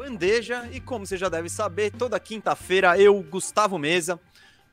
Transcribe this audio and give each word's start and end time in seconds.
Bandeja 0.00 0.66
e 0.72 0.80
como 0.80 1.04
você 1.04 1.14
já 1.14 1.28
deve 1.28 1.50
saber, 1.50 1.90
toda 1.90 2.18
quinta-feira 2.18 2.98
eu, 2.98 3.22
Gustavo 3.22 3.78
Mesa, 3.78 4.18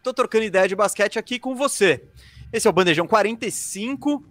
tô 0.01 0.13
trocando 0.13 0.45
ideia 0.45 0.69
de 0.69 0.73
basquete 0.73 1.19
aqui 1.19 1.37
com 1.37 1.53
você. 1.53 2.01
Esse 2.53 2.65
é 2.65 2.69
o 2.69 2.73
Bandejão 2.73 3.05
45 3.05 4.25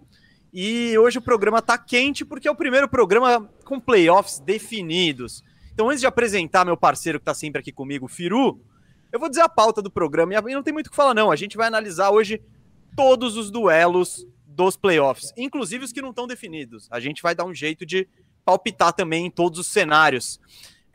e 0.51 0.97
hoje 0.97 1.19
o 1.19 1.21
programa 1.21 1.61
tá 1.61 1.77
quente 1.77 2.25
porque 2.25 2.47
é 2.47 2.51
o 2.51 2.55
primeiro 2.55 2.89
programa 2.89 3.47
com 3.63 3.79
playoffs 3.79 4.39
definidos. 4.39 5.43
Então, 5.71 5.87
antes 5.87 5.99
de 5.99 6.07
apresentar 6.07 6.65
meu 6.65 6.75
parceiro 6.75 7.19
que 7.19 7.25
tá 7.25 7.33
sempre 7.35 7.61
aqui 7.61 7.71
comigo, 7.71 8.07
Firu, 8.07 8.59
eu 9.11 9.19
vou 9.19 9.29
dizer 9.29 9.41
a 9.41 9.49
pauta 9.49 9.83
do 9.83 9.91
programa 9.91 10.33
e 10.33 10.55
não 10.55 10.63
tem 10.63 10.73
muito 10.73 10.87
o 10.87 10.89
que 10.89 10.95
falar 10.95 11.13
não. 11.13 11.29
A 11.29 11.35
gente 11.35 11.55
vai 11.55 11.67
analisar 11.67 12.09
hoje 12.09 12.41
todos 12.95 13.37
os 13.37 13.51
duelos 13.51 14.25
dos 14.47 14.75
playoffs, 14.75 15.31
inclusive 15.37 15.85
os 15.85 15.91
que 15.91 16.01
não 16.01 16.09
estão 16.09 16.25
definidos. 16.25 16.87
A 16.89 16.99
gente 16.99 17.21
vai 17.21 17.35
dar 17.35 17.45
um 17.45 17.53
jeito 17.53 17.85
de 17.85 18.07
palpitar 18.43 18.93
também 18.93 19.27
em 19.27 19.29
todos 19.29 19.59
os 19.59 19.67
cenários. 19.67 20.39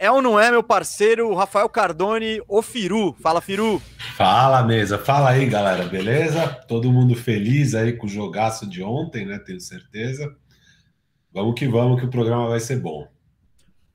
É 0.02 0.10
ou 0.10 0.20
não 0.20 0.36
é, 0.36 0.50
meu 0.50 0.64
parceiro 0.64 1.32
Rafael 1.32 1.68
Cardone, 1.68 2.42
o 2.48 2.60
Firu? 2.60 3.12
Fala, 3.22 3.40
Firu. 3.40 3.80
Fala, 4.16 4.60
mesa. 4.64 4.98
Fala 4.98 5.30
aí, 5.30 5.46
galera, 5.46 5.84
beleza? 5.84 6.44
Todo 6.66 6.90
mundo 6.90 7.14
feliz 7.14 7.72
aí 7.72 7.92
com 7.92 8.06
o 8.06 8.10
jogaço 8.10 8.68
de 8.68 8.82
ontem, 8.82 9.24
né? 9.24 9.38
Tenho 9.38 9.60
certeza. 9.60 10.34
Vamos 11.32 11.54
que 11.56 11.68
vamos, 11.68 12.00
que 12.00 12.06
o 12.06 12.10
programa 12.10 12.48
vai 12.48 12.58
ser 12.58 12.80
bom. 12.80 13.06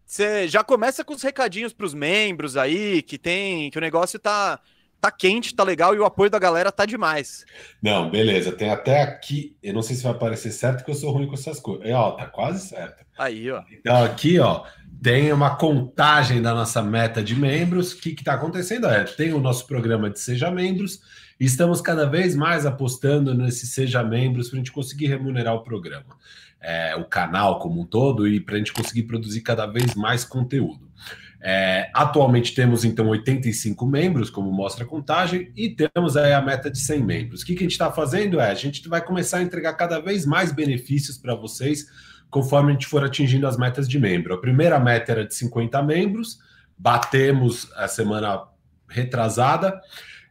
Você 0.06 0.48
já 0.48 0.64
começa 0.64 1.04
com 1.04 1.14
os 1.14 1.22
recadinhos 1.22 1.74
para 1.74 1.86
os 1.86 1.94
membros 1.94 2.56
aí, 2.56 3.02
que 3.02 3.18
tem, 3.18 3.70
que 3.70 3.78
o 3.78 3.82
negócio 3.82 4.18
tá 4.18 4.62
tá 5.00 5.12
quente, 5.12 5.56
tá 5.56 5.64
legal 5.64 5.94
e 5.94 6.00
o 6.00 6.06
apoio 6.06 6.30
da 6.30 6.40
galera 6.40 6.72
tá 6.72 6.86
demais. 6.86 7.46
Não, 7.82 8.10
beleza. 8.10 8.52
Tem 8.52 8.70
até 8.70 9.02
aqui, 9.02 9.56
eu 9.62 9.74
não 9.74 9.82
sei 9.82 9.96
se 9.96 10.04
vai 10.04 10.14
parecer 10.14 10.52
certo 10.52 10.84
que 10.84 10.92
eu 10.92 10.96
sou 10.96 11.12
ruim 11.12 11.28
com 11.28 11.34
essas 11.34 11.60
coisas. 11.60 11.86
É, 11.86 11.94
ó, 11.94 12.12
tá 12.12 12.26
quase 12.26 12.68
certo. 12.68 13.06
Aí, 13.18 13.52
ó. 13.52 13.64
Então 13.72 14.04
aqui, 14.04 14.40
ó, 14.40 14.64
tem 15.02 15.32
uma 15.32 15.56
contagem 15.56 16.42
da 16.42 16.54
nossa 16.54 16.82
meta 16.82 17.24
de 17.24 17.36
membros. 17.36 17.94
O 17.94 17.98
que 17.98 18.10
está 18.10 18.34
acontecendo? 18.34 18.88
É, 18.88 19.04
tem 19.04 19.34
o 19.34 19.40
nosso 19.40 19.68
programa 19.68 20.10
de 20.10 20.20
Seja 20.20 20.50
Membros 20.50 21.02
e 21.40 21.46
estamos 21.46 21.82
cada 21.82 22.06
vez 22.06 22.36
mais 22.36 22.66
apostando 22.66 23.34
nesse 23.34 23.68
Seja 23.68 24.04
Membros 24.04 24.50
para 24.50 24.58
a 24.58 24.60
gente 24.60 24.72
conseguir 24.72 25.08
remunerar 25.08 25.54
o 25.54 25.64
programa, 25.64 26.18
é, 26.60 26.96
o 26.96 27.06
canal 27.06 27.60
como 27.60 27.82
um 27.82 27.86
todo 27.86 28.28
e 28.28 28.40
para 28.40 28.56
a 28.56 28.58
gente 28.58 28.74
conseguir 28.74 29.04
produzir 29.04 29.42
cada 29.42 29.66
vez 29.66 29.94
mais 29.94 30.24
conteúdo. 30.24 30.88
É, 31.40 31.92
atualmente 31.94 32.56
temos 32.56 32.84
então 32.84 33.08
85 33.10 33.86
membros, 33.86 34.30
como 34.30 34.52
mostra 34.52 34.84
a 34.84 34.88
contagem, 34.88 35.52
e 35.56 35.70
temos 35.70 36.18
aí 36.18 36.34
a 36.34 36.42
meta 36.42 36.70
de 36.70 36.80
100 36.80 37.04
membros. 37.04 37.42
O 37.42 37.46
que, 37.46 37.54
que 37.54 37.60
a 37.60 37.64
gente 37.64 37.74
está 37.74 37.92
fazendo 37.92 38.40
é 38.40 38.50
a 38.50 38.56
gente 38.56 38.88
vai 38.90 39.06
começar 39.06 39.38
a 39.38 39.44
entregar 39.44 39.74
cada 39.74 40.00
vez 40.00 40.26
mais 40.26 40.52
benefícios 40.52 41.18
para 41.18 41.36
vocês 41.36 41.86
conforme 42.30 42.72
a 42.72 42.74
gente 42.74 42.88
for 42.88 43.04
atingindo 43.04 43.48
as 43.48 43.58
metas 43.58 43.88
de 43.88 44.00
membro. 44.00 44.34
A 44.34 44.38
primeira 44.38 44.80
meta 44.80 45.12
era 45.12 45.26
de 45.26 45.34
50 45.34 45.82
membros, 45.84 46.40
batemos 46.78 47.72
a 47.76 47.88
semana 47.88 48.44
retrasada. 48.88 49.80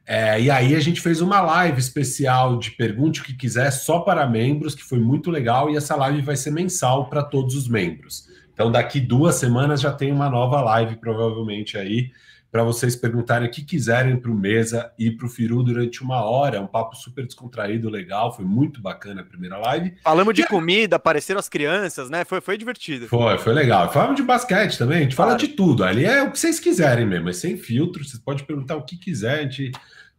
É, 0.07 0.41
e 0.41 0.51
aí 0.51 0.75
a 0.77 0.81
gente 0.81 1.01
fez 1.01 1.21
uma 1.21 1.41
live 1.41 1.81
especial 1.81 2.59
de 2.59 2.71
pergunte 2.71 3.21
o 3.21 3.25
que 3.25 3.35
quiser 3.35 3.71
só 3.73 4.01
para 4.01 4.27
membros, 4.27 4.75
que 4.75 4.85
foi 4.85 5.01
muito 5.01 5.31
legal, 5.31 5.69
e 5.69 5.77
essa 5.77 5.97
live 5.97 6.23
vai 6.23 6.37
ser 6.37 6.53
mensal 6.53 7.09
para 7.09 7.25
todos 7.25 7.57
os 7.57 7.69
membros. 7.69 8.29
Então, 8.53 8.71
daqui 8.71 9.01
duas 9.01 9.35
semanas 9.35 9.81
já 9.81 9.93
tem 9.93 10.13
uma 10.13 10.31
nova 10.31 10.61
live, 10.63 10.97
provavelmente 10.97 11.77
aí, 11.77 12.11
para 12.57 12.65
vocês 12.65 12.97
perguntarem 12.97 13.47
o 13.47 13.51
que 13.51 13.63
quiserem 13.63 14.17
para 14.17 14.31
o 14.31 14.35
Mesa 14.35 14.91
e 14.99 15.11
para 15.11 15.27
o 15.27 15.29
Firu 15.29 15.63
durante 15.63 16.03
uma 16.03 16.23
hora. 16.23 16.57
É 16.57 16.61
um 16.61 16.67
papo 16.67 16.97
super 16.97 17.27
descontraído, 17.27 17.91
legal. 17.91 18.35
Foi 18.35 18.47
muito 18.47 18.81
bacana 18.81 19.21
a 19.21 19.25
primeira 19.25 19.59
live. 19.59 19.93
Falamos 20.03 20.33
de 20.33 20.41
e 20.41 20.47
comida, 20.47 20.97
apareceram 20.97 21.39
as 21.39 21.51
crianças, 21.51 22.09
né? 22.09 22.25
Foi, 22.25 22.41
foi 22.41 22.57
divertido. 22.57 23.09
Foi, 23.09 23.37
foi 23.37 23.53
legal. 23.53 23.93
Falamos 23.93 24.17
de 24.17 24.23
basquete 24.23 24.79
também. 24.79 25.01
A 25.01 25.03
gente 25.03 25.15
claro. 25.15 25.33
fala 25.33 25.39
de 25.39 25.49
tudo. 25.49 25.85
Ali 25.85 26.07
é 26.07 26.23
o 26.23 26.33
que 26.33 26.39
vocês 26.39 26.59
quiserem 26.59 27.05
mesmo, 27.05 27.29
é 27.29 27.33
sem 27.35 27.59
filtro. 27.59 28.03
Vocês 28.03 28.23
podem 28.23 28.43
perguntar 28.43 28.77
o 28.77 28.85
que 28.85 28.97
quiser, 28.97 29.41
a 29.41 29.43
gente 29.43 29.71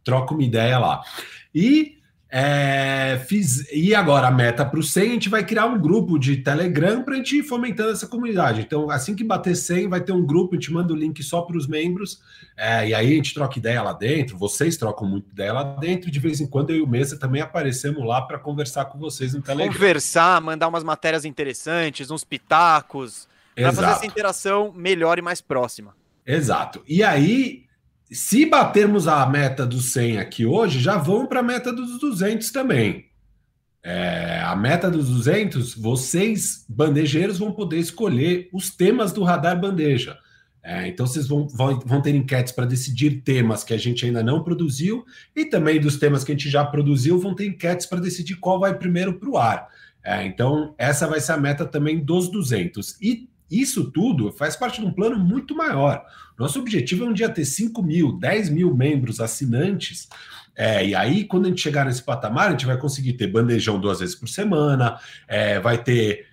troca 0.04 0.32
uma 0.32 0.44
ideia 0.44 0.78
lá. 0.78 1.02
E 1.52 1.97
é, 2.30 3.18
fiz, 3.26 3.66
e 3.72 3.94
agora 3.94 4.28
a 4.28 4.30
meta 4.30 4.64
para 4.64 4.78
o 4.78 4.82
100, 4.82 5.02
a 5.02 5.12
gente 5.12 5.28
vai 5.30 5.44
criar 5.44 5.64
um 5.64 5.80
grupo 5.80 6.18
de 6.18 6.36
Telegram 6.36 7.02
para 7.02 7.14
a 7.14 7.16
gente 7.16 7.38
ir 7.38 7.42
fomentando 7.42 7.90
essa 7.90 8.06
comunidade. 8.06 8.60
Então, 8.60 8.90
assim 8.90 9.14
que 9.14 9.24
bater 9.24 9.56
100, 9.56 9.88
vai 9.88 10.00
ter 10.02 10.12
um 10.12 10.24
grupo, 10.24 10.54
a 10.54 10.58
gente 10.58 10.70
manda 10.70 10.92
o 10.92 10.96
link 10.96 11.22
só 11.22 11.40
para 11.40 11.56
os 11.56 11.66
membros, 11.66 12.20
é, 12.54 12.88
e 12.88 12.94
aí 12.94 13.12
a 13.12 13.14
gente 13.14 13.32
troca 13.32 13.58
ideia 13.58 13.82
lá 13.82 13.94
dentro, 13.94 14.36
vocês 14.36 14.76
trocam 14.76 15.08
muito 15.08 15.30
ideia 15.30 15.54
lá 15.54 15.62
dentro, 15.62 16.08
e 16.08 16.12
de 16.12 16.20
vez 16.20 16.38
em 16.40 16.46
quando 16.46 16.70
eu 16.70 16.76
e 16.76 16.82
o 16.82 16.86
Mesa 16.86 17.18
também 17.18 17.40
aparecemos 17.40 18.06
lá 18.06 18.20
para 18.20 18.38
conversar 18.38 18.84
com 18.86 18.98
vocês 18.98 19.32
no 19.32 19.40
Telegram. 19.40 19.72
Conversar, 19.72 20.40
mandar 20.42 20.68
umas 20.68 20.84
matérias 20.84 21.24
interessantes, 21.24 22.10
uns 22.10 22.24
pitacos, 22.24 23.26
para 23.54 23.72
fazer 23.72 23.90
essa 23.90 24.06
interação 24.06 24.70
melhor 24.72 25.18
e 25.18 25.22
mais 25.22 25.40
próxima. 25.40 25.96
Exato. 26.26 26.82
E 26.86 27.02
aí, 27.02 27.67
se 28.10 28.46
batermos 28.46 29.06
a 29.06 29.26
meta 29.26 29.66
dos 29.66 29.92
100 29.92 30.18
aqui 30.18 30.46
hoje, 30.46 30.80
já 30.80 30.96
vão 30.96 31.26
para 31.26 31.40
a 31.40 31.42
meta 31.42 31.72
dos 31.72 31.98
200 32.00 32.50
também. 32.50 33.06
É, 33.82 34.40
a 34.44 34.56
meta 34.56 34.90
dos 34.90 35.08
200, 35.08 35.74
vocês, 35.74 36.64
bandejeiros, 36.68 37.38
vão 37.38 37.52
poder 37.52 37.78
escolher 37.78 38.48
os 38.52 38.70
temas 38.70 39.12
do 39.12 39.22
Radar 39.22 39.58
Bandeja. 39.60 40.18
É, 40.62 40.88
então, 40.88 41.06
vocês 41.06 41.26
vão, 41.26 41.48
vão, 41.48 41.78
vão 41.80 42.02
ter 42.02 42.14
enquetes 42.14 42.52
para 42.52 42.66
decidir 42.66 43.22
temas 43.22 43.64
que 43.64 43.72
a 43.72 43.78
gente 43.78 44.04
ainda 44.04 44.22
não 44.22 44.42
produziu 44.42 45.04
e 45.34 45.44
também 45.44 45.80
dos 45.80 45.96
temas 45.96 46.24
que 46.24 46.32
a 46.32 46.34
gente 46.34 46.50
já 46.50 46.64
produziu, 46.64 47.18
vão 47.18 47.34
ter 47.34 47.46
enquetes 47.46 47.86
para 47.86 48.00
decidir 48.00 48.36
qual 48.36 48.58
vai 48.58 48.76
primeiro 48.76 49.18
para 49.18 49.30
o 49.30 49.38
ar. 49.38 49.68
É, 50.04 50.24
então, 50.26 50.74
essa 50.76 51.06
vai 51.06 51.20
ser 51.20 51.32
a 51.32 51.36
meta 51.38 51.64
também 51.64 52.04
dos 52.04 52.28
200. 52.30 53.00
E 53.00 53.28
isso 53.50 53.90
tudo 53.90 54.32
faz 54.32 54.56
parte 54.56 54.80
de 54.80 54.86
um 54.86 54.92
plano 54.92 55.18
muito 55.18 55.54
maior. 55.54 56.04
Nosso 56.38 56.60
objetivo 56.60 57.04
é 57.04 57.08
um 57.08 57.12
dia 57.12 57.28
ter 57.28 57.44
5 57.44 57.82
mil, 57.82 58.18
10 58.18 58.50
mil 58.50 58.74
membros 58.74 59.20
assinantes. 59.20 60.08
É, 60.54 60.86
e 60.86 60.94
aí, 60.94 61.24
quando 61.24 61.46
a 61.46 61.48
gente 61.48 61.60
chegar 61.60 61.86
nesse 61.86 62.02
patamar, 62.02 62.48
a 62.48 62.50
gente 62.50 62.66
vai 62.66 62.76
conseguir 62.76 63.14
ter 63.14 63.28
bandejão 63.28 63.80
duas 63.80 64.00
vezes 64.00 64.14
por 64.14 64.28
semana, 64.28 64.98
é, 65.26 65.60
vai 65.60 65.78
ter 65.78 66.26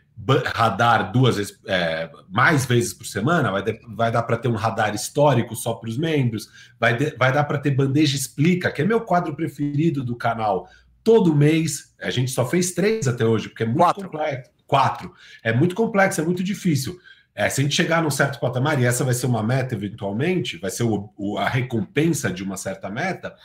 radar 0.45 1.11
duas 1.11 1.37
vezes, 1.37 1.59
é, 1.67 2.09
mais 2.29 2.65
vezes 2.65 2.93
por 2.93 3.05
semana, 3.05 3.51
vai, 3.51 3.61
de, 3.61 3.79
vai 3.89 4.11
dar 4.11 4.23
para 4.23 4.37
ter 4.37 4.47
um 4.47 4.55
radar 4.55 4.95
histórico 4.95 5.55
só 5.55 5.73
para 5.73 5.89
os 5.89 5.97
membros, 5.97 6.49
vai, 6.79 6.95
de, 6.95 7.15
vai 7.17 7.31
dar 7.31 7.43
para 7.43 7.57
ter 7.57 7.71
bandeja 7.71 8.15
explica, 8.15 8.71
que 8.71 8.81
é 8.81 8.85
meu 8.85 9.01
quadro 9.01 9.35
preferido 9.35 10.03
do 10.03 10.15
canal. 10.15 10.69
Todo 11.03 11.35
mês, 11.35 11.93
a 12.01 12.09
gente 12.09 12.31
só 12.31 12.45
fez 12.45 12.71
três 12.71 13.07
até 13.07 13.25
hoje, 13.25 13.49
porque 13.49 13.63
é 13.63 13.65
muito 13.65 13.79
Quatro. 13.79 14.03
complexo. 14.09 14.51
Quatro. 14.65 15.13
É 15.43 15.53
muito 15.53 15.75
complexo, 15.75 16.21
é 16.21 16.23
muito 16.23 16.43
difícil. 16.43 16.97
É, 17.35 17.49
se 17.49 17.59
a 17.59 17.63
gente 17.63 17.75
chegar 17.75 18.01
num 18.01 18.09
certo 18.09 18.39
patamar, 18.39 18.81
e 18.81 18.85
essa 18.85 19.03
vai 19.03 19.13
ser 19.13 19.25
uma 19.25 19.43
meta 19.43 19.75
eventualmente, 19.75 20.57
vai 20.57 20.71
ser 20.71 20.83
o, 20.83 21.09
o, 21.17 21.37
a 21.37 21.49
recompensa 21.49 22.31
de 22.31 22.41
uma 22.41 22.55
certa 22.55 22.89
meta, 22.89 23.35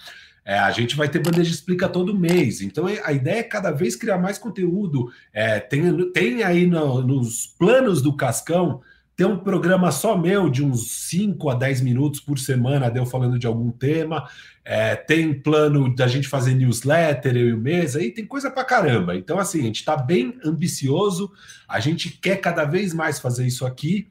é, 0.45 0.59
a 0.59 0.71
gente 0.71 0.97
vai 0.97 1.09
ter 1.09 1.19
bandeja 1.19 1.51
explica 1.51 1.89
todo 1.89 2.19
mês. 2.19 2.61
Então 2.61 2.89
é, 2.89 3.01
a 3.05 3.13
ideia 3.13 3.41
é 3.41 3.43
cada 3.43 3.71
vez 3.71 3.97
criar 3.97 4.19
mais 4.19 4.39
conteúdo. 4.39 5.13
É, 5.33 5.59
tem, 5.61 6.13
tem 6.13 6.43
aí 6.43 6.67
no, 6.67 7.03
nos 7.03 7.47
planos 7.47 8.01
do 8.01 8.17
Cascão 8.17 8.81
ter 9.21 9.27
um 9.27 9.37
programa 9.37 9.93
só 9.93 10.17
meu 10.17 10.49
de 10.49 10.65
uns 10.65 10.93
5 11.11 11.51
a 11.51 11.55
10 11.55 11.83
minutos 11.83 12.21
por 12.21 12.39
semana, 12.39 12.91
deu 12.91 13.05
falando 13.05 13.39
de 13.39 13.47
algum 13.47 13.71
tema. 13.71 14.27
É, 14.65 14.97
tem 14.97 15.35
plano 15.35 15.95
da 15.95 16.09
gente 16.09 16.27
fazer 16.27 16.55
newsletter, 16.55 17.37
eu 17.37 17.51
e 17.51 17.53
o 17.53 17.59
Mesa, 17.59 17.99
aí 17.99 18.11
tem 18.13 18.25
coisa 18.25 18.51
pra 18.51 18.65
caramba. 18.65 19.15
Então, 19.15 19.39
assim, 19.39 19.61
a 19.61 19.65
gente 19.65 19.81
está 19.81 19.95
bem 19.95 20.39
ambicioso, 20.43 21.31
a 21.69 21.79
gente 21.81 22.09
quer 22.09 22.37
cada 22.39 22.65
vez 22.65 22.95
mais 22.95 23.21
fazer 23.21 23.47
isso 23.47 23.67
aqui, 23.67 24.09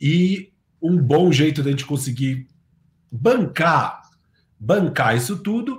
e 0.00 0.50
um 0.82 1.00
bom 1.00 1.30
jeito 1.30 1.62
da 1.62 1.70
gente 1.70 1.86
conseguir 1.86 2.48
bancar, 3.12 4.02
bancar 4.58 5.16
isso 5.16 5.36
tudo 5.36 5.78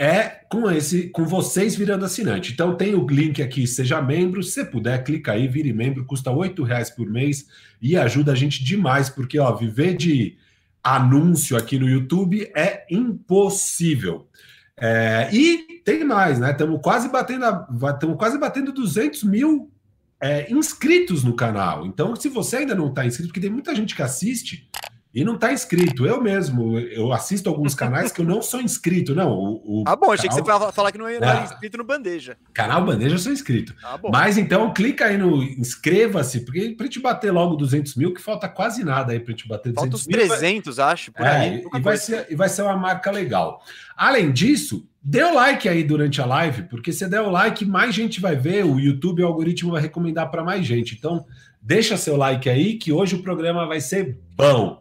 é 0.00 0.40
com 0.48 0.70
esse, 0.70 1.08
com 1.10 1.26
vocês 1.26 1.76
virando 1.76 2.06
assinante. 2.06 2.54
Então 2.54 2.74
tem 2.74 2.94
o 2.94 3.06
link 3.06 3.42
aqui, 3.42 3.66
seja 3.66 4.00
membro. 4.00 4.42
Se 4.42 4.64
puder, 4.64 5.04
clica 5.04 5.32
aí, 5.32 5.46
vire 5.46 5.74
membro, 5.74 6.06
custa 6.06 6.30
oito 6.30 6.62
reais 6.62 6.88
por 6.88 7.06
mês 7.06 7.46
e 7.82 7.98
ajuda 7.98 8.32
a 8.32 8.34
gente 8.34 8.64
demais, 8.64 9.10
porque 9.10 9.38
ó, 9.38 9.54
viver 9.54 9.94
de 9.94 10.38
anúncio 10.82 11.54
aqui 11.54 11.78
no 11.78 11.86
YouTube 11.86 12.50
é 12.56 12.86
impossível. 12.90 14.26
É, 14.74 15.28
e 15.34 15.82
tem 15.84 16.02
mais, 16.02 16.38
né? 16.38 16.52
Estamos 16.52 16.80
quase 16.82 17.06
batendo, 17.10 17.44
estamos 17.92 18.16
quase 18.16 18.38
batendo 18.38 18.72
200 18.72 19.22
mil 19.24 19.70
é, 20.18 20.50
inscritos 20.50 21.22
no 21.22 21.36
canal. 21.36 21.84
Então, 21.84 22.16
se 22.16 22.30
você 22.30 22.56
ainda 22.56 22.74
não 22.74 22.88
está 22.88 23.04
inscrito, 23.04 23.28
porque 23.28 23.40
tem 23.40 23.50
muita 23.50 23.74
gente 23.74 23.94
que 23.94 24.00
assiste 24.00 24.66
e 25.12 25.24
não 25.24 25.34
está 25.34 25.52
inscrito. 25.52 26.06
Eu 26.06 26.22
mesmo, 26.22 26.78
eu 26.78 27.12
assisto 27.12 27.48
alguns 27.48 27.74
canais 27.74 28.12
que 28.12 28.20
eu 28.20 28.24
não 28.24 28.40
sou 28.40 28.60
inscrito, 28.60 29.14
não. 29.14 29.32
O, 29.32 29.82
o 29.82 29.84
ah, 29.86 29.96
bom, 29.96 30.12
achei 30.12 30.28
canal... 30.28 30.44
que 30.44 30.52
você 30.52 30.66
ia 30.66 30.72
falar 30.72 30.92
que 30.92 30.98
não 30.98 31.08
era 31.08 31.40
é. 31.40 31.44
inscrito 31.44 31.76
no 31.76 31.84
Bandeja. 31.84 32.36
Canal 32.54 32.84
Bandeja 32.84 33.16
eu 33.16 33.18
sou 33.18 33.32
inscrito. 33.32 33.74
Ah, 33.82 33.98
Mas 34.10 34.38
então 34.38 34.72
clica 34.72 35.06
aí 35.06 35.18
no 35.18 35.42
inscreva-se, 35.42 36.44
porque 36.44 36.74
para 36.76 36.86
gente 36.86 37.00
bater 37.00 37.32
logo 37.32 37.56
200 37.56 37.96
mil, 37.96 38.14
que 38.14 38.20
falta 38.20 38.48
quase 38.48 38.84
nada 38.84 39.12
aí 39.12 39.18
para 39.18 39.32
gente 39.32 39.48
bater 39.48 39.72
200 39.72 39.82
falta 39.82 39.96
uns 39.96 40.06
300, 40.06 40.76
mil. 40.76 40.86
acho, 40.86 41.12
por 41.12 41.26
é, 41.26 41.30
aí. 41.30 41.64
E 41.74 41.80
vai, 41.80 41.96
ser, 41.96 42.26
e 42.30 42.36
vai 42.36 42.48
ser 42.48 42.62
uma 42.62 42.76
marca 42.76 43.10
legal. 43.10 43.62
Além 43.96 44.30
disso, 44.30 44.88
dê 45.02 45.24
o 45.24 45.34
like 45.34 45.68
aí 45.68 45.82
durante 45.82 46.22
a 46.22 46.26
live, 46.26 46.62
porque 46.64 46.92
se 46.92 47.06
der 47.08 47.20
o 47.20 47.30
like, 47.30 47.64
mais 47.64 47.94
gente 47.94 48.20
vai 48.20 48.36
ver, 48.36 48.64
o 48.64 48.78
YouTube, 48.78 49.22
o 49.22 49.26
algoritmo 49.26 49.72
vai 49.72 49.82
recomendar 49.82 50.30
para 50.30 50.44
mais 50.44 50.64
gente. 50.64 50.94
Então, 50.94 51.26
Deixa 51.62 51.96
seu 51.96 52.16
like 52.16 52.48
aí, 52.48 52.78
que 52.78 52.90
hoje 52.90 53.16
o 53.16 53.22
programa 53.22 53.66
vai 53.66 53.80
ser 53.80 54.18
bom. 54.34 54.79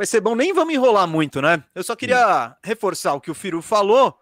Vai 0.00 0.06
ser 0.06 0.22
bom, 0.22 0.34
nem 0.34 0.50
vamos 0.54 0.72
enrolar 0.72 1.06
muito, 1.06 1.42
né? 1.42 1.62
Eu 1.74 1.84
só 1.84 1.94
queria 1.94 2.56
reforçar 2.64 3.12
o 3.12 3.20
que 3.20 3.30
o 3.30 3.34
Firu 3.34 3.60
falou. 3.60 4.18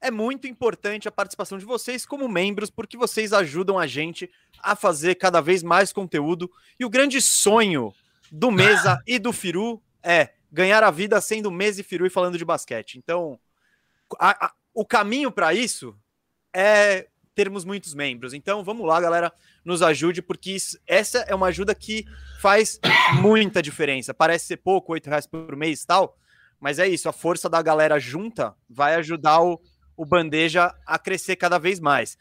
É 0.00 0.08
muito 0.08 0.46
importante 0.46 1.08
a 1.08 1.10
participação 1.10 1.58
de 1.58 1.64
vocês 1.64 2.06
como 2.06 2.28
membros, 2.28 2.70
porque 2.70 2.96
vocês 2.96 3.32
ajudam 3.32 3.76
a 3.76 3.88
gente 3.88 4.30
a 4.62 4.76
fazer 4.76 5.16
cada 5.16 5.40
vez 5.40 5.64
mais 5.64 5.92
conteúdo. 5.92 6.48
E 6.78 6.84
o 6.84 6.88
grande 6.88 7.20
sonho 7.20 7.92
do 8.30 8.52
Mesa 8.52 9.02
e 9.04 9.18
do 9.18 9.32
Firu 9.32 9.82
é 10.00 10.30
ganhar 10.52 10.84
a 10.84 10.92
vida 10.92 11.20
sendo 11.20 11.50
Mesa 11.50 11.80
e 11.80 11.82
Firu 11.82 12.06
e 12.06 12.10
falando 12.10 12.38
de 12.38 12.44
basquete. 12.44 12.96
Então, 12.96 13.36
a, 14.20 14.46
a, 14.46 14.52
o 14.72 14.86
caminho 14.86 15.32
para 15.32 15.52
isso 15.52 15.98
é 16.54 17.08
termos 17.34 17.64
muitos 17.64 17.94
membros. 17.94 18.32
Então, 18.32 18.62
vamos 18.62 18.86
lá, 18.86 19.00
galera, 19.00 19.32
nos 19.66 19.82
ajude, 19.82 20.22
porque 20.22 20.52
isso, 20.52 20.78
essa 20.86 21.18
é 21.28 21.34
uma 21.34 21.48
ajuda 21.48 21.74
que 21.74 22.06
faz 22.40 22.78
muita 23.20 23.60
diferença. 23.60 24.14
Parece 24.14 24.46
ser 24.46 24.58
pouco, 24.58 24.92
oito 24.92 25.10
reais 25.10 25.26
por 25.26 25.54
mês 25.56 25.82
e 25.82 25.86
tal, 25.86 26.16
mas 26.60 26.78
é 26.78 26.88
isso, 26.88 27.08
a 27.08 27.12
força 27.12 27.48
da 27.50 27.60
galera 27.60 27.98
junta 27.98 28.54
vai 28.70 28.94
ajudar 28.94 29.42
o, 29.42 29.60
o 29.96 30.06
Bandeja 30.06 30.72
a 30.86 30.98
crescer 30.98 31.36
cada 31.36 31.58
vez 31.58 31.80
mais. 31.80 32.16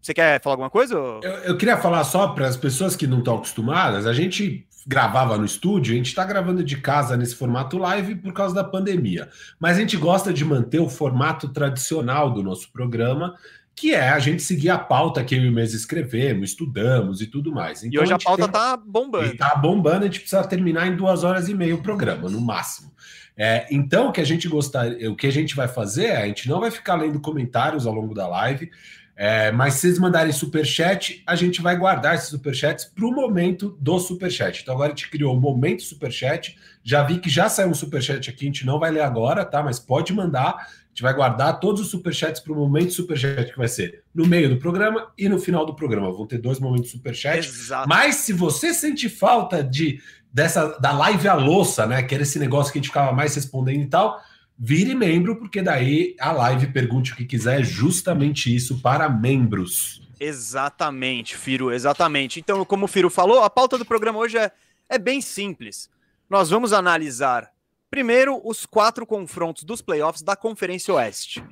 Você 0.00 0.14
quer 0.14 0.40
falar 0.40 0.54
alguma 0.54 0.70
coisa? 0.70 0.94
Eu, 0.94 1.22
eu 1.22 1.56
queria 1.56 1.76
falar 1.76 2.04
só 2.04 2.28
para 2.28 2.46
as 2.46 2.56
pessoas 2.56 2.94
que 2.94 3.06
não 3.06 3.18
estão 3.18 3.36
acostumadas, 3.36 4.06
a 4.06 4.12
gente 4.12 4.66
gravava 4.86 5.36
no 5.36 5.44
estúdio, 5.44 5.94
a 5.94 5.96
gente 5.96 6.08
está 6.08 6.24
gravando 6.24 6.62
de 6.62 6.76
casa 6.76 7.16
nesse 7.16 7.34
formato 7.34 7.76
live 7.76 8.14
por 8.14 8.32
causa 8.32 8.54
da 8.54 8.62
pandemia. 8.62 9.28
Mas 9.58 9.76
a 9.76 9.80
gente 9.80 9.96
gosta 9.96 10.32
de 10.32 10.44
manter 10.44 10.78
o 10.78 10.88
formato 10.88 11.48
tradicional 11.48 12.32
do 12.32 12.42
nosso 12.42 12.70
programa, 12.70 13.34
que 13.76 13.94
é 13.94 14.08
a 14.08 14.18
gente 14.18 14.42
seguir 14.42 14.70
a 14.70 14.78
pauta 14.78 15.22
que 15.22 15.34
eu 15.34 15.42
e 15.42 15.48
o 15.50 15.52
Mês 15.52 15.74
escrevemos, 15.74 16.48
estudamos 16.50 17.20
e 17.20 17.26
tudo 17.26 17.52
mais. 17.52 17.84
Então, 17.84 18.00
e 18.00 18.02
hoje 18.02 18.12
a, 18.14 18.16
a 18.16 18.18
pauta 18.18 18.44
tem... 18.44 18.52
tá 18.52 18.74
bombando. 18.74 19.26
E 19.26 19.36
tá 19.36 19.54
bombando, 19.54 20.04
a 20.04 20.06
gente 20.06 20.20
precisa 20.20 20.42
terminar 20.44 20.86
em 20.86 20.96
duas 20.96 21.22
horas 21.22 21.46
e 21.50 21.54
meia 21.54 21.74
o 21.74 21.82
programa, 21.82 22.30
no 22.30 22.40
máximo. 22.40 22.90
É, 23.36 23.66
então, 23.70 24.08
o 24.08 24.12
que 24.12 24.20
a 24.22 24.24
gente 24.24 24.48
gostar, 24.48 24.88
o 24.88 25.14
que 25.14 25.26
a 25.26 25.32
gente 25.32 25.54
vai 25.54 25.68
fazer 25.68 26.06
é 26.06 26.22
a 26.22 26.26
gente 26.26 26.48
não 26.48 26.58
vai 26.58 26.70
ficar 26.70 26.94
lendo 26.94 27.20
comentários 27.20 27.86
ao 27.86 27.92
longo 27.92 28.14
da 28.14 28.26
live, 28.26 28.70
é, 29.14 29.50
mas 29.50 29.74
se 29.74 29.80
vocês 29.80 29.98
mandarem 29.98 30.32
superchat, 30.32 31.22
a 31.26 31.34
gente 31.34 31.60
vai 31.60 31.76
guardar 31.76 32.14
esses 32.14 32.28
superchats 32.28 32.84
para 32.84 33.06
o 33.06 33.10
momento 33.10 33.76
do 33.80 33.98
superchat. 33.98 34.62
Então 34.62 34.74
agora 34.74 34.92
a 34.92 34.94
gente 34.94 35.10
criou 35.10 35.34
o 35.34 35.40
momento 35.40 35.82
superchat. 35.82 36.56
Já 36.84 37.02
vi 37.02 37.18
que 37.18 37.30
já 37.30 37.48
saiu 37.48 37.70
um 37.70 37.74
superchat 37.74 38.28
aqui, 38.28 38.44
a 38.44 38.48
gente 38.48 38.66
não 38.66 38.78
vai 38.78 38.90
ler 38.90 39.00
agora, 39.00 39.42
tá? 39.44 39.62
Mas 39.62 39.78
pode 39.78 40.12
mandar 40.12 40.66
gente 40.96 41.02
vai 41.02 41.12
guardar 41.12 41.60
todos 41.60 41.82
os 41.82 41.88
superchats 41.88 42.40
para 42.40 42.54
o 42.54 42.56
momento 42.56 42.90
superchat 42.90 43.52
que 43.52 43.58
vai 43.58 43.68
ser 43.68 44.02
no 44.14 44.26
meio 44.26 44.48
do 44.48 44.56
programa 44.56 45.12
e 45.18 45.28
no 45.28 45.38
final 45.38 45.66
do 45.66 45.74
programa. 45.74 46.10
Vão 46.10 46.26
ter 46.26 46.38
dois 46.38 46.58
momentos 46.58 46.90
superchat. 46.90 47.46
Exato. 47.46 47.86
Mas 47.86 48.16
se 48.16 48.32
você 48.32 48.72
sente 48.72 49.10
falta 49.10 49.62
de 49.62 50.00
dessa 50.32 50.78
da 50.78 50.92
live 50.92 51.28
à 51.28 51.34
louça, 51.34 51.86
né? 51.86 52.02
Que 52.02 52.14
era 52.14 52.22
esse 52.22 52.38
negócio 52.38 52.72
que 52.72 52.78
a 52.78 52.80
gente 52.80 52.88
ficava 52.88 53.12
mais 53.12 53.34
respondendo 53.34 53.82
e 53.82 53.86
tal, 53.86 54.18
vire 54.58 54.94
membro, 54.94 55.36
porque 55.36 55.60
daí 55.60 56.16
a 56.18 56.32
live 56.32 56.68
pergunte 56.68 57.12
o 57.12 57.16
que 57.16 57.26
quiser, 57.26 57.60
é 57.60 57.64
justamente 57.64 58.54
isso 58.54 58.80
para 58.80 59.06
membros. 59.06 60.00
Exatamente, 60.18 61.36
Firo, 61.36 61.70
exatamente. 61.70 62.40
Então, 62.40 62.64
como 62.64 62.86
o 62.86 62.88
Firo 62.88 63.10
falou, 63.10 63.42
a 63.42 63.50
pauta 63.50 63.76
do 63.76 63.84
programa 63.84 64.18
hoje 64.18 64.38
é, 64.38 64.50
é 64.88 64.98
bem 64.98 65.20
simples. 65.20 65.90
Nós 66.28 66.48
vamos 66.48 66.72
analisar 66.72 67.50
Primeiro, 67.90 68.40
os 68.44 68.66
quatro 68.66 69.06
confrontos 69.06 69.64
dos 69.64 69.80
playoffs 69.80 70.22
da 70.22 70.36
Conferência 70.36 70.92
Oeste. 70.94 71.44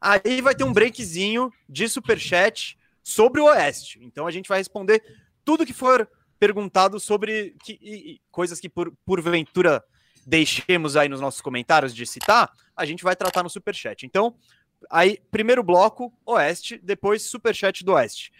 Aí 0.00 0.40
vai 0.40 0.54
ter 0.54 0.64
um 0.64 0.72
breakzinho 0.72 1.52
de 1.68 1.88
superchat 1.88 2.78
sobre 3.02 3.40
o 3.40 3.46
Oeste. 3.46 3.98
Então 4.02 4.26
a 4.26 4.30
gente 4.30 4.48
vai 4.48 4.58
responder 4.58 5.02
tudo 5.44 5.66
que 5.66 5.72
for 5.72 6.08
perguntado 6.38 6.98
sobre 6.98 7.54
que, 7.62 7.78
e, 7.82 8.12
e, 8.12 8.20
coisas 8.30 8.58
que 8.58 8.68
por, 8.68 8.92
porventura 9.04 9.84
deixemos 10.24 10.96
aí 10.96 11.08
nos 11.08 11.20
nossos 11.20 11.40
comentários 11.40 11.94
de 11.94 12.06
citar, 12.06 12.50
a 12.74 12.86
gente 12.86 13.04
vai 13.04 13.14
tratar 13.14 13.42
no 13.42 13.50
superchat. 13.50 14.06
Então, 14.06 14.34
aí 14.88 15.18
primeiro 15.30 15.62
bloco 15.62 16.12
Oeste, 16.24 16.78
depois 16.82 17.22
superchat 17.22 17.84
do 17.84 17.92
Oeste. 17.92 18.32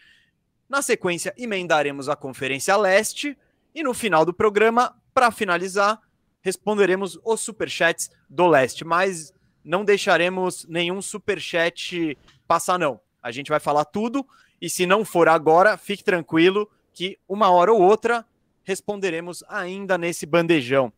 Na 0.69 0.81
sequência, 0.83 1.35
emendaremos 1.37 2.09
a 2.09 2.17
Conferência 2.17 2.77
Leste 2.77 3.37
e 3.75 3.83
no 3.83 3.93
final 3.93 4.25
do 4.25 4.33
programa, 4.33 4.97
para 5.13 5.31
finalizar, 5.31 6.01
responderemos 6.43 7.19
os 7.25 7.41
superchats 7.41 8.11
do 8.29 8.47
leste, 8.47 8.85
mas 8.85 9.33
não 9.65 9.85
deixaremos 9.85 10.67
nenhum 10.67 11.01
superchat 11.03 12.17
passar, 12.47 12.79
não. 12.79 13.01
A 13.23 13.31
gente 13.31 13.51
vai 13.51 13.61
falar 13.61 13.85
tudo, 13.85 14.27
e 14.61 14.71
se 14.71 14.87
não 14.87 15.05
for 15.05 15.29
agora, 15.29 15.77
fique 15.77 16.03
tranquilo 16.03 16.71
que 16.93 17.19
uma 17.29 17.51
hora 17.51 17.73
ou 17.73 17.81
outra 17.81 18.25
responderemos 18.65 19.45
ainda 19.49 19.99
nesse 19.99 20.25
bandejão. 20.27 20.93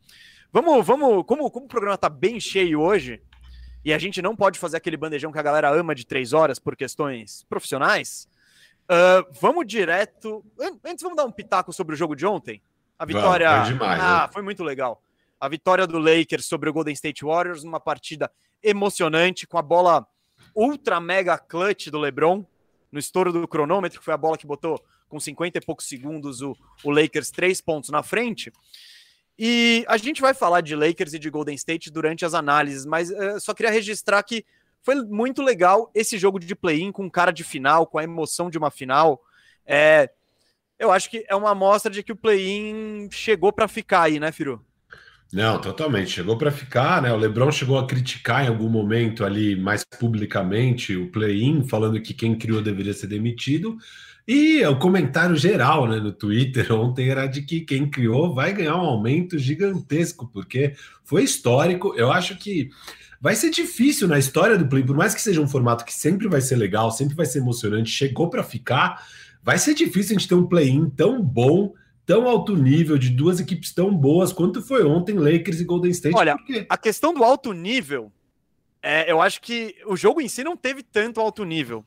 Vamos, 0.53 0.87
vamos, 0.87 1.25
como, 1.27 1.51
como 1.51 1.67
o 1.67 1.69
programa 1.69 1.95
está 1.95 2.09
bem 2.09 2.39
cheio 2.39 2.81
hoje, 2.81 3.21
e 3.85 3.93
a 3.93 3.99
gente 3.99 4.23
não 4.23 4.37
pode 4.37 4.59
fazer 4.59 4.77
aquele 4.77 4.97
bandejão 4.97 5.33
que 5.33 5.39
a 5.39 5.43
galera 5.43 5.69
ama 5.69 5.95
de 5.95 6.07
três 6.07 6.33
horas 6.33 6.59
por 6.61 6.77
questões 6.77 7.45
profissionais, 7.49 8.29
uh, 8.85 9.27
vamos 9.41 9.67
direto. 9.67 10.45
Antes, 10.85 11.03
vamos 11.03 11.17
dar 11.17 11.25
um 11.25 11.33
pitaco 11.33 11.73
sobre 11.73 11.95
o 11.95 11.99
jogo 11.99 12.15
de 12.15 12.25
ontem. 12.25 12.63
A 12.97 13.05
vitória. 13.05 13.51
Vamos, 13.51 13.69
demais, 13.69 14.01
ah, 14.01 14.27
né? 14.27 14.33
foi 14.33 14.43
muito 14.43 14.63
legal 14.63 15.03
a 15.43 15.49
vitória 15.49 15.89
do 15.89 15.99
Lakers 15.99 16.47
sobre 16.47 16.71
o 16.71 16.73
Golden 16.73 16.95
State 16.95 17.25
Warriors, 17.25 17.65
uma 17.65 17.81
partida 17.81 18.31
emocionante, 18.63 19.45
com 19.45 19.59
a 19.59 19.63
bola 19.63 20.07
ultra 20.55 21.01
mega 21.01 21.37
clutch 21.37 21.89
do 21.89 21.99
LeBron, 21.99 22.47
no 22.93 22.99
estouro 23.01 23.33
do 23.33 23.49
cronômetro, 23.49 23.99
que 23.99 24.05
foi 24.05 24.15
a 24.15 24.17
bola 24.17 24.39
que 24.39 24.47
botou 24.47 24.81
com 25.09 25.19
50 25.19 25.59
e 25.59 25.61
poucos 25.61 25.89
segundos 25.89 26.43
o, 26.43 26.57
o 26.85 26.93
Lakers 26.93 27.33
três 27.33 27.61
pontos 27.61 27.91
na 27.91 28.05
frente. 28.05 28.53
E 29.37 29.85
a 29.89 29.97
gente 29.97 30.21
vai 30.21 30.33
falar 30.33 30.61
de 30.61 30.77
Lakers 30.77 31.13
e 31.13 31.19
de 31.19 31.29
Golden 31.29 31.57
State 31.57 31.91
durante 31.91 32.25
as 32.25 32.35
análises, 32.35 32.87
mas 32.87 33.11
uh, 33.11 33.41
só 33.41 33.53
queria 33.53 33.73
registrar 33.73 34.23
que 34.23 34.47
foi 34.81 34.95
muito 34.95 35.43
legal 35.43 35.91
esse 35.93 36.19
jogo 36.19 36.39
de 36.39 36.55
play-in 36.55 36.93
com 36.93 37.11
cara 37.11 37.33
de 37.33 37.43
final, 37.43 37.85
com 37.85 37.99
a 37.99 38.05
emoção 38.05 38.49
de 38.49 38.59
uma 38.59 38.71
final. 38.71 39.21
É, 39.67 40.09
eu 40.79 40.93
acho 40.93 41.11
que 41.11 41.27
é 41.29 41.35
uma 41.35 41.51
amostra 41.51 41.91
de 41.91 42.01
que 42.05 42.13
o 42.13 42.17
play-in 42.17 43.09
chegou 43.11 43.53
para 43.53 43.67
ficar 43.67 44.03
aí, 44.03 44.21
né, 44.21 44.31
Firu? 44.31 44.65
Não, 45.33 45.59
totalmente. 45.59 46.11
Chegou 46.11 46.37
para 46.37 46.51
ficar, 46.51 47.01
né? 47.01 47.11
O 47.11 47.17
LeBron 47.17 47.51
chegou 47.51 47.79
a 47.79 47.87
criticar 47.87 48.45
em 48.45 48.49
algum 48.49 48.69
momento 48.69 49.25
ali 49.25 49.57
mais 49.57 49.83
publicamente 49.83 50.95
o 50.95 51.11
play-in, 51.11 51.67
falando 51.67 52.01
que 52.03 52.13
quem 52.13 52.37
criou 52.37 52.61
deveria 52.61 52.93
ser 52.93 53.07
demitido. 53.07 53.79
E 54.29 54.63
o 54.67 54.79
comentário 54.79 55.35
geral 55.35 55.89
né, 55.89 55.97
no 55.97 56.13
Twitter 56.13 56.71
ontem 56.75 57.09
era 57.09 57.27
de 57.27 57.43
que 57.43 57.63
quem 57.63 57.89
criou 57.89 58.35
vai 58.35 58.53
ganhar 58.53 58.77
um 58.77 58.81
aumento 58.81 59.39
gigantesco, 59.39 60.29
porque 60.31 60.75
foi 61.03 61.25
histórico. 61.25 61.95
Eu 61.97 62.13
acho 62.13 62.37
que 62.37 62.69
vai 63.19 63.35
ser 63.35 63.49
difícil 63.49 64.07
na 64.07 64.19
história 64.19 64.59
do 64.59 64.69
play, 64.69 64.85
por 64.85 64.95
mais 64.95 65.15
que 65.15 65.23
seja 65.23 65.41
um 65.41 65.49
formato 65.49 65.85
que 65.85 65.95
sempre 65.95 66.29
vai 66.29 66.43
ser 66.43 66.57
legal, 66.57 66.91
sempre 66.91 67.17
vai 67.17 67.25
ser 67.25 67.39
emocionante, 67.39 67.91
chegou 67.91 68.29
para 68.29 68.45
ficar. 68.45 69.03
Vai 69.43 69.57
ser 69.57 69.73
difícil 69.73 70.15
a 70.15 70.19
gente 70.19 70.29
ter 70.29 70.35
um 70.35 70.47
play-in 70.47 70.91
tão 70.91 71.23
bom 71.23 71.73
tão 72.13 72.29
alto 72.29 72.55
nível, 72.55 72.99
de 72.99 73.09
duas 73.09 73.41
equipes 73.41 73.73
tão 73.73 73.97
boas 73.97 74.35
quanto 74.35 74.61
foi 74.61 74.85
ontem 74.85 75.15
Lakers 75.15 75.61
e 75.61 75.65
Golden 75.65 75.91
State. 75.93 76.15
Olha, 76.15 76.37
porque... 76.37 76.67
a 76.69 76.77
questão 76.77 77.15
do 77.15 77.25
alto 77.25 77.55
nível, 77.55 78.13
é, 78.83 79.11
eu 79.11 79.23
acho 79.23 79.41
que 79.41 79.75
o 79.87 79.97
jogo 79.97 80.21
em 80.21 80.29
si 80.29 80.45
não 80.45 80.55
teve 80.55 80.83
tanto 80.83 81.21
alto 81.21 81.43
nível. 81.43 81.83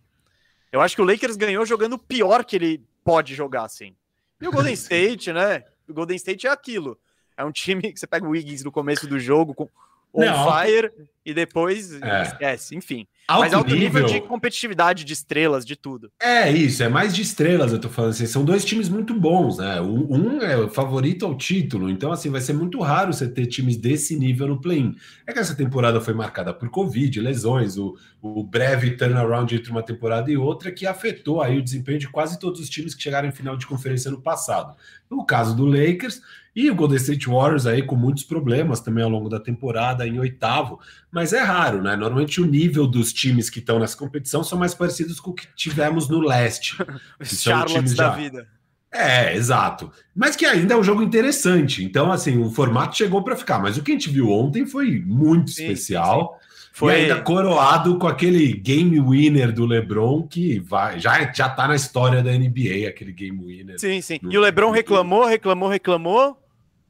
Eu 0.72 0.82
acho 0.82 0.96
que 0.96 1.02
o 1.02 1.06
Lakers 1.06 1.36
ganhou 1.36 1.64
jogando 1.64 1.96
pior 2.00 2.44
que 2.44 2.56
ele 2.56 2.84
pode 3.04 3.36
jogar, 3.36 3.66
assim. 3.66 3.96
E 4.42 4.48
o 4.48 4.52
Golden 4.52 4.74
State, 4.76 5.32
né? 5.32 5.64
O 5.88 5.94
Golden 5.94 6.16
State 6.16 6.48
é 6.48 6.50
aquilo. 6.50 6.98
É 7.38 7.46
um 7.46 7.52
time 7.52 7.94
que 7.94 8.00
você 8.00 8.08
pega 8.08 8.26
o 8.26 8.32
Wiggins 8.32 8.64
no 8.64 8.72
começo 8.72 9.06
do 9.06 9.20
jogo 9.20 9.54
com 9.54 9.70
on 10.16 10.26
não, 10.26 10.52
fire 10.52 10.88
alto... 10.88 11.10
e 11.26 11.34
depois 11.34 12.02
é. 12.02 12.24
esquece, 12.24 12.76
enfim. 12.76 13.08
Alto 13.28 13.42
Mas 13.42 13.54
alto 13.56 13.74
nível... 13.74 14.04
nível... 14.04 14.06
de 14.06 14.22
competitividade, 14.28 15.04
de 15.04 15.14
estrelas, 15.14 15.66
de 15.66 15.76
tudo. 15.76 16.12
É 16.22 16.52
isso, 16.52 16.84
é 16.84 16.90
mais 16.90 17.14
de 17.14 17.24
estrelas, 17.24 17.74
eu 17.74 17.80
tô 17.80 17.90
falando 17.90 18.12
assim. 18.12 18.28
São 18.28 18.46
dois 18.46 18.64
times 18.64 18.88
muito 18.88 19.20
bons, 19.20 19.58
né? 19.58 19.82
Um 19.82 20.40
é 20.42 20.56
o 20.58 20.70
favorito 20.70 21.26
ao 21.26 21.36
título, 21.36 21.90
então 21.90 22.12
assim, 22.12 22.30
vai 22.30 22.40
ser 22.40 22.54
muito 22.54 22.80
raro 22.82 23.12
você 23.12 23.28
ter 23.28 23.48
times 23.48 23.78
desse 23.78 24.16
nível 24.16 24.48
no 24.48 24.62
play-in. 24.62 24.96
É 25.26 25.34
que 25.34 25.40
essa 25.40 25.56
temporada 25.56 26.00
foi 26.00 26.14
marcada 26.14 26.54
por 26.54 26.70
Covid, 26.70 27.20
lesões, 27.20 27.78
o, 27.78 27.98
o 28.22 28.44
breve 28.44 28.92
turnaround 28.92 29.56
entre 29.56 29.72
uma 29.72 29.82
temporada 29.82 30.30
e 30.30 30.38
outra 30.38 30.72
que 30.72 30.86
afetou 30.86 31.42
aí 31.42 31.58
o 31.58 31.64
desempenho 31.64 31.98
de 31.98 32.08
quase 32.08 32.40
todos 32.40 32.62
os 32.62 32.70
times 32.70 32.94
que 32.94 33.02
chegaram 33.02 33.28
em 33.28 33.32
final 33.32 33.58
de 33.58 33.66
conferência 33.66 34.12
no 34.12 34.22
passado. 34.22 34.76
No 35.10 35.26
caso 35.26 35.56
do 35.56 35.66
Lakers, 35.66 36.22
e 36.56 36.72
o 36.72 36.76
Golden 36.76 36.98
State 36.98 37.28
Warriors 37.28 37.66
aí 37.66 37.84
com 37.84 37.96
muitos 37.96 38.24
problemas 38.24 38.80
também 38.80 39.04
ao 39.04 39.10
longo 39.10 39.28
da 39.28 39.40
temporada, 39.40 40.08
em 40.08 40.18
oitavo. 40.18 40.80
Mas 41.12 41.34
é 41.34 41.42
raro, 41.42 41.84
né? 41.84 41.98
Normalmente 41.98 42.40
o 42.40 42.46
nível 42.46 42.88
dos 42.88 43.12
times 43.12 43.50
que 43.50 43.60
estão 43.60 43.78
nessa 43.78 43.98
competição 43.98 44.42
são 44.44 44.58
mais 44.58 44.74
parecidos 44.74 45.20
com 45.20 45.32
o 45.32 45.34
que 45.34 45.48
tivemos 45.56 46.08
no 46.08 46.20
leste. 46.20 46.78
Os 47.20 47.42
Charlotte 47.42 47.94
da 47.96 48.06
já... 48.06 48.10
vida. 48.12 48.48
É, 48.90 49.36
exato. 49.36 49.92
Mas 50.16 50.38
que 50.38 50.46
ainda 50.46 50.74
é 50.74 50.78
um 50.78 50.84
jogo 50.84 51.04
interessante. 51.04 51.84
Então, 51.84 52.10
assim, 52.10 52.38
o 52.38 52.50
formato 52.50 52.96
chegou 52.96 53.22
para 53.22 53.36
ficar. 53.36 53.60
Mas 53.60 53.78
o 53.78 53.84
que 53.84 53.92
a 53.92 53.94
gente 53.94 54.10
viu 54.10 54.30
ontem 54.30 54.66
foi 54.66 55.04
muito 55.06 55.52
sim, 55.52 55.64
especial. 55.64 56.40
Sim. 56.40 56.46
Foi... 56.72 56.94
E 56.94 56.96
ainda 56.96 57.22
coroado 57.22 57.98
com 57.98 58.08
aquele 58.08 58.54
game 58.54 59.00
winner 59.00 59.52
do 59.52 59.66
LeBron 59.66 60.24
que 60.24 60.60
vai, 60.60 61.00
já, 61.00 61.32
já 61.34 61.50
tá 61.50 61.68
na 61.68 61.76
história 61.76 62.24
da 62.24 62.32
NBA, 62.32 62.88
aquele 62.88 63.12
game 63.12 63.38
winner. 63.46 63.80
Sim, 63.80 64.00
sim. 64.02 64.20
E 64.30 64.38
o 64.38 64.42
LeBron 64.42 64.72
reclamou, 64.72 65.26
reclamou, 65.26 65.70
reclamou. 65.70 66.45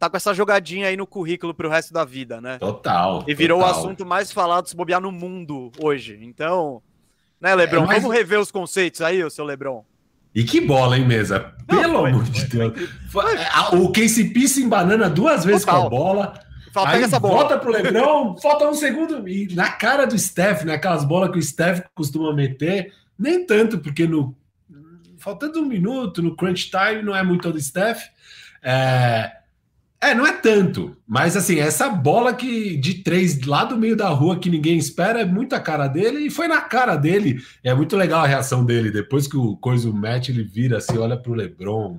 Tá 0.06 0.10
com 0.12 0.18
essa 0.18 0.36
jogadinha 0.36 0.88
aí 0.88 0.96
no 0.96 1.08
currículo 1.08 1.52
pro 1.52 1.68
resto 1.68 1.92
da 1.92 2.06
vida, 2.06 2.40
né? 2.40 2.60
Total. 2.60 3.26
E 3.28 3.34
virou 3.34 3.60
total. 3.60 3.74
o 3.74 3.80
assunto 3.80 4.06
mais 4.06 4.32
falado 4.32 4.68
se 4.68 4.76
bobear 4.76 5.02
no 5.02 5.12
mundo 5.12 5.72
hoje. 5.82 6.20
Então, 6.22 6.80
né, 7.42 7.56
LeBron? 7.56 7.86
É, 7.86 7.88
mas... 7.88 8.04
Vamos 8.04 8.16
rever 8.16 8.40
os 8.40 8.52
conceitos 8.52 9.02
aí, 9.02 9.24
o 9.24 9.32
seu 9.32 9.44
LeBron. 9.44 9.84
E 10.36 10.44
que 10.44 10.62
bola, 10.62 10.96
hein, 10.96 11.08
mesa? 11.08 11.56
Pelo 11.66 11.82
Não, 11.82 12.02
foi, 12.02 12.12
amor 12.12 12.24
de 12.26 12.46
Deus. 12.46 12.90
Foi, 13.10 13.36
o 13.80 13.92
KCP 13.92 14.48
se 14.48 14.62
embanana 14.62 15.10
duas 15.10 15.44
vezes 15.44 15.66
Total. 15.66 15.82
com 15.82 15.88
a 15.88 15.90
bola. 15.90 16.40
Falta 16.72 16.92
aí 16.92 17.02
essa 17.02 17.20
bola. 17.20 17.34
volta 17.34 17.58
pro 17.58 17.72
Lebron, 17.72 18.38
falta 18.44 18.70
um 18.70 18.76
segundo. 18.76 19.28
E 19.28 19.56
na 19.56 19.72
cara 19.72 20.06
do 20.06 20.20
Steph, 20.20 20.66
né? 20.66 20.76
Aquelas 20.76 21.04
bolas 21.04 21.32
que 21.32 21.40
o 21.40 21.42
Steph 21.42 21.82
costuma 21.96 22.32
meter, 22.32 22.94
nem 23.18 23.44
tanto, 23.44 23.80
porque 23.80 24.06
no. 24.06 24.36
Faltando 25.18 25.62
um 25.62 25.66
minuto, 25.66 26.22
no 26.22 26.36
crunch 26.36 26.70
time, 26.70 27.02
não 27.02 27.16
é 27.16 27.24
muito 27.24 27.52
do 27.52 27.60
Steph. 27.60 28.04
É, 28.62 29.32
é, 30.02 30.14
não 30.14 30.26
é 30.26 30.34
tanto, 30.34 30.96
mas 31.08 31.36
assim, 31.36 31.60
essa 31.60 31.90
bola 31.90 32.34
que 32.34 32.78
de 32.78 32.96
três 32.96 33.42
lá 33.44 33.64
do 33.64 33.78
meio 33.78 33.96
da 33.96 34.10
rua 34.10 34.38
que 34.38 34.50
ninguém 34.50 34.78
espera 34.78 35.22
é 35.22 35.26
muito 35.26 35.56
a 35.56 35.60
cara 35.60 35.88
dele 35.88 36.28
e 36.28 36.30
foi 36.30 36.48
na 36.48 36.62
cara 36.62 36.96
dele. 36.96 37.42
É 37.64 37.74
muito 37.74 37.96
legal 37.96 38.24
a 38.24 38.28
reação 38.28 38.64
dele. 38.64 38.92
Depois 38.92 39.28
que 39.28 39.38
o 39.38 39.58
coisa 39.58 39.92
match, 39.92 40.30
ele 40.30 40.44
vira 40.44 40.78
assim, 40.78 40.98
olha 40.98 41.18
pro 41.18 41.34
LeBron. 41.34 41.98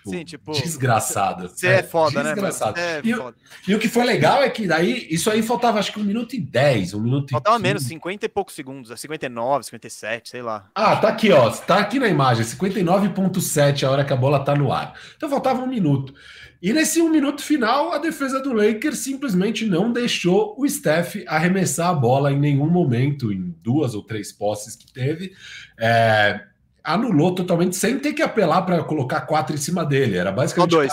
Tipo, 0.00 0.10
Sim, 0.10 0.24
tipo. 0.24 0.52
Desgraçado. 0.52 1.48
Você 1.48 1.66
é, 1.66 1.78
é, 1.78 1.82
foda, 1.82 2.22
né, 2.22 2.32
desgraçado. 2.32 2.76
né? 2.76 2.98
É 2.98 3.00
e, 3.04 3.14
foda. 3.14 3.36
e 3.68 3.74
o 3.74 3.78
que 3.78 3.88
foi 3.88 4.04
legal 4.04 4.42
é 4.42 4.48
que 4.48 4.66
daí, 4.66 5.06
isso 5.10 5.30
aí 5.30 5.42
faltava 5.42 5.78
acho 5.78 5.92
que 5.92 6.00
um 6.00 6.04
minuto 6.04 6.34
e 6.34 6.40
dez, 6.40 6.94
um 6.94 7.00
minuto 7.00 7.30
Faltava 7.30 7.58
menos, 7.58 7.82
50 7.82 8.24
e 8.24 8.28
poucos 8.28 8.54
segundos, 8.54 8.98
59, 8.98 9.64
57, 9.64 10.30
sei 10.30 10.42
lá. 10.42 10.70
Ah, 10.74 10.96
tá 10.96 11.08
aqui, 11.08 11.30
ó. 11.30 11.50
Tá 11.50 11.78
aqui 11.78 11.98
na 11.98 12.08
imagem, 12.08 12.44
59,7 12.44 13.86
a 13.86 13.90
hora 13.90 14.04
que 14.04 14.12
a 14.12 14.16
bola 14.16 14.42
tá 14.42 14.54
no 14.54 14.72
ar. 14.72 14.94
Então 15.16 15.28
faltava 15.28 15.60
um 15.60 15.66
minuto. 15.66 16.14
E 16.62 16.74
nesse 16.74 17.00
um 17.00 17.08
minuto 17.08 17.42
final, 17.42 17.92
a 17.92 17.98
defesa 17.98 18.38
do 18.38 18.52
Lakers 18.52 18.98
simplesmente 18.98 19.64
não 19.64 19.90
deixou 19.90 20.54
o 20.58 20.68
Steph 20.68 21.16
arremessar 21.26 21.88
a 21.88 21.94
bola 21.94 22.30
em 22.30 22.38
nenhum 22.38 22.68
momento, 22.68 23.32
em 23.32 23.54
duas 23.62 23.94
ou 23.94 24.02
três 24.02 24.30
posses 24.30 24.76
que 24.76 24.92
teve. 24.92 25.32
É, 25.78 26.42
anulou 26.84 27.34
totalmente 27.34 27.76
sem 27.76 27.98
ter 27.98 28.12
que 28.12 28.20
apelar 28.20 28.62
para 28.62 28.82
colocar 28.84 29.22
quatro 29.22 29.54
em 29.54 29.58
cima 29.58 29.86
dele. 29.86 30.18
Era 30.18 30.30
basicamente 30.30 30.70
dois. 30.70 30.92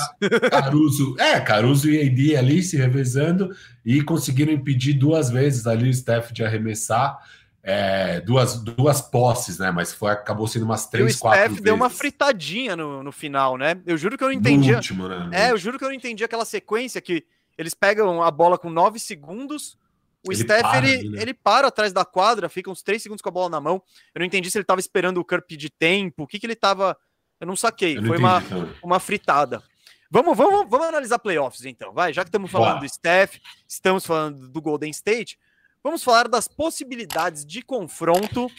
Caruso, 0.49 1.15
é, 1.19 1.39
Caruso 1.41 1.89
e 1.89 2.07
AD 2.07 2.37
ali 2.37 2.63
se 2.63 2.77
revezando 2.77 3.53
e 3.85 4.01
conseguiram 4.01 4.53
impedir 4.53 4.93
duas 4.93 5.29
vezes 5.29 5.67
ali 5.67 5.89
o 5.89 5.93
Steph 5.93 6.31
de 6.31 6.45
arremessar 6.45 7.19
é, 7.69 8.21
duas, 8.21 8.57
duas 8.63 9.01
posses, 9.01 9.59
né? 9.59 9.71
Mas 9.71 9.93
foi, 9.93 10.09
acabou 10.09 10.47
sendo 10.47 10.63
umas 10.63 10.87
três, 10.87 11.15
e 11.15 11.17
o 11.17 11.19
quatro 11.19 11.49
vezes. 11.49 11.61
deu 11.61 11.75
uma 11.75 11.89
fritadinha 11.89 12.77
no, 12.77 13.03
no 13.03 13.11
final, 13.11 13.57
né? 13.57 13.75
Eu 13.85 13.97
juro 13.97 14.17
que 14.17 14.23
eu 14.23 14.29
não 14.29 14.33
entendi. 14.33 14.73
último, 14.73 15.09
né? 15.09 15.29
É, 15.33 15.51
eu 15.51 15.57
juro 15.57 15.77
que 15.77 15.83
eu 15.83 15.89
não 15.89 15.95
entendi 15.95 16.23
aquela 16.23 16.45
sequência 16.45 17.01
que 17.01 17.25
eles 17.57 17.73
pegam 17.73 18.23
a 18.23 18.31
bola 18.31 18.57
com 18.57 18.69
nove 18.69 18.99
segundos. 18.99 19.77
O 20.25 20.31
ele 20.31 20.43
Steph, 20.43 20.61
para, 20.61 20.87
ele, 20.87 21.09
né? 21.09 21.21
ele 21.21 21.33
para 21.33 21.67
atrás 21.67 21.91
da 21.91 22.05
quadra, 22.05 22.47
fica 22.47 22.71
uns 22.71 22.81
três 22.81 23.03
segundos 23.03 23.21
com 23.21 23.27
a 23.27 23.33
bola 23.33 23.49
na 23.49 23.59
mão. 23.59 23.83
Eu 24.15 24.19
não 24.19 24.25
entendi 24.25 24.49
se 24.49 24.57
ele 24.57 24.63
estava 24.63 24.79
esperando 24.79 25.17
o 25.17 25.25
Curp 25.25 25.51
de 25.51 25.69
tempo, 25.69 26.23
o 26.23 26.27
que, 26.27 26.39
que 26.39 26.45
ele 26.45 26.53
estava. 26.53 26.97
Eu 27.37 27.47
não 27.47 27.57
saquei. 27.57 27.97
Eu 27.97 28.01
não 28.01 28.07
foi 28.07 28.17
uma, 28.17 28.41
uma 28.81 28.99
fritada. 28.99 29.61
Vamos, 30.09 30.37
vamos, 30.37 30.69
vamos 30.69 30.87
analisar 30.87 31.19
playoffs, 31.19 31.65
então. 31.65 31.91
Vai, 31.91 32.13
já 32.13 32.23
que 32.23 32.29
estamos 32.29 32.49
falando 32.49 32.79
Boa. 32.79 32.87
do 32.87 32.89
Steph, 32.89 33.39
estamos 33.67 34.05
falando 34.05 34.47
do 34.47 34.61
Golden 34.61 34.89
State. 34.91 35.37
Vamos 35.87 36.03
falar 36.03 36.27
das 36.27 36.49
possibilidades 36.49 37.45
de 37.45 37.61
confronto 37.61 38.51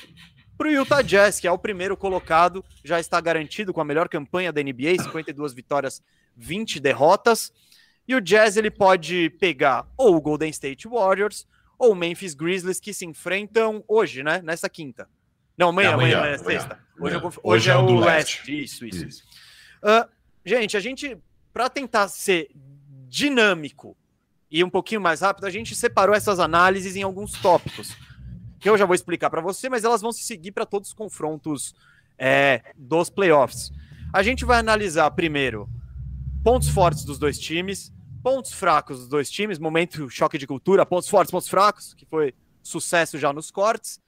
para 0.57 0.67
o 0.67 0.71
Utah 0.71 1.03
Jazz, 1.03 1.39
que 1.39 1.47
é 1.47 1.53
o 1.53 1.59
primeiro 1.59 1.95
colocado, 1.95 2.65
já 2.83 2.99
está 2.99 3.21
garantido 3.21 3.71
com 3.71 3.83
a 3.83 3.85
melhor 3.85 4.09
campanha 4.09 4.51
da 4.51 4.63
NBA, 4.63 5.03
52 5.03 5.53
vitórias, 5.53 6.03
20 6.35 6.81
derrotas. 6.81 7.53
E 8.09 8.15
o 8.15 8.21
Jazz 8.23 8.57
ele 8.57 8.71
pode 8.71 9.29
pegar 9.39 9.87
ou 9.95 10.17
o 10.17 10.21
Golden 10.23 10.49
State 10.49 10.89
Warriors 10.89 11.47
ou 11.79 11.93
o 11.93 11.95
Memphis 11.95 12.33
Grizzlies, 12.33 12.81
que 12.81 12.95
se 12.95 13.05
enfrentam 13.05 13.85
hoje, 13.87 14.23
né? 14.23 14.41
Nessa 14.43 14.71
quinta. 14.71 15.07
Não, 15.55 15.69
amanhã, 15.69 15.91
é 15.91 15.93
amanhã, 15.93 16.17
amanhã, 16.17 16.33
amanhã, 16.33 16.35
é 16.35 16.39
sexta. 16.39 16.79
Hoje, 16.99 17.15
é, 17.15 17.19
hoje, 17.19 17.41
hoje 17.43 17.71
é, 17.71 17.77
o 17.77 18.01
leste. 18.01 18.65
Isso, 18.65 18.87
isso. 18.87 19.07
isso. 19.07 19.25
Uh, 19.83 20.09
gente, 20.47 20.79
a 20.79 20.81
gente, 20.81 21.19
para 21.53 21.69
tentar 21.69 22.09
ser 22.09 22.49
dinâmico 23.07 23.95
e 24.51 24.65
um 24.65 24.71
pouquinho 24.71 25.01
mais 25.01 25.21
rápido, 25.21 25.45
a 25.45 25.51
gente 25.51 25.75
separou 25.75 26.15
essas 26.15 26.39
análises 26.39 26.97
em 26.97 27.03
alguns 27.03 27.33
tópicos 27.33 27.95
que 28.59 28.69
eu 28.69 28.77
já 28.77 28.85
vou 28.85 28.95
explicar 28.95 29.31
para 29.31 29.41
você, 29.41 29.69
mas 29.69 29.85
elas 29.85 30.01
vão 30.01 30.11
se 30.11 30.23
seguir 30.23 30.53
para 30.53 30.67
todos 30.67 30.89
os 30.89 30.95
confrontos 30.95 31.75
é, 32.19 32.63
dos 32.77 33.09
playoffs. 33.09 33.71
A 34.13 34.23
gente 34.23 34.45
vai 34.45 34.59
analisar 34.59 35.11
primeiro 35.13 35.69
pontos 36.43 36.69
fortes 36.69 37.05
dos 37.05 37.19
dois 37.19 37.39
times, 37.39 37.93
pontos 38.23 38.53
fracos 38.53 38.99
dos 38.99 39.09
dois 39.09 39.31
times, 39.31 39.59
momento 39.59 40.09
choque 40.11 40.39
de 40.39 40.47
cultura, 40.47 40.85
pontos 40.85 41.09
fortes, 41.09 41.31
pontos 41.31 41.49
fracos, 41.49 41.95
que 41.95 42.07
foi 42.07 42.35
sucesso 42.63 43.19
já 43.19 43.33
nos 43.33 43.51
cortes. 43.51 44.01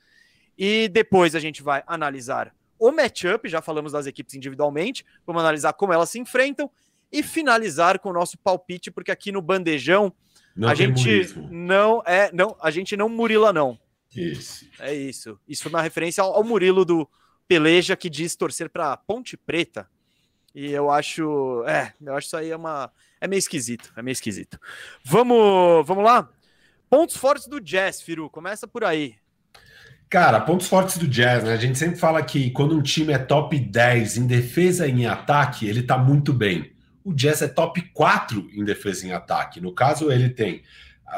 E 0.58 0.88
depois 0.88 1.34
a 1.34 1.40
gente 1.40 1.62
vai 1.62 1.82
analisar 1.86 2.54
o 2.78 2.90
matchup, 2.90 3.48
já 3.48 3.60
falamos 3.62 3.92
das 3.92 4.06
equipes 4.06 4.34
individualmente, 4.34 5.04
vamos 5.26 5.42
analisar 5.42 5.74
como 5.74 5.92
elas 5.92 6.10
se 6.10 6.18
enfrentam 6.18 6.70
e 7.12 7.22
finalizar 7.22 7.98
com 7.98 8.10
o 8.10 8.12
nosso 8.12 8.38
palpite, 8.38 8.90
porque 8.90 9.10
aqui 9.10 9.30
no 9.30 9.42
bandejão 9.42 10.12
não 10.56 10.68
a 10.68 10.74
gente 10.74 11.04
murismo. 11.04 11.48
não 11.50 12.02
é, 12.06 12.30
não, 12.32 12.56
a 12.60 12.70
gente 12.70 12.96
não 12.96 13.08
Murila 13.08 13.52
não. 13.52 13.78
Isso. 14.14 14.66
É 14.78 14.92
isso. 14.92 15.38
Isso 15.46 15.62
foi 15.62 15.70
uma 15.70 15.82
referência 15.82 16.22
ao, 16.22 16.34
ao 16.34 16.44
Murilo 16.44 16.84
do 16.84 17.08
Peleja 17.46 17.96
que 17.96 18.10
diz 18.10 18.34
torcer 18.36 18.68
para 18.68 18.96
Ponte 18.96 19.36
Preta. 19.36 19.88
E 20.54 20.70
eu 20.70 20.90
acho, 20.90 21.64
é, 21.66 21.92
eu 22.00 22.14
acho 22.14 22.26
isso 22.26 22.36
aí 22.36 22.50
é 22.50 22.56
uma 22.56 22.90
é 23.20 23.28
meio 23.28 23.38
esquisito, 23.38 23.92
é 23.96 24.02
meio 24.02 24.12
esquisito. 24.12 24.58
Vamos, 25.04 25.86
vamos 25.86 26.04
lá? 26.04 26.28
Pontos 26.88 27.16
fortes 27.16 27.46
do 27.46 27.60
Jazz, 27.60 28.02
Firu, 28.02 28.28
começa 28.30 28.66
por 28.66 28.82
aí. 28.82 29.14
Cara, 30.08 30.40
pontos 30.40 30.66
fortes 30.66 30.98
do 30.98 31.06
Jazz, 31.06 31.44
né? 31.44 31.52
A 31.52 31.56
gente 31.56 31.78
sempre 31.78 31.96
fala 31.96 32.20
que 32.22 32.50
quando 32.50 32.76
um 32.76 32.82
time 32.82 33.12
é 33.12 33.18
top 33.18 33.56
10 33.56 34.16
em 34.16 34.26
defesa 34.26 34.88
e 34.88 34.90
em 34.90 35.06
ataque, 35.06 35.68
ele 35.68 35.84
tá 35.84 35.96
muito 35.96 36.32
bem 36.32 36.69
o 37.04 37.12
Jazz 37.12 37.42
é 37.42 37.48
top 37.48 37.80
4 37.92 38.50
em 38.52 38.64
defesa 38.64 39.06
e 39.06 39.10
em 39.10 39.12
ataque. 39.12 39.60
No 39.60 39.72
caso, 39.72 40.10
ele 40.10 40.28
tem 40.28 40.62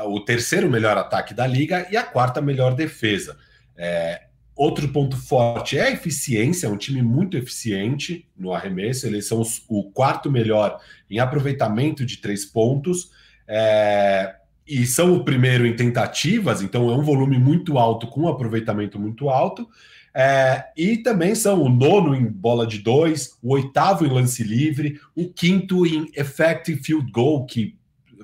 o 0.06 0.20
terceiro 0.20 0.70
melhor 0.70 0.96
ataque 0.96 1.34
da 1.34 1.46
liga 1.46 1.86
e 1.90 1.96
a 1.96 2.02
quarta 2.02 2.40
melhor 2.40 2.74
defesa. 2.74 3.36
É, 3.76 4.22
outro 4.54 4.88
ponto 4.88 5.16
forte 5.16 5.76
é 5.76 5.82
a 5.82 5.90
eficiência, 5.90 6.66
é 6.66 6.70
um 6.70 6.76
time 6.76 7.02
muito 7.02 7.36
eficiente 7.36 8.26
no 8.36 8.52
arremesso. 8.52 9.06
Eles 9.06 9.26
são 9.26 9.40
os, 9.40 9.62
o 9.68 9.90
quarto 9.90 10.30
melhor 10.30 10.80
em 11.10 11.18
aproveitamento 11.18 12.06
de 12.06 12.18
três 12.18 12.44
pontos. 12.44 13.10
É, 13.46 14.36
e 14.66 14.86
são 14.86 15.14
o 15.14 15.24
primeiro 15.24 15.66
em 15.66 15.74
tentativas, 15.74 16.62
então 16.62 16.88
é 16.90 16.96
um 16.96 17.02
volume 17.02 17.36
muito 17.36 17.78
alto, 17.78 18.06
com 18.06 18.22
um 18.22 18.28
aproveitamento 18.28 18.98
muito 18.98 19.28
alto. 19.28 19.68
É, 20.14 20.66
e 20.76 20.98
também 20.98 21.34
são 21.34 21.62
o 21.62 21.68
nono 21.68 22.14
em 22.14 22.26
bola 22.26 22.66
de 22.66 22.78
dois, 22.78 23.38
o 23.42 23.54
oitavo 23.54 24.04
em 24.04 24.10
lance 24.10 24.42
livre, 24.42 25.00
o 25.14 25.28
quinto 25.28 25.86
em 25.86 26.10
effective 26.14 26.82
field 26.82 27.10
goal, 27.10 27.46
que 27.46 27.78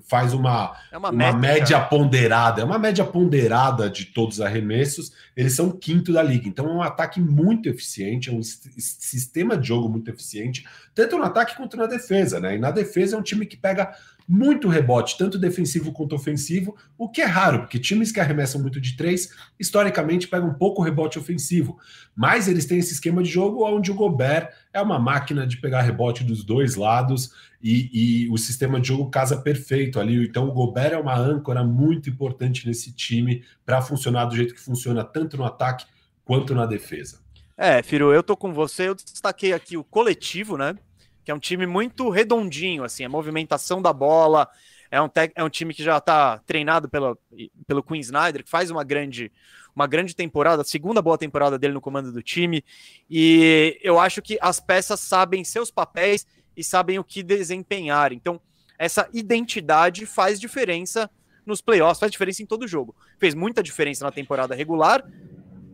faz 0.08 0.32
uma, 0.32 0.74
é 0.90 0.96
uma, 0.96 1.10
uma 1.10 1.32
média 1.32 1.78
ponderada, 1.80 2.62
é 2.62 2.64
uma 2.64 2.78
média 2.78 3.04
ponderada 3.04 3.90
de 3.90 4.06
todos 4.06 4.36
os 4.36 4.40
arremessos, 4.40 5.12
eles 5.36 5.54
são 5.54 5.68
o 5.68 5.76
quinto 5.76 6.12
da 6.12 6.22
liga. 6.22 6.48
Então 6.48 6.66
é 6.66 6.72
um 6.72 6.82
ataque 6.82 7.20
muito 7.20 7.68
eficiente, 7.68 8.30
é 8.30 8.32
um 8.32 8.42
sistema 8.42 9.56
de 9.56 9.68
jogo 9.68 9.88
muito 9.88 10.10
eficiente, 10.10 10.64
tanto 10.94 11.18
no 11.18 11.24
ataque 11.24 11.56
quanto 11.56 11.76
na 11.76 11.86
defesa, 11.86 12.40
né? 12.40 12.56
E 12.56 12.58
na 12.58 12.70
defesa 12.70 13.16
é 13.16 13.18
um 13.18 13.22
time 13.22 13.44
que 13.44 13.56
pega 13.56 13.94
muito 14.28 14.68
rebote, 14.68 15.16
tanto 15.16 15.38
defensivo 15.38 15.90
quanto 15.90 16.14
ofensivo, 16.14 16.76
o 16.98 17.08
que 17.08 17.22
é 17.22 17.24
raro, 17.24 17.60
porque 17.60 17.78
times 17.78 18.12
que 18.12 18.20
arremessam 18.20 18.60
muito 18.60 18.78
de 18.78 18.94
três, 18.94 19.30
historicamente 19.58 20.28
pegam 20.28 20.52
pouco 20.52 20.82
rebote 20.82 21.18
ofensivo. 21.18 21.78
Mas 22.14 22.46
eles 22.46 22.66
têm 22.66 22.78
esse 22.78 22.92
esquema 22.92 23.22
de 23.22 23.30
jogo 23.30 23.64
onde 23.64 23.90
o 23.90 23.94
Gobert 23.94 24.50
é 24.70 24.82
uma 24.82 24.98
máquina 24.98 25.46
de 25.46 25.56
pegar 25.56 25.80
rebote 25.80 26.22
dos 26.22 26.44
dois 26.44 26.76
lados 26.76 27.32
e, 27.62 28.26
e 28.26 28.28
o 28.30 28.36
sistema 28.36 28.78
de 28.78 28.88
jogo 28.88 29.08
casa 29.08 29.38
perfeito 29.38 29.98
ali. 29.98 30.26
Então 30.26 30.46
o 30.46 30.52
Gobert 30.52 30.92
é 30.92 30.98
uma 30.98 31.16
âncora 31.16 31.64
muito 31.64 32.10
importante 32.10 32.66
nesse 32.66 32.92
time 32.92 33.42
para 33.64 33.80
funcionar 33.80 34.26
do 34.26 34.36
jeito 34.36 34.52
que 34.52 34.60
funciona, 34.60 35.02
tanto 35.02 35.38
no 35.38 35.44
ataque 35.44 35.86
quanto 36.22 36.54
na 36.54 36.66
defesa. 36.66 37.20
É, 37.56 37.82
Firo, 37.82 38.12
eu 38.12 38.22
tô 38.22 38.36
com 38.36 38.52
você. 38.52 38.88
Eu 38.88 38.94
destaquei 38.94 39.54
aqui 39.54 39.76
o 39.76 39.82
coletivo, 39.82 40.58
né? 40.58 40.76
Que 41.28 41.32
é 41.32 41.34
um 41.34 41.38
time 41.38 41.66
muito 41.66 42.08
redondinho, 42.08 42.82
assim, 42.84 43.04
a 43.04 43.08
movimentação 43.08 43.82
da 43.82 43.92
bola, 43.92 44.48
é 44.90 44.98
um, 44.98 45.10
é 45.34 45.44
um 45.44 45.50
time 45.50 45.74
que 45.74 45.82
já 45.82 45.98
está 45.98 46.38
treinado 46.38 46.88
pela, 46.88 47.18
pelo 47.66 47.82
Queen 47.82 48.00
Snyder, 48.00 48.42
que 48.42 48.48
faz 48.48 48.70
uma 48.70 48.82
grande, 48.82 49.30
uma 49.76 49.86
grande 49.86 50.16
temporada, 50.16 50.64
segunda 50.64 51.02
boa 51.02 51.18
temporada 51.18 51.58
dele 51.58 51.74
no 51.74 51.82
comando 51.82 52.10
do 52.10 52.22
time, 52.22 52.64
e 53.10 53.78
eu 53.82 54.00
acho 54.00 54.22
que 54.22 54.38
as 54.40 54.58
peças 54.58 55.00
sabem 55.00 55.44
seus 55.44 55.70
papéis 55.70 56.26
e 56.56 56.64
sabem 56.64 56.98
o 56.98 57.04
que 57.04 57.22
desempenhar, 57.22 58.10
então 58.10 58.40
essa 58.78 59.06
identidade 59.12 60.06
faz 60.06 60.40
diferença 60.40 61.10
nos 61.44 61.60
playoffs, 61.60 62.00
faz 62.00 62.10
diferença 62.10 62.42
em 62.42 62.46
todo 62.46 62.66
jogo. 62.66 62.96
Fez 63.18 63.34
muita 63.34 63.62
diferença 63.62 64.02
na 64.02 64.10
temporada 64.10 64.54
regular 64.54 65.04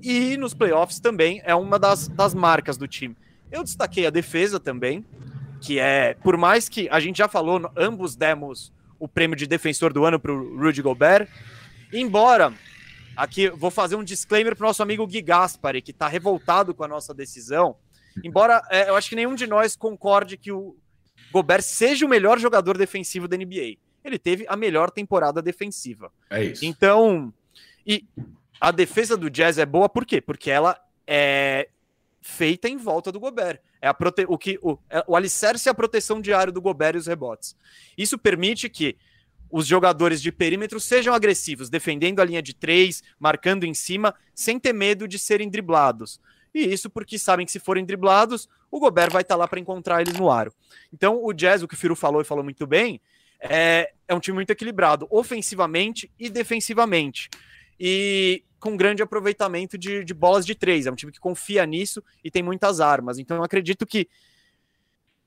e 0.02 0.36
nos 0.36 0.52
playoffs 0.52 0.98
também 0.98 1.40
é 1.44 1.54
uma 1.54 1.78
das, 1.78 2.08
das 2.08 2.34
marcas 2.34 2.76
do 2.76 2.88
time. 2.88 3.16
Eu 3.52 3.62
destaquei 3.62 4.04
a 4.04 4.10
defesa 4.10 4.58
também, 4.58 5.04
que 5.64 5.78
é, 5.78 6.14
por 6.22 6.36
mais 6.36 6.68
que 6.68 6.88
a 6.90 7.00
gente 7.00 7.16
já 7.16 7.26
falou, 7.26 7.70
ambos 7.74 8.14
demos 8.14 8.70
o 8.98 9.08
prêmio 9.08 9.36
de 9.36 9.46
defensor 9.46 9.92
do 9.92 10.04
ano 10.04 10.20
para 10.20 10.30
o 10.30 10.58
Rudy 10.58 10.82
Gobert, 10.82 11.26
embora 11.92 12.52
aqui 13.16 13.48
vou 13.48 13.70
fazer 13.70 13.96
um 13.96 14.04
disclaimer 14.04 14.54
para 14.54 14.64
o 14.64 14.68
nosso 14.68 14.82
amigo 14.82 15.06
Gui 15.06 15.22
Gaspari, 15.22 15.80
que 15.80 15.90
está 15.90 16.06
revoltado 16.06 16.74
com 16.74 16.84
a 16.84 16.88
nossa 16.88 17.14
decisão, 17.14 17.76
embora 18.22 18.62
é, 18.70 18.90
eu 18.90 18.96
acho 18.96 19.08
que 19.08 19.16
nenhum 19.16 19.34
de 19.34 19.46
nós 19.46 19.74
concorde 19.74 20.36
que 20.36 20.52
o 20.52 20.76
Gobert 21.32 21.62
seja 21.62 22.04
o 22.04 22.08
melhor 22.08 22.38
jogador 22.38 22.76
defensivo 22.76 23.26
da 23.26 23.36
NBA. 23.36 23.76
Ele 24.04 24.18
teve 24.18 24.44
a 24.46 24.56
melhor 24.56 24.90
temporada 24.90 25.40
defensiva. 25.40 26.12
É 26.28 26.44
isso. 26.44 26.64
Então, 26.64 27.32
e 27.86 28.04
a 28.60 28.70
defesa 28.70 29.16
do 29.16 29.30
Jazz 29.30 29.56
é 29.56 29.64
boa 29.64 29.88
por 29.88 30.04
quê? 30.04 30.20
Porque 30.20 30.50
ela 30.50 30.78
é 31.06 31.68
feita 32.26 32.70
em 32.70 32.78
volta 32.78 33.12
do 33.12 33.20
Gobert. 33.20 33.60
É 33.82 33.86
a 33.86 33.92
prote... 33.92 34.24
o 34.26 34.38
que 34.38 34.58
o, 34.62 34.78
é, 34.88 35.04
o 35.06 35.14
alicerce 35.14 35.68
é 35.68 35.70
a 35.70 35.74
proteção 35.74 36.22
diária 36.22 36.50
do 36.50 36.60
Gobert 36.60 36.94
e 36.94 36.98
os 36.98 37.06
rebotes. 37.06 37.54
Isso 37.98 38.16
permite 38.16 38.70
que 38.70 38.96
os 39.50 39.66
jogadores 39.66 40.22
de 40.22 40.32
perímetro 40.32 40.80
sejam 40.80 41.12
agressivos, 41.12 41.68
defendendo 41.68 42.20
a 42.20 42.24
linha 42.24 42.40
de 42.40 42.54
três, 42.54 43.02
marcando 43.20 43.64
em 43.64 43.74
cima, 43.74 44.14
sem 44.34 44.58
ter 44.58 44.72
medo 44.72 45.06
de 45.06 45.18
serem 45.18 45.50
driblados. 45.50 46.18
E 46.54 46.60
isso 46.60 46.88
porque 46.88 47.18
sabem 47.18 47.44
que 47.44 47.52
se 47.52 47.60
forem 47.60 47.84
driblados, 47.84 48.48
o 48.70 48.80
Gobert 48.80 49.12
vai 49.12 49.20
estar 49.20 49.34
tá 49.34 49.38
lá 49.38 49.46
para 49.46 49.60
encontrar 49.60 50.00
eles 50.00 50.14
no 50.14 50.30
aro. 50.30 50.52
Então, 50.92 51.22
o 51.22 51.32
Jazz, 51.34 51.62
o 51.62 51.68
que 51.68 51.74
o 51.74 51.76
Firo 51.76 51.94
falou 51.94 52.22
e 52.22 52.24
falou 52.24 52.42
muito 52.42 52.66
bem, 52.66 53.02
é, 53.38 53.92
é 54.08 54.14
um 54.14 54.20
time 54.20 54.36
muito 54.36 54.50
equilibrado, 54.50 55.06
ofensivamente 55.10 56.10
e 56.18 56.30
defensivamente. 56.30 57.28
E 57.78 58.42
com 58.64 58.78
grande 58.78 59.02
aproveitamento 59.02 59.76
de, 59.76 60.02
de 60.02 60.14
bolas 60.14 60.46
de 60.46 60.54
três. 60.54 60.86
É 60.86 60.90
um 60.90 60.94
time 60.94 61.12
que 61.12 61.20
confia 61.20 61.66
nisso 61.66 62.02
e 62.24 62.30
tem 62.30 62.42
muitas 62.42 62.80
armas. 62.80 63.18
Então, 63.18 63.36
eu 63.36 63.44
acredito 63.44 63.84
que 63.84 64.08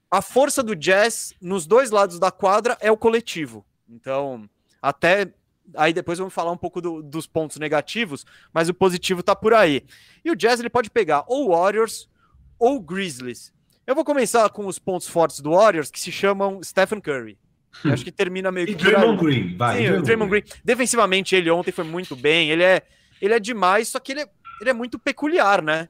a 0.10 0.24
força 0.24 0.64
do 0.64 0.76
Jazz 0.76 1.36
nos 1.40 1.68
dois 1.68 1.92
lados 1.92 2.18
da 2.18 2.32
quadra 2.32 2.76
é 2.82 2.92
o 2.92 2.98
coletivo. 2.98 3.64
Então, 3.88 4.50
até 4.82 5.32
aí 5.76 5.94
depois 5.94 6.18
vamos 6.18 6.34
falar 6.34 6.52
um 6.52 6.58
pouco 6.58 6.82
do, 6.82 7.04
dos 7.04 7.28
pontos 7.28 7.58
negativos, 7.58 8.26
mas 8.52 8.70
o 8.70 8.74
positivo 8.74 9.22
tá 9.22 9.36
por 9.36 9.54
aí. 9.54 9.86
E 10.26 10.32
o 10.32 10.36
Jazz 10.36 10.60
ele 10.60 10.70
pode 10.70 10.90
pegar 10.90 11.24
ou 11.28 11.50
Warriors 11.52 12.10
ou 12.58 12.80
Grizzlies. 12.80 13.54
Eu 13.86 13.94
vou 13.94 14.04
começar 14.04 14.50
com 14.50 14.66
os 14.66 14.80
pontos 14.80 15.08
fortes 15.08 15.42
do 15.42 15.52
Warriors, 15.52 15.92
que 15.92 16.00
se 16.00 16.12
chamam 16.12 16.64
Stephen 16.64 17.00
Curry. 17.00 17.38
Eu 17.86 17.94
acho 17.94 18.04
que 18.04 18.12
termina 18.12 18.52
meio 18.52 18.66
que. 18.66 18.74
E 18.74 18.76
Draymond 18.76 19.24
Green, 19.24 19.56
vai. 19.56 19.78
Sim, 19.78 20.02
Draymond 20.02 20.32
Green. 20.32 20.44
Defensivamente, 20.64 21.36
ele 21.36 21.52
ontem 21.52 21.72
foi 21.72 21.84
muito 21.84 22.16
bem. 22.16 22.50
Ele 22.50 22.64
é 22.64 22.82
ele 23.22 23.34
é 23.34 23.40
demais, 23.40 23.88
só 23.88 24.00
que 24.00 24.12
ele 24.12 24.22
é, 24.22 24.30
ele 24.62 24.70
é 24.70 24.74
muito 24.74 24.98
peculiar, 25.00 25.62
né? 25.62 25.90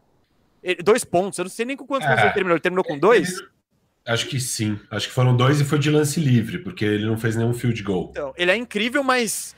Ele, 0.64 0.82
dois 0.82 1.04
pontos, 1.04 1.38
eu 1.40 1.46
não 1.46 1.50
sei 1.50 1.66
nem 1.66 1.78
com 1.78 1.86
quantos 1.86 2.08
é, 2.08 2.10
pontos 2.10 2.24
ele 2.24 2.34
terminou. 2.34 2.56
Ele 2.56 2.62
terminou 2.62 2.84
com 2.84 2.98
dois? 2.98 3.38
Ele, 3.38 3.48
acho 4.06 4.28
que 4.28 4.40
sim. 4.40 4.80
Acho 4.90 5.08
que 5.08 5.14
foram 5.14 5.36
dois 5.36 5.62
e 5.62 5.66
foi 5.66 5.80
de 5.80 5.90
lance 5.90 6.20
livre, 6.20 6.60
porque 6.60 6.84
ele 6.84 7.06
não 7.06 7.18
fez 7.18 7.36
nenhum 7.36 7.54
field 7.54 7.82
goal. 7.84 8.10
Então, 8.12 8.34
ele 8.38 8.52
é 8.52 8.56
incrível, 8.56 9.04
mas. 9.04 9.56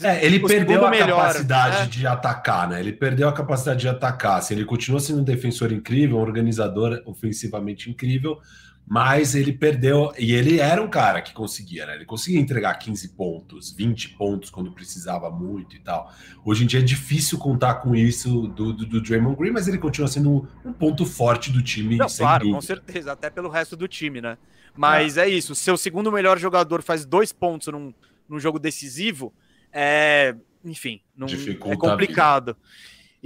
É, 0.00 0.24
ele 0.24 0.38
perdeu 0.38 0.86
a 0.86 0.90
melhor, 0.90 1.08
capacidade 1.08 1.82
é. 1.82 1.86
de 1.86 2.06
atacar, 2.06 2.68
né? 2.68 2.78
Ele 2.78 2.92
perdeu 2.92 3.28
a 3.28 3.32
capacidade 3.32 3.80
de 3.80 3.88
atacar. 3.88 4.38
Assim, 4.38 4.54
ele 4.54 4.64
continua 4.64 5.00
sendo 5.00 5.20
um 5.20 5.24
defensor 5.24 5.72
incrível, 5.72 6.18
um 6.18 6.20
organizador 6.20 7.02
ofensivamente 7.04 7.90
incrível, 7.90 8.40
mas 8.88 9.34
ele 9.34 9.52
perdeu, 9.52 10.14
e 10.18 10.32
ele 10.32 10.60
era 10.60 10.82
um 10.82 10.88
cara 10.88 11.20
que 11.20 11.34
conseguia, 11.34 11.84
né? 11.84 11.94
Ele 11.94 12.06
conseguia 12.06 12.40
entregar 12.40 12.74
15 12.74 13.08
pontos, 13.10 13.70
20 13.70 14.10
pontos 14.16 14.48
quando 14.48 14.72
precisava 14.72 15.30
muito 15.30 15.76
e 15.76 15.78
tal. 15.78 16.10
Hoje 16.42 16.64
em 16.64 16.66
dia 16.66 16.80
é 16.80 16.82
difícil 16.82 17.36
contar 17.38 17.74
com 17.76 17.94
isso 17.94 18.48
do, 18.48 18.72
do, 18.72 18.86
do 18.86 19.02
Draymond 19.02 19.36
Green, 19.36 19.50
mas 19.50 19.68
ele 19.68 19.76
continua 19.76 20.08
sendo 20.08 20.48
um, 20.64 20.72
ponto 20.72 21.04
forte 21.04 21.52
do 21.52 21.62
time. 21.62 21.96
Não, 21.96 22.06
claro, 22.06 22.44
dúvida. 22.44 22.56
com 22.56 22.62
certeza, 22.62 23.12
até 23.12 23.28
pelo 23.28 23.50
resto 23.50 23.76
do 23.76 23.86
time, 23.86 24.22
né? 24.22 24.38
Mas 24.74 25.18
é, 25.18 25.26
é 25.26 25.28
isso, 25.28 25.54
seu 25.54 25.76
segundo 25.76 26.10
melhor 26.10 26.38
jogador 26.38 26.82
faz 26.82 27.04
dois 27.04 27.30
pontos 27.30 27.68
num, 27.68 27.92
num 28.26 28.40
jogo 28.40 28.58
decisivo, 28.58 29.34
é, 29.70 30.34
enfim, 30.64 31.02
não, 31.14 31.26
é 31.26 31.76
complicado. 31.76 32.56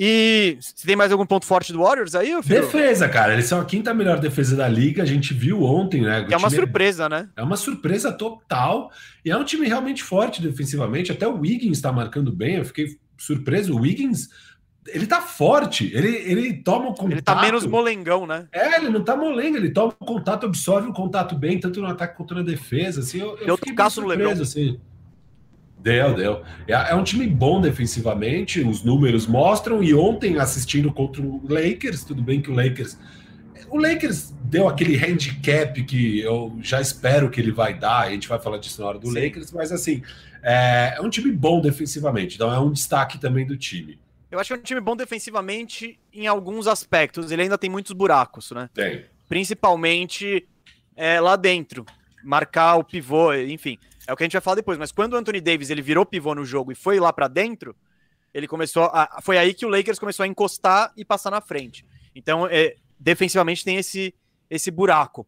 E 0.05 0.57
você 0.59 0.85
tem 0.85 0.97
mais 0.97 1.13
algum 1.13 1.25
ponto 1.25 1.47
forte 1.47 1.73
do 1.73 1.79
Warriors 1.79 2.17
aí, 2.17 2.31
filho? 2.43 2.63
Defesa, 2.63 3.09
cara. 3.09 3.35
Eles 3.35 3.45
são 3.45 3.61
a 3.61 3.65
quinta 3.65 3.95
melhor 3.95 4.19
defesa 4.19 4.57
da 4.57 4.67
liga. 4.67 5.01
A 5.01 5.07
gente 5.07 5.33
viu 5.33 5.63
ontem, 5.63 6.01
né? 6.01 6.27
é 6.29 6.37
uma 6.37 6.51
surpresa, 6.51 7.09
né? 7.09 7.29
É 7.37 7.43
uma 7.43 7.57
surpresa 7.57 8.11
total. 8.11 8.91
E 9.25 9.31
é 9.31 9.37
um 9.37 9.45
time 9.45 9.65
realmente 9.69 10.03
forte 10.03 10.43
defensivamente. 10.43 11.13
Até 11.13 11.29
o 11.29 11.39
Wiggins 11.39 11.77
está 11.77 11.93
marcando 11.93 12.33
bem. 12.33 12.57
Eu 12.57 12.65
fiquei 12.65 12.99
surpreso. 13.17 13.77
O 13.77 13.83
Wiggins, 13.83 14.29
ele 14.89 15.07
tá 15.07 15.21
forte. 15.21 15.93
Ele, 15.95 16.09
ele 16.09 16.53
toma 16.55 16.87
o 16.87 16.95
contato. 16.95 17.13
Ele 17.13 17.23
tá 17.23 17.41
menos 17.41 17.65
molengão, 17.65 18.27
né? 18.27 18.49
É, 18.51 18.79
ele 18.79 18.89
não 18.89 19.05
tá 19.05 19.17
molengo. 19.17 19.57
Ele 19.57 19.71
toma 19.71 19.95
o 20.01 20.05
contato, 20.05 20.47
absorve 20.47 20.89
o 20.89 20.93
contato 20.93 21.37
bem, 21.37 21.61
tanto 21.61 21.81
no 21.81 21.87
ataque 21.87 22.17
quanto 22.17 22.35
na 22.35 22.43
defesa. 22.43 23.03
Assim, 23.03 23.21
eu, 23.21 23.39
eu 23.39 23.57
fiquei 23.57 23.89
surpreso, 23.89 24.43
assim. 24.43 24.81
Deu, 25.83 26.15
deu. 26.15 26.43
É, 26.69 26.73
é, 26.73 26.95
um 26.95 27.03
time 27.03 27.27
bom 27.27 27.61
defensivamente, 27.61 28.61
os 28.61 28.85
números 28.85 29.27
mostram. 29.27 29.83
E 29.83 29.93
ontem, 29.93 30.39
assistindo 30.39 30.93
contra 30.93 31.21
o 31.21 31.43
Lakers, 31.49 32.05
tudo 32.05 32.23
bem 32.23 32.41
que 32.41 32.51
o 32.51 32.55
Lakers. 32.55 32.97
O 33.69 33.79
Lakers 33.79 34.33
deu 34.45 34.69
aquele 34.69 34.97
handicap 34.97 35.83
que 35.83 36.21
eu 36.21 36.57
já 36.61 36.81
espero 36.81 37.31
que 37.31 37.41
ele 37.41 37.51
vai 37.51 37.75
dar, 37.75 38.01
a 38.01 38.11
gente 38.11 38.29
vai 38.29 38.39
falar 38.39 38.59
disso 38.59 38.81
na 38.81 38.87
hora 38.87 38.99
do 38.99 39.09
Sim. 39.09 39.25
Lakers, 39.25 39.51
mas 39.51 39.73
assim, 39.73 40.03
é, 40.43 40.95
é 40.97 41.01
um 41.01 41.09
time 41.09 41.33
bom 41.33 41.61
defensivamente, 41.61 42.35
então 42.37 42.53
é 42.53 42.61
um 42.61 42.71
destaque 42.71 43.19
também 43.19 43.47
do 43.47 43.57
time. 43.57 43.99
Eu 44.31 44.39
acho 44.39 44.49
que 44.49 44.55
é 44.55 44.57
um 44.57 44.63
time 44.63 44.81
bom 44.81 44.97
defensivamente 44.97 45.99
em 46.13 46.27
alguns 46.27 46.67
aspectos. 46.67 47.31
Ele 47.31 47.43
ainda 47.43 47.59
tem 47.59 47.69
muitos 47.69 47.93
buracos, 47.93 48.51
né? 48.53 48.71
Tem. 48.73 49.05
Principalmente 49.29 50.47
é, 50.97 51.21
lá 51.21 51.37
dentro. 51.37 51.85
Marcar 52.25 52.77
o 52.77 52.85
pivô, 52.85 53.35
enfim. 53.35 53.79
É 54.07 54.13
o 54.13 54.17
que 54.17 54.23
a 54.23 54.27
gente 54.27 54.33
vai 54.33 54.43
falar 54.43 54.57
depois, 54.57 54.79
mas 54.79 54.93
quando 54.93 55.15
o 55.15 55.17
Anthony 55.17 55.41
Davis 55.41 55.71
ele 55.71 55.83
virou 55.83 56.05
pivô 56.05 56.35
no 56.35 56.45
jogo 56.45 56.73
e 56.73 56.75
foi 56.75 56.99
lá 56.99 57.13
para 57.13 57.29
dentro, 57.29 57.75
ele 58.35 58.49
começou 58.49 58.85
a, 58.85 59.21
foi 59.23 59.39
aí 59.39 59.55
que 59.55 59.67
o 59.67 59.69
Lakers 59.69 59.99
começou 59.99 60.25
a 60.25 60.27
encostar 60.27 60.93
e 60.97 61.05
passar 61.05 61.31
na 61.31 61.41
frente. 61.41 61.85
Então, 62.15 62.47
é, 62.47 62.77
defensivamente 62.99 63.65
tem 63.65 63.77
esse 63.77 64.15
esse 64.53 64.71
buraco. 64.71 65.27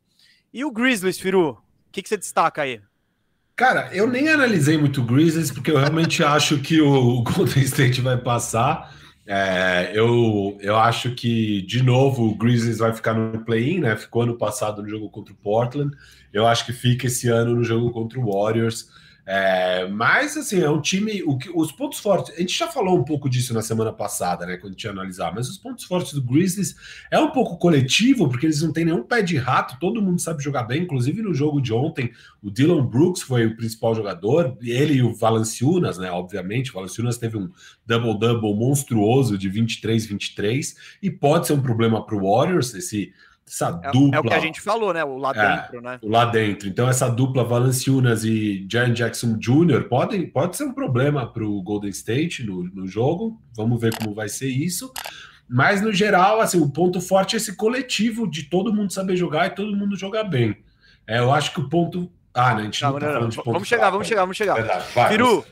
E 0.52 0.64
o 0.64 0.70
Grizzlies, 0.70 1.18
Firu, 1.18 1.50
o 1.50 1.58
que, 1.90 2.02
que 2.02 2.08
você 2.08 2.16
destaca 2.16 2.62
aí? 2.62 2.80
Cara, 3.56 3.88
eu 3.92 4.06
nem 4.06 4.28
analisei 4.28 4.76
muito 4.76 5.00
o 5.00 5.04
Grizzlies 5.04 5.50
porque 5.50 5.70
eu 5.70 5.78
realmente 5.78 6.22
acho 6.24 6.58
que 6.58 6.80
o 6.80 7.22
Golden 7.22 7.62
State 7.62 8.00
vai 8.02 8.18
passar. 8.18 8.94
É, 9.26 9.92
eu, 9.94 10.58
eu 10.60 10.76
acho 10.76 11.14
que, 11.14 11.62
de 11.62 11.82
novo, 11.82 12.24
o 12.24 12.34
Grizzlies 12.34 12.78
vai 12.78 12.92
ficar 12.92 13.14
no 13.14 13.44
play-in, 13.44 13.80
né? 13.80 13.96
Ficou 13.96 14.22
ano 14.22 14.37
passado 14.37 14.82
no 14.82 14.88
jogo 14.88 15.08
contra 15.08 15.32
o 15.32 15.37
Portland. 15.37 15.96
Eu 16.32 16.46
acho 16.46 16.66
que 16.66 16.72
fica 16.72 17.06
esse 17.06 17.28
ano 17.28 17.54
no 17.54 17.64
jogo 17.64 17.90
contra 17.90 18.20
o 18.20 18.30
Warriors. 18.30 18.90
É, 19.26 19.88
mas, 19.88 20.37
assim, 20.37 20.60
é 20.60 20.68
um 20.68 20.80
time. 20.80 21.22
O 21.22 21.38
que, 21.38 21.50
os 21.54 21.72
pontos 21.72 21.98
fortes. 21.98 22.34
A 22.34 22.40
gente 22.40 22.56
já 22.58 22.68
falou 22.68 22.98
um 22.98 23.04
pouco 23.04 23.28
disso 23.28 23.54
na 23.54 23.62
semana 23.62 23.92
passada, 23.92 24.44
né? 24.44 24.58
Quando 24.58 24.72
a 24.72 24.76
gente 24.76 24.87
analisar. 24.87 25.32
Mas 25.34 25.48
os 25.48 25.56
pontos 25.56 25.84
fortes 25.84 26.12
do 26.12 26.22
Grizzlies 26.22 26.76
é 27.10 27.18
um 27.18 27.30
pouco 27.30 27.56
coletivo, 27.56 28.28
porque 28.28 28.44
eles 28.44 28.60
não 28.60 28.72
têm 28.72 28.84
nenhum 28.84 29.02
pé 29.02 29.22
de 29.22 29.37
rato. 29.37 29.78
Todo 29.80 30.02
mundo 30.02 30.20
sabe 30.20 30.42
jogar 30.42 30.64
bem. 30.64 30.82
Inclusive 30.82 31.22
no 31.22 31.32
jogo 31.32 31.60
de 31.60 31.72
ontem, 31.72 32.12
o 32.42 32.50
Dylan 32.50 32.84
Brooks 32.84 33.22
foi 33.22 33.46
o 33.46 33.56
principal 33.56 33.94
jogador. 33.94 34.58
Ele 34.60 34.94
e 34.94 35.02
o 35.02 35.14
Valanciunas, 35.14 35.96
né? 35.96 36.10
Obviamente. 36.10 36.70
O 36.70 36.74
Valanciunas 36.74 37.16
teve 37.16 37.38
um 37.38 37.50
double-double 37.87 38.54
monstruoso 38.54 39.38
de 39.38 39.50
23-23. 39.50 40.74
E 41.02 41.10
pode 41.10 41.46
ser 41.46 41.54
um 41.54 41.62
problema 41.62 42.04
para 42.04 42.16
o 42.16 42.30
Warriors, 42.30 42.74
esse 42.74 43.12
essa 43.46 43.70
dupla. 43.70 44.14
É, 44.14 44.16
é, 44.16 44.20
o 44.20 44.24
que 44.24 44.35
a 44.35 44.40
gente 44.40 44.61
falou, 44.61 44.92
né? 44.92 45.04
O 45.04 45.18
lá 45.18 45.33
é, 45.35 45.57
dentro, 45.57 45.80
né? 45.80 45.98
O 46.02 46.09
lá 46.09 46.24
dentro. 46.24 46.68
Então, 46.68 46.88
essa 46.88 47.09
dupla 47.09 47.44
Valanciunas 47.44 48.24
e 48.24 48.66
Jaren 48.70 48.92
Jackson 48.92 49.37
Jr. 49.38 49.88
Pode, 49.88 50.26
pode 50.28 50.57
ser 50.57 50.64
um 50.64 50.72
problema 50.72 51.30
para 51.30 51.44
o 51.44 51.62
Golden 51.62 51.90
State 51.90 52.42
no, 52.42 52.64
no 52.64 52.87
jogo. 52.87 53.40
Vamos 53.54 53.80
ver 53.80 53.94
como 53.96 54.14
vai 54.14 54.28
ser 54.28 54.48
isso. 54.48 54.92
Mas, 55.48 55.83
no 55.83 55.92
geral, 55.92 56.40
assim, 56.40 56.61
o 56.61 56.70
ponto 56.70 57.00
forte 57.00 57.37
é 57.37 57.37
esse 57.37 57.54
coletivo 57.54 58.28
de 58.28 58.44
todo 58.44 58.72
mundo 58.72 58.92
saber 58.92 59.16
jogar 59.16 59.46
e 59.46 59.50
todo 59.50 59.76
mundo 59.76 59.94
jogar 59.96 60.24
bem. 60.24 60.57
É, 61.07 61.18
eu 61.18 61.33
acho 61.33 61.52
que 61.52 61.61
o 61.61 61.68
ponto. 61.68 62.11
Ah, 62.33 62.54
né? 62.54 62.62
A 62.62 62.64
gente 62.64 62.83
não, 62.83 62.92
não 62.92 62.98
tá 62.98 63.07
não, 63.07 63.12
falando 63.12 63.30
de 63.30 63.37
ponto 63.37 63.52
Vamos 63.52 63.68
chegar, 63.68 63.90
vamos 63.90 64.09
chegar, 64.09 64.20
vamos 64.22 64.37
chegar. 64.37 64.54
Verdade, 64.54 64.87
vai, 64.94 65.11
Firu, 65.11 65.44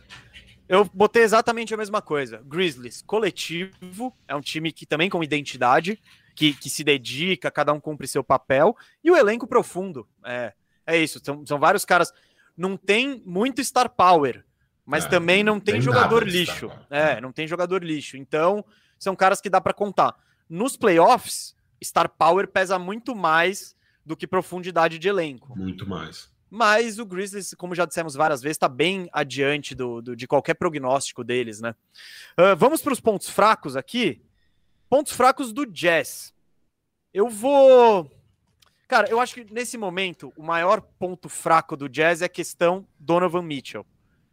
eu 0.68 0.88
botei 0.92 1.22
exatamente 1.22 1.74
a 1.74 1.76
mesma 1.76 2.00
coisa. 2.00 2.42
Grizzlies, 2.46 3.02
coletivo, 3.02 4.16
é 4.26 4.34
um 4.34 4.40
time 4.40 4.72
que 4.72 4.86
também 4.86 5.10
com 5.10 5.22
identidade 5.22 6.00
que, 6.34 6.54
que 6.54 6.70
se 6.70 6.82
dedica, 6.82 7.50
cada 7.50 7.72
um 7.72 7.80
cumpre 7.80 8.08
seu 8.08 8.24
papel, 8.24 8.76
e 9.02 9.10
o 9.10 9.16
elenco 9.16 9.46
profundo. 9.46 10.08
É, 10.24 10.52
é 10.86 10.98
isso, 10.98 11.20
são, 11.22 11.44
são 11.46 11.58
vários 11.58 11.84
caras. 11.84 12.12
Não 12.56 12.76
tem 12.76 13.22
muito 13.24 13.62
star 13.64 13.88
power, 13.88 14.44
mas 14.84 15.04
é, 15.04 15.08
também 15.08 15.42
não 15.44 15.60
tem, 15.60 15.74
tem 15.74 15.80
jogador 15.80 16.26
lixo. 16.26 16.70
É, 16.90 17.20
não 17.20 17.32
tem 17.32 17.46
jogador 17.46 17.82
lixo. 17.82 18.16
Então, 18.16 18.64
são 18.98 19.16
caras 19.16 19.40
que 19.40 19.50
dá 19.50 19.60
para 19.60 19.72
contar. 19.72 20.14
Nos 20.48 20.76
playoffs, 20.76 21.54
star 21.82 22.08
power 22.08 22.46
pesa 22.48 22.78
muito 22.78 23.14
mais 23.14 23.74
do 24.04 24.16
que 24.16 24.26
profundidade 24.26 24.98
de 24.98 25.08
elenco. 25.08 25.56
Muito 25.56 25.88
mais. 25.88 26.30
mas 26.50 26.98
o 26.98 27.06
Grizzlies, 27.06 27.54
como 27.54 27.74
já 27.74 27.86
dissemos 27.86 28.14
várias 28.14 28.42
vezes, 28.42 28.56
está 28.56 28.68
bem 28.68 29.08
adiante 29.12 29.74
do, 29.74 30.02
do, 30.02 30.14
de 30.14 30.26
qualquer 30.26 30.54
prognóstico 30.54 31.24
deles, 31.24 31.60
né? 31.60 31.74
Uh, 32.38 32.54
vamos 32.56 32.82
para 32.82 32.92
os 32.92 33.00
pontos 33.00 33.30
fracos 33.30 33.76
aqui. 33.76 34.22
Pontos 34.92 35.14
fracos 35.14 35.54
do 35.54 35.64
Jazz. 35.64 36.34
Eu 37.14 37.26
vou. 37.26 38.10
Cara, 38.86 39.08
eu 39.08 39.20
acho 39.20 39.32
que 39.32 39.46
nesse 39.50 39.78
momento 39.78 40.30
o 40.36 40.42
maior 40.42 40.82
ponto 40.82 41.30
fraco 41.30 41.78
do 41.78 41.88
Jazz 41.88 42.20
é 42.20 42.26
a 42.26 42.28
questão 42.28 42.86
Donovan 43.00 43.40
Mitchell. 43.40 43.86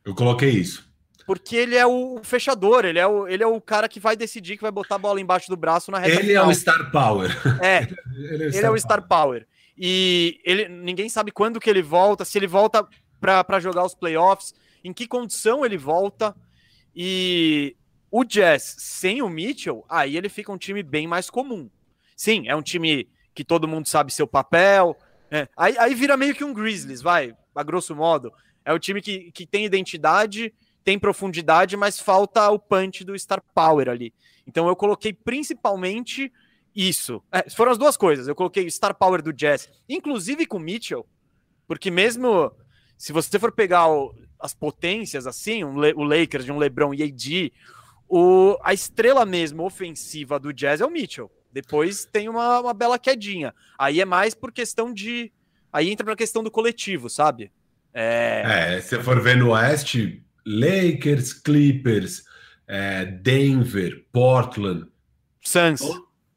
Eu 0.04 0.14
coloquei 0.14 0.50
isso. 0.50 0.86
Porque 1.26 1.56
ele 1.56 1.78
é 1.78 1.88
o 1.88 2.20
fechador, 2.24 2.84
ele 2.84 3.00
é 3.00 3.08
o, 3.08 3.26
ele 3.26 3.42
é 3.42 3.48
o 3.48 3.62
cara 3.62 3.88
que 3.88 4.02
vai 4.02 4.18
decidir 4.18 4.58
que 4.58 4.62
vai 4.62 4.72
botar 4.72 4.96
a 4.96 4.98
bola 5.00 5.22
embaixo 5.22 5.48
do 5.48 5.56
braço 5.56 5.92
na 5.92 5.98
reta 5.98 6.20
Ele 6.20 6.28
final. 6.28 6.44
é 6.44 6.48
o 6.50 6.54
Star 6.54 6.92
Power. 6.92 7.64
É, 7.64 7.78
ele, 8.20 8.44
é 8.44 8.48
o, 8.48 8.50
ele 8.50 8.66
é 8.66 8.70
o 8.70 8.78
Star 8.78 9.08
Power. 9.08 9.48
E 9.78 10.42
ele, 10.44 10.68
ninguém 10.68 11.08
sabe 11.08 11.32
quando 11.32 11.58
que 11.62 11.70
ele 11.70 11.82
volta, 11.82 12.26
se 12.26 12.38
ele 12.38 12.48
volta 12.48 12.86
para 13.22 13.62
jogar 13.62 13.86
os 13.86 13.96
playoffs, 13.96 14.54
em 14.84 14.92
que 14.92 15.08
condição 15.08 15.66
ele 15.66 15.78
volta. 15.78 16.36
E 16.94 17.78
o 18.12 18.24
Jazz 18.24 18.76
sem 18.78 19.22
o 19.22 19.30
Mitchell, 19.30 19.86
aí 19.88 20.18
ele 20.18 20.30
fica 20.30 20.52
um 20.52 20.58
time 20.58 20.82
bem 20.84 21.08
mais 21.08 21.30
comum. 21.30 21.70
Sim, 22.16 22.48
é 22.48 22.56
um 22.56 22.62
time 22.62 23.08
que 23.34 23.44
todo 23.44 23.68
mundo 23.68 23.88
sabe 23.88 24.14
seu 24.14 24.28
papel. 24.28 24.98
É. 25.32 25.48
Aí, 25.56 25.78
aí 25.78 25.96
vira 25.96 26.18
meio 26.18 26.36
que 26.36 26.44
um 26.44 26.54
Grizzlies, 26.54 27.02
vai, 27.02 27.36
a 27.56 27.64
grosso 27.64 27.96
modo. 27.96 28.34
É 28.66 28.74
o 28.74 28.80
time 28.80 29.02
que, 29.02 29.32
que 29.32 29.46
tem 29.46 29.66
identidade, 29.66 30.54
tem 30.84 30.98
profundidade, 30.98 31.78
mas 31.78 32.00
falta 32.00 32.50
o 32.50 32.60
punch 32.60 33.04
do 33.04 33.18
Star 33.18 33.42
Power 33.54 33.90
ali. 33.90 34.14
Então 34.46 34.68
eu 34.68 34.76
coloquei 34.76 35.14
principalmente 35.14 36.32
isso. 36.76 37.24
É, 37.32 37.50
foram 37.50 37.72
as 37.72 37.78
duas 37.78 37.96
coisas. 37.96 38.28
Eu 38.28 38.36
coloquei 38.36 38.66
o 38.66 38.72
Star 38.72 38.96
Power 38.96 39.22
do 39.22 39.32
Jazz, 39.32 39.70
inclusive 39.88 40.46
com 40.46 40.58
o 40.58 40.60
Mitchell, 40.60 41.06
porque 41.68 41.92
mesmo 41.92 42.52
se 42.98 43.14
você 43.14 43.40
for 43.40 43.52
pegar 43.52 43.88
o, 43.88 44.14
as 44.40 44.54
potências 44.54 45.26
assim, 45.26 45.64
um, 45.64 45.78
o 45.78 46.04
Lakers 46.04 46.44
de 46.44 46.52
um 46.52 46.58
LeBron 46.58 46.94
e 46.94 47.04
AD, 47.04 47.54
o, 48.10 48.58
a 48.64 48.74
estrela 48.74 49.26
mesmo 49.26 49.64
ofensiva 49.64 50.40
do 50.40 50.52
Jazz 50.52 50.82
é 50.82 50.86
o 50.86 50.90
Mitchell. 50.90 51.32
Depois 51.52 52.06
tem 52.06 52.28
uma, 52.28 52.60
uma 52.60 52.74
bela 52.74 52.98
quedinha. 52.98 53.54
Aí 53.78 54.02
é 54.02 54.06
mais 54.06 54.34
por 54.34 54.52
questão 54.52 54.94
de. 54.94 55.32
Aí 55.72 55.90
entra 55.90 56.04
pra 56.04 56.16
questão 56.16 56.44
do 56.44 56.52
coletivo, 56.52 57.10
sabe? 57.10 57.52
É, 57.94 58.76
é 58.78 58.82
se 58.82 59.02
for 59.02 59.22
ver 59.22 59.38
no 59.38 59.52
Oeste, 59.52 60.24
Lakers, 60.46 61.34
Clippers, 61.34 62.24
é, 62.68 63.06
Denver, 63.06 64.06
Portland, 64.12 64.88
Suns. 65.42 65.82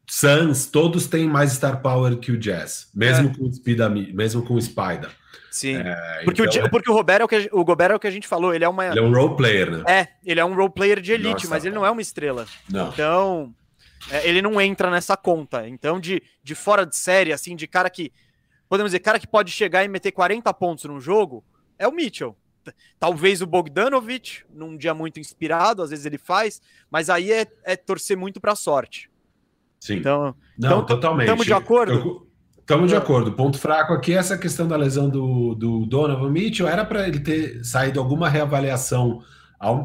Suns, 0.09 0.67
todos 0.67 1.07
têm 1.07 1.27
mais 1.27 1.53
star 1.53 1.81
power 1.81 2.17
que 2.19 2.33
o 2.33 2.38
Jazz, 2.38 2.88
mesmo 2.95 3.31
é. 3.31 3.35
com 3.35 3.45
o 3.45 3.53
Spida, 3.53 3.88
mesmo 3.88 4.45
com 4.45 4.55
o 4.55 4.61
Spider. 4.61 5.11
Sim. 5.51 5.77
É, 5.77 6.23
porque, 6.25 6.43
então, 6.43 6.62
o, 6.62 6.67
é 6.67 6.69
porque 6.69 6.91
o 6.91 6.95
Robert 6.95 7.21
é 7.21 7.25
o 7.25 7.29
que 7.29 7.51
o 7.53 7.65
Gobert 7.65 7.93
é 7.93 7.95
o 7.95 8.01
que 8.01 8.07
a 8.07 8.11
gente 8.11 8.27
falou, 8.27 8.55
ele 8.55 8.65
é 8.65 8.69
uma 8.69 8.87
Ele 8.87 8.99
é 8.99 9.03
um 9.03 9.12
role 9.12 9.37
player, 9.37 9.71
né? 9.71 9.85
É, 9.87 10.09
ele 10.25 10.41
é 10.41 10.45
um 10.45 10.55
role 10.55 10.73
player 10.73 10.99
de 10.99 11.12
elite, 11.12 11.45
Nossa, 11.45 11.49
mas 11.49 11.65
ele 11.65 11.75
não 11.75 11.85
é 11.85 11.91
uma 11.91 12.01
estrela. 12.01 12.47
Não. 12.71 12.88
Então, 12.88 13.55
é, 14.11 14.27
ele 14.27 14.41
não 14.41 14.59
entra 14.59 14.91
nessa 14.91 15.15
conta. 15.15 15.69
Então, 15.69 16.01
de, 16.01 16.23
de 16.43 16.55
fora 16.55 16.87
de 16.87 16.97
série, 16.97 17.33
assim, 17.33 17.55
de 17.55 17.67
cara 17.67 17.91
que. 17.91 18.11
Podemos 18.67 18.91
dizer, 18.91 19.01
cara 19.01 19.19
que 19.19 19.27
pode 19.27 19.51
chegar 19.51 19.85
e 19.85 19.88
meter 19.88 20.12
40 20.12 20.53
pontos 20.55 20.85
num 20.85 20.99
jogo, 20.99 21.45
é 21.79 21.87
o 21.87 21.93
Mitchell. 21.93 22.35
Talvez 22.99 23.43
o 23.43 23.47
Bogdanovich, 23.47 24.47
num 24.49 24.75
dia 24.75 24.95
muito 24.95 25.21
inspirado, 25.21 25.83
às 25.83 25.91
vezes 25.91 26.07
ele 26.07 26.17
faz, 26.17 26.62
mas 26.91 27.11
aí 27.11 27.31
é, 27.31 27.47
é 27.65 27.77
torcer 27.77 28.17
muito 28.17 28.41
para 28.41 28.55
sorte. 28.55 29.11
Sim. 29.83 29.97
Então, 29.97 30.33
não, 30.57 30.68
então, 30.68 30.87
totalmente. 30.87 31.27
Estamos 31.27 31.45
de 31.45 31.53
acordo? 31.53 32.29
Estamos 32.57 32.88
de 32.88 32.95
acordo. 32.95 33.33
Ponto 33.33 33.59
fraco 33.59 33.92
aqui 33.92 34.14
é 34.14 34.16
essa 34.16 34.38
questão 34.38 34.68
da 34.68 34.77
lesão 34.77 35.09
do, 35.09 35.57
do 35.57 35.85
Donovan 35.87 36.31
Mitchell. 36.31 36.68
Era 36.68 36.85
para 36.85 37.09
ele 37.09 37.18
ter 37.18 37.64
saído 37.64 37.99
alguma 37.99 38.29
reavaliação 38.29 39.25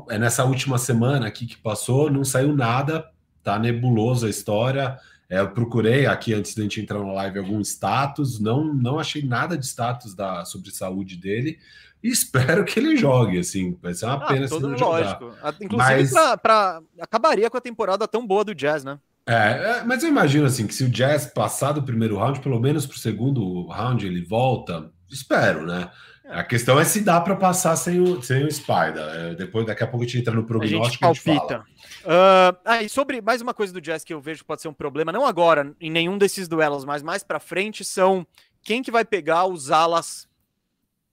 é 0.09 0.19
nessa 0.19 0.45
última 0.45 0.77
semana 0.77 1.25
aqui 1.25 1.47
que 1.47 1.57
passou, 1.57 2.11
não 2.11 2.23
saiu 2.23 2.55
nada 2.55 3.11
tá 3.41 3.57
nebuloso 3.57 4.27
a 4.27 4.29
história. 4.29 4.99
É, 5.27 5.39
eu 5.39 5.49
procurei 5.49 6.05
aqui 6.05 6.31
antes 6.31 6.53
da 6.53 6.61
gente 6.61 6.79
entrar 6.79 6.99
na 6.99 7.13
live 7.13 7.39
algum 7.39 7.59
status, 7.61 8.39
não 8.39 8.71
não 8.71 8.99
achei 8.99 9.25
nada 9.25 9.57
de 9.57 9.65
status 9.65 10.13
da 10.13 10.45
sobre 10.45 10.69
saúde 10.69 11.17
dele. 11.17 11.57
E 12.03 12.09
espero 12.09 12.63
que 12.63 12.79
ele 12.79 12.95
jogue, 12.95 13.39
assim, 13.39 13.75
vai 13.81 13.95
ser 13.95 14.05
uma 14.05 14.15
ah, 14.15 14.27
pena 14.27 14.47
se 14.47 14.59
não 14.59 14.69
lógico. 14.69 15.31
jogar. 15.31 15.55
Inclusive, 15.59 15.77
mas... 15.77 16.11
Pra, 16.11 16.37
pra, 16.37 16.81
acabaria 16.99 17.49
com 17.49 17.57
a 17.57 17.61
temporada 17.61 18.07
tão 18.07 18.27
boa 18.27 18.43
do 18.43 18.53
Jazz, 18.53 18.83
né? 18.83 18.99
É, 19.27 19.79
é, 19.79 19.83
mas 19.83 20.03
eu 20.03 20.09
imagino 20.09 20.45
assim 20.45 20.65
que 20.65 20.73
se 20.73 20.85
o 20.85 20.89
Jazz 20.89 21.25
passar 21.25 21.73
do 21.73 21.83
primeiro 21.83 22.17
round, 22.17 22.39
pelo 22.39 22.59
menos 22.59 22.85
para 22.85 22.95
o 22.95 22.99
segundo 22.99 23.67
round 23.67 24.05
ele 24.05 24.23
volta, 24.23 24.89
espero, 25.09 25.65
né? 25.65 25.91
A 26.29 26.43
questão 26.43 26.79
é 26.79 26.83
se 26.83 27.01
dá 27.01 27.21
para 27.21 27.35
passar 27.35 27.75
sem 27.77 28.01
o, 28.01 28.21
sem 28.21 28.43
o 28.43 28.51
Spider. 28.51 28.97
É, 28.97 29.35
depois, 29.35 29.65
daqui 29.65 29.83
a 29.83 29.87
pouco 29.87 30.03
a 30.03 30.07
gente 30.07 30.19
entra 30.19 30.33
no 30.33 30.45
prognóstico 30.45 31.05
a 31.05 31.13
gente 31.13 31.23
palpita. 31.23 31.59
Uh, 32.03 32.57
ah, 32.65 32.83
e 32.83 32.89
sobre 32.89 33.21
mais 33.21 33.41
uma 33.41 33.53
coisa 33.53 33.71
do 33.71 33.79
Jazz 33.79 34.03
que 34.03 34.13
eu 34.13 34.19
vejo 34.19 34.41
que 34.41 34.47
pode 34.47 34.61
ser 34.61 34.67
um 34.67 34.73
problema, 34.73 35.11
não 35.11 35.25
agora, 35.25 35.73
em 35.79 35.89
nenhum 35.89 36.17
desses 36.17 36.47
duelos, 36.47 36.83
mas 36.83 37.01
mais 37.01 37.23
para 37.23 37.39
frente, 37.39 37.85
são 37.85 38.27
quem 38.61 38.83
que 38.83 38.91
vai 38.91 39.05
pegar 39.05 39.45
os 39.45 39.71
alas 39.71 40.27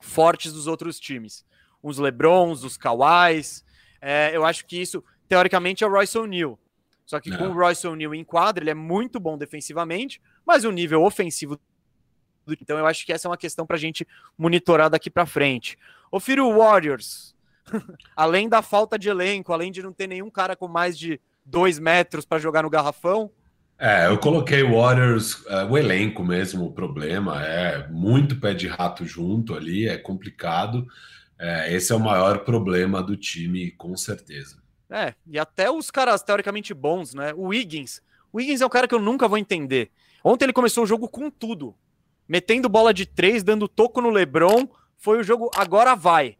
fortes 0.01 0.53
dos 0.53 0.67
outros 0.67 0.99
times. 0.99 1.45
Os 1.83 1.99
Lebrons, 1.99 2.65
os 2.65 2.77
Kawais. 2.77 3.65
É, 4.01 4.31
eu 4.35 4.45
acho 4.45 4.67
que 4.67 4.81
isso, 4.81 5.03
teoricamente, 5.29 5.85
é 5.85 5.87
o 5.87 5.91
Royce 5.91 6.19
O'Neal. 6.19 6.59
Só 7.07 7.21
que 7.21 7.31
não. 7.31 7.39
com 7.39 7.49
o 7.49 7.53
Royce 7.53 7.87
O'Neal 7.87 8.15
em 8.15 8.25
quadra, 8.25 8.63
ele 8.63 8.71
é 8.71 8.75
muito 8.75 9.21
bom 9.21 9.37
defensivamente, 9.37 10.21
mas 10.47 10.65
o 10.65 10.71
nível 10.71 11.05
ofensivo 11.05 11.59
então 12.61 12.77
eu 12.77 12.87
acho 12.87 13.07
que 13.07 13.13
essa 13.13 13.27
é 13.27 13.31
uma 13.31 13.39
questão 13.39 13.67
para 13.67 13.77
a 13.77 13.81
gente 13.81 14.07
monitorar 14.37 14.91
daqui 14.91 15.09
para 15.09 15.25
frente. 15.25 15.79
O 16.11 16.21
Firo 16.21 16.59
Warriors, 16.59 17.35
além 18.15 18.49
da 18.49 18.63
falta 18.63 18.99
de 18.99 19.09
elenco, 19.09 19.53
além 19.53 19.73
de 19.73 19.83
não 19.83 19.93
ter 19.93 20.07
nenhum 20.07 20.31
cara 20.31 20.55
com 20.55 20.69
mais 20.69 20.99
de 20.99 21.21
dois 21.45 21.79
metros 21.79 22.25
para 22.25 22.39
jogar 22.39 22.63
no 22.63 22.71
garrafão. 22.71 23.31
É, 23.79 24.07
eu 24.07 24.19
coloquei 24.19 24.63
Warriors, 24.63 25.35
uh, 25.47 25.67
o 25.69 25.77
elenco 25.77 26.23
mesmo, 26.23 26.67
o 26.67 26.73
problema 26.73 27.45
é 27.45 27.89
muito 27.89 28.39
pé 28.39 28.55
de 28.55 28.69
rato 28.69 29.05
junto 29.05 29.55
ali, 29.55 29.89
é 29.89 29.99
complicado. 29.99 30.87
É, 31.39 31.75
esse 31.75 31.93
é 31.93 31.97
o 31.97 32.01
maior 32.01 32.45
problema 32.45 33.03
do 33.03 33.17
time, 33.17 33.73
com 33.73 33.97
certeza. 33.97 34.63
É, 34.95 35.15
e 35.27 35.39
até 35.39 35.71
os 35.71 35.91
caras 35.91 36.23
teoricamente 36.23 36.73
bons, 36.73 37.15
né? 37.15 37.35
O 37.35 37.49
Wiggins. 37.49 38.01
O 38.33 38.39
Wiggins 38.39 38.61
é 38.61 38.67
um 38.67 38.71
cara 38.71 38.87
que 38.87 38.95
eu 38.95 39.01
nunca 39.01 39.27
vou 39.27 39.39
entender. 39.39 39.91
Ontem 40.23 40.45
ele 40.45 40.53
começou 40.53 40.85
o 40.85 40.87
jogo 40.87 41.09
com 41.09 41.31
tudo 41.31 41.75
metendo 42.29 42.69
bola 42.69 42.93
de 42.93 43.07
três, 43.07 43.43
dando 43.43 43.69
toco 43.69 44.01
no 44.01 44.11
Lebron. 44.11 44.69
Foi 44.97 45.19
o 45.19 45.23
jogo, 45.23 45.51
agora 45.55 45.95
vai. 45.95 46.37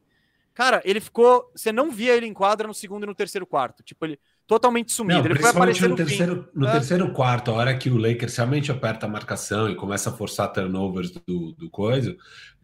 Cara, 0.55 0.81
ele 0.85 1.01
ficou. 1.01 1.51
Você 1.55 1.73
não 1.73 1.91
via 1.91 2.15
ele 2.15 2.27
em 2.27 2.35
quadra 2.35 2.67
no 2.67 2.75
segundo 2.75 3.05
e 3.05 3.07
no 3.07 3.15
terceiro 3.15 3.47
quarto. 3.47 3.83
Tipo, 3.83 4.07
ele 4.07 4.21
totalmente 4.47 4.93
sumido. 4.93 5.21
Não, 5.21 5.27
ele 5.27 5.39
foi 5.39 5.51
aparecer 5.51 5.83
no, 5.85 5.91
no 5.91 5.97
terceiro, 5.97 6.49
no 6.55 6.67
é. 6.67 6.73
terceiro 6.73 7.11
quarto, 7.13 7.51
a 7.51 7.55
hora 7.55 7.77
que 7.77 7.89
o 7.89 7.97
Lakers 7.97 8.37
realmente 8.37 8.71
aperta 8.71 9.07
a 9.07 9.09
marcação 9.09 9.71
e 9.71 9.75
começa 9.75 10.11
a 10.11 10.13
forçar 10.13 10.53
turnovers 10.53 11.11
do, 11.11 11.53
do 11.53 11.71
coisa. 11.71 12.15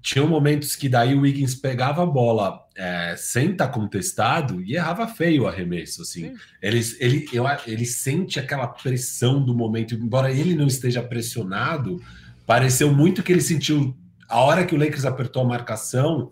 Tinham 0.02 0.26
momentos 0.26 0.76
que 0.76 0.88
daí 0.88 1.14
o 1.14 1.20
Wiggins 1.20 1.54
pegava 1.54 2.02
a 2.02 2.06
bola 2.06 2.58
é, 2.74 3.14
sem 3.16 3.50
estar 3.50 3.66
tá 3.66 3.72
contestado 3.72 4.62
e 4.62 4.74
errava 4.74 5.06
feio 5.06 5.42
o 5.42 5.46
arremesso. 5.46 6.02
Assim. 6.02 6.34
Ele, 6.62 6.80
ele, 6.98 7.28
eu, 7.32 7.44
ele 7.66 7.84
sente 7.84 8.38
aquela 8.38 8.66
pressão 8.66 9.42
do 9.42 9.54
momento, 9.54 9.94
embora 9.94 10.32
ele 10.32 10.54
não 10.54 10.66
esteja 10.66 11.02
pressionado, 11.02 12.00
pareceu 12.46 12.92
muito 12.92 13.22
que 13.22 13.32
ele 13.32 13.42
sentiu 13.42 13.94
a 14.28 14.38
hora 14.40 14.64
que 14.64 14.74
o 14.74 14.78
Lakers 14.78 15.04
apertou 15.04 15.42
a 15.42 15.48
marcação, 15.48 16.30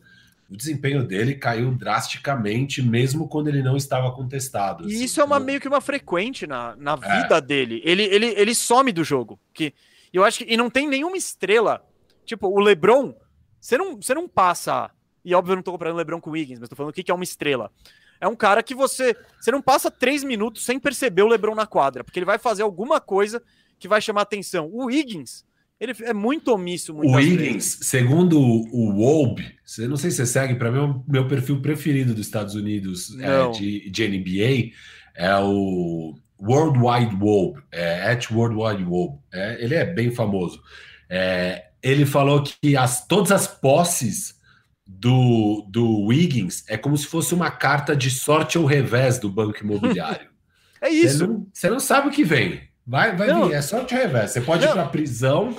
o 0.50 0.56
desempenho 0.56 1.06
dele 1.06 1.34
caiu 1.34 1.70
drasticamente, 1.74 2.82
mesmo 2.82 3.28
quando 3.28 3.48
ele 3.48 3.62
não 3.62 3.76
estava 3.76 4.11
contestado. 4.12 4.87
Assim. 4.87 4.94
E 4.94 5.04
isso 5.04 5.20
é 5.20 5.24
uma, 5.24 5.38
meio 5.38 5.61
que 5.61 5.68
uma 5.68 5.80
frequente 5.80 6.46
na, 6.46 6.74
na 6.76 6.98
é. 7.02 7.22
vida 7.22 7.40
dele. 7.40 7.82
Ele, 7.84 8.04
ele, 8.04 8.26
ele 8.37 8.54
some 8.54 8.90
do 8.90 9.04
jogo. 9.04 9.38
Que 9.52 9.74
eu 10.12 10.24
acho 10.24 10.38
que. 10.38 10.52
E 10.52 10.56
não 10.56 10.70
tem 10.70 10.88
nenhuma 10.88 11.18
estrela. 11.18 11.84
Tipo, 12.24 12.48
o 12.48 12.61
Lebron, 12.61 13.14
você 13.61 13.76
não, 13.76 13.96
você 13.96 14.14
não 14.14 14.26
passa. 14.26 14.90
E 15.22 15.34
óbvio, 15.34 15.52
eu 15.52 15.56
não 15.56 15.62
tô 15.62 15.72
comparando 15.72 15.96
o 15.96 15.98
Lebron 15.98 16.20
com 16.20 16.30
o 16.30 16.32
Wiggins, 16.32 16.58
mas 16.58 16.68
tô 16.68 16.76
falando 16.76 16.90
o 16.90 16.94
que, 16.94 17.02
que 17.02 17.11
é 17.11 17.14
uma 17.14 17.24
estrela. 17.24 17.70
É 18.18 18.26
um 18.26 18.37
cara 18.37 18.62
que 18.62 18.74
você. 18.74 19.14
Você 19.38 19.50
não 19.50 19.61
passa 19.61 19.90
três 19.90 20.24
minutos 20.24 20.64
sem 20.64 20.80
perceber 20.80 21.22
o 21.22 21.28
Lebron 21.28 21.54
na 21.54 21.66
quadra, 21.66 22.02
porque 22.02 22.18
ele 22.18 22.26
vai 22.26 22.38
fazer 22.38 22.62
alguma 22.62 23.00
coisa 23.02 23.42
que 23.78 23.87
vai 23.87 24.00
chamar 24.00 24.22
atenção. 24.22 24.70
O 24.72 24.87
Wiggins 24.87 25.44
ele 25.80 25.94
é 26.00 26.12
muito 26.12 26.52
omisso. 26.52 26.94
O 26.94 27.20
Higgins, 27.20 27.36
vezes. 27.36 27.78
segundo 27.82 28.40
o 28.40 28.92
Wolb, 28.94 29.40
não 29.88 29.96
sei 29.96 30.10
se 30.10 30.16
você 30.16 30.26
segue, 30.26 30.56
para 30.56 30.72
mim 30.72 30.78
é 30.78 30.82
o 30.82 31.04
meu 31.06 31.28
perfil 31.28 31.62
preferido 31.62 32.14
dos 32.14 32.26
Estados 32.26 32.54
Unidos 32.54 33.16
é, 33.20 33.50
de, 33.50 33.90
de, 33.90 34.08
NBA, 34.08 34.72
é 35.14 35.36
o 35.36 36.16
Worldwide 36.40 37.14
Wolb, 37.14 37.60
é 37.70 38.10
at 38.10 38.28
Worldwide 38.30 38.82
Wolb. 38.82 39.18
É, 39.32 39.62
ele 39.62 39.74
é 39.74 39.84
bem 39.84 40.10
famoso. 40.10 40.60
É, 41.08 41.66
ele 41.80 42.04
falou 42.04 42.42
que 42.42 42.76
as, 42.76 43.06
todas 43.06 43.30
as 43.30 43.46
posses 43.46 44.36
do, 44.84 45.64
do 45.68 46.06
Wiggins 46.06 46.64
é 46.66 46.76
como 46.76 46.96
se 46.96 47.06
fosse 47.06 47.34
uma 47.34 47.50
carta 47.50 47.94
de 47.94 48.10
sorte 48.10 48.58
ou 48.58 48.64
revés 48.64 49.18
do 49.18 49.30
banco 49.30 49.62
imobiliário. 49.62 50.28
é 50.82 50.88
isso. 50.88 51.18
Você 51.18 51.26
não, 51.26 51.46
você 51.52 51.70
não 51.70 51.80
sabe 51.80 52.08
o 52.08 52.10
que 52.10 52.24
vem. 52.24 52.67
Vai, 52.88 53.14
vai 53.14 53.35
vir, 53.35 53.53
é 53.53 53.61
só 53.61 53.81
de 53.81 53.94
revés. 53.94 54.31
Você 54.31 54.40
pode 54.40 54.64
não. 54.64 54.72
ir 54.72 54.74
para 54.74 54.87
prisão 54.87 55.55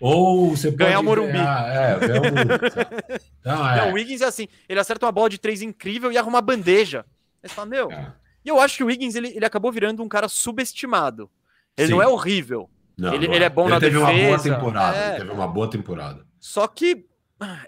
Ou 0.00 0.50
você 0.50 0.66
pode 0.66 0.78
ganhar 0.78 0.98
o 0.98 1.04
Morumbi. 1.04 1.38
é, 1.38 1.98
ganhar 2.00 2.20
o 2.20 2.24
Morumbi. 2.24 3.22
Não, 3.44 3.70
é. 3.70 3.76
Não, 3.76 3.90
o 3.90 3.92
Wiggins 3.94 4.20
é 4.20 4.26
assim, 4.26 4.48
ele 4.68 4.80
acerta 4.80 5.06
uma 5.06 5.12
bola 5.12 5.30
de 5.30 5.38
três 5.38 5.62
incrível 5.62 6.10
e 6.10 6.18
arruma 6.18 6.36
uma 6.36 6.42
bandeja. 6.42 7.04
Aí 7.42 7.48
você 7.48 7.54
fala, 7.54 7.68
meu. 7.68 7.90
É. 7.90 8.12
E 8.44 8.48
eu 8.48 8.60
acho 8.60 8.76
que 8.76 8.82
o 8.82 8.86
Wiggins 8.86 9.14
ele, 9.14 9.28
ele 9.28 9.44
acabou 9.44 9.70
virando 9.70 10.02
um 10.02 10.08
cara 10.08 10.28
subestimado. 10.28 11.30
Ele 11.76 11.88
Sim. 11.88 11.94
não 11.94 12.02
é 12.02 12.08
horrível. 12.08 12.68
Não, 12.98 13.14
ele, 13.14 13.26
não 13.26 13.34
é. 13.34 13.36
ele 13.36 13.44
é 13.44 13.48
bom 13.48 13.64
ele 13.64 13.74
na 13.74 13.80
teve 13.80 13.98
defesa. 13.98 14.12
Uma 14.12 14.26
boa 14.26 14.42
temporada, 14.42 14.96
é. 14.96 15.08
Ele 15.08 15.16
teve 15.18 15.30
uma 15.30 15.46
boa 15.46 15.70
temporada. 15.70 16.26
Só 16.40 16.66
que 16.66 17.06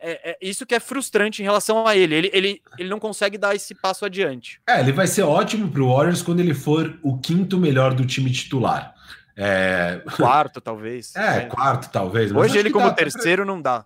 é, 0.01 0.31
é, 0.31 0.39
isso 0.43 0.67
que 0.67 0.75
é 0.75 0.81
frustrante 0.81 1.41
em 1.41 1.45
relação 1.45 1.87
a 1.87 1.97
ele. 1.97 2.15
ele. 2.15 2.31
Ele 2.33 2.63
ele 2.79 2.89
não 2.89 2.99
consegue 2.99 3.39
dar 3.39 3.55
esse 3.55 3.75
passo 3.75 4.05
adiante. 4.05 4.61
É, 4.69 4.81
ele 4.81 4.93
vai 4.93 5.07
ser 5.07 5.23
ótimo 5.23 5.71
para 5.71 5.83
o 5.83 5.93
Warriors 5.93 6.23
quando 6.23 6.41
ele 6.41 6.55
for 6.55 6.99
o 7.03 7.19
quinto 7.19 7.59
melhor 7.59 7.95
do 7.95 8.05
time 8.05 8.31
titular. 8.31 8.94
É... 9.37 10.01
Quarto, 10.17 10.61
talvez. 10.61 11.15
É, 11.17 11.41
quarto, 11.43 11.91
talvez. 11.91 12.31
Hoje 12.33 12.59
ele, 12.59 12.71
como 12.71 12.93
terceiro, 12.93 13.45
pra... 13.45 13.53
não 13.53 13.61
dá. 13.61 13.85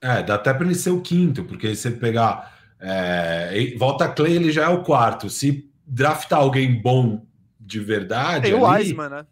É, 0.00 0.22
dá 0.22 0.34
até 0.34 0.52
para 0.52 0.66
ele 0.66 0.74
ser 0.74 0.90
o 0.90 1.00
quinto, 1.00 1.44
porque 1.44 1.74
se 1.74 1.90
pegar. 1.92 2.54
É... 2.78 3.74
Volta 3.78 4.08
Clay, 4.08 4.34
ele 4.34 4.52
já 4.52 4.64
é 4.64 4.68
o 4.68 4.82
quarto. 4.82 5.30
Se 5.30 5.70
draftar 5.86 6.40
alguém 6.40 6.80
bom 6.80 7.24
de 7.58 7.80
verdade. 7.80 8.42
Tem 8.42 8.52
ali... 8.52 8.62
o 8.62 8.68
Wiseman, 8.68 9.08
né? 9.08 9.26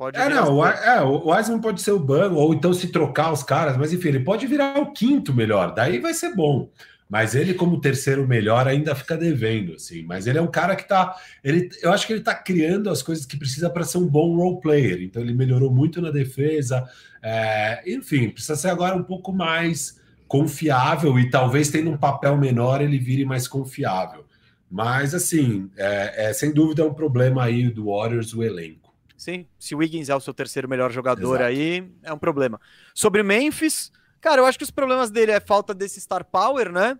Pode 0.00 0.18
é, 0.18 0.30
não, 0.30 0.56
o, 0.56 0.66
é, 0.66 1.02
o 1.02 1.28
Wiseman 1.28 1.60
pode 1.60 1.82
ser 1.82 1.92
o 1.92 2.00
banco, 2.00 2.34
ou 2.36 2.54
então 2.54 2.72
se 2.72 2.88
trocar 2.88 3.30
os 3.32 3.42
caras, 3.42 3.76
mas 3.76 3.92
enfim, 3.92 4.08
ele 4.08 4.20
pode 4.20 4.46
virar 4.46 4.78
o 4.78 4.92
quinto 4.92 5.30
melhor, 5.34 5.74
daí 5.74 5.98
vai 5.98 6.14
ser 6.14 6.34
bom. 6.34 6.70
Mas 7.10 7.34
ele, 7.34 7.54
como 7.54 7.80
terceiro 7.80 8.26
melhor, 8.26 8.68
ainda 8.68 8.94
fica 8.94 9.16
devendo, 9.16 9.74
assim. 9.74 10.04
Mas 10.04 10.28
ele 10.28 10.38
é 10.38 10.42
um 10.42 10.50
cara 10.50 10.76
que 10.76 10.86
tá. 10.86 11.16
Ele, 11.42 11.68
eu 11.82 11.92
acho 11.92 12.06
que 12.06 12.12
ele 12.12 12.22
tá 12.22 12.32
criando 12.32 12.88
as 12.88 13.02
coisas 13.02 13.26
que 13.26 13.36
precisa 13.36 13.68
para 13.68 13.82
ser 13.82 13.98
um 13.98 14.06
bom 14.06 14.36
role 14.36 14.60
player. 14.60 15.02
Então 15.02 15.20
ele 15.20 15.34
melhorou 15.34 15.72
muito 15.72 16.00
na 16.00 16.12
defesa. 16.12 16.88
É, 17.20 17.82
enfim, 17.84 18.30
precisa 18.30 18.54
ser 18.54 18.68
agora 18.68 18.94
um 18.94 19.02
pouco 19.02 19.32
mais 19.32 20.00
confiável 20.28 21.18
e 21.18 21.28
talvez 21.28 21.68
tendo 21.68 21.90
um 21.90 21.96
papel 21.96 22.36
menor 22.36 22.80
ele 22.80 22.96
vire 22.96 23.24
mais 23.24 23.48
confiável. 23.48 24.24
Mas 24.70 25.12
assim, 25.12 25.68
é, 25.76 26.28
é 26.28 26.32
sem 26.32 26.52
dúvida 26.52 26.82
é 26.82 26.84
um 26.84 26.94
problema 26.94 27.42
aí 27.42 27.68
do 27.68 27.86
Warriors 27.86 28.32
o 28.32 28.44
elenco. 28.44 28.94
Sim, 29.16 29.46
se 29.58 29.74
o 29.74 29.78
Wiggins 29.78 30.08
é 30.08 30.14
o 30.14 30.20
seu 30.20 30.32
terceiro 30.32 30.68
melhor 30.68 30.92
jogador 30.92 31.40
Exato. 31.40 31.44
aí, 31.44 31.90
é 32.04 32.12
um 32.12 32.18
problema. 32.18 32.60
Sobre 32.94 33.24
Memphis, 33.24 33.90
cara, 34.20 34.40
eu 34.40 34.46
acho 34.46 34.58
que 34.58 34.64
os 34.64 34.70
problemas 34.70 35.10
dele 35.10 35.32
é 35.32 35.40
falta 35.40 35.74
desse 35.74 36.00
star 36.00 36.24
power, 36.24 36.70
né? 36.70 36.98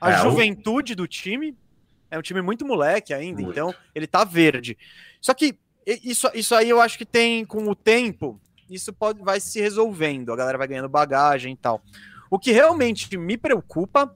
A 0.00 0.12
é, 0.12 0.22
juventude 0.22 0.92
o... 0.92 0.96
do 0.96 1.06
time. 1.06 1.56
É 2.10 2.18
um 2.18 2.22
time 2.22 2.42
muito 2.42 2.66
moleque 2.66 3.14
ainda, 3.14 3.40
muito. 3.40 3.52
então 3.52 3.74
ele 3.94 4.06
tá 4.06 4.24
verde. 4.24 4.76
Só 5.20 5.32
que 5.32 5.56
isso, 5.86 6.28
isso 6.34 6.54
aí 6.54 6.68
eu 6.68 6.80
acho 6.80 6.98
que 6.98 7.06
tem, 7.06 7.44
com 7.44 7.68
o 7.68 7.74
tempo, 7.74 8.40
isso 8.68 8.92
pode, 8.92 9.22
vai 9.22 9.40
se 9.40 9.60
resolvendo. 9.60 10.32
A 10.32 10.36
galera 10.36 10.58
vai 10.58 10.68
ganhando 10.68 10.88
bagagem 10.88 11.52
e 11.52 11.56
tal. 11.56 11.82
O 12.30 12.38
que 12.38 12.52
realmente 12.52 13.16
me 13.16 13.36
preocupa 13.36 14.14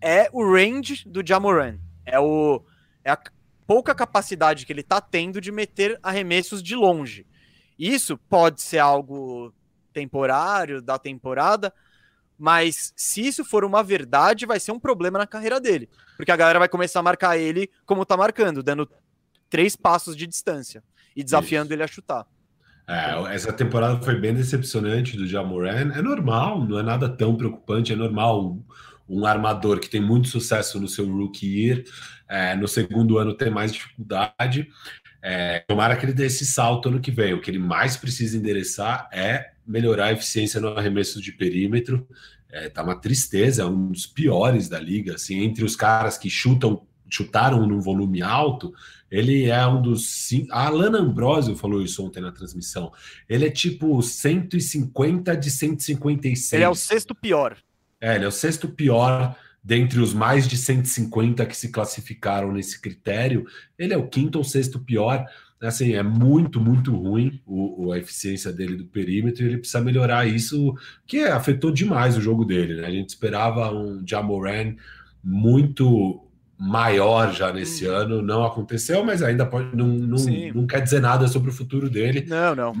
é 0.00 0.28
o 0.32 0.44
range 0.44 1.06
do 1.08 1.26
Jamoran. 1.26 1.78
É, 2.04 2.18
o, 2.18 2.62
é 3.04 3.10
a 3.10 3.18
pouca 3.66 3.94
capacidade 3.94 4.64
que 4.64 4.72
ele 4.72 4.80
está 4.80 5.00
tendo 5.00 5.40
de 5.40 5.50
meter 5.50 5.98
arremessos 6.02 6.62
de 6.62 6.74
longe. 6.74 7.26
Isso 7.78 8.16
pode 8.16 8.62
ser 8.62 8.78
algo 8.78 9.52
temporário, 9.96 10.82
da 10.82 10.98
temporada, 10.98 11.72
mas 12.38 12.92
se 12.94 13.26
isso 13.26 13.42
for 13.42 13.64
uma 13.64 13.82
verdade, 13.82 14.44
vai 14.44 14.60
ser 14.60 14.72
um 14.72 14.78
problema 14.78 15.18
na 15.18 15.26
carreira 15.26 15.58
dele. 15.58 15.88
Porque 16.18 16.30
a 16.30 16.36
galera 16.36 16.58
vai 16.58 16.68
começar 16.68 17.00
a 17.00 17.02
marcar 17.02 17.38
ele 17.38 17.70
como 17.86 18.04
tá 18.04 18.14
marcando, 18.14 18.62
dando 18.62 18.86
três 19.48 19.74
passos 19.74 20.14
de 20.14 20.26
distância 20.26 20.84
e 21.16 21.24
desafiando 21.24 21.68
isso. 21.68 21.74
ele 21.74 21.82
a 21.82 21.86
chutar. 21.86 22.26
É, 22.86 23.34
essa 23.34 23.54
temporada 23.54 24.02
foi 24.02 24.20
bem 24.20 24.34
decepcionante 24.34 25.16
do 25.16 25.26
Jamoran. 25.26 25.92
É 25.94 26.02
normal, 26.02 26.62
não 26.62 26.78
é 26.78 26.82
nada 26.82 27.08
tão 27.08 27.34
preocupante, 27.34 27.94
é 27.94 27.96
normal 27.96 28.58
um 29.08 29.24
armador 29.24 29.80
que 29.80 29.88
tem 29.88 30.00
muito 30.00 30.28
sucesso 30.28 30.78
no 30.78 30.88
seu 30.88 31.10
rookie 31.10 31.46
year, 31.46 31.84
é, 32.28 32.54
no 32.54 32.68
segundo 32.68 33.16
ano 33.16 33.34
tem 33.34 33.50
mais 33.50 33.72
dificuldade. 33.72 34.68
É, 35.28 35.58
tomara 35.66 35.96
que 35.96 36.06
ele 36.06 36.12
dê 36.12 36.26
esse 36.26 36.46
salto 36.46 36.88
ano 36.88 37.00
que 37.00 37.10
vem. 37.10 37.34
O 37.34 37.40
que 37.40 37.50
ele 37.50 37.58
mais 37.58 37.96
precisa 37.96 38.38
endereçar 38.38 39.08
é 39.12 39.50
melhorar 39.66 40.06
a 40.06 40.12
eficiência 40.12 40.60
no 40.60 40.68
arremesso 40.68 41.20
de 41.20 41.32
perímetro. 41.32 42.06
É, 42.48 42.68
tá 42.68 42.80
uma 42.80 42.94
tristeza, 42.94 43.62
é 43.62 43.66
um 43.66 43.88
dos 43.88 44.06
piores 44.06 44.68
da 44.68 44.78
liga. 44.78 45.16
Assim, 45.16 45.42
entre 45.42 45.64
os 45.64 45.74
caras 45.74 46.16
que 46.16 46.30
chutam, 46.30 46.86
chutaram 47.10 47.66
num 47.66 47.80
volume 47.80 48.22
alto, 48.22 48.72
ele 49.10 49.46
é 49.46 49.66
um 49.66 49.82
dos. 49.82 50.28
A 50.48 50.68
Alana 50.68 50.98
Ambrosio 50.98 51.56
falou 51.56 51.82
isso 51.82 52.06
ontem 52.06 52.20
na 52.20 52.30
transmissão. 52.30 52.92
Ele 53.28 53.46
é 53.46 53.50
tipo 53.50 54.00
150 54.00 55.36
de 55.36 55.50
156. 55.50 56.52
Ele 56.52 56.62
é 56.62 56.68
o 56.68 56.74
sexto 56.76 57.16
pior. 57.16 57.56
É, 58.00 58.14
ele 58.14 58.26
é 58.26 58.28
o 58.28 58.32
sexto 58.32 58.68
pior 58.68 59.36
dentre 59.66 59.98
os 59.98 60.14
mais 60.14 60.46
de 60.46 60.56
150 60.56 61.44
que 61.44 61.56
se 61.56 61.72
classificaram 61.72 62.52
nesse 62.52 62.80
critério. 62.80 63.44
Ele 63.76 63.92
é 63.92 63.96
o 63.96 64.06
quinto 64.06 64.38
ou 64.38 64.44
sexto 64.44 64.78
pior. 64.78 65.26
Assim, 65.60 65.94
é 65.94 66.04
muito, 66.04 66.60
muito 66.60 66.94
ruim 66.94 67.42
o, 67.44 67.90
a 67.90 67.98
eficiência 67.98 68.52
dele 68.52 68.76
do 68.76 68.84
perímetro 68.84 69.42
e 69.42 69.46
ele 69.46 69.58
precisa 69.58 69.80
melhorar 69.80 70.24
isso, 70.24 70.72
que 71.04 71.18
afetou 71.24 71.72
demais 71.72 72.16
o 72.16 72.20
jogo 72.20 72.44
dele. 72.44 72.80
Né? 72.80 72.86
A 72.86 72.90
gente 72.92 73.08
esperava 73.08 73.74
um 73.74 74.06
Jamoran 74.06 74.76
muito 75.24 76.22
maior 76.56 77.32
já 77.32 77.52
nesse 77.52 77.88
hum. 77.88 77.92
ano, 77.92 78.22
não 78.22 78.44
aconteceu, 78.44 79.04
mas 79.04 79.20
ainda 79.20 79.44
pode, 79.44 79.74
não, 79.76 79.88
não, 79.88 80.24
não 80.54 80.66
quer 80.66 80.80
dizer 80.80 81.00
nada 81.00 81.26
sobre 81.26 81.50
o 81.50 81.52
futuro 81.52 81.90
dele. 81.90 82.24
Não, 82.28 82.54
não. 82.54 82.72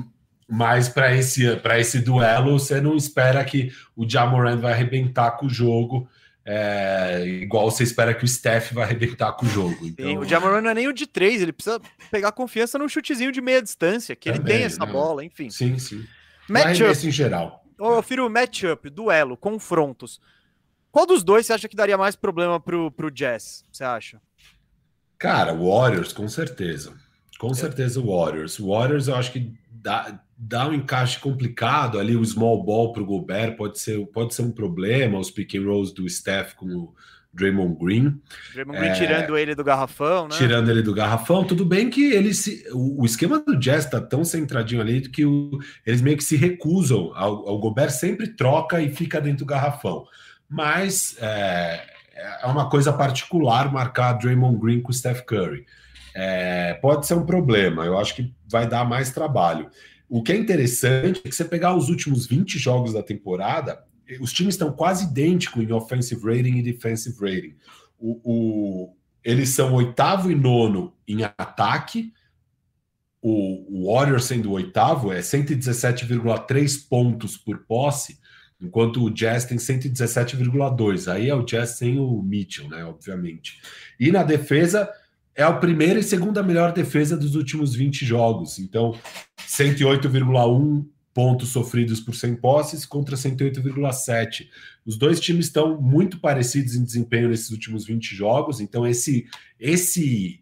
Mas 0.48 0.88
para 0.88 1.16
esse, 1.16 1.44
esse 1.78 1.98
duelo, 1.98 2.60
você 2.60 2.80
não 2.80 2.96
espera 2.96 3.44
que 3.44 3.72
o 3.96 4.08
Jamoran 4.08 4.58
vai 4.58 4.72
arrebentar 4.72 5.32
com 5.32 5.46
o 5.46 5.50
jogo. 5.50 6.08
É, 6.48 7.24
igual 7.26 7.68
você 7.68 7.82
espera 7.82 8.14
que 8.14 8.24
o 8.24 8.28
Steph 8.28 8.70
vai 8.70 8.84
arrebentar 8.84 9.32
com 9.32 9.44
o 9.44 9.48
jogo. 9.48 9.84
Então... 9.84 10.06
Sim, 10.06 10.16
o 10.16 10.24
Jamoran 10.24 10.60
não 10.60 10.70
é 10.70 10.74
nem 10.74 10.86
o 10.86 10.92
de 10.92 11.04
três, 11.04 11.42
ele 11.42 11.52
precisa 11.52 11.80
pegar 12.08 12.30
confiança 12.30 12.78
num 12.78 12.88
chutezinho 12.88 13.32
de 13.32 13.40
meia 13.40 13.60
distância, 13.60 14.14
que 14.14 14.30
Também, 14.30 14.54
ele 14.54 14.58
tem 14.58 14.64
essa 14.64 14.86
não. 14.86 14.92
bola, 14.92 15.24
enfim. 15.24 15.50
Sim, 15.50 15.76
sim. 15.76 16.06
Matchup. 16.48 17.06
em 17.06 17.10
geral. 17.10 17.64
Eu 17.76 17.94
prefiro 17.94 18.30
matchup, 18.30 18.88
duelo, 18.88 19.36
confrontos. 19.36 20.20
Qual 20.92 21.04
dos 21.04 21.24
dois 21.24 21.44
você 21.46 21.52
acha 21.52 21.68
que 21.68 21.76
daria 21.76 21.98
mais 21.98 22.14
problema 22.14 22.60
pro, 22.60 22.92
pro 22.92 23.10
Jazz? 23.10 23.64
Você 23.72 23.82
acha? 23.82 24.20
Cara, 25.18 25.52
Warriors, 25.52 26.12
com 26.12 26.28
certeza. 26.28 26.94
Com 27.38 27.50
é. 27.50 27.54
certeza, 27.54 28.00
Warriors. 28.00 28.58
Warriors, 28.58 29.08
eu 29.08 29.16
acho 29.16 29.32
que 29.32 29.52
dá, 29.68 30.18
dá 30.36 30.68
um 30.68 30.74
encaixe 30.74 31.18
complicado 31.18 31.98
ali, 31.98 32.16
o 32.16 32.24
small 32.24 32.62
ball 32.62 32.92
para 32.92 33.02
o 33.02 33.06
Gobert 33.06 33.56
pode 33.56 33.78
ser, 33.78 34.04
pode 34.08 34.34
ser 34.34 34.42
um 34.42 34.52
problema, 34.52 35.18
os 35.18 35.30
pick 35.30 35.54
and 35.54 35.64
rolls 35.64 35.94
do 35.94 36.08
Steph 36.08 36.54
com 36.54 36.66
o 36.66 36.94
Draymond 37.32 37.78
Green. 37.78 38.20
Draymond 38.52 38.78
Green 38.78 38.90
é, 38.90 38.94
tirando 38.94 39.38
ele 39.38 39.54
do 39.54 39.64
garrafão, 39.64 40.28
né? 40.28 40.36
Tirando 40.36 40.70
ele 40.70 40.82
do 40.82 40.94
garrafão, 40.94 41.44
tudo 41.44 41.64
bem 41.64 41.88
que 41.88 42.12
ele 42.12 42.34
se, 42.34 42.64
o, 42.72 43.02
o 43.02 43.06
esquema 43.06 43.38
do 43.38 43.56
Jazz 43.56 43.86
tá 43.86 44.00
tão 44.00 44.24
centradinho 44.24 44.80
ali 44.80 45.00
que 45.08 45.24
o, 45.24 45.58
eles 45.84 46.02
meio 46.02 46.16
que 46.16 46.24
se 46.24 46.36
recusam, 46.36 47.12
ao, 47.14 47.48
ao 47.48 47.58
Gobert 47.58 47.90
sempre 47.90 48.28
troca 48.28 48.80
e 48.80 48.90
fica 48.90 49.20
dentro 49.20 49.40
do 49.44 49.48
garrafão. 49.48 50.04
Mas 50.48 51.16
é, 51.20 51.82
é 52.42 52.46
uma 52.46 52.68
coisa 52.68 52.92
particular 52.92 53.72
marcar 53.72 54.14
Draymond 54.14 54.58
Green 54.58 54.80
com 54.80 54.90
o 54.90 54.94
Steph 54.94 55.22
Curry. 55.22 55.64
É, 56.14 56.74
pode 56.74 57.06
ser 57.06 57.14
um 57.14 57.26
problema, 57.26 57.84
eu 57.84 57.98
acho 57.98 58.14
que 58.14 58.34
vai 58.50 58.66
dar 58.66 58.86
mais 58.86 59.10
trabalho. 59.10 59.68
O 60.08 60.22
que 60.22 60.32
é 60.32 60.36
interessante 60.36 61.20
é 61.24 61.28
que 61.28 61.34
você 61.34 61.44
pegar 61.44 61.74
os 61.74 61.88
últimos 61.88 62.26
20 62.26 62.58
jogos 62.58 62.92
da 62.92 63.02
temporada, 63.02 63.84
os 64.20 64.32
times 64.32 64.54
estão 64.54 64.72
quase 64.72 65.06
idênticos 65.06 65.62
em 65.62 65.72
offensive 65.72 66.22
rating 66.24 66.58
e 66.58 66.62
defensive 66.62 67.16
rating. 67.20 67.54
O, 67.98 68.20
o, 68.24 68.96
eles 69.24 69.48
são 69.50 69.74
oitavo 69.74 70.30
e 70.30 70.34
nono 70.34 70.94
em 71.08 71.24
ataque. 71.24 72.12
O, 73.20 73.82
o 73.82 73.92
Warriors 73.92 74.26
sendo 74.26 74.50
o 74.50 74.52
oitavo 74.52 75.12
é 75.12 75.18
117,3 75.18 76.88
pontos 76.88 77.36
por 77.36 77.66
posse, 77.66 78.20
enquanto 78.60 79.02
o 79.02 79.10
Jazz 79.10 79.44
tem 79.44 79.58
117,2. 79.58 81.12
Aí 81.12 81.28
é 81.28 81.34
o 81.34 81.42
Jazz 81.42 81.70
sem 81.70 81.98
o 81.98 82.22
Mitchell, 82.22 82.68
né? 82.68 82.84
Obviamente. 82.84 83.60
E 83.98 84.12
na 84.12 84.22
defesa 84.22 84.88
é 85.36 85.42
a 85.42 85.52
primeira 85.52 86.00
e 86.00 86.02
segunda 86.02 86.42
melhor 86.42 86.72
defesa 86.72 87.16
dos 87.16 87.34
últimos 87.34 87.74
20 87.74 88.06
jogos. 88.06 88.58
Então, 88.58 88.98
108,1 89.46 90.86
pontos 91.12 91.50
sofridos 91.50 92.00
por 92.00 92.14
100 92.14 92.36
posses 92.36 92.86
contra 92.86 93.16
108,7. 93.16 94.48
Os 94.84 94.96
dois 94.96 95.20
times 95.20 95.46
estão 95.46 95.80
muito 95.80 96.18
parecidos 96.20 96.74
em 96.74 96.84
desempenho 96.84 97.28
nesses 97.28 97.50
últimos 97.50 97.86
20 97.86 98.14
jogos. 98.14 98.60
Então, 98.60 98.86
esse 98.86 99.26
esse 99.60 100.40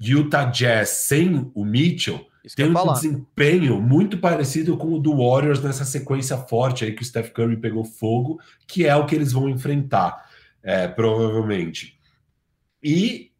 Utah 0.00 0.44
Jazz 0.44 0.88
sem 0.88 1.50
o 1.54 1.64
Mitchell 1.64 2.26
Isso 2.44 2.56
tem 2.56 2.66
um 2.66 2.92
desempenho 2.92 3.80
muito 3.80 4.18
parecido 4.18 4.76
com 4.76 4.92
o 4.94 4.98
do 4.98 5.16
Warriors 5.16 5.62
nessa 5.62 5.84
sequência 5.84 6.36
forte 6.36 6.84
aí 6.84 6.92
que 6.92 7.02
o 7.02 7.04
Steph 7.04 7.30
Curry 7.30 7.56
pegou 7.56 7.84
fogo, 7.84 8.40
que 8.66 8.86
é 8.86 8.94
o 8.96 9.06
que 9.06 9.14
eles 9.14 9.32
vão 9.32 9.48
enfrentar, 9.48 10.28
é, 10.62 10.88
provavelmente. 10.88 11.98
E 12.82 13.31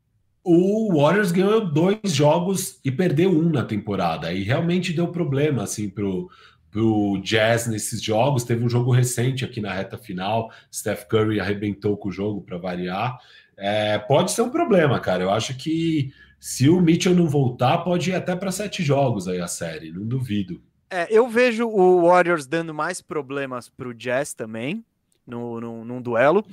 o 0.44 1.00
Warriors 1.00 1.30
ganhou 1.30 1.64
dois 1.64 1.98
jogos 2.04 2.80
e 2.84 2.90
perdeu 2.90 3.30
um 3.30 3.48
na 3.48 3.64
temporada. 3.64 4.32
E 4.32 4.42
realmente 4.42 4.92
deu 4.92 5.08
problema 5.08 5.62
assim 5.62 5.88
pro, 5.88 6.28
pro 6.70 7.20
Jazz 7.22 7.66
nesses 7.66 8.02
jogos. 8.02 8.44
Teve 8.44 8.64
um 8.64 8.68
jogo 8.68 8.90
recente 8.90 9.44
aqui 9.44 9.60
na 9.60 9.72
reta 9.72 9.96
final. 9.96 10.50
Steph 10.72 11.04
Curry 11.04 11.38
arrebentou 11.38 11.96
com 11.96 12.08
o 12.08 12.12
jogo 12.12 12.40
para 12.40 12.58
variar. 12.58 13.18
É, 13.56 13.98
pode 13.98 14.32
ser 14.32 14.42
um 14.42 14.50
problema, 14.50 14.98
cara. 14.98 15.22
Eu 15.22 15.30
acho 15.30 15.56
que 15.56 16.12
se 16.40 16.68
o 16.68 16.80
Mitchell 16.80 17.14
não 17.14 17.28
voltar, 17.28 17.78
pode 17.78 18.10
ir 18.10 18.14
até 18.14 18.34
para 18.34 18.50
sete 18.50 18.82
jogos 18.82 19.28
aí 19.28 19.40
a 19.40 19.46
série, 19.46 19.92
não 19.92 20.04
duvido. 20.04 20.60
É, 20.90 21.06
eu 21.08 21.28
vejo 21.28 21.68
o 21.68 22.02
Warriors 22.02 22.46
dando 22.46 22.74
mais 22.74 23.00
problemas 23.00 23.68
para 23.68 23.88
o 23.88 23.94
Jazz 23.94 24.34
também, 24.34 24.84
no, 25.26 25.60
no, 25.60 25.84
num 25.84 26.02
duelo, 26.02 26.44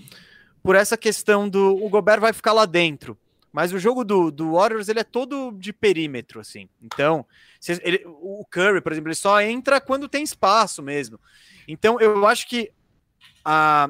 por 0.61 0.75
essa 0.75 0.95
questão 0.95 1.49
do. 1.49 1.75
O 1.83 1.89
Gobert 1.89 2.21
vai 2.21 2.31
ficar 2.31 2.53
lá 2.53 2.65
dentro. 2.65 3.17
Mas 3.51 3.73
o 3.73 3.79
jogo 3.79 4.03
do, 4.03 4.29
do 4.29 4.53
Warriors 4.53 4.89
ele 4.89 4.99
é 4.99 5.03
todo 5.03 5.51
de 5.51 5.73
perímetro, 5.73 6.39
assim. 6.39 6.69
Então, 6.81 7.25
ele, 7.81 8.03
o 8.05 8.45
Curry, 8.45 8.81
por 8.81 8.91
exemplo, 8.91 9.09
ele 9.09 9.15
só 9.15 9.41
entra 9.41 9.81
quando 9.81 10.07
tem 10.07 10.23
espaço 10.23 10.83
mesmo. 10.83 11.19
Então, 11.67 11.99
eu 11.99 12.27
acho 12.27 12.47
que 12.47 12.71
a, 13.43 13.89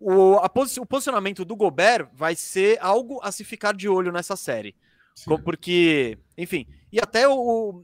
o, 0.00 0.34
a, 0.38 0.50
o 0.80 0.86
posicionamento 0.86 1.44
do 1.44 1.56
Gobert 1.56 2.08
vai 2.12 2.34
ser 2.34 2.78
algo 2.80 3.20
a 3.22 3.30
se 3.30 3.44
ficar 3.44 3.72
de 3.74 3.88
olho 3.88 4.10
nessa 4.10 4.34
série. 4.34 4.74
Sim. 5.14 5.36
Porque, 5.38 6.18
enfim, 6.36 6.66
e 6.92 7.00
até 7.00 7.28
o. 7.28 7.82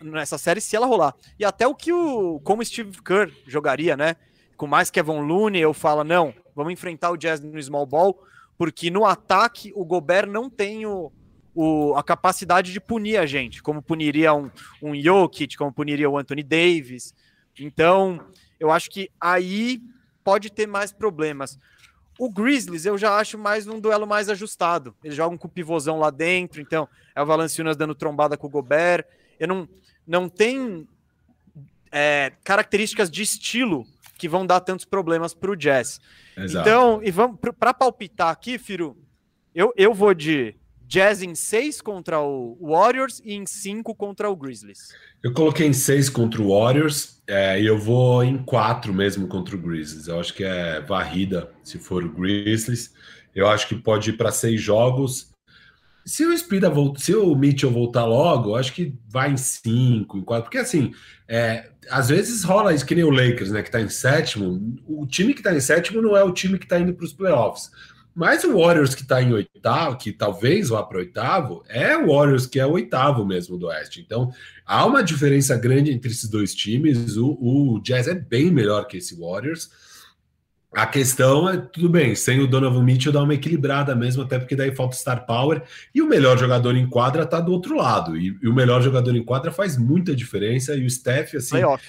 Nessa 0.00 0.36
série, 0.38 0.60
se 0.60 0.74
ela 0.74 0.86
rolar. 0.86 1.14
E 1.38 1.44
até 1.44 1.66
o 1.66 1.74
que 1.74 1.92
o. 1.92 2.40
Como 2.40 2.64
Steve 2.64 3.02
Kerr 3.02 3.30
jogaria, 3.46 3.96
né? 3.96 4.16
Com 4.56 4.66
mais 4.66 4.90
Kevin 4.90 5.20
Looney, 5.20 5.60
eu 5.60 5.74
falo, 5.74 6.02
não, 6.02 6.32
vamos 6.54 6.72
enfrentar 6.72 7.10
o 7.10 7.16
Jazz 7.16 7.40
no 7.40 7.62
small 7.62 7.86
ball 7.86 8.18
porque 8.56 8.90
no 8.90 9.04
ataque 9.04 9.72
o 9.74 9.84
Gobert 9.84 10.28
não 10.28 10.48
tem 10.48 10.86
o, 10.86 11.12
o, 11.54 11.94
a 11.96 12.02
capacidade 12.02 12.72
de 12.72 12.80
punir 12.80 13.16
a 13.16 13.26
gente, 13.26 13.62
como 13.62 13.82
puniria 13.82 14.34
um, 14.34 14.50
um 14.82 14.94
Jokic, 14.94 15.56
como 15.56 15.72
puniria 15.72 16.08
o 16.08 16.18
Anthony 16.18 16.42
Davis. 16.42 17.14
Então, 17.58 18.20
eu 18.58 18.70
acho 18.70 18.90
que 18.90 19.10
aí 19.20 19.80
pode 20.22 20.50
ter 20.50 20.66
mais 20.66 20.92
problemas. 20.92 21.58
O 22.18 22.30
Grizzlies 22.30 22.86
eu 22.86 22.96
já 22.96 23.16
acho 23.16 23.36
mais 23.36 23.66
um 23.66 23.80
duelo 23.80 24.06
mais 24.06 24.28
ajustado. 24.28 24.94
Eles 25.02 25.16
jogam 25.16 25.36
com 25.36 25.48
o 25.48 25.50
pivôzão 25.50 25.98
lá 25.98 26.10
dentro, 26.10 26.60
então 26.60 26.88
é 27.14 27.20
o 27.20 27.26
Valanciunas 27.26 27.76
dando 27.76 27.94
trombada 27.94 28.36
com 28.36 28.46
o 28.46 28.50
Gobert. 28.50 29.04
Eu 29.38 29.48
não, 29.48 29.68
não 30.06 30.28
tem 30.28 30.88
é, 31.90 32.32
características 32.44 33.10
de 33.10 33.22
estilo 33.22 33.86
que 34.16 34.28
vão 34.28 34.46
dar 34.46 34.60
tantos 34.60 34.84
problemas 34.84 35.34
para 35.34 35.50
o 35.50 35.56
Jazz. 35.56 36.00
Exato. 36.36 36.68
Então, 36.68 37.00
e 37.02 37.10
vamos 37.10 37.38
para 37.58 37.74
palpitar 37.74 38.30
aqui, 38.30 38.58
Firo, 38.58 38.96
eu, 39.54 39.72
eu 39.76 39.94
vou 39.94 40.14
de 40.14 40.56
Jazz 40.86 41.22
em 41.22 41.34
6 41.34 41.80
contra 41.80 42.20
o 42.20 42.58
Warriors 42.60 43.20
e 43.24 43.34
em 43.34 43.46
5 43.46 43.94
contra 43.94 44.30
o 44.30 44.36
Grizzlies. 44.36 44.88
Eu 45.22 45.32
coloquei 45.32 45.66
em 45.66 45.72
6 45.72 46.10
contra 46.10 46.40
o 46.40 46.48
Warriors 46.50 47.22
é, 47.26 47.60
e 47.60 47.66
eu 47.66 47.78
vou 47.78 48.22
em 48.22 48.38
4 48.38 48.92
mesmo 48.92 49.26
contra 49.26 49.56
o 49.56 49.58
Grizzlies. 49.58 50.08
Eu 50.08 50.20
acho 50.20 50.34
que 50.34 50.44
é 50.44 50.80
varrida 50.80 51.50
se 51.62 51.78
for 51.78 52.04
o 52.04 52.12
Grizzlies. 52.12 52.92
Eu 53.34 53.48
acho 53.48 53.66
que 53.66 53.74
pode 53.74 54.10
ir 54.10 54.12
para 54.16 54.30
6 54.30 54.60
jogos. 54.60 55.33
Se 56.04 56.26
o 56.26 56.36
Spida 56.36 56.68
voltar, 56.68 57.00
se 57.00 57.14
o 57.14 57.34
Mitchell 57.34 57.70
voltar 57.70 58.04
logo, 58.04 58.56
acho 58.56 58.72
que 58.74 58.94
vai 59.08 59.32
em 59.32 59.36
5, 59.36 60.18
em 60.18 60.22
4, 60.22 60.44
porque 60.44 60.58
assim, 60.58 60.92
é, 61.26 61.70
às 61.88 62.08
vezes 62.08 62.44
rola 62.44 62.74
isso 62.74 62.84
que 62.84 62.94
nem 62.94 63.04
o 63.04 63.10
Lakers, 63.10 63.50
né, 63.50 63.62
que 63.62 63.70
tá 63.70 63.80
em 63.80 63.88
sétimo. 63.88 64.76
O 64.86 65.06
time 65.06 65.32
que 65.32 65.42
tá 65.42 65.54
em 65.54 65.60
sétimo 65.60 66.02
não 66.02 66.16
é 66.16 66.22
o 66.22 66.32
time 66.32 66.58
que 66.58 66.66
tá 66.66 66.78
indo 66.78 66.92
para 66.94 67.04
os 67.04 67.12
playoffs. 67.12 67.70
Mas 68.14 68.44
o 68.44 68.56
Warriors 68.56 68.94
que 68.94 69.02
está 69.02 69.20
em 69.20 69.32
oitavo, 69.32 69.96
que 69.96 70.12
talvez 70.12 70.68
vá 70.68 70.84
para 70.84 70.98
oitavo, 70.98 71.64
é 71.68 71.96
o 71.96 72.12
Warriors 72.12 72.46
que 72.46 72.60
é 72.60 72.66
o 72.66 72.72
oitavo 72.72 73.26
mesmo 73.26 73.58
do 73.58 73.66
Oeste. 73.66 74.00
Então 74.00 74.30
há 74.64 74.86
uma 74.86 75.02
diferença 75.02 75.56
grande 75.56 75.90
entre 75.90 76.12
esses 76.12 76.30
dois 76.30 76.54
times. 76.54 77.16
O, 77.16 77.36
o 77.40 77.80
Jazz 77.80 78.06
é 78.06 78.14
bem 78.14 78.52
melhor 78.52 78.86
que 78.86 78.98
esse 78.98 79.18
Warriors. 79.18 79.68
A 80.74 80.86
questão 80.86 81.48
é, 81.48 81.56
tudo 81.56 81.88
bem, 81.88 82.14
sem 82.14 82.40
o 82.40 82.46
Donovan 82.48 82.82
Mitchell 82.82 83.12
dá 83.12 83.22
uma 83.22 83.34
equilibrada 83.34 83.94
mesmo, 83.94 84.22
até 84.22 84.38
porque 84.38 84.56
daí 84.56 84.74
falta 84.74 84.96
star 84.96 85.24
power, 85.24 85.62
e 85.94 86.02
o 86.02 86.08
melhor 86.08 86.36
jogador 86.36 86.76
em 86.76 86.86
quadra 86.86 87.24
tá 87.24 87.40
do 87.40 87.52
outro 87.52 87.76
lado, 87.76 88.16
e, 88.16 88.36
e 88.42 88.48
o 88.48 88.54
melhor 88.54 88.82
jogador 88.82 89.14
em 89.14 89.22
quadra 89.22 89.52
faz 89.52 89.76
muita 89.76 90.14
diferença, 90.14 90.74
e 90.74 90.84
o 90.84 90.90
Steph, 90.90 91.36
assim, 91.36 91.50
Playoff. 91.50 91.84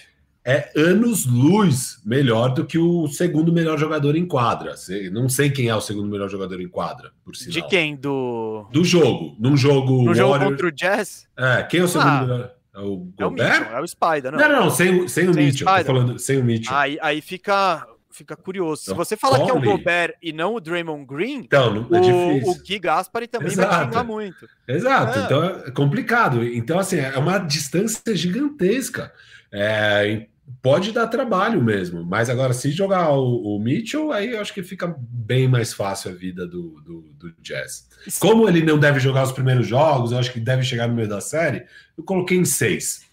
é 0.45 0.71
anos-luz 0.75 1.99
melhor 2.05 2.49
do 2.49 2.63
que 2.63 2.77
o 2.77 3.07
segundo 3.07 3.51
melhor 3.51 3.79
jogador 3.79 4.15
em 4.15 4.25
quadra. 4.25 4.75
Não 5.11 5.27
sei 5.27 5.49
quem 5.49 5.67
é 5.67 5.75
o 5.75 5.81
segundo 5.81 6.07
melhor 6.07 6.29
jogador 6.29 6.61
em 6.61 6.67
quadra, 6.67 7.11
por 7.23 7.35
sinal. 7.35 7.53
De 7.53 7.67
quem? 7.67 7.95
Do... 7.95 8.67
Do 8.71 8.83
jogo, 8.83 9.35
num 9.39 9.57
jogo... 9.57 10.03
No 10.03 10.13
jogo 10.13 10.37
contra 10.37 10.67
o 10.67 10.71
Jazz? 10.71 11.27
É, 11.35 11.63
quem 11.63 11.79
é 11.79 11.83
o 11.83 11.87
segundo 11.87 12.07
ah. 12.07 12.21
melhor... 12.21 12.51
É 12.75 12.79
o 12.79 12.97
Gobert? 13.17 13.17
É 13.17 13.25
o, 13.25 13.31
Mitchell, 13.31 13.77
é 13.77 13.81
o 13.81 13.87
Spider, 13.87 14.31
não? 14.33 14.39
Não, 14.39 14.49
não, 14.49 14.69
sem, 14.69 15.07
sem 15.07 15.29
o 15.29 15.33
sem 15.33 15.45
Mitchell. 15.45 15.65
Tô 15.65 15.85
falando 15.85 16.19
sem 16.19 16.37
o 16.37 16.43
Mitchell. 16.43 16.75
Aí, 16.75 16.97
aí 17.01 17.21
fica 17.21 17.87
fica 18.15 18.35
curioso. 18.35 18.83
Se 18.83 18.93
você 18.93 19.17
falar 19.17 19.43
que 19.43 19.51
é 19.51 19.53
o 19.53 19.61
Gobert 19.61 20.15
e 20.21 20.31
não 20.31 20.55
o 20.55 20.59
Draymond 20.59 21.05
Green, 21.05 21.39
então, 21.39 21.87
é 21.91 21.99
o, 21.99 22.49
o 22.49 22.55
Gui 22.61 22.79
Gaspari 22.79 23.27
também 23.27 23.51
Exato. 23.51 23.69
vai 23.69 23.85
xingar 23.85 24.03
muito. 24.03 24.49
Exato, 24.67 25.19
é. 25.19 25.23
então 25.23 25.43
é 25.43 25.71
complicado. 25.71 26.43
Então, 26.43 26.79
assim, 26.79 26.97
é 26.97 27.17
uma 27.17 27.37
distância 27.37 28.15
gigantesca. 28.15 29.11
É, 29.51 30.27
pode 30.61 30.91
dar 30.91 31.07
trabalho 31.07 31.61
mesmo, 31.61 32.03
mas 32.03 32.29
agora, 32.29 32.53
se 32.53 32.71
jogar 32.71 33.11
o, 33.11 33.55
o, 33.55 33.59
Mitchell, 33.59 34.11
aí 34.11 34.31
eu 34.31 34.41
acho 34.41 34.53
que 34.53 34.63
fica 34.63 34.95
bem 34.97 35.47
mais 35.47 35.73
fácil 35.73 36.11
a 36.11 36.13
vida 36.13 36.47
do, 36.47 36.81
do, 36.81 37.01
do 37.17 37.31
Jazz. 37.41 37.87
Como 38.19 38.47
ele 38.47 38.63
não 38.63 38.77
deve 38.77 38.99
jogar 38.99 39.23
os 39.23 39.31
primeiros 39.31 39.67
jogos, 39.67 40.11
eu 40.11 40.19
acho 40.19 40.31
que 40.31 40.39
deve 40.39 40.63
chegar 40.63 40.87
no 40.87 40.95
meio 40.95 41.07
da 41.07 41.21
série, 41.21 41.65
eu 41.97 42.03
coloquei 42.03 42.37
em 42.37 42.45
seis. 42.45 43.05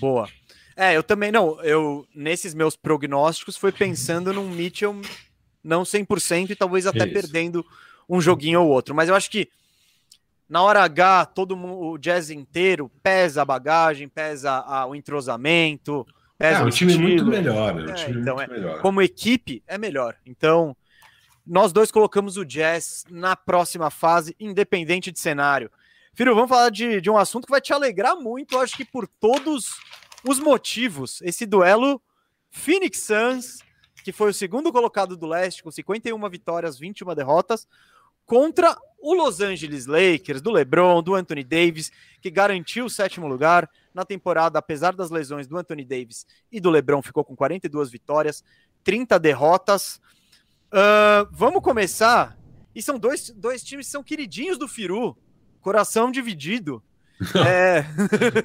Boa. 0.00 0.28
É, 0.80 0.96
eu 0.96 1.02
também 1.02 1.30
não. 1.30 1.60
Eu 1.62 2.06
nesses 2.14 2.54
meus 2.54 2.74
prognósticos 2.74 3.54
foi 3.54 3.70
pensando 3.70 4.32
num 4.32 4.48
Mitchell 4.48 4.98
não 5.62 5.82
100% 5.82 6.48
e 6.48 6.56
talvez 6.56 6.86
até 6.86 7.04
Isso. 7.04 7.12
perdendo 7.12 7.66
um 8.08 8.18
joguinho 8.18 8.62
ou 8.62 8.68
outro, 8.68 8.94
mas 8.94 9.06
eu 9.10 9.14
acho 9.14 9.30
que 9.30 9.46
na 10.48 10.62
hora 10.62 10.82
H, 10.82 11.26
todo 11.26 11.54
mundo, 11.54 11.90
o 11.90 11.98
jazz 11.98 12.30
inteiro 12.30 12.90
pesa 13.02 13.42
a 13.42 13.44
bagagem, 13.44 14.08
pesa 14.08 14.52
a, 14.52 14.86
o 14.86 14.94
entrosamento, 14.94 16.06
pesa 16.38 16.60
é, 16.60 16.64
o, 16.64 16.68
o 16.68 16.70
time 16.70 16.94
é 16.94 16.96
muito 16.96 17.26
melhor, 17.26 17.74
né? 17.74 17.94
É, 17.96 18.10
então, 18.10 18.40
é, 18.40 18.46
melhor. 18.46 18.80
Como 18.80 19.02
equipe, 19.02 19.62
é 19.66 19.76
melhor. 19.76 20.16
Então, 20.24 20.74
nós 21.46 21.74
dois 21.74 21.90
colocamos 21.90 22.38
o 22.38 22.44
Jazz 22.44 23.04
na 23.10 23.36
próxima 23.36 23.90
fase, 23.90 24.34
independente 24.40 25.12
de 25.12 25.20
cenário. 25.20 25.70
Filho, 26.14 26.34
vamos 26.34 26.48
falar 26.48 26.70
de, 26.70 27.02
de 27.02 27.10
um 27.10 27.18
assunto 27.18 27.44
que 27.44 27.52
vai 27.52 27.60
te 27.60 27.72
alegrar 27.72 28.16
muito, 28.16 28.54
eu 28.54 28.60
acho 28.60 28.76
que 28.76 28.84
por 28.84 29.06
todos 29.06 29.78
os 30.26 30.38
motivos, 30.38 31.20
esse 31.22 31.46
duelo 31.46 32.00
Phoenix 32.50 33.00
Suns, 33.00 33.58
que 34.04 34.12
foi 34.12 34.30
o 34.30 34.34
segundo 34.34 34.72
colocado 34.72 35.16
do 35.16 35.26
leste, 35.26 35.62
com 35.62 35.70
51 35.70 36.28
vitórias, 36.28 36.78
21 36.78 37.14
derrotas, 37.14 37.66
contra 38.26 38.76
o 39.00 39.14
Los 39.14 39.40
Angeles 39.40 39.86
Lakers, 39.86 40.40
do 40.40 40.50
LeBron, 40.50 41.02
do 41.02 41.14
Anthony 41.14 41.42
Davis, 41.42 41.90
que 42.20 42.30
garantiu 42.30 42.84
o 42.84 42.90
sétimo 42.90 43.26
lugar 43.26 43.68
na 43.94 44.04
temporada, 44.04 44.58
apesar 44.58 44.94
das 44.94 45.10
lesões 45.10 45.46
do 45.46 45.56
Anthony 45.56 45.84
Davis 45.84 46.26
e 46.52 46.60
do 46.60 46.70
LeBron, 46.70 47.02
ficou 47.02 47.24
com 47.24 47.34
42 47.34 47.90
vitórias, 47.90 48.44
30 48.84 49.18
derrotas. 49.18 50.00
Uh, 50.68 51.26
vamos 51.32 51.62
começar. 51.62 52.38
E 52.74 52.82
são 52.82 52.98
dois, 52.98 53.30
dois 53.30 53.64
times 53.64 53.86
que 53.86 53.92
são 53.92 54.04
queridinhos 54.04 54.58
do 54.58 54.68
Firu, 54.68 55.16
coração 55.60 56.10
dividido. 56.10 56.82
É... 57.46 57.84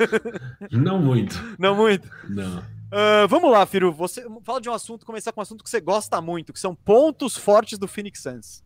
Não 0.72 1.00
muito. 1.00 1.42
Não 1.58 1.76
muito? 1.76 2.10
Não. 2.28 2.60
Uh, 2.60 3.28
vamos 3.28 3.52
lá, 3.52 3.66
Firu. 3.66 3.92
Você 3.94 4.26
fala 4.44 4.62
de 4.62 4.70
um 4.70 4.74
assunto, 4.74 5.06
começar 5.06 5.32
com 5.32 5.42
um 5.42 5.44
assunto 5.44 5.64
que 5.64 5.70
você 5.70 5.82
gosta 5.82 6.22
muito, 6.22 6.54
que 6.54 6.60
são 6.60 6.76
pontos 6.76 7.36
fortes 7.36 7.78
do 7.78 7.88
Phoenix 7.88 8.22
Suns. 8.22 8.64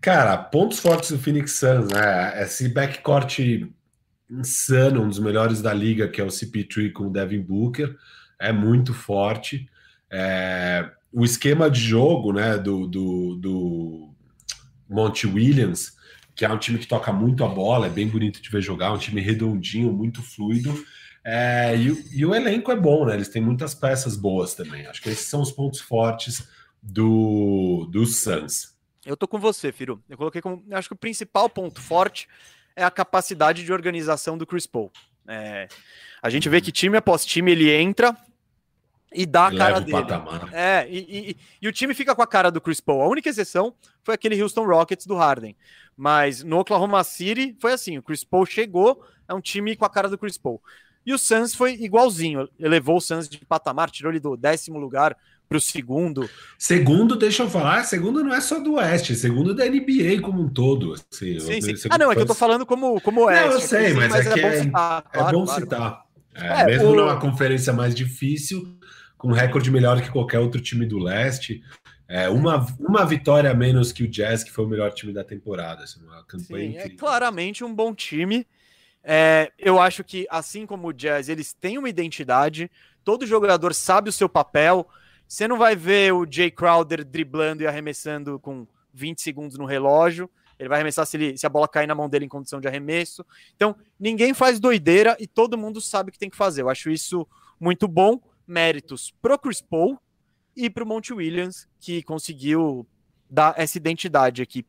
Cara, 0.00 0.36
pontos 0.36 0.78
fortes 0.78 1.10
do 1.10 1.18
Phoenix 1.18 1.52
Suns, 1.52 1.88
né? 1.88 2.42
Esse 2.42 2.68
backcourt 2.68 3.38
insano, 4.30 5.02
um 5.02 5.08
dos 5.08 5.18
melhores 5.18 5.60
da 5.60 5.72
liga, 5.72 6.08
que 6.08 6.20
é 6.20 6.24
o 6.24 6.28
CP3 6.28 6.92
com 6.92 7.06
o 7.06 7.12
Devin 7.12 7.40
Booker, 7.40 7.96
é 8.38 8.52
muito 8.52 8.94
forte. 8.94 9.68
É... 10.10 10.90
O 11.12 11.24
esquema 11.24 11.68
de 11.68 11.80
jogo, 11.80 12.32
né, 12.32 12.56
do, 12.56 12.86
do, 12.86 13.34
do 13.34 14.14
Monty 14.88 15.26
Williams 15.26 15.98
que 16.40 16.44
é 16.46 16.48
um 16.48 16.56
time 16.56 16.78
que 16.78 16.86
toca 16.86 17.12
muito 17.12 17.44
a 17.44 17.48
bola, 17.48 17.86
é 17.86 17.90
bem 17.90 18.08
bonito 18.08 18.40
de 18.40 18.48
ver 18.48 18.62
jogar, 18.62 18.94
um 18.94 18.96
time 18.96 19.20
redondinho, 19.20 19.92
muito 19.92 20.22
fluido. 20.22 20.72
É, 21.22 21.76
e, 21.76 22.18
e, 22.18 22.24
o 22.24 22.34
elenco 22.34 22.72
é 22.72 22.76
bom, 22.76 23.04
né? 23.04 23.12
Eles 23.12 23.28
têm 23.28 23.42
muitas 23.42 23.74
peças 23.74 24.16
boas 24.16 24.54
também. 24.54 24.86
Acho 24.86 25.02
que 25.02 25.10
esses 25.10 25.28
são 25.28 25.42
os 25.42 25.52
pontos 25.52 25.80
fortes 25.80 26.48
do, 26.82 27.86
do 27.92 28.06
Suns. 28.06 28.74
Eu 29.04 29.18
tô 29.18 29.28
com 29.28 29.38
você, 29.38 29.70
Firo. 29.70 30.02
Eu 30.08 30.16
coloquei 30.16 30.40
como. 30.40 30.64
Acho 30.70 30.88
que 30.88 30.94
o 30.94 30.98
principal 30.98 31.50
ponto 31.50 31.78
forte 31.78 32.26
é 32.74 32.82
a 32.82 32.90
capacidade 32.90 33.62
de 33.62 33.70
organização 33.70 34.38
do 34.38 34.46
Chris 34.46 34.66
Paul. 34.66 34.90
É, 35.28 35.68
a 36.22 36.30
gente 36.30 36.48
vê 36.48 36.62
que 36.62 36.72
time 36.72 36.96
após 36.96 37.22
time 37.26 37.52
ele 37.52 37.70
entra, 37.70 38.16
e 39.12 39.26
dá 39.26 39.48
a 39.48 39.56
cara 39.56 39.80
dele. 39.80 39.92
Patamar. 39.92 40.48
É, 40.52 40.86
e, 40.88 40.98
e, 40.98 41.36
e, 41.62 41.68
o 41.68 41.72
time 41.72 41.94
fica 41.94 42.14
com 42.14 42.22
a 42.22 42.26
cara 42.26 42.50
do 42.50 42.60
Chris 42.60 42.80
Paul. 42.80 43.02
A 43.02 43.08
única 43.08 43.28
exceção 43.28 43.74
foi 44.02 44.14
aquele 44.14 44.40
Houston 44.40 44.64
Rockets 44.64 45.06
do 45.06 45.16
Harden. 45.16 45.56
Mas 45.96 46.42
no 46.42 46.58
Oklahoma 46.58 47.02
City 47.04 47.56
foi 47.60 47.72
assim: 47.72 47.98
o 47.98 48.02
Chris 48.02 48.24
Paul 48.24 48.46
chegou, 48.46 49.04
é 49.28 49.34
um 49.34 49.40
time 49.40 49.76
com 49.76 49.84
a 49.84 49.90
cara 49.90 50.08
do 50.08 50.18
Chris 50.18 50.38
Paul. 50.38 50.62
E 51.04 51.12
o 51.12 51.18
Suns 51.18 51.54
foi 51.54 51.74
igualzinho, 51.74 52.48
elevou 52.58 52.98
o 52.98 53.00
Suns 53.00 53.28
de 53.28 53.38
patamar, 53.38 53.90
tirou 53.90 54.12
ele 54.12 54.20
do 54.20 54.36
décimo 54.36 54.78
lugar 54.78 55.16
para 55.48 55.58
o 55.58 55.60
segundo. 55.60 56.30
Segundo, 56.56 57.16
deixa 57.16 57.42
eu 57.42 57.50
falar, 57.50 57.82
segundo 57.84 58.22
não 58.22 58.32
é 58.32 58.40
só 58.40 58.60
do 58.60 58.74
Oeste, 58.74 59.16
segundo 59.16 59.52
da 59.52 59.64
NBA 59.64 60.20
como 60.22 60.42
um 60.42 60.48
todo. 60.48 60.92
Assim, 60.92 61.40
sim, 61.40 61.76
sim. 61.76 61.88
Ah, 61.90 61.98
não, 61.98 62.12
é 62.12 62.14
que 62.14 62.20
eu 62.20 62.26
tô 62.26 62.34
falando 62.34 62.64
como, 62.64 63.00
como 63.00 63.22
Oeste. 63.22 63.46
Não, 63.46 63.52
eu 63.54 63.60
sei, 63.60 63.94
mas, 63.94 64.10
mas, 64.10 64.26
é, 64.26 64.38
é, 64.38 64.42
bom 64.42 64.62
citar. 64.62 65.04
É, 65.04 65.18
claro, 65.18 65.38
bom 65.38 65.44
claro. 65.44 65.60
citar. 65.60 66.02
É, 66.34 66.62
é, 66.62 66.66
mesmo 66.66 66.90
o... 66.90 66.94
numa 66.94 67.18
conferência 67.18 67.72
mais 67.72 67.94
difícil, 67.94 68.78
com 69.20 69.32
recorde 69.32 69.70
melhor 69.70 70.00
que 70.00 70.10
qualquer 70.10 70.38
outro 70.38 70.62
time 70.62 70.86
do 70.86 70.98
Leste. 70.98 71.62
É, 72.08 72.30
uma, 72.30 72.66
uma 72.78 73.04
vitória 73.04 73.50
a 73.50 73.54
menos 73.54 73.92
que 73.92 74.02
o 74.02 74.08
Jazz, 74.08 74.42
que 74.42 74.50
foi 74.50 74.64
o 74.64 74.68
melhor 74.68 74.90
time 74.94 75.12
da 75.12 75.22
temporada. 75.22 75.84
Assim, 75.84 76.02
uma 76.02 76.24
campanha 76.24 76.72
Sim, 76.72 76.78
é 76.78 76.88
claramente 76.88 77.62
um 77.62 77.72
bom 77.72 77.94
time. 77.94 78.46
É, 79.04 79.52
eu 79.58 79.78
acho 79.78 80.02
que, 80.02 80.26
assim 80.30 80.64
como 80.64 80.88
o 80.88 80.92
Jazz, 80.92 81.28
eles 81.28 81.52
têm 81.52 81.76
uma 81.76 81.90
identidade. 81.90 82.70
Todo 83.04 83.26
jogador 83.26 83.74
sabe 83.74 84.08
o 84.08 84.12
seu 84.12 84.26
papel. 84.26 84.88
Você 85.28 85.46
não 85.46 85.58
vai 85.58 85.76
ver 85.76 86.14
o 86.14 86.26
Jay 86.28 86.50
Crowder 86.50 87.04
driblando 87.04 87.62
e 87.62 87.66
arremessando 87.66 88.40
com 88.40 88.66
20 88.94 89.20
segundos 89.20 89.58
no 89.58 89.66
relógio. 89.66 90.30
Ele 90.58 90.68
vai 90.70 90.78
arremessar 90.78 91.04
se, 91.04 91.18
ele, 91.18 91.36
se 91.36 91.44
a 91.44 91.50
bola 91.50 91.68
cair 91.68 91.86
na 91.86 91.94
mão 91.94 92.08
dele 92.08 92.24
em 92.24 92.28
condição 92.28 92.58
de 92.58 92.66
arremesso. 92.66 93.22
Então, 93.54 93.76
ninguém 93.98 94.32
faz 94.32 94.58
doideira 94.58 95.14
e 95.20 95.26
todo 95.26 95.58
mundo 95.58 95.78
sabe 95.78 96.08
o 96.08 96.12
que 96.12 96.18
tem 96.18 96.30
que 96.30 96.38
fazer. 96.38 96.62
Eu 96.62 96.70
acho 96.70 96.90
isso 96.90 97.28
muito 97.60 97.86
bom. 97.86 98.18
Méritos 98.50 99.14
pro 99.22 99.38
Chris 99.38 99.62
Paul, 99.62 99.98
e 100.56 100.68
para 100.68 100.84
o 100.84 100.86
Monte 100.86 101.12
Williams, 101.12 101.68
que 101.80 102.02
conseguiu 102.02 102.86
dar 103.28 103.54
essa 103.56 103.78
identidade 103.78 104.42
aqui. 104.42 104.66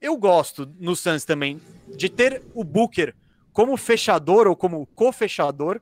Eu 0.00 0.16
gosto 0.16 0.70
no 0.78 0.96
Suns 0.96 1.24
também 1.24 1.60
de 1.96 2.08
ter 2.08 2.42
o 2.54 2.64
Booker 2.64 3.14
como 3.52 3.76
fechador 3.76 4.46
ou 4.46 4.56
como 4.56 4.86
co-fechador, 4.94 5.80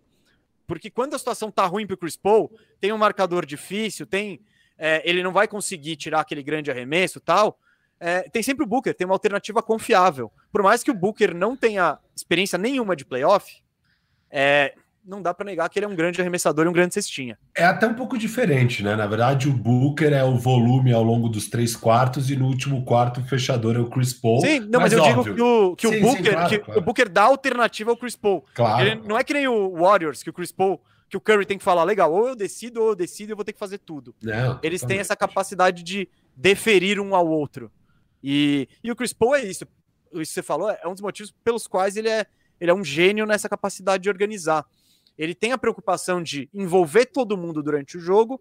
porque 0.66 0.90
quando 0.90 1.14
a 1.14 1.18
situação 1.18 1.50
tá 1.50 1.64
ruim 1.66 1.86
para 1.86 1.94
o 1.94 1.98
Chris 1.98 2.16
Paul, 2.16 2.52
tem 2.80 2.92
um 2.92 2.98
marcador 2.98 3.46
difícil, 3.46 4.06
tem 4.06 4.40
é, 4.76 5.02
ele 5.08 5.22
não 5.22 5.32
vai 5.32 5.48
conseguir 5.48 5.96
tirar 5.96 6.20
aquele 6.20 6.42
grande 6.42 6.70
arremesso 6.70 7.20
tal. 7.20 7.58
É, 7.98 8.28
tem 8.28 8.44
sempre 8.44 8.64
o 8.64 8.66
Booker, 8.66 8.94
tem 8.94 9.04
uma 9.04 9.14
alternativa 9.14 9.60
confiável. 9.60 10.30
Por 10.52 10.62
mais 10.62 10.84
que 10.84 10.90
o 10.90 10.94
Booker 10.94 11.34
não 11.34 11.56
tenha 11.56 11.98
experiência 12.14 12.56
nenhuma 12.56 12.94
de 12.94 13.04
playoff, 13.04 13.60
é, 14.30 14.74
não 15.08 15.22
dá 15.22 15.32
para 15.32 15.46
negar 15.46 15.68
que 15.70 15.78
ele 15.78 15.86
é 15.86 15.88
um 15.88 15.96
grande 15.96 16.20
arremessador 16.20 16.66
e 16.66 16.68
um 16.68 16.72
grande 16.72 16.92
cestinha. 16.92 17.38
É 17.54 17.64
até 17.64 17.86
um 17.86 17.94
pouco 17.94 18.18
diferente, 18.18 18.82
né? 18.82 18.94
Na 18.94 19.06
verdade, 19.06 19.48
o 19.48 19.52
Booker 19.52 20.12
é 20.12 20.22
o 20.22 20.36
volume 20.36 20.92
ao 20.92 21.02
longo 21.02 21.28
dos 21.28 21.48
três 21.48 21.74
quartos 21.74 22.30
e 22.30 22.36
no 22.36 22.46
último 22.46 22.84
quarto 22.84 23.20
o 23.20 23.24
fechador 23.24 23.76
é 23.76 23.78
o 23.78 23.88
Chris 23.88 24.12
Paul. 24.12 24.40
Sim, 24.40 24.60
não, 24.60 24.80
mas, 24.80 24.92
mas 24.92 24.92
eu 24.92 25.02
óbvio. 25.02 25.34
digo 25.34 25.34
que 25.34 25.42
o, 25.42 25.76
que 25.76 25.88
sim, 25.88 25.96
o 25.96 26.00
Booker, 26.02 26.24
sim, 26.24 26.30
claro, 26.32 26.48
que 26.48 26.58
claro. 26.58 26.80
o 26.80 26.84
Booker 26.84 27.08
dá 27.08 27.22
alternativa 27.22 27.90
ao 27.90 27.96
Chris 27.96 28.14
Paul. 28.14 28.44
Claro. 28.54 28.86
Ele 28.86 29.00
não 29.06 29.16
é 29.16 29.24
que 29.24 29.32
nem 29.32 29.48
o 29.48 29.72
Warriors, 29.72 30.22
que 30.22 30.28
o 30.28 30.32
Chris 30.32 30.52
Paul, 30.52 30.80
que 31.08 31.16
o 31.16 31.20
Curry 31.20 31.46
tem 31.46 31.56
que 31.56 31.64
falar, 31.64 31.84
legal, 31.84 32.12
ou 32.12 32.28
eu 32.28 32.36
decido, 32.36 32.82
ou 32.82 32.88
eu 32.90 32.94
decido, 32.94 33.32
eu 33.32 33.36
vou 33.36 33.44
ter 33.44 33.54
que 33.54 33.58
fazer 33.58 33.78
tudo. 33.78 34.14
Não, 34.22 34.60
Eles 34.62 34.82
têm 34.82 34.98
essa 34.98 35.16
capacidade 35.16 35.82
de 35.82 36.06
deferir 36.36 37.00
um 37.00 37.14
ao 37.14 37.26
outro. 37.26 37.72
E, 38.22 38.68
e 38.84 38.92
o 38.92 38.96
Chris 38.96 39.14
Paul 39.14 39.34
é 39.34 39.42
isso. 39.42 39.66
Isso 40.12 40.20
que 40.20 40.26
você 40.26 40.42
falou 40.42 40.70
é 40.70 40.86
um 40.86 40.92
dos 40.92 41.00
motivos 41.00 41.34
pelos 41.42 41.66
quais 41.66 41.96
ele 41.96 42.08
é, 42.08 42.26
ele 42.60 42.70
é 42.70 42.74
um 42.74 42.84
gênio 42.84 43.24
nessa 43.24 43.48
capacidade 43.48 44.02
de 44.02 44.10
organizar 44.10 44.66
ele 45.18 45.34
tem 45.34 45.52
a 45.52 45.58
preocupação 45.58 46.22
de 46.22 46.48
envolver 46.54 47.06
todo 47.06 47.36
mundo 47.36 47.62
durante 47.62 47.98
o 47.98 48.00
jogo 48.00 48.40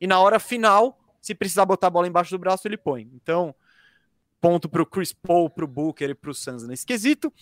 e 0.00 0.06
na 0.06 0.20
hora 0.20 0.38
final, 0.38 0.98
se 1.20 1.34
precisar 1.34 1.64
botar 1.64 1.86
a 1.86 1.90
bola 1.90 2.08
embaixo 2.08 2.30
do 2.30 2.38
braço, 2.38 2.66
ele 2.66 2.76
põe. 2.76 3.08
Então, 3.14 3.54
ponto 4.40 4.68
para 4.68 4.82
o 4.82 4.86
Chris 4.86 5.12
Paul, 5.12 5.50
para 5.50 5.64
o 5.64 5.68
Booker 5.68 6.10
e 6.10 6.14
para 6.14 6.30
o 6.30 6.34
Suns 6.34 6.66
nesse 6.66 6.86
quesito. 6.86 7.32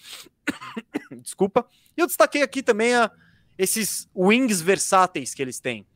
Desculpa. 1.23 1.67
E 1.97 2.01
eu 2.01 2.07
destaquei 2.07 2.43
aqui 2.43 2.63
também 2.63 2.95
a, 2.95 3.11
esses 3.59 4.09
wings 4.15 4.61
versáteis 4.61 5.35
que 5.35 5.43
eles 5.43 5.61
têm. 5.61 5.87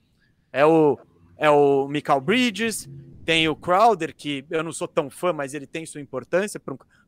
É 0.52 0.64
o, 0.64 0.98
é 1.36 1.50
o 1.50 1.88
Michael 1.88 2.20
Bridges, 2.20 2.88
tem 3.24 3.48
o 3.48 3.56
Crowder, 3.56 4.14
que 4.14 4.44
eu 4.50 4.62
não 4.62 4.72
sou 4.72 4.88
tão 4.88 5.08
fã, 5.08 5.32
mas 5.32 5.54
ele 5.54 5.66
tem 5.66 5.86
sua 5.86 6.00
importância 6.00 6.60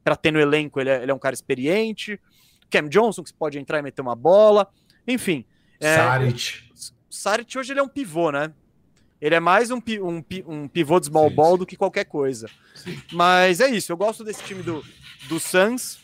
para 0.05 0.17
ter 0.17 0.31
no 0.31 0.41
elenco, 0.41 0.81
ele 0.81 0.91
é, 0.91 1.03
ele 1.03 1.11
é 1.11 1.15
um 1.15 1.19
cara 1.19 1.35
experiente. 1.35 2.21
Cam 2.71 2.89
Johnson, 2.89 3.23
que 3.23 3.35
pode 3.35 3.59
entrar 3.59 3.79
e 3.79 3.83
meter 3.83 4.01
uma 4.01 4.17
bola. 4.17 4.67
Enfim, 5.07 5.45
é, 5.83 5.97
Saric. 5.97 6.63
Saric 7.11 7.59
hoje 7.59 7.73
ele 7.73 7.81
é 7.81 7.83
um 7.83 7.89
pivô, 7.89 8.31
né? 8.31 8.53
Ele 9.21 9.35
é 9.35 9.41
mais 9.41 9.71
um, 9.71 9.77
um, 9.77 10.25
um 10.47 10.69
pivô 10.69 10.99
de 10.99 11.07
small 11.07 11.29
sim, 11.29 11.35
ball 11.37 11.53
sim. 11.53 11.59
do 11.59 11.67
que 11.67 11.77
qualquer 11.77 12.05
coisa. 12.05 12.49
Sim. 12.75 13.01
Mas 13.13 13.61
é 13.61 13.69
isso, 13.69 13.93
eu 13.93 13.97
gosto 13.97 14.25
desse 14.25 14.43
time 14.43 14.63
do, 14.63 14.85
do 15.29 15.39
Suns. 15.39 16.01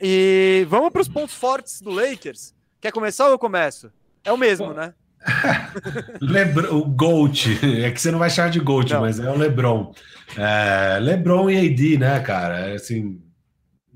E 0.00 0.64
vamos 0.68 0.90
para 0.90 1.02
os 1.02 1.08
pontos 1.08 1.34
fortes 1.34 1.82
do 1.82 1.90
Lakers. 1.90 2.54
Quer 2.80 2.92
começar 2.92 3.26
ou 3.26 3.32
eu 3.32 3.38
começo? 3.38 3.92
É 4.24 4.32
o 4.32 4.36
mesmo, 4.36 4.72
né? 4.72 4.94
Lebron, 6.22 6.76
o 6.76 6.84
Gold, 6.84 7.58
é 7.84 7.90
que 7.90 8.00
você 8.00 8.10
não 8.10 8.18
vai 8.18 8.30
chamar 8.30 8.50
de 8.50 8.60
Gold, 8.60 8.92
não. 8.92 9.00
mas 9.00 9.18
é 9.18 9.28
o 9.30 9.36
LeBron. 9.36 9.92
É, 10.36 10.98
LeBron 11.00 11.50
e 11.50 11.66
AD, 11.68 11.98
né, 11.98 12.20
cara? 12.20 12.70
É 12.70 12.74
assim, 12.74 13.20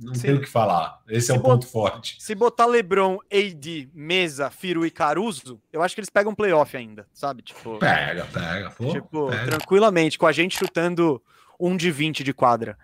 não 0.03 0.15
Sim. 0.15 0.23
tenho 0.23 0.37
o 0.39 0.41
que 0.41 0.49
falar. 0.49 1.01
Esse 1.09 1.27
se 1.27 1.33
é 1.33 1.35
o 1.35 1.41
ponto 1.41 1.67
forte. 1.67 2.17
Se 2.19 2.35
botar 2.35 2.67
LeBron, 2.67 3.19
AD, 3.33 3.91
Mesa, 3.95 4.51
Firo 4.51 4.85
e 4.85 4.91
Caruso, 4.91 5.61
eu 5.73 5.83
acho 5.83 5.95
que 5.95 6.01
eles 6.01 6.11
pegam 6.11 6.35
playoff 6.35 6.77
ainda, 6.77 7.07
sabe? 7.13 7.43
Tipo, 7.43 7.79
pega, 7.79 8.27
pega. 8.27 8.71
Pô, 8.71 8.91
tipo, 8.91 9.29
pega. 9.29 9.45
tranquilamente, 9.45 10.19
com 10.19 10.27
a 10.27 10.33
gente 10.33 10.59
chutando 10.59 11.23
um 11.59 11.77
de 11.77 11.91
20 11.91 12.25
de 12.25 12.33
quadra. 12.33 12.77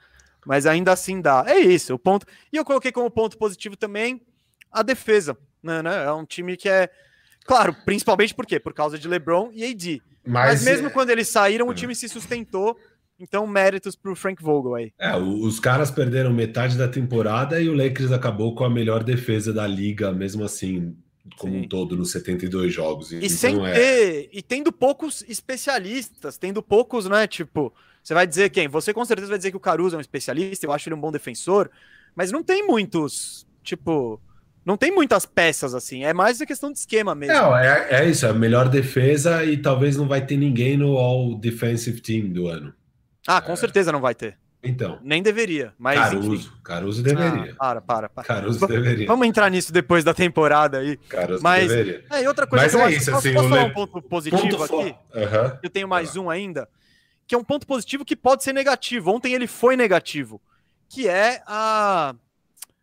Mas 0.47 0.66
ainda 0.66 0.93
assim 0.93 1.21
dá. 1.21 1.45
É 1.47 1.59
isso, 1.59 1.95
o 1.95 1.99
ponto. 1.99 2.27
E 2.53 2.57
eu 2.57 2.64
coloquei 2.64 2.93
como 2.93 3.11
ponto 3.11 3.37
positivo 3.37 3.77
também 3.77 4.23
a 4.71 4.83
defesa. 4.83 5.37
Né, 5.62 5.83
né? 5.83 6.05
É 6.05 6.12
um 6.12 6.25
time 6.25 6.57
que 6.57 6.69
é. 6.69 6.89
Claro, 7.45 7.75
principalmente 7.85 8.35
por 8.35 8.47
quê? 8.47 8.61
Por 8.61 8.73
causa 8.73 8.99
de 8.99 9.09
LeBron 9.09 9.51
e 9.53 9.64
AD. 9.64 10.03
Mas, 10.25 10.62
Mas 10.62 10.64
mesmo 10.64 10.89
é... 10.89 10.91
quando 10.91 11.11
eles 11.11 11.29
saíram, 11.29 11.66
o 11.66 11.73
é. 11.73 11.75
time 11.75 11.95
se 11.95 12.09
sustentou 12.09 12.79
então, 13.19 13.47
méritos 13.47 13.97
para 13.97 14.12
o 14.12 14.16
Frank 14.16 14.43
Vogel 14.43 14.75
aí. 14.77 14.93
É, 14.99 15.16
os 15.16 15.59
caras 15.59 15.91
perderam 15.91 16.33
metade 16.33 16.79
da 16.79 16.87
temporada 16.87 17.61
e 17.61 17.69
o 17.69 17.75
Lakers 17.75 18.12
acabou 18.12 18.55
com 18.55 18.64
a 18.64 18.71
melhor 18.71 19.03
defesa 19.03 19.53
da 19.53 19.66
liga, 19.66 20.12
mesmo 20.12 20.45
assim, 20.45 20.95
como 21.37 21.55
Sim. 21.55 21.61
um 21.61 21.69
todo, 21.69 21.97
nos 21.97 22.12
72 22.12 22.73
jogos. 22.73 23.12
E 23.12 23.16
então, 23.16 23.29
sem 23.29 23.66
é... 23.66 23.73
ter, 23.73 24.29
e 24.33 24.41
tendo 24.41 24.71
poucos 24.71 25.25
especialistas, 25.29 26.39
tendo 26.39 26.62
poucos, 26.62 27.07
né? 27.07 27.27
Tipo, 27.27 27.73
você 28.03 28.14
vai 28.14 28.27
dizer 28.27 28.51
quem? 28.51 28.69
Você 28.69 28.95
com 28.95 29.05
certeza 29.05 29.29
vai 29.29 29.39
dizer 29.39 29.51
que 29.51 29.57
o 29.57 29.61
Caruso 29.61 29.97
é 29.97 29.99
um 29.99 30.01
especialista, 30.01 30.64
eu 30.64 30.73
acho 30.73 30.89
ele 30.89 30.95
um 30.95 31.01
bom 31.01 31.12
defensor, 31.12 31.69
mas 32.14 32.31
não 32.31 32.43
tem 32.43 32.66
muitos, 32.66 33.47
tipo, 33.62 34.21
não 34.64 34.77
tem 34.77 34.93
muitas 34.93 35.27
peças 35.27 35.75
assim, 35.75 36.05
é 36.05 36.12
mais 36.12 36.41
a 36.41 36.47
questão 36.47 36.71
de 36.71 36.79
esquema 36.79 37.14
mesmo. 37.14 37.35
Não, 37.35 37.57
é, 37.57 37.89
é 37.91 38.09
isso, 38.09 38.27
é 38.27 38.31
a 38.31 38.35
melhor 38.35 38.69
defesa 38.69 39.45
e 39.45 39.57
talvez 39.57 39.97
não 39.97 40.07
vai 40.07 40.25
ter 40.25 40.37
ninguém 40.37 40.77
no 40.77 40.97
All 40.97 41.35
Defensive 41.35 42.01
Team 42.01 42.29
do 42.29 42.47
ano. 42.47 42.73
Ah, 43.29 43.43
com 43.43 43.53
é. 43.53 43.57
certeza 43.57 43.93
não 43.93 44.01
vai 44.01 44.14
ter. 44.14 44.39
Então. 44.62 44.99
Nem 45.03 45.22
deveria, 45.22 45.72
mas 45.79 46.01
Caruso, 46.01 46.35
enfim. 46.35 46.51
Caruso 46.64 47.03
deveria. 47.03 47.53
Ah, 47.53 47.57
para, 47.59 47.81
para, 47.81 48.09
para. 48.09 48.24
Caruso 48.24 48.66
deveria. 48.66 49.07
Vamos 49.07 49.29
entrar 49.29 49.51
nisso 49.51 49.72
depois 49.72 50.03
da 50.03 50.12
temporada 50.14 50.79
aí. 50.79 50.97
Caruso 50.97 51.43
mas, 51.43 51.68
deveria. 51.68 52.05
É, 52.11 52.26
outra 52.26 52.47
coisa 52.47 52.64
mas 52.64 52.72
que 52.72 52.76
eu 52.76 52.81
é 52.81 52.85
acho, 52.87 52.97
isso, 52.97 53.11
posso, 53.12 53.29
assim, 53.29 53.35
posso 53.35 53.49
falar 53.51 53.64
um 53.64 53.72
ponto 53.72 54.03
positivo 54.03 54.43
ponto 54.43 54.62
aqui? 54.62 54.97
Uhum. 55.14 55.59
Eu 55.62 55.70
tenho 55.70 55.87
mais 55.87 56.16
um 56.16 56.29
ainda, 56.29 56.68
que 57.26 57.35
é 57.35 57.39
um 57.39 57.45
ponto 57.45 57.66
positivo 57.66 58.05
que 58.05 58.16
pode 58.16 58.43
ser 58.43 58.53
negativo. 58.53 59.12
Ontem 59.12 59.35
ele 59.35 59.47
foi 59.47 59.76
negativo, 59.76 60.41
que 60.89 61.07
é 61.07 61.41
a 61.47 62.16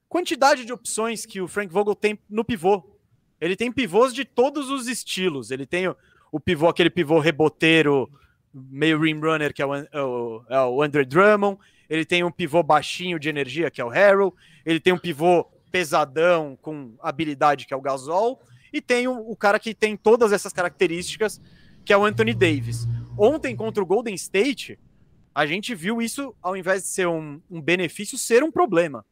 quantidade 0.08 0.64
de 0.64 0.72
opções 0.72 1.26
que 1.26 1.42
o 1.42 1.48
Frank 1.48 1.74
Vogel 1.74 1.96
tem 1.96 2.18
no 2.30 2.46
pivô. 2.46 2.96
Ele 3.42 3.56
tem 3.56 3.70
pivôs 3.70 4.14
de 4.14 4.24
todos 4.24 4.70
os 4.70 4.88
estilos. 4.88 5.52
Ele 5.52 5.66
tem 5.66 5.90
o, 5.90 5.98
o 6.32 6.40
pivô, 6.40 6.70
aquele 6.70 6.90
pivô 6.90 7.20
reboteiro 7.20 8.10
meio 8.56 9.02
rim 9.02 9.20
runner, 9.20 9.54
que 9.54 9.62
é 9.62 9.66
o, 9.66 9.76
é 9.76 10.02
o, 10.02 10.46
é 10.50 10.60
o 10.62 10.82
Andre 10.82 11.04
Drummond, 11.04 11.60
ele 11.90 12.06
tem 12.06 12.24
um 12.24 12.32
pivô 12.32 12.64
baixinho 12.64 13.20
de 13.20 13.28
energia, 13.28 13.70
que 13.70 13.82
é 13.82 13.86
o 13.86 13.90
Harrell, 13.90 14.34
ele 14.66 14.80
tem 14.80 14.94
um 14.94 14.98
pivô 14.98 15.44
pesadão 15.72 16.58
com 16.62 16.96
habilidade, 17.02 17.66
que 17.66 17.74
é 17.74 17.78
o 17.78 17.82
Gasol, 17.82 18.42
e 18.72 18.82
tem 18.82 19.08
o, 19.08 19.18
o 19.30 19.36
cara 19.36 19.60
que 19.60 19.74
tem 19.74 19.98
todas 19.98 20.32
essas 20.32 20.54
características, 20.54 21.42
que 21.84 21.92
é 21.92 21.98
o 21.98 22.06
Anthony 22.06 22.34
Davis. 22.34 22.88
Ontem, 23.18 23.56
contra 23.56 23.84
o 23.84 23.86
Golden 23.86 24.16
State, 24.16 24.80
a 25.34 25.46
gente 25.46 25.76
viu 25.76 26.02
isso, 26.02 26.34
ao 26.42 26.56
invés 26.56 26.84
de 26.84 26.90
ser 26.90 27.08
um, 27.08 27.42
um 27.52 27.62
benefício, 27.62 28.18
ser 28.18 28.42
um 28.42 28.52
problema. 28.52 29.06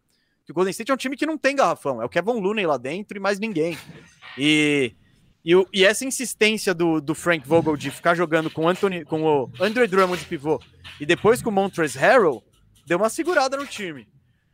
o 0.50 0.54
Golden 0.54 0.72
State 0.72 0.90
é 0.90 0.94
um 0.94 0.98
time 0.98 1.18
que 1.18 1.26
não 1.26 1.38
tem 1.38 1.56
garrafão, 1.56 2.02
é 2.02 2.06
o 2.06 2.10
Kevin 2.10 2.40
Looney 2.40 2.66
lá 2.66 2.78
dentro 2.78 3.18
e 3.18 3.22
mais 3.22 3.40
ninguém. 3.40 3.78
E 4.38 4.96
e, 5.46 5.52
e, 5.74 5.84
essa 5.84 6.06
insistência 6.06 6.74
do, 6.74 7.02
do, 7.02 7.14
Frank 7.14 7.48
Vogel 7.48 7.76
de 7.76 7.92
ficar 7.92 8.16
jogando 8.16 8.50
com, 8.50 8.68
Anthony, 8.68 9.04
com 9.04 9.24
o 9.24 9.52
Andre 9.60 9.88
Drummond 9.88 10.22
de 10.22 10.28
pivô 10.28 10.62
e 11.00 11.06
depois 11.06 11.42
com 11.42 11.50
o 11.50 11.54
Montrezl 11.54 12.00
Harrell 12.00 12.44
deu 12.86 12.98
uma 12.98 13.10
segurada 13.10 13.58
no 13.58 13.68
time. 13.68 14.08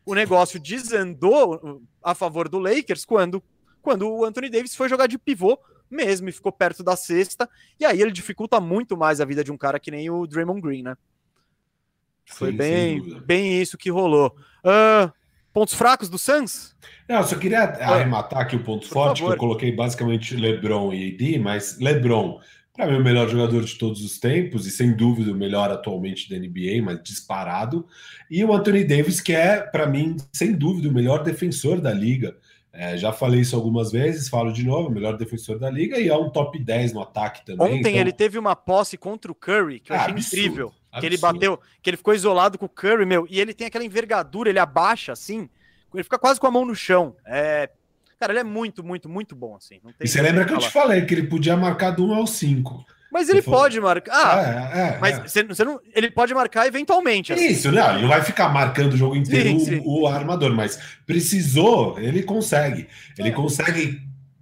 O 0.05 0.15
negócio 0.15 0.59
desandou 0.59 1.55
uh, 1.55 1.83
a 2.03 2.15
favor 2.15 2.49
do 2.49 2.57
Lakers 2.57 3.05
quando, 3.05 3.43
quando 3.81 4.09
o 4.09 4.25
Anthony 4.25 4.49
Davis 4.49 4.75
foi 4.75 4.89
jogar 4.89 5.07
de 5.07 5.19
pivô 5.19 5.59
mesmo 5.89 6.29
e 6.29 6.31
ficou 6.31 6.51
perto 6.51 6.83
da 6.83 6.95
cesta. 6.95 7.49
E 7.79 7.85
aí 7.85 8.01
ele 8.01 8.11
dificulta 8.11 8.59
muito 8.59 8.97
mais 8.97 9.21
a 9.21 9.25
vida 9.25 9.43
de 9.43 9.51
um 9.51 9.57
cara 9.57 9.79
que 9.79 9.91
nem 9.91 10.09
o 10.09 10.25
Draymond 10.25 10.61
Green, 10.61 10.83
né? 10.83 10.95
Foi 12.25 12.51
Sim, 12.51 12.57
bem, 12.57 13.19
bem 13.21 13.59
isso 13.59 13.77
que 13.77 13.89
rolou. 13.89 14.35
Uh, 14.63 15.11
Pontos 15.54 15.74
fracos 15.74 16.10
do 16.10 16.18
Suns? 16.18 16.76
Não, 17.08 17.18
eu 17.18 17.24
só 17.24 17.36
queria 17.36 17.64
arrematar 17.64 18.41
aqui 18.41 18.56
o 18.56 18.64
ponto 18.64 18.88
Por 18.88 18.93
forte, 18.93 19.20
favor. 19.20 19.32
que 19.32 19.36
eu 19.36 19.39
coloquei 19.39 19.72
basicamente 19.72 20.36
LeBron 20.36 20.93
e 20.93 21.14
AD, 21.14 21.39
mas 21.39 21.80
LeBron, 21.80 22.39
para 22.76 22.88
mim, 22.88 22.97
o 22.97 23.04
melhor 23.04 23.28
jogador 23.28 23.64
de 23.64 23.76
todos 23.76 24.04
os 24.04 24.20
tempos, 24.20 24.68
e 24.68 24.72
sem 24.72 24.95
dúvida 24.95 25.32
o 25.32 25.36
melhor 25.36 25.72
atualmente 25.72 26.30
da 26.30 26.38
NBA, 26.38 26.84
mas 26.84 27.02
disparado. 27.04 27.86
E 28.30 28.43
o 28.45 28.54
Anthony 28.54 28.84
Davis, 28.84 29.20
que 29.20 29.34
é, 29.34 29.60
para 29.60 29.88
mim, 29.88 30.18
sem 30.32 30.54
dúvida, 30.54 30.88
o 30.88 30.93
melhor 30.93 31.24
defensor 31.24 31.82
da 31.82 31.91
liga. 31.91 32.38
É, 32.72 32.95
já 32.95 33.12
falei 33.12 33.41
isso 33.41 33.56
algumas 33.56 33.91
vezes, 33.91 34.30
falo 34.30 34.54
de 34.54 34.64
novo, 34.64 34.89
o 34.89 34.91
melhor 34.91 35.18
defensor 35.18 35.58
da 35.58 35.70
liga 35.70 36.00
e 36.00 36.08
é 36.08 36.16
um 36.16 36.30
top 36.30 36.58
10 36.58 36.93
no 36.93 37.02
ataque 37.02 37.43
também. 37.43 37.80
Ontem 37.80 37.80
então... 37.80 37.91
ele 38.02 38.14
teve 38.14 38.38
uma 38.38 38.56
posse 38.56 38.95
contra 38.95 39.32
o 39.32 39.36
Curry, 39.36 39.80
que 39.80 39.91
eu 39.91 39.95
achei 39.95 40.12
absurdo, 40.12 40.38
incrível. 40.38 40.74
Absurdo. 40.91 41.01
Que 41.01 41.05
ele 41.05 41.17
bateu, 41.17 41.59
que 41.81 41.89
ele 41.89 41.97
ficou 41.97 42.13
isolado 42.13 42.57
com 42.57 42.65
o 42.65 42.69
Curry, 42.69 43.05
meu, 43.05 43.27
e 43.29 43.39
ele 43.39 43.53
tem 43.53 43.67
aquela 43.67 43.85
envergadura, 43.85 44.49
ele 44.49 44.59
abaixa 44.59 45.11
assim, 45.11 45.49
ele 45.93 46.03
fica 46.03 46.17
quase 46.17 46.39
com 46.39 46.47
a 46.47 46.51
mão 46.51 46.65
no 46.65 46.75
chão. 46.75 47.15
É, 47.25 47.69
cara, 48.19 48.33
ele 48.33 48.39
é 48.39 48.43
muito, 48.43 48.83
muito, 48.83 49.07
muito 49.07 49.35
bom, 49.35 49.55
assim. 49.55 49.79
e 49.99 50.07
você 50.07 50.21
lembra 50.21 50.45
que 50.45 50.53
eu 50.53 50.57
te 50.57 50.69
falei 50.69 51.05
que 51.05 51.13
ele 51.13 51.27
podia 51.27 51.55
marcar 51.55 51.91
do 51.91 52.05
1 52.05 52.15
ao 52.15 52.27
5. 52.27 52.85
Mas 53.11 53.27
ele 53.27 53.41
pode 53.41 53.79
marcar. 53.81 54.37
Ah, 54.37 54.71
é, 54.75 54.79
é, 54.79 54.97
mas 54.99 55.17
é. 55.17 55.27
Você, 55.27 55.43
você 55.43 55.63
não, 55.63 55.79
ele 55.95 56.11
pode 56.11 56.33
marcar 56.33 56.67
eventualmente. 56.67 57.33
Assim. 57.33 57.47
Isso, 57.47 57.71
não, 57.71 57.91
ele 57.91 58.01
não 58.03 58.07
vai 58.07 58.21
ficar 58.21 58.49
marcando 58.49 58.93
o 58.93 58.97
jogo 58.97 59.15
inteiro 59.15 59.49
sim, 59.49 59.59
sim. 59.59 59.81
O, 59.83 60.03
o, 60.03 60.07
armador, 60.07 60.53
mas 60.53 60.79
precisou, 61.07 61.99
ele 61.99 62.21
consegue. 62.21 62.87
Ele 63.17 63.29
é. 63.29 63.31
consegue 63.31 63.99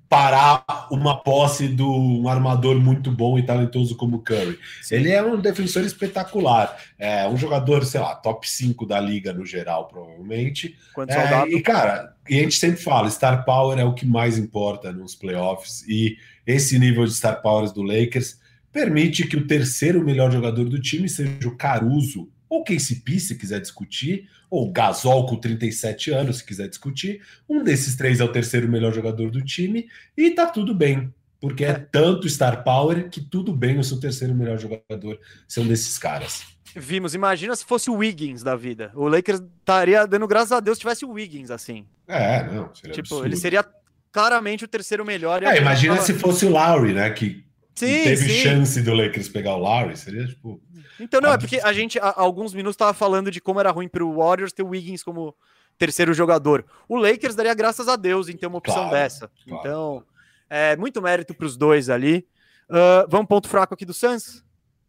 parar 0.10 0.64
uma 0.90 1.18
posse 1.22 1.68
de 1.68 1.84
um 1.84 2.28
armador 2.30 2.80
muito 2.80 3.12
bom 3.12 3.38
e 3.38 3.44
talentoso 3.44 3.96
como 3.96 4.22
Curry. 4.22 4.58
Sim. 4.82 4.96
Ele 4.96 5.12
é 5.12 5.22
um 5.22 5.40
defensor 5.40 5.84
espetacular. 5.84 6.78
É 6.98 7.28
um 7.28 7.36
jogador, 7.36 7.86
sei 7.86 8.00
lá, 8.00 8.16
top 8.16 8.50
5 8.50 8.86
da 8.86 9.00
liga 9.00 9.34
no 9.34 9.46
geral, 9.46 9.88
provavelmente. 9.88 10.76
É, 11.14 11.48
E, 11.48 11.62
cara, 11.62 12.14
e 12.30 12.40
a 12.40 12.44
gente 12.44 12.56
sempre 12.56 12.82
fala, 12.82 13.10
Star 13.10 13.44
Power 13.44 13.78
é 13.78 13.84
o 13.84 13.94
que 13.94 14.06
mais 14.06 14.38
importa 14.38 14.92
nos 14.92 15.14
playoffs. 15.14 15.84
E 15.88 16.18
esse 16.46 16.80
nível 16.80 17.06
de 17.06 17.14
Star 17.14 17.42
Powers 17.42 17.74
do 17.74 17.82
Lakers 17.82 18.40
permite 18.72 19.28
que 19.28 19.36
o 19.36 19.48
terceiro 19.48 20.04
melhor 20.04 20.32
jogador 20.32 20.66
do 20.66 20.80
time 20.80 21.10
seja 21.10 21.48
o 21.48 21.56
Caruso, 21.56 22.30
ou 22.50 22.64
KCP, 22.64 23.20
se 23.20 23.36
quiser 23.36 23.60
discutir, 23.60 24.30
ou 24.50 24.72
Gasol 24.72 25.26
com 25.26 25.36
37 25.36 26.12
anos, 26.12 26.38
se 26.38 26.46
quiser 26.46 26.68
discutir. 26.68 27.22
Um 27.48 27.64
desses 27.64 27.96
três 27.96 28.20
é 28.20 28.24
o 28.24 28.32
terceiro 28.32 28.68
melhor 28.70 28.94
jogador 28.94 29.30
do 29.30 29.44
time 29.44 29.88
e 30.16 30.32
tá 30.32 30.46
tudo 30.46 30.74
bem, 30.74 31.14
porque 31.40 31.66
é, 31.66 31.70
é 31.70 31.74
tanto 31.74 32.30
star 32.30 32.64
power 32.64 33.10
que 33.10 33.22
tudo 33.22 33.54
bem 33.54 33.78
o 33.78 33.84
seu 33.84 34.00
terceiro 34.00 34.34
melhor 34.34 34.58
jogador 34.58 35.20
ser 35.48 35.62
um 35.62 35.68
desses 35.68 35.98
caras. 35.98 36.46
Vimos, 36.76 37.16
imagina 37.16 37.56
se 37.56 37.66
fosse 37.66 37.90
o 37.90 37.96
Wiggins 37.96 38.44
da 38.44 38.56
vida. 38.56 38.92
O 38.94 39.08
Lakers 39.08 39.42
estaria 39.60 40.06
dando 40.06 40.28
graças 40.28 40.52
a 40.52 40.60
Deus 40.60 40.78
se 40.78 40.82
tivesse 40.82 41.06
o 41.06 41.12
Wiggins 41.12 41.50
assim. 41.50 41.86
É, 42.08 42.44
não, 42.44 42.70
tipo, 42.70 43.00
absurdo. 43.00 43.26
ele 43.26 43.36
seria 43.36 43.66
claramente 44.12 44.66
o 44.66 44.68
terceiro 44.68 45.06
melhor. 45.06 45.44
É, 45.44 45.58
imagina 45.58 45.98
se 45.98 46.14
fosse 46.14 46.46
o 46.46 46.50
Lowry, 46.50 46.94
né, 46.94 47.10
que 47.10 47.47
Sim, 47.78 48.04
teve 48.04 48.28
sim. 48.28 48.42
chance 48.42 48.82
do 48.82 48.92
Lakers 48.92 49.30
pegar 49.30 49.56
o 49.56 49.60
Lowry, 49.60 49.96
seria 49.96 50.26
tipo. 50.26 50.60
Então, 51.00 51.22
não, 51.22 51.32
é 51.32 51.38
porque 51.38 51.60
a 51.64 51.72
gente, 51.72 52.00
há 52.00 52.12
alguns 52.20 52.52
minutos, 52.52 52.74
estava 52.74 52.92
falando 52.92 53.30
de 53.30 53.40
como 53.40 53.60
era 53.60 53.70
ruim 53.70 53.88
para 53.88 54.04
o 54.04 54.18
Warriors 54.18 54.52
ter 54.52 54.64
o 54.64 54.70
Wiggins 54.70 55.04
como 55.04 55.36
terceiro 55.78 56.12
jogador. 56.12 56.66
O 56.90 56.98
Lakers 56.98 57.36
daria 57.36 57.54
graças 57.54 57.88
a 57.88 57.96
Deus 57.96 58.30
em 58.30 58.36
ter 58.36 58.48
uma 58.48 58.58
opção 58.58 58.90
claro, 58.90 58.92
dessa. 58.92 59.30
Claro. 59.48 59.62
Então, 59.62 60.04
é 60.50 60.76
muito 60.76 61.00
mérito 61.04 61.36
para 61.36 61.46
os 61.46 61.56
dois 61.56 61.88
ali. 61.88 62.28
Uh, 62.68 63.08
vamos 63.08 63.28
ponto 63.28 63.48
fraco 63.48 63.76
aqui 63.76 63.86
do 63.86 63.94
Suns? 63.94 64.44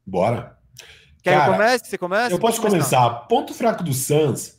Bora. 0.06 0.56
Quer 1.22 1.32
Cara, 1.32 1.44
que 1.44 1.50
eu 1.50 1.52
comece? 1.52 1.84
Você 1.84 1.98
começa? 1.98 2.34
Eu 2.34 2.38
posso 2.38 2.62
começar. 2.62 3.10
Ponto 3.28 3.52
fraco 3.52 3.84
do 3.84 3.92
Suns 3.92 4.57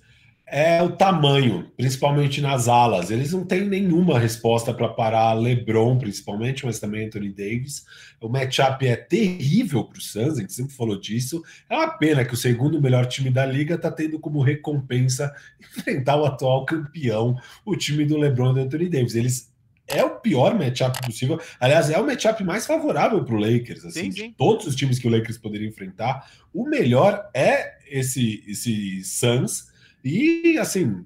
é 0.51 0.81
o 0.81 0.91
tamanho, 0.91 1.71
principalmente 1.77 2.41
nas 2.41 2.67
alas. 2.67 3.11
Eles 3.11 3.31
não 3.31 3.45
têm 3.45 3.65
nenhuma 3.65 4.17
resposta 4.17 4.73
para 4.73 4.89
parar 4.89 5.33
LeBron, 5.33 5.97
principalmente, 5.97 6.65
mas 6.65 6.79
também 6.79 7.05
Anthony 7.05 7.29
Davis. 7.29 7.85
O 8.19 8.27
matchup 8.27 8.85
é 8.85 8.95
terrível 8.95 9.83
para 9.83 9.99
o 9.99 10.01
Suns, 10.01 10.37
a 10.37 10.41
gente 10.41 10.53
sempre 10.53 10.73
falou 10.73 10.99
disso. 10.99 11.43
É 11.69 11.75
uma 11.75 11.89
pena 11.89 12.25
que 12.25 12.33
o 12.33 12.37
segundo 12.37 12.81
melhor 12.81 13.05
time 13.05 13.29
da 13.29 13.45
liga 13.45 13.75
está 13.75 13.91
tendo 13.91 14.19
como 14.19 14.41
recompensa 14.41 15.33
enfrentar 15.77 16.17
o 16.17 16.25
atual 16.25 16.65
campeão, 16.65 17.37
o 17.63 17.75
time 17.75 18.03
do 18.03 18.17
LeBron 18.17 18.57
e 18.57 18.61
Anthony 18.61 18.89
Davis. 18.89 19.15
Eles 19.15 19.49
é 19.87 20.03
o 20.03 20.19
pior 20.19 20.57
matchup 20.57 20.99
possível. 21.03 21.39
Aliás, 21.59 21.89
é 21.89 21.99
o 21.99 22.05
matchup 22.05 22.43
mais 22.43 22.65
favorável 22.65 23.23
para 23.23 23.35
o 23.35 23.39
Lakers. 23.39 23.85
Assim, 23.85 24.03
sim, 24.03 24.11
sim. 24.11 24.29
De 24.29 24.35
todos 24.35 24.65
os 24.65 24.75
times 24.75 24.99
que 24.99 25.07
o 25.07 25.11
Lakers 25.11 25.37
poderia 25.37 25.67
enfrentar, 25.67 26.27
o 26.53 26.63
melhor 26.63 27.29
é 27.33 27.77
esse, 27.87 28.43
esse 28.47 29.03
Suns 29.03 29.69
e 30.03 30.57
assim, 30.57 31.05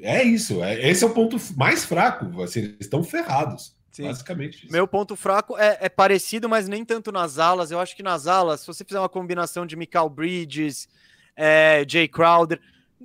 é 0.00 0.22
isso. 0.22 0.62
É, 0.62 0.88
esse 0.88 1.02
é 1.04 1.06
o 1.06 1.14
ponto 1.14 1.36
mais 1.56 1.84
fraco. 1.84 2.42
Assim, 2.42 2.60
eles 2.60 2.76
estão 2.80 3.02
ferrados. 3.02 3.74
Sim. 3.90 4.04
Basicamente. 4.04 4.64
Isso. 4.64 4.72
Meu 4.72 4.88
ponto 4.88 5.14
fraco 5.14 5.56
é, 5.56 5.78
é, 5.80 5.88
parecido, 5.88 6.48
mas 6.48 6.68
nem 6.68 6.84
tanto 6.84 7.12
nas 7.12 7.38
alas. 7.38 7.70
Eu 7.70 7.78
acho 7.80 7.94
que 7.94 8.02
nas 8.02 8.26
alas, 8.26 8.60
se 8.60 8.66
você 8.66 8.84
fizer 8.84 8.98
uma 8.98 9.08
combinação 9.08 9.64
de 9.64 9.76
Michael 9.76 10.08
Bridges, 10.08 10.88
é, 11.36 11.84
Jay 11.88 12.08
Crowder, 12.08 12.60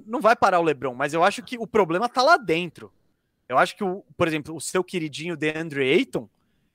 não 0.05 0.19
vai 0.19 0.35
parar 0.35 0.59
o 0.59 0.63
LeBron, 0.63 0.95
mas 0.95 1.13
eu 1.13 1.23
acho 1.23 1.43
que 1.43 1.57
o 1.57 1.67
problema 1.67 2.09
tá 2.09 2.21
lá 2.21 2.37
dentro. 2.37 2.91
Eu 3.47 3.57
acho 3.57 3.75
que, 3.75 3.83
o, 3.83 4.03
por 4.17 4.27
exemplo, 4.27 4.55
o 4.55 4.61
seu 4.61 4.83
queridinho 4.83 5.37
DeAndre 5.37 5.91
Ayton, 5.91 6.29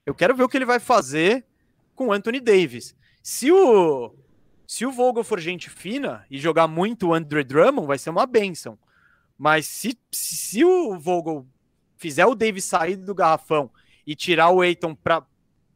eu 0.07 0.15
quero 0.15 0.35
ver 0.35 0.43
o 0.43 0.49
que 0.49 0.57
ele 0.57 0.65
vai 0.65 0.81
fazer 0.81 1.45
com 1.95 2.09
o 2.09 2.13
Anthony 2.13 2.41
Davis. 2.41 2.95
Se 3.23 3.51
o, 3.51 4.15
se 4.67 4.87
o 4.87 4.93
Vogel 4.93 5.25
for 5.25 5.41
gente 5.41 5.69
fina 5.69 6.25
e 6.31 6.39
jogar 6.39 6.67
muito 6.67 7.09
o 7.09 7.15
Andre 7.15 7.45
Drummond, 7.45 7.87
vai 7.87 7.99
ser 7.99 8.11
uma 8.11 8.27
benção. 8.27 8.79
Mas 9.37 9.67
se, 9.67 9.99
se 10.11 10.65
o 10.65 10.99
Vogel 10.99 11.47
fizer 11.97 12.27
o 12.27 12.35
Davis 12.35 12.65
sair 12.65 12.97
do 12.97 13.15
garrafão 13.15 13.71
e 14.07 14.15
tirar 14.15 14.51
o 14.51 14.63
Eiton 14.63 14.95
pra, 14.95 15.25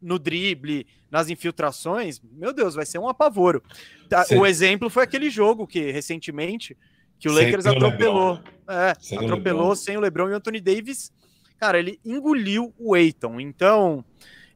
no 0.01 0.18
drible, 0.18 0.86
nas 1.11 1.30
infiltrações, 1.30 2.20
meu 2.32 2.53
Deus, 2.53 2.74
vai 2.74 2.86
ser 2.86 2.99
um 2.99 3.09
apavoro. 3.09 3.62
Tá, 4.09 4.24
o 4.32 4.47
exemplo 4.47 4.91
foi 4.91 5.05
aquele 5.05 5.30
jogo 5.30 5.66
que 5.66 5.91
recentemente 5.91 6.76
que 7.18 7.28
o 7.28 7.34
sem 7.34 7.45
Lakers 7.45 7.66
atropelou. 7.66 8.34
Lebron. 8.34 8.59
É, 8.68 8.95
sem 9.01 9.18
atropelou 9.18 9.74
sem 9.74 9.97
o 9.97 10.01
LeBron 10.01 10.28
e 10.28 10.32
o 10.32 10.36
Anthony 10.36 10.61
Davis. 10.61 11.12
Cara, 11.59 11.78
ele 11.78 11.99
engoliu 12.05 12.72
o 12.78 12.97
Eiton. 12.97 13.41
Então, 13.41 14.05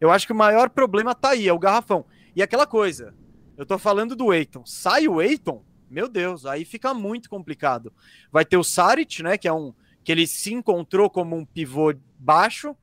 eu 0.01 0.11
acho 0.11 0.27
que 0.27 0.33
o 0.33 0.37
maior 0.37 0.71
problema 0.71 1.15
tá 1.15 1.31
aí, 1.31 1.49
é 1.49 1.53
o 1.53 1.59
garrafão. 1.59 2.05
E 2.37 2.43
aquela 2.43 2.67
coisa, 2.67 3.15
eu 3.63 3.67
tô 3.67 3.79
falando 3.79 4.17
do 4.17 4.35
Eiton. 4.35 4.67
Sai 4.67 5.07
o 5.07 5.23
Eiton, 5.23 5.65
meu 5.89 6.09
Deus, 6.09 6.45
aí 6.47 6.65
fica 6.65 6.93
muito 6.93 7.31
complicado. 7.31 7.93
Vai 8.31 8.45
ter 8.45 8.57
o 8.57 8.65
Saric, 8.65 9.23
né, 9.23 9.39
que 9.39 9.47
é 9.47 9.53
um 9.53 9.73
que 10.03 10.11
ele 10.11 10.27
se 10.27 10.53
encontrou 10.53 11.09
como 11.09 11.37
um 11.37 11.45
pivô 11.45 11.95
baixo, 12.19 12.77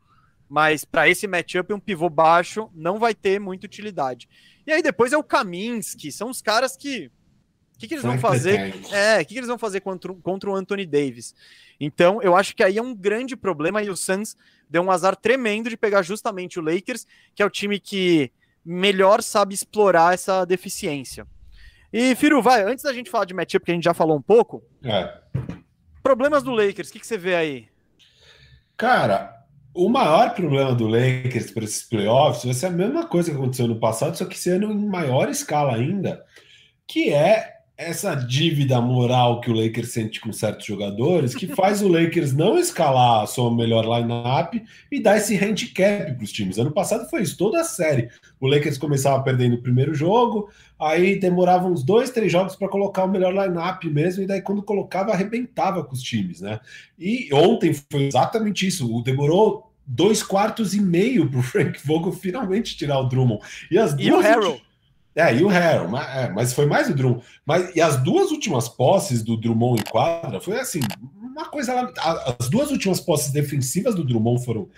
mas 0.48 0.86
para 0.86 1.10
esse 1.10 1.28
matchup 1.28 1.74
um 1.74 1.80
pivô 1.82 2.10
baixo 2.10 2.70
não 2.74 2.98
vai 2.98 3.14
ter 3.14 3.42
muita 3.42 3.66
utilidade. 3.66 4.30
E 4.66 4.72
aí 4.72 4.82
depois 4.82 5.12
é 5.12 5.18
o 5.18 5.24
Kaminsky, 5.24 6.14
são 6.14 6.30
os 6.30 6.42
caras 6.42 6.78
que 6.78 7.12
o 7.76 7.80
que, 7.80 7.88
que, 7.88 7.94
eles 7.94 8.04
vão 8.04 8.18
fazer? 8.18 8.74
É, 8.92 9.18
o 9.18 9.20
que, 9.20 9.34
que, 9.34 9.38
eles 9.38 9.48
vão 9.48 9.58
fazer 9.58 9.82
contra, 9.82 10.14
contra 10.14 10.50
o 10.50 10.56
Anthony 10.56 10.86
Davis? 10.86 11.34
Então, 11.80 12.22
eu 12.22 12.36
acho 12.36 12.54
que 12.54 12.64
aí 12.64 12.78
é 12.78 12.82
um 12.82 12.94
grande 12.94 13.38
problema 13.38 13.82
e 13.82 13.90
o 13.90 13.96
Suns 13.96 14.36
deu 14.70 14.82
um 14.82 14.92
azar 14.92 15.16
tremendo 15.16 15.70
de 15.70 15.78
pegar 15.78 16.02
justamente 16.02 16.60
o 16.60 16.62
Lakers, 16.62 17.08
que 17.34 17.42
é 17.42 17.46
o 17.46 17.50
time 17.50 17.80
que 17.80 18.32
melhor 18.70 19.24
sabe 19.24 19.56
explorar 19.56 20.14
essa 20.14 20.46
deficiência. 20.46 21.26
E, 21.92 22.14
Firu, 22.16 22.42
vai, 22.42 22.62
antes 22.62 22.84
da 22.84 22.94
gente 22.94 23.10
falar 23.10 23.26
de 23.26 23.34
matchup, 23.34 23.66
que 23.66 23.72
a 23.72 23.74
gente 23.74 23.84
já 23.84 23.96
falou 23.96 24.16
um 24.16 24.22
pouco. 24.22 24.64
É. 24.84 25.12
Problemas 26.04 26.44
do 26.44 26.52
Lakers, 26.52 26.90
o 26.90 26.94
que, 26.94 27.00
que 27.00 27.08
você 27.08 27.18
vê 27.18 27.36
aí? 27.36 27.68
Cara, 28.78 29.36
o 29.74 29.90
maior 29.90 30.36
problema 30.36 30.74
do 30.76 30.88
Lakers 30.88 31.52
para 31.52 31.64
esses 31.64 31.84
playoffs 31.84 32.46
vai 32.46 32.54
ser 32.54 32.68
a 32.68 32.72
mesma 32.72 33.08
coisa 33.08 33.32
que 33.32 33.38
aconteceu 33.38 33.68
no 33.68 33.80
passado, 33.80 34.16
só 34.16 34.26
que 34.26 34.38
sendo 34.38 34.72
em 34.72 34.88
maior 34.88 35.30
escala 35.30 35.76
ainda, 35.76 36.24
que 36.88 37.12
é 37.12 37.59
essa 37.80 38.14
dívida 38.14 38.82
moral 38.82 39.40
que 39.40 39.50
o 39.50 39.54
Lakers 39.54 39.94
sente 39.94 40.20
com 40.20 40.34
certos 40.34 40.66
jogadores, 40.66 41.34
que 41.34 41.48
faz 41.48 41.82
o 41.82 41.88
Lakers 41.88 42.34
não 42.34 42.58
escalar 42.58 43.24
a 43.24 43.26
sua 43.26 43.56
melhor 43.56 43.86
lineup 43.86 44.56
e 44.92 45.02
dar 45.02 45.16
esse 45.16 45.38
handicap 45.38 46.14
para 46.14 46.22
os 46.22 46.30
times. 46.30 46.58
Ano 46.58 46.72
passado 46.72 47.10
foi 47.10 47.22
isso, 47.22 47.38
toda 47.38 47.62
a 47.62 47.64
série. 47.64 48.10
O 48.38 48.48
Lakers 48.48 48.78
começava 48.78 49.24
perdendo 49.24 49.56
o 49.56 49.62
primeiro 49.62 49.94
jogo, 49.94 50.50
aí 50.78 51.18
demorava 51.18 51.70
uns 51.70 51.82
dois, 51.82 52.10
três 52.10 52.30
jogos 52.30 52.54
para 52.54 52.68
colocar 52.68 53.06
o 53.06 53.10
melhor 53.10 53.32
lineup 53.32 53.86
mesmo, 53.86 54.24
e 54.24 54.28
daí 54.28 54.42
quando 54.42 54.62
colocava, 54.62 55.14
arrebentava 55.14 55.82
com 55.82 55.94
os 55.94 56.02
times, 56.02 56.42
né? 56.42 56.60
E 57.00 57.30
ontem 57.34 57.74
foi 57.74 58.08
exatamente 58.08 58.68
isso. 58.68 59.02
Demorou 59.04 59.72
dois 59.88 60.22
quartos 60.22 60.74
e 60.74 60.82
meio 60.82 61.30
para 61.30 61.40
o 61.40 61.44
Frank 61.44 61.80
Vogel 61.86 62.12
finalmente 62.20 62.76
tirar 62.76 63.00
o 63.00 63.08
Drummond. 63.08 63.42
E, 63.72 63.78
as 63.78 63.96
e 63.98 64.12
o 64.12 64.20
Harold. 64.20 64.62
É, 65.20 65.36
e 65.36 65.44
o 65.44 65.48
Harrell, 65.48 65.90
mas, 65.90 66.16
é, 66.16 66.30
mas 66.30 66.54
foi 66.54 66.66
mais 66.66 66.90
o 66.90 66.94
Drummond. 66.94 67.24
Mas, 67.46 67.76
e 67.76 67.82
as 67.82 68.02
duas 68.02 68.32
últimas 68.32 68.70
posses 68.70 69.22
do 69.22 69.36
Drummond 69.36 69.82
em 69.82 69.92
quadra 69.92 70.40
foi 70.40 70.60
assim, 70.60 70.80
uma 71.22 71.46
coisa. 71.50 71.92
As 72.40 72.50
duas 72.50 72.72
últimas 72.72 73.02
posses 73.02 73.32
defensivas 73.32 73.96
do 73.96 74.06
Drummond 74.06 74.46
foram 74.46 74.70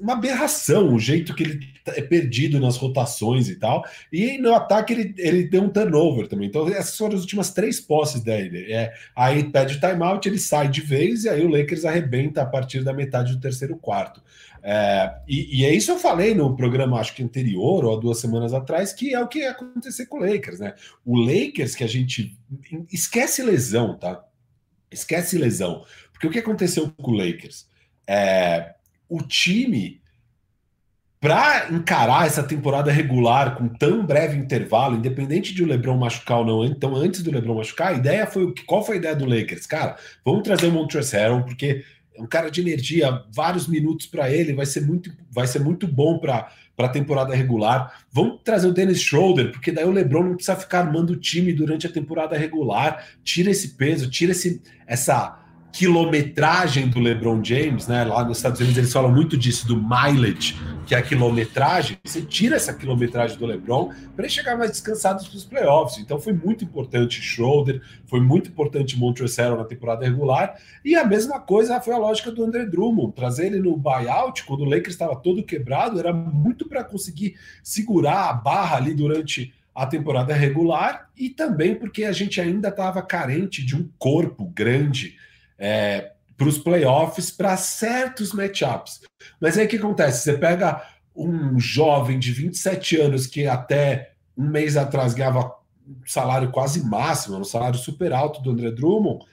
uma 0.00 0.14
aberração 0.14 0.94
o 0.94 0.98
jeito 0.98 1.34
que 1.34 1.42
ele 1.42 1.60
é 1.86 2.00
perdido 2.00 2.58
nas 2.58 2.76
rotações 2.76 3.48
e 3.48 3.56
tal. 3.56 3.84
E 4.12 4.38
no 4.38 4.54
ataque 4.54 4.92
ele, 4.92 5.14
ele 5.18 5.44
deu 5.44 5.62
um 5.62 5.68
turnover 5.68 6.26
também. 6.26 6.48
Então, 6.48 6.68
essas 6.68 6.96
foram 6.96 7.14
as 7.14 7.20
últimas 7.20 7.50
três 7.52 7.80
posses 7.80 8.22
dele. 8.22 8.72
É, 8.72 8.92
aí 9.14 9.44
pede 9.44 9.78
timeout, 9.78 10.26
ele 10.26 10.38
sai 10.38 10.68
de 10.68 10.80
vez 10.80 11.24
e 11.24 11.28
aí 11.28 11.44
o 11.44 11.48
Lakers 11.48 11.84
arrebenta 11.84 12.42
a 12.42 12.46
partir 12.46 12.82
da 12.82 12.92
metade 12.92 13.34
do 13.34 13.40
terceiro 13.40 13.76
quarto. 13.76 14.22
É, 14.70 15.14
e, 15.26 15.60
e, 15.60 15.64
é 15.64 15.74
isso 15.74 15.90
eu 15.90 15.98
falei 15.98 16.34
no 16.34 16.54
programa, 16.54 17.00
acho 17.00 17.14
que 17.14 17.22
anterior, 17.22 17.86
ou 17.86 17.96
há 17.96 17.98
duas 17.98 18.18
semanas 18.18 18.52
atrás, 18.52 18.92
que 18.92 19.14
é 19.14 19.18
o 19.18 19.26
que 19.26 19.38
ia 19.38 19.52
acontecer 19.52 20.04
com 20.04 20.18
o 20.18 20.20
Lakers, 20.20 20.60
né? 20.60 20.74
O 21.06 21.16
Lakers 21.18 21.74
que 21.74 21.84
a 21.84 21.86
gente. 21.86 22.36
Esquece 22.92 23.42
lesão, 23.42 23.96
tá? 23.96 24.22
Esquece 24.90 25.38
lesão. 25.38 25.86
Porque 26.12 26.26
o 26.26 26.30
que 26.30 26.38
aconteceu 26.38 26.92
com 26.98 27.12
o 27.12 27.16
Lakers? 27.16 27.66
É, 28.06 28.74
o 29.08 29.22
time, 29.22 30.02
para 31.18 31.72
encarar 31.72 32.26
essa 32.26 32.42
temporada 32.42 32.92
regular 32.92 33.56
com 33.56 33.68
tão 33.68 34.04
breve 34.04 34.36
intervalo, 34.36 34.96
independente 34.96 35.54
de 35.54 35.62
o 35.62 35.66
LeBron 35.66 35.96
machucar 35.96 36.40
ou 36.40 36.44
não, 36.44 36.62
então 36.62 36.94
antes 36.94 37.22
do 37.22 37.30
LeBron 37.30 37.54
machucar, 37.54 37.94
a 37.94 37.96
ideia 37.96 38.26
foi 38.26 38.52
qual 38.66 38.84
foi 38.84 38.96
a 38.96 38.98
ideia 38.98 39.16
do 39.16 39.24
Lakers? 39.24 39.66
Cara, 39.66 39.96
vamos 40.22 40.42
trazer 40.42 40.66
o 40.66 40.72
Montrezl 40.72 41.16
Harrell, 41.16 41.44
porque 41.44 41.86
um 42.18 42.26
cara 42.26 42.50
de 42.50 42.60
energia, 42.60 43.22
vários 43.32 43.66
minutos 43.66 44.06
para 44.06 44.30
ele, 44.30 44.52
vai 44.52 44.66
ser 44.66 44.82
muito, 44.82 45.12
vai 45.30 45.46
ser 45.46 45.60
muito 45.60 45.86
bom 45.86 46.18
para 46.18 46.50
a 46.78 46.88
temporada 46.88 47.34
regular. 47.34 48.04
Vamos 48.12 48.40
trazer 48.42 48.68
o 48.68 48.72
Dennis 48.72 49.00
Schroeder, 49.00 49.50
porque 49.52 49.72
daí 49.72 49.84
o 49.84 49.90
LeBron 49.90 50.24
não 50.24 50.34
precisa 50.34 50.56
ficar 50.56 50.80
armando 50.80 51.10
o 51.10 51.16
time 51.16 51.52
durante 51.52 51.86
a 51.86 51.92
temporada 51.92 52.36
regular. 52.36 53.06
Tira 53.22 53.50
esse 53.50 53.70
peso, 53.76 54.10
tira 54.10 54.32
esse, 54.32 54.62
essa 54.86 55.38
quilometragem 55.72 56.88
do 56.88 56.98
LeBron 56.98 57.42
James, 57.44 57.86
né? 57.86 58.04
Lá 58.04 58.24
nos 58.24 58.38
Estados 58.38 58.60
Unidos 58.60 58.78
eles 58.78 58.92
falam 58.92 59.12
muito 59.12 59.36
disso, 59.36 59.66
do 59.66 59.76
mileage, 59.76 60.56
que 60.86 60.94
é 60.94 60.98
a 60.98 61.02
quilometragem. 61.02 61.98
Você 62.04 62.22
tira 62.22 62.56
essa 62.56 62.72
quilometragem 62.72 63.36
do 63.36 63.46
LeBron 63.46 63.90
para 64.16 64.24
ele 64.24 64.32
chegar 64.32 64.56
mais 64.56 64.70
descansado 64.70 65.24
para 65.24 65.36
os 65.36 65.44
playoffs. 65.44 65.98
Então 65.98 66.18
foi 66.18 66.32
muito 66.32 66.64
importante 66.64 67.20
Schroeder, 67.20 67.82
foi 68.06 68.20
muito 68.20 68.48
importante 68.48 68.98
Montrezl 68.98 69.56
na 69.56 69.64
temporada 69.64 70.04
regular. 70.04 70.54
E 70.84 70.96
a 70.96 71.04
mesma 71.04 71.38
coisa 71.38 71.80
foi 71.80 71.94
a 71.94 71.98
lógica 71.98 72.32
do 72.32 72.42
André 72.42 72.64
Drummond, 72.64 73.12
trazer 73.12 73.46
ele 73.46 73.60
no 73.60 73.76
buyout 73.76 74.44
quando 74.44 74.62
o 74.62 74.64
Lakers 74.64 74.94
estava 74.94 75.14
todo 75.16 75.44
quebrado, 75.44 75.98
era 75.98 76.12
muito 76.12 76.66
para 76.66 76.82
conseguir 76.82 77.36
segurar 77.62 78.30
a 78.30 78.32
barra 78.32 78.76
ali 78.76 78.94
durante 78.94 79.52
a 79.74 79.86
temporada 79.86 80.34
regular 80.34 81.08
e 81.16 81.30
também 81.30 81.74
porque 81.74 82.02
a 82.02 82.10
gente 82.10 82.40
ainda 82.40 82.68
estava 82.68 83.00
carente 83.00 83.64
de 83.64 83.76
um 83.76 83.88
corpo 83.96 84.44
grande 84.46 85.16
é, 85.58 86.12
para 86.36 86.48
os 86.48 86.58
playoffs 86.58 87.30
para 87.30 87.56
certos 87.56 88.32
matchups. 88.32 89.00
Mas 89.40 89.58
aí 89.58 89.66
o 89.66 89.68
que 89.68 89.76
acontece? 89.76 90.22
Você 90.22 90.38
pega 90.38 90.82
um 91.14 91.58
jovem 91.58 92.18
de 92.18 92.32
27 92.32 93.00
anos 93.00 93.26
que 93.26 93.46
até 93.46 94.12
um 94.36 94.48
mês 94.48 94.76
atrás 94.76 95.14
ganhava 95.14 95.52
um 95.86 95.96
salário 96.06 96.50
quase 96.50 96.84
máximo, 96.84 97.36
um 97.36 97.44
salário 97.44 97.78
super 97.78 98.12
alto 98.12 98.40
do 98.40 98.50
André 98.50 98.70
Drummond, 98.70 99.24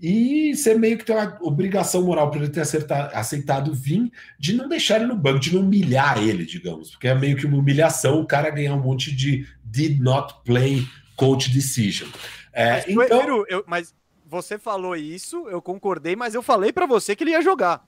e 0.00 0.54
você 0.54 0.74
meio 0.74 0.96
que 0.96 1.04
tem 1.04 1.14
uma 1.14 1.38
obrigação 1.40 2.02
moral 2.02 2.30
para 2.30 2.40
ele 2.40 2.50
ter 2.50 2.60
acertado, 2.60 3.14
aceitado 3.14 3.74
vir 3.74 4.10
de 4.38 4.52
não 4.52 4.68
deixar 4.68 4.96
ele 4.96 5.06
no 5.06 5.16
banco, 5.16 5.40
de 5.40 5.52
não 5.52 5.62
humilhar 5.62 6.18
ele, 6.22 6.44
digamos, 6.44 6.90
porque 6.90 7.08
é 7.08 7.14
meio 7.14 7.36
que 7.36 7.46
uma 7.46 7.58
humilhação 7.58 8.20
o 8.20 8.26
cara 8.26 8.50
ganhar 8.50 8.74
um 8.74 8.80
monte 8.80 9.14
de 9.14 9.46
did 9.64 10.00
not 10.00 10.34
play 10.44 10.86
coach 11.16 11.50
decision. 11.50 12.08
É, 12.52 12.84
mas, 12.94 13.06
então, 13.06 13.44
eu, 13.48 13.64
mas 13.66 13.94
você 14.28 14.58
falou 14.58 14.94
isso, 14.94 15.48
eu 15.48 15.62
concordei, 15.62 16.14
mas 16.14 16.34
eu 16.34 16.42
falei 16.42 16.72
para 16.72 16.86
você 16.86 17.16
que 17.16 17.24
ele 17.24 17.30
ia 17.30 17.40
jogar. 17.40 17.82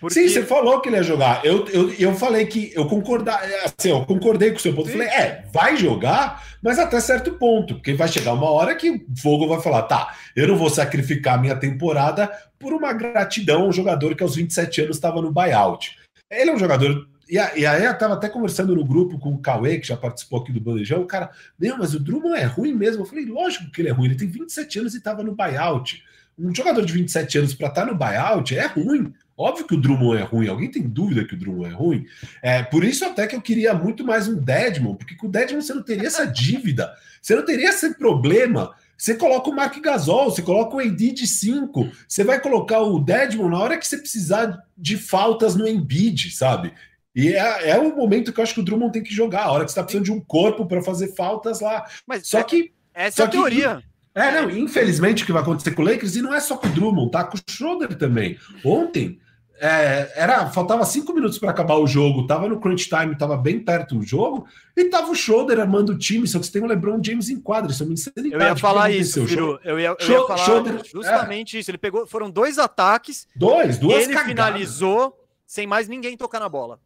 Porque... 0.00 0.14
Sim, 0.14 0.28
você 0.28 0.42
falou 0.44 0.80
que 0.80 0.88
ele 0.88 0.96
ia 0.96 1.02
jogar. 1.02 1.44
Eu, 1.44 1.64
eu, 1.68 1.92
eu 1.92 2.14
falei 2.16 2.46
que 2.46 2.72
eu 2.74 2.86
concordar, 2.86 3.40
assim, 3.64 3.90
eu 3.90 4.04
concordei 4.04 4.50
com 4.50 4.56
o 4.56 4.60
seu 4.60 4.74
ponto. 4.74 4.86
Sim. 4.86 4.94
Falei, 4.94 5.08
é, 5.08 5.44
vai 5.52 5.76
jogar, 5.76 6.42
mas 6.62 6.78
até 6.78 6.98
certo 6.98 7.34
ponto, 7.34 7.74
porque 7.74 7.94
vai 7.94 8.08
chegar 8.08 8.32
uma 8.32 8.50
hora 8.50 8.74
que 8.74 8.90
o 8.90 9.00
Fogo 9.20 9.46
vai 9.46 9.60
falar, 9.60 9.82
tá, 9.82 10.16
eu 10.34 10.48
não 10.48 10.56
vou 10.56 10.70
sacrificar 10.70 11.40
minha 11.40 11.54
temporada 11.54 12.32
por 12.58 12.72
uma 12.72 12.92
gratidão 12.92 13.62
a 13.62 13.66
um 13.66 13.72
jogador 13.72 14.16
que 14.16 14.22
aos 14.22 14.34
27 14.34 14.80
anos 14.82 14.96
estava 14.96 15.22
no 15.22 15.30
buyout. 15.30 15.96
Ele 16.30 16.50
é 16.50 16.54
um 16.54 16.58
jogador 16.58 17.06
e, 17.32 17.66
aí 17.66 17.84
eu 17.84 17.96
tava 17.96 18.14
até 18.14 18.28
conversando 18.28 18.74
no 18.74 18.84
grupo 18.84 19.18
com 19.18 19.32
o 19.32 19.38
Cauê, 19.38 19.78
que 19.78 19.86
já 19.86 19.96
participou 19.96 20.40
aqui 20.40 20.52
do 20.52 20.60
Bandejão, 20.60 21.00
o 21.00 21.06
cara, 21.06 21.30
meu, 21.58 21.78
mas 21.78 21.94
o 21.94 22.00
Drummond 22.00 22.38
é 22.38 22.44
ruim 22.44 22.74
mesmo. 22.74 23.02
Eu 23.02 23.06
falei, 23.06 23.24
lógico 23.24 23.70
que 23.70 23.80
ele 23.80 23.88
é 23.88 23.92
ruim, 23.92 24.06
ele 24.06 24.16
tem 24.16 24.28
27 24.28 24.80
anos 24.80 24.94
e 24.94 25.00
tava 25.00 25.22
no 25.22 25.34
buyout. 25.34 26.04
Um 26.38 26.54
jogador 26.54 26.84
de 26.84 26.92
27 26.92 27.38
anos 27.38 27.54
para 27.54 27.68
estar 27.68 27.86
tá 27.86 27.90
no 27.90 27.96
buyout 27.96 28.54
é 28.54 28.66
ruim. 28.66 29.14
Óbvio 29.36 29.66
que 29.66 29.74
o 29.74 29.80
Drummond 29.80 30.20
é 30.20 30.24
ruim. 30.24 30.48
Alguém 30.48 30.70
tem 30.70 30.82
dúvida 30.82 31.24
que 31.24 31.34
o 31.34 31.38
Drummond 31.38 31.70
é 31.70 31.74
ruim? 31.74 32.06
É, 32.42 32.62
por 32.62 32.84
isso 32.84 33.04
até 33.04 33.26
que 33.26 33.34
eu 33.34 33.40
queria 33.40 33.72
muito 33.72 34.04
mais 34.04 34.28
um 34.28 34.36
Deadman, 34.36 34.94
porque 34.94 35.14
com 35.14 35.26
o 35.26 35.30
Deadman 35.30 35.62
você 35.62 35.72
não 35.72 35.82
teria 35.82 36.08
essa 36.08 36.26
dívida, 36.30 36.92
você 37.20 37.34
não 37.34 37.44
teria 37.44 37.70
esse 37.70 37.94
problema. 37.94 38.74
Você 38.96 39.14
coloca 39.14 39.50
o 39.50 39.56
Mark 39.56 39.76
Gasol, 39.80 40.30
você 40.30 40.42
coloca 40.42 40.76
o 40.76 40.80
AD 40.80 41.12
de 41.12 41.26
5, 41.26 41.90
você 42.06 42.22
vai 42.22 42.40
colocar 42.40 42.82
o 42.82 43.00
Deadman 43.00 43.48
na 43.48 43.58
hora 43.58 43.78
que 43.78 43.86
você 43.86 43.96
precisar 43.96 44.62
de 44.78 44.96
faltas 44.96 45.56
no 45.56 45.66
Embiid, 45.66 46.30
sabe? 46.30 46.72
E 47.14 47.34
é, 47.34 47.70
é 47.70 47.78
o 47.78 47.94
momento 47.94 48.32
que 48.32 48.40
eu 48.40 48.42
acho 48.42 48.54
que 48.54 48.60
o 48.60 48.64
Drummond 48.64 48.92
tem 48.92 49.02
que 49.02 49.14
jogar, 49.14 49.44
a 49.44 49.52
hora 49.52 49.64
que 49.64 49.70
você 49.70 49.72
está 49.72 49.82
precisando 49.82 50.06
de 50.06 50.12
um 50.12 50.20
corpo 50.20 50.66
para 50.66 50.82
fazer 50.82 51.14
faltas 51.14 51.60
lá. 51.60 51.84
Mas 52.06 52.26
só 52.26 52.38
é, 52.38 52.44
que. 52.44 52.72
Essa 52.94 53.16
só 53.18 53.22
é 53.24 53.26
a 53.26 53.30
teoria. 53.30 53.82
é, 54.14 54.40
não, 54.40 54.50
infelizmente 54.50 55.22
o 55.22 55.26
que 55.26 55.32
vai 55.32 55.42
acontecer 55.42 55.72
com 55.72 55.82
o 55.82 55.84
Lakers, 55.84 56.16
e 56.16 56.22
não 56.22 56.34
é 56.34 56.40
só 56.40 56.56
com 56.56 56.66
o 56.66 56.70
Drummond, 56.70 57.10
tá? 57.10 57.24
Com 57.24 57.36
o 57.36 57.40
Schroeder 57.48 57.94
também. 57.96 58.38
Ontem, 58.64 59.20
é, 59.64 60.10
era 60.16 60.50
faltava 60.50 60.84
cinco 60.84 61.12
minutos 61.12 61.38
para 61.38 61.50
acabar 61.50 61.76
o 61.76 61.86
jogo, 61.86 62.26
tava 62.26 62.48
no 62.48 62.58
crunch 62.58 62.88
time, 62.88 63.16
tava 63.16 63.36
bem 63.36 63.60
perto 63.60 63.94
do 63.94 64.02
jogo, 64.02 64.44
e 64.76 64.86
tava 64.86 65.08
o 65.10 65.14
Schroeder 65.14 65.60
armando 65.60 65.92
o 65.92 65.98
time, 65.98 66.26
só 66.26 66.40
que 66.40 66.46
você 66.46 66.52
tem 66.52 66.62
o 66.62 66.66
LeBron 66.66 67.00
James 67.00 67.28
em 67.28 67.38
quadra, 67.38 67.70
isso 67.70 67.82
é 67.82 67.86
uma 67.86 67.92
insanidade. 67.92 68.42
Eu 68.42 68.48
ia 68.48 68.56
falar 68.56 68.90
isso, 68.90 69.24
Firo, 69.24 69.60
eu 69.62 69.78
ia, 69.78 69.94
eu 70.00 70.10
ia 70.10 70.26
falar 70.26 70.38
Schroeder, 70.38 70.82
justamente 70.84 71.56
é. 71.56 71.60
isso. 71.60 71.70
Ele 71.70 71.78
pegou, 71.78 72.06
foram 72.08 72.28
dois 72.28 72.58
ataques. 72.58 73.28
Dois, 73.36 73.78
duas 73.78 74.02
Ele 74.02 74.14
cagadas. 74.14 74.28
finalizou 74.30 75.16
sem 75.46 75.66
mais 75.66 75.86
ninguém 75.86 76.16
tocar 76.16 76.40
na 76.40 76.48
bola. 76.48 76.80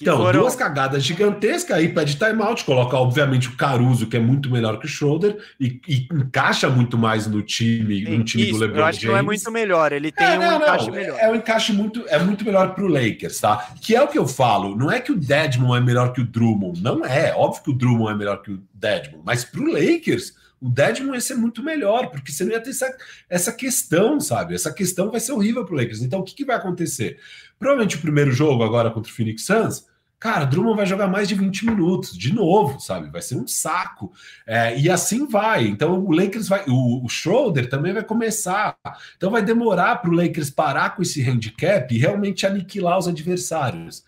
Então, 0.00 0.16
foram... 0.16 0.40
duas 0.40 0.56
cagadas 0.56 1.02
gigantescas, 1.02 1.76
aí 1.76 1.88
pede 1.88 2.16
timeout, 2.16 2.64
coloca, 2.64 2.96
obviamente, 2.96 3.48
o 3.48 3.56
Caruso, 3.56 4.06
que 4.06 4.16
é 4.16 4.20
muito 4.20 4.50
melhor 4.50 4.78
que 4.78 4.86
o 4.86 4.88
Schroeder, 4.88 5.36
e, 5.60 5.80
e 5.86 6.08
encaixa 6.12 6.70
muito 6.70 6.96
mais 6.96 7.26
no 7.26 7.42
time, 7.42 8.04
Sim, 8.04 8.18
no 8.18 8.24
time 8.24 8.44
isso, 8.44 8.52
do 8.54 8.58
LeBron 8.58 8.78
Eu 8.78 8.84
acho 8.84 9.00
James. 9.00 9.00
que 9.00 9.06
não 9.06 9.18
é 9.18 9.22
muito 9.22 9.50
melhor, 9.50 9.92
ele 9.92 10.10
tem 10.10 10.26
é, 10.26 10.38
um 10.38 10.40
não, 10.40 10.56
encaixe 10.56 10.86
não, 10.86 10.94
melhor. 10.94 11.18
É 11.20 11.30
um 11.30 11.34
encaixe 11.34 11.72
muito, 11.72 12.04
é 12.08 12.18
muito 12.18 12.44
melhor 12.44 12.74
para 12.74 12.84
o 12.84 12.88
Lakers, 12.88 13.38
tá? 13.40 13.72
Que 13.80 13.94
é 13.94 14.02
o 14.02 14.08
que 14.08 14.18
eu 14.18 14.26
falo, 14.26 14.74
não 14.76 14.90
é 14.90 15.00
que 15.00 15.12
o 15.12 15.16
Deadmon 15.16 15.76
é 15.76 15.80
melhor 15.80 16.12
que 16.12 16.20
o 16.20 16.26
Drummond, 16.26 16.82
não 16.82 17.04
é, 17.04 17.34
óbvio 17.34 17.62
que 17.62 17.70
o 17.70 17.74
Drummond 17.74 18.12
é 18.12 18.16
melhor 18.16 18.42
que 18.42 18.52
o 18.52 18.62
Deadmon, 18.72 19.20
mas 19.24 19.44
para 19.44 19.60
o 19.60 19.72
Lakers 19.72 20.34
o 20.60 20.68
Deadman 20.68 21.14
ia 21.14 21.20
ser 21.20 21.36
muito 21.36 21.62
melhor, 21.62 22.10
porque 22.10 22.30
você 22.30 22.44
não 22.44 22.52
ia 22.52 22.60
ter 22.60 22.70
essa, 22.70 22.94
essa 23.30 23.52
questão, 23.52 24.20
sabe? 24.20 24.54
Essa 24.54 24.70
questão 24.70 25.10
vai 25.10 25.18
ser 25.18 25.32
horrível 25.32 25.64
para 25.64 25.74
o 25.74 25.78
Lakers. 25.78 26.02
Então, 26.02 26.20
o 26.20 26.22
que, 26.22 26.34
que 26.34 26.44
vai 26.44 26.56
acontecer? 26.56 27.18
Provavelmente 27.60 27.96
o 27.96 28.00
primeiro 28.00 28.32
jogo 28.32 28.64
agora 28.64 28.90
contra 28.90 29.12
o 29.12 29.14
Phoenix 29.14 29.44
Suns, 29.44 29.84
cara, 30.18 30.46
Drummond 30.46 30.78
vai 30.78 30.86
jogar 30.86 31.08
mais 31.08 31.28
de 31.28 31.34
20 31.34 31.66
minutos, 31.66 32.16
de 32.16 32.34
novo, 32.34 32.80
sabe? 32.80 33.10
Vai 33.10 33.20
ser 33.20 33.36
um 33.36 33.46
saco. 33.46 34.10
É, 34.46 34.78
e 34.78 34.88
assim 34.88 35.26
vai. 35.26 35.66
Então, 35.66 36.02
o 36.02 36.10
Lakers 36.10 36.48
vai. 36.48 36.64
O, 36.66 37.04
o 37.04 37.08
Schroeder 37.08 37.68
também 37.68 37.92
vai 37.92 38.02
começar. 38.02 38.74
Então, 39.14 39.30
vai 39.30 39.42
demorar 39.42 39.96
para 39.96 40.10
o 40.10 40.14
Lakers 40.14 40.48
parar 40.48 40.96
com 40.96 41.02
esse 41.02 41.22
handicap 41.22 41.94
e 41.94 41.98
realmente 41.98 42.46
aniquilar 42.46 42.96
os 42.96 43.06
adversários. 43.06 44.02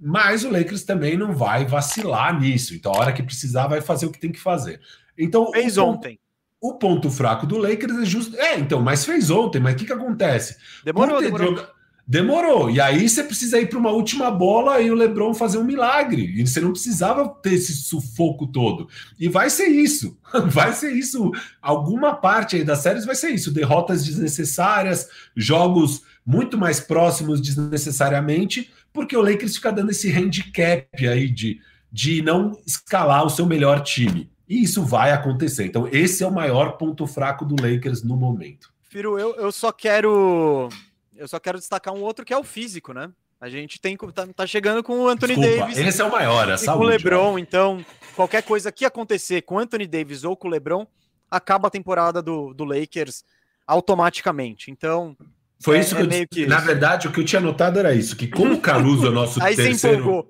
Mas 0.00 0.42
o 0.42 0.50
Lakers 0.50 0.84
também 0.84 1.18
não 1.18 1.34
vai 1.34 1.66
vacilar 1.66 2.40
nisso. 2.40 2.74
Então, 2.74 2.92
a 2.94 2.98
hora 2.98 3.12
que 3.12 3.22
precisar, 3.22 3.66
vai 3.66 3.82
fazer 3.82 4.06
o 4.06 4.10
que 4.10 4.18
tem 4.18 4.32
que 4.32 4.40
fazer. 4.40 4.80
Então, 5.18 5.50
fez 5.52 5.76
o 5.76 5.84
ontem. 5.84 6.18
o 6.62 6.78
ponto 6.78 7.10
fraco 7.10 7.46
do 7.46 7.58
Lakers 7.58 7.98
é 7.98 8.04
justo. 8.06 8.34
É, 8.38 8.58
então, 8.58 8.80
mas 8.80 9.04
fez 9.04 9.30
ontem. 9.30 9.60
Mas 9.60 9.74
o 9.74 9.76
que, 9.76 9.84
que 9.84 9.92
acontece? 9.92 10.56
Demorou, 10.82 11.20
demorou. 11.20 11.56
Joga... 11.56 11.75
Demorou. 12.08 12.70
E 12.70 12.80
aí 12.80 13.08
você 13.08 13.24
precisa 13.24 13.58
ir 13.58 13.68
para 13.68 13.78
uma 13.78 13.90
última 13.90 14.30
bola 14.30 14.80
e 14.80 14.90
o 14.90 14.94
LeBron 14.94 15.34
fazer 15.34 15.58
um 15.58 15.64
milagre. 15.64 16.22
E 16.36 16.46
você 16.46 16.60
não 16.60 16.70
precisava 16.70 17.28
ter 17.28 17.54
esse 17.54 17.74
sufoco 17.74 18.46
todo. 18.46 18.88
E 19.18 19.28
vai 19.28 19.50
ser 19.50 19.66
isso. 19.66 20.16
Vai 20.50 20.72
ser 20.72 20.92
isso. 20.92 21.32
Alguma 21.62 22.14
parte 22.14 22.56
aí 22.56 22.64
das 22.64 22.80
séries 22.80 23.06
vai 23.06 23.14
ser 23.14 23.30
isso. 23.30 23.52
Derrotas 23.52 24.04
desnecessárias, 24.04 25.08
jogos 25.34 26.02
muito 26.26 26.58
mais 26.58 26.78
próximos 26.78 27.40
desnecessariamente, 27.40 28.70
porque 28.92 29.16
o 29.16 29.22
Lakers 29.22 29.56
fica 29.56 29.72
dando 29.72 29.92
esse 29.92 30.10
handicap 30.10 31.08
aí 31.08 31.30
de, 31.30 31.60
de 31.90 32.22
não 32.22 32.58
escalar 32.66 33.24
o 33.24 33.30
seu 33.30 33.46
melhor 33.46 33.80
time. 33.82 34.28
E 34.48 34.62
isso 34.62 34.84
vai 34.84 35.12
acontecer. 35.12 35.64
Então, 35.64 35.88
esse 35.90 36.22
é 36.22 36.26
o 36.26 36.32
maior 36.32 36.72
ponto 36.72 37.06
fraco 37.06 37.44
do 37.44 37.56
Lakers 37.60 38.02
no 38.02 38.16
momento. 38.16 38.70
Firo, 38.88 39.18
eu, 39.18 39.34
eu 39.36 39.50
só 39.50 39.72
quero. 39.72 40.68
Eu 41.16 41.28
só 41.28 41.38
quero 41.38 41.58
destacar 41.58 41.94
um 41.94 42.02
outro 42.02 42.24
que 42.24 42.32
é 42.32 42.38
o 42.38 42.44
físico, 42.44 42.92
né? 42.92 43.10
A 43.40 43.48
gente 43.48 43.80
tem 43.80 43.96
tá, 43.96 44.26
tá 44.34 44.46
chegando 44.46 44.82
com 44.82 45.00
o 45.00 45.08
Anthony 45.08 45.36
Desculpa, 45.36 45.58
Davis. 45.66 45.78
Esse 45.78 46.00
é 46.00 46.04
o 46.04 46.10
maior, 46.10 46.48
é 46.48 46.56
saúde, 46.56 46.78
com 46.78 46.84
o 46.84 46.88
LeBron, 46.88 47.34
ó. 47.34 47.38
então 47.38 47.84
qualquer 48.14 48.42
coisa 48.42 48.72
que 48.72 48.84
acontecer 48.84 49.42
com 49.42 49.56
o 49.56 49.58
Anthony 49.58 49.86
Davis 49.86 50.24
ou 50.24 50.34
com 50.34 50.48
o 50.48 50.50
LeBron, 50.50 50.86
acaba 51.30 51.68
a 51.68 51.70
temporada 51.70 52.22
do, 52.22 52.54
do 52.54 52.64
Lakers 52.64 53.24
automaticamente. 53.66 54.70
Então, 54.70 55.16
Foi 55.60 55.76
é, 55.76 55.80
isso 55.80 55.94
que, 55.94 56.02
é 56.02 56.22
eu, 56.22 56.28
que 56.28 56.46
Na 56.46 56.56
isso. 56.56 56.66
verdade, 56.66 57.08
o 57.08 57.12
que 57.12 57.20
eu 57.20 57.24
tinha 57.24 57.40
notado 57.40 57.78
era 57.78 57.94
isso: 57.94 58.16
que 58.16 58.26
como 58.26 58.54
o 58.54 58.60
Caruso 58.60 59.06
é 59.06 59.10
o 59.10 59.12
nosso 59.12 59.40
Aí 59.44 59.54
terceiro. 59.54 60.26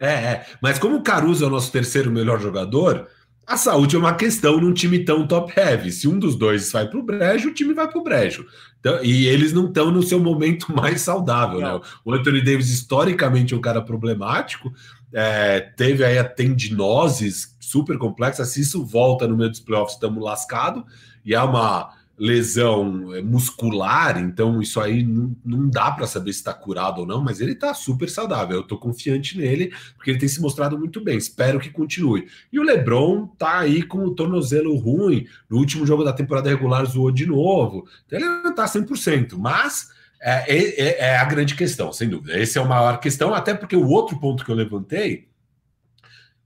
É, 0.00 0.12
é. 0.12 0.46
Mas 0.60 0.78
como 0.78 0.96
o 0.96 1.02
Caruso 1.02 1.44
é 1.44 1.46
o 1.46 1.50
nosso 1.50 1.70
terceiro 1.70 2.10
melhor 2.10 2.40
jogador, 2.40 3.08
a 3.46 3.56
saúde 3.56 3.96
é 3.96 3.98
uma 3.98 4.14
questão 4.14 4.60
num 4.60 4.74
time 4.74 5.04
tão 5.04 5.26
top-heavy. 5.26 5.92
Se 5.92 6.08
um 6.08 6.18
dos 6.18 6.36
dois 6.36 6.70
vai 6.72 6.88
para 6.88 6.98
o 6.98 7.02
brejo, 7.02 7.48
o 7.50 7.54
time 7.54 7.72
vai 7.72 7.88
para 7.88 7.98
o 7.98 8.02
brejo. 8.02 8.46
Então, 8.80 9.02
e 9.02 9.26
eles 9.26 9.52
não 9.52 9.66
estão 9.66 9.90
no 9.90 10.02
seu 10.02 10.20
momento 10.20 10.70
mais 10.74 11.02
saudável, 11.02 11.60
né? 11.60 11.80
O 12.04 12.12
Anthony 12.12 12.42
Davis, 12.42 12.70
historicamente, 12.70 13.54
é 13.54 13.56
um 13.56 13.60
cara 13.60 13.82
problemático. 13.82 14.72
É, 15.12 15.60
teve 15.60 16.04
aí 16.04 16.18
a 16.18 16.24
tendinoses 16.24 17.56
super 17.58 17.98
complexa. 17.98 18.44
Se 18.44 18.60
isso 18.60 18.84
volta 18.84 19.26
no 19.26 19.36
meio 19.36 19.50
dos 19.50 19.60
playoffs, 19.60 19.94
estamos 19.94 20.22
lascados. 20.22 20.84
E 21.24 21.34
é 21.34 21.42
uma 21.42 21.92
lesão 22.18 23.14
é, 23.14 23.22
muscular, 23.22 24.18
então 24.18 24.60
isso 24.60 24.80
aí 24.80 25.04
não, 25.04 25.36
não 25.44 25.68
dá 25.68 25.90
para 25.90 26.06
saber 26.06 26.32
se 26.32 26.40
está 26.40 26.52
curado 26.52 27.02
ou 27.02 27.06
não, 27.06 27.22
mas 27.22 27.40
ele 27.40 27.52
está 27.52 27.72
super 27.72 28.10
saudável. 28.10 28.56
Eu 28.56 28.62
estou 28.62 28.78
confiante 28.78 29.38
nele, 29.38 29.72
porque 29.96 30.10
ele 30.10 30.18
tem 30.18 30.28
se 30.28 30.40
mostrado 30.40 30.78
muito 30.78 31.00
bem. 31.00 31.16
Espero 31.16 31.60
que 31.60 31.70
continue. 31.70 32.26
E 32.52 32.58
o 32.58 32.62
Lebron 32.62 33.26
tá 33.38 33.60
aí 33.60 33.82
com 33.82 34.04
o 34.04 34.14
tornozelo 34.14 34.74
ruim. 34.76 35.26
No 35.48 35.58
último 35.58 35.86
jogo 35.86 36.02
da 36.02 36.12
temporada 36.12 36.48
regular 36.48 36.84
zoou 36.86 37.12
de 37.12 37.26
novo. 37.26 37.86
Então 38.06 38.18
ele 38.18 38.28
não 38.28 38.50
está 38.50 38.64
100%, 38.64 39.36
mas 39.38 39.90
é, 40.20 40.56
é, 40.56 40.98
é 41.10 41.16
a 41.16 41.24
grande 41.24 41.54
questão, 41.54 41.92
sem 41.92 42.08
dúvida. 42.08 42.38
Esse 42.38 42.58
é 42.58 42.62
a 42.62 42.64
maior 42.64 42.98
questão, 42.98 43.32
até 43.32 43.54
porque 43.54 43.76
o 43.76 43.88
outro 43.88 44.18
ponto 44.18 44.44
que 44.44 44.50
eu 44.50 44.56
levantei 44.56 45.27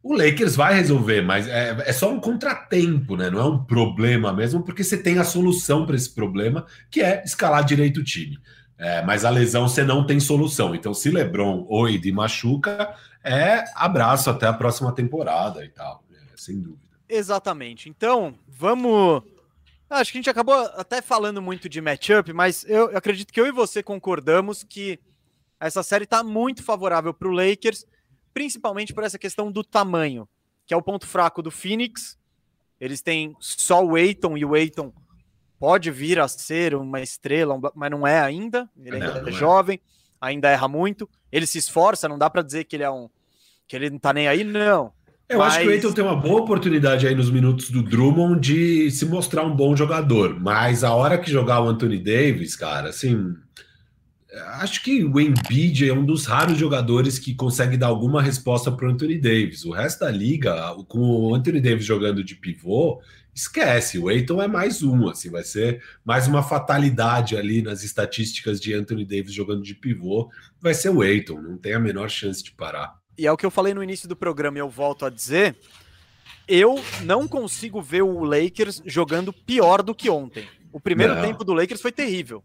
o 0.03 0.15
Lakers 0.15 0.57
vai 0.57 0.75
resolver, 0.75 1.23
mas 1.23 1.47
é, 1.47 1.77
é, 1.87 1.93
só 1.93 2.13
um 2.13 2.19
contratempo, 2.19 3.17
né? 3.17 3.31
Não 3.31 3.39
é 3.39 3.45
um 3.45 3.65
problema 3.65 4.33
mesmo, 4.33 4.63
porque 4.63 4.83
você 4.83 5.01
tem 5.01 5.19
a 5.19 5.25
solução 5.25 5.87
para 5.87 5.95
esse 5.95 6.13
problema, 6.13 6.67
que 6.91 7.01
é 7.01 7.23
escalar 7.25 7.65
direito 7.65 8.01
o 8.01 8.05
time. 8.05 8.37
É, 8.77 9.01
mas 9.03 9.25
a 9.25 9.31
lesão 9.31 9.69
você 9.69 9.85
não 9.85 10.05
tem 10.05 10.19
solução. 10.19 10.75
Então, 10.75 10.93
se 10.93 11.09
LeBron 11.09 11.65
ou 11.69 11.89
Ed 11.89 12.11
machuca, 12.11 12.97
é 13.23 13.65
abraço 13.77 14.29
até 14.29 14.47
a 14.49 14.53
próxima 14.53 14.93
temporada 14.93 15.65
e 15.65 15.69
tal, 15.69 16.03
é, 16.13 16.37
sem 16.37 16.61
dúvida. 16.61 16.83
Exatamente. 17.09 17.89
Então, 17.89 18.35
vamos. 18.49 19.23
Acho 19.89 20.11
que 20.11 20.19
a 20.19 20.21
gente 20.21 20.31
acabou 20.31 20.55
até 20.55 21.01
falando 21.01 21.41
muito 21.41 21.69
de 21.69 21.81
matchup, 21.81 22.33
mas 22.33 22.65
eu, 22.65 22.91
eu 22.91 22.99
acredito 22.99 23.33
que 23.33 23.39
eu 23.39 23.47
e 23.47 23.53
você 23.53 23.83
concordamos 23.83 24.65
que 24.65 24.99
essa 25.61 25.83
série 25.83 26.05
está 26.05 26.25
muito 26.25 26.65
favorável 26.65 27.15
para 27.15 27.29
o 27.29 27.31
Lakers 27.31 27.87
principalmente 28.33 28.93
por 28.93 29.05
essa 29.05 29.19
questão 29.19 29.51
do 29.51 29.63
tamanho, 29.63 30.29
que 30.67 30.75
é 30.75 30.77
o 30.77 30.83
ponto 30.83 31.07
fraco 31.07 31.43
do 31.43 31.51
Phoenix. 31.51 32.19
Eles 32.81 33.01
têm 33.01 33.37
só 33.39 33.85
o 33.85 33.97
Eiton 33.97 34.37
e 34.37 34.45
o 34.45 34.57
Eiton 34.57 34.93
pode 35.59 35.91
vir 35.91 36.19
a 36.19 36.27
ser 36.27 36.75
uma 36.75 37.01
estrela, 37.01 37.59
mas 37.75 37.91
não 37.91 38.07
é 38.07 38.21
ainda. 38.21 38.69
Ele 38.77 38.97
ainda 38.97 39.21
não, 39.21 39.29
é, 39.29 39.31
é 39.31 39.33
jovem, 39.33 39.81
ainda 40.21 40.51
erra 40.51 40.67
muito. 40.67 41.09
Ele 41.31 41.47
se 41.47 41.59
esforça, 41.59 42.09
não 42.09 42.19
dá 42.19 42.29
para 42.29 42.43
dizer 42.43 42.65
que 42.65 42.77
ele 42.77 42.83
é 42.83 42.91
um 42.91 43.09
que 43.69 43.77
ele 43.77 43.89
não 43.89 43.99
tá 43.99 44.13
nem 44.13 44.29
aí, 44.29 44.45
não. 44.45 44.93
Eu 45.29 45.39
mas... 45.39 45.55
acho 45.55 45.61
que 45.63 45.69
o 45.69 45.71
Eiton 45.71 45.93
tem 45.93 46.05
uma 46.05 46.17
boa 46.17 46.43
oportunidade 46.43 47.07
aí 47.07 47.15
nos 47.15 47.31
minutos 47.31 47.71
do 47.71 47.83
Drummond 47.83 48.41
de 48.41 48.91
se 48.91 49.07
mostrar 49.07 49.45
um 49.45 49.57
bom 49.57 49.75
jogador, 49.75 50.39
mas 50.39 50.85
a 50.85 50.93
hora 50.93 51.17
que 51.17 51.31
jogar 51.31 51.63
o 51.63 51.69
Anthony 51.69 51.99
Davis, 51.99 52.55
cara, 52.55 52.91
assim, 52.91 53.35
Acho 54.55 54.83
que 54.83 55.05
o 55.05 55.21
Embiid 55.21 55.89
é 55.89 55.93
um 55.93 56.07
dos 56.07 56.25
raros 56.25 56.57
jogadores 56.57 57.19
que 57.19 57.35
consegue 57.35 57.77
dar 57.77 57.89
alguma 57.89 58.23
resposta 58.23 58.73
para 58.73 58.87
o 58.87 58.91
Anthony 58.91 59.19
Davis. 59.19 59.65
O 59.65 59.73
resto 59.73 60.01
da 60.01 60.11
liga, 60.11 60.75
com 60.89 61.01
o 61.01 61.35
Anthony 61.35 61.61
Davis 61.61 61.85
jogando 61.85 62.25
de 62.25 62.35
pivô, 62.35 63.03
esquece. 63.35 63.99
O 63.99 64.09
Aiton 64.09 64.41
é 64.41 64.49
mais 64.49 64.83
um, 64.83 65.09
assim, 65.09 65.31
vai 65.31 65.43
ser 65.43 65.83
mais 66.03 66.27
uma 66.27 66.43
fatalidade 66.43 67.37
ali 67.37 67.61
nas 67.61 67.83
estatísticas 67.83 68.59
de 68.59 68.73
Anthony 68.73 69.05
Davis 69.05 69.35
jogando 69.35 69.63
de 69.63 69.75
pivô. 69.75 70.31
Vai 70.61 70.73
ser 70.73 70.89
o 70.89 71.03
Aiton, 71.03 71.41
não 71.41 71.59
tem 71.59 71.75
a 71.75 71.81
menor 71.81 72.09
chance 72.09 72.43
de 72.43 72.53
parar. 72.53 72.97
E 73.19 73.27
é 73.27 73.33
o 73.33 73.37
que 73.37 73.45
eu 73.45 73.51
falei 73.51 73.75
no 73.75 73.83
início 73.83 74.09
do 74.09 74.17
programa 74.17 74.57
e 74.57 74.61
eu 74.61 74.69
volto 74.71 75.05
a 75.05 75.11
dizer. 75.11 75.57
Eu 76.49 76.83
não 77.05 77.29
consigo 77.29 77.81
ver 77.83 78.03
o 78.03 78.25
Lakers 78.25 78.83
jogando 78.87 79.33
pior 79.33 79.83
do 79.83 79.95
que 79.95 80.09
ontem. 80.09 80.47
O 80.73 80.81
primeiro 80.81 81.15
não. 81.15 81.23
tempo 81.23 81.45
do 81.45 81.53
Lakers 81.53 81.83
foi 81.83 81.93
terrível. 81.93 82.43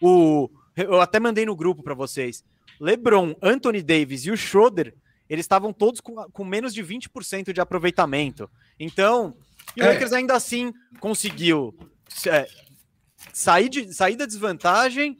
O 0.00 0.48
eu 0.76 1.00
até 1.00 1.18
mandei 1.18 1.46
no 1.46 1.56
grupo 1.56 1.82
para 1.82 1.94
vocês. 1.94 2.44
LeBron, 2.80 3.34
Anthony 3.42 3.82
Davis 3.82 4.26
e 4.26 4.30
o 4.30 4.36
Schroeder, 4.36 4.94
eles 5.28 5.44
estavam 5.44 5.72
todos 5.72 6.00
com, 6.00 6.14
com 6.30 6.44
menos 6.44 6.74
de 6.74 6.82
20% 6.82 7.52
de 7.52 7.60
aproveitamento. 7.60 8.50
Então, 8.78 9.34
e 9.76 9.82
o 9.82 9.84
é. 9.84 9.92
Lakers 9.92 10.12
ainda 10.12 10.34
assim 10.34 10.72
conseguiu 11.00 11.74
é, 12.26 12.46
sair, 13.32 13.68
de, 13.68 13.92
sair 13.94 14.16
da 14.16 14.26
desvantagem 14.26 15.16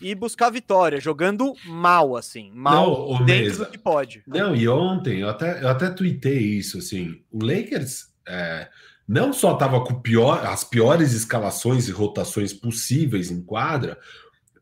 e 0.00 0.14
buscar 0.14 0.50
vitória, 0.50 1.00
jogando 1.00 1.54
mal, 1.64 2.16
assim, 2.16 2.52
mal 2.54 3.08
não, 3.08 3.24
dentro 3.24 3.44
mesa. 3.44 3.64
do 3.64 3.70
que 3.70 3.78
pode. 3.78 4.22
Não, 4.26 4.54
e 4.54 4.68
ontem 4.68 5.20
eu 5.20 5.28
até, 5.28 5.62
eu 5.62 5.68
até 5.68 5.90
tuitei 5.90 6.38
isso, 6.38 6.78
assim, 6.78 7.20
o 7.32 7.44
Lakers 7.44 8.06
é, 8.26 8.68
não 9.08 9.32
só 9.32 9.54
estava 9.54 9.84
com 9.84 10.00
pior, 10.00 10.44
as 10.46 10.62
piores 10.62 11.12
escalações 11.12 11.88
e 11.88 11.92
rotações 11.92 12.52
possíveis 12.52 13.30
em 13.30 13.42
quadra, 13.42 13.98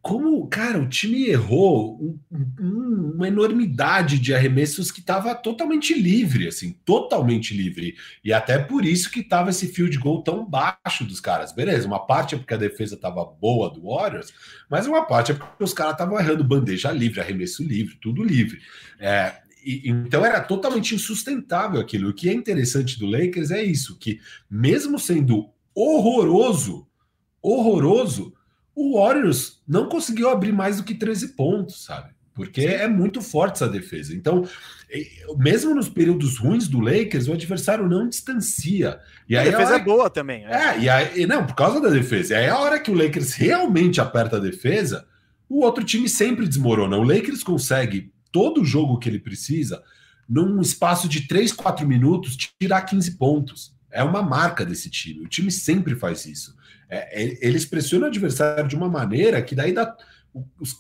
como, 0.07 0.46
cara, 0.46 0.78
o 0.78 0.88
time 0.88 1.26
errou 1.26 2.00
um, 2.00 2.16
um, 2.61 3.12
uma 3.16 3.26
enormidade 3.26 4.20
de 4.20 4.32
arremessos 4.32 4.92
que 4.92 5.00
estava 5.00 5.34
totalmente 5.34 5.94
livre, 5.94 6.46
assim, 6.46 6.78
totalmente 6.84 7.52
livre. 7.52 7.96
E 8.22 8.32
até 8.32 8.57
por 8.57 8.84
isso 8.84 9.11
que 9.11 9.18
estava 9.18 9.50
esse 9.50 9.66
field 9.66 9.98
goal 9.98 10.22
tão 10.22 10.48
baixo 10.48 11.04
dos 11.04 11.18
caras. 11.18 11.50
Beleza, 11.50 11.88
uma 11.88 12.07
parte 12.07 12.36
é 12.36 12.38
porque 12.38 12.54
a 12.54 12.57
defesa 12.57 12.94
estava 12.94 13.24
boa 13.24 13.68
do 13.68 13.82
Warriors, 13.82 14.32
mas 14.70 14.86
uma 14.86 15.04
parte 15.04 15.32
é 15.32 15.34
porque 15.34 15.64
os 15.64 15.74
caras 15.74 15.94
estavam 15.94 16.20
errando 16.20 16.44
bandeja 16.44 16.92
livre, 16.92 17.20
arremesso 17.20 17.64
livre, 17.64 17.98
tudo 18.00 18.22
livre. 18.22 18.61
É, 19.00 19.34
e, 19.64 19.88
então 19.88 20.24
era 20.24 20.40
totalmente 20.40 20.94
insustentável 20.94 21.80
aquilo. 21.80 22.11
O 22.11 22.14
que 22.14 22.28
é 22.28 22.32
interessante 22.32 22.96
do 22.96 23.07
Lakers 23.07 23.50
é 23.50 23.64
isso, 23.64 23.98
que 23.98 24.20
mesmo 24.48 25.00
sendo 25.00 25.50
horroroso, 25.74 26.86
horroroso, 27.42 28.36
o 28.77 29.01
Warriors 29.01 29.62
não 29.66 29.89
conseguiu 29.89 30.29
abrir 30.29 30.53
mais 30.53 30.77
do 30.77 30.85
que 30.85 30.95
13 30.95 31.29
pontos, 31.29 31.83
sabe? 31.83 32.11
Porque 32.35 32.61
Sim. 32.61 32.74
é 32.74 32.87
muito 32.87 33.22
forte 33.22 33.55
essa 33.55 33.68
defesa. 33.68 34.14
Então, 34.14 34.47
mesmo 35.39 35.74
nos 35.74 35.89
períodos 35.89 36.37
ruins 36.37 36.68
do 36.68 36.79
Lakers, 36.79 37.27
o 37.27 37.33
adversário 37.33 37.89
não 37.89 38.07
distancia. 38.07 39.01
E 39.27 39.35
a 39.35 39.43
defesa 39.43 39.77
a 39.77 39.79
é 39.79 39.83
boa 39.83 40.11
também. 40.11 40.45
É, 40.45 40.55
é 40.55 40.79
e 40.81 40.89
aí, 40.91 41.27
não, 41.27 41.47
por 41.47 41.57
causa 41.57 41.81
da 41.81 41.89
defesa. 41.89 42.35
E 42.35 42.37
aí, 42.37 42.49
a 42.49 42.59
hora 42.59 42.79
que 42.79 42.91
o 42.91 42.95
Lakers 42.95 43.33
realmente 43.33 44.03
aperta 44.03 44.37
a 44.37 44.41
defesa, 44.41 45.07
o 45.49 45.64
outro 45.64 45.83
time 45.83 46.11
sempre 46.11 46.47
desmorona. 46.47 46.99
O 46.99 47.03
Lakers 47.03 47.43
consegue 47.43 48.12
todo 48.31 48.61
o 48.61 48.64
jogo 48.66 48.99
que 48.99 49.09
ele 49.09 49.18
precisa, 49.18 49.83
num 50.29 50.61
espaço 50.61 51.09
de 51.09 51.27
3, 51.27 51.53
4 51.53 51.89
minutos, 51.89 52.37
tirar 52.61 52.83
15 52.83 53.16
pontos. 53.16 53.74
É 53.91 54.03
uma 54.03 54.20
marca 54.20 54.62
desse 54.62 54.91
time. 54.91 55.24
O 55.24 55.29
time 55.29 55.51
sempre 55.51 55.95
faz 55.95 56.27
isso. 56.27 56.55
É, 56.89 57.22
é, 57.22 57.39
eles 57.41 57.64
pressionam 57.64 58.07
o 58.07 58.11
adversário 58.11 58.68
de 58.68 58.76
uma 58.76 58.89
maneira 58.89 59.43
que 59.43 59.55
daí 59.55 59.72
dá. 59.72 59.97
Os, 60.61 60.76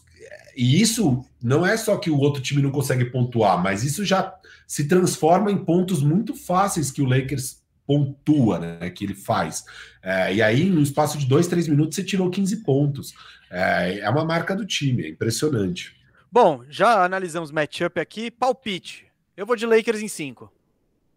e 0.56 0.80
isso 0.80 1.24
não 1.42 1.66
é 1.66 1.76
só 1.76 1.96
que 1.98 2.10
o 2.10 2.18
outro 2.18 2.42
time 2.42 2.62
não 2.62 2.70
consegue 2.70 3.04
pontuar, 3.06 3.62
mas 3.62 3.84
isso 3.84 4.04
já 4.04 4.34
se 4.66 4.88
transforma 4.88 5.52
em 5.52 5.64
pontos 5.64 6.02
muito 6.02 6.34
fáceis 6.34 6.90
que 6.90 7.02
o 7.02 7.06
Lakers 7.06 7.62
pontua, 7.86 8.58
né? 8.58 8.90
Que 8.90 9.04
ele 9.04 9.14
faz. 9.14 9.64
É, 10.02 10.34
e 10.34 10.42
aí, 10.42 10.64
no 10.68 10.80
espaço 10.80 11.18
de 11.18 11.26
dois, 11.26 11.46
três 11.46 11.68
minutos, 11.68 11.94
você 11.94 12.02
tirou 12.02 12.30
15 12.30 12.56
pontos. 12.64 13.14
É, 13.50 14.00
é 14.00 14.10
uma 14.10 14.24
marca 14.24 14.56
do 14.56 14.66
time, 14.66 15.04
é 15.04 15.08
impressionante. 15.10 15.94
Bom, 16.30 16.64
já 16.68 17.04
analisamos 17.04 17.50
matchup 17.50 18.00
aqui. 18.00 18.30
Palpite. 18.30 19.06
Eu 19.36 19.46
vou 19.46 19.56
de 19.56 19.66
Lakers 19.66 20.00
em 20.00 20.08
5. 20.08 20.52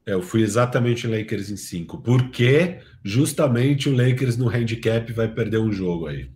É, 0.09 0.13
eu 0.13 0.23
fui 0.23 0.41
exatamente 0.41 1.05
Lakers 1.05 1.51
em 1.51 1.55
5, 1.55 1.99
porque 1.99 2.79
justamente 3.03 3.87
o 3.87 3.95
Lakers 3.95 4.37
no 4.37 4.49
handicap 4.49 5.13
vai 5.13 5.27
perder 5.27 5.59
um 5.59 5.71
jogo 5.71 6.07
aí. 6.07 6.27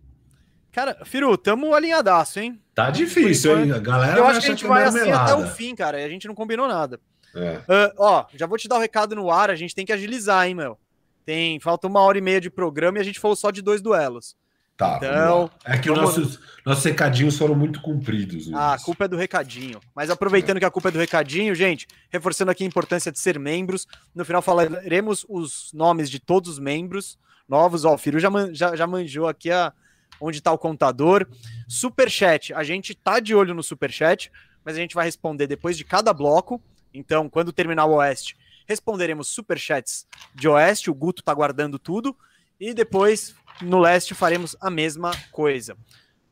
Cara, 0.72 1.04
Firu, 1.04 1.36
tamo 1.36 1.74
alinhadaço, 1.74 2.40
hein? 2.40 2.62
Tá 2.76 2.92
difícil, 2.92 3.60
hein? 3.60 3.72
A 3.72 3.80
galera 3.80 4.20
Eu 4.20 4.28
acho 4.28 4.42
que 4.42 4.46
a 4.46 4.50
gente 4.50 4.68
vai 4.68 4.84
assim 4.84 5.10
até 5.10 5.34
o 5.34 5.48
fim, 5.48 5.74
cara, 5.74 5.98
a 5.98 6.08
gente 6.10 6.28
não 6.28 6.36
combinou 6.36 6.68
nada. 6.68 7.00
É. 7.36 7.58
Uh, 7.58 7.94
ó, 7.98 8.26
já 8.36 8.46
vou 8.46 8.60
te 8.60 8.68
dar 8.68 8.76
o 8.76 8.78
um 8.78 8.82
recado 8.82 9.16
no 9.16 9.32
ar, 9.32 9.50
a 9.50 9.56
gente 9.56 9.74
tem 9.74 9.86
que 9.86 9.92
agilizar, 9.92 10.48
hein, 10.48 10.54
meu? 10.54 10.78
Tem, 11.26 11.60
falta 11.60 11.88
uma 11.88 12.02
hora 12.02 12.20
e 12.20 12.22
meia 12.22 12.40
de 12.40 12.52
programa 12.52 13.00
e 13.00 13.02
a 13.02 13.04
gente 13.04 13.20
falou 13.20 13.36
só 13.36 13.50
de 13.50 13.64
dois 13.64 13.82
duelos. 13.82 14.36
Tá, 14.84 14.98
então, 14.98 15.52
é 15.66 15.78
que 15.78 15.90
vamos... 15.90 16.18
nossos, 16.18 16.40
nossos 16.66 16.84
recadinhos 16.84 17.38
foram 17.38 17.56
muito 17.56 17.82
cumpridos. 17.82 18.52
Ah, 18.54 18.74
a 18.74 18.80
culpa 18.80 19.06
é 19.06 19.08
do 19.08 19.18
recadinho. 19.18 19.80
Mas 19.96 20.10
aproveitando 20.10 20.58
é. 20.58 20.60
que 20.60 20.66
a 20.66 20.72
culpa 20.72 20.90
é 20.90 20.92
do 20.92 21.00
recadinho, 21.00 21.56
gente, 21.56 21.88
reforçando 22.10 22.52
aqui 22.52 22.64
a 22.64 22.68
importância 22.68 23.12
de 23.12 23.20
ser 23.20 23.40
membros. 23.40 23.88
No 24.14 24.24
final 24.26 24.42
falaremos 24.42 25.26
os 25.28 25.72
nomes 25.74 26.10
de 26.10 26.20
todos 26.20 26.50
os 26.50 26.60
membros 26.60 27.18
novos. 27.48 27.86
Ó, 27.86 27.94
o 27.94 27.98
Firu 27.98 28.20
já, 28.20 28.30
já, 28.52 28.76
já 28.76 28.88
manjou 28.88 29.28
aqui 29.28 29.52
a, 29.52 29.74
onde 30.20 30.38
está 30.38 30.52
o 30.52 30.58
contador. 30.58 31.28
Superchat, 31.68 32.54
a 32.54 32.64
gente 32.64 32.96
tá 32.96 33.20
de 33.20 33.36
olho 33.36 33.54
no 33.54 33.64
Superchat, 33.64 34.32
mas 34.64 34.76
a 34.76 34.80
gente 34.80 34.96
vai 34.96 35.06
responder 35.06 35.48
depois 35.48 35.78
de 35.78 35.84
cada 35.84 36.14
bloco. 36.14 36.62
Então, 36.94 37.28
quando 37.28 37.52
terminar 37.52 37.86
o 37.86 37.96
Oeste, 37.96 38.38
responderemos 38.68 39.28
Superchats 39.28 40.08
de 40.34 40.48
Oeste. 40.48 40.90
O 40.90 40.94
Guto 40.94 41.24
tá 41.24 41.34
guardando 41.34 41.78
tudo. 41.78 42.16
E 42.60 42.74
depois 42.74 43.36
no 43.62 43.80
leste 43.80 44.14
faremos 44.14 44.56
a 44.60 44.70
mesma 44.70 45.12
coisa. 45.32 45.78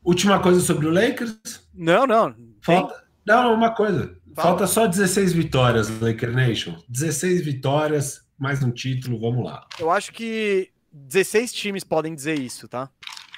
Última 0.04 0.40
coisa 0.40 0.60
sobre 0.60 0.88
o 0.88 0.92
Lakers? 0.92 1.38
Não, 1.74 2.08
não. 2.08 2.36
Falta. 2.62 3.04
Não, 3.26 3.54
uma 3.54 3.72
coisa. 3.72 4.16
Fala. 4.36 4.48
Falta 4.48 4.68
só 4.68 4.88
16 4.88 5.34
vitórias, 5.34 5.90
Laker 6.00 6.32
Nation. 6.32 6.76
16 6.90 7.46
vitórias, 7.46 8.22
mais 8.38 8.64
um 8.64 8.72
título, 8.72 9.20
vamos 9.20 9.46
lá. 9.46 9.68
Eu 9.78 9.92
acho 9.92 10.12
que 10.12 10.72
16 10.92 11.54
times 11.54 11.84
podem 11.84 12.16
dizer 12.16 12.40
isso, 12.40 12.68
tá? 12.68 12.90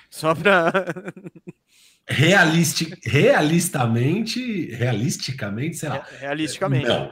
Só 0.09 0.33
pra. 0.33 0.71
Realistic, 2.07 2.99
realistamente, 3.05 4.71
realisticamente, 4.71 5.77
sei 5.77 5.89
lá. 5.89 6.05
Realisticamente. 6.19 6.87
Não. 6.87 7.09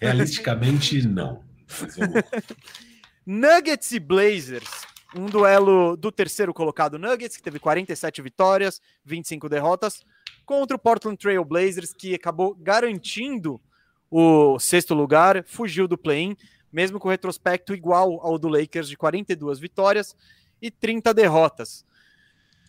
Realisticamente, 0.00 1.08
não. 1.08 1.42
Nuggets 3.26 3.92
e 3.92 3.98
Blazers. 3.98 4.68
Um 5.14 5.26
duelo 5.26 5.96
do 5.96 6.12
terceiro 6.12 6.52
colocado 6.52 6.98
Nuggets, 6.98 7.36
que 7.36 7.42
teve 7.42 7.58
47 7.58 8.20
vitórias, 8.20 8.80
25 9.04 9.48
derrotas, 9.48 10.04
contra 10.44 10.76
o 10.76 10.78
Portland 10.78 11.16
Trail 11.16 11.44
Blazers, 11.44 11.94
que 11.94 12.14
acabou 12.14 12.54
garantindo 12.54 13.60
o 14.10 14.58
sexto 14.58 14.94
lugar, 14.94 15.44
fugiu 15.46 15.88
do 15.88 15.96
play-in, 15.96 16.36
mesmo 16.72 16.98
com 16.98 17.08
retrospecto 17.08 17.74
igual 17.74 18.20
ao 18.22 18.38
do 18.38 18.48
Lakers 18.48 18.88
de 18.88 18.96
42 18.96 19.58
vitórias 19.58 20.14
e 20.60 20.70
30 20.70 21.14
derrotas. 21.14 21.84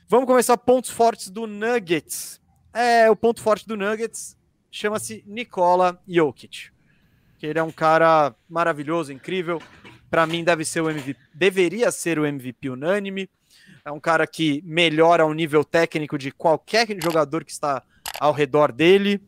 Vamos 0.08 0.26
começar 0.26 0.58
pontos 0.58 0.90
fortes 0.90 1.30
do 1.30 1.46
Nuggets. 1.46 2.42
É, 2.74 3.10
o 3.10 3.16
ponto 3.16 3.42
forte 3.42 3.68
do 3.68 3.76
Nuggets 3.76 4.38
chama-se 4.72 5.24
Nikola 5.28 6.02
Jokic. 6.08 6.72
Ele 7.42 7.60
é 7.60 7.64
um 7.64 7.72
cara 7.72 8.36
maravilhoso, 8.50 9.14
incrível. 9.14 9.62
Para 10.10 10.26
mim 10.26 10.44
deve 10.44 10.66
ser 10.66 10.82
o 10.82 10.90
MVP, 10.90 11.20
deveria 11.34 11.92
ser 11.92 12.20
o 12.20 12.26
MVP 12.26 12.70
unânime. 12.70 13.30
É 13.86 13.92
um 13.92 14.00
cara 14.00 14.26
que 14.28 14.62
melhora 14.66 15.26
o 15.26 15.34
nível 15.34 15.64
técnico 15.64 16.18
de 16.18 16.32
qualquer 16.32 16.88
jogador 17.02 17.44
que 17.44 17.52
está 17.52 17.84
ao 18.20 18.34
redor 18.34 18.72
dele. 18.72 19.22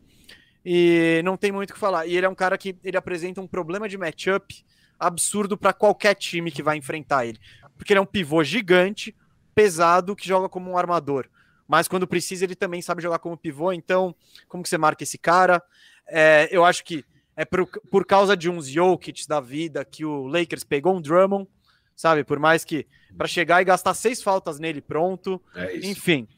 E 0.64 1.20
não 1.24 1.36
tem 1.36 1.50
muito 1.50 1.70
o 1.70 1.74
que 1.74 1.78
falar. 1.78 2.06
E 2.06 2.16
ele 2.16 2.26
é 2.26 2.28
um 2.28 2.34
cara 2.34 2.56
que 2.56 2.76
ele 2.84 2.96
apresenta 2.96 3.40
um 3.40 3.46
problema 3.46 3.88
de 3.88 3.98
matchup 3.98 4.64
absurdo 4.98 5.56
para 5.56 5.72
qualquer 5.72 6.14
time 6.14 6.50
que 6.50 6.62
vai 6.62 6.76
enfrentar 6.76 7.26
ele. 7.26 7.38
Porque 7.76 7.92
ele 7.92 7.98
é 7.98 8.02
um 8.02 8.06
pivô 8.06 8.44
gigante, 8.44 9.14
pesado, 9.54 10.14
que 10.14 10.26
joga 10.26 10.48
como 10.48 10.70
um 10.70 10.78
armador. 10.78 11.28
Mas 11.66 11.88
quando 11.88 12.06
precisa, 12.06 12.44
ele 12.44 12.54
também 12.54 12.82
sabe 12.82 13.02
jogar 13.02 13.18
como 13.18 13.36
pivô. 13.36 13.72
Então, 13.72 14.14
como 14.48 14.62
que 14.62 14.68
você 14.68 14.78
marca 14.78 15.02
esse 15.02 15.18
cara? 15.18 15.62
É, 16.06 16.48
eu 16.50 16.64
acho 16.64 16.84
que 16.84 17.04
é 17.42 17.44
por, 17.44 17.66
por 17.66 18.06
causa 18.06 18.36
de 18.36 18.48
uns 18.48 18.68
Jokic 18.68 19.26
da 19.26 19.40
vida 19.40 19.84
que 19.84 20.04
o 20.04 20.26
Lakers 20.26 20.64
pegou 20.64 20.96
um 20.96 21.00
Drummond, 21.00 21.48
sabe? 21.96 22.22
Por 22.22 22.38
mais 22.38 22.64
que 22.64 22.86
para 23.16 23.26
chegar 23.26 23.60
e 23.60 23.64
gastar 23.64 23.94
seis 23.94 24.22
faltas 24.22 24.58
nele 24.58 24.80
pronto. 24.80 25.42
É 25.54 25.76
enfim, 25.78 26.28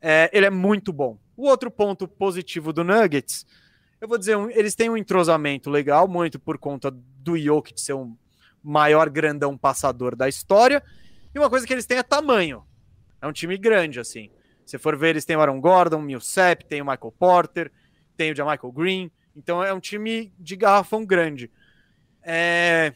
é, 0.00 0.30
ele 0.32 0.46
é 0.46 0.50
muito 0.50 0.92
bom. 0.92 1.18
O 1.36 1.46
outro 1.46 1.70
ponto 1.70 2.08
positivo 2.08 2.72
do 2.72 2.82
Nuggets 2.82 3.46
eu 4.00 4.08
vou 4.08 4.18
dizer, 4.18 4.36
eles 4.50 4.74
têm 4.74 4.90
um 4.90 4.96
entrosamento 4.96 5.70
legal, 5.70 6.06
muito 6.06 6.38
por 6.38 6.58
conta 6.58 6.90
do 6.90 7.38
Jokic 7.38 7.80
ser 7.80 7.94
um 7.94 8.16
maior 8.62 9.08
grandão 9.08 9.56
passador 9.56 10.14
da 10.14 10.28
história. 10.28 10.82
E 11.34 11.38
uma 11.38 11.48
coisa 11.48 11.66
que 11.66 11.72
eles 11.72 11.86
têm 11.86 11.98
é 11.98 12.02
tamanho. 12.02 12.62
É 13.20 13.26
um 13.26 13.32
time 13.32 13.56
grande, 13.56 13.98
assim. 13.98 14.30
Se 14.66 14.78
for 14.78 14.96
ver, 14.96 15.10
eles 15.10 15.24
têm 15.24 15.36
o 15.36 15.40
Aaron 15.40 15.60
Gordon, 15.60 15.98
o 15.98 16.02
Millsap, 16.02 16.64
tem 16.66 16.82
o 16.82 16.84
Michael 16.84 17.14
Porter, 17.18 17.72
tem 18.16 18.32
o 18.32 18.36
Jamichael 18.36 18.72
Green. 18.72 19.10
Então 19.36 19.62
é 19.62 19.72
um 19.72 19.80
time 19.80 20.32
de 20.38 20.56
garrafão 20.56 21.04
grande. 21.04 21.50
É... 22.22 22.94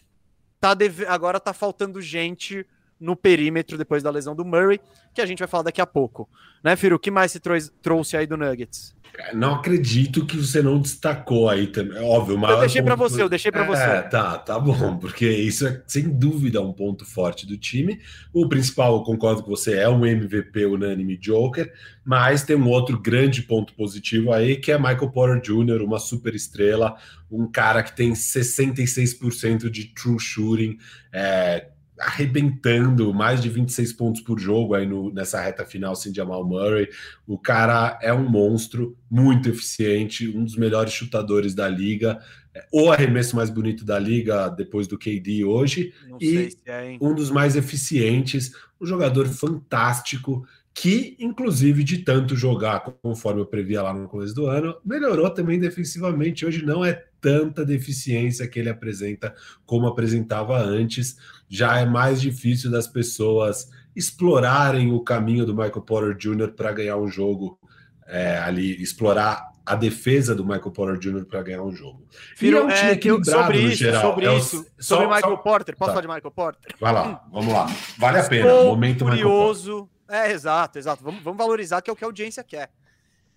Tá 0.58 0.74
deve... 0.74 1.06
Agora 1.06 1.38
tá 1.38 1.52
faltando 1.52 2.00
gente 2.00 2.66
no 2.98 3.14
perímetro 3.14 3.78
depois 3.78 4.02
da 4.02 4.10
lesão 4.10 4.34
do 4.34 4.44
Murray, 4.44 4.80
que 5.14 5.22
a 5.22 5.26
gente 5.26 5.38
vai 5.38 5.48
falar 5.48 5.64
daqui 5.64 5.80
a 5.80 5.86
pouco. 5.86 6.28
Né, 6.62 6.76
Firo? 6.76 6.96
O 6.96 6.98
que 6.98 7.10
mais 7.10 7.32
se 7.32 7.40
trouxe 7.40 8.16
aí 8.16 8.26
do 8.26 8.36
Nuggets? 8.36 8.94
Não 9.32 9.54
acredito 9.54 10.24
que 10.24 10.36
você 10.36 10.62
não 10.62 10.78
destacou 10.78 11.48
aí 11.48 11.66
também. 11.66 11.98
É 11.98 12.02
óbvio, 12.02 12.38
mas. 12.38 12.50
Eu 12.50 12.60
deixei 12.60 12.82
para 12.82 12.94
você, 12.94 13.22
eu 13.22 13.28
deixei 13.28 13.52
para 13.52 13.64
é, 13.64 13.66
você. 13.66 14.08
Tá, 14.08 14.38
tá 14.38 14.58
bom, 14.58 14.96
porque 14.98 15.28
isso 15.28 15.66
é 15.66 15.82
sem 15.86 16.08
dúvida 16.08 16.60
um 16.60 16.72
ponto 16.72 17.04
forte 17.04 17.46
do 17.46 17.56
time. 17.56 18.00
O 18.32 18.48
principal, 18.48 18.94
eu 18.96 19.02
concordo 19.02 19.42
com 19.42 19.50
você, 19.50 19.76
é 19.76 19.88
um 19.88 20.04
MVP 20.04 20.64
unânime 20.66 21.16
Joker, 21.16 21.72
mas 22.04 22.42
tem 22.42 22.56
um 22.56 22.68
outro 22.68 22.98
grande 22.98 23.42
ponto 23.42 23.74
positivo 23.74 24.32
aí, 24.32 24.56
que 24.56 24.72
é 24.72 24.78
Michael 24.78 25.10
Porter 25.10 25.40
Jr., 25.40 25.82
uma 25.82 25.98
super 25.98 26.34
estrela, 26.34 26.96
um 27.30 27.46
cara 27.46 27.82
que 27.82 27.94
tem 27.94 28.12
66% 28.12 29.70
de 29.70 29.86
true 29.94 30.18
shooting. 30.18 30.78
É, 31.12 31.68
arrebentando 32.00 33.12
mais 33.12 33.40
de 33.40 33.48
26 33.48 33.92
pontos 33.92 34.20
por 34.20 34.38
jogo 34.38 34.74
aí 34.74 34.86
no, 34.86 35.12
nessa 35.12 35.40
reta 35.40 35.64
final 35.64 35.94
sem 35.94 36.14
Jamal 36.14 36.44
Murray. 36.46 36.88
O 37.26 37.38
cara 37.38 37.98
é 38.02 38.12
um 38.12 38.28
monstro, 38.28 38.96
muito 39.10 39.48
eficiente, 39.48 40.28
um 40.28 40.44
dos 40.44 40.56
melhores 40.56 40.92
chutadores 40.92 41.54
da 41.54 41.68
liga, 41.68 42.18
é, 42.54 42.66
o 42.72 42.90
arremesso 42.90 43.36
mais 43.36 43.50
bonito 43.50 43.84
da 43.84 43.98
liga 43.98 44.48
depois 44.48 44.86
do 44.88 44.98
KD 44.98 45.44
hoje, 45.44 45.92
Não 46.08 46.18
e 46.20 46.48
é, 46.66 46.96
um 47.00 47.14
dos 47.14 47.30
mais 47.30 47.54
eficientes, 47.54 48.52
um 48.80 48.86
jogador 48.86 49.28
fantástico 49.28 50.46
que, 50.72 51.16
inclusive, 51.18 51.84
de 51.84 51.98
tanto 51.98 52.34
jogar 52.34 52.80
conforme 53.02 53.40
eu 53.40 53.46
previa 53.46 53.82
lá 53.82 53.92
no 53.92 54.08
começo 54.08 54.34
do 54.34 54.46
ano, 54.46 54.76
melhorou 54.84 55.28
também 55.28 55.58
defensivamente. 55.58 56.46
Hoje 56.46 56.64
não 56.64 56.84
é 56.84 57.04
tanta 57.20 57.64
deficiência 57.64 58.48
que 58.48 58.58
ele 58.58 58.68
apresenta 58.68 59.34
como 59.66 59.86
apresentava 59.86 60.58
antes. 60.58 61.16
Já 61.48 61.78
é 61.78 61.84
mais 61.84 62.20
difícil 62.20 62.70
das 62.70 62.86
pessoas 62.86 63.68
explorarem 63.94 64.92
o 64.92 65.00
caminho 65.00 65.44
do 65.44 65.54
Michael 65.54 65.82
Porter 65.82 66.16
Jr. 66.16 66.52
para 66.52 66.72
ganhar 66.72 66.96
um 66.96 67.08
jogo 67.08 67.58
é, 68.06 68.38
ali, 68.38 68.80
explorar 68.82 69.50
a 69.66 69.74
defesa 69.74 70.34
do 70.34 70.44
Michael 70.44 70.70
Porter 70.70 70.98
Jr. 70.98 71.24
para 71.26 71.42
ganhar 71.42 71.62
um 71.62 71.72
jogo. 71.72 72.06
Firo, 72.34 72.58
é 72.58 72.62
um 72.62 72.68
time 72.68 72.90
é, 72.90 72.92
equilibrado 72.92 73.42
sobre 73.42 73.60
isso, 73.60 73.76
geral. 73.76 74.02
Sobre 74.02 74.26
é 74.26 74.36
isso, 74.36 74.66
sobre 74.78 75.04
só, 75.06 75.14
Michael 75.14 75.36
só... 75.36 75.42
Porter. 75.42 75.76
Posso 75.76 75.90
tá. 75.90 75.94
falar 75.94 76.06
de 76.06 76.08
Michael 76.08 76.32
Porter? 76.32 76.74
Vai 76.80 76.92
lá, 76.92 77.24
vamos 77.30 77.52
lá. 77.52 77.66
Vale 77.98 78.18
a 78.18 78.24
pena. 78.24 78.48
Estou 78.48 78.66
Momento 78.66 79.04
curioso 79.04 79.88
é, 80.10 80.32
exato, 80.32 80.76
exato. 80.76 81.04
Vamos, 81.04 81.22
vamos 81.22 81.38
valorizar 81.38 81.80
que 81.80 81.88
é 81.88 81.92
o 81.92 81.96
que 81.96 82.02
a 82.02 82.08
audiência 82.08 82.42
quer. 82.42 82.68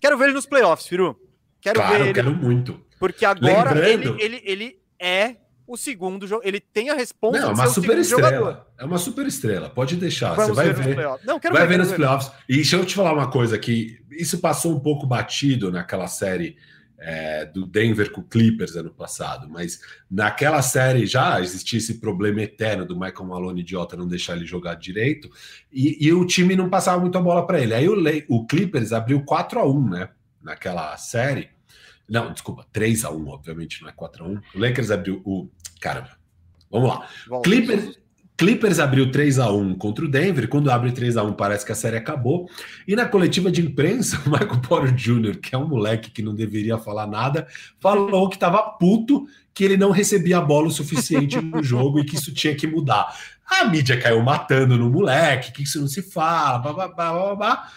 Quero 0.00 0.18
ver 0.18 0.24
ele 0.24 0.34
nos 0.34 0.44
playoffs, 0.44 0.88
Firu. 0.88 1.16
Quero 1.60 1.78
claro, 1.78 1.94
ver 1.94 2.04
ele. 2.06 2.12
quero 2.12 2.34
muito. 2.34 2.84
Porque 3.04 3.22
agora 3.22 3.74
Lembrando... 3.74 4.18
ele, 4.18 4.22
ele, 4.22 4.42
ele 4.46 4.78
é 4.98 5.36
o 5.66 5.76
segundo 5.76 6.26
jogo. 6.26 6.40
Ele 6.42 6.58
tem 6.58 6.88
a 6.88 6.94
resposta 6.94 7.38
Não, 7.38 7.50
é 7.50 7.52
uma 7.52 7.66
super 7.66 7.98
estrela. 7.98 8.30
Jogador. 8.30 8.66
É 8.78 8.84
uma 8.86 8.96
super 8.96 9.26
estrela. 9.26 9.68
Pode 9.68 9.96
deixar. 9.96 10.32
Vamos 10.34 10.56
Você 10.56 10.72
vai 10.72 10.72
ver. 10.72 10.96
ver. 10.96 11.08
Não, 11.22 11.38
quero 11.38 11.54
vai 11.54 11.66
ver, 11.66 11.76
ver 11.76 11.84
nos 11.84 11.92
playoffs. 11.92 12.32
E 12.48 12.54
deixa 12.56 12.76
eu 12.76 12.86
te 12.86 12.94
falar 12.94 13.12
uma 13.12 13.30
coisa 13.30 13.58
que 13.58 14.00
isso 14.10 14.38
passou 14.38 14.74
um 14.74 14.80
pouco 14.80 15.06
batido 15.06 15.70
naquela 15.70 16.06
série 16.06 16.56
é, 16.98 17.44
do 17.44 17.66
Denver 17.66 18.10
com 18.10 18.22
o 18.22 18.24
Clippers 18.24 18.74
ano 18.74 18.90
passado, 18.90 19.46
mas 19.50 19.78
naquela 20.10 20.62
série 20.62 21.04
já 21.04 21.38
existia 21.42 21.78
esse 21.78 22.00
problema 22.00 22.40
eterno 22.40 22.86
do 22.86 22.98
Michael 22.98 23.26
Malone 23.26 23.60
idiota 23.60 23.96
não 23.98 24.08
deixar 24.08 24.36
ele 24.36 24.46
jogar 24.46 24.76
direito 24.76 25.28
e, 25.70 26.06
e 26.06 26.10
o 26.14 26.24
time 26.24 26.56
não 26.56 26.70
passava 26.70 26.98
muito 27.02 27.18
a 27.18 27.20
bola 27.20 27.46
para 27.46 27.60
ele. 27.60 27.74
Aí 27.74 27.86
o, 27.86 27.96
o, 28.28 28.46
Clippers 28.46 28.92
abriu 28.94 29.22
4 29.22 29.60
a 29.60 29.68
1 29.68 29.90
né? 29.90 30.08
Naquela 30.40 30.96
série. 30.96 31.53
Não, 32.08 32.32
desculpa, 32.32 32.66
3 32.72 33.04
a 33.04 33.10
1 33.10 33.28
obviamente, 33.28 33.82
não 33.82 33.88
é 33.88 33.92
4 33.92 34.24
a 34.24 34.28
1 34.28 34.40
O 34.54 34.58
Lakers 34.58 34.90
abriu 34.90 35.22
o. 35.24 35.48
Caramba, 35.80 36.10
vamos 36.70 36.88
lá. 36.88 37.08
Clippers, 37.42 37.98
Clippers 38.36 38.80
abriu 38.80 39.12
3 39.12 39.38
a 39.38 39.50
1 39.52 39.74
contra 39.76 40.04
o 40.04 40.08
Denver. 40.08 40.48
Quando 40.48 40.70
abre 40.70 40.90
3 40.90 41.16
a 41.16 41.22
1 41.22 41.34
parece 41.34 41.64
que 41.64 41.70
a 41.70 41.74
série 41.74 41.96
acabou. 41.96 42.48
E 42.86 42.96
na 42.96 43.06
coletiva 43.06 43.50
de 43.50 43.60
imprensa, 43.60 44.20
o 44.26 44.30
Michael 44.30 44.60
Porter 44.60 44.94
Jr., 44.94 45.38
que 45.38 45.54
é 45.54 45.58
um 45.58 45.68
moleque 45.68 46.10
que 46.10 46.22
não 46.22 46.34
deveria 46.34 46.76
falar 46.76 47.06
nada, 47.06 47.46
falou 47.80 48.28
que 48.28 48.36
estava 48.36 48.62
puto 48.62 49.26
que 49.52 49.62
ele 49.62 49.76
não 49.76 49.92
recebia 49.92 50.38
a 50.38 50.40
bola 50.40 50.66
o 50.66 50.70
suficiente 50.70 51.40
no 51.40 51.62
jogo 51.64 52.00
e 52.00 52.04
que 52.04 52.16
isso 52.16 52.34
tinha 52.34 52.56
que 52.56 52.66
mudar. 52.66 53.16
A 53.46 53.64
mídia 53.66 54.00
caiu 54.00 54.20
matando 54.20 54.76
no 54.76 54.90
moleque, 54.90 55.52
que 55.52 55.62
isso 55.62 55.80
não 55.80 55.86
se 55.86 56.02
fala, 56.02 56.58
blá, 56.58 56.72
blá, 56.72 56.88
blá, 56.88 57.12
blá, 57.12 57.34
blá. 57.36 57.72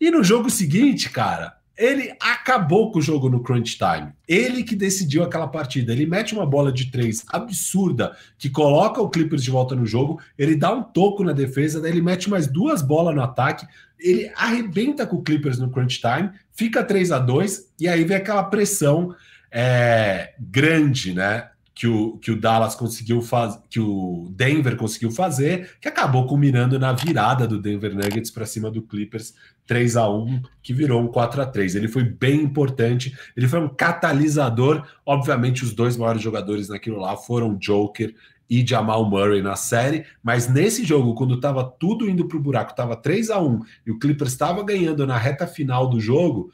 E 0.00 0.10
no 0.10 0.24
jogo 0.24 0.50
seguinte, 0.50 1.08
cara, 1.08 1.59
ele 1.80 2.12
acabou 2.20 2.92
com 2.92 2.98
o 2.98 3.02
jogo 3.02 3.30
no 3.30 3.42
crunch 3.42 3.78
time. 3.78 4.12
Ele 4.28 4.62
que 4.62 4.76
decidiu 4.76 5.22
aquela 5.22 5.48
partida. 5.48 5.92
Ele 5.92 6.04
mete 6.04 6.34
uma 6.34 6.44
bola 6.44 6.70
de 6.70 6.90
três 6.90 7.24
absurda 7.26 8.14
que 8.36 8.50
coloca 8.50 9.00
o 9.00 9.08
Clippers 9.08 9.42
de 9.42 9.50
volta 9.50 9.74
no 9.74 9.86
jogo. 9.86 10.20
Ele 10.36 10.54
dá 10.54 10.70
um 10.70 10.82
toco 10.82 11.24
na 11.24 11.32
defesa, 11.32 11.80
daí 11.80 11.92
ele 11.92 12.02
mete 12.02 12.28
mais 12.28 12.46
duas 12.46 12.82
bolas 12.82 13.14
no 13.14 13.22
ataque. 13.22 13.66
Ele 13.98 14.30
arrebenta 14.36 15.06
com 15.06 15.16
o 15.16 15.22
Clippers 15.22 15.58
no 15.58 15.70
crunch 15.70 16.02
time, 16.02 16.30
fica 16.52 16.84
3 16.84 17.12
a 17.12 17.18
2 17.18 17.72
e 17.80 17.88
aí 17.88 18.04
vem 18.04 18.18
aquela 18.18 18.44
pressão 18.44 19.14
é, 19.50 20.34
grande, 20.38 21.14
né? 21.14 21.48
que 21.80 21.86
o, 21.86 22.18
que 22.18 22.30
o 22.30 22.38
Dallas 22.38 22.74
conseguiu 22.74 23.22
fazer, 23.22 23.58
que 23.70 23.80
o 23.80 24.30
Denver 24.36 24.76
conseguiu 24.76 25.10
fazer, 25.10 25.78
que 25.80 25.88
acabou 25.88 26.26
culminando 26.26 26.78
na 26.78 26.92
virada 26.92 27.46
do 27.46 27.58
Denver 27.58 27.94
Nuggets 27.94 28.30
para 28.30 28.44
cima 28.44 28.70
do 28.70 28.82
Clippers 28.82 29.32
3 29.70 29.96
a 29.96 30.10
1 30.10 30.42
que 30.60 30.74
virou 30.74 31.00
um 31.00 31.06
4 31.06 31.42
a 31.42 31.46
3 31.46 31.76
Ele 31.76 31.86
foi 31.86 32.02
bem 32.02 32.42
importante, 32.42 33.16
ele 33.36 33.46
foi 33.46 33.60
um 33.60 33.68
catalisador. 33.68 34.84
Obviamente, 35.06 35.62
os 35.62 35.72
dois 35.72 35.96
maiores 35.96 36.20
jogadores 36.20 36.68
naquilo 36.68 36.98
lá 36.98 37.16
foram 37.16 37.54
Joker 37.54 38.12
e 38.50 38.66
Jamal 38.66 39.08
Murray 39.08 39.40
na 39.40 39.54
série, 39.54 40.04
mas 40.20 40.48
nesse 40.48 40.84
jogo, 40.84 41.14
quando 41.14 41.36
estava 41.36 41.62
tudo 41.62 42.10
indo 42.10 42.26
para 42.26 42.36
o 42.36 42.40
buraco, 42.40 42.72
estava 42.72 42.96
3 42.96 43.30
a 43.30 43.40
1 43.40 43.60
e 43.86 43.92
o 43.92 43.98
Clippers 44.00 44.32
estava 44.32 44.64
ganhando 44.64 45.06
na 45.06 45.16
reta 45.16 45.46
final 45.46 45.88
do 45.88 46.00
jogo, 46.00 46.50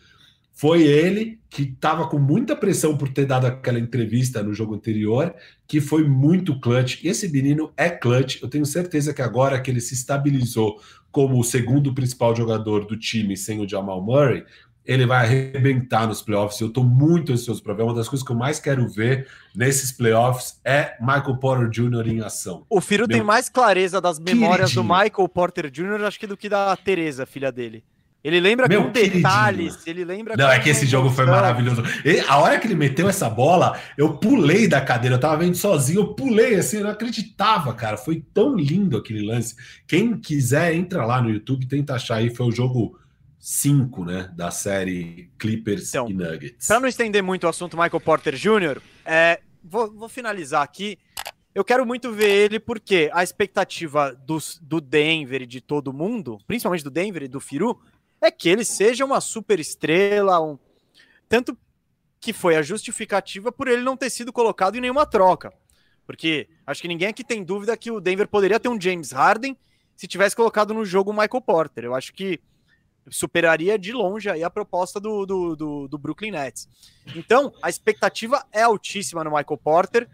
foi 0.53 0.83
ele 0.83 1.39
que 1.49 1.63
estava 1.63 2.07
com 2.07 2.19
muita 2.19 2.55
pressão 2.55 2.99
por 2.99 3.09
ter 3.09 3.25
dado 3.25 3.47
aquela 3.47 3.79
entrevista 3.79 4.43
no 4.43 4.53
jogo 4.53 4.75
anterior, 4.75 5.35
que 5.67 5.81
foi 5.81 6.07
muito 6.07 6.61
clutch. 6.61 7.03
E 7.03 7.09
esse 7.09 7.29
menino 7.29 7.73
é 7.79 7.89
clutch. 7.89 8.43
Eu 8.43 8.49
tenho 8.49 8.67
certeza 8.67 9.15
que 9.15 9.23
agora 9.23 9.61
que 9.61 9.71
ele 9.71 9.81
se 9.81 9.95
estabilizou 9.95 10.79
como 11.17 11.41
o 11.41 11.43
segundo 11.43 11.95
principal 11.95 12.37
jogador 12.37 12.85
do 12.85 12.95
time 12.95 13.39
sem 13.39 13.59
o 13.59 13.67
Jamal 13.67 14.03
Murray, 14.03 14.45
ele 14.85 15.07
vai 15.07 15.25
arrebentar 15.25 16.07
nos 16.07 16.21
playoffs. 16.21 16.61
Eu 16.61 16.67
estou 16.67 16.85
muito 16.85 17.33
ansioso 17.33 17.63
para 17.63 17.73
ver. 17.73 17.85
Uma 17.85 17.95
das 17.95 18.07
coisas 18.07 18.23
que 18.23 18.31
eu 18.31 18.37
mais 18.37 18.61
quero 18.61 18.87
ver 18.87 19.27
nesses 19.55 19.91
playoffs 19.91 20.61
é 20.63 20.95
Michael 21.01 21.39
Porter 21.39 21.71
Jr. 21.71 22.07
em 22.07 22.21
ação. 22.21 22.67
O 22.69 22.83
Firo 22.83 23.07
Meu... 23.09 23.17
tem 23.17 23.25
mais 23.25 23.49
clareza 23.49 23.99
das 23.99 24.19
memórias 24.19 24.75
queridinho. 24.75 24.95
do 24.95 25.05
Michael 25.05 25.29
Porter 25.31 25.71
Jr., 25.71 26.05
acho 26.05 26.21
que 26.21 26.27
do 26.27 26.37
que 26.37 26.51
da 26.51 26.77
Teresa, 26.77 27.25
filha 27.25 27.51
dele. 27.51 27.83
Ele 28.23 28.41
lembra 28.41 28.67
Meu 28.67 28.85
com 28.85 28.91
detalhes, 28.91 29.87
ele 29.87 30.05
lembra. 30.05 30.37
Não, 30.37 30.51
é 30.51 30.59
que 30.59 30.69
esse 30.69 30.85
jogo 30.85 31.11
foi 31.11 31.27
maravilhoso. 31.27 31.83
E, 32.05 32.19
a 32.21 32.39
hora 32.39 32.59
que 32.59 32.67
ele 32.67 32.75
meteu 32.75 33.09
essa 33.09 33.31
bola, 33.31 33.79
eu 33.97 34.19
pulei 34.19 34.67
da 34.67 34.81
cadeira, 34.81 35.15
eu 35.15 35.21
tava 35.21 35.37
vendo 35.37 35.55
sozinho, 35.55 36.01
eu 36.01 36.15
pulei 36.15 36.57
assim, 36.57 36.79
eu 36.79 36.85
não 36.85 36.91
acreditava, 36.91 37.73
cara. 37.73 37.97
Foi 37.97 38.25
tão 38.35 38.57
lindo 38.57 38.97
aquele 38.97 39.25
lance. 39.25 39.55
Quem 39.87 40.19
quiser, 40.19 40.75
entra 40.75 41.07
lá 41.07 41.23
no 41.23 41.31
YouTube, 41.31 41.67
tenta 41.67 41.95
achar 41.95 42.17
aí. 42.17 42.35
Foi 42.35 42.47
o 42.47 42.53
jogo 42.53 42.99
5, 43.47 44.05
né, 44.05 44.29
da 44.35 44.51
série 44.51 45.31
Clippers 45.39 45.91
então, 45.91 46.11
e 46.11 46.15
Nuggets. 46.15 46.67
Para 46.67 46.81
não 46.81 46.89
estender 46.89 47.23
muito 47.23 47.45
o 47.45 47.49
assunto 47.49 47.77
Michael 47.77 48.01
Porter 48.01 48.35
Jr., 48.35 48.83
é, 49.05 49.41
vou, 49.63 49.89
vou, 49.93 50.09
finalizar 50.09 50.63
aqui. 50.63 50.99
Eu 51.55 51.65
quero 51.65 51.87
muito 51.87 52.13
ver 52.13 52.29
ele 52.29 52.59
porque 52.59 53.09
a 53.15 53.23
expectativa 53.23 54.13
do, 54.27 54.39
do 54.61 54.81
Denver 54.81 55.43
e 55.43 55.47
de 55.47 55.61
todo 55.61 55.93
mundo, 55.93 56.41
principalmente 56.45 56.83
do 56.83 56.91
Denver 56.91 57.23
e 57.23 57.29
do 57.29 57.39
Firu, 57.39 57.81
é 58.21 58.31
que 58.31 58.49
ele 58.49 58.65
seja 58.65 59.05
uma 59.05 59.21
super 59.21 59.61
estrela, 59.61 60.41
um... 60.41 60.59
tanto 61.29 61.57
que 62.21 62.33
foi 62.33 62.57
a 62.57 62.63
justificativa 62.63 63.53
por 63.53 63.69
ele 63.69 63.83
não 63.83 63.97
ter 63.97 64.11
sido 64.11 64.33
colocado 64.33 64.77
em 64.77 64.81
nenhuma 64.81 65.07
troca. 65.07 65.53
Porque 66.07 66.49
acho 66.67 66.81
que 66.81 66.89
ninguém 66.89 67.09
aqui 67.09 67.25
tem 67.25 67.45
dúvida 67.45 67.77
que 67.77 67.91
o 67.91 68.01
Denver 68.01 68.29
poderia 68.29 68.61
ter 68.61 68.69
um 68.69 68.81
James 68.81 69.13
Harden 69.13 69.57
se 69.97 70.07
tivesse 70.07 70.37
colocado 70.37 70.73
no 70.73 70.85
jogo 70.85 71.11
o 71.11 71.15
Michael 71.15 71.41
Porter. 71.41 71.85
Eu 71.85 71.95
acho 71.95 72.13
que 72.13 72.41
superaria 73.11 73.79
de 73.79 73.93
longe 73.93 74.29
aí 74.29 74.43
a 74.43 74.51
proposta 74.51 75.01
do, 75.01 75.25
do, 75.25 75.57
do, 75.57 75.89
do, 75.89 75.99
Brooklyn 75.99 76.33
Nets. 76.33 76.69
Então, 77.15 77.53
a 77.63 77.69
expectativa 77.69 78.45
é 78.53 78.63
altíssima 78.63 79.23
no 79.23 79.31
Michael 79.31 79.59
Porter. 79.63 80.09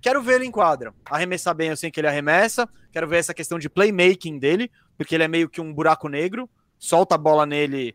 Quero 0.00 0.22
ver 0.22 0.36
ele 0.36 0.46
em 0.46 0.50
quadra. 0.50 0.94
Arremessar 1.04 1.54
bem, 1.54 1.68
eu 1.68 1.76
sei 1.76 1.90
que 1.90 2.00
ele 2.00 2.06
arremessa. 2.06 2.68
Quero 2.92 3.06
ver 3.06 3.18
essa 3.18 3.34
questão 3.34 3.58
de 3.58 3.68
playmaking 3.68 4.38
dele, 4.38 4.70
porque 4.96 5.14
ele 5.14 5.24
é 5.24 5.28
meio 5.28 5.48
que 5.48 5.60
um 5.60 5.72
buraco 5.72 6.08
negro. 6.08 6.48
Solta 6.78 7.16
a 7.16 7.18
bola 7.18 7.44
nele, 7.44 7.94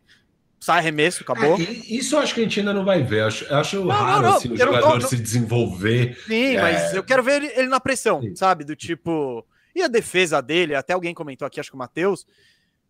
sai 0.64 0.78
arremesso, 0.78 1.22
acabou. 1.22 1.56
É, 1.58 1.62
isso 1.62 2.14
eu 2.14 2.20
acho 2.20 2.34
que 2.34 2.40
a 2.40 2.42
gente 2.42 2.60
ainda 2.60 2.72
não 2.72 2.84
vai 2.84 3.02
ver. 3.02 3.20
Eu 3.20 3.26
acho, 3.26 3.44
eu 3.44 3.56
acho 3.56 3.84
não, 3.84 3.88
raro 3.88 4.22
não, 4.22 4.30
não, 4.30 4.36
assim, 4.38 4.52
o 4.52 4.56
jogador 4.56 5.02
se 5.02 5.16
desenvolver. 5.16 6.18
Sim, 6.26 6.56
é... 6.56 6.60
mas 6.60 6.94
eu 6.94 7.04
quero 7.04 7.22
ver 7.22 7.42
ele, 7.42 7.52
ele 7.54 7.68
na 7.68 7.78
pressão, 7.78 8.22
Sim. 8.22 8.34
sabe? 8.34 8.64
Do 8.64 8.74
tipo. 8.74 9.46
E 9.74 9.82
a 9.82 9.88
defesa 9.88 10.40
dele, 10.40 10.74
até 10.74 10.92
alguém 10.92 11.12
comentou 11.12 11.44
aqui, 11.44 11.60
acho 11.60 11.70
que 11.70 11.74
o 11.74 11.78
Matheus, 11.78 12.26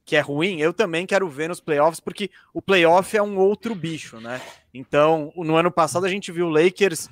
que 0.04 0.14
é 0.14 0.20
ruim, 0.20 0.60
eu 0.60 0.72
também 0.72 1.06
quero 1.06 1.28
ver 1.28 1.48
nos 1.48 1.60
playoffs, 1.60 1.98
porque 1.98 2.30
o 2.52 2.60
playoff 2.60 3.16
é 3.16 3.22
um 3.22 3.38
outro 3.38 3.74
bicho, 3.74 4.20
né? 4.20 4.40
Então, 4.72 5.32
no 5.34 5.56
ano 5.56 5.70
passado 5.70 6.04
a 6.04 6.08
gente 6.08 6.30
viu 6.30 6.46
o 6.46 6.50
Lakers, 6.50 7.08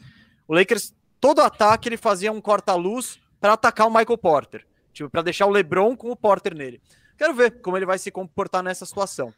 o 0.47 0.55
Lakers, 0.55 0.95
todo 1.18 1.41
ataque 1.41 1.89
ele 1.89 1.97
fazia 1.97 2.30
um 2.30 2.41
corta-luz 2.41 3.18
para 3.41 3.55
atacar 3.55 3.87
o 3.87 3.91
Michael 3.91 4.18
Porter, 4.18 4.66
tipo, 4.93 5.09
para 5.09 5.22
deixar 5.22 5.47
o 5.47 5.51
LeBron 5.51 5.97
com 5.97 6.11
o 6.11 6.16
Porter 6.16 6.55
nele. 6.55 6.80
Quero 7.17 7.35
ver 7.35 7.61
como 7.61 7.77
ele 7.77 7.87
vai 7.87 7.99
se 7.99 8.11
comportar 8.11 8.63
nessa 8.63 8.87
situação. 8.87 9.33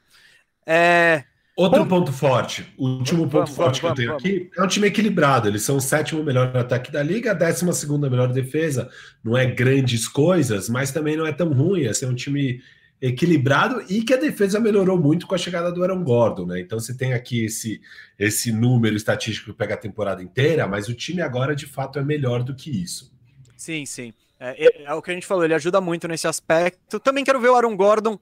É... 0.67 1.25
Outro 1.57 1.85
Bom, 1.85 2.01
ponto 2.01 2.13
forte, 2.13 2.67
o 2.77 2.89
último 2.89 3.23
ponto 3.25 3.33
vamos, 3.33 3.51
forte 3.51 3.81
vamos, 3.81 3.81
que 3.81 3.87
eu 3.87 3.95
tenho 3.95 4.09
vamos, 4.09 4.25
aqui 4.25 4.51
é 4.57 4.63
um 4.63 4.67
time 4.67 4.89
equilibrado. 4.89 5.47
Eles 5.47 5.63
são 5.63 5.77
o 5.77 5.81
sétimo 5.81 6.25
melhor 6.25 6.57
ataque 6.57 6.91
da 6.91 7.01
liga, 7.01 7.31
a 7.31 7.35
décima 7.35 7.73
segunda 7.73 8.11
melhor 8.11 8.33
defesa. 8.33 8.91
Não 9.23 9.39
é 9.39 9.47
grandes 9.47 10.09
coisas, 10.09 10.69
mas 10.69 10.91
também 10.91 11.17
não 11.17 11.25
é 11.25 11.33
tão 11.33 11.53
ruim. 11.53 11.83
Esse 11.83 12.05
é 12.05 12.09
um 12.09 12.15
time 12.15 12.61
equilibrado 13.01 13.85
e 13.89 14.03
que 14.03 14.15
a 14.15 14.17
defesa 14.17 14.59
melhorou 14.59 14.99
muito 14.99 15.27
com 15.27 15.35
a 15.35 15.39
chegada 15.39 15.71
do 15.71 15.83
Aaron 15.83 16.03
Gordon, 16.03 16.47
né? 16.47 16.61
Então 16.61 16.81
você 16.81 16.97
tem 16.97 17.13
aqui 17.13 17.45
esse, 17.45 17.81
esse 18.19 18.51
número 18.51 18.97
estatístico 18.97 19.53
que 19.53 19.59
pega 19.59 19.75
a 19.75 19.79
temporada 19.79 20.23
inteira, 20.23 20.67
mas 20.67 20.89
o 20.89 20.95
time 20.95 21.21
agora 21.21 21.55
de 21.55 21.67
fato 21.67 21.99
é 21.99 22.03
melhor 22.03 22.43
do 22.43 22.55
que 22.55 22.71
isso. 22.71 23.13
Sim, 23.57 23.85
sim. 23.87 24.13
É, 24.45 24.67
é, 24.67 24.85
é 24.85 24.95
o 24.95 25.01
que 25.01 25.11
a 25.11 25.15
gente 25.15 25.27
falou, 25.27 25.45
ele 25.45 25.55
ajuda 25.55 25.81
muito 25.81 26.07
nesse 26.07 26.27
aspecto. 26.27 27.01
Também 27.01 27.25
quero 27.25 27.41
ver 27.41 27.49
o 27.49 27.57
Aaron 27.57 27.77
Gordon 27.77 28.19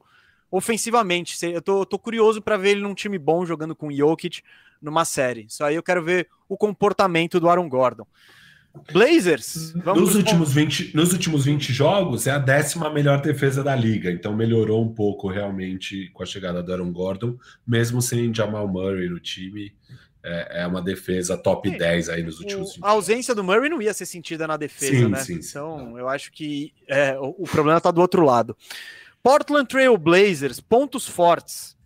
ofensivamente. 0.50 1.36
Eu 1.44 1.62
tô, 1.62 1.84
tô 1.84 1.98
curioso 1.98 2.40
para 2.40 2.56
ver 2.56 2.70
ele 2.70 2.82
num 2.82 2.94
time 2.94 3.18
bom 3.18 3.44
jogando 3.44 3.74
com 3.74 3.88
o 3.88 3.92
Jokic 3.92 4.42
numa 4.80 5.04
série. 5.04 5.46
Isso 5.48 5.64
aí 5.64 5.74
eu 5.74 5.82
quero 5.82 6.02
ver 6.04 6.28
o 6.48 6.56
comportamento 6.56 7.40
do 7.40 7.48
Aaron 7.48 7.68
Gordon. 7.68 8.06
Blazers. 8.90 9.74
nos, 9.74 10.14
últimos 10.14 10.52
20, 10.52 10.96
nos 10.96 11.12
últimos 11.12 11.44
20 11.44 11.72
jogos, 11.72 12.26
é 12.26 12.30
a 12.30 12.38
décima 12.38 12.88
melhor 12.88 13.20
defesa 13.20 13.62
da 13.62 13.76
liga. 13.76 14.10
Então 14.10 14.34
melhorou 14.34 14.82
um 14.82 14.92
pouco 14.92 15.28
realmente 15.28 16.08
com 16.14 16.22
a 16.22 16.26
chegada 16.26 16.62
do 16.62 16.72
Aaron 16.72 16.90
Gordon, 16.92 17.36
mesmo 17.66 18.00
sem 18.00 18.34
Jamal 18.34 18.66
Murray 18.66 19.08
no 19.08 19.20
time. 19.20 19.74
É, 20.24 20.62
é 20.62 20.66
uma 20.66 20.80
defesa 20.80 21.36
top 21.36 21.68
sim, 21.68 21.76
10 21.76 22.08
aí 22.08 22.22
nos 22.22 22.38
últimos 22.38 22.76
o, 22.76 22.86
A 22.86 22.90
ausência 22.90 23.34
do 23.34 23.42
Murray 23.42 23.68
não 23.68 23.82
ia 23.82 23.92
ser 23.92 24.06
sentida 24.06 24.46
na 24.46 24.56
defesa, 24.56 24.92
sim, 24.92 25.08
né? 25.08 25.18
Sim, 25.18 25.40
então 25.42 25.98
eu 25.98 26.08
acho 26.08 26.30
que 26.30 26.72
é, 26.86 27.18
o, 27.18 27.34
o 27.38 27.44
problema 27.44 27.80
tá 27.80 27.90
do 27.90 28.00
outro 28.00 28.24
lado. 28.24 28.56
Portland 29.20 29.68
Trail 29.68 29.96
Blazers, 29.98 30.60
pontos 30.60 31.08
fortes. 31.08 31.76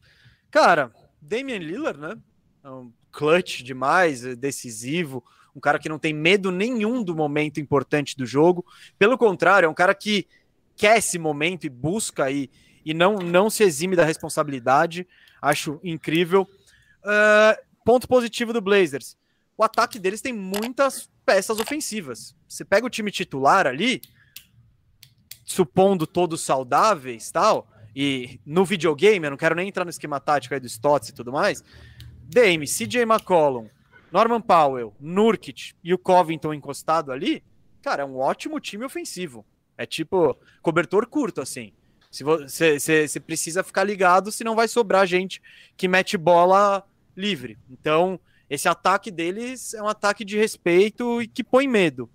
Cara, 0.50 0.90
Damian 1.20 1.58
Lillard, 1.58 1.98
né? 1.98 2.16
É 2.62 2.68
um 2.68 2.92
clutch 3.10 3.62
demais, 3.62 4.20
decisivo 4.36 5.24
um 5.56 5.60
cara 5.60 5.78
que 5.78 5.88
não 5.88 5.98
tem 5.98 6.12
medo 6.12 6.52
nenhum 6.52 7.02
do 7.02 7.16
momento 7.16 7.58
importante 7.58 8.14
do 8.14 8.26
jogo. 8.26 8.64
Pelo 8.98 9.16
contrário, 9.16 9.66
é 9.66 9.68
um 9.68 9.74
cara 9.74 9.94
que 9.94 10.26
quer 10.76 10.98
esse 10.98 11.18
momento 11.18 11.64
e 11.64 11.70
busca 11.70 12.30
e, 12.30 12.50
e 12.84 12.92
não, 12.92 13.16
não 13.16 13.48
se 13.48 13.64
exime 13.64 13.96
da 13.96 14.04
responsabilidade. 14.04 15.08
Acho 15.40 15.80
incrível. 15.82 16.46
Uh, 17.02 17.65
ponto 17.86 18.08
positivo 18.08 18.52
do 18.52 18.60
Blazers. 18.60 19.16
O 19.56 19.62
ataque 19.62 20.00
deles 20.00 20.20
tem 20.20 20.32
muitas 20.32 21.08
peças 21.24 21.60
ofensivas. 21.60 22.34
Você 22.48 22.64
pega 22.64 22.84
o 22.84 22.90
time 22.90 23.12
titular 23.12 23.64
ali, 23.64 24.02
supondo 25.44 26.04
todos 26.04 26.40
saudáveis 26.40 27.30
tal, 27.30 27.68
e 27.94 28.40
no 28.44 28.64
videogame, 28.64 29.24
eu 29.24 29.30
não 29.30 29.38
quero 29.38 29.54
nem 29.54 29.68
entrar 29.68 29.84
no 29.84 29.90
esquema 29.90 30.18
tático 30.18 30.52
aí 30.52 30.58
do 30.58 30.66
Stotts 30.66 31.10
e 31.10 31.14
tudo 31.14 31.32
mais. 31.32 31.62
Dame, 32.24 32.66
CJ 32.66 33.02
McCollum, 33.02 33.70
Norman 34.10 34.40
Powell, 34.40 34.92
Nurkic 35.00 35.72
e 35.82 35.94
o 35.94 35.98
Covington 35.98 36.52
encostado 36.52 37.12
ali, 37.12 37.42
cara, 37.80 38.02
é 38.02 38.06
um 38.06 38.18
ótimo 38.18 38.58
time 38.58 38.84
ofensivo. 38.84 39.46
É 39.78 39.86
tipo 39.86 40.36
cobertor 40.60 41.06
curto, 41.06 41.40
assim. 41.40 41.72
Se 42.10 42.24
você, 42.24 42.80
você 42.80 43.20
precisa 43.20 43.62
ficar 43.62 43.84
ligado, 43.84 44.32
senão 44.32 44.56
vai 44.56 44.66
sobrar 44.66 45.06
gente 45.06 45.40
que 45.76 45.86
mete 45.86 46.16
bola 46.16 46.84
livre. 47.16 47.58
Então, 47.70 48.20
esse 48.48 48.68
ataque 48.68 49.10
deles 49.10 49.74
é 49.74 49.82
um 49.82 49.88
ataque 49.88 50.24
de 50.24 50.36
respeito 50.36 51.22
e 51.22 51.26
que 51.26 51.42
põe 51.42 51.66
medo. 51.66 52.08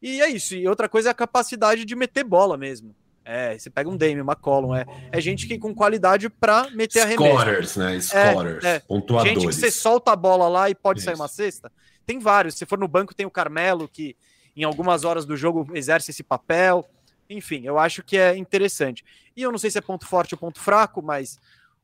E 0.00 0.20
é 0.22 0.28
isso. 0.28 0.54
E 0.54 0.66
outra 0.68 0.88
coisa 0.88 1.08
é 1.08 1.12
a 1.12 1.14
capacidade 1.14 1.84
de 1.84 1.96
meter 1.96 2.24
bola 2.24 2.56
mesmo. 2.56 2.94
É, 3.28 3.58
você 3.58 3.68
pega 3.68 3.90
um 3.90 3.96
Dame, 3.96 4.20
McCollum, 4.20 4.72
é, 4.72 4.86
é 5.10 5.20
gente 5.20 5.48
que 5.48 5.58
com 5.58 5.74
qualidade 5.74 6.30
para 6.30 6.70
meter 6.70 7.00
a 7.00 7.06
remessa. 7.06 7.32
Scorers, 7.32 7.76
né? 7.76 8.00
Scorers, 8.00 8.64
é, 8.64 8.74
é. 8.76 8.78
pontuadores. 8.78 9.32
Gente 9.32 9.46
que 9.48 9.52
você 9.52 9.68
solta 9.68 10.12
a 10.12 10.16
bola 10.16 10.48
lá 10.48 10.70
e 10.70 10.76
pode 10.76 11.00
Isso. 11.00 11.06
sair 11.06 11.16
uma 11.16 11.26
cesta. 11.26 11.72
Tem 12.06 12.20
vários. 12.20 12.54
Se 12.54 12.64
for 12.64 12.78
no 12.78 12.86
banco, 12.86 13.12
tem 13.12 13.26
o 13.26 13.30
Carmelo, 13.30 13.88
que 13.88 14.16
em 14.56 14.62
algumas 14.62 15.02
horas 15.02 15.26
do 15.26 15.36
jogo 15.36 15.66
exerce 15.74 16.12
esse 16.12 16.22
papel. 16.22 16.88
Enfim, 17.28 17.62
eu 17.64 17.80
acho 17.80 18.00
que 18.04 18.16
é 18.16 18.36
interessante. 18.36 19.04
E 19.36 19.42
eu 19.42 19.50
não 19.50 19.58
sei 19.58 19.72
se 19.72 19.78
é 19.78 19.80
ponto 19.80 20.06
forte 20.06 20.34
ou 20.34 20.38
ponto 20.38 20.60
fraco, 20.60 21.02
mas 21.02 21.36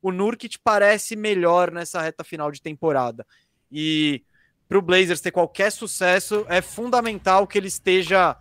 o 0.03 0.11
Nurkic 0.11 0.59
parece 0.63 1.15
melhor 1.17 1.71
nessa 1.71 2.03
reta 2.03 2.25
final 2.25 2.51
de 2.51 2.61
temporada. 2.61 3.25
E 3.71 4.25
para 4.69 4.79
o 4.79 4.83
Blazers 4.83 5.21
ter 5.21 5.31
qualquer 5.31 5.71
sucesso, 5.71 6.45
é 6.49 6.61
fundamental 6.61 7.47
que 7.47 7.57
ele 7.57 7.69
esteja 7.69 8.37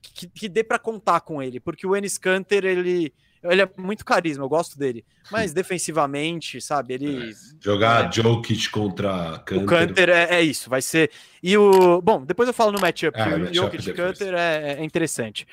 que, 0.00 0.28
que 0.28 0.48
dê 0.48 0.62
para 0.62 0.78
contar 0.78 1.20
com 1.20 1.42
ele, 1.42 1.60
porque 1.60 1.86
o 1.86 1.96
Enes 1.96 2.16
Kanter, 2.16 2.64
ele, 2.64 3.12
ele 3.42 3.62
é 3.62 3.70
muito 3.76 4.04
carisma, 4.04 4.44
eu 4.44 4.48
gosto 4.48 4.78
dele. 4.78 5.04
Mas 5.30 5.52
defensivamente, 5.52 6.60
sabe, 6.60 6.94
ele. 6.94 7.30
É, 7.30 7.34
jogar 7.60 8.06
é, 8.06 8.12
Jokic 8.12 8.70
contra 8.70 9.42
Kanter. 9.44 9.62
O 9.62 9.66
Kanter 9.66 10.08
é, 10.08 10.36
é, 10.36 10.42
isso, 10.42 10.70
vai 10.70 10.80
ser. 10.80 11.10
E 11.42 11.56
o. 11.56 12.00
Bom, 12.00 12.24
depois 12.24 12.46
eu 12.48 12.54
falo 12.54 12.72
no 12.72 12.80
matchup. 12.80 13.18
É, 13.18 13.36
o 13.36 13.54
Jokic 13.54 13.92
Kanter 13.92 14.34
é, 14.34 14.76
é, 14.78 14.84
interessante. 14.84 15.46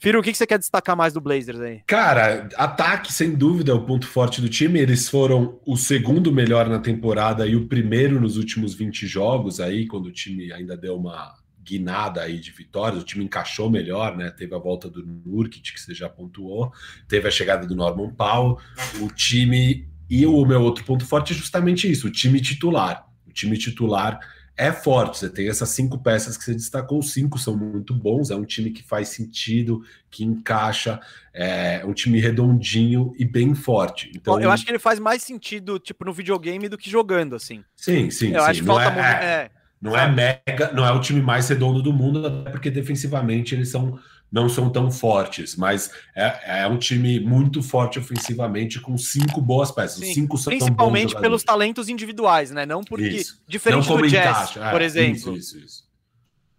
Firo, 0.00 0.18
o 0.18 0.22
que 0.22 0.32
você 0.32 0.46
quer 0.46 0.58
destacar 0.58 0.96
mais 0.96 1.12
do 1.12 1.20
Blazers 1.20 1.60
aí? 1.60 1.82
Cara, 1.86 2.48
ataque, 2.56 3.12
sem 3.12 3.34
dúvida, 3.34 3.70
é 3.70 3.74
o 3.74 3.84
ponto 3.84 4.06
forte 4.06 4.40
do 4.40 4.48
time. 4.48 4.80
Eles 4.80 5.10
foram 5.10 5.60
o 5.66 5.76
segundo 5.76 6.32
melhor 6.32 6.70
na 6.70 6.78
temporada 6.78 7.46
e 7.46 7.54
o 7.54 7.68
primeiro 7.68 8.18
nos 8.18 8.38
últimos 8.38 8.72
20 8.72 9.06
jogos 9.06 9.60
aí, 9.60 9.86
quando 9.86 10.06
o 10.06 10.10
time 10.10 10.50
ainda 10.54 10.74
deu 10.74 10.96
uma 10.96 11.34
guinada 11.62 12.22
aí 12.22 12.38
de 12.38 12.50
vitórias, 12.50 13.02
o 13.02 13.04
time 13.04 13.24
encaixou 13.24 13.70
melhor, 13.70 14.16
né? 14.16 14.30
Teve 14.30 14.54
a 14.54 14.58
volta 14.58 14.88
do 14.88 15.04
Nurkic, 15.04 15.70
que 15.70 15.78
você 15.78 15.92
já 15.92 16.08
pontuou, 16.08 16.72
teve 17.06 17.28
a 17.28 17.30
chegada 17.30 17.66
do 17.66 17.76
Norman 17.76 18.08
Powell, 18.14 18.58
o 19.02 19.08
time. 19.08 19.86
E 20.08 20.24
o 20.24 20.46
meu 20.46 20.62
outro 20.62 20.82
ponto 20.82 21.04
forte 21.04 21.34
é 21.34 21.36
justamente 21.36 21.90
isso: 21.90 22.06
o 22.06 22.10
time 22.10 22.40
titular. 22.40 23.06
O 23.26 23.32
time 23.32 23.58
titular 23.58 24.18
é 24.60 24.70
forte. 24.72 25.18
Você 25.18 25.30
tem 25.30 25.48
essas 25.48 25.70
cinco 25.70 25.98
peças 25.98 26.36
que 26.36 26.44
você 26.44 26.52
destacou, 26.52 27.02
cinco 27.02 27.38
são 27.38 27.56
muito 27.56 27.94
bons. 27.94 28.30
É 28.30 28.36
um 28.36 28.44
time 28.44 28.70
que 28.70 28.82
faz 28.82 29.08
sentido, 29.08 29.82
que 30.10 30.22
encaixa, 30.22 31.00
é 31.32 31.82
um 31.86 31.94
time 31.94 32.20
redondinho 32.20 33.14
e 33.18 33.24
bem 33.24 33.54
forte. 33.54 34.12
Então, 34.14 34.38
eu 34.38 34.50
acho 34.50 34.64
que 34.64 34.70
ele 34.70 34.78
faz 34.78 34.98
mais 34.98 35.22
sentido, 35.22 35.78
tipo, 35.78 36.04
no 36.04 36.12
videogame 36.12 36.68
do 36.68 36.76
que 36.76 36.90
jogando, 36.90 37.34
assim. 37.34 37.64
Sim, 37.74 38.10
sim. 38.10 38.34
Eu 38.34 38.42
sim. 38.42 38.50
acho 38.50 38.60
que 38.60 38.66
falta 38.66 38.84
é, 38.84 38.90
muito. 38.90 39.00
É, 39.00 39.50
não 39.80 39.96
é 39.96 40.06
mega, 40.06 40.72
não 40.74 40.84
é 40.84 40.92
o 40.92 41.00
time 41.00 41.22
mais 41.22 41.48
redondo 41.48 41.82
do 41.82 41.92
mundo, 41.92 42.26
até 42.26 42.50
porque 42.50 42.70
defensivamente 42.70 43.54
eles 43.54 43.70
são 43.70 43.98
não 44.30 44.48
são 44.48 44.70
tão 44.70 44.90
fortes, 44.90 45.56
mas 45.56 45.90
é, 46.14 46.60
é 46.62 46.66
um 46.66 46.78
time 46.78 47.18
muito 47.18 47.62
forte 47.62 47.98
ofensivamente 47.98 48.80
com 48.80 48.96
cinco 48.96 49.40
boas 49.40 49.70
peças. 49.72 49.98
Sim, 49.98 50.14
cinco 50.14 50.38
são 50.38 50.52
principalmente 50.52 51.18
pelos 51.20 51.42
talentos 51.42 51.88
individuais, 51.88 52.50
né? 52.50 52.64
Não 52.64 52.82
porque 52.82 53.08
isso. 53.08 53.42
diferente 53.46 53.88
não 53.88 53.96
do 53.96 54.06
Jazz, 54.06 54.50
encaixa. 54.50 54.70
por 54.70 54.80
é, 54.80 54.84
exemplo. 54.84 55.36
Isso, 55.36 55.56
isso, 55.56 55.58
isso. 55.58 55.90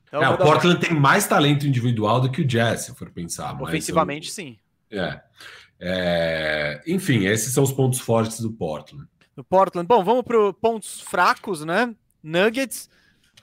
Então, 0.07 0.22
é, 0.22 0.30
o 0.30 0.38
Portland 0.38 0.80
tem 0.80 0.93
mais 0.93 1.26
talento 1.26 1.65
individual 1.65 2.19
do 2.19 2.30
que 2.30 2.41
o 2.41 2.45
Jazz, 2.45 2.82
se 2.82 2.95
for 2.95 3.09
pensar. 3.09 3.59
Ofensivamente, 3.61 4.28
eu... 4.28 4.34
sim. 4.34 4.57
É. 4.91 5.22
é. 5.80 6.82
Enfim, 6.86 7.26
esses 7.26 7.53
são 7.53 7.63
os 7.63 7.72
pontos 7.72 7.99
fortes 7.99 8.41
do 8.41 8.51
Portland. 8.51 9.07
Do 9.34 9.43
Portland. 9.45 9.88
Bom, 9.88 10.03
vamos 10.03 10.24
para 10.24 10.51
pontos 10.51 10.99
fracos, 10.99 11.63
né? 11.63 11.95
Nuggets. 12.22 12.89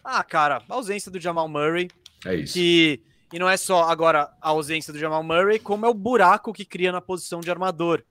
Ah, 0.04 0.22
cara, 0.22 0.62
a 0.68 0.74
ausência 0.74 1.10
do 1.10 1.18
Jamal 1.18 1.48
Murray. 1.48 1.88
É 2.26 2.34
isso. 2.34 2.52
Que 2.52 3.00
e 3.32 3.38
não 3.38 3.48
é 3.48 3.56
só 3.56 3.84
agora 3.84 4.30
a 4.40 4.48
ausência 4.48 4.92
do 4.92 4.98
Jamal 4.98 5.22
Murray, 5.22 5.58
como 5.58 5.84
é 5.84 5.88
o 5.88 5.94
buraco 5.94 6.52
que 6.52 6.64
cria 6.64 6.92
na 6.92 7.00
posição 7.00 7.40
de 7.40 7.50
armador. 7.50 8.02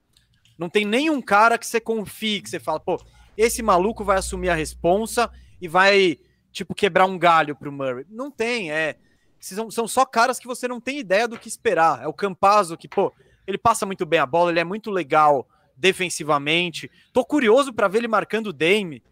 Não 0.58 0.68
tem 0.68 0.84
nenhum 0.84 1.20
cara 1.20 1.58
que 1.58 1.66
você 1.66 1.80
confie, 1.80 2.40
que 2.40 2.50
você 2.50 2.58
fala, 2.58 2.80
pô, 2.80 3.00
esse 3.36 3.62
maluco 3.62 4.04
vai 4.04 4.18
assumir 4.18 4.48
a 4.48 4.54
responsa 4.54 5.30
e 5.60 5.68
vai, 5.68 6.18
tipo, 6.52 6.74
quebrar 6.74 7.06
um 7.06 7.18
galho 7.18 7.54
pro 7.54 7.72
Murray. 7.72 8.06
Não 8.08 8.30
tem, 8.30 8.70
é. 8.72 8.96
São, 9.40 9.70
são 9.70 9.86
só 9.86 10.04
caras 10.04 10.38
que 10.38 10.46
você 10.46 10.66
não 10.66 10.80
tem 10.80 10.98
ideia 10.98 11.28
do 11.28 11.38
que 11.38 11.48
esperar. 11.48 12.02
É 12.02 12.08
o 12.08 12.12
Campazzo 12.12 12.76
que, 12.76 12.88
pô, 12.88 13.12
ele 13.46 13.56
passa 13.56 13.86
muito 13.86 14.04
bem 14.04 14.18
a 14.18 14.26
bola, 14.26 14.50
ele 14.50 14.60
é 14.60 14.64
muito 14.64 14.90
legal 14.90 15.48
defensivamente. 15.76 16.90
Tô 17.12 17.24
curioso 17.24 17.72
para 17.72 17.86
ver 17.86 17.98
ele 17.98 18.08
marcando 18.08 18.48
o 18.48 18.52
Dame. 18.52 19.02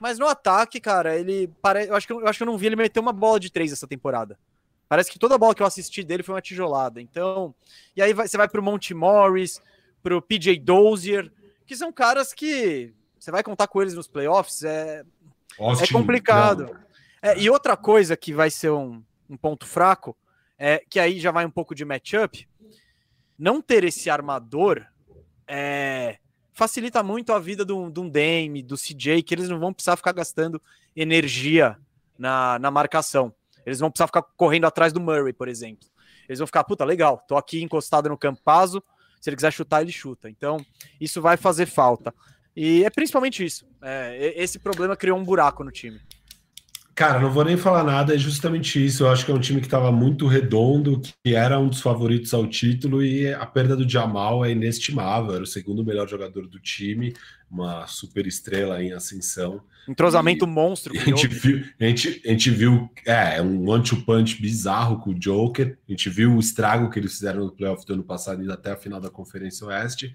Mas 0.00 0.18
no 0.18 0.26
ataque, 0.26 0.80
cara, 0.80 1.16
ele 1.16 1.48
parece. 1.62 1.90
Eu 1.90 1.96
acho 1.96 2.06
que 2.06 2.12
eu 2.12 2.26
acho 2.26 2.38
que 2.38 2.42
eu 2.42 2.46
não 2.46 2.58
vi 2.58 2.66
ele 2.66 2.76
meter 2.76 3.00
uma 3.00 3.12
bola 3.12 3.40
de 3.40 3.50
três 3.50 3.72
essa 3.72 3.86
temporada. 3.86 4.38
Parece 4.88 5.10
que 5.10 5.18
toda 5.18 5.38
bola 5.38 5.54
que 5.54 5.62
eu 5.62 5.66
assisti 5.66 6.02
dele 6.02 6.22
foi 6.22 6.34
uma 6.34 6.40
tijolada. 6.40 7.00
Então, 7.00 7.54
e 7.94 8.00
aí 8.00 8.12
vai, 8.14 8.26
você 8.26 8.36
vai 8.36 8.48
para 8.48 8.60
o 8.60 8.64
Monte 8.64 8.94
Morris, 8.94 9.60
para 10.02 10.16
o 10.16 10.22
PJ 10.22 10.58
Dozier, 10.60 11.30
que 11.66 11.76
são 11.76 11.92
caras 11.92 12.32
que 12.32 12.94
você 13.18 13.30
vai 13.30 13.42
contar 13.42 13.66
com 13.66 13.82
eles 13.82 13.94
nos 13.94 14.08
playoffs, 14.08 14.62
é, 14.62 15.04
Austin, 15.58 15.84
é 15.84 15.86
complicado. 15.88 16.78
É, 17.20 17.38
e 17.38 17.50
outra 17.50 17.76
coisa 17.76 18.16
que 18.16 18.32
vai 18.32 18.50
ser 18.50 18.70
um, 18.70 19.02
um, 19.28 19.36
ponto 19.36 19.66
fraco, 19.66 20.16
é 20.58 20.82
que 20.88 20.98
aí 20.98 21.20
já 21.20 21.30
vai 21.30 21.44
um 21.44 21.50
pouco 21.50 21.74
de 21.74 21.84
matchup, 21.84 22.48
não 23.38 23.60
ter 23.60 23.84
esse 23.84 24.08
armador 24.08 24.86
é, 25.46 26.18
facilita 26.52 27.02
muito 27.02 27.32
a 27.32 27.38
vida 27.38 27.64
do, 27.64 27.90
do 27.90 28.08
Dame, 28.08 28.62
do 28.62 28.76
CJ, 28.76 29.22
que 29.22 29.34
eles 29.34 29.48
não 29.48 29.60
vão 29.60 29.72
precisar 29.72 29.96
ficar 29.96 30.12
gastando 30.12 30.60
energia 30.96 31.76
na, 32.18 32.58
na 32.58 32.70
marcação. 32.70 33.32
Eles 33.64 33.78
vão 33.78 33.90
precisar 33.90 34.06
ficar 34.06 34.22
correndo 34.36 34.66
atrás 34.66 34.92
do 34.92 35.00
Murray, 35.00 35.32
por 35.32 35.48
exemplo. 35.48 35.88
Eles 36.28 36.38
vão 36.38 36.46
ficar, 36.46 36.64
puta, 36.64 36.84
legal, 36.84 37.24
tô 37.26 37.36
aqui 37.36 37.62
encostado 37.62 38.08
no 38.08 38.18
Campazo, 38.18 38.82
se 39.20 39.30
ele 39.30 39.36
quiser 39.36 39.52
chutar, 39.52 39.82
ele 39.82 39.92
chuta. 39.92 40.28
Então, 40.28 40.64
isso 41.00 41.20
vai 41.20 41.36
fazer 41.36 41.66
falta. 41.66 42.14
E 42.54 42.84
é 42.84 42.90
principalmente 42.90 43.44
isso. 43.44 43.66
É, 43.82 44.34
esse 44.36 44.58
problema 44.58 44.96
criou 44.96 45.18
um 45.18 45.24
buraco 45.24 45.64
no 45.64 45.70
time. 45.70 46.00
Cara, 46.98 47.20
não 47.20 47.30
vou 47.30 47.44
nem 47.44 47.56
falar 47.56 47.84
nada, 47.84 48.12
é 48.12 48.18
justamente 48.18 48.84
isso. 48.84 49.04
Eu 49.04 49.08
acho 49.08 49.24
que 49.24 49.30
é 49.30 49.34
um 49.34 49.38
time 49.38 49.60
que 49.60 49.68
estava 49.68 49.92
muito 49.92 50.26
redondo, 50.26 51.00
que 51.24 51.32
era 51.32 51.56
um 51.56 51.68
dos 51.68 51.80
favoritos 51.80 52.34
ao 52.34 52.44
título, 52.44 53.04
e 53.04 53.32
a 53.32 53.46
perda 53.46 53.76
do 53.76 53.88
Jamal 53.88 54.44
é 54.44 54.50
inestimável. 54.50 55.32
Era 55.32 55.44
o 55.44 55.46
segundo 55.46 55.84
melhor 55.84 56.08
jogador 56.08 56.48
do 56.48 56.58
time, 56.58 57.14
uma 57.48 57.86
super 57.86 58.26
estrela 58.26 58.82
em 58.82 58.92
ascensão. 58.92 59.60
Entrosamento 59.88 60.44
e, 60.44 60.48
monstro. 60.48 60.92
A 60.98 61.04
gente, 61.04 61.28
viu, 61.28 61.64
a, 61.80 61.84
gente, 61.84 62.20
a 62.26 62.30
gente 62.30 62.50
viu, 62.50 62.90
é, 63.06 63.40
um 63.40 63.70
one-two-punch 63.70 64.42
bizarro 64.42 64.98
com 64.98 65.10
o 65.10 65.14
Joker. 65.14 65.78
A 65.88 65.92
gente 65.92 66.10
viu 66.10 66.34
o 66.34 66.40
estrago 66.40 66.90
que 66.90 66.98
eles 66.98 67.12
fizeram 67.12 67.44
no 67.44 67.52
playoff 67.52 67.86
do 67.86 67.92
ano 67.92 68.02
passado, 68.02 68.42
indo 68.42 68.52
até 68.52 68.72
a 68.72 68.76
final 68.76 69.00
da 69.00 69.08
Conferência 69.08 69.64
Oeste. 69.68 70.12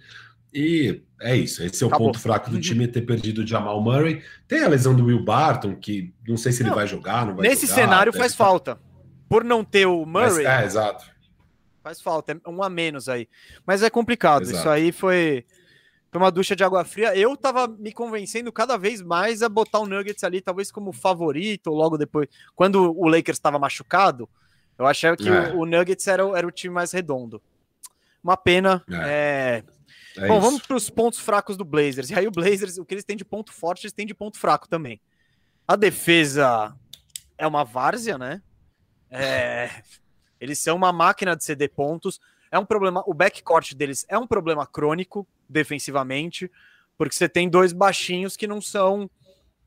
E 0.53 1.01
é 1.19 1.35
isso. 1.35 1.63
Esse 1.63 1.83
é 1.83 1.85
o 1.85 1.89
Acabou. 1.89 2.07
ponto 2.07 2.19
fraco 2.19 2.49
do 2.49 2.55
uhum. 2.55 2.61
time, 2.61 2.83
é 2.85 2.87
ter 2.87 3.01
perdido 3.01 3.41
o 3.41 3.47
Jamal 3.47 3.81
Murray. 3.81 4.23
Tem 4.47 4.63
a 4.63 4.67
lesão 4.67 4.95
do 4.95 5.05
Will 5.05 5.23
Barton, 5.23 5.75
que 5.75 6.13
não 6.27 6.37
sei 6.37 6.51
se 6.51 6.61
ele 6.61 6.69
não, 6.69 6.75
vai 6.75 6.87
jogar, 6.87 7.25
não 7.25 7.35
vai 7.35 7.47
Nesse 7.47 7.65
jogar, 7.65 7.81
cenário 7.81 8.13
faz 8.13 8.35
falta. 8.35 8.79
Por 9.27 9.43
não 9.43 9.63
ter 9.63 9.85
o 9.85 10.05
Murray. 10.05 10.43
Mas, 10.43 10.45
é, 10.45 10.65
exato. 10.65 11.05
Faz 11.81 11.99
falta, 11.99 12.33
é 12.33 12.49
um 12.49 12.61
a 12.63 12.69
menos 12.69 13.09
aí. 13.09 13.27
Mas 13.65 13.81
é 13.81 13.89
complicado. 13.89 14.43
Exato. 14.43 14.59
Isso 14.59 14.69
aí 14.69 14.91
foi 14.91 15.45
foi 16.13 16.21
uma 16.21 16.31
ducha 16.31 16.55
de 16.55 16.63
água 16.63 16.85
fria. 16.85 17.17
Eu 17.17 17.35
tava 17.35 17.67
me 17.67 17.91
convencendo 17.91 18.51
cada 18.51 18.77
vez 18.77 19.01
mais 19.01 19.41
a 19.41 19.49
botar 19.49 19.79
o 19.79 19.87
Nuggets 19.87 20.23
ali, 20.23 20.41
talvez 20.41 20.71
como 20.71 20.93
favorito, 20.93 21.71
logo 21.71 21.97
depois. 21.97 22.27
Quando 22.55 22.95
o 22.95 23.07
Lakers 23.07 23.39
estava 23.39 23.57
machucado, 23.57 24.29
eu 24.77 24.85
achava 24.85 25.17
que 25.17 25.27
é. 25.27 25.53
o, 25.53 25.61
o, 25.61 25.65
Nuggets 25.65 26.07
era, 26.07 26.21
era 26.37 26.45
o 26.45 26.51
time 26.51 26.71
mais 26.71 26.91
redondo. 26.91 27.41
Uma 28.23 28.37
pena. 28.37 28.83
É. 28.91 28.95
é... 28.95 29.63
é 30.17 30.27
Bom, 30.27 30.37
isso. 30.37 30.41
vamos 30.41 30.61
para 30.61 30.75
os 30.75 30.89
pontos 30.89 31.19
fracos 31.19 31.57
do 31.57 31.65
Blazers. 31.65 32.09
E 32.09 32.15
aí 32.15 32.27
o 32.27 32.31
Blazers, 32.31 32.77
o 32.77 32.85
que 32.85 32.93
eles 32.93 33.03
têm 33.03 33.17
de 33.17 33.25
ponto 33.25 33.51
forte, 33.51 33.85
eles 33.85 33.93
têm 33.93 34.05
de 34.05 34.13
ponto 34.13 34.37
fraco 34.37 34.67
também. 34.67 35.01
A 35.67 35.75
defesa 35.75 36.75
é 37.37 37.47
uma 37.47 37.63
várzea, 37.63 38.17
né? 38.17 38.41
É... 39.09 39.69
Eles 40.39 40.59
são 40.59 40.75
uma 40.75 40.91
máquina 40.91 41.35
de 41.35 41.43
ceder 41.43 41.71
pontos. 41.71 42.19
É 42.51 42.59
um 42.59 42.65
problema. 42.65 43.03
O 43.07 43.13
backcourt 43.13 43.73
deles 43.73 44.05
é 44.09 44.17
um 44.17 44.27
problema 44.27 44.67
crônico 44.67 45.27
defensivamente, 45.47 46.51
porque 46.97 47.15
você 47.15 47.29
tem 47.29 47.49
dois 47.49 47.71
baixinhos 47.73 48.35
que 48.35 48.47
não 48.47 48.61
são 48.61 49.09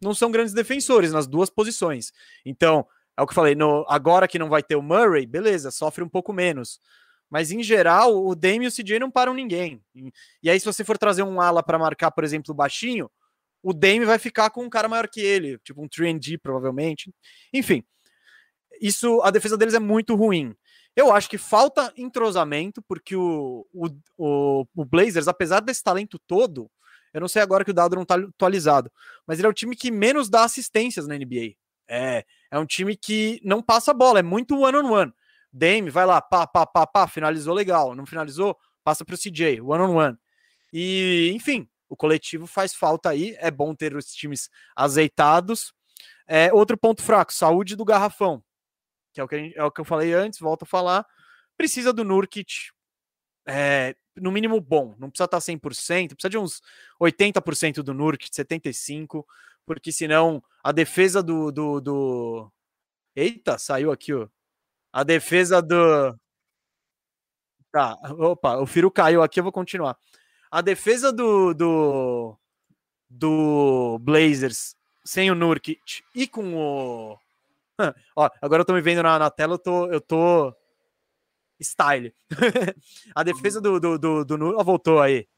não 0.00 0.14
são 0.14 0.30
grandes 0.30 0.52
defensores 0.52 1.12
nas 1.12 1.26
duas 1.26 1.48
posições. 1.48 2.12
Então, 2.44 2.86
é 3.16 3.22
o 3.22 3.26
que 3.26 3.30
eu 3.30 3.34
falei, 3.34 3.54
no, 3.54 3.84
agora 3.88 4.28
que 4.28 4.38
não 4.38 4.48
vai 4.48 4.62
ter 4.62 4.76
o 4.76 4.82
Murray, 4.82 5.24
beleza, 5.24 5.70
sofre 5.70 6.04
um 6.04 6.08
pouco 6.08 6.32
menos. 6.32 6.80
Mas 7.30 7.50
em 7.50 7.62
geral, 7.62 8.24
o 8.24 8.34
Dame 8.34 8.64
e 8.64 8.68
o 8.68 8.72
CJ 8.72 9.00
não 9.00 9.10
param 9.10 9.34
ninguém. 9.34 9.82
E 10.42 10.48
aí, 10.48 10.58
se 10.58 10.66
você 10.66 10.84
for 10.84 10.96
trazer 10.96 11.22
um 11.22 11.40
ala 11.40 11.62
para 11.62 11.78
marcar, 11.78 12.10
por 12.10 12.24
exemplo, 12.24 12.52
o 12.52 12.56
baixinho, 12.56 13.10
o 13.62 13.72
Dame 13.72 14.04
vai 14.04 14.18
ficar 14.18 14.50
com 14.50 14.62
um 14.64 14.70
cara 14.70 14.88
maior 14.88 15.08
que 15.08 15.20
ele, 15.20 15.58
tipo 15.58 15.82
um 15.82 15.88
3D, 15.88 16.38
provavelmente. 16.40 17.12
Enfim, 17.52 17.82
isso 18.80 19.20
a 19.22 19.30
defesa 19.30 19.56
deles 19.56 19.74
é 19.74 19.80
muito 19.80 20.14
ruim. 20.14 20.54
Eu 20.94 21.12
acho 21.12 21.28
que 21.28 21.36
falta 21.36 21.92
entrosamento, 21.96 22.80
porque 22.82 23.14
o, 23.16 23.66
o, 23.72 23.88
o, 24.16 24.66
o, 24.74 24.84
Blazers, 24.84 25.28
apesar 25.28 25.60
desse 25.60 25.82
talento 25.82 26.18
todo, 26.26 26.70
eu 27.12 27.20
não 27.20 27.28
sei 27.28 27.42
agora 27.42 27.64
que 27.64 27.70
o 27.70 27.74
dado 27.74 27.96
não 27.96 28.02
está 28.02 28.14
atualizado, 28.14 28.90
mas 29.26 29.38
ele 29.38 29.46
é 29.46 29.50
o 29.50 29.54
time 29.54 29.76
que 29.76 29.90
menos 29.90 30.30
dá 30.30 30.44
assistências 30.44 31.06
na 31.06 31.16
NBA. 31.16 31.54
É, 31.88 32.24
é 32.50 32.58
um 32.58 32.66
time 32.66 32.96
que 32.96 33.40
não 33.44 33.62
passa 33.62 33.92
bola, 33.92 34.20
é 34.20 34.22
muito 34.22 34.58
one-on-one. 34.58 34.88
-on 34.88 35.06
-one. 35.06 35.12
Dame, 35.52 35.90
vai 35.90 36.06
lá, 36.06 36.20
pá, 36.20 36.46
pá, 36.46 36.66
pá, 36.66 36.86
pá, 36.86 37.06
finalizou 37.08 37.54
legal. 37.54 37.94
Não 37.94 38.06
finalizou? 38.06 38.56
Passa 38.84 39.04
para 39.04 39.14
o 39.14 39.18
CJ, 39.18 39.60
one-on-one. 39.60 39.88
-on 39.88 39.96
-one. 39.96 40.18
E, 40.72 41.32
enfim, 41.34 41.68
o 41.88 41.96
coletivo 41.96 42.46
faz 42.46 42.74
falta 42.74 43.10
aí. 43.10 43.36
É 43.38 43.50
bom 43.50 43.74
ter 43.74 43.96
os 43.96 44.12
times 44.12 44.50
azeitados. 44.74 45.72
É, 46.26 46.52
outro 46.52 46.76
ponto 46.76 47.02
fraco, 47.02 47.32
saúde 47.32 47.76
do 47.76 47.84
garrafão 47.84 48.42
que 49.16 49.20
é 49.20 49.24
o 49.24 49.28
que, 49.28 49.38
gente, 49.38 49.58
é 49.58 49.64
o 49.64 49.70
que 49.70 49.80
eu 49.80 49.84
falei 49.84 50.12
antes, 50.12 50.38
volto 50.38 50.64
a 50.64 50.66
falar, 50.66 51.06
precisa 51.56 51.90
do 51.90 52.04
Nurkic 52.04 52.70
é, 53.46 53.96
no 54.14 54.30
mínimo 54.30 54.60
bom, 54.60 54.94
não 54.98 55.08
precisa 55.08 55.24
estar 55.24 55.38
100%, 55.38 55.60
precisa 55.60 56.28
de 56.28 56.36
uns 56.36 56.60
80% 57.00 57.82
do 57.82 57.94
Nurkic, 57.94 58.30
75%, 58.30 59.24
porque 59.64 59.90
senão 59.90 60.42
a 60.62 60.70
defesa 60.70 61.22
do, 61.22 61.50
do, 61.50 61.80
do... 61.80 62.52
Eita, 63.14 63.56
saiu 63.56 63.90
aqui, 63.90 64.12
ó. 64.12 64.28
A 64.96 65.02
defesa 65.02 65.60
do... 65.60 66.18
Tá, 67.70 67.98
opa, 68.18 68.56
o 68.56 68.64
Firo 68.64 68.90
caiu 68.90 69.22
aqui, 69.22 69.38
eu 69.38 69.44
vou 69.44 69.52
continuar. 69.52 69.94
A 70.50 70.62
defesa 70.62 71.12
do, 71.12 71.52
do, 71.52 72.34
do 73.10 73.98
Blazers 74.00 74.74
sem 75.04 75.30
o 75.30 75.34
Nurkic 75.34 76.02
e 76.14 76.26
com 76.26 76.54
o 76.54 77.18
Ó, 78.16 78.30
agora 78.40 78.62
eu 78.62 78.64
tô 78.64 78.72
me 78.72 78.80
vendo 78.80 79.02
na, 79.02 79.18
na 79.18 79.30
tela, 79.30 79.56
eu 79.56 79.58
tô, 79.58 79.86
eu 79.92 80.00
tô 80.00 80.56
style. 81.60 82.14
a 83.14 83.22
defesa 83.22 83.60
do, 83.60 83.78
do, 83.78 83.98
do, 83.98 84.24
do, 84.24 84.64
voltou 84.64 84.98
aí. 84.98 85.28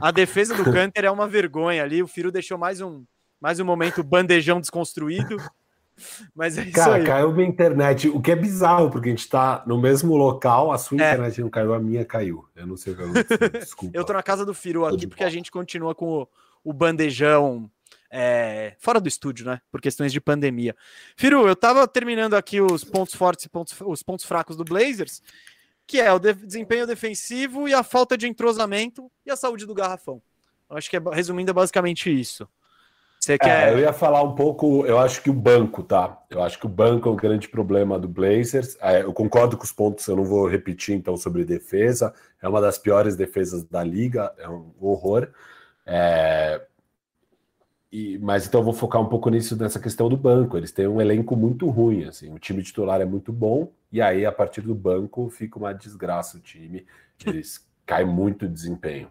A 0.00 0.10
defesa 0.10 0.54
do 0.54 0.64
Canter 0.72 1.04
é 1.04 1.10
uma 1.10 1.28
vergonha 1.28 1.82
ali. 1.82 2.02
O 2.02 2.08
Firo 2.08 2.32
deixou 2.32 2.56
mais 2.56 2.80
um, 2.80 3.04
mais 3.38 3.60
um 3.60 3.64
momento 3.66 4.02
bandejão 4.02 4.58
desconstruído. 4.58 5.36
Mas 6.34 6.58
é 6.58 6.62
isso 6.62 6.72
Cara, 6.72 6.96
aí. 6.96 7.04
caiu 7.04 7.32
minha 7.32 7.48
internet, 7.48 8.08
o 8.08 8.20
que 8.20 8.32
é 8.32 8.36
bizarro, 8.36 8.90
porque 8.90 9.08
a 9.08 9.12
gente 9.12 9.28
tá 9.28 9.62
no 9.66 9.80
mesmo 9.80 10.16
local, 10.16 10.72
a 10.72 10.78
sua 10.78 10.96
é. 11.00 11.12
internet 11.12 11.40
não 11.40 11.50
caiu, 11.50 11.74
a 11.74 11.78
minha 11.78 12.04
caiu. 12.04 12.48
Eu 12.54 12.66
não 12.66 12.76
sei 12.76 12.92
o 12.92 12.96
que 12.96 13.02
aconteceu, 13.02 13.48
desculpa. 13.60 13.96
eu 13.96 14.04
tô 14.04 14.12
na 14.12 14.22
casa 14.22 14.44
do 14.44 14.54
Firu 14.54 14.86
aqui, 14.86 15.06
porque 15.06 15.24
a 15.24 15.30
gente 15.30 15.50
continua 15.50 15.94
com 15.94 16.22
o, 16.22 16.28
o 16.64 16.72
bandejão 16.72 17.70
é, 18.10 18.76
fora 18.78 19.00
do 19.00 19.08
estúdio, 19.08 19.46
né? 19.46 19.60
Por 19.70 19.80
questões 19.80 20.12
de 20.12 20.20
pandemia. 20.20 20.76
Firu, 21.16 21.46
eu 21.48 21.56
tava 21.56 21.88
terminando 21.88 22.34
aqui 22.34 22.60
os 22.60 22.84
pontos 22.84 23.14
fortes 23.14 23.46
e 23.46 23.48
pontos, 23.48 23.74
os 23.80 24.02
pontos 24.02 24.24
fracos 24.26 24.56
do 24.56 24.64
Blazers, 24.64 25.22
que 25.86 25.98
é 25.98 26.12
o 26.12 26.18
de 26.18 26.34
desempenho 26.34 26.86
defensivo 26.86 27.66
e 27.66 27.74
a 27.74 27.82
falta 27.82 28.16
de 28.16 28.28
entrosamento 28.28 29.10
e 29.24 29.30
a 29.30 29.36
saúde 29.36 29.64
do 29.64 29.74
garrafão. 29.74 30.22
Eu 30.68 30.76
acho 30.76 30.90
que, 30.90 30.96
é, 30.96 31.00
resumindo, 31.12 31.50
é 31.50 31.54
basicamente 31.54 32.10
isso. 32.10 32.48
Você 33.22 33.38
quer... 33.38 33.68
É, 33.68 33.72
eu 33.72 33.78
ia 33.78 33.92
falar 33.92 34.20
um 34.24 34.34
pouco, 34.34 34.84
eu 34.84 34.98
acho 34.98 35.22
que 35.22 35.30
o 35.30 35.32
banco, 35.32 35.84
tá? 35.84 36.20
Eu 36.28 36.42
acho 36.42 36.58
que 36.58 36.66
o 36.66 36.68
banco 36.68 37.08
é 37.08 37.12
o 37.12 37.14
grande 37.14 37.46
problema 37.48 37.96
do 37.96 38.08
Blazers. 38.08 38.76
É, 38.80 39.02
eu 39.02 39.12
concordo 39.12 39.56
com 39.56 39.62
os 39.62 39.70
pontos, 39.70 40.04
eu 40.08 40.16
não 40.16 40.24
vou 40.24 40.48
repetir 40.48 40.96
então 40.96 41.16
sobre 41.16 41.44
defesa. 41.44 42.12
É 42.42 42.48
uma 42.48 42.60
das 42.60 42.78
piores 42.78 43.14
defesas 43.14 43.62
da 43.62 43.84
liga, 43.84 44.34
é 44.38 44.48
um 44.48 44.72
horror. 44.80 45.28
É... 45.86 46.62
E, 47.92 48.18
mas 48.18 48.44
então 48.44 48.58
eu 48.58 48.64
vou 48.64 48.74
focar 48.74 49.00
um 49.00 49.08
pouco 49.08 49.30
nisso, 49.30 49.54
nessa 49.56 49.78
questão 49.78 50.08
do 50.08 50.16
banco. 50.16 50.56
Eles 50.56 50.72
têm 50.72 50.88
um 50.88 51.00
elenco 51.00 51.36
muito 51.36 51.68
ruim, 51.70 52.06
assim. 52.06 52.34
O 52.34 52.40
time 52.40 52.60
titular 52.60 53.00
é 53.00 53.04
muito 53.04 53.32
bom, 53.32 53.70
e 53.92 54.02
aí, 54.02 54.26
a 54.26 54.32
partir 54.32 54.62
do 54.62 54.74
banco, 54.74 55.30
fica 55.30 55.60
uma 55.60 55.72
desgraça 55.72 56.38
o 56.38 56.40
time. 56.40 56.84
Eles 57.24 57.64
caem 57.86 58.06
muito 58.06 58.48
de 58.48 58.52
desempenho. 58.52 59.08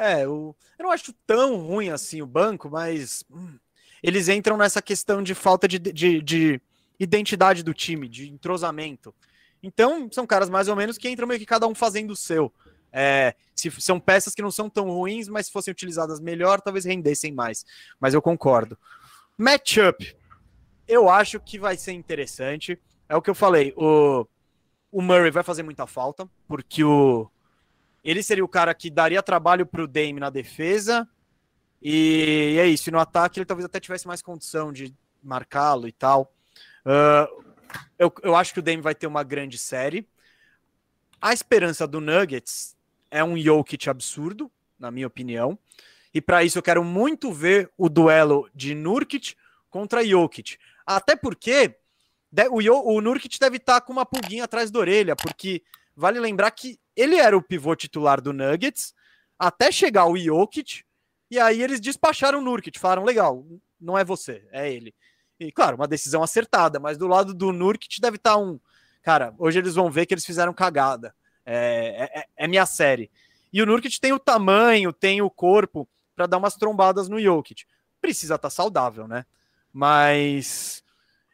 É, 0.00 0.24
eu, 0.24 0.56
eu 0.78 0.82
não 0.82 0.90
acho 0.90 1.12
tão 1.26 1.58
ruim 1.58 1.90
assim 1.90 2.22
o 2.22 2.26
banco, 2.26 2.70
mas 2.70 3.22
hum, 3.30 3.58
eles 4.02 4.30
entram 4.30 4.56
nessa 4.56 4.80
questão 4.80 5.22
de 5.22 5.34
falta 5.34 5.68
de, 5.68 5.78
de, 5.78 6.22
de, 6.22 6.60
identidade 6.98 7.62
do 7.62 7.74
time, 7.74 8.08
de 8.08 8.30
entrosamento. 8.30 9.14
Então, 9.62 10.08
são 10.10 10.26
caras 10.26 10.48
mais 10.48 10.68
ou 10.68 10.74
menos 10.74 10.96
que 10.96 11.06
entram 11.06 11.28
meio 11.28 11.38
que 11.38 11.44
cada 11.44 11.66
um 11.66 11.74
fazendo 11.74 12.12
o 12.12 12.16
seu. 12.16 12.50
É, 12.90 13.34
se 13.54 13.70
são 13.72 14.00
peças 14.00 14.34
que 14.34 14.40
não 14.40 14.50
são 14.50 14.70
tão 14.70 14.88
ruins, 14.88 15.28
mas 15.28 15.46
se 15.46 15.52
fossem 15.52 15.70
utilizadas 15.70 16.18
melhor, 16.18 16.62
talvez 16.62 16.86
rendessem 16.86 17.30
mais. 17.30 17.66
Mas 18.00 18.14
eu 18.14 18.22
concordo. 18.22 18.78
Matchup. 19.36 20.16
Eu 20.88 21.10
acho 21.10 21.38
que 21.38 21.58
vai 21.58 21.76
ser 21.76 21.92
interessante. 21.92 22.78
É 23.06 23.14
o 23.14 23.20
que 23.20 23.28
eu 23.28 23.34
falei. 23.34 23.74
O, 23.76 24.26
o 24.90 25.02
Murray 25.02 25.30
vai 25.30 25.42
fazer 25.42 25.62
muita 25.62 25.86
falta, 25.86 26.26
porque 26.48 26.82
o, 26.82 27.30
ele 28.02 28.22
seria 28.22 28.44
o 28.44 28.48
cara 28.48 28.74
que 28.74 28.90
daria 28.90 29.22
trabalho 29.22 29.66
para 29.66 29.82
o 29.82 29.86
Dame 29.86 30.20
na 30.20 30.30
defesa. 30.30 31.08
E 31.82 32.56
é 32.58 32.66
isso. 32.66 32.88
E 32.88 32.92
no 32.92 32.98
ataque 32.98 33.38
ele 33.38 33.46
talvez 33.46 33.64
até 33.64 33.78
tivesse 33.78 34.06
mais 34.06 34.22
condição 34.22 34.72
de 34.72 34.94
marcá-lo 35.22 35.86
e 35.86 35.92
tal. 35.92 36.34
Uh, 36.84 37.44
eu, 37.98 38.12
eu 38.22 38.34
acho 38.34 38.52
que 38.52 38.58
o 38.58 38.62
Dame 38.62 38.82
vai 38.82 38.94
ter 38.94 39.06
uma 39.06 39.22
grande 39.22 39.58
série. 39.58 40.06
A 41.20 41.32
esperança 41.32 41.86
do 41.86 42.00
Nuggets 42.00 42.74
é 43.10 43.22
um 43.22 43.38
Jokic 43.38 43.90
absurdo, 43.90 44.50
na 44.78 44.90
minha 44.90 45.06
opinião. 45.06 45.58
E 46.12 46.20
para 46.20 46.42
isso 46.42 46.58
eu 46.58 46.62
quero 46.62 46.82
muito 46.82 47.32
ver 47.32 47.70
o 47.76 47.88
duelo 47.88 48.48
de 48.54 48.74
Nurkic 48.74 49.36
contra 49.68 50.04
Jokic. 50.04 50.56
Até 50.86 51.14
porque 51.14 51.76
o, 52.50 52.94
o 52.94 53.00
Nurkic 53.00 53.38
deve 53.38 53.58
estar 53.58 53.74
tá 53.74 53.86
com 53.86 53.92
uma 53.92 54.06
pulguinha 54.06 54.44
atrás 54.44 54.70
da 54.70 54.78
orelha, 54.78 55.14
porque 55.14 55.62
vale 55.94 56.18
lembrar 56.18 56.50
que 56.52 56.79
ele 56.96 57.16
era 57.16 57.36
o 57.36 57.42
pivô 57.42 57.74
titular 57.74 58.20
do 58.20 58.32
Nuggets 58.32 58.94
até 59.38 59.72
chegar 59.72 60.06
o 60.06 60.18
Jokic, 60.18 60.84
e 61.30 61.38
aí 61.38 61.62
eles 61.62 61.80
despacharam 61.80 62.40
o 62.40 62.42
Nurkic, 62.42 62.78
falaram, 62.78 63.04
legal, 63.04 63.46
não 63.80 63.96
é 63.96 64.04
você, 64.04 64.46
é 64.52 64.70
ele. 64.70 64.94
E 65.38 65.50
claro, 65.50 65.76
uma 65.76 65.88
decisão 65.88 66.22
acertada, 66.22 66.78
mas 66.78 66.98
do 66.98 67.06
lado 67.06 67.32
do 67.32 67.52
Nurkic 67.52 68.00
deve 68.00 68.16
estar 68.16 68.32
tá 68.32 68.36
um... 68.36 68.60
Cara, 69.02 69.34
hoje 69.38 69.58
eles 69.58 69.74
vão 69.74 69.90
ver 69.90 70.04
que 70.04 70.12
eles 70.12 70.26
fizeram 70.26 70.52
cagada. 70.52 71.14
É, 71.46 72.10
é, 72.14 72.24
é 72.36 72.48
minha 72.48 72.66
série. 72.66 73.10
E 73.50 73.62
o 73.62 73.66
Nurkic 73.66 73.98
tem 73.98 74.12
o 74.12 74.18
tamanho, 74.18 74.92
tem 74.92 75.22
o 75.22 75.30
corpo 75.30 75.88
para 76.14 76.26
dar 76.26 76.36
umas 76.36 76.56
trombadas 76.56 77.08
no 77.08 77.18
Jokic. 77.18 77.64
Precisa 78.00 78.34
estar 78.34 78.48
tá 78.48 78.50
saudável, 78.50 79.08
né? 79.08 79.24
Mas 79.72 80.84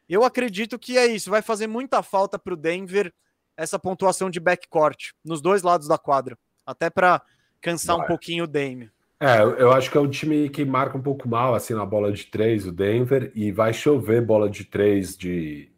eu 0.08 0.22
acredito 0.22 0.78
que 0.78 0.96
é 0.96 1.06
isso. 1.06 1.30
Vai 1.30 1.42
fazer 1.42 1.66
muita 1.66 2.02
falta 2.02 2.38
para 2.38 2.54
o 2.54 2.56
Denver 2.56 3.12
essa 3.56 3.78
pontuação 3.78 4.28
de 4.30 4.40
backcourt 4.40 5.12
nos 5.24 5.40
dois 5.40 5.62
lados 5.62 5.88
da 5.88 5.98
quadra, 5.98 6.36
até 6.64 6.90
para 6.90 7.22
cansar 7.60 7.96
um 7.96 8.06
pouquinho 8.06 8.44
o 8.44 8.46
Dame. 8.46 8.90
É, 9.18 9.40
eu 9.40 9.72
acho 9.72 9.90
que 9.90 9.96
é 9.96 10.00
um 10.00 10.10
time 10.10 10.48
que 10.50 10.64
marca 10.64 10.98
um 10.98 11.02
pouco 11.02 11.26
mal 11.26 11.54
assim 11.54 11.72
na 11.72 11.86
bola 11.86 12.12
de 12.12 12.26
três, 12.26 12.66
o 12.66 12.72
Denver, 12.72 13.32
e 13.34 13.50
vai 13.50 13.72
chover 13.72 14.20
bola 14.20 14.48
de 14.48 14.64
três 14.64 15.16
de 15.16 15.70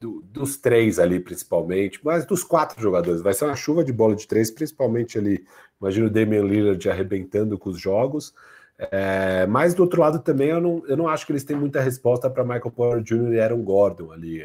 do, 0.00 0.22
dos 0.22 0.56
três 0.56 0.98
ali, 0.98 1.20
principalmente, 1.20 2.00
mas 2.02 2.24
dos 2.24 2.42
quatro 2.42 2.80
jogadores. 2.80 3.22
Vai 3.22 3.34
ser 3.34 3.44
uma 3.44 3.56
chuva 3.56 3.84
de 3.84 3.92
bola 3.92 4.14
de 4.14 4.26
três, 4.26 4.50
principalmente 4.50 5.18
ali. 5.18 5.44
Imagina 5.80 6.06
o 6.06 6.10
Damian 6.10 6.42
Lillard 6.42 6.88
arrebentando 6.88 7.58
com 7.58 7.70
os 7.70 7.78
jogos. 7.78 8.34
É, 8.78 9.46
mas 9.46 9.74
do 9.74 9.82
outro 9.82 10.00
lado 10.00 10.18
também, 10.20 10.48
eu 10.48 10.60
não, 10.60 10.82
eu 10.86 10.96
não 10.96 11.08
acho 11.08 11.24
que 11.24 11.32
eles 11.32 11.44
têm 11.44 11.56
muita 11.56 11.80
resposta 11.80 12.28
para 12.28 12.44
Michael 12.44 12.70
Porter 12.70 13.02
Jr. 13.02 13.34
e 13.34 13.40
Aaron 13.40 13.62
Gordon 13.62 14.12
ali 14.12 14.42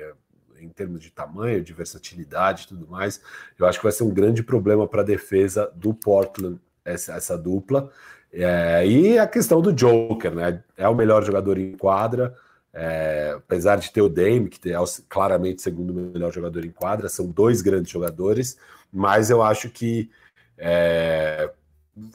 em 0.62 0.70
termos 0.70 1.02
de 1.02 1.12
tamanho, 1.12 1.64
de 1.64 1.74
versatilidade 1.74 2.64
e 2.64 2.68
tudo 2.68 2.88
mais. 2.88 3.22
Eu 3.58 3.66
acho 3.66 3.80
que 3.80 3.84
vai 3.84 3.92
ser 3.92 4.04
um 4.04 4.14
grande 4.14 4.44
problema 4.44 4.88
para 4.88 5.02
a 5.02 5.06
defesa 5.06 5.72
do 5.76 5.94
Portland, 5.94 6.60
essa, 6.86 7.14
essa 7.14 7.38
dupla. 7.38 7.92
É, 8.32 8.88
e 8.88 9.20
a 9.20 9.28
questão 9.28 9.62
do 9.62 9.74
Joker, 9.74 10.34
né? 10.34 10.64
É 10.78 10.88
o 10.88 10.96
melhor 10.96 11.24
jogador 11.24 11.58
em 11.58 11.74
quadra, 11.74 12.34
é, 12.74 13.34
apesar 13.36 13.78
de 13.78 13.92
ter 13.92 14.02
o 14.02 14.10
Dame, 14.10 14.50
que 14.50 14.72
é 14.72 14.78
claramente 15.10 15.60
o 15.60 15.62
segundo 15.62 15.94
melhor 15.94 16.32
jogador 16.32 16.64
em 16.64 16.72
quadra, 16.72 17.10
são 17.10 17.28
dois 17.28 17.62
grandes 17.62 17.92
jogadores, 17.92 18.58
mas 18.92 19.30
eu 19.30 19.44
acho 19.44 19.70
que 19.70 20.10
é, 20.58 21.52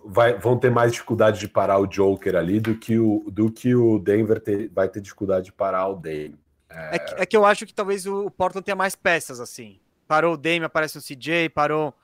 vai, 0.04 0.38
vão 0.38 0.58
ter 0.58 0.70
mais 0.70 0.92
dificuldade 0.92 1.38
de 1.38 1.48
parar 1.48 1.78
o 1.78 1.86
Joker 1.86 2.36
ali 2.36 2.58
do 2.60 2.74
que 2.76 2.98
o, 2.98 3.24
do 3.30 3.50
que 3.50 3.74
o 3.74 3.98
Denver 3.98 4.40
ter, 4.40 4.68
vai 4.68 4.88
ter 4.88 5.00
dificuldade 5.00 5.46
de 5.46 5.52
parar 5.52 5.88
o 5.88 5.96
Dame. 5.96 6.38
É... 6.76 6.96
É, 6.96 6.98
que, 6.98 7.14
é 7.22 7.26
que 7.26 7.36
eu 7.36 7.44
acho 7.46 7.64
que 7.64 7.72
talvez 7.72 8.06
o 8.06 8.30
Portland 8.30 8.64
tenha 8.64 8.76
mais 8.76 8.94
peças 8.94 9.40
assim. 9.40 9.80
Parou 10.06 10.34
o 10.34 10.36
Dame, 10.36 10.64
aparece 10.64 10.98
um 10.98 11.00
CJ, 11.00 11.48
parou. 11.48 11.94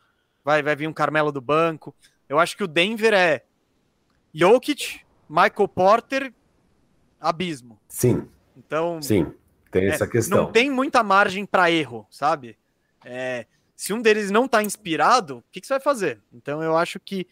Vai, 0.44 0.62
vai 0.62 0.74
vir 0.74 0.89
um 0.89 0.93
Carmelo 0.93 1.31
do 1.31 1.40
banco. 1.40 1.94
Eu 2.28 2.39
acho 2.39 2.57
que 2.57 2.65
o 2.65 2.66
Denver 2.66 3.12
é 3.12 3.44
Jokic, 4.35 5.01
Michael 5.28 5.69
Porter, 5.69 6.35
abismo. 7.20 7.78
Sim. 7.86 8.27
Então. 8.57 9.01
Sim, 9.01 9.32
tem 9.70 9.86
essa 9.89 10.05
é, 10.05 10.09
questão. 10.09 10.44
Não 10.44 10.53
tem 10.53 10.70
muita 10.70 11.03
margem 11.03 11.47
para 11.47 11.70
erro, 11.70 12.07
sabe? 12.11 12.59
É, 13.05 13.47
se 13.77 13.93
um 13.93 14.01
deles 14.01 14.31
não 14.31 14.49
tá 14.49 14.62
inspirado, 14.62 15.39
o 15.39 15.44
que, 15.51 15.61
que 15.61 15.66
você 15.66 15.74
vai 15.74 15.81
fazer? 15.81 16.20
Então 16.32 16.62
eu 16.62 16.77
acho 16.77 16.99
que 16.99 17.27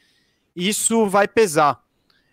isso 0.54 1.06
vai 1.08 1.26
pesar. 1.26 1.82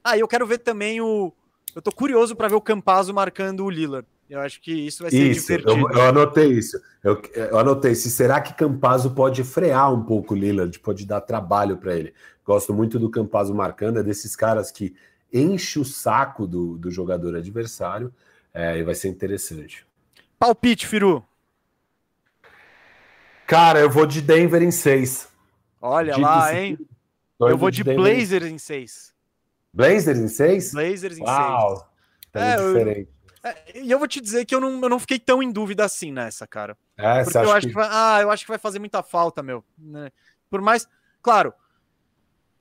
Ah, 0.04 0.18
eu 0.18 0.28
quero 0.28 0.46
ver 0.46 0.60
também 0.60 1.02
o. 1.02 1.34
Eu 1.76 1.82
tô 1.82 1.92
curioso 1.92 2.36
para 2.36 2.48
ver 2.48 2.56
o 2.56 2.62
Campazzo 2.62 3.14
marcando 3.14 3.64
o 3.64 3.70
Lillard. 3.70 4.08
Eu 4.30 4.42
acho 4.42 4.60
que 4.62 4.72
isso 4.72 5.04
vai 5.04 5.12
ser 5.12 5.32
isso, 5.32 5.48
divertido. 5.48 5.90
Eu, 5.90 5.90
eu 5.90 6.02
anotei 6.02 6.48
isso. 6.50 6.82
Eu, 7.04 7.22
eu, 7.34 7.58
anotei. 7.58 7.96
Se 7.96 8.12
será 8.12 8.42
que 8.42 8.54
Campazzo 8.54 9.12
pode 9.12 9.44
frear 9.44 9.94
um 9.94 10.04
pouco 10.04 10.34
o 10.34 10.38
Lillard, 10.38 10.78
pode 10.80 11.06
dar 11.06 11.22
trabalho 11.22 11.78
para 11.78 11.96
ele? 11.96 12.14
Gosto 12.46 12.74
muito 12.74 13.00
do 13.00 13.10
Campazzo 13.10 13.54
marcando, 13.54 14.00
é 14.00 14.04
desses 14.04 14.36
caras 14.36 14.72
que 14.72 14.96
enche 15.34 15.80
o 15.80 15.86
saco 15.86 16.46
do, 16.46 16.78
do 16.78 16.92
jogador 16.92 17.36
adversário 17.36 18.14
é, 18.54 18.78
e 18.78 18.84
vai 18.84 18.96
ser 18.96 19.10
interessante. 19.10 19.86
Palpite, 20.40 20.88
Firu. 20.88 21.24
Cara, 23.46 23.80
eu 23.80 23.90
vou 23.90 24.06
de 24.06 24.22
Denver 24.22 24.62
em 24.62 24.72
seis. 24.72 25.30
Olha 25.82 26.14
Dito 26.14 26.22
lá, 26.22 26.54
hein? 26.54 26.78
Eu 27.40 27.58
vou 27.58 27.72
de, 27.72 27.84
de 27.84 27.96
Blazers 27.96 28.46
em 28.46 28.58
seis. 28.58 29.14
Blazers 29.74 30.20
em 30.20 30.28
seis? 30.28 30.74
Blazers 30.74 31.18
em 31.18 31.24
Uau, 31.24 31.78
seis. 31.78 31.88
Tá 32.32 32.46
é, 32.46 32.58
diferente. 32.58 33.10
É, 33.10 33.17
e 33.76 33.92
eu 33.92 34.00
vou 34.00 34.08
te 34.08 34.20
dizer 34.20 34.46
que 34.46 34.54
eu 34.54 34.60
não, 34.60 34.82
eu 34.82 34.90
não 34.90 35.00
fiquei 35.00 35.20
tão 35.20 35.42
em 35.42 35.52
dúvida 35.52 35.86
assim 35.86 36.12
nessa, 36.12 36.48
cara. 36.48 36.78
É, 36.98 37.24
Porque 37.24 37.38
eu 37.38 37.52
acho 37.52 37.68
que... 37.68 37.74
que... 37.74 37.80
vai, 37.80 37.88
ah, 37.92 38.20
eu 38.22 38.32
acho 38.32 38.44
que 38.44 38.52
vai 38.52 38.58
fazer 38.58 38.80
muita 38.80 39.04
falta, 39.04 39.44
meu. 39.44 39.64
Né? 39.78 40.12
Por 40.50 40.62
mais, 40.62 40.88
claro, 41.22 41.54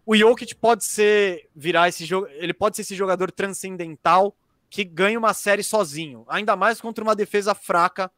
o 0.05 0.17
Jokic 0.17 0.55
pode 0.55 0.85
ser 0.85 1.49
virar 1.55 1.89
esse 1.89 2.05
jogo, 2.05 2.29
ele 2.29 2.55
pode 2.55 2.77
ser 2.77 2.83
esse 2.83 2.95
jogador 2.95 3.33
transcendental 3.33 4.37
que 4.69 4.85
ganha 4.85 5.19
uma 5.19 5.33
série 5.33 5.63
sozinho, 5.63 6.25
ainda 6.29 6.55
mais 6.55 6.81
contra 6.81 7.03
uma 7.03 7.17
defesa 7.17 7.55
fraca 7.55 8.11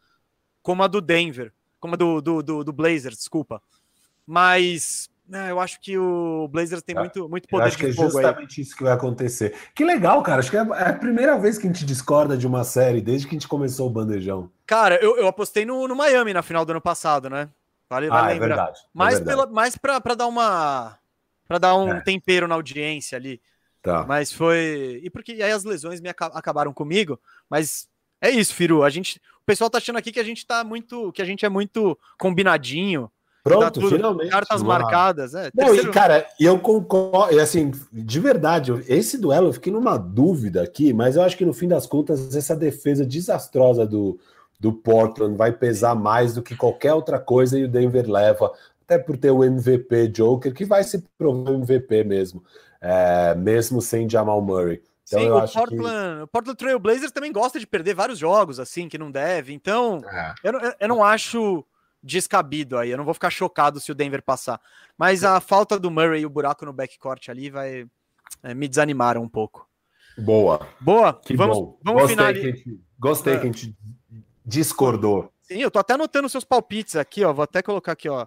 como 0.63 0.83
a 0.83 0.87
do 0.87 1.01
Denver, 1.01 1.53
como 1.81 1.95
a 1.95 1.97
do, 1.97 2.21
do, 2.21 2.43
do, 2.43 2.65
do 2.65 2.73
Blazers, 2.73 3.17
desculpa. 3.17 3.63
Mas 4.27 5.09
é, 5.33 5.51
eu 5.51 5.61
acho 5.61 5.81
que 5.81 5.99
o 5.99 6.49
Blazers 6.49 6.83
tem 6.83 6.95
muito, 6.95 7.29
muito 7.29 7.49
poder 7.49 7.65
eu 7.65 7.67
acho 7.69 7.79
que 7.79 7.87
é 7.87 7.93
justamente 7.93 8.61
aí. 8.61 8.65
isso 8.65 8.77
que 8.77 8.83
vai 8.83 8.93
acontecer. 8.93 9.55
Que 9.75 9.85
legal, 9.85 10.23
cara. 10.23 10.41
Acho 10.41 10.51
que 10.51 10.57
é, 10.57 10.61
é 10.61 10.89
a 10.89 10.93
primeira 10.95 11.39
vez 11.39 11.59
que 11.59 11.67
a 11.67 11.71
gente 11.71 11.85
discorda 11.85 12.37
de 12.37 12.47
uma 12.47 12.65
série 12.65 13.01
desde 13.01 13.27
que 13.27 13.35
a 13.35 13.39
gente 13.39 13.49
começou 13.49 13.87
o 13.87 13.91
bandejão. 13.91 14.51
Cara, 14.67 14.97
eu, 14.97 15.17
eu 15.19 15.27
apostei 15.27 15.65
no, 15.65 15.87
no 15.87 15.95
Miami 15.95 16.33
na 16.33 16.43
final 16.43 16.65
do 16.65 16.71
ano 16.71 16.81
passado, 16.81 17.29
né? 17.29 17.49
Vale, 17.91 18.09
vale 18.09 18.33
ah, 18.33 18.35
é 18.35 18.39
verdade. 18.39 18.79
É 18.79 18.83
mais, 18.93 19.15
verdade. 19.19 19.37
Pela, 19.37 19.53
mais 19.53 19.77
pra, 19.77 20.01
pra 20.01 20.15
dar 20.15 20.27
uma. 20.27 20.99
para 21.47 21.59
dar 21.59 21.77
um 21.77 21.93
é. 21.93 22.01
tempero 22.01 22.49
na 22.49 22.55
audiência 22.55 23.17
ali. 23.17 23.41
Tá. 23.83 24.05
Mas 24.07 24.33
foi. 24.33 25.01
E 25.03 25.11
porque 25.11 25.35
e 25.35 25.43
aí 25.43 25.53
as 25.53 25.65
lesões 25.65 26.01
me 26.01 26.09
acabaram 26.09 26.73
comigo, 26.73 27.19
mas 27.49 27.89
É 28.21 28.31
isso, 28.31 28.55
Firu. 28.55 28.83
A 28.83 28.91
gente, 28.91 29.21
o 29.43 29.47
pessoal 29.47 29.71
tá 29.71 29.79
achando 29.79 29.99
aqui 29.99 30.11
que 30.11 30.21
a 30.21 30.25
gente 30.25 30.47
tá 30.47 30.65
muito, 30.65 31.13
que 31.13 31.23
a 31.23 31.25
gente 31.25 31.45
é 31.45 31.49
muito 31.49 31.99
combinadinho. 32.19 33.11
Pronto, 33.49 33.81
tudo, 33.81 33.97
finalmente. 33.97 34.31
Cartas 34.31 34.61
uma... 34.61 34.79
marcadas. 34.79 35.35
É, 35.35 35.51
Não, 35.55 35.67
terceiro... 35.67 35.91
e, 35.91 35.93
cara, 35.93 36.27
eu 36.39 36.59
concordo, 36.59 37.39
assim, 37.41 37.73
de 37.93 38.21
verdade, 38.21 38.73
esse 38.89 39.19
duelo 39.19 39.49
eu 39.49 39.53
fiquei 39.53 39.73
numa 39.73 39.97
dúvida 39.97 40.63
aqui, 40.63 40.93
mas 40.93 41.17
eu 41.17 41.23
acho 41.23 41.37
que 41.37 41.45
no 41.45 41.53
fim 41.53 41.69
das 41.69 41.87
contas, 41.87 42.35
essa 42.35 42.55
defesa 42.55 43.05
desastrosa 43.05 43.87
do, 43.87 44.19
do 44.59 44.73
Portland 44.73 45.37
vai 45.37 45.53
pesar 45.53 45.95
mais 45.95 46.35
do 46.35 46.43
que 46.43 46.57
qualquer 46.57 46.95
outra 46.95 47.19
coisa 47.19 47.59
e 47.59 47.65
o 47.65 47.69
Denver 47.69 48.11
leva, 48.11 48.53
até 48.83 48.99
por 48.99 49.17
ter 49.17 49.31
o 49.31 49.45
MVP 49.45 50.09
Joker, 50.09 50.53
que 50.55 50.65
vai 50.65 50.83
se 50.83 51.05
provar 51.17 51.53
MVP 51.53 52.05
mesmo, 52.05 52.43
é, 52.81 53.35
mesmo 53.35 53.81
sem 53.81 54.09
Jamal 54.09 54.41
Murray. 54.41 54.83
Então, 55.07 55.21
Sim, 55.21 55.31
o 55.31 55.49
Portland, 55.53 56.17
que... 56.17 56.23
o 56.23 56.27
Portland 56.27 56.59
Trail 56.59 56.79
Blazers 56.79 57.11
também 57.11 57.33
gosta 57.33 57.59
de 57.59 57.67
perder 57.67 57.95
vários 57.95 58.19
jogos, 58.19 58.61
assim, 58.61 58.89
que 58.89 58.99
não 58.99 59.11
deve. 59.11 59.55
Então, 59.55 60.01
é. 60.07 60.35
eu, 60.45 60.53
eu 60.81 60.89
não 60.89 61.03
acho 61.03 61.65
descabido 62.03 62.79
aí. 62.79 62.91
Eu 62.91 62.99
não 62.99 63.05
vou 63.05 63.15
ficar 63.15 63.31
chocado 63.31 63.81
se 63.81 63.91
o 63.91 63.95
Denver 63.95 64.23
passar. 64.23 64.61
Mas 64.97 65.25
a 65.25 65.41
falta 65.41 65.79
do 65.79 65.91
Murray 65.91 66.23
e 66.23 66.27
o 66.27 66.31
buraco 66.31 66.65
no 66.65 66.73
backcourt 66.73 67.29
ali 67.29 67.51
vai 67.51 67.87
é, 68.43 68.55
me 68.55 68.69
desanimaram 68.69 69.23
um 69.23 69.29
pouco. 69.29 69.69
Boa. 70.17 70.67
Boa. 70.81 71.13
Que 71.15 71.37
vamos, 71.37 71.59
bom. 71.59 71.79
vamos 71.83 72.03
gostei 72.03 72.17
finalizar. 72.17 72.53
Que 72.53 72.59
gente, 72.59 72.81
gostei 72.99 73.35
é. 73.35 73.37
que 73.39 73.43
a 73.43 73.53
gente 73.53 73.77
discordou. 74.45 75.33
Sim, 75.43 75.61
eu 75.61 75.71
tô 75.71 75.79
até 75.79 75.95
anotando 75.95 76.29
seus 76.29 76.45
palpites 76.45 76.97
aqui, 76.97 77.25
ó. 77.25 77.33
Vou 77.33 77.43
até 77.43 77.63
colocar 77.63 77.93
aqui, 77.93 78.09
ó. 78.09 78.27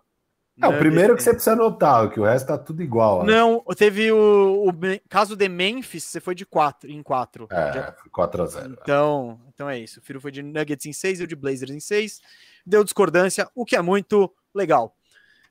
É, 0.60 0.68
o 0.68 0.78
primeiro 0.78 1.16
que 1.16 1.24
você 1.24 1.32
precisa 1.32 1.54
anotar, 1.54 2.10
que 2.10 2.20
o 2.20 2.24
resto 2.24 2.48
tá 2.48 2.58
tudo 2.58 2.84
igual. 2.84 3.24
Não, 3.24 3.64
teve 3.76 4.12
o, 4.12 4.70
o, 4.70 4.74
caso 5.10 5.36
de 5.36 5.48
Memphis, 5.48 6.04
você 6.04 6.20
foi 6.20 6.36
de 6.36 6.46
4 6.46 6.90
em 6.90 7.02
4. 7.02 7.48
É, 7.50 7.94
4 8.12 8.44
a 8.44 8.46
0. 8.46 8.78
Então, 8.82 9.42
então 9.54 9.70
é 9.70 9.80
isso. 9.80 10.00
O 10.00 10.04
Firo 10.04 10.22
foi 10.22 10.32
de 10.32 10.44
Nuggets 10.44 10.86
em 10.86 10.94
6 10.94 11.22
e 11.22 11.24
o 11.24 11.28
de 11.28 11.36
Blazers 11.36 11.72
em 11.72 11.80
6. 11.80 12.22
Deu 12.66 12.84
discordância, 12.84 13.50
o 13.56 13.66
que 13.66 13.76
é 13.76 13.82
muito 13.82 14.32
legal. 14.54 14.96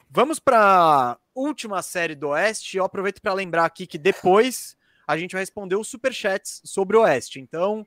Vamos 0.08 0.38
para 0.38 1.16
última 1.34 1.82
série 1.82 2.14
do 2.14 2.28
Oeste. 2.28 2.76
Eu 2.76 2.84
aproveito 2.84 3.20
para 3.20 3.32
lembrar 3.32 3.64
aqui 3.64 3.86
que 3.86 3.98
depois 3.98 4.76
a 5.06 5.16
gente 5.16 5.32
vai 5.32 5.42
responder 5.42 5.76
os 5.76 5.88
superchats 5.88 6.60
sobre 6.64 6.96
o 6.96 7.02
Oeste. 7.02 7.40
Então, 7.40 7.86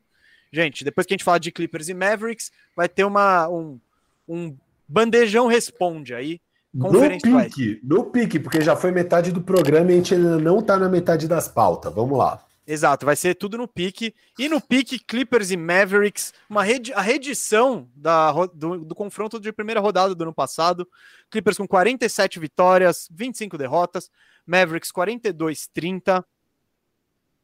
gente, 0.52 0.84
depois 0.84 1.08
que 1.08 1.14
a 1.14 1.16
gente 1.16 1.24
falar 1.24 1.38
de 1.38 1.52
Clippers 1.52 1.88
e 1.88 1.94
Mavericks, 1.94 2.52
vai 2.76 2.90
ter 2.90 3.06
uma, 3.06 3.48
um, 3.48 3.80
um 4.28 4.58
bandejão 4.88 5.48
responde 5.48 6.14
aí 6.14 6.42
no 6.74 6.92
pique, 6.92 7.80
no 7.84 8.06
pique, 8.06 8.40
porque 8.40 8.62
já 8.62 8.76
foi 8.76 8.92
metade 8.92 9.32
do 9.32 9.42
programa 9.42 9.92
e 9.92 9.94
a 9.94 9.98
gente 9.98 10.16
ainda 10.16 10.40
não 10.40 10.62
tá 10.62 10.78
na 10.78 10.90
metade 10.90 11.28
das 11.28 11.48
pautas. 11.48 11.94
Vamos 11.94 12.18
lá. 12.18 12.44
Exato, 12.66 13.06
vai 13.06 13.16
ser 13.16 13.36
tudo 13.36 13.58
no 13.58 13.68
pique. 13.68 14.16
E 14.40 14.48
no 14.48 14.62
pique, 14.62 14.98
Clippers 14.98 15.52
e 15.52 15.58
Mavericks, 15.58 16.34
uma 16.50 16.64
rede, 16.64 16.94
a 16.94 17.02
reedição 17.02 17.90
da, 17.94 18.32
do, 18.32 18.86
do, 18.86 18.96
confronto 18.96 19.40
de 19.40 19.52
primeira 19.52 19.82
rodada 19.82 20.16
do 20.16 20.24
ano 20.24 20.34
passado. 20.34 20.88
Clippers 21.30 21.58
com 21.58 21.68
47 21.68 22.40
vitórias, 22.40 23.08
25 23.12 23.58
derrotas. 23.58 24.10
Mavericks 24.46 24.92
42-30. 24.92 26.24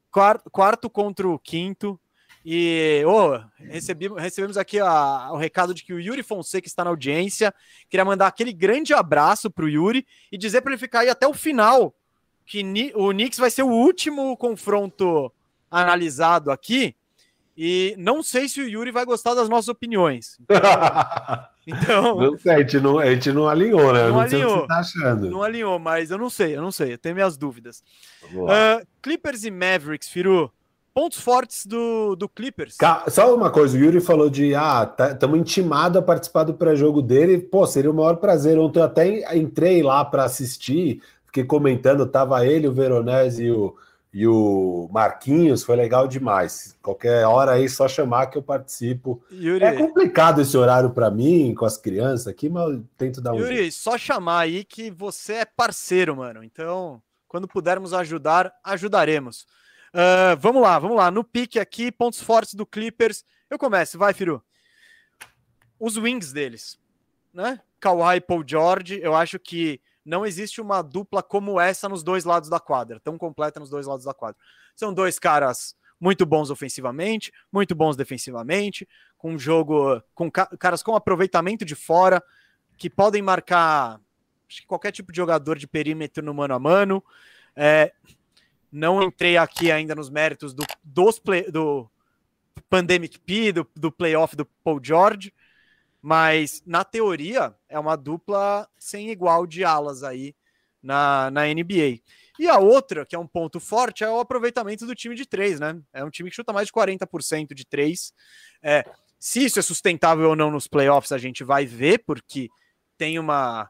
Quarto, 0.09 0.49
quarto 0.49 0.89
contra 0.89 1.27
o 1.27 1.37
quinto. 1.37 1.99
E 2.45 3.03
oh, 3.05 3.39
recebi, 3.57 4.07
recebemos 4.07 4.57
aqui 4.57 4.79
a, 4.79 5.29
o 5.31 5.37
recado 5.37 5.73
de 5.73 5.83
que 5.83 5.93
o 5.93 5.99
Yuri 5.99 6.23
Fonseca 6.23 6.67
está 6.67 6.83
na 6.83 6.89
audiência. 6.89 7.53
Queria 7.89 8.05
mandar 8.05 8.27
aquele 8.27 8.53
grande 8.53 8.93
abraço 8.93 9.51
para 9.51 9.65
o 9.65 9.69
Yuri 9.69 10.05
e 10.31 10.37
dizer 10.37 10.61
para 10.61 10.71
ele 10.71 10.79
ficar 10.79 11.01
aí 11.01 11.09
até 11.09 11.27
o 11.27 11.33
final, 11.33 11.93
que 12.45 12.63
o 12.95 13.09
Knicks 13.09 13.39
vai 13.39 13.51
ser 13.51 13.63
o 13.63 13.69
último 13.69 14.35
confronto 14.37 15.31
analisado 15.69 16.51
aqui. 16.51 16.95
E 17.57 17.93
não 17.97 18.23
sei 18.23 18.47
se 18.47 18.61
o 18.61 18.69
Yuri 18.69 18.89
vai 18.89 19.03
gostar 19.03 19.33
das 19.33 19.49
nossas 19.49 19.67
opiniões. 19.67 20.37
Então. 21.67 22.15
Não 22.15 22.37
sei, 22.37 22.51
a 22.51 22.59
gente 22.61 22.79
não, 22.79 22.97
a 22.97 23.05
gente 23.13 23.31
não 23.31 23.47
alinhou, 23.47 23.93
né? 23.93 24.05
Não, 24.05 24.13
não 24.13 24.21
alinhou. 24.21 24.29
Sei 24.29 24.43
o 24.43 24.53
que 24.53 24.61
você 24.61 24.67
tá 24.67 24.79
achando. 24.79 25.29
Não 25.29 25.43
alinhou, 25.43 25.77
mas 25.77 26.09
eu 26.09 26.17
não 26.17 26.29
sei, 26.29 26.57
eu 26.57 26.63
não 26.63 26.71
sei. 26.71 26.93
Eu 26.93 26.97
tenho 26.97 27.13
minhas 27.13 27.37
dúvidas. 27.37 27.83
Uh, 28.33 28.83
Clippers 29.03 29.43
e 29.43 29.51
Mavericks, 29.51 30.09
Firu 30.09 30.51
pontos 30.99 31.21
fortes 31.21 31.65
do, 31.65 32.13
do 32.13 32.27
Clippers. 32.27 32.75
Só 33.07 33.33
uma 33.33 33.49
coisa, 33.49 33.77
o 33.77 33.79
Yuri 33.79 34.01
falou 34.01 34.29
de 34.29 34.53
ah, 34.53 34.83
estamos 34.83 35.37
tá, 35.37 35.41
intimados 35.41 35.97
a 35.97 36.01
participar 36.01 36.43
do 36.43 36.53
pré-jogo 36.53 37.01
dele. 37.01 37.37
Pô, 37.37 37.65
seria 37.65 37.89
o 37.89 37.93
maior 37.93 38.17
prazer. 38.17 38.59
Ontem 38.59 38.79
eu 38.79 38.83
até 38.83 39.37
entrei 39.37 39.81
lá 39.81 40.03
para 40.03 40.25
assistir, 40.25 41.01
fiquei 41.25 41.45
comentando, 41.45 42.05
tava 42.05 42.45
ele, 42.45 42.67
o 42.67 42.73
Veronese 42.73 43.45
e 43.45 43.51
o, 43.51 43.77
e 44.13 44.27
o 44.27 44.89
Marquinhos, 44.91 45.63
foi 45.63 45.77
legal 45.77 46.05
demais. 46.05 46.75
Qualquer 46.81 47.25
hora 47.25 47.53
aí, 47.53 47.69
só 47.69 47.87
chamar 47.87 48.27
que 48.27 48.37
eu 48.37 48.43
participo. 48.43 49.23
Yuri, 49.31 49.63
é 49.63 49.71
complicado 49.77 50.41
esse 50.41 50.57
horário 50.57 50.89
para 50.89 51.09
mim, 51.09 51.55
com 51.55 51.63
as 51.63 51.77
crianças 51.77 52.27
aqui, 52.27 52.49
mas 52.49 52.73
eu 52.73 52.83
tento 52.97 53.21
dar 53.21 53.31
um. 53.31 53.37
Yuri, 53.37 53.55
jeito. 53.55 53.75
só 53.75 53.97
chamar 53.97 54.39
aí 54.39 54.65
que 54.65 54.91
você 54.91 55.35
é 55.35 55.45
parceiro, 55.45 56.17
mano. 56.17 56.43
Então, 56.43 57.01
quando 57.25 57.47
pudermos 57.47 57.93
ajudar, 57.93 58.51
ajudaremos. 58.65 59.45
Uh, 59.93 60.37
vamos 60.39 60.61
lá, 60.61 60.77
vamos 60.79 60.97
lá. 60.97 61.09
No 61.09 61.23
pique 61.23 61.59
aqui, 61.59 61.91
pontos 61.91 62.21
fortes 62.21 62.53
do 62.53 62.65
Clippers. 62.65 63.23
Eu 63.49 63.57
começo, 63.57 63.97
vai, 63.97 64.13
Firu. 64.13 64.43
Os 65.79 65.97
wings 65.97 66.31
deles, 66.31 66.79
né? 67.33 67.59
Kawhi 67.79 68.17
e 68.17 68.21
Paul 68.21 68.43
George, 68.45 68.99
eu 69.01 69.15
acho 69.15 69.39
que 69.39 69.81
não 70.05 70.25
existe 70.25 70.59
uma 70.59 70.81
dupla 70.81 71.23
como 71.23 71.59
essa 71.59 71.87
nos 71.87 72.03
dois 72.03 72.25
lados 72.25 72.49
da 72.49 72.59
quadra, 72.59 72.99
tão 72.99 73.17
completa 73.17 73.59
nos 73.59 73.69
dois 73.69 73.87
lados 73.87 74.05
da 74.05 74.13
quadra. 74.13 74.39
São 74.75 74.93
dois 74.93 75.17
caras 75.17 75.75
muito 75.99 76.25
bons 76.25 76.49
ofensivamente, 76.49 77.31
muito 77.51 77.75
bons 77.75 77.95
defensivamente, 77.95 78.87
com 79.17 79.37
jogo 79.37 80.01
com 80.15 80.31
caras 80.31 80.81
com 80.81 80.95
aproveitamento 80.95 81.65
de 81.65 81.75
fora, 81.75 82.23
que 82.77 82.89
podem 82.89 83.21
marcar 83.21 83.99
qualquer 84.65 84.91
tipo 84.91 85.11
de 85.11 85.17
jogador 85.17 85.57
de 85.57 85.67
perímetro 85.67 86.23
no 86.23 86.33
mano 86.33 86.53
a 86.53 86.59
mano. 86.59 87.03
É, 87.55 87.93
não 88.71 89.01
entrei 89.01 89.37
aqui 89.37 89.71
ainda 89.71 89.95
nos 89.95 90.09
méritos 90.09 90.53
do, 90.53 90.65
dos 90.83 91.19
play, 91.19 91.49
do 91.49 91.89
Pandemic 92.69 93.19
P, 93.19 93.51
do, 93.51 93.67
do 93.75 93.91
playoff 93.91 94.35
do 94.35 94.45
Paul 94.45 94.79
George, 94.81 95.33
mas 96.01 96.61
na 96.65 96.83
teoria 96.83 97.55
é 97.67 97.77
uma 97.79 97.95
dupla 97.95 98.67
sem 98.77 99.09
igual 99.09 99.45
de 99.45 99.63
alas 99.63 100.03
aí 100.03 100.35
na, 100.81 101.29
na 101.31 101.45
NBA. 101.45 101.99
E 102.39 102.47
a 102.47 102.57
outra, 102.57 103.05
que 103.05 103.15
é 103.15 103.19
um 103.19 103.27
ponto 103.27 103.59
forte, 103.59 104.03
é 104.03 104.09
o 104.09 104.19
aproveitamento 104.19 104.85
do 104.85 104.95
time 104.95 105.13
de 105.13 105.25
três, 105.25 105.59
né? 105.59 105.77
É 105.91 106.03
um 106.03 106.09
time 106.09 106.29
que 106.29 106.35
chuta 106.35 106.53
mais 106.53 106.67
de 106.67 106.73
40% 106.73 107.53
de 107.53 107.65
três. 107.65 108.13
É, 108.63 108.85
se 109.19 109.43
isso 109.43 109.59
é 109.59 109.61
sustentável 109.61 110.29
ou 110.29 110.35
não 110.35 110.49
nos 110.49 110.67
playoffs, 110.67 111.11
a 111.11 111.17
gente 111.17 111.43
vai 111.43 111.65
ver, 111.65 112.03
porque 112.05 112.49
tem 112.97 113.19
uma 113.19 113.69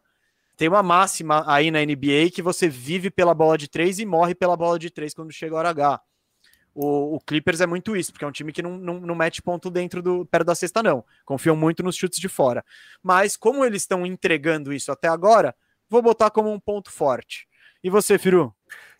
tem 0.60 0.68
uma 0.68 0.84
máxima 0.84 1.46
aí 1.48 1.72
na 1.72 1.80
NBA 1.80 2.32
que 2.34 2.42
você 2.42 2.68
vive 2.68 3.10
pela 3.10 3.34
bola 3.34 3.58
de 3.58 3.70
três 3.70 3.98
e 3.98 4.06
morre 4.06 4.36
pela 4.36 4.58
bola 4.58 4.78
de 4.78 4.90
três 4.90 5.14
quando 5.14 5.32
chega 5.32 5.56
a 5.56 5.58
hora 5.58 5.70
H. 5.70 6.02
O, 6.76 7.16
o, 7.16 7.20
Clippers 7.22 7.62
é 7.62 7.66
muito 7.66 7.96
isso, 7.96 8.12
porque 8.12 8.26
é 8.26 8.28
um 8.28 8.32
time 8.32 8.52
que 8.52 8.62
não, 8.62 8.78
não, 8.78 9.00
não 9.00 9.16
mete 9.16 9.42
ponto 9.42 9.72
dentro 9.72 10.02
do 10.02 10.26
perto 10.26 10.48
da 10.48 10.54
cesta, 10.54 10.84
não. 10.84 11.06
Confiam 11.24 11.56
muito 11.56 11.82
nos 11.82 11.96
chutes 11.96 12.20
de 12.20 12.28
fora. 12.28 12.62
Mas 13.02 13.38
como 13.38 13.64
eles 13.64 13.84
estão 13.84 14.06
entregando 14.06 14.74
isso 14.74 14.92
até 14.92 15.08
agora, 15.08 15.56
vou 15.90 16.02
botar 16.02 16.30
como 16.30 16.52
um 16.52 16.60
ponto 16.60 16.92
forte. 16.92 17.48
E 17.82 17.90
você, 17.90 18.18
Firu? 18.18 18.54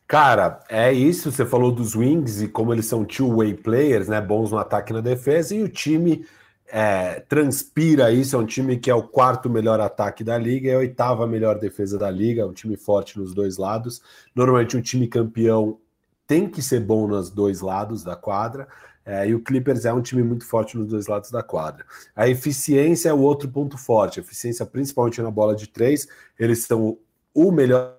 Cara, 0.08 0.62
é 0.70 0.94
isso. 0.94 1.30
Você 1.30 1.46
falou 1.46 1.74
dos 1.74 1.94
wings 1.94 2.42
e 2.42 2.48
como 2.48 2.74
eles 2.74 2.86
são 2.86 3.04
two-way 3.04 3.54
players, 3.54 4.08
né? 4.08 4.22
Bons 4.22 4.50
no 4.50 4.58
ataque 4.58 4.94
e 4.94 4.96
na 4.96 5.02
defesa, 5.02 5.54
e 5.54 5.62
o 5.62 5.68
time 5.68 6.26
é, 6.72 7.20
transpira 7.22 8.12
isso. 8.12 8.36
É 8.36 8.40
um 8.40 8.46
time 8.46 8.78
que 8.78 8.90
é 8.90 8.96
o 8.96 9.04
quarto 9.04 9.50
melhor 9.50 9.80
ataque 9.80 10.24
da 10.24 10.38
liga, 10.38 10.70
é 10.70 10.76
a 10.76 10.80
oitava 10.80 11.28
melhor 11.28 11.60
defesa 11.60 11.98
da 11.98 12.10
liga, 12.10 12.44
é 12.44 12.46
um 12.46 12.54
time 12.54 12.78
forte 12.78 13.18
nos 13.20 13.34
dois 13.34 13.58
lados. 13.58 14.02
Normalmente, 14.36 14.78
um 14.78 14.82
time 14.82 15.08
campeão 15.08 15.80
tem 16.28 16.48
que 16.48 16.62
ser 16.62 16.80
bom 16.80 17.08
nos 17.08 17.30
dois 17.30 17.62
lados 17.62 18.04
da 18.04 18.16
quadra. 18.16 18.68
É, 19.06 19.28
e 19.28 19.34
o 19.34 19.42
Clippers 19.42 19.86
é 19.86 19.94
um 19.94 20.02
time 20.02 20.22
muito 20.22 20.46
forte 20.46 20.78
nos 20.78 20.88
dois 20.88 21.08
lados 21.08 21.32
da 21.32 21.42
quadra. 21.42 21.84
A 22.16 22.30
eficiência 22.30 23.10
é 23.10 23.14
o 23.14 23.20
outro 23.20 23.50
ponto 23.50 23.78
forte. 23.78 24.20
A 24.20 24.24
eficiência, 24.24 24.66
principalmente 24.66 25.22
na 25.22 25.32
bola 25.32 25.56
de 25.56 25.68
três, 25.68 26.08
eles 26.38 26.66
são 26.66 26.98
o 27.34 27.52
melhor 27.52 27.96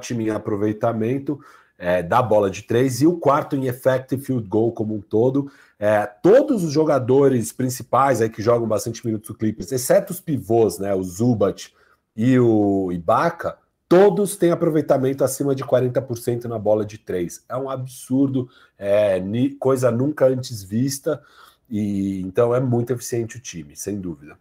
time 0.00 0.26
em 0.26 0.30
aproveitamento 0.30 1.40
é, 1.84 2.02
da 2.02 2.22
bola 2.22 2.50
de 2.50 2.62
três 2.62 3.02
e 3.02 3.06
o 3.06 3.18
quarto 3.18 3.54
em 3.54 3.66
effective 3.66 4.24
field 4.24 4.48
goal 4.48 4.72
como 4.72 4.94
um 4.94 5.02
todo. 5.02 5.52
É, 5.78 6.06
todos 6.06 6.64
os 6.64 6.72
jogadores 6.72 7.52
principais 7.52 8.22
aí 8.22 8.30
que 8.30 8.40
jogam 8.40 8.66
bastante 8.66 9.04
minutos 9.04 9.28
do 9.28 9.34
Clippers, 9.34 9.70
exceto 9.70 10.10
os 10.10 10.18
pivôs, 10.18 10.78
né, 10.78 10.94
o 10.94 11.02
Zubat 11.02 11.74
e 12.16 12.38
o 12.38 12.90
Ibaka, 12.90 13.58
todos 13.86 14.34
têm 14.34 14.50
aproveitamento 14.50 15.22
acima 15.22 15.54
de 15.54 15.62
40% 15.62 16.44
na 16.44 16.58
bola 16.58 16.86
de 16.86 16.96
três. 16.96 17.44
É 17.46 17.54
um 17.54 17.68
absurdo, 17.68 18.48
é, 18.78 19.22
coisa 19.60 19.90
nunca 19.90 20.26
antes 20.26 20.62
vista, 20.62 21.22
e 21.68 22.22
então 22.22 22.54
é 22.54 22.60
muito 22.60 22.94
eficiente 22.94 23.36
o 23.36 23.40
time, 23.40 23.76
sem 23.76 24.00
dúvida. 24.00 24.38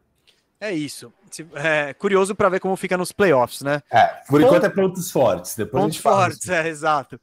É 0.63 0.71
isso. 0.71 1.11
É 1.55 1.93
curioso 1.93 2.33
para 2.33 2.47
ver 2.47 2.61
como 2.61 2.77
fica 2.77 2.95
nos 2.95 3.11
playoffs, 3.11 3.61
né? 3.61 3.81
É, 3.91 4.05
por 4.29 4.39
enquanto 4.39 4.63
é 4.63 4.69
pontos 4.69 5.11
fortes. 5.11 5.57
Depois 5.57 5.83
pontos 5.83 5.97
fortes, 5.97 6.47
é, 6.47 6.69
exato. 6.69 7.19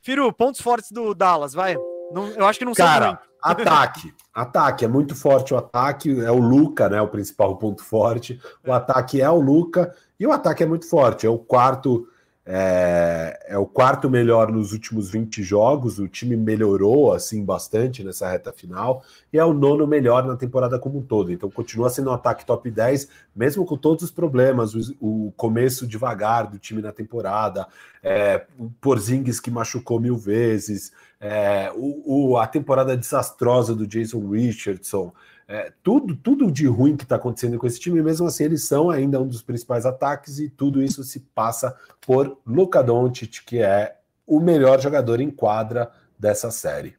Firu, 0.00 0.32
pontos 0.32 0.60
fortes 0.60 0.92
do 0.92 1.12
Dallas, 1.12 1.54
vai. 1.54 1.76
Não, 2.12 2.28
eu 2.28 2.46
acho 2.46 2.56
que 2.56 2.64
não 2.64 2.72
Cara, 2.74 3.20
Ataque. 3.42 4.14
Ataque. 4.32 4.84
É 4.84 4.88
muito 4.88 5.16
forte 5.16 5.52
o 5.52 5.56
ataque. 5.56 6.20
É 6.20 6.30
o 6.30 6.38
Luca, 6.38 6.88
né? 6.88 7.02
O 7.02 7.08
principal 7.08 7.56
ponto 7.56 7.82
forte. 7.82 8.40
O 8.64 8.72
ataque 8.72 9.20
é 9.20 9.28
o 9.28 9.40
Luca. 9.40 9.92
E 10.18 10.24
o 10.24 10.30
ataque 10.30 10.62
é 10.62 10.66
muito 10.66 10.88
forte. 10.88 11.26
É 11.26 11.30
o 11.30 11.36
quarto 11.36 12.06
é, 12.50 13.38
é, 13.48 13.58
o 13.58 13.66
quarto 13.66 14.08
melhor 14.08 14.50
nos 14.50 14.72
últimos 14.72 15.10
20 15.10 15.42
jogos, 15.42 15.98
o 15.98 16.08
time 16.08 16.34
melhorou 16.34 17.12
assim 17.12 17.44
bastante 17.44 18.02
nessa 18.02 18.26
reta 18.26 18.50
final, 18.50 19.04
e 19.30 19.36
é 19.36 19.44
o 19.44 19.52
nono 19.52 19.86
melhor 19.86 20.26
na 20.26 20.34
temporada 20.34 20.78
como 20.78 20.98
um 20.98 21.02
todo. 21.02 21.30
Então 21.30 21.50
continua 21.50 21.90
sendo 21.90 22.08
um 22.08 22.14
ataque 22.14 22.46
top 22.46 22.70
10, 22.70 23.06
mesmo 23.36 23.66
com 23.66 23.76
todos 23.76 24.02
os 24.02 24.10
problemas, 24.10 24.74
o, 24.74 24.96
o 24.98 25.32
começo 25.36 25.86
devagar 25.86 26.46
do 26.46 26.58
time 26.58 26.80
na 26.80 26.90
temporada, 26.90 27.66
é, 28.02 28.46
o 28.58 28.70
Porzingis 28.80 29.40
que 29.40 29.50
machucou 29.50 30.00
mil 30.00 30.16
vezes, 30.16 30.90
é, 31.20 31.70
o, 31.76 32.30
o, 32.30 32.38
a 32.38 32.46
temporada 32.46 32.96
desastrosa 32.96 33.74
do 33.74 33.86
Jason 33.86 34.26
Richardson 34.26 35.12
é, 35.48 35.72
tudo, 35.82 36.14
tudo 36.14 36.52
de 36.52 36.66
ruim 36.66 36.94
que 36.94 37.04
está 37.04 37.16
acontecendo 37.16 37.58
com 37.58 37.66
esse 37.66 37.80
time, 37.80 38.02
mesmo 38.02 38.26
assim 38.26 38.44
eles 38.44 38.64
são 38.64 38.90
ainda 38.90 39.18
um 39.18 39.26
dos 39.26 39.40
principais 39.40 39.86
ataques 39.86 40.38
e 40.38 40.50
tudo 40.50 40.82
isso 40.82 41.02
se 41.02 41.20
passa 41.20 41.74
por 42.02 42.38
Luka 42.46 42.82
Doncic, 42.82 43.42
que 43.46 43.62
é 43.62 43.96
o 44.26 44.40
melhor 44.40 44.78
jogador 44.78 45.20
em 45.22 45.30
quadra 45.30 45.90
dessa 46.18 46.50
série. 46.50 46.96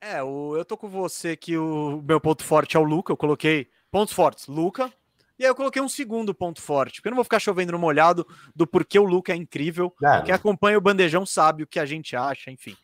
É, 0.00 0.22
o, 0.22 0.56
eu 0.56 0.64
tô 0.64 0.76
com 0.76 0.88
você 0.88 1.36
que 1.36 1.58
o 1.58 2.00
meu 2.06 2.20
ponto 2.20 2.44
forte 2.44 2.76
é 2.76 2.80
o 2.80 2.84
Luca, 2.84 3.12
eu 3.12 3.16
coloquei 3.16 3.68
pontos 3.90 4.14
fortes, 4.14 4.46
Luca, 4.46 4.92
e 5.36 5.42
aí 5.42 5.50
eu 5.50 5.54
coloquei 5.54 5.82
um 5.82 5.88
segundo 5.88 6.32
ponto 6.32 6.62
forte, 6.62 7.00
porque 7.00 7.08
eu 7.08 7.10
não 7.10 7.16
vou 7.16 7.24
ficar 7.24 7.40
chovendo 7.40 7.72
no 7.72 7.78
molhado 7.80 8.24
do 8.54 8.64
porquê 8.64 8.96
o 8.96 9.04
Luca 9.04 9.32
é 9.32 9.36
incrível. 9.36 9.92
É, 10.02 10.22
Quem 10.22 10.34
acompanha 10.34 10.78
o 10.78 10.80
Bandejão 10.80 11.26
sabe 11.26 11.64
o 11.64 11.66
que 11.66 11.80
a 11.80 11.84
gente 11.84 12.14
acha, 12.14 12.48
enfim. 12.48 12.76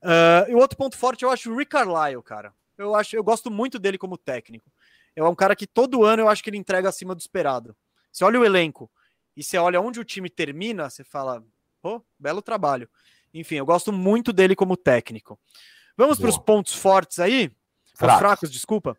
Uh, 0.00 0.48
e 0.48 0.54
o 0.54 0.58
outro 0.58 0.78
ponto 0.78 0.96
forte 0.96 1.24
eu 1.24 1.30
acho 1.30 1.52
o 1.52 1.56
Rick 1.56 1.72
Carlisle, 1.72 2.22
cara. 2.22 2.52
Eu 2.76 2.94
acho, 2.94 3.16
eu 3.16 3.22
gosto 3.22 3.50
muito 3.50 3.78
dele 3.78 3.98
como 3.98 4.16
técnico. 4.16 4.70
É 5.14 5.22
um 5.22 5.34
cara 5.34 5.54
que 5.54 5.66
todo 5.66 6.04
ano 6.04 6.22
eu 6.22 6.28
acho 6.28 6.42
que 6.42 6.50
ele 6.50 6.56
entrega 6.56 6.88
acima 6.88 7.14
do 7.14 7.20
esperado. 7.20 7.76
Você 8.10 8.24
olha 8.24 8.40
o 8.40 8.44
elenco 8.44 8.90
e 9.36 9.42
você 9.42 9.58
olha 9.58 9.80
onde 9.80 10.00
o 10.00 10.04
time 10.04 10.28
termina, 10.28 10.88
você 10.88 11.04
fala, 11.04 11.44
pô, 11.80 12.02
belo 12.18 12.42
trabalho. 12.42 12.88
Enfim, 13.32 13.56
eu 13.56 13.66
gosto 13.66 13.92
muito 13.92 14.32
dele 14.32 14.54
como 14.54 14.76
técnico. 14.76 15.38
Vamos 15.96 16.18
para 16.18 16.28
os 16.28 16.38
pontos 16.38 16.74
fortes 16.74 17.18
aí? 17.18 17.50
Fracos. 17.94 18.18
fracos, 18.18 18.50
desculpa. 18.50 18.96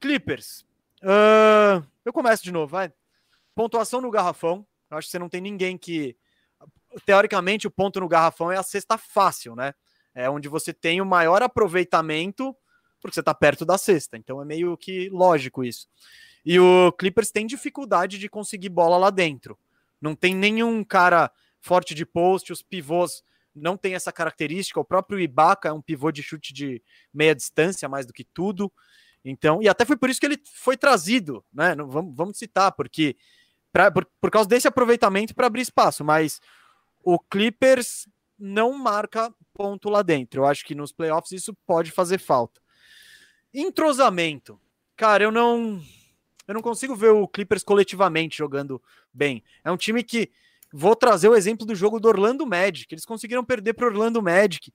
Clippers. 0.00 0.64
Uh, 1.02 1.84
eu 2.04 2.12
começo 2.12 2.42
de 2.42 2.52
novo, 2.52 2.68
vai. 2.68 2.92
Pontuação 3.54 4.00
no 4.00 4.10
garrafão. 4.10 4.66
Eu 4.90 4.98
acho 4.98 5.08
que 5.08 5.12
você 5.12 5.18
não 5.18 5.28
tem 5.28 5.40
ninguém 5.40 5.76
que. 5.76 6.16
Teoricamente, 7.04 7.66
o 7.66 7.70
ponto 7.70 8.00
no 8.00 8.08
garrafão 8.08 8.50
é 8.50 8.56
a 8.56 8.62
cesta 8.62 8.96
fácil, 8.96 9.54
né? 9.54 9.74
É 10.14 10.28
onde 10.28 10.48
você 10.48 10.72
tem 10.72 11.00
o 11.00 11.06
maior 11.06 11.42
aproveitamento 11.42 12.56
porque 13.00 13.14
você 13.14 13.20
está 13.20 13.34
perto 13.34 13.64
da 13.64 13.78
sexta. 13.78 14.16
Então 14.16 14.40
é 14.40 14.44
meio 14.44 14.76
que 14.76 15.08
lógico 15.10 15.64
isso. 15.64 15.88
E 16.44 16.58
o 16.58 16.92
Clippers 16.92 17.30
tem 17.30 17.46
dificuldade 17.46 18.18
de 18.18 18.28
conseguir 18.28 18.68
bola 18.68 18.96
lá 18.96 19.10
dentro. 19.10 19.58
Não 20.00 20.14
tem 20.14 20.34
nenhum 20.34 20.82
cara 20.84 21.30
forte 21.60 21.94
de 21.94 22.06
post, 22.06 22.52
os 22.52 22.62
pivôs 22.62 23.22
não 23.54 23.76
tem 23.76 23.94
essa 23.94 24.12
característica. 24.12 24.80
O 24.80 24.84
próprio 24.84 25.18
Ibaka 25.18 25.68
é 25.68 25.72
um 25.72 25.82
pivô 25.82 26.10
de 26.10 26.22
chute 26.22 26.52
de 26.52 26.82
meia 27.12 27.34
distância 27.34 27.88
mais 27.88 28.06
do 28.06 28.12
que 28.12 28.24
tudo. 28.24 28.72
Então, 29.24 29.60
e 29.60 29.68
até 29.68 29.84
foi 29.84 29.96
por 29.96 30.08
isso 30.08 30.20
que 30.20 30.26
ele 30.26 30.40
foi 30.54 30.76
trazido, 30.76 31.44
né? 31.52 31.74
Não, 31.74 31.88
vamos, 31.88 32.16
vamos 32.16 32.38
citar, 32.38 32.72
porque 32.72 33.16
pra, 33.72 33.90
por, 33.90 34.08
por 34.20 34.30
causa 34.30 34.48
desse 34.48 34.68
aproveitamento 34.68 35.34
para 35.34 35.48
abrir 35.48 35.62
espaço, 35.62 36.04
mas 36.04 36.40
o 37.02 37.18
Clippers 37.18 38.08
não 38.38 38.72
marca 38.72 39.34
ponto 39.52 39.90
lá 39.90 40.02
dentro. 40.02 40.42
Eu 40.42 40.46
acho 40.46 40.64
que 40.64 40.74
nos 40.74 40.92
playoffs 40.92 41.32
isso 41.32 41.52
pode 41.66 41.90
fazer 41.90 42.18
falta. 42.18 42.60
Entrosamento. 43.52 44.60
Cara, 44.96 45.24
eu 45.24 45.30
não 45.32 45.80
eu 46.46 46.54
não 46.54 46.62
consigo 46.62 46.96
ver 46.96 47.10
o 47.10 47.28
Clippers 47.28 47.62
coletivamente 47.62 48.38
jogando 48.38 48.82
bem. 49.12 49.42
É 49.62 49.70
um 49.70 49.76
time 49.76 50.02
que 50.02 50.30
vou 50.72 50.96
trazer 50.96 51.28
o 51.28 51.36
exemplo 51.36 51.66
do 51.66 51.74
jogo 51.74 52.00
do 52.00 52.08
Orlando 52.08 52.46
Magic. 52.46 52.92
Eles 52.92 53.04
conseguiram 53.04 53.44
perder 53.44 53.74
para 53.74 53.86
Orlando 53.86 54.22
Magic. 54.22 54.72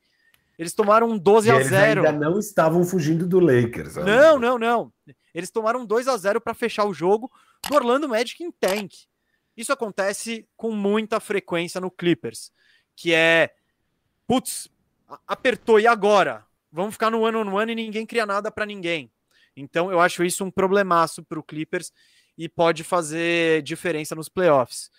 Eles 0.57 0.73
tomaram 0.73 1.09
um 1.09 1.17
12 1.17 1.49
a 1.49 1.59
0. 1.59 2.01
Eles 2.01 2.11
ainda 2.11 2.11
não 2.11 2.37
estavam 2.37 2.83
fugindo 2.83 3.27
do 3.27 3.39
Lakers. 3.39 3.95
Não, 3.95 4.37
não, 4.39 4.59
não. 4.59 4.93
Eles 5.33 5.49
tomaram 5.49 5.83
2 5.83 6.07
a 6.07 6.15
0 6.15 6.39
para 6.39 6.53
fechar 6.53 6.85
o 6.85 6.93
jogo 6.93 7.31
do 7.67 7.75
Orlando 7.75 8.07
Magic 8.07 8.43
em 8.43 8.51
tank. 8.51 8.93
Isso 9.57 9.73
acontece 9.73 10.47
com 10.55 10.71
muita 10.71 11.19
frequência 11.19 11.81
no 11.81 11.89
Clippers, 11.89 12.51
que 12.95 13.13
é 13.13 13.51
putz, 14.27 14.69
apertou 15.27 15.79
e 15.79 15.87
agora? 15.87 16.45
Vamos 16.73 16.95
ficar 16.95 17.11
no 17.11 17.21
one 17.21 17.37
on 17.37 17.53
one 17.53 17.71
e 17.71 17.75
ninguém 17.75 18.05
cria 18.05 18.25
nada 18.25 18.51
para 18.51 18.65
ninguém. 18.65 19.11
Então 19.55 19.91
eu 19.91 19.99
acho 19.99 20.23
isso 20.23 20.43
um 20.43 20.51
problemaço 20.51 21.23
para 21.23 21.39
o 21.39 21.43
Clippers 21.43 21.91
e 22.35 22.49
pode 22.49 22.83
fazer 22.83 23.61
diferença 23.61 24.15
nos 24.15 24.27
playoffs. 24.27 24.89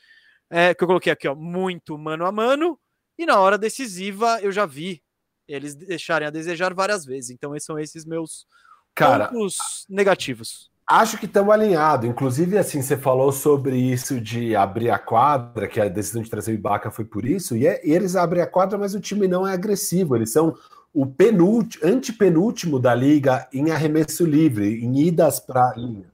É, 0.48 0.72
que 0.72 0.84
eu 0.84 0.86
coloquei 0.86 1.12
aqui, 1.12 1.26
ó, 1.26 1.34
muito 1.34 1.98
mano 1.98 2.24
a 2.24 2.30
mano, 2.30 2.78
e 3.18 3.26
na 3.26 3.40
hora 3.40 3.58
decisiva 3.58 4.38
eu 4.40 4.52
já 4.52 4.64
vi 4.64 5.02
eles 5.48 5.74
deixarem 5.74 6.28
a 6.28 6.30
desejar 6.30 6.72
várias 6.72 7.04
vezes. 7.04 7.30
Então 7.30 7.54
esses 7.56 7.66
são 7.66 7.78
esses 7.78 8.04
meus 8.04 8.46
Cara, 8.94 9.28
pontos 9.28 9.56
negativos. 9.88 10.70
Acho 10.86 11.18
que 11.18 11.24
estamos 11.24 11.52
alinhados. 11.52 12.08
Inclusive, 12.08 12.58
assim, 12.58 12.82
você 12.82 12.96
falou 12.96 13.32
sobre 13.32 13.76
isso 13.76 14.20
de 14.20 14.54
abrir 14.54 14.90
a 14.90 14.98
quadra, 14.98 15.66
que 15.66 15.80
a 15.80 15.88
decisão 15.88 16.22
de 16.22 16.30
trazer 16.30 16.52
o 16.52 16.54
Ibaka 16.54 16.90
foi 16.90 17.06
por 17.06 17.24
isso, 17.24 17.56
e, 17.56 17.66
é, 17.66 17.80
e 17.84 17.92
eles 17.92 18.14
abrem 18.14 18.42
a 18.42 18.46
quadra, 18.46 18.78
mas 18.78 18.94
o 18.94 19.00
time 19.00 19.26
não 19.26 19.46
é 19.46 19.52
agressivo. 19.52 20.14
Eles 20.14 20.30
são 20.30 20.54
o 20.94 21.04
penúltimo, 21.04 21.84
antepenúltimo 21.84 22.78
da 22.78 22.94
liga 22.94 23.48
em 23.52 23.72
arremesso 23.72 24.24
livre, 24.24 24.82
em 24.82 24.96
idas 25.00 25.40
para 25.40 25.70
a 25.70 25.74
linha. 25.74 26.06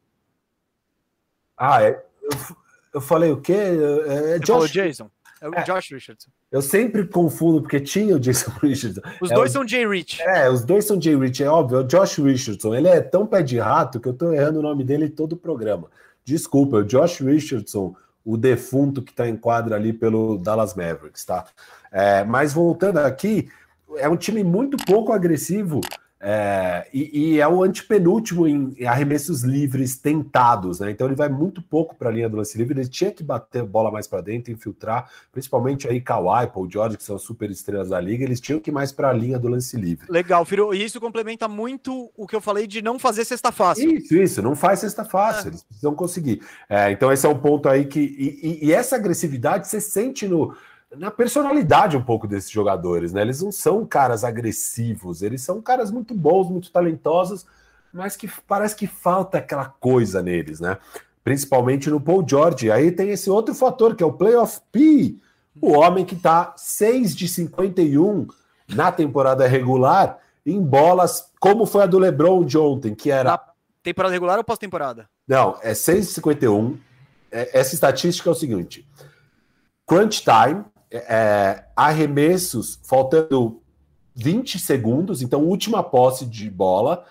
Ah, 1.57 1.82
é, 1.82 2.02
eu, 2.23 2.57
eu 2.94 3.01
falei 3.02 3.31
o 3.31 3.40
quê? 3.40 3.52
É, 3.52 4.36
é 4.36 4.39
Josh... 4.39 4.73
Jason. 4.73 5.11
É 5.40 5.48
o 5.48 5.55
é, 5.55 5.62
Josh 5.62 5.90
Richardson. 5.90 6.31
Eu 6.52 6.61
sempre 6.61 7.07
confundo, 7.07 7.62
porque 7.62 7.81
tinha 7.81 8.15
o 8.15 8.20
Jason 8.20 8.51
Richardson. 8.61 9.01
Os 9.20 9.31
é 9.31 9.35
dois 9.35 9.51
o, 9.51 9.52
são 9.55 9.69
Jay 9.69 9.86
Rich. 9.86 10.20
É, 10.20 10.51
os 10.51 10.65
dois 10.65 10.85
são 10.85 11.01
Jay 11.01 11.16
Rich, 11.16 11.43
é 11.43 11.48
óbvio. 11.48 11.78
É 11.78 11.81
o 11.81 11.86
Josh 11.86 12.19
Richardson. 12.19 12.74
Ele 12.74 12.89
é 12.89 13.01
tão 13.01 13.27
pé 13.27 13.43
de 13.43 13.59
rato 13.59 13.98
que 13.98 14.09
eu 14.09 14.12
tô 14.12 14.32
errando 14.32 14.59
o 14.59 14.62
nome 14.62 14.85
dele 14.85 15.07
em 15.07 15.11
todo 15.11 15.32
o 15.32 15.36
programa. 15.36 15.89
Desculpa, 16.24 16.77
é 16.77 16.81
o 16.81 16.85
Josh 16.85 17.20
Richardson, 17.20 17.94
o 18.23 18.36
defunto 18.36 19.01
que 19.01 19.12
está 19.12 19.27
em 19.27 19.36
quadra 19.36 19.77
ali 19.77 19.94
pelo 19.94 20.36
Dallas 20.36 20.74
Mavericks, 20.74 21.24
tá? 21.24 21.47
É, 21.90 22.23
mas 22.23 22.52
voltando 22.52 22.98
aqui, 22.98 23.48
é 23.97 24.09
um 24.09 24.17
time 24.17 24.43
muito 24.45 24.77
pouco 24.85 25.12
agressivo 25.12 25.81
é, 26.23 26.87
e, 26.93 27.35
e, 27.35 27.41
é 27.41 27.49
o 27.49 27.62
antepenúltimo 27.62 28.47
em, 28.47 28.75
em 28.79 28.87
arremessos 28.87 29.43
livres 29.43 29.97
tentados, 29.97 30.79
né? 30.79 30.91
Então 30.91 31.07
ele 31.07 31.17
vai 31.17 31.31
muito 31.31 31.62
pouco 31.62 31.97
para 31.97 32.11
a 32.11 32.12
linha 32.12 32.29
do 32.29 32.37
lance 32.37 32.59
livre. 32.59 32.79
Ele 32.79 32.87
tinha 32.87 33.11
que 33.11 33.25
bater 33.25 33.65
bola 33.65 33.91
mais 33.91 34.07
para 34.07 34.21
dentro, 34.21 34.53
infiltrar, 34.53 35.11
principalmente 35.33 35.89
aí 35.89 35.99
Kawhi, 35.99 36.47
Paul 36.49 36.71
George, 36.71 36.99
que 36.99 37.03
são 37.03 37.19
super 37.19 37.51
estrelas 37.51 37.89
da 37.89 37.99
liga. 37.99 38.23
Eles 38.23 38.39
tinham 38.39 38.61
que 38.61 38.69
ir 38.69 38.73
mais 38.73 38.93
para 38.93 39.09
a 39.09 39.12
linha 39.15 39.39
do 39.39 39.49
lance 39.49 39.75
livre. 39.79 40.07
Legal, 40.11 40.45
Firo. 40.45 40.75
E 40.75 40.85
isso 40.85 41.01
complementa 41.01 41.49
muito 41.49 42.11
o 42.15 42.27
que 42.27 42.37
eu 42.37 42.41
falei 42.43 42.67
de 42.67 42.83
não 42.83 42.99
fazer 42.99 43.25
cesta 43.25 43.51
fácil. 43.51 43.91
Isso, 43.91 44.15
isso. 44.15 44.43
Não 44.43 44.55
faz 44.55 44.81
cesta 44.81 45.07
fácil. 45.07 45.47
É. 45.47 45.49
Eles 45.49 45.62
precisam 45.62 45.95
conseguir. 45.95 46.43
É, 46.69 46.91
então 46.91 47.11
esse 47.11 47.25
é 47.25 47.31
um 47.31 47.39
ponto 47.39 47.67
aí 47.67 47.87
que 47.87 47.99
e, 47.99 48.67
e, 48.67 48.67
e 48.67 48.73
essa 48.75 48.95
agressividade 48.95 49.69
você 49.69 49.81
sente 49.81 50.29
no 50.29 50.55
na 50.97 51.11
personalidade 51.11 51.97
um 51.97 52.03
pouco 52.03 52.27
desses 52.27 52.51
jogadores, 52.51 53.12
né? 53.12 53.23
Eles 53.23 53.43
não 53.43 53.53
são 53.53 53.87
caras 53.87 54.25
agressivos, 54.25 55.23
eles 55.23 55.43
são 55.43 55.62
caras 55.62 55.91
muito 55.91 56.15
bons, 56.15 56.51
muito 56.51 56.71
talentosos, 56.71 57.47
mas 57.93 58.17
que 58.17 58.29
parece 58.47 58.75
que 58.75 58.87
falta 58.87 59.39
aquela 59.39 59.67
coisa 59.67 60.23
neles, 60.23 60.61
né? 60.61 60.79
Principalmente 61.23 61.89
no 61.91 62.01
Paul 62.01 62.27
George. 62.27 62.71
Aí 62.71 62.91
tem 62.91 63.11
esse 63.11 63.31
outro 63.31 63.55
fator 63.55 63.95
que 63.95 64.03
é 64.03 64.07
o 64.07 64.12
playoff 64.12 64.61
P, 64.73 65.17
o 65.61 65.73
homem 65.73 66.05
que 66.05 66.17
tá 66.17 66.55
6 66.57 67.15
de 67.15 67.29
51 67.29 68.27
na 68.69 68.91
temporada 68.91 69.47
regular 69.47 70.19
em 70.45 70.61
bolas, 70.61 71.31
como 71.39 71.67
foi 71.67 71.83
a 71.83 71.87
do 71.87 71.99
LeBron 71.99 72.45
de 72.45 72.57
ontem, 72.59 72.95
que 72.95 73.11
era 73.11 73.31
na 73.31 73.41
temporada 73.83 74.12
regular 74.12 74.39
ou 74.39 74.45
pós-temporada? 74.45 75.09
Não, 75.29 75.57
é 75.62 75.75
6 75.75 76.09
de 76.09 76.15
51. 76.15 76.79
É, 77.31 77.61
essa 77.61 77.75
estatística 77.75 78.29
é 78.29 78.33
o 78.33 78.35
seguinte: 78.35 78.87
crunch 79.87 80.23
time, 80.23 80.65
é, 80.91 81.65
arremessos 81.77 82.81
faltando 82.85 83.61
20 84.15 84.59
segundos, 84.59 85.23
então 85.23 85.45
última 85.45 85.83
posse 85.83 86.27
de 86.27 86.51
bola, 86.51 87.05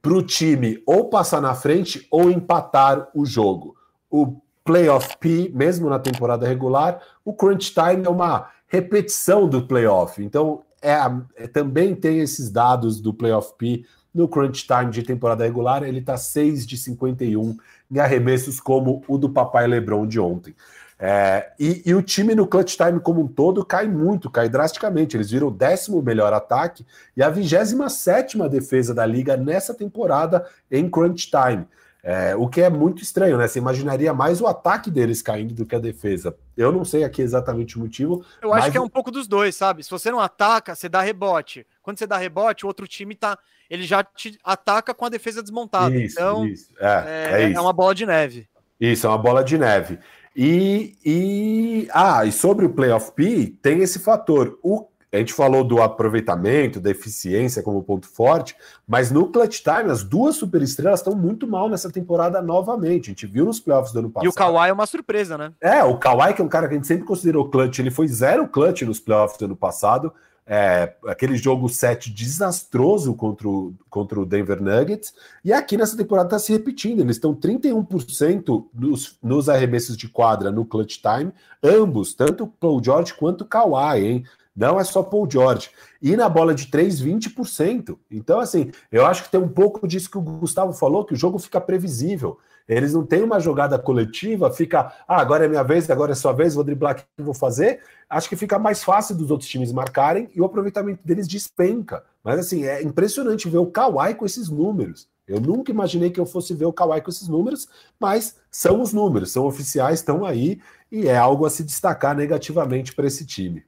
para 0.00 0.14
o 0.14 0.22
time 0.22 0.82
ou 0.86 1.08
passar 1.08 1.40
na 1.40 1.54
frente 1.54 2.06
ou 2.10 2.30
empatar 2.30 3.08
o 3.12 3.26
jogo. 3.26 3.74
O 4.08 4.36
playoff 4.64 5.16
P, 5.18 5.50
mesmo 5.52 5.90
na 5.90 5.98
temporada 5.98 6.46
regular, 6.46 7.00
o 7.24 7.32
crunch 7.32 7.72
time 7.72 8.04
é 8.04 8.08
uma 8.08 8.48
repetição 8.68 9.48
do 9.48 9.66
playoff. 9.66 10.22
Então, 10.22 10.62
é, 10.80 10.96
é 11.36 11.46
também 11.48 11.94
tem 11.94 12.20
esses 12.20 12.50
dados 12.50 13.00
do 13.00 13.12
playoff 13.12 13.54
P 13.58 13.84
no 14.14 14.26
crunch 14.26 14.66
time 14.66 14.90
de 14.90 15.02
temporada 15.02 15.44
regular, 15.44 15.82
ele 15.82 15.98
está 15.98 16.16
6 16.16 16.66
de 16.66 16.78
51 16.78 17.56
em 17.90 17.98
arremessos 17.98 18.58
como 18.58 19.04
o 19.06 19.18
do 19.18 19.28
papai 19.28 19.66
Lebron 19.66 20.06
de 20.06 20.18
ontem. 20.18 20.54
É, 20.98 21.52
e, 21.58 21.82
e, 21.84 21.94
o 21.94 22.00
time 22.00 22.34
no 22.34 22.46
clutch 22.46 22.74
time 22.74 22.98
como 22.98 23.20
um 23.20 23.28
todo 23.28 23.64
cai 23.64 23.86
muito, 23.86 24.30
cai 24.30 24.48
drasticamente. 24.48 25.16
Eles 25.16 25.30
viram 25.30 25.48
o 25.48 25.50
décimo 25.50 26.00
melhor 26.00 26.32
ataque 26.32 26.86
e 27.14 27.22
a 27.22 27.28
27 27.28 28.38
defesa 28.48 28.94
da 28.94 29.04
liga 29.04 29.36
nessa 29.36 29.74
temporada 29.74 30.46
em 30.70 30.88
crunch 30.88 31.30
time. 31.30 31.66
É, 32.08 32.36
o 32.36 32.48
que 32.48 32.62
é 32.62 32.70
muito 32.70 33.02
estranho, 33.02 33.36
né? 33.36 33.48
Você 33.48 33.58
imaginaria 33.58 34.14
mais 34.14 34.40
o 34.40 34.46
ataque 34.46 34.92
deles 34.92 35.20
caindo 35.20 35.52
do 35.52 35.66
que 35.66 35.74
a 35.74 35.80
defesa. 35.80 36.36
Eu 36.56 36.70
não 36.70 36.84
sei 36.84 37.02
aqui 37.02 37.20
exatamente 37.20 37.76
o 37.76 37.80
motivo. 37.80 38.24
Eu 38.40 38.54
acho 38.54 38.70
que 38.70 38.78
é 38.78 38.80
um 38.80 38.88
pouco 38.88 39.10
dos 39.10 39.26
dois, 39.26 39.56
sabe? 39.56 39.82
Se 39.82 39.90
você 39.90 40.08
não 40.08 40.20
ataca, 40.20 40.76
você 40.76 40.88
dá 40.88 41.00
rebote. 41.00 41.66
Quando 41.82 41.98
você 41.98 42.06
dá 42.06 42.16
rebote, 42.16 42.64
o 42.64 42.68
outro 42.68 42.86
time 42.86 43.16
tá. 43.16 43.36
Ele 43.68 43.82
já 43.82 44.04
te 44.04 44.38
ataca 44.44 44.94
com 44.94 45.04
a 45.04 45.08
defesa 45.08 45.42
desmontada. 45.42 45.96
Isso, 45.96 46.14
então, 46.14 46.46
isso. 46.46 46.70
É, 46.78 46.86
é, 46.86 47.42
é, 47.42 47.48
isso. 47.48 47.58
é 47.58 47.60
uma 47.60 47.72
bola 47.72 47.92
de 47.92 48.06
neve. 48.06 48.48
Isso, 48.80 49.04
é 49.04 49.10
uma 49.10 49.18
bola 49.18 49.42
de 49.42 49.58
neve. 49.58 49.98
E, 50.36 50.98
e, 51.02 51.88
ah, 51.92 52.26
e 52.26 52.30
sobre 52.30 52.66
o 52.66 52.70
Playoff 52.70 53.12
P, 53.12 53.54
tem 53.62 53.80
esse 53.80 53.98
fator. 53.98 54.58
O 54.62 54.86
a 55.12 55.18
gente 55.18 55.32
falou 55.32 55.64
do 55.64 55.80
aproveitamento, 55.80 56.80
da 56.80 56.90
eficiência 56.90 57.62
como 57.62 57.82
ponto 57.82 58.06
forte, 58.06 58.56
mas 58.86 59.10
no 59.10 59.28
clutch 59.28 59.62
time, 59.62 59.90
as 59.90 60.02
duas 60.02 60.36
superestrelas 60.36 61.00
estão 61.00 61.14
muito 61.14 61.46
mal 61.46 61.68
nessa 61.68 61.90
temporada 61.90 62.42
novamente. 62.42 63.06
A 63.06 63.10
gente 63.12 63.26
viu 63.26 63.44
nos 63.44 63.60
playoffs 63.60 63.92
do 63.92 64.00
ano 64.00 64.10
passado. 64.10 64.26
E 64.26 64.28
o 64.28 64.32
Kawhi 64.32 64.68
é 64.68 64.72
uma 64.72 64.84
surpresa, 64.84 65.38
né? 65.38 65.52
É, 65.60 65.82
o 65.84 65.96
Kawhi, 65.96 66.34
que 66.34 66.42
é 66.42 66.44
um 66.44 66.48
cara 66.48 66.68
que 66.68 66.74
a 66.74 66.76
gente 66.76 66.86
sempre 66.86 67.06
considerou 67.06 67.48
clutch, 67.48 67.78
ele 67.78 67.90
foi 67.90 68.08
zero 68.08 68.48
clutch 68.48 68.82
nos 68.82 69.00
playoffs 69.00 69.38
do 69.38 69.46
ano 69.46 69.56
passado. 69.56 70.12
É, 70.48 70.94
aquele 71.06 71.36
jogo 71.36 71.68
7 71.68 72.08
desastroso 72.08 73.14
contra 73.14 73.48
o, 73.48 73.74
contra 73.90 74.20
o 74.20 74.24
Denver 74.24 74.62
Nuggets, 74.62 75.12
e 75.44 75.52
aqui 75.52 75.76
nessa 75.76 75.96
temporada 75.96 76.28
está 76.28 76.38
se 76.38 76.52
repetindo. 76.52 77.00
Eles 77.00 77.16
estão 77.16 77.34
31% 77.34 78.66
nos, 78.72 79.18
nos 79.20 79.48
arremessos 79.48 79.96
de 79.96 80.08
quadra 80.08 80.52
no 80.52 80.64
clutch 80.64 80.98
time, 80.98 81.32
ambos, 81.62 82.14
tanto 82.14 82.46
Paul 82.46 82.82
George 82.82 83.14
quanto 83.14 83.44
Kawhi, 83.44 84.06
hein? 84.06 84.24
Não 84.56 84.80
é 84.80 84.84
só 84.84 85.02
Paul 85.02 85.28
George. 85.30 85.68
E 86.00 86.16
na 86.16 86.28
bola 86.28 86.54
de 86.54 86.68
3, 86.68 87.02
20%. 87.02 87.98
Então, 88.10 88.40
assim, 88.40 88.70
eu 88.90 89.04
acho 89.04 89.24
que 89.24 89.30
tem 89.30 89.38
um 89.38 89.48
pouco 89.48 89.86
disso 89.86 90.10
que 90.10 90.16
o 90.16 90.22
Gustavo 90.22 90.72
falou, 90.72 91.04
que 91.04 91.12
o 91.12 91.16
jogo 91.16 91.38
fica 91.38 91.60
previsível. 91.60 92.38
Eles 92.68 92.92
não 92.92 93.06
têm 93.06 93.22
uma 93.22 93.38
jogada 93.38 93.78
coletiva, 93.78 94.52
fica, 94.52 94.92
ah, 95.06 95.20
agora 95.20 95.44
é 95.44 95.48
minha 95.48 95.62
vez, 95.62 95.88
agora 95.88 96.12
é 96.12 96.14
sua 96.14 96.32
vez, 96.32 96.54
vou 96.54 96.64
driblar 96.64 96.94
o 96.94 96.96
que 96.96 97.22
vou 97.22 97.34
fazer. 97.34 97.80
Acho 98.10 98.28
que 98.28 98.36
fica 98.36 98.58
mais 98.58 98.82
fácil 98.82 99.14
dos 99.14 99.30
outros 99.30 99.48
times 99.48 99.72
marcarem 99.72 100.28
e 100.34 100.40
o 100.40 100.44
aproveitamento 100.44 101.00
deles 101.04 101.28
despenca. 101.28 102.04
Mas, 102.24 102.40
assim, 102.40 102.64
é 102.64 102.82
impressionante 102.82 103.48
ver 103.48 103.58
o 103.58 103.66
Kawhi 103.66 104.14
com 104.14 104.26
esses 104.26 104.48
números. 104.48 105.08
Eu 105.28 105.40
nunca 105.40 105.70
imaginei 105.70 106.10
que 106.10 106.18
eu 106.18 106.26
fosse 106.26 106.54
ver 106.54 106.66
o 106.66 106.72
Kawhi 106.72 107.00
com 107.00 107.10
esses 107.10 107.28
números, 107.28 107.68
mas 107.98 108.36
são 108.50 108.80
os 108.80 108.92
números, 108.92 109.32
são 109.32 109.44
oficiais, 109.44 110.00
estão 110.00 110.24
aí 110.24 110.60
e 110.90 111.08
é 111.08 111.16
algo 111.16 111.46
a 111.46 111.50
se 111.50 111.64
destacar 111.64 112.16
negativamente 112.16 112.94
para 112.94 113.06
esse 113.06 113.26
time. 113.26 113.64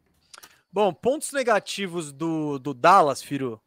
Bom, 0.73 0.93
pontos 0.93 1.33
negativos 1.33 2.13
do, 2.13 2.59
do 2.59 2.75
Dallas, 2.75 3.23
Firu. 3.23 3.61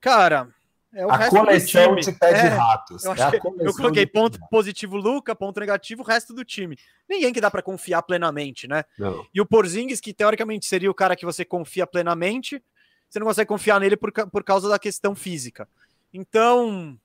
Cara, 0.00 0.48
é 0.94 1.04
a 1.04 1.30
coleção 1.30 1.94
de 1.96 2.12
pé 2.12 2.32
de 2.34 2.46
é, 2.46 2.48
ratos. 2.48 3.04
Eu, 3.04 3.12
é 3.12 3.40
eu 3.60 3.74
coloquei 3.74 4.06
ponto 4.06 4.38
positivo 4.50 4.96
Luca, 4.96 5.34
ponto 5.34 5.58
negativo 5.58 6.02
o 6.02 6.04
resto 6.04 6.34
do 6.34 6.44
time. 6.44 6.76
Ninguém 7.08 7.32
que 7.32 7.40
dá 7.40 7.50
para 7.50 7.62
confiar 7.62 8.02
plenamente, 8.02 8.68
né? 8.68 8.84
Não. 8.98 9.26
E 9.32 9.40
o 9.40 9.46
Porzingis, 9.46 10.00
que 10.00 10.12
teoricamente 10.12 10.66
seria 10.66 10.90
o 10.90 10.94
cara 10.94 11.16
que 11.16 11.24
você 11.24 11.44
confia 11.44 11.86
plenamente, 11.86 12.62
você 13.08 13.18
não 13.18 13.26
consegue 13.26 13.48
confiar 13.48 13.80
nele 13.80 13.96
por, 13.96 14.12
por 14.12 14.44
causa 14.44 14.68
da 14.68 14.78
questão 14.78 15.14
física. 15.14 15.66
Então, 16.12 16.98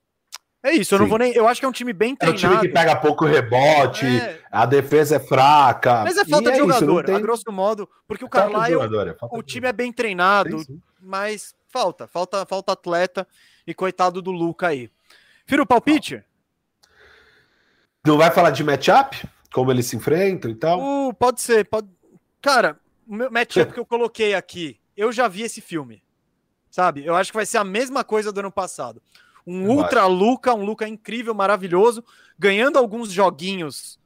é 0.62 0.74
isso, 0.74 0.94
eu 0.94 0.98
Sim. 0.98 1.04
não 1.04 1.10
vou 1.10 1.18
nem. 1.18 1.32
Eu 1.32 1.48
acho 1.48 1.62
que 1.62 1.66
é 1.66 1.70
um 1.70 1.74
time 1.74 1.94
bem 1.94 2.14
treinado. 2.14 2.46
É 2.46 2.48
um 2.50 2.60
time 2.60 2.68
que 2.68 2.74
pega 2.74 2.96
pouco 2.98 3.26
rebote, 3.26 4.06
é... 4.06 4.42
a 4.52 4.66
defesa 4.66 5.16
é 5.16 5.20
fraca. 5.20 6.04
Mas 6.04 6.18
é 6.18 6.26
falta 6.26 6.52
de 6.52 6.58
é 6.58 6.60
jogador, 6.60 7.06
tem... 7.06 7.16
a 7.16 7.20
grosso 7.20 7.50
modo, 7.54 7.90
porque 8.06 8.26
o 8.26 8.30
Carlisle, 8.30 8.74
jogador, 8.74 9.08
é 9.08 9.16
o 9.32 9.42
time 9.42 9.68
é 9.68 9.72
bem 9.72 9.94
treinado, 9.94 10.60
sim. 10.60 10.82
mas 11.00 11.56
falta, 11.70 12.06
falta, 12.06 12.46
falta 12.46 12.74
atleta 12.74 13.26
e 13.68 13.74
coitado 13.74 14.22
do 14.22 14.32
Luca 14.32 14.68
aí. 14.68 14.90
Fira 15.46 15.62
o 15.62 15.68
palpite? 15.68 16.24
Não 18.06 18.18
vai 18.18 18.32
falar 18.32 18.52
de 18.52 18.64
matchup? 18.64 19.28
Como 19.52 19.70
eles 19.70 19.86
se 19.86 19.98
enfrentam 19.98 20.50
e 20.50 20.56
tal? 20.56 20.80
Uh, 20.80 21.14
pode 21.14 21.42
ser, 21.42 21.66
pode. 21.66 21.90
Cara, 22.42 22.80
o 23.06 23.14
meu 23.14 23.30
matchup 23.30 23.74
que 23.74 23.80
eu 23.80 23.86
coloquei 23.86 24.34
aqui, 24.34 24.80
eu 24.96 25.12
já 25.12 25.28
vi 25.28 25.42
esse 25.42 25.60
filme. 25.60 26.02
Sabe? 26.70 27.06
Eu 27.06 27.16
acho 27.16 27.32
que 27.32 27.38
vai 27.38 27.46
ser 27.46 27.58
a 27.58 27.64
mesma 27.64 28.04
coisa 28.04 28.32
do 28.32 28.40
ano 28.40 28.52
passado. 28.52 29.02
Um 29.46 29.70
ultra 29.70 30.06
Luca, 30.06 30.54
um 30.54 30.64
Luca 30.64 30.88
incrível, 30.88 31.34
maravilhoso, 31.34 32.04
ganhando 32.38 32.78
alguns 32.78 33.12
joguinhos 33.12 34.00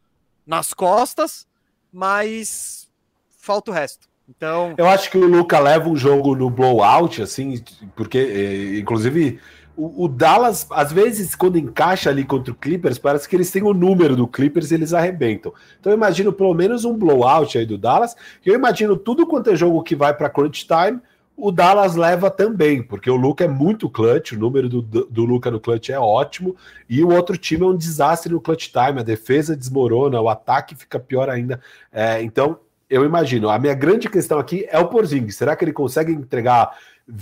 nas 0.46 0.74
costas, 0.74 1.48
mas 1.92 2.90
falta 3.38 3.72
o 3.72 3.74
resto. 3.74 4.11
Então, 4.36 4.74
eu 4.78 4.88
acho 4.88 5.12
que 5.12 5.18
o 5.18 5.28
Luca 5.28 5.60
leva 5.60 5.90
um 5.90 5.96
jogo 5.96 6.36
no 6.36 6.50
blowout, 6.50 7.22
assim, 7.22 7.62
porque, 7.96 8.18
eh, 8.18 8.80
inclusive, 8.80 9.40
o, 9.76 10.06
o, 10.06 10.08
Dallas, 10.08 10.66
às 10.72 10.92
vezes, 10.92 11.36
quando 11.36 11.58
encaixa 11.58 12.10
ali 12.10 12.24
contra 12.24 12.54
o 12.54 12.56
Clippers, 12.56 12.98
parece 12.98 13.28
que 13.28 13.36
eles 13.36 13.52
têm 13.52 13.64
o 13.64 13.74
número 13.74 14.16
do 14.16 14.28
Clippers 14.28 14.72
e 14.72 14.76
eles 14.76 14.94
arrebentam. 14.94 15.54
Então, 15.80 15.92
eu 15.92 15.98
imagino 15.98 16.32
pelo 16.32 16.54
menos 16.54 16.86
um 16.86 16.98
blowout 16.98 17.58
aí 17.58 17.66
do 17.66 17.78
Dallas. 17.78 18.16
Eu 18.46 18.56
imagino 18.56 18.96
tudo 18.96 19.28
quanto 19.28 19.50
é 19.50 19.56
jogo 19.56 19.84
que 19.84 19.96
vai 19.96 20.14
para 20.14 20.30
crunch 20.30 20.66
time 20.66 21.02
o 21.42 21.52
Dallas 21.52 21.96
leva 21.96 22.30
também, 22.30 22.84
porque 22.84 23.10
o 23.10 23.16
Luca 23.16 23.46
é 23.46 23.48
muito 23.48 23.90
clutch, 23.90 24.34
o 24.34 24.40
número 24.40 24.70
do, 24.70 24.82
do 24.82 25.26
Luca 25.26 25.50
no 25.50 25.60
clutch 25.60 25.90
é 25.90 26.00
ótimo, 26.00 26.56
e 26.88 27.04
o 27.04 27.12
outro 27.12 27.36
time 27.36 27.64
é 27.64 27.66
um 27.66 27.76
desastre 27.76 28.32
no 28.32 28.40
clutch 28.40 28.68
time, 28.68 29.00
a 29.00 29.04
defesa 29.04 29.56
desmorona, 29.56 30.22
o 30.22 30.30
ataque 30.30 30.76
fica 30.76 31.00
pior 31.00 31.30
ainda. 31.30 31.60
É, 31.92 32.22
então, 32.22 32.60
eu 32.92 33.06
imagino, 33.06 33.50
a 33.50 33.58
minha 33.58 33.74
grande 33.74 34.10
questão 34.10 34.38
aqui 34.38 34.68
é 34.70 34.78
o 34.78 34.90
Porzingis. 34.90 35.38
Será 35.38 35.56
que 35.56 35.64
ele 35.64 35.72
consegue 35.72 36.12
entregar 36.12 36.78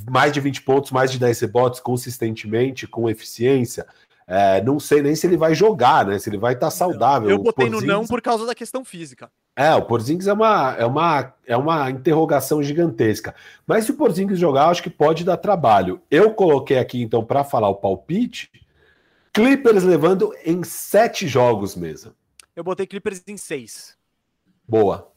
mais 0.09 0.33
de 0.33 0.39
20 0.39 0.63
pontos, 0.63 0.91
mais 0.91 1.11
de 1.11 1.19
10 1.19 1.39
rebotes 1.41 1.79
consistentemente, 1.79 2.87
com 2.87 3.07
eficiência? 3.07 3.85
É, 4.25 4.61
não 4.63 4.79
sei 4.79 5.01
nem 5.03 5.15
se 5.15 5.27
ele 5.27 5.37
vai 5.37 5.53
jogar, 5.53 6.05
né? 6.07 6.17
Se 6.17 6.27
ele 6.27 6.39
vai 6.39 6.53
estar 6.53 6.67
tá 6.67 6.71
saudável. 6.71 7.29
Eu 7.29 7.37
botei 7.37 7.69
Porzingis... 7.69 7.87
no 7.87 7.93
não 7.93 8.07
por 8.07 8.19
causa 8.19 8.47
da 8.47 8.55
questão 8.55 8.83
física. 8.83 9.31
É, 9.55 9.73
o 9.75 9.83
Porzingis 9.83 10.27
é 10.27 10.33
uma, 10.33 10.75
é 10.75 10.85
uma, 10.85 11.33
é 11.45 11.57
uma 11.57 11.91
interrogação 11.91 12.63
gigantesca. 12.63 13.35
Mas 13.67 13.85
se 13.85 13.91
o 13.91 13.95
Porzingis 13.95 14.39
jogar, 14.39 14.69
acho 14.69 14.81
que 14.81 14.89
pode 14.89 15.23
dar 15.23 15.37
trabalho. 15.37 16.01
Eu 16.09 16.33
coloquei 16.33 16.79
aqui, 16.79 17.01
então, 17.01 17.23
para 17.23 17.43
falar 17.43 17.69
o 17.69 17.75
palpite, 17.75 18.51
Clippers 19.31 19.83
levando 19.83 20.33
em 20.43 20.63
sete 20.63 21.27
jogos 21.27 21.75
mesmo. 21.75 22.13
Eu 22.55 22.63
botei 22.63 22.87
Clippers 22.87 23.21
em 23.27 23.37
seis. 23.37 23.95
Boa. 24.67 25.11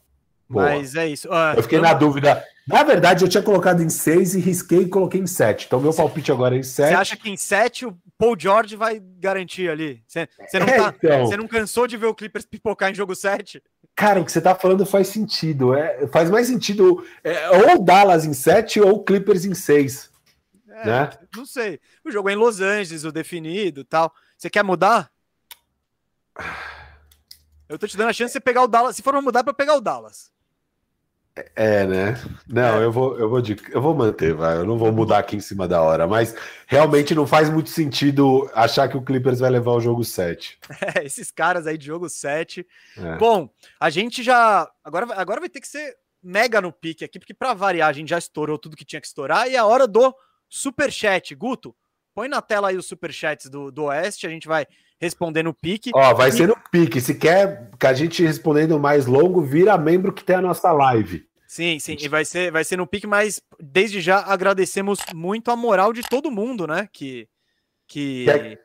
Boa. 0.49 0.65
Mas 0.65 0.95
é 0.95 1.07
isso. 1.07 1.27
Uh, 1.29 1.57
eu 1.57 1.63
fiquei 1.63 1.79
eu... 1.79 1.81
na 1.81 1.93
dúvida. 1.93 2.43
Na 2.67 2.83
verdade, 2.83 3.23
eu 3.23 3.29
tinha 3.29 3.43
colocado 3.43 3.81
em 3.81 3.89
seis 3.89 4.35
e 4.35 4.39
risquei 4.39 4.83
e 4.83 4.87
coloquei 4.87 5.19
em 5.19 5.27
sete. 5.27 5.65
Então, 5.65 5.81
meu 5.81 5.93
palpite 5.93 6.31
agora 6.31 6.55
é 6.55 6.59
em 6.59 6.63
sete. 6.63 6.89
Você 6.89 6.95
acha 6.95 7.17
que 7.17 7.29
em 7.29 7.35
sete 7.35 7.85
o 7.85 7.97
Paul 8.17 8.39
George 8.39 8.75
vai 8.75 9.01
garantir 9.19 9.69
ali? 9.69 10.01
Você, 10.07 10.29
não, 10.53 10.67
é, 10.67 10.77
tá, 10.77 10.95
então... 10.95 11.37
não 11.37 11.47
cansou 11.47 11.87
de 11.87 11.97
ver 11.97 12.05
o 12.05 12.15
Clippers 12.15 12.45
pipocar 12.45 12.89
em 12.89 12.95
jogo 12.95 13.15
sete? 13.15 13.61
Cara, 13.95 14.21
o 14.21 14.25
que 14.25 14.31
você 14.31 14.39
tá 14.39 14.55
falando 14.55 14.85
faz 14.85 15.07
sentido. 15.07 15.75
É, 15.75 16.07
faz 16.07 16.29
mais 16.29 16.47
sentido 16.47 17.05
é, 17.23 17.49
ou 17.49 17.83
Dallas 17.83 18.25
em 18.25 18.33
sete 18.33 18.79
ou 18.79 19.03
Clippers 19.03 19.43
em 19.43 19.53
seis. 19.53 20.09
É, 20.69 20.87
né? 20.87 21.09
Não 21.35 21.45
sei. 21.45 21.79
O 22.03 22.11
jogo 22.11 22.29
é 22.29 22.33
em 22.33 22.37
Los 22.37 22.61
Angeles, 22.61 23.03
o 23.03 23.11
definido 23.11 23.83
tal. 23.83 24.13
Você 24.37 24.49
quer 24.49 24.63
mudar? 24.63 25.11
Eu 27.69 27.77
tô 27.77 27.87
te 27.87 27.95
dando 27.95 28.09
a 28.09 28.13
chance 28.13 28.29
de 28.29 28.33
você 28.33 28.39
pegar 28.39 28.63
o 28.63 28.67
Dallas. 28.67 28.95
Se 28.95 29.01
for 29.01 29.21
mudar, 29.21 29.43
para 29.43 29.53
pegar 29.53 29.75
o 29.75 29.81
Dallas. 29.81 30.32
É, 31.55 31.85
né? 31.87 32.21
Não, 32.47 32.79
é. 32.79 32.85
eu 32.85 32.91
vou, 32.91 33.17
eu 33.17 33.27
vou, 33.27 33.41
de, 33.41 33.57
eu 33.71 33.81
vou 33.81 33.95
manter, 33.95 34.35
vai. 34.35 34.57
Eu 34.57 34.65
não 34.65 34.77
vou 34.77 34.91
mudar 34.91 35.17
aqui 35.17 35.35
em 35.35 35.39
cima 35.39 35.67
da 35.67 35.81
hora, 35.81 36.05
mas 36.05 36.35
realmente 36.67 37.15
não 37.15 37.25
faz 37.25 37.49
muito 37.49 37.71
sentido 37.71 38.49
achar 38.53 38.87
que 38.87 38.95
o 38.95 39.01
Clippers 39.01 39.39
vai 39.39 39.49
levar 39.49 39.71
o 39.71 39.81
jogo 39.81 40.03
7. 40.03 40.59
É, 40.95 41.05
esses 41.05 41.31
caras 41.31 41.65
aí 41.65 41.77
de 41.77 41.87
jogo 41.87 42.07
7. 42.07 42.65
É. 42.97 43.17
Bom, 43.17 43.49
a 43.79 43.89
gente 43.89 44.21
já 44.21 44.69
agora, 44.83 45.07
agora 45.15 45.39
vai 45.39 45.49
ter 45.49 45.61
que 45.61 45.67
ser 45.67 45.95
mega 46.21 46.61
no 46.61 46.71
pique 46.71 47.03
aqui, 47.03 47.17
porque 47.17 47.33
para 47.33 47.53
variar 47.53 47.89
a 47.89 47.93
gente 47.93 48.09
já 48.09 48.17
estourou 48.17 48.59
tudo 48.59 48.77
que 48.77 48.85
tinha 48.85 49.01
que 49.01 49.07
estourar 49.07 49.49
e 49.49 49.55
é 49.55 49.57
a 49.57 49.65
hora 49.65 49.87
do 49.87 50.13
super 50.47 50.91
chat, 50.91 51.33
Guto. 51.33 51.75
Põe 52.13 52.27
na 52.27 52.41
tela 52.41 52.69
aí 52.69 52.77
os 52.77 52.85
super 52.85 53.11
chats 53.11 53.49
do, 53.49 53.71
do 53.71 53.85
Oeste, 53.85 54.27
a 54.27 54.29
gente 54.29 54.47
vai 54.47 54.67
responder 55.03 55.43
no 55.43 55.53
pique. 55.53 55.91
Ó, 55.93 56.13
vai 56.13 56.29
e... 56.29 56.31
ser 56.31 56.47
no 56.47 56.57
pique. 56.71 56.99
Se 56.99 57.15
quer 57.15 57.69
que 57.79 57.87
a 57.87 57.93
gente 57.93 58.23
respondendo 58.23 58.79
mais 58.79 59.05
longo, 59.05 59.41
vira 59.41 59.77
membro 59.77 60.13
que 60.13 60.23
tem 60.23 60.35
a 60.35 60.41
nossa 60.41 60.71
live. 60.71 61.25
Sim, 61.47 61.77
sim, 61.77 61.95
e 61.99 62.07
vai 62.07 62.25
ser, 62.25 62.51
vai 62.51 62.63
ser 62.63 62.77
no 62.77 62.87
pique, 62.87 63.05
mas 63.05 63.39
desde 63.59 64.01
já 64.01 64.19
agradecemos 64.21 64.99
muito 65.13 65.51
a 65.51 65.55
moral 65.55 65.93
de 65.93 66.01
todo 66.01 66.31
mundo, 66.31 66.65
né? 66.65 66.89
Que, 66.91 67.27
que, 67.87 68.25
que 68.25 68.57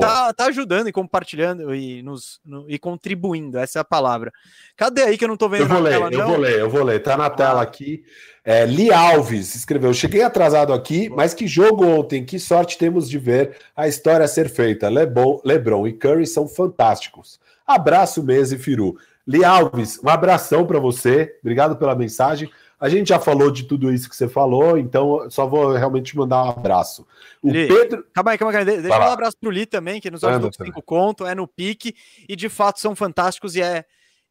tá, 0.00 0.32
tá 0.32 0.46
ajudando 0.46 0.88
e 0.88 0.92
compartilhando 0.92 1.74
e, 1.74 2.02
nos, 2.02 2.40
no, 2.44 2.64
e 2.68 2.78
contribuindo, 2.78 3.58
essa 3.58 3.78
é 3.78 3.80
a 3.80 3.84
palavra. 3.84 4.32
Cadê 4.76 5.02
aí 5.02 5.18
que 5.18 5.24
eu 5.24 5.28
não 5.28 5.36
tô 5.36 5.48
vendo 5.48 5.62
eu 5.62 5.68
vou 5.68 5.80
ler, 5.80 5.90
tela, 5.90 6.10
Eu 6.12 6.26
vou 6.26 6.36
ler, 6.36 6.58
eu 6.60 6.70
vou 6.70 6.82
ler, 6.84 7.02
tá 7.02 7.16
na 7.16 7.30
tela 7.30 7.60
ah. 7.60 7.62
aqui. 7.62 8.04
É, 8.44 8.64
Li 8.66 8.92
Alves 8.92 9.54
escreveu: 9.54 9.94
Cheguei 9.94 10.22
atrasado 10.22 10.72
aqui, 10.72 11.08
mas 11.08 11.34
que 11.34 11.46
jogo 11.46 11.86
ontem, 11.86 12.24
que 12.24 12.38
sorte 12.38 12.78
temos 12.78 13.08
de 13.08 13.18
ver 13.18 13.56
a 13.76 13.86
história 13.86 14.26
ser 14.26 14.48
feita. 14.48 14.88
Lebon, 14.88 15.40
Lebron 15.44 15.86
e 15.86 15.92
Curry 15.92 16.26
são 16.26 16.48
fantásticos. 16.48 17.38
Abraço, 17.66 18.22
Mesa 18.22 18.56
e 18.56 18.58
Firu. 18.58 18.96
Li 19.26 19.44
Alves, 19.44 20.00
um 20.02 20.08
abração 20.08 20.66
para 20.66 20.80
você, 20.80 21.36
obrigado 21.40 21.76
pela 21.76 21.94
mensagem. 21.94 22.50
A 22.82 22.88
gente 22.88 23.10
já 23.10 23.20
falou 23.20 23.48
de 23.48 23.62
tudo 23.62 23.92
isso 23.92 24.10
que 24.10 24.16
você 24.16 24.28
falou, 24.28 24.76
então 24.76 25.30
só 25.30 25.46
vou 25.46 25.72
realmente 25.72 26.16
mandar 26.16 26.44
um 26.44 26.50
abraço. 26.50 27.06
O 27.40 27.48
Li, 27.48 27.68
Pedro. 27.68 28.04
Calma 28.12 28.32
aí, 28.32 28.38
calma 28.38 28.58
aí. 28.58 28.64
Deixa 28.64 28.80
eu 28.80 28.88
dar 28.88 29.08
um 29.08 29.12
abraço 29.12 29.36
pro 29.40 29.52
Li 29.52 29.66
também, 29.66 30.00
que 30.00 30.10
nos 30.10 30.24
ajudou 30.24 30.50
com 30.50 30.64
cinco 30.64 30.82
conto, 30.82 31.24
é 31.24 31.32
no 31.32 31.46
pique, 31.46 31.94
e 32.28 32.34
de 32.34 32.48
fato 32.48 32.80
são 32.80 32.96
fantásticos. 32.96 33.54
E 33.54 33.62
é. 33.62 33.84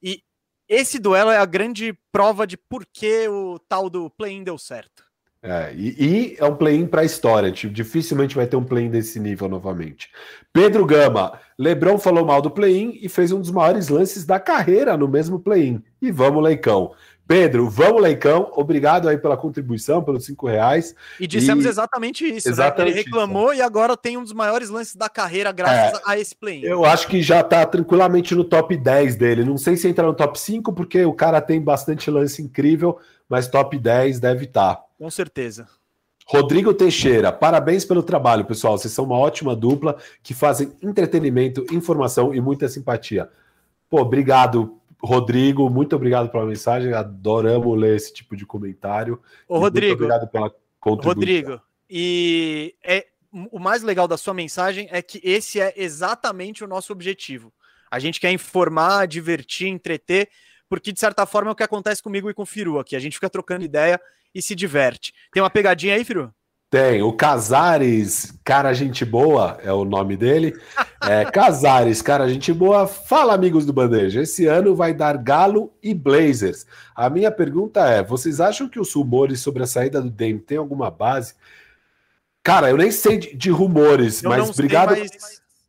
E 0.04 0.22
esse 0.68 1.00
duelo 1.00 1.32
é 1.32 1.38
a 1.38 1.46
grande 1.46 1.98
prova 2.12 2.46
de 2.46 2.58
por 2.58 2.86
que 2.86 3.26
o 3.30 3.58
tal 3.70 3.90
do 3.90 4.10
play-in 4.10 4.44
deu 4.44 4.58
certo. 4.58 5.02
É, 5.44 5.74
e, 5.74 5.96
e, 5.98 6.36
é 6.38 6.46
um 6.46 6.56
play-in 6.56 6.86
para 6.86 7.02
a 7.02 7.06
história. 7.06 7.52
Tipo, 7.52 7.74
dificilmente 7.74 8.36
vai 8.36 8.46
ter 8.46 8.58
um 8.58 8.64
play-in 8.64 8.92
desse 8.92 9.20
nível 9.20 9.50
novamente. 9.50 10.10
Pedro 10.54 10.86
Gama, 10.86 11.40
Lebron 11.58 11.98
falou 11.98 12.26
mal 12.26 12.42
do 12.42 12.52
play-in 12.52 13.00
e 13.02 13.10
fez 13.10 13.32
um 13.32 13.40
dos 13.40 13.50
maiores 13.50 13.88
lances 13.88 14.24
da 14.26 14.40
carreira 14.40 14.96
no 14.96 15.08
mesmo 15.08 15.40
play-in. 15.40 15.82
E 16.02 16.12
vamos, 16.12 16.44
Leicão. 16.44 16.94
Pedro, 17.32 17.70
vamos, 17.70 18.02
Leicão. 18.02 18.52
Obrigado 18.58 19.08
aí 19.08 19.18
pela 19.18 19.38
contribuição, 19.38 20.04
pelos 20.04 20.26
cinco 20.26 20.48
reais. 20.48 20.94
E 21.18 21.26
dissemos 21.26 21.64
e... 21.64 21.70
exatamente 21.70 22.26
isso, 22.26 22.50
exatamente 22.50 22.94
né? 22.94 23.00
Ele 23.00 23.06
reclamou 23.06 23.54
isso. 23.54 23.62
e 23.62 23.64
agora 23.64 23.96
tem 23.96 24.18
um 24.18 24.24
dos 24.24 24.34
maiores 24.34 24.70
lances 24.70 24.98
da 24.98 25.08
carreira 25.08 25.50
graças 25.54 25.98
é, 25.98 26.04
a 26.06 26.20
esse 26.20 26.36
play. 26.36 26.62
Eu 26.62 26.84
acho 26.84 27.08
que 27.08 27.22
já 27.22 27.42
tá 27.42 27.66
tranquilamente 27.66 28.36
no 28.36 28.44
top 28.44 28.76
10 28.76 29.16
dele. 29.16 29.46
Não 29.46 29.58
sei 29.58 29.78
se 29.78 29.88
entra 29.88 30.06
no 30.06 30.14
top 30.14 30.38
5, 30.38 30.74
porque 30.74 31.06
o 31.06 31.14
cara 31.14 31.40
tem 31.40 31.62
bastante 31.62 32.12
lance 32.12 32.42
incrível, 32.42 33.00
mas 33.30 33.48
top 33.48 33.80
10 33.80 34.20
deve 34.20 34.44
estar. 34.44 34.76
Tá. 34.76 34.84
Com 35.00 35.10
certeza. 35.10 35.70
Rodrigo 36.28 36.74
Teixeira, 36.74 37.32
parabéns 37.32 37.86
pelo 37.86 38.04
trabalho, 38.04 38.44
pessoal. 38.44 38.78
Vocês 38.78 38.94
são 38.94 39.06
uma 39.06 39.18
ótima 39.18 39.56
dupla 39.56 39.96
que 40.22 40.34
fazem 40.34 40.74
entretenimento, 40.84 41.66
informação 41.72 42.36
e 42.36 42.42
muita 42.42 42.68
simpatia. 42.68 43.30
Pô, 43.90 44.02
obrigado 44.02 44.81
Rodrigo, 45.04 45.70
muito 45.70 45.96
obrigado 45.96 46.30
pela 46.30 46.46
mensagem. 46.46 46.94
Adoramos 46.94 47.78
ler 47.78 47.96
esse 47.96 48.14
tipo 48.14 48.36
de 48.36 48.46
comentário. 48.46 49.20
Ô, 49.48 49.58
Rodrigo. 49.58 49.98
Muito 49.98 50.04
obrigado 50.04 50.30
pela 50.30 50.54
contribuição. 50.80 51.14
Rodrigo, 51.14 51.62
e 51.90 52.76
é, 52.84 53.08
o 53.52 53.60
mais 53.60 53.82
legal 53.82 54.08
da 54.08 54.18
sua 54.18 54.34
mensagem 54.34 54.88
é 54.92 55.02
que 55.02 55.20
esse 55.24 55.60
é 55.60 55.74
exatamente 55.76 56.64
o 56.64 56.68
nosso 56.68 56.94
objetivo. 56.94 57.52
A 57.90 58.00
gente 58.00 58.20
quer 58.20 58.32
informar, 58.32 59.08
divertir, 59.08 59.68
entreter, 59.68 60.30
porque 60.70 60.92
de 60.92 61.00
certa 61.00 61.26
forma 61.26 61.50
é 61.50 61.54
o 61.54 61.56
que 61.56 61.64
acontece 61.64 62.02
comigo 62.02 62.30
e 62.30 62.34
com 62.34 62.44
o 62.44 62.46
Firu 62.46 62.80
aqui. 62.80 62.96
A 62.96 63.00
gente 63.00 63.16
fica 63.16 63.30
trocando 63.30 63.66
ideia 63.66 64.00
e 64.34 64.42
se 64.42 64.56
diverte. 64.56 65.14
Tem 65.34 65.42
uma 65.44 65.50
pegadinha 65.50 65.96
aí, 65.96 66.06
Firu? 66.06 66.34
Tem, 66.72 67.02
o 67.02 67.12
Casares, 67.12 68.34
cara 68.46 68.72
gente 68.72 69.04
boa, 69.04 69.58
é 69.62 69.74
o 69.74 69.84
nome 69.84 70.16
dele. 70.16 70.58
É, 71.02 71.26
Casares, 71.30 72.02
cara 72.02 72.30
gente 72.30 72.54
boa. 72.54 72.88
Fala, 72.88 73.34
amigos 73.34 73.66
do 73.66 73.74
Bandeja. 73.74 74.22
Esse 74.22 74.46
ano 74.46 74.74
vai 74.74 74.94
dar 74.94 75.18
Galo 75.18 75.74
e 75.84 75.94
Blazers. 75.94 76.66
A 76.96 77.10
minha 77.10 77.30
pergunta 77.30 77.82
é: 77.82 78.02
vocês 78.02 78.40
acham 78.40 78.70
que 78.70 78.80
os 78.80 78.94
rumores 78.94 79.42
sobre 79.42 79.64
a 79.64 79.68
saída 79.68 80.02
do 80.02 80.10
Dame 80.10 80.40
tem 80.40 80.58
alguma 80.58 80.90
base? 80.90 81.34
Cara, 82.42 82.70
eu 82.70 82.78
nem 82.78 82.90
sei 82.90 83.18
de, 83.18 83.36
de 83.36 83.50
rumores, 83.50 84.24
eu 84.24 84.30
mas 84.30 84.50
obrigado. 84.50 84.96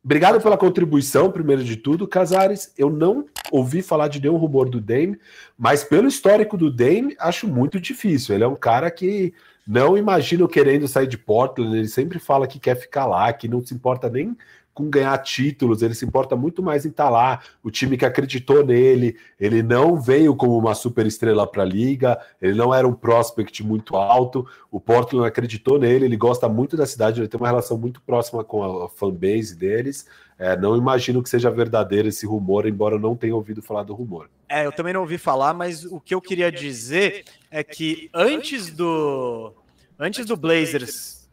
Obrigado 0.01 0.41
pela 0.41 0.57
contribuição, 0.57 1.31
primeiro 1.31 1.65
de 1.65 1.75
tudo, 1.75 2.07
Casares. 2.07 2.73
Eu 2.77 2.89
não 2.89 3.25
ouvi 3.51 3.81
falar 3.81 4.07
de 4.07 4.21
nenhum 4.21 4.37
rumor 4.37 4.69
do 4.69 4.79
Dame, 4.79 5.19
mas 5.57 5.83
pelo 5.83 6.07
histórico 6.07 6.55
do 6.57 6.71
Dame, 6.71 7.13
acho 7.19 7.45
muito 7.45 7.77
difícil. 7.77 8.35
Ele 8.35 8.43
é 8.45 8.47
um 8.47 8.55
cara 8.55 8.89
que 8.89 9.33
não 9.65 9.97
imagino 9.97 10.47
querendo 10.47 10.87
sair 10.87 11.07
de 11.07 11.17
Portland, 11.17 11.77
ele 11.77 11.87
sempre 11.87 12.19
fala 12.19 12.47
que 12.47 12.59
quer 12.59 12.75
ficar 12.75 13.05
lá, 13.05 13.31
que 13.31 13.47
não 13.47 13.65
se 13.65 13.73
importa 13.73 14.09
nem 14.09 14.35
com 14.73 14.89
ganhar 14.89 15.15
títulos, 15.19 15.81
ele 15.81 15.93
se 15.93 16.03
importa 16.03 16.35
muito 16.35 16.63
mais 16.63 16.85
em 16.85 16.89
estar 16.89 17.05
tá 17.05 17.09
lá. 17.09 17.39
O 17.63 17.69
time 17.69 17.95
que 17.95 18.05
acreditou 18.05 18.65
nele, 18.65 19.15
ele 19.39 19.61
não 19.61 19.95
veio 20.01 20.35
como 20.35 20.57
uma 20.57 20.73
super 20.73 21.05
estrela 21.05 21.45
para 21.45 21.61
a 21.63 21.65
liga, 21.65 22.19
ele 22.41 22.55
não 22.55 22.73
era 22.73 22.87
um 22.87 22.93
prospect 22.93 23.63
muito 23.63 23.95
alto. 23.95 24.45
O 24.71 24.79
Portland 24.79 25.27
acreditou 25.27 25.77
nele, 25.77 26.05
ele 26.05 26.17
gosta 26.17 26.49
muito 26.49 26.75
da 26.75 26.85
cidade, 26.85 27.21
ele 27.21 27.27
tem 27.27 27.39
uma 27.39 27.47
relação 27.47 27.77
muito 27.77 28.01
próxima 28.01 28.43
com 28.43 28.83
a 28.83 28.89
fanbase 28.89 29.55
deles. 29.55 30.07
É, 30.43 30.57
não 30.57 30.75
imagino 30.75 31.23
que 31.23 31.29
seja 31.29 31.49
verdadeiro 31.49 32.09
esse 32.09 32.25
rumor, 32.25 32.67
embora 32.67 32.95
eu 32.95 32.99
não 32.99 33.15
tenha 33.15 33.33
ouvido 33.33 33.61
falar 33.61 33.83
do 33.83 33.93
rumor. 33.93 34.29
É, 34.49 34.65
eu 34.65 34.73
também 34.73 34.93
não 34.93 34.99
ouvi 34.99 35.17
falar, 35.17 35.53
mas 35.53 35.85
o 35.85 36.01
que 36.01 36.13
eu 36.13 36.19
queria 36.19 36.51
dizer 36.51 37.23
é 37.49 37.63
que 37.63 38.09
antes 38.13 38.69
do 38.69 39.53
antes 39.97 40.25
do 40.25 40.35
Blazers 40.35 41.29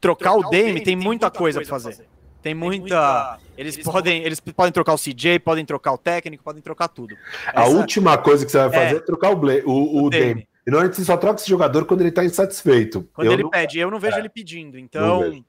trocar 0.00 0.34
o 0.34 0.48
Dame, 0.48 0.84
tem 0.84 0.94
muita 0.94 1.32
coisa 1.32 1.60
para 1.60 1.68
fazer. 1.68 2.06
Tem 2.40 2.54
muita. 2.54 3.40
Eles, 3.58 3.76
podem, 3.76 4.22
eles 4.22 4.38
podem 4.38 4.70
trocar 4.70 4.94
o 4.94 4.98
CJ, 4.98 5.40
podem 5.40 5.64
trocar 5.64 5.92
o 5.92 5.98
técnico, 5.98 6.44
podem 6.44 6.62
trocar 6.62 6.86
tudo. 6.86 7.16
A 7.52 7.64
Essa... 7.64 7.76
última 7.76 8.16
coisa 8.16 8.46
que 8.46 8.52
você 8.52 8.58
vai 8.58 8.70
fazer 8.70 8.94
é, 8.94 8.98
é 8.98 9.00
trocar 9.00 9.30
o, 9.30 9.36
Bla... 9.36 9.54
o, 9.64 9.72
o, 9.72 10.04
o 10.04 10.10
Dame. 10.10 10.26
Dame. 10.26 10.48
E 10.64 10.70
normalmente 10.70 10.96
você 10.96 11.04
só 11.04 11.16
troca 11.16 11.40
esse 11.40 11.50
jogador 11.50 11.84
quando 11.86 12.02
ele 12.02 12.10
está 12.10 12.24
insatisfeito. 12.24 13.08
Quando 13.12 13.26
eu 13.26 13.32
ele 13.32 13.42
não... 13.42 13.50
pede, 13.50 13.80
eu 13.80 13.90
não 13.90 13.98
vejo 13.98 14.14
é. 14.14 14.20
ele 14.20 14.28
pedindo. 14.28 14.78
Então, 14.78 15.44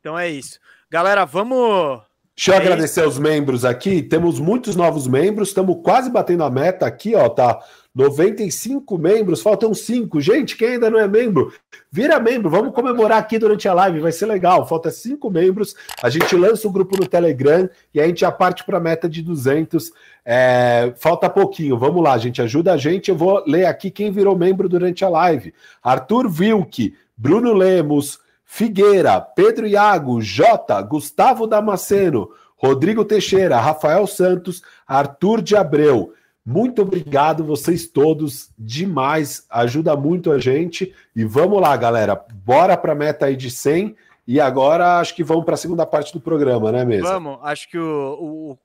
então 0.00 0.18
é 0.18 0.30
isso. 0.30 0.58
Galera, 0.88 1.24
vamos. 1.24 2.00
Deixa 2.36 2.52
eu 2.52 2.56
agradecer 2.56 3.02
aos 3.02 3.18
membros 3.18 3.64
aqui. 3.64 4.02
Temos 4.02 4.38
muitos 4.38 4.76
novos 4.76 5.08
membros. 5.08 5.48
Estamos 5.48 5.78
quase 5.82 6.08
batendo 6.08 6.44
a 6.44 6.50
meta 6.50 6.86
aqui, 6.86 7.14
ó. 7.16 7.28
Tá 7.28 7.58
95 7.92 8.96
membros, 8.96 9.42
faltam 9.42 9.74
5. 9.74 10.20
Gente, 10.20 10.56
quem 10.56 10.72
ainda 10.72 10.88
não 10.88 11.00
é 11.00 11.08
membro, 11.08 11.52
vira 11.90 12.20
membro. 12.20 12.48
Vamos 12.48 12.72
comemorar 12.72 13.18
aqui 13.18 13.36
durante 13.36 13.66
a 13.66 13.74
live, 13.74 13.98
vai 13.98 14.12
ser 14.12 14.26
legal. 14.26 14.68
Falta 14.68 14.90
5 14.90 15.28
membros. 15.28 15.74
A 16.00 16.08
gente 16.08 16.36
lança 16.36 16.68
o 16.68 16.70
um 16.70 16.72
grupo 16.72 16.96
no 16.96 17.08
Telegram 17.08 17.68
e 17.92 18.00
a 18.00 18.06
gente 18.06 18.20
já 18.20 18.30
parte 18.30 18.62
para 18.64 18.76
a 18.76 18.80
meta 18.80 19.08
de 19.08 19.22
200. 19.22 19.90
É, 20.24 20.92
falta 20.98 21.28
pouquinho. 21.28 21.76
Vamos 21.76 22.04
lá, 22.04 22.16
gente. 22.16 22.40
Ajuda 22.40 22.74
a 22.74 22.76
gente. 22.76 23.08
Eu 23.08 23.16
vou 23.16 23.42
ler 23.44 23.64
aqui 23.64 23.90
quem 23.90 24.12
virou 24.12 24.38
membro 24.38 24.68
durante 24.68 25.04
a 25.04 25.08
live: 25.08 25.52
Arthur 25.82 26.28
Vilke, 26.28 26.94
Bruno 27.16 27.54
Lemos, 27.54 28.20
Figueira, 28.48 29.20
Pedro 29.20 29.66
Iago, 29.66 30.22
Jota, 30.22 30.80
Gustavo 30.80 31.48
Damasceno, 31.48 32.30
Rodrigo 32.56 33.04
Teixeira, 33.04 33.60
Rafael 33.60 34.06
Santos, 34.06 34.62
Arthur 34.86 35.42
de 35.42 35.56
Abreu. 35.56 36.14
Muito 36.44 36.80
obrigado, 36.80 37.44
vocês 37.44 37.88
todos, 37.88 38.50
demais, 38.56 39.44
ajuda 39.50 39.96
muito 39.96 40.30
a 40.30 40.38
gente. 40.38 40.94
E 41.14 41.24
vamos 41.24 41.60
lá, 41.60 41.76
galera, 41.76 42.24
bora 42.44 42.76
para 42.76 42.92
a 42.92 42.94
meta 42.94 43.26
aí 43.26 43.36
de 43.36 43.50
100. 43.50 43.96
E 44.28 44.40
agora 44.40 45.00
acho 45.00 45.14
que 45.14 45.24
vamos 45.24 45.44
para 45.44 45.54
a 45.54 45.58
segunda 45.58 45.84
parte 45.84 46.12
do 46.12 46.20
programa, 46.20 46.70
né 46.70 46.84
mesmo? 46.84 47.08
Vamos, 47.08 47.38
acho 47.42 47.68
que 47.68 47.78
o, 47.78 48.56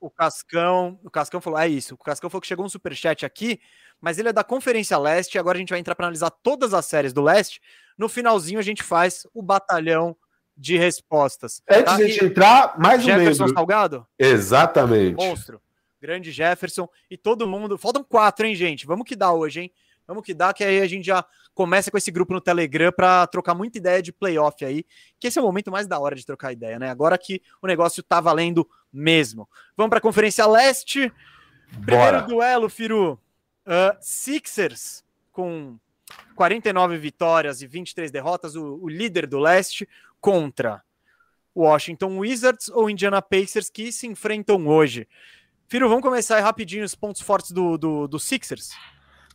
o, 0.00 0.06
o 0.06 0.10
Cascão, 0.10 0.98
o 1.04 1.10
Cascão 1.10 1.40
falou, 1.40 1.58
é 1.58 1.68
isso, 1.68 1.94
o 1.94 1.98
Cascão 1.98 2.30
falou 2.30 2.40
que 2.40 2.46
chegou 2.46 2.64
um 2.64 2.68
superchat 2.68 3.26
aqui, 3.26 3.60
mas 4.00 4.18
ele 4.18 4.28
é 4.28 4.32
da 4.32 4.44
Conferência 4.44 4.96
Leste, 4.96 5.38
agora 5.38 5.58
a 5.58 5.60
gente 5.60 5.70
vai 5.70 5.78
entrar 5.78 5.94
para 5.94 6.06
analisar 6.06 6.30
todas 6.30 6.72
as 6.72 6.86
séries 6.86 7.12
do 7.12 7.22
Leste. 7.22 7.60
No 7.96 8.08
finalzinho 8.08 8.58
a 8.58 8.62
gente 8.62 8.82
faz 8.82 9.26
o 9.32 9.42
batalhão 9.42 10.16
de 10.56 10.76
respostas. 10.76 11.62
Antes 11.68 11.84
tá? 11.84 11.96
de 11.96 12.02
a 12.02 12.08
gente 12.08 12.24
entrar, 12.24 12.78
mais 12.78 13.02
um 13.02 13.04
Jefferson 13.04 13.44
membro. 13.44 13.54
Salgado? 13.54 14.06
Exatamente. 14.18 15.16
Monstro 15.16 15.60
grande 16.00 16.30
Jefferson 16.30 16.88
e 17.10 17.16
todo 17.16 17.48
mundo. 17.48 17.76
Faltam 17.76 18.04
quatro, 18.04 18.46
hein, 18.46 18.54
gente? 18.54 18.86
Vamos 18.86 19.06
que 19.06 19.16
dá 19.16 19.32
hoje, 19.32 19.62
hein? 19.62 19.72
Vamos 20.06 20.24
que 20.24 20.32
dá, 20.32 20.54
que 20.54 20.62
aí 20.62 20.80
a 20.80 20.86
gente 20.86 21.04
já 21.04 21.24
começa 21.52 21.90
com 21.90 21.98
esse 21.98 22.12
grupo 22.12 22.32
no 22.32 22.40
Telegram 22.40 22.92
para 22.92 23.26
trocar 23.26 23.54
muita 23.54 23.78
ideia 23.78 24.00
de 24.00 24.12
playoff 24.12 24.64
aí, 24.64 24.84
que 25.18 25.26
esse 25.26 25.36
é 25.36 25.42
o 25.42 25.44
momento 25.44 25.70
mais 25.72 25.88
da 25.88 25.98
hora 25.98 26.14
de 26.14 26.24
trocar 26.24 26.52
ideia, 26.52 26.78
né? 26.78 26.90
Agora 26.90 27.18
que 27.18 27.42
o 27.60 27.66
negócio 27.66 28.02
tá 28.04 28.20
valendo 28.20 28.68
mesmo. 28.92 29.48
Vamos 29.76 29.90
para 29.90 29.98
a 29.98 30.02
Conferência 30.02 30.46
Leste. 30.46 31.12
Primeiro 31.84 32.18
Bora. 32.18 32.22
duelo, 32.22 32.68
Firu. 32.68 33.18
Uh, 33.66 33.96
Sixers 34.00 35.04
com 35.32 35.76
49 36.34 36.98
vitórias 36.98 37.62
e 37.62 37.66
23 37.66 38.10
derrotas, 38.10 38.56
o, 38.56 38.78
o 38.82 38.88
líder 38.88 39.26
do 39.26 39.38
leste, 39.38 39.88
contra 40.20 40.82
Washington 41.54 42.18
Wizards 42.18 42.68
ou 42.68 42.90
Indiana 42.90 43.22
Pacers 43.22 43.70
que 43.70 43.90
se 43.90 44.06
enfrentam 44.06 44.66
hoje. 44.66 45.08
Firo, 45.68 45.88
vamos 45.88 46.02
começar 46.02 46.36
aí 46.36 46.42
rapidinho 46.42 46.84
os 46.84 46.94
pontos 46.94 47.22
fortes 47.22 47.50
do, 47.50 47.78
do, 47.78 48.06
do 48.06 48.20
Sixers? 48.20 48.70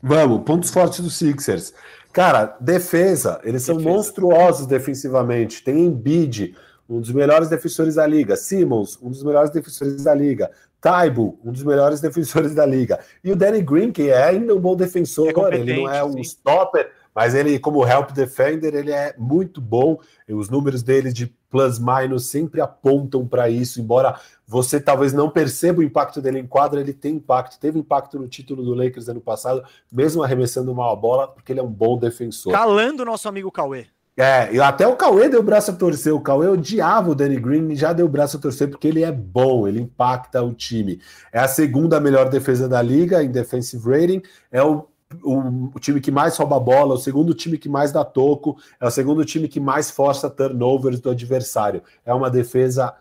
Vamos, 0.02 0.44
pontos 0.44 0.70
fortes 0.70 1.00
do 1.00 1.10
Sixers. 1.10 1.74
Cara, 2.14 2.58
defesa, 2.60 3.40
eles 3.44 3.64
são 3.64 3.78
defesa. 3.78 3.96
monstruosos 3.96 4.66
defensivamente. 4.66 5.64
Tem 5.64 5.86
Embiid, 5.86 6.56
um 6.90 7.00
dos 7.00 7.12
melhores 7.12 7.50
defensores 7.50 7.96
da 7.96 8.08
liga. 8.08 8.36
Simmons, 8.36 8.98
um 9.02 9.10
dos 9.10 9.24
melhores 9.24 9.52
defensores 9.52 10.04
da 10.04 10.14
liga. 10.14 10.52
Taibo, 10.82 11.40
um 11.46 11.52
dos 11.52 11.64
melhores 11.64 12.02
defensores 12.02 12.56
da 12.56 12.66
liga. 12.66 13.00
E 13.24 13.32
o 13.32 13.36
Danny 13.36 13.62
Green, 13.62 13.92
que 13.92 14.10
é 14.10 14.24
ainda 14.24 14.56
um 14.56 14.60
bom 14.60 14.76
defensor, 14.76 15.28
é 15.28 15.56
ele 15.56 15.82
não 15.82 15.90
é 15.90 16.04
um 16.04 16.14
sim. 16.14 16.22
stopper, 16.22 16.92
mas 17.14 17.36
ele, 17.36 17.60
como 17.60 17.86
help 17.86 18.12
defender, 18.12 18.74
ele 18.74 18.92
é 18.92 19.14
muito 19.18 19.62
bom. 19.62 20.00
E 20.28 20.34
os 20.34 20.50
números 20.50 20.82
dele 20.82 21.14
de 21.14 21.28
plus-minus 21.50 22.28
sempre 22.28 22.62
apontam 22.62 23.28
para 23.28 23.50
isso, 23.50 23.82
embora 23.82 24.18
você 24.48 24.80
talvez 24.80 25.12
não 25.12 25.30
perceba 25.30 25.82
o 25.82 25.84
impacto 25.84 26.22
dele 26.22 26.40
em 26.40 26.48
quadra, 26.48 26.80
ele 26.80 26.94
tem 26.94 27.16
impacto, 27.16 27.60
teve 27.60 27.78
impacto 27.78 28.18
no 28.18 28.28
título 28.28 28.64
do 28.64 28.74
Lakers 28.74 29.10
ano 29.10 29.20
passado, 29.20 29.62
mesmo 29.92 30.24
arremessando 30.24 30.72
uma 30.72 30.96
bola, 30.96 31.28
porque 31.28 31.52
ele 31.52 31.60
é 31.60 31.64
um 31.64 31.72
bom 31.72 31.98
defensor. 31.98 32.54
Calando 32.54 33.04
o 33.04 33.06
nosso 33.06 33.28
amigo 33.28 33.52
Cauê. 33.52 33.88
É, 34.18 34.60
até 34.60 34.86
o 34.86 34.96
Cauê 34.96 35.30
deu 35.30 35.40
o 35.40 35.44
braço 35.44 35.72
a 35.72 35.74
torcer. 35.74 36.14
O 36.14 36.22
Cauê 36.22 36.48
odiava 36.48 37.12
o 37.12 37.16
Danny 37.16 37.40
Green 37.40 37.72
e 37.72 37.76
já 37.76 37.94
deu 37.94 38.06
o 38.06 38.10
braço 38.10 38.38
a 38.38 38.40
torcer 38.40 38.70
porque 38.70 38.88
ele 38.88 39.04
é 39.04 39.12
bom, 39.12 39.68
ele 39.68 39.82
impacta 39.82 40.42
o 40.44 40.54
time. 40.54 41.00
É 41.32 41.40
a 41.40 41.48
segunda 41.48 42.00
melhor 42.00 42.30
defesa 42.30 42.68
da 42.68 42.82
liga 42.82 43.24
em 43.24 43.32
defensive 43.32 43.84
rating, 43.90 44.22
é 44.52 44.62
o, 44.62 44.88
o, 45.24 45.72
o 45.74 45.80
time 45.80 46.02
que 46.02 46.12
mais 46.12 46.36
rouba 46.38 46.60
bola, 46.60 46.96
o 46.96 46.98
segundo 46.98 47.34
time 47.34 47.58
que 47.58 47.70
mais 47.70 47.92
dá 47.92 48.04
toco, 48.04 48.58
é 48.80 48.86
o 48.86 48.92
segundo 48.92 49.24
time 49.24 49.48
que 49.48 49.60
mais 49.60 49.90
força 49.90 50.30
turnovers 50.30 51.00
do 51.00 51.10
adversário. 51.10 51.82
É 52.06 52.14
uma 52.14 52.30
defesa 52.30 52.94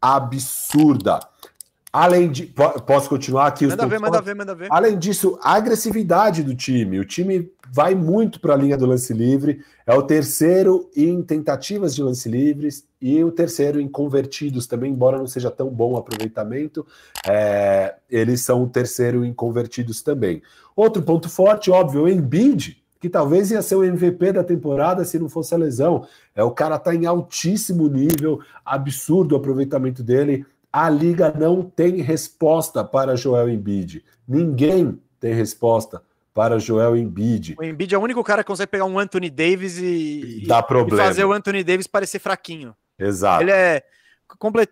absurda. 0.00 1.20
Além 1.96 2.30
de. 2.30 2.52
Posso 2.86 3.08
continuar 3.08 3.46
aqui? 3.46 3.66
Manda 3.66 3.86
ver, 3.86 3.98
manda 3.98 4.20
ver, 4.20 4.34
manda 4.34 4.54
ver. 4.54 4.68
Além 4.70 4.98
disso, 4.98 5.38
a 5.40 5.54
agressividade 5.54 6.42
do 6.42 6.54
time. 6.54 7.00
O 7.00 7.06
time 7.06 7.50
vai 7.72 7.94
muito 7.94 8.38
para 8.38 8.52
a 8.52 8.56
linha 8.56 8.76
do 8.76 8.84
lance 8.84 9.14
livre. 9.14 9.64
É 9.86 9.94
o 9.94 10.02
terceiro 10.02 10.90
em 10.94 11.22
tentativas 11.22 11.94
de 11.94 12.02
lance 12.02 12.28
livres 12.28 12.84
e 13.00 13.24
o 13.24 13.32
terceiro 13.32 13.80
em 13.80 13.88
convertidos 13.88 14.66
também, 14.66 14.92
embora 14.92 15.16
não 15.16 15.26
seja 15.26 15.50
tão 15.50 15.70
bom 15.70 15.92
o 15.92 15.96
aproveitamento. 15.96 16.86
É, 17.26 17.94
eles 18.10 18.42
são 18.42 18.62
o 18.64 18.68
terceiro 18.68 19.24
em 19.24 19.32
convertidos 19.32 20.02
também. 20.02 20.42
Outro 20.76 21.00
ponto 21.00 21.30
forte, 21.30 21.70
óbvio, 21.70 22.02
o 22.02 22.08
Embiid, 22.10 22.76
que 23.00 23.08
talvez 23.08 23.50
ia 23.50 23.62
ser 23.62 23.76
o 23.76 23.84
MVP 23.84 24.32
da 24.32 24.44
temporada 24.44 25.02
se 25.02 25.18
não 25.18 25.30
fosse 25.30 25.54
a 25.54 25.58
lesão. 25.58 26.06
É 26.34 26.44
o 26.44 26.50
cara 26.50 26.78
tá 26.78 26.94
em 26.94 27.06
altíssimo 27.06 27.88
nível, 27.88 28.40
absurdo 28.62 29.34
o 29.34 29.38
aproveitamento 29.38 30.02
dele 30.02 30.44
a 30.76 30.90
liga 30.90 31.32
não 31.32 31.62
tem 31.62 32.02
resposta 32.02 32.84
para 32.84 33.16
Joel 33.16 33.48
Embiid. 33.48 34.04
Ninguém 34.28 35.00
tem 35.18 35.32
resposta 35.32 36.02
para 36.34 36.58
Joel 36.58 36.94
Embiid. 36.94 37.56
O 37.58 37.64
Embiid 37.64 37.94
é 37.94 37.98
o 37.98 38.02
único 38.02 38.22
cara 38.22 38.44
que 38.44 38.48
consegue 38.48 38.72
pegar 38.72 38.84
um 38.84 38.98
Anthony 38.98 39.30
Davis 39.30 39.78
e, 39.78 40.42
e 40.44 40.46
fazer 40.94 41.24
o 41.24 41.32
Anthony 41.32 41.64
Davis 41.64 41.86
parecer 41.86 42.18
fraquinho. 42.18 42.76
Exato. 42.98 43.42
Ele 43.42 43.52
é 43.52 43.82
comple 44.38 44.68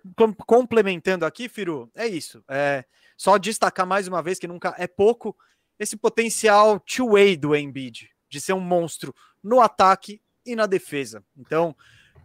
complementando 0.47 1.24
aqui, 1.24 1.48
Firu, 1.48 1.90
é 1.94 2.06
isso. 2.06 2.44
É 2.51 2.85
só 3.16 3.39
destacar 3.39 3.86
mais 3.86 4.06
uma 4.06 4.22
vez 4.22 4.39
que 4.39 4.47
nunca 4.47 4.74
é 4.76 4.86
pouco 4.86 5.35
esse 5.78 5.97
potencial 5.97 6.78
two-way 6.81 7.35
do 7.35 7.56
Embiid 7.56 8.10
de 8.28 8.43
ser 8.43 8.52
um 8.52 8.60
monstro 8.60 9.14
no 9.43 9.59
ataque 9.59 10.20
e 10.44 10.55
na 10.55 10.66
defesa. 10.66 11.24
Então, 11.35 11.74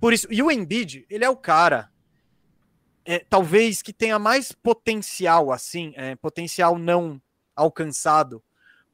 por 0.02 0.12
isso, 0.12 0.28
e 0.30 0.44
o 0.44 0.52
Embiid, 0.52 1.06
ele 1.10 1.24
é 1.24 1.30
o 1.30 1.38
cara 1.38 1.90
é, 3.06 3.20
talvez 3.30 3.82
que 3.82 3.94
tenha 3.94 4.20
mais 4.20 4.52
potencial, 4.52 5.52
assim, 5.52 5.94
é, 5.96 6.16
potencial 6.16 6.78
não 6.78 7.22
alcançado, 7.56 8.42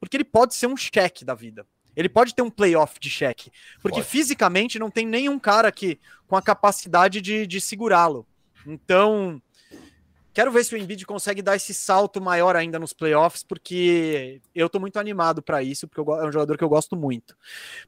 porque 0.00 0.16
ele 0.16 0.24
pode 0.24 0.54
ser 0.54 0.66
um 0.66 0.76
cheque 0.76 1.24
da 1.24 1.34
vida. 1.34 1.66
Ele 1.94 2.08
pode 2.08 2.34
ter 2.34 2.42
um 2.42 2.50
playoff 2.50 3.00
de 3.00 3.08
cheque, 3.08 3.50
porque 3.80 4.00
pode. 4.00 4.08
fisicamente 4.08 4.78
não 4.78 4.90
tem 4.90 5.06
nenhum 5.06 5.38
cara 5.38 5.68
aqui 5.68 5.98
com 6.26 6.36
a 6.36 6.42
capacidade 6.42 7.20
de, 7.22 7.46
de 7.46 7.60
segurá-lo. 7.60 8.26
Então, 8.66 9.40
quero 10.34 10.52
ver 10.52 10.64
se 10.64 10.74
o 10.74 10.78
Embiid 10.78 11.06
consegue 11.06 11.40
dar 11.40 11.56
esse 11.56 11.72
salto 11.72 12.20
maior 12.20 12.54
ainda 12.54 12.78
nos 12.78 12.92
playoffs, 12.92 13.42
porque 13.42 14.42
eu 14.54 14.68
tô 14.68 14.78
muito 14.78 14.98
animado 14.98 15.40
para 15.40 15.62
isso, 15.62 15.88
porque 15.88 16.00
eu, 16.00 16.20
é 16.20 16.28
um 16.28 16.32
jogador 16.32 16.58
que 16.58 16.64
eu 16.64 16.68
gosto 16.68 16.94
muito. 16.94 17.34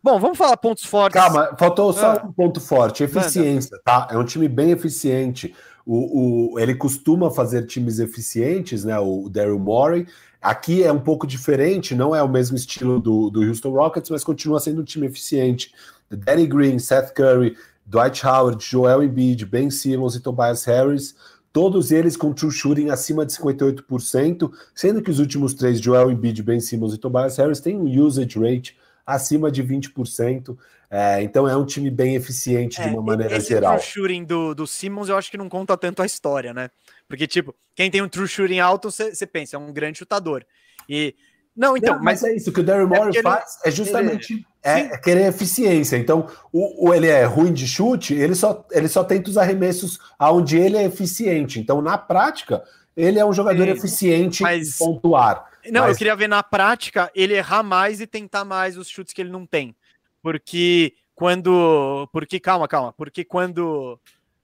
Bom, 0.03 0.19
vamos 0.19 0.39
falar 0.39 0.57
pontos 0.57 0.85
fortes. 0.85 1.21
Calma, 1.21 1.55
faltou 1.59 1.93
só 1.93 2.13
ah. 2.13 2.23
um 2.25 2.33
ponto 2.33 2.61
forte: 2.61 3.03
eficiência, 3.03 3.79
tá? 3.85 4.09
É 4.11 4.17
um 4.17 4.25
time 4.25 4.49
bem 4.49 4.71
eficiente. 4.71 5.55
O, 5.91 6.53
o, 6.53 6.61
ele 6.61 6.75
costuma 6.75 7.31
fazer 7.31 7.65
times 7.65 7.99
eficientes, 7.99 8.85
né? 8.85 8.99
O 8.99 9.27
Daryl 9.31 9.59
Morey. 9.59 10.07
Aqui 10.41 10.85
é 10.85 10.93
um 10.93 11.01
pouco 11.01 11.27
diferente, 11.27 11.95
não 11.95 12.15
é 12.15 12.23
o 12.23 12.29
mesmo 12.29 12.59
estilo 12.59 13.01
do, 13.01 13.31
do 13.31 13.41
Houston 13.41 13.71
Rockets, 13.71 14.11
mas 14.11 14.23
continua 14.23 14.61
sendo 14.61 14.83
um 14.83 14.85
time 14.85 15.07
eficiente. 15.07 15.73
Danny 16.11 16.47
Green, 16.47 16.79
Seth 16.79 17.15
Curry, 17.15 17.57
Dwight 17.87 18.25
Howard, 18.27 18.63
Joel 18.63 19.03
Embiid, 19.03 19.47
Ben 19.47 19.71
Simmons 19.71 20.15
e 20.15 20.21
Tobias 20.21 20.65
Harris, 20.65 21.17
todos 21.55 21.91
eles 21.91 22.19
com 22.19 22.35
true 22.35 22.53
shooting 22.53 22.91
acima 22.91 23.25
de 23.25 23.33
58%, 23.33 24.51
sendo 24.75 25.01
que 25.01 25.11
os 25.11 25.19
últimos 25.19 25.55
três, 25.55 25.81
Joel 25.81 26.11
Embiid, 26.11 26.43
Ben 26.43 26.61
Simmons 26.61 26.93
e 26.93 26.99
Tobias 26.99 27.39
Harris, 27.39 27.61
têm 27.61 27.79
um 27.79 27.89
usage 28.01 28.39
rate 28.39 28.77
acima 29.09 29.51
de 29.51 29.65
20%. 29.65 30.57
É, 30.91 31.23
então 31.23 31.49
é 31.49 31.57
um 31.57 31.65
time 31.65 31.91
bem 31.91 32.15
eficiente 32.15 32.81
é, 32.81 32.85
de 32.85 32.95
uma 32.95 33.03
maneira 33.03 33.37
esse 33.37 33.49
geral. 33.49 33.75
O 33.75 33.79
true 33.79 33.87
shooting 33.87 34.25
do, 34.25 34.55
do 34.55 34.67
Simmons 34.67 35.09
eu 35.09 35.17
acho 35.17 35.31
que 35.31 35.37
não 35.37 35.49
conta 35.49 35.77
tanto 35.77 36.03
a 36.03 36.07
história, 36.07 36.53
né? 36.53 36.71
Porque, 37.09 37.27
tipo, 37.27 37.55
quem 37.75 37.91
tem 37.91 38.03
um 38.03 38.09
true 38.09 38.29
shooting 38.29 38.59
alto, 38.59 38.91
você 38.91 39.27
pensa, 39.27 39.57
é 39.57 39.59
um 39.59 39.73
grande 39.73 39.99
chutador. 39.99 40.45
E. 40.89 41.15
Não, 41.57 41.77
então. 41.77 41.97
Não, 41.97 42.05
mas, 42.05 42.23
mas, 42.23 42.31
é 42.31 42.37
isso 42.37 42.53
que 42.53 42.61
o 42.61 42.63
Daryl 42.63 42.87
é 42.87 42.99
Morey 42.99 43.23
faz, 43.23 43.59
é 43.65 43.71
justamente 43.71 44.47
é, 44.63 44.81
é, 44.81 44.99
querer 44.99 45.27
eficiência. 45.27 45.97
Então, 45.97 46.29
o, 46.53 46.89
o, 46.89 46.95
ele 46.95 47.09
é 47.09 47.25
ruim 47.25 47.53
de 47.53 47.67
chute, 47.67 48.15
ele 48.15 48.35
só, 48.35 48.65
ele 48.71 48.89
só 48.89 49.03
tenta 49.03 49.29
os 49.29 49.37
arremessos 49.37 49.99
aonde 50.19 50.57
ele 50.57 50.77
é 50.77 50.85
eficiente. 50.85 51.59
Então, 51.59 51.83
na 51.83 51.99
prática, 51.99 52.63
ele 52.97 53.19
é 53.19 53.27
um 53.27 53.33
jogador 53.33 53.65
Sim, 53.65 53.71
eficiente 53.71 54.43
mas... 54.43 54.69
em 54.69 54.79
pontuar. 54.79 55.49
Não, 55.71 55.83
mas... 55.83 55.91
eu 55.91 55.97
queria 55.97 56.17
ver 56.17 56.29
na 56.29 56.43
prática 56.43 57.11
ele 57.15 57.35
errar 57.35 57.63
mais 57.63 58.01
e 58.01 58.07
tentar 58.07 58.45
mais 58.45 58.77
os 58.77 58.89
chutes 58.89 59.13
que 59.13 59.21
ele 59.21 59.31
não 59.31 59.47
tem. 59.47 59.75
Porque 60.23 60.95
quando. 61.15 62.09
Porque, 62.13 62.39
calma, 62.39 62.69
calma. 62.69 62.93
Porque 62.93 63.25
quando. 63.25 63.99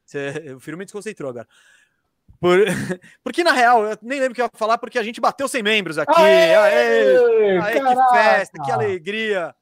Você... 0.04 0.54
O 0.56 0.60
filme 0.60 0.80
me 0.80 0.84
desconcentrou 0.84 1.30
agora. 1.30 1.48
Por... 2.40 2.58
Porque, 3.22 3.42
na 3.42 3.52
real, 3.52 3.84
eu 3.84 3.98
nem 4.02 4.20
lembro 4.20 4.32
o 4.32 4.34
que 4.34 4.42
eu 4.42 4.46
ia 4.46 4.50
falar, 4.54 4.76
porque 4.76 4.98
a 4.98 5.02
gente 5.02 5.20
bateu 5.20 5.48
100 5.48 5.62
membros 5.62 5.98
aqui. 5.98 6.12
Aê, 6.14 6.54
aê, 6.54 7.58
aê 7.58 7.80
que 7.80 8.12
festa, 8.12 8.62
que 8.62 8.70
alegria. 8.70 9.54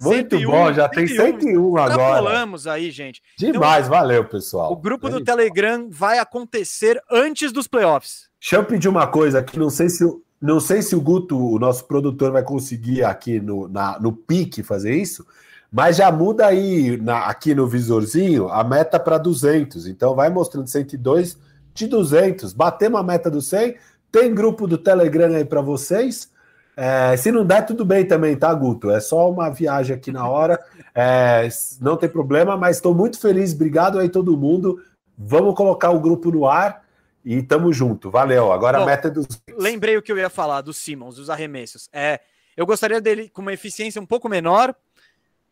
Muito 0.00 0.36
101, 0.36 0.50
bom, 0.50 0.72
já 0.72 0.88
101. 0.88 0.90
tem 0.94 1.06
101 1.40 1.76
agora. 1.76 1.96
Falamos 1.96 2.66
aí, 2.66 2.90
gente. 2.90 3.20
Demais, 3.36 3.86
então, 3.86 3.98
valeu, 3.98 4.24
pessoal. 4.24 4.72
O 4.72 4.76
grupo 4.76 5.08
do 5.08 5.22
Telegram 5.22 5.88
vai 5.90 6.18
acontecer 6.18 7.00
antes 7.10 7.50
dos 7.50 7.66
playoffs. 7.66 8.28
Deixa 8.40 8.56
eu 8.56 8.64
pedir 8.64 8.88
uma 8.88 9.08
coisa 9.08 9.40
aqui, 9.40 9.58
não 9.58 9.70
sei 9.70 9.88
se 9.88 10.04
o, 10.04 10.22
não 10.40 10.60
sei 10.60 10.82
se 10.82 10.94
o 10.94 11.00
Guto, 11.00 11.36
o 11.36 11.58
nosso 11.58 11.84
produtor, 11.84 12.30
vai 12.30 12.42
conseguir 12.42 13.04
aqui 13.04 13.40
no, 13.40 13.68
na, 13.68 13.98
no 13.98 14.12
pique 14.12 14.62
fazer 14.62 14.94
isso, 14.94 15.26
mas 15.70 15.96
já 15.96 16.10
muda 16.10 16.46
aí 16.46 16.96
na, 16.96 17.26
aqui 17.26 17.54
no 17.54 17.66
visorzinho 17.66 18.48
a 18.48 18.62
meta 18.64 18.98
para 18.98 19.18
200. 19.18 19.86
Então 19.86 20.14
vai 20.14 20.30
mostrando 20.30 20.68
102 20.68 21.36
de 21.74 21.86
200. 21.86 22.52
Batemos 22.52 23.00
a 23.00 23.02
meta 23.02 23.30
do 23.30 23.42
100. 23.42 23.76
Tem 24.10 24.34
grupo 24.34 24.66
do 24.66 24.78
Telegram 24.78 25.34
aí 25.34 25.44
para 25.44 25.60
vocês. 25.60 26.30
É, 26.76 27.16
se 27.16 27.32
não 27.32 27.44
der, 27.44 27.66
tudo 27.66 27.84
bem 27.84 28.06
também, 28.06 28.36
tá, 28.36 28.54
Guto? 28.54 28.90
É 28.90 29.00
só 29.00 29.28
uma 29.28 29.50
viagem 29.50 29.94
aqui 29.94 30.12
na 30.12 30.28
hora. 30.28 30.58
É, 30.94 31.48
não 31.80 31.96
tem 31.96 32.08
problema, 32.08 32.56
mas 32.56 32.76
estou 32.76 32.94
muito 32.94 33.20
feliz. 33.20 33.52
Obrigado 33.52 33.98
aí, 33.98 34.08
todo 34.08 34.36
mundo. 34.36 34.80
Vamos 35.16 35.54
colocar 35.54 35.90
o 35.90 36.00
grupo 36.00 36.30
no 36.30 36.46
ar. 36.46 36.82
E 37.30 37.42
tamo 37.42 37.70
junto, 37.74 38.10
valeu. 38.10 38.50
Agora 38.50 38.78
Bom, 38.78 38.84
a 38.84 38.86
meta 38.86 39.08
é 39.08 39.10
dos. 39.10 39.26
Lembrei 39.54 39.98
o 39.98 40.02
que 40.02 40.10
eu 40.10 40.16
ia 40.16 40.30
falar 40.30 40.62
do 40.62 40.72
Simmons, 40.72 41.16
dos 41.16 41.28
arremessos. 41.28 41.86
É, 41.92 42.20
eu 42.56 42.64
gostaria 42.64 43.02
dele 43.02 43.28
com 43.28 43.42
uma 43.42 43.52
eficiência 43.52 44.00
um 44.00 44.06
pouco 44.06 44.30
menor, 44.30 44.74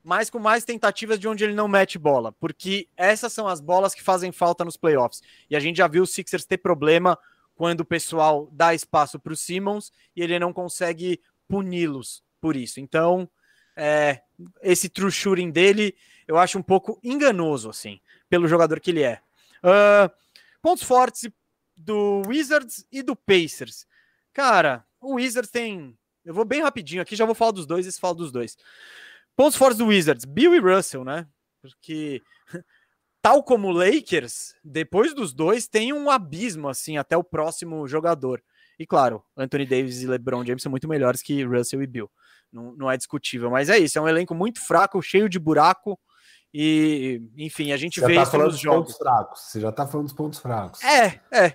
mas 0.03 0.31
com 0.31 0.39
mais 0.39 0.65
tentativas 0.65 1.19
de 1.19 1.29
onde 1.29 1.45
ele 1.45 1.53
não 1.53 1.69
mete 1.69 1.99
bola, 1.99 2.33
porque 2.33 2.89
essas 2.97 3.31
são 3.31 3.47
as 3.47 3.61
bolas 3.61 3.95
que 3.95 4.03
fazem 4.03 4.33
falta 4.33 4.65
nos 4.65 4.79
playoffs. 4.79 5.23
E 5.51 5.55
a 5.55 5.61
gente 5.61 5.77
já 5.77 5.87
viu 5.87 6.05
o 6.05 6.07
Sixers 6.07 6.47
ter 6.47 6.57
problema 6.57 7.19
quando 7.55 7.81
o 7.81 7.85
pessoal 7.85 8.49
dá 8.51 8.75
espaço 8.75 9.21
para 9.21 9.35
o 9.35 9.37
Simmons 9.37 9.93
e 10.17 10.23
ele 10.23 10.39
não 10.39 10.55
consegue 10.55 11.21
puni-los 11.47 12.23
por 12.41 12.57
isso. 12.57 12.81
Então, 12.81 13.29
é, 13.77 14.23
esse 14.63 14.89
true 14.89 15.13
shooting 15.13 15.51
dele 15.51 15.95
eu 16.27 16.39
acho 16.39 16.59
um 16.59 16.63
pouco 16.63 16.99
enganoso, 17.05 17.69
assim, 17.69 18.01
pelo 18.31 18.49
jogador 18.49 18.81
que 18.81 18.93
ele 18.93 19.03
é. 19.03 19.21
Uh, 19.63 20.11
pontos 20.67 20.83
fortes 20.83 21.23
e 21.23 21.35
do 21.77 22.23
Wizards 22.27 22.87
e 22.91 23.03
do 23.03 23.15
Pacers. 23.15 23.87
Cara, 24.33 24.85
o 25.01 25.15
Wizards 25.15 25.51
tem. 25.51 25.97
Eu 26.25 26.35
vou 26.35 26.45
bem 26.45 26.63
rapidinho 26.63 27.03
aqui, 27.03 27.15
já 27.15 27.25
vou 27.25 27.35
falar 27.35 27.53
dos 27.53 27.67
dois 27.67 27.87
e 27.87 28.01
falo 28.01 28.15
dos 28.15 28.33
dois. 28.33 28.57
Pontos 29.37 29.57
fortes 29.57 29.79
do 29.79 29.87
Wizards, 29.87 30.25
Bill 30.25 30.55
e 30.55 30.59
Russell, 30.59 31.05
né? 31.05 31.29
Porque, 31.61 32.23
tal 33.21 33.43
como 33.43 33.69
o 33.69 33.73
Lakers, 33.73 34.55
depois 34.65 35.15
dos 35.15 35.33
dois 35.33 35.69
tem 35.69 35.93
um 35.93 36.11
abismo, 36.11 36.69
assim, 36.69 36.97
até 36.97 37.17
o 37.17 37.23
próximo 37.23 37.87
jogador. 37.87 38.43
E 38.79 38.87
claro, 38.87 39.23
Anthony 39.37 39.67
Davis 39.67 40.03
e 40.03 40.07
LeBron 40.07 40.45
James 40.45 40.63
são 40.63 40.71
muito 40.71 40.89
melhores 40.89 41.23
que 41.23 41.45
Russell 41.45 41.83
e 41.83 41.87
Bill. 41.87 42.11
Não, 42.53 42.73
não 42.73 42.91
é 42.91 42.97
discutível, 42.97 43.51
mas 43.51 43.69
é 43.69 43.79
isso. 43.79 43.99
É 43.99 44.03
um 44.03 44.09
elenco 44.09 44.35
muito 44.35 44.61
fraco, 44.61 45.01
cheio 45.03 45.29
de 45.29 45.39
buraco. 45.39 45.99
E, 46.59 47.21
enfim, 47.37 47.71
a 47.71 47.77
gente 47.77 48.01
Você 48.01 48.07
vê 48.07 48.15
tá 48.15 48.23
isso 48.23 48.31
falando 48.31 48.47
nos 48.47 48.59
jogos. 48.59 48.79
Pontos 48.79 48.97
fracos. 48.97 49.41
Você 49.43 49.61
já 49.61 49.71
tá 49.71 49.87
falando 49.87 50.07
dos 50.07 50.17
pontos 50.17 50.39
fracos. 50.39 50.83
É, 50.83 51.21
é. 51.31 51.55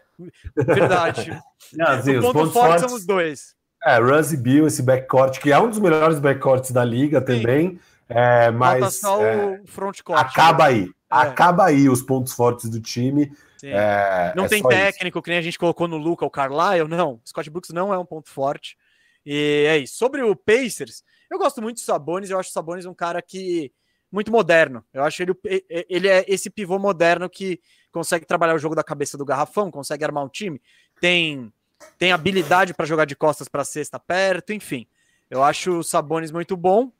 Verdade. 0.55 1.41
Não, 1.73 1.87
assim, 1.87 2.17
os 2.17 2.31
pontos 2.31 2.53
fortes 2.53 2.85
são 2.85 2.95
os 2.95 3.03
dois. 3.03 3.55
É, 3.83 3.97
Russ 3.97 4.31
e 4.31 4.37
Bill, 4.37 4.67
esse 4.67 4.83
backcourt, 4.83 5.39
que 5.39 5.51
é 5.51 5.57
um 5.57 5.67
dos 5.67 5.79
melhores 5.79 6.19
backcourts 6.19 6.69
da 6.69 6.85
liga 6.85 7.19
também. 7.19 7.79
É, 8.07 8.51
mas 8.51 8.99
só 8.99 9.25
é, 9.25 9.59
o 9.63 9.65
frontcourt. 9.65 10.21
Acaba 10.21 10.65
aí. 10.65 10.87
acaba 11.09 11.65
aí 11.65 11.89
os 11.89 12.03
pontos 12.03 12.33
fortes 12.33 12.69
do 12.69 12.79
time. 12.79 13.31
É, 13.63 14.33
não 14.35 14.45
é 14.45 14.49
tem 14.49 14.61
técnico, 14.61 15.17
isso. 15.17 15.23
que 15.23 15.29
nem 15.31 15.39
a 15.39 15.41
gente 15.41 15.57
colocou 15.57 15.87
no 15.87 15.97
Luca, 15.97 16.27
o 16.27 16.29
Carlisle, 16.29 16.87
não. 16.87 17.19
Scott 17.25 17.49
Brooks 17.49 17.71
não 17.71 17.91
é 17.91 17.97
um 17.97 18.05
ponto 18.05 18.29
forte. 18.29 18.77
E 19.25 19.65
é 19.67 19.79
isso. 19.79 19.95
Sobre 19.95 20.21
o 20.21 20.35
Pacers, 20.35 21.03
eu 21.31 21.39
gosto 21.39 21.59
muito 21.59 21.77
do 21.77 21.81
Sabonis, 21.81 22.29
eu 22.29 22.37
acho 22.37 22.51
o 22.51 22.53
Sabonis 22.53 22.85
um 22.85 22.93
cara 22.93 23.19
que 23.19 23.71
muito 24.11 24.31
moderno. 24.31 24.83
Eu 24.93 25.03
acho 25.03 25.21
ele 25.23 25.33
ele 25.89 26.07
é 26.07 26.25
esse 26.27 26.49
pivô 26.49 26.77
moderno 26.77 27.29
que 27.29 27.59
consegue 27.91 28.25
trabalhar 28.25 28.55
o 28.55 28.59
jogo 28.59 28.75
da 28.75 28.83
cabeça 28.83 29.17
do 29.17 29.25
garrafão, 29.25 29.71
consegue 29.71 30.03
armar 30.03 30.23
um 30.23 30.29
time, 30.29 30.61
tem 30.99 31.51
tem 31.97 32.11
habilidade 32.11 32.73
para 32.73 32.85
jogar 32.85 33.05
de 33.05 33.15
costas 33.15 33.47
para 33.47 33.63
cesta 33.63 33.99
perto, 33.99 34.53
enfim. 34.53 34.85
Eu 35.29 35.43
acho 35.43 35.79
o 35.79 35.83
Sabonis 35.83 36.31
muito 36.31 36.55
bom. 36.55 36.91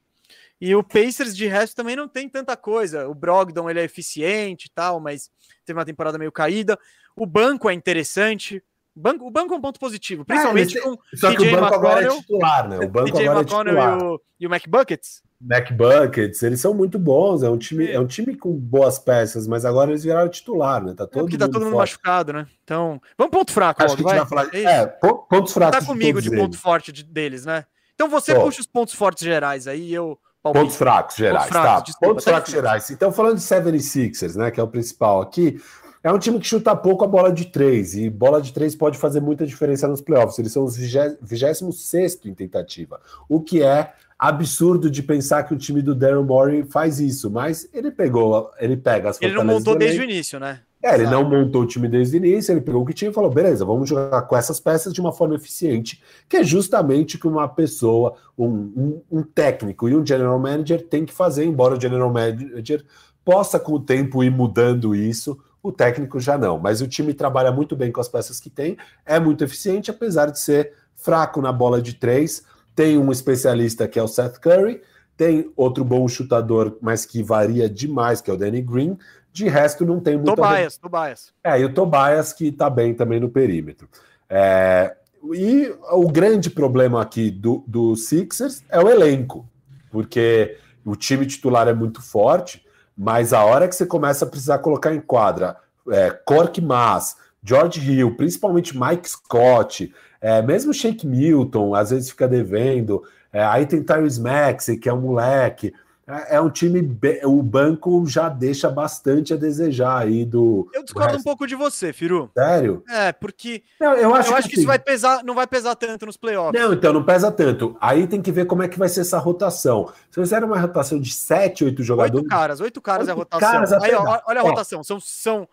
E 0.60 0.76
o 0.76 0.84
Pacers 0.84 1.36
de 1.36 1.48
resto 1.48 1.76
também 1.76 1.96
não 1.96 2.08
tem 2.08 2.30
tanta 2.30 2.56
coisa. 2.56 3.08
O 3.10 3.16
Brogdon 3.16 3.70
ele 3.70 3.80
é 3.80 3.84
eficiente 3.84 4.68
e 4.68 4.70
tal, 4.70 5.00
mas 5.00 5.30
teve 5.66 5.78
uma 5.78 5.86
temporada 5.86 6.20
meio 6.20 6.32
caída. 6.32 6.78
O 7.16 7.26
banco 7.26 7.70
é 7.70 7.74
interessante. 7.74 8.64
O 8.96 9.00
banco, 9.00 9.26
o 9.26 9.32
banco 9.32 9.54
é 9.54 9.58
um 9.58 9.62
ponto 9.62 9.80
positivo, 9.80 10.24
principalmente 10.24 10.78
é, 10.78 10.82
com 10.82 10.98
Só 11.16 11.36
que 11.36 11.48
o 11.48 11.52
banco 11.52 11.74
agora 11.74 12.06
é 12.06 12.10
titular, 12.10 12.70
né? 12.70 12.78
O 12.78 12.90
banco 12.90 13.12
DJ 13.12 13.28
agora 13.28 13.42
é 13.42 13.46
titular. 13.46 14.00
E 14.00 14.04
o, 14.04 14.22
e 14.42 14.48
o 14.48 14.54
McBuckets. 14.54 15.24
McBuckets, 15.44 16.44
eles 16.44 16.62
são 16.62 16.74
muito 16.74 17.00
bons, 17.00 17.42
é 17.42 17.50
um 17.50 17.58
time, 17.58 17.88
é. 17.88 17.94
é 17.94 18.00
um 18.00 18.06
time 18.06 18.36
com 18.36 18.52
boas 18.54 19.00
peças, 19.00 19.48
mas 19.48 19.66
agora 19.66 19.90
eles 19.90 20.04
viraram 20.04 20.30
titular, 20.30 20.84
né? 20.84 20.94
Tá 20.96 21.08
todo 21.08 21.20
é 21.20 21.24
porque 21.24 21.38
tá 21.38 21.48
todo 21.50 21.66
mundo 21.66 21.78
machucado, 21.78 22.32
né? 22.32 22.48
Então, 22.64 23.02
vamos 23.18 23.32
ponto 23.32 23.52
fraco, 23.52 23.84
Acho 23.84 23.96
logo, 23.96 24.10
vai. 24.10 24.26
Falar... 24.26 24.50
É, 24.54 24.64
é 24.64 24.86
pontos 24.86 25.54
fracos. 25.54 25.80
Tá 25.80 25.86
comigo 25.86 26.22
de, 26.22 26.30
de 26.30 26.36
ponto 26.36 26.58
forte 26.58 26.92
de, 26.92 27.04
deles, 27.04 27.46
né? 27.46 27.66
Então 27.96 28.08
você 28.08 28.34
Tô. 28.34 28.42
puxa 28.42 28.62
os 28.62 28.68
pontos 28.68 28.94
fortes 28.94 29.24
gerais 29.24 29.68
aí, 29.68 29.94
eu. 29.94 30.18
Pontos 30.44 30.76
fracos 30.76 31.16
gerais, 31.16 31.46
pontos 31.46 31.52
fracos, 31.52 31.72
tá. 31.72 31.82
Desculpa, 31.82 32.14
pontos 32.14 32.26
tá 32.26 32.32
fracos 32.32 32.52
gerais. 32.52 32.90
Então, 32.90 33.12
falando 33.12 33.36
de 33.36 33.44
76ers, 33.44 34.36
né, 34.36 34.50
que 34.50 34.60
é 34.60 34.64
o 34.64 34.68
principal 34.68 35.22
aqui, 35.22 35.62
é 36.04 36.12
um 36.12 36.18
time 36.18 36.40
que 36.40 36.48
chuta 36.48 36.76
pouco 36.76 37.04
a 37.06 37.08
bola 37.08 37.32
de 37.32 37.46
três, 37.46 37.94
e 37.94 38.10
bola 38.10 38.42
de 38.42 38.52
três 38.52 38.76
pode 38.76 38.98
fazer 38.98 39.22
muita 39.22 39.46
diferença 39.46 39.88
nos 39.88 40.02
playoffs. 40.02 40.40
Eles 40.40 40.52
são 40.52 40.64
os 40.64 40.76
26 40.76 42.26
em 42.26 42.34
tentativa, 42.34 43.00
o 43.30 43.40
que 43.40 43.62
é 43.62 43.94
absurdo 44.22 44.88
de 44.88 45.02
pensar 45.02 45.42
que 45.42 45.54
o 45.56 45.58
time 45.58 45.82
do 45.82 45.96
Darren 45.96 46.24
Morey 46.24 46.64
faz 46.64 47.00
isso, 47.00 47.32
mas 47.32 47.68
ele 47.74 47.90
pegou, 47.90 48.52
ele 48.60 48.78
pega 48.78 49.10
as 49.10 49.20
Ele 49.20 49.34
não 49.34 49.44
montou 49.44 49.76
desde 49.76 50.00
o 50.00 50.04
início, 50.04 50.40
né? 50.40 50.60
É, 50.84 50.94
ele 50.94 51.08
não 51.08 51.28
montou 51.28 51.64
o 51.64 51.66
time 51.66 51.88
desde 51.88 52.16
o 52.16 52.18
início, 52.18 52.52
ele 52.52 52.62
pegou 52.62 52.84
o 52.84 52.86
que 52.86 52.94
tinha 52.94 53.10
e 53.10 53.14
falou: 53.14 53.32
beleza, 53.32 53.66
vamos 53.66 53.90
jogar 53.90 54.22
com 54.24 54.38
essas 54.38 54.60
peças 54.60 54.94
de 54.94 55.02
uma 55.02 55.12
forma 55.12 55.36
eficiente, 55.36 56.04
que 56.30 56.38
é 56.38 56.44
justamente 56.44 57.16
o 57.16 57.20
que 57.20 57.28
uma 57.28 57.48
pessoa, 57.48 58.14
um, 58.38 58.46
um, 58.48 59.02
um, 59.12 59.24
técnico 59.24 59.90
e 59.90 59.96
um 59.96 60.06
general 60.06 60.38
manager 60.38 60.88
tem 60.88 61.04
que 61.04 61.14
fazer, 61.14 61.44
embora 61.44 61.76
o 61.76 61.82
general 61.82 62.12
manager 62.12 62.86
possa, 63.26 63.60
com 63.60 63.74
o 63.74 63.80
tempo, 63.80 64.24
ir 64.24 64.32
mudando 64.32 64.96
isso, 64.96 65.38
o 65.64 65.72
técnico 65.72 66.20
já 66.20 66.38
não. 66.38 66.60
Mas 66.60 66.80
o 66.80 66.88
time 66.88 67.14
trabalha 67.14 67.52
muito 67.52 67.76
bem 67.76 67.92
com 67.92 68.02
as 68.02 68.10
peças 68.10 68.40
que 68.40 68.52
tem, 68.52 68.78
é 69.04 69.20
muito 69.20 69.44
eficiente, 69.44 69.90
apesar 69.90 70.32
de 70.32 70.40
ser 70.40 70.74
fraco 70.96 71.42
na 71.42 71.52
bola 71.52 71.82
de 71.82 71.96
três. 71.96 72.44
Tem 72.82 72.98
um 72.98 73.12
especialista 73.12 73.88
que 73.88 74.00
é 74.00 74.02
o 74.02 74.08
Seth 74.08 74.40
Curry, 74.40 74.82
tem 75.16 75.54
outro 75.56 75.86
bom 75.86 76.08
chutador, 76.08 76.80
mas 76.82 77.06
que 77.06 77.22
varia 77.22 77.70
demais, 77.70 78.22
que 78.22 78.32
é 78.32 78.34
o 78.34 78.38
Danny 78.38 78.60
Green. 78.60 78.98
De 79.32 79.48
resto, 79.48 79.86
não 79.86 80.00
tem 80.00 80.16
muito. 80.16 80.36
Tobias, 80.36 80.80
Tobias. 80.80 81.32
É, 81.44 81.62
e 81.62 81.66
o 81.66 81.72
Tobias, 81.72 82.34
que 82.34 82.48
está 82.48 82.72
bem 82.72 82.96
também 82.96 83.20
no 83.20 83.30
perímetro. 83.30 83.88
É, 84.28 84.96
e 85.32 85.72
o 85.92 86.12
grande 86.12 86.50
problema 86.50 87.00
aqui 87.04 87.30
do, 87.30 87.64
do 87.68 87.96
Sixers 87.96 88.64
é 88.68 88.80
o 88.80 88.90
elenco, 88.90 89.48
porque 89.92 90.58
o 90.84 90.96
time 90.96 91.28
titular 91.28 91.68
é 91.68 91.74
muito 91.76 92.02
forte, 92.02 92.66
mas 92.98 93.32
a 93.32 93.46
hora 93.46 93.68
que 93.68 93.76
você 93.76 93.86
começa 93.86 94.26
a 94.26 94.28
precisar 94.28 94.58
colocar 94.58 94.92
em 94.92 95.00
quadra 95.00 95.56
é, 95.88 96.10
Cork 96.10 96.60
Mass, 96.60 97.16
George 97.44 97.80
Hill, 97.80 98.16
principalmente 98.16 98.78
Mike 98.78 99.10
Scott, 99.10 99.94
é, 100.20 100.42
mesmo 100.42 100.74
Shake 100.74 101.08
Milton, 101.08 101.74
às 101.74 101.90
vezes 101.90 102.10
fica 102.10 102.28
devendo, 102.28 103.04
é, 103.34 103.44
aí 103.44 103.66
tem 103.66 103.82
Tyrese 103.82 104.22
Maxey, 104.22 104.78
que 104.78 104.88
é 104.88 104.94
um 104.94 105.02
moleque. 105.02 105.74
É, 106.08 106.36
é 106.36 106.42
um 106.42 106.50
time, 106.50 106.98
o 107.24 107.42
banco 107.42 108.06
já 108.06 108.28
deixa 108.28 108.70
bastante 108.70 109.34
a 109.34 109.38
desejar 109.38 110.00
aí 110.00 110.26
do. 110.26 110.70
Eu 110.74 110.84
discordo 110.84 111.18
um 111.18 111.24
pouco 111.24 111.48
de 111.48 111.56
você, 111.56 111.94
Firu. 111.94 112.30
Sério? 112.34 112.84
É, 112.90 113.12
porque 113.14 113.64
não, 113.80 113.94
eu 113.94 114.14
acho, 114.14 114.32
eu 114.32 114.36
acho 114.36 114.50
que, 114.50 114.56
que 114.56 114.60
isso 114.60 114.68
vai 114.68 114.80
pesar, 114.80 115.24
não 115.24 115.34
vai 115.34 115.48
pesar 115.48 115.76
tanto 115.76 116.06
nos 116.06 116.18
playoffs. 116.18 116.60
Não, 116.60 116.74
então 116.74 116.92
não 116.92 117.04
pesa 117.04 117.32
tanto. 117.32 117.78
Aí 117.80 118.08
tem 118.08 118.22
que 118.22 118.32
ver 118.32 118.46
como 118.46 118.62
é 118.62 118.68
que 118.68 118.78
vai 118.78 118.90
ser 118.90 119.02
essa 119.02 119.18
rotação. 119.18 119.88
Se 120.10 120.16
você 120.16 120.22
fizer 120.22 120.44
uma 120.44 120.60
rotação 120.60 121.00
de 121.00 121.14
7, 121.14 121.64
8 121.66 121.84
jogadores. 121.84 122.24
Oito 122.24 122.30
caras, 122.30 122.60
oito 122.60 122.82
caras 122.82 123.08
é 123.08 123.12
a 123.12 123.16
rotação. 123.16 123.50
Caras 123.50 123.74
aí, 123.74 123.94
ó, 123.94 124.20
olha 124.28 124.42
a 124.42 124.44
rotação. 124.44 124.84
São, 124.84 125.00
são 125.00 125.48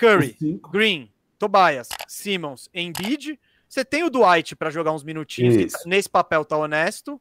Curry, 0.00 0.34
Green, 0.72 1.12
Tobias, 1.38 1.90
Simmons, 2.08 2.70
Embiid. 2.72 3.38
Você 3.68 3.84
tem 3.84 4.02
o 4.02 4.08
Dwight 4.08 4.56
para 4.56 4.70
jogar 4.70 4.92
uns 4.92 5.04
minutinhos, 5.04 5.72
tá, 5.72 5.78
nesse 5.84 6.08
papel 6.08 6.42
tá 6.42 6.56
honesto. 6.56 7.20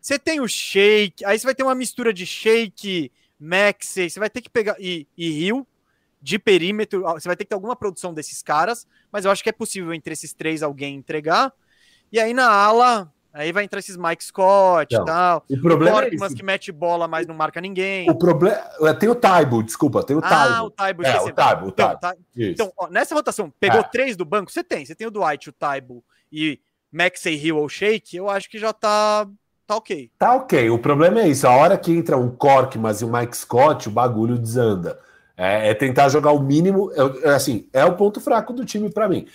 Você 0.00 0.18
tem 0.18 0.40
o 0.40 0.48
Shake, 0.48 1.22
aí 1.26 1.38
você 1.38 1.44
vai 1.44 1.54
ter 1.54 1.62
uma 1.62 1.74
mistura 1.74 2.12
de 2.12 2.24
Shake, 2.24 3.12
Maxey, 3.38 4.08
você 4.08 4.18
vai 4.18 4.30
ter 4.30 4.40
que 4.40 4.48
pegar. 4.48 4.76
E, 4.80 5.06
e 5.16 5.30
Rio, 5.30 5.66
de 6.20 6.38
perímetro, 6.38 7.02
você 7.02 7.28
vai 7.28 7.36
ter 7.36 7.44
que 7.44 7.50
ter 7.50 7.54
alguma 7.54 7.76
produção 7.76 8.14
desses 8.14 8.42
caras, 8.42 8.86
mas 9.12 9.26
eu 9.26 9.30
acho 9.30 9.42
que 9.42 9.50
é 9.50 9.52
possível 9.52 9.92
entre 9.92 10.14
esses 10.14 10.32
três 10.32 10.62
alguém 10.62 10.96
entregar. 10.96 11.52
E 12.10 12.18
aí 12.18 12.32
na 12.32 12.50
ala, 12.50 13.12
aí 13.32 13.52
vai 13.52 13.64
entrar 13.64 13.78
esses 13.78 13.96
Mike 13.96 14.24
Scott 14.24 14.94
e 14.94 15.04
tal. 15.04 15.44
O 15.50 15.60
problema 15.60 16.04
é 16.04 16.16
mas 16.16 16.34
que 16.34 16.42
mete 16.42 16.72
bola, 16.72 17.06
mas 17.06 17.26
não 17.26 17.34
marca 17.34 17.60
ninguém. 17.60 18.10
O 18.10 18.14
problema. 18.14 18.58
É, 18.82 18.94
tem 18.94 19.08
o 19.08 19.14
Taibo, 19.14 19.62
desculpa, 19.62 20.02
tem 20.02 20.16
o 20.16 20.20
Taibo. 20.20 20.54
Ah, 20.54 20.62
o 20.62 20.70
Taibo, 20.70 21.04
é, 21.04 21.20
o 21.20 21.32
Taibo, 21.32 21.66
o 21.66 21.72
Taibo. 21.72 21.98
Então, 21.98 22.14
então 22.36 22.72
ó, 22.76 22.88
nessa 22.88 23.14
rotação, 23.14 23.52
pegou 23.60 23.80
é. 23.80 23.84
três 23.84 24.16
do 24.16 24.24
banco, 24.24 24.50
você 24.50 24.64
tem. 24.64 24.84
Você 24.84 24.94
tem 24.94 25.06
o 25.06 25.10
Dwight, 25.10 25.48
o 25.48 25.52
Taibo 25.52 26.04
e 26.32 26.60
Maxey, 26.92 27.34
Hill 27.34 27.56
ou 27.56 27.68
Shake, 27.68 28.16
eu 28.16 28.28
acho 28.28 28.50
que 28.50 28.58
já 28.58 28.72
tá 28.72 29.26
tá 29.66 29.76
ok. 29.76 30.10
Tá 30.18 30.34
ok. 30.34 30.70
O 30.70 30.78
problema 30.78 31.20
é 31.20 31.28
isso. 31.28 31.46
A 31.46 31.54
hora 31.54 31.76
que 31.76 31.92
entra 31.92 32.16
um 32.16 32.30
Cork, 32.30 32.78
mas 32.78 33.02
e 33.02 33.04
o 33.04 33.12
Mike 33.12 33.36
Scott, 33.36 33.88
o 33.88 33.92
bagulho 33.92 34.38
desanda. 34.38 34.98
É, 35.36 35.70
é 35.70 35.74
tentar 35.74 36.08
jogar 36.08 36.32
o 36.32 36.42
mínimo. 36.42 36.90
É, 37.22 37.30
assim, 37.30 37.68
é 37.72 37.84
o 37.84 37.94
ponto 37.94 38.20
fraco 38.20 38.52
do 38.52 38.64
time 38.64 38.90
para 38.90 39.08
mim. 39.08 39.26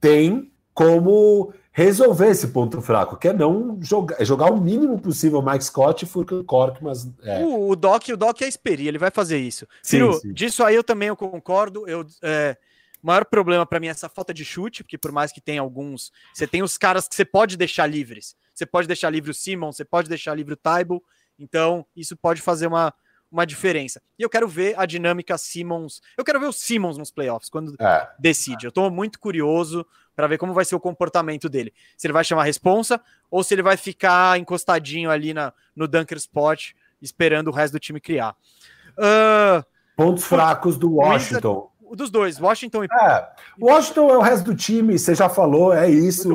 Tem 0.00 0.50
como 0.72 1.52
resolver 1.72 2.28
esse 2.28 2.48
ponto 2.48 2.80
fraco, 2.82 3.16
que 3.16 3.28
é 3.28 3.32
não 3.32 3.78
jogar, 3.80 4.20
é 4.20 4.24
jogar 4.24 4.50
o 4.52 4.60
mínimo 4.60 5.00
possível 5.00 5.40
Mike 5.40 5.64
Scott 5.64 6.04
e 6.04 6.08
Furkan 6.08 6.42
Cork, 6.44 6.82
mas 6.82 7.08
é. 7.22 7.38
o, 7.38 7.70
o 7.70 7.76
Doc, 7.76 8.08
o 8.08 8.16
Doc 8.16 8.42
é 8.42 8.48
Esperi, 8.48 8.88
ele 8.88 8.98
vai 8.98 9.10
fazer 9.10 9.38
isso. 9.38 9.66
Sim, 9.82 9.98
Ciro, 9.98 10.14
sim. 10.14 10.32
disso 10.32 10.64
aí 10.64 10.74
eu 10.74 10.84
também 10.84 11.08
eu 11.08 11.16
concordo. 11.16 11.88
Eu 11.88 12.04
é, 12.22 12.56
o 13.02 13.06
maior 13.06 13.24
problema 13.24 13.64
para 13.64 13.80
mim 13.80 13.86
é 13.86 13.90
essa 13.90 14.08
falta 14.08 14.32
de 14.32 14.44
chute, 14.44 14.84
porque 14.84 14.98
por 14.98 15.10
mais 15.10 15.32
que 15.32 15.40
tenha 15.40 15.60
alguns, 15.60 16.12
você 16.34 16.46
tem 16.46 16.62
os 16.62 16.76
caras 16.76 17.08
que 17.08 17.14
você 17.14 17.24
pode 17.24 17.56
deixar 17.56 17.86
livres. 17.86 18.36
Você 18.54 18.66
pode 18.66 18.86
deixar 18.86 19.08
livre 19.08 19.30
o 19.30 19.34
Simon, 19.34 19.72
você 19.72 19.84
pode 19.84 20.08
deixar 20.08 20.34
livre 20.34 20.52
o 20.52 20.56
Taibo. 20.56 21.02
Então, 21.38 21.86
isso 21.96 22.14
pode 22.14 22.42
fazer 22.42 22.66
uma, 22.66 22.92
uma 23.32 23.46
diferença. 23.46 24.02
E 24.18 24.22
eu 24.22 24.28
quero 24.28 24.46
ver 24.46 24.78
a 24.78 24.84
dinâmica 24.84 25.38
Simmons. 25.38 26.02
Eu 26.16 26.24
quero 26.24 26.38
ver 26.38 26.46
o 26.46 26.52
Simmons 26.52 26.98
nos 26.98 27.10
playoffs 27.10 27.48
quando 27.48 27.74
é. 27.80 28.08
decide. 28.18 28.66
Eu 28.66 28.68
estou 28.68 28.90
muito 28.90 29.18
curioso 29.18 29.86
para 30.20 30.26
ver 30.26 30.36
como 30.36 30.52
vai 30.52 30.66
ser 30.66 30.74
o 30.74 30.80
comportamento 30.80 31.48
dele. 31.48 31.72
Se 31.96 32.06
ele 32.06 32.12
vai 32.12 32.22
chamar 32.22 32.42
a 32.42 32.44
responsa 32.44 33.00
ou 33.30 33.42
se 33.42 33.54
ele 33.54 33.62
vai 33.62 33.78
ficar 33.78 34.38
encostadinho 34.38 35.10
ali 35.10 35.32
na, 35.32 35.50
no 35.74 35.88
dunker 35.88 36.18
spot, 36.18 36.72
esperando 37.00 37.48
o 37.48 37.50
resto 37.50 37.72
do 37.72 37.80
time 37.80 37.98
criar. 37.98 38.36
Uh, 38.98 39.64
Pontos 39.96 40.24
fracos 40.24 40.76
do 40.76 40.96
Washington. 40.96 41.70
dos 41.92 42.10
dois, 42.10 42.38
Washington 42.38 42.84
e. 42.84 42.88
É, 43.00 43.28
Washington 43.58 44.10
é 44.10 44.18
o 44.18 44.20
resto 44.20 44.44
do 44.44 44.54
time, 44.54 44.98
você 44.98 45.14
já 45.14 45.30
falou, 45.30 45.72
é 45.72 45.88
isso 45.88 46.28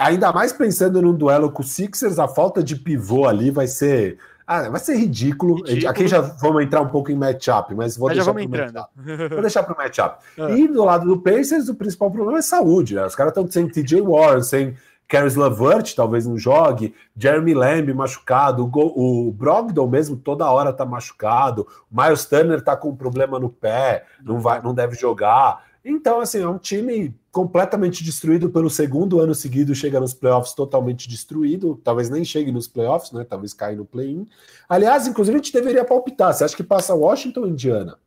ainda 0.00 0.32
mais 0.32 0.52
pensando 0.52 1.02
num 1.02 1.14
duelo 1.14 1.50
com 1.50 1.62
o 1.62 1.66
Sixers, 1.66 2.18
a 2.18 2.28
falta 2.28 2.62
de 2.62 2.76
pivô 2.76 3.26
ali 3.26 3.50
vai 3.50 3.66
ser. 3.66 4.18
Ah, 4.46 4.68
vai 4.68 4.80
ser 4.80 4.96
ridículo. 4.96 5.56
ridículo. 5.56 5.88
Aqui 5.88 6.06
já 6.06 6.20
vamos 6.20 6.62
entrar 6.62 6.80
um 6.80 6.88
pouco 6.88 7.10
em 7.10 7.16
matchup, 7.16 7.74
mas 7.74 7.96
vou 7.96 8.08
mas 8.08 8.18
deixar 8.18 8.32
para 8.32 8.42
entrando. 8.42 8.84
Vou 9.30 9.40
deixar 9.40 9.62
para 9.62 9.74
o 9.74 9.76
matchup. 9.76 10.24
Ah. 10.36 10.50
E 10.50 10.66
do 10.66 10.84
lado 10.84 11.06
do 11.06 11.20
Pacers, 11.20 11.68
o 11.68 11.74
principal 11.74 12.10
problema 12.10 12.38
é 12.38 12.42
saúde. 12.42 12.94
Né? 12.94 13.06
Os 13.06 13.14
caras 13.14 13.30
estão 13.30 13.48
sem 13.50 13.68
TJ 13.68 14.00
Warren, 14.02 14.42
sem 14.42 14.76
Caris 15.06 15.36
Lavert, 15.36 15.94
talvez 15.94 16.26
não 16.26 16.36
jogue, 16.36 16.94
Jeremy 17.16 17.54
Lamb 17.54 17.92
machucado, 17.94 18.64
o, 18.72 19.28
o 19.28 19.32
Brogdon 19.32 19.86
mesmo 19.86 20.16
toda 20.16 20.50
hora 20.50 20.72
tá 20.72 20.84
machucado, 20.84 21.66
o 21.90 22.02
Miles 22.02 22.24
Turner 22.24 22.62
tá 22.62 22.76
com 22.76 22.88
um 22.88 22.96
problema 22.96 23.38
no 23.38 23.50
pé, 23.50 24.04
não 24.22 24.40
vai, 24.40 24.60
não 24.62 24.74
deve 24.74 24.96
jogar. 24.96 25.62
Então, 25.84 26.20
assim, 26.20 26.42
é 26.42 26.48
um 26.48 26.58
time 26.58 27.14
completamente 27.34 28.04
destruído 28.04 28.48
pelo 28.48 28.70
segundo 28.70 29.18
ano 29.18 29.34
seguido, 29.34 29.74
chega 29.74 29.98
nos 29.98 30.14
playoffs 30.14 30.54
totalmente 30.54 31.08
destruído, 31.08 31.80
talvez 31.82 32.08
nem 32.08 32.24
chegue 32.24 32.52
nos 32.52 32.68
playoffs, 32.68 33.10
né? 33.10 33.24
Talvez 33.24 33.52
caia 33.52 33.76
no 33.76 33.84
play-in. 33.84 34.24
Aliás, 34.68 35.08
inclusive, 35.08 35.36
a 35.36 35.42
gente 35.42 35.52
deveria 35.52 35.84
palpitar. 35.84 36.32
Você 36.32 36.44
acha 36.44 36.56
que 36.56 36.62
passa 36.62 36.94
Washington 36.94 37.40
ou 37.40 37.48
Indiana? 37.48 37.98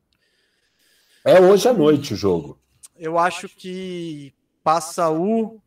É 1.25 1.41
hoje 1.41 1.67
à 1.67 1.73
noite 1.73 2.13
o 2.13 2.17
jogo. 2.17 2.57
Eu 2.95 3.19
acho 3.19 3.49
que 3.49 4.33
passa 4.63 5.09
o 5.09 5.59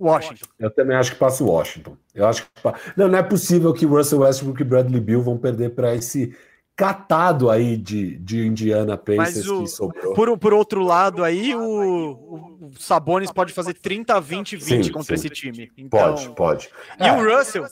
Washington. 0.00 0.46
Eu 0.56 0.70
também 0.70 0.96
acho 0.96 1.10
que 1.10 1.18
passa 1.18 1.42
o 1.42 1.48
Washington. 1.48 1.96
Eu 2.14 2.28
acho 2.28 2.44
que 2.44 2.48
não, 2.96 3.08
não 3.08 3.18
é 3.18 3.22
possível 3.24 3.74
que 3.74 3.84
Russell 3.84 4.20
Westbrook 4.20 4.62
e 4.62 4.64
Bradley 4.64 5.00
Bill 5.00 5.22
vão 5.22 5.36
perder 5.36 5.70
para 5.70 5.92
esse 5.92 6.36
catado 6.76 7.50
aí 7.50 7.76
de, 7.76 8.18
de 8.18 8.46
Indiana 8.46 8.96
Pacers 8.96 9.46
o, 9.46 9.62
que 9.62 9.68
sobrou. 9.68 10.14
Por, 10.14 10.38
por 10.38 10.52
outro 10.52 10.82
lado 10.82 11.22
aí, 11.22 11.54
o, 11.54 12.60
o 12.60 12.70
Sabonis 12.78 13.30
pode 13.30 13.52
fazer 13.52 13.74
30, 13.74 14.20
20, 14.20 14.56
20 14.56 14.84
sim, 14.84 14.92
contra 14.92 15.16
sim. 15.16 15.26
esse 15.26 15.34
time. 15.34 15.70
Então, 15.76 16.14
pode, 16.14 16.34
pode. 16.34 16.70
E 17.00 17.06
é. 17.06 17.12
o 17.12 17.36
Russell, 17.36 17.66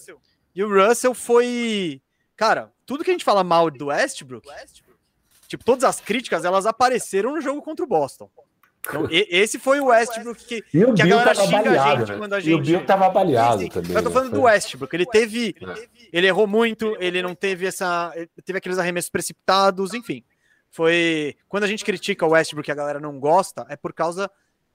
e 0.55 0.62
o 0.62 0.69
Russell 0.69 1.15
foi, 1.15 2.01
cara, 2.37 2.73
tudo 2.87 3.03
que 3.03 3.11
a 3.11 3.15
gente 3.15 3.24
fala 3.24 3.43
mal 3.43 3.70
do 3.70 3.87
Westbrook, 3.87 4.47
tipo, 5.49 5.65
todas 5.65 5.85
as 5.85 6.01
críticas, 6.01 6.45
elas 6.45 6.65
apareceram 6.65 7.35
no 7.35 7.41
jogo 7.41 7.61
contra 7.61 7.85
o 7.85 7.89
Boston. 7.89 8.31
Então, 8.89 9.07
esse 9.11 9.61
foi 9.61 9.79
o 9.79 9.87
Westbrook 9.87 10.45
que, 10.45 10.85
o 10.85 10.93
que 10.93 11.03
a 11.03 11.07
galera 11.07 11.35
xinga 11.35 11.63
baleado, 11.63 11.79
a 11.79 11.99
gente 11.99 12.13
né? 12.13 12.19
quando 12.19 12.33
a 12.35 12.41
gente. 12.41 12.51
E 12.51 12.55
o 12.55 12.61
Bill 12.61 12.85
tava 12.85 13.09
baleado 13.09 13.69
também. 13.69 13.97
Eu 13.97 14.03
tô 14.03 14.11
falando 14.11 14.33
né? 14.33 14.39
do 14.39 14.43
Westbrook. 14.43 14.95
Ele 14.95 15.07
teve. 15.07 15.55
É. 15.61 15.89
Ele 16.13 16.27
errou 16.27 16.49
muito, 16.49 16.97
ele 16.99 17.23
não 17.23 17.35
teve 17.35 17.65
essa. 17.65 18.13
Teve 18.45 18.59
aqueles 18.59 18.79
arremessos 18.79 19.09
precipitados, 19.09 19.95
enfim. 19.95 20.25
Foi. 20.69 21.37
Quando 21.49 21.65
a 21.65 21.69
gente 21.69 21.85
critica 21.85 22.27
o 22.27 22.31
Westbrook 22.31 22.69
e 22.69 22.73
a 22.73 22.75
galera 22.75 22.99
não 22.99 23.21
gosta, 23.21 23.65
é 23.69 23.77
por 23.77 23.93
causa 23.93 24.29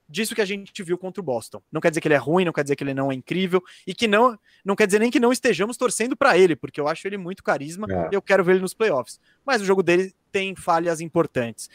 disso 0.08 0.34
que 0.34 0.40
a 0.40 0.44
gente 0.44 0.82
viu 0.82 0.96
contra 0.96 1.20
o 1.20 1.24
Boston. 1.24 1.60
Não 1.70 1.80
quer 1.80 1.90
dizer 1.90 2.00
que 2.00 2.08
ele 2.08 2.14
é 2.14 2.18
ruim, 2.18 2.44
não 2.44 2.52
quer 2.52 2.62
dizer 2.62 2.76
que 2.76 2.82
ele 2.82 2.94
não 2.94 3.12
é 3.12 3.14
incrível 3.14 3.62
e 3.86 3.94
que 3.94 4.08
não, 4.08 4.38
não 4.64 4.74
quer 4.74 4.86
dizer 4.86 4.98
nem 5.00 5.10
que 5.10 5.20
não 5.20 5.30
estejamos 5.30 5.76
torcendo 5.76 6.16
para 6.16 6.38
ele, 6.38 6.56
porque 6.56 6.80
eu 6.80 6.88
acho 6.88 7.06
ele 7.06 7.18
muito 7.18 7.42
carisma 7.42 7.86
é. 7.90 8.08
e 8.10 8.14
eu 8.14 8.22
quero 8.22 8.42
ver 8.42 8.52
ele 8.52 8.62
nos 8.62 8.72
playoffs. 8.72 9.20
Mas 9.44 9.60
o 9.60 9.66
jogo 9.66 9.82
dele 9.82 10.14
tem 10.32 10.56
falhas 10.56 11.00
importantes. 11.00 11.68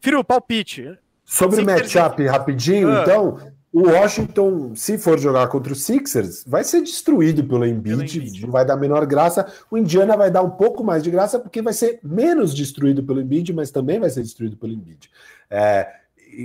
Firu, 0.00 0.22
palpite. 0.22 0.98
Sobre 1.28 1.62
matchup 1.62 2.26
rapidinho, 2.26 2.90
ah. 2.90 3.02
então, 3.02 3.38
o 3.70 3.82
Washington, 3.82 4.74
se 4.74 4.96
for 4.96 5.18
jogar 5.18 5.46
contra 5.48 5.74
o 5.74 5.76
Sixers, 5.76 6.42
vai 6.46 6.64
ser 6.64 6.80
destruído 6.80 7.44
pelo 7.44 7.66
Embiid, 7.66 8.18
Embiid, 8.18 8.46
não 8.46 8.50
vai 8.50 8.64
dar 8.64 8.74
a 8.74 8.78
menor 8.78 9.04
graça. 9.04 9.46
O 9.70 9.76
Indiana 9.76 10.16
vai 10.16 10.30
dar 10.30 10.42
um 10.42 10.48
pouco 10.48 10.82
mais 10.82 11.02
de 11.02 11.10
graça, 11.10 11.38
porque 11.38 11.60
vai 11.60 11.74
ser 11.74 12.00
menos 12.02 12.54
destruído 12.54 13.02
pelo 13.02 13.20
Embiid, 13.20 13.52
mas 13.52 13.70
também 13.70 14.00
vai 14.00 14.08
ser 14.08 14.22
destruído 14.22 14.56
pelo 14.56 14.72
Embiid. 14.72 15.10
É, 15.50 15.86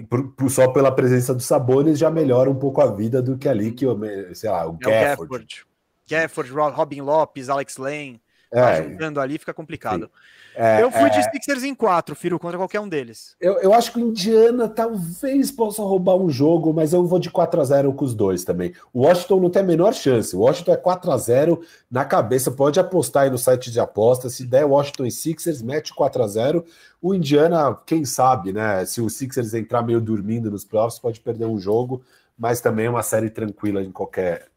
por, 0.10 0.34
por, 0.34 0.52
só 0.52 0.68
pela 0.68 0.92
presença 0.92 1.34
dos 1.34 1.46
Sabones 1.46 1.98
já 1.98 2.12
melhora 2.12 2.50
um 2.50 2.56
pouco 2.56 2.82
a 2.82 2.92
vida 2.92 3.22
do 3.22 3.38
que 3.38 3.48
ali 3.48 3.72
que, 3.72 3.86
sei 4.34 4.50
lá, 4.50 4.68
o 4.70 4.78
é 4.86 5.16
Gafford. 5.16 5.66
Gafford, 6.10 6.52
Robin 6.52 7.00
Lopes, 7.00 7.48
Alex 7.48 7.78
Lane, 7.78 8.22
é, 8.52 8.62
tá 8.62 8.84
jogando 8.84 9.22
ali, 9.22 9.38
fica 9.38 9.54
complicado. 9.54 10.08
Sim. 10.08 10.43
É, 10.56 10.82
eu 10.82 10.92
fui 10.92 11.08
é... 11.08 11.10
de 11.10 11.24
Sixers 11.32 11.64
em 11.64 11.74
quatro, 11.74 12.16
Firo, 12.16 12.40
contra 12.40 12.58
qualquer 12.58 12.80
um 12.80 12.88
deles. 12.88 13.36
Eu, 13.40 13.60
eu 13.60 13.74
acho 13.74 13.92
que 13.92 14.00
o 14.00 14.02
Indiana 14.02 14.68
talvez 14.68 15.52
possa 15.52 15.82
roubar 15.82 16.16
um 16.16 16.30
jogo, 16.30 16.74
mas 16.74 16.94
eu 16.94 17.06
vou 17.06 17.20
de 17.20 17.30
4 17.30 17.60
a 17.60 17.64
0 17.64 17.94
com 17.94 18.06
os 18.06 18.14
dois 18.14 18.44
também. 18.44 18.74
O 18.94 19.02
Washington 19.02 19.40
não 19.40 19.50
tem 19.50 19.62
a 19.62 19.66
menor 19.66 19.94
chance. 19.94 20.36
O 20.36 20.40
Washington 20.40 20.74
é 20.74 20.78
4 20.78 21.12
a 21.12 21.18
0 21.18 21.62
na 21.90 22.06
cabeça. 22.06 22.52
Pode 22.52 22.80
apostar 22.80 23.24
aí 23.24 23.30
no 23.30 23.38
site 23.38 23.72
de 23.72 23.80
apostas. 23.80 24.34
Se 24.36 24.46
der 24.46 24.66
Washington 24.66 25.06
e 25.06 25.12
Sixers, 25.12 25.62
mete 25.62 25.94
4 25.94 26.24
a 26.24 26.28
0 26.28 26.66
O 27.02 27.14
Indiana, 27.14 27.78
quem 27.86 28.06
sabe, 28.06 28.54
né? 28.54 28.86
Se 28.86 29.02
o 29.02 29.10
Sixers 29.10 29.54
entrar 29.54 29.82
meio 29.82 30.00
dormindo 30.00 30.52
nos 30.52 30.64
playoffs, 30.64 31.00
pode 31.00 31.20
perder 31.20 31.46
um 31.46 31.60
jogo, 31.60 32.04
mas 32.38 32.62
também 32.62 32.86
é 32.86 32.90
uma 32.90 33.04
série 33.04 33.30
tranquila 33.30 33.82
em 33.82 33.92
qualquer 33.92 34.48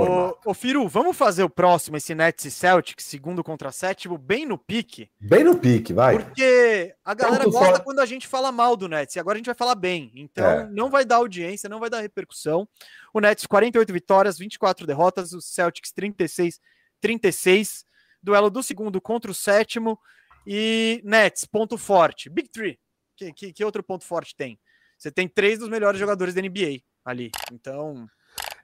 Ô, 0.00 0.50
ô 0.50 0.54
Firu, 0.54 0.88
vamos 0.88 1.16
fazer 1.16 1.42
o 1.42 1.50
próximo, 1.50 1.96
esse 1.96 2.14
Nets 2.14 2.44
e 2.44 2.50
Celtics, 2.50 3.04
segundo 3.04 3.44
contra 3.44 3.70
sétimo, 3.70 4.18
bem 4.18 4.44
no 4.44 4.58
pique? 4.58 5.10
Bem 5.20 5.44
no 5.44 5.58
pique, 5.58 5.92
vai. 5.92 6.18
Porque 6.18 6.94
a 7.04 7.14
galera 7.14 7.44
Tanto 7.44 7.52
gosta 7.52 7.80
quando 7.80 8.00
a 8.00 8.06
gente 8.06 8.26
fala 8.26 8.50
mal 8.50 8.76
do 8.76 8.88
Nets, 8.88 9.16
e 9.16 9.20
agora 9.20 9.36
a 9.36 9.38
gente 9.38 9.46
vai 9.46 9.54
falar 9.54 9.74
bem. 9.74 10.10
Então 10.14 10.44
é. 10.44 10.66
não 10.68 10.90
vai 10.90 11.04
dar 11.04 11.16
audiência, 11.16 11.68
não 11.68 11.80
vai 11.80 11.88
dar 11.88 12.00
repercussão. 12.00 12.68
O 13.12 13.20
Nets 13.20 13.46
48 13.46 13.92
vitórias, 13.92 14.38
24 14.38 14.86
derrotas, 14.86 15.32
o 15.32 15.40
Celtics 15.40 15.92
36, 15.92 16.60
36. 17.00 17.84
Duelo 18.22 18.50
do 18.50 18.62
segundo 18.62 19.00
contra 19.00 19.30
o 19.30 19.34
sétimo. 19.34 19.98
E 20.46 21.00
Nets, 21.04 21.44
ponto 21.44 21.78
forte. 21.78 22.28
Big 22.28 22.48
Three. 22.48 22.78
Que, 23.16 23.32
que, 23.32 23.52
que 23.52 23.64
outro 23.64 23.82
ponto 23.82 24.04
forte 24.04 24.34
tem? 24.34 24.58
Você 24.98 25.10
tem 25.10 25.28
três 25.28 25.58
dos 25.58 25.68
melhores 25.68 26.00
jogadores 26.00 26.34
da 26.34 26.42
NBA 26.42 26.80
ali. 27.04 27.30
Então, 27.52 28.08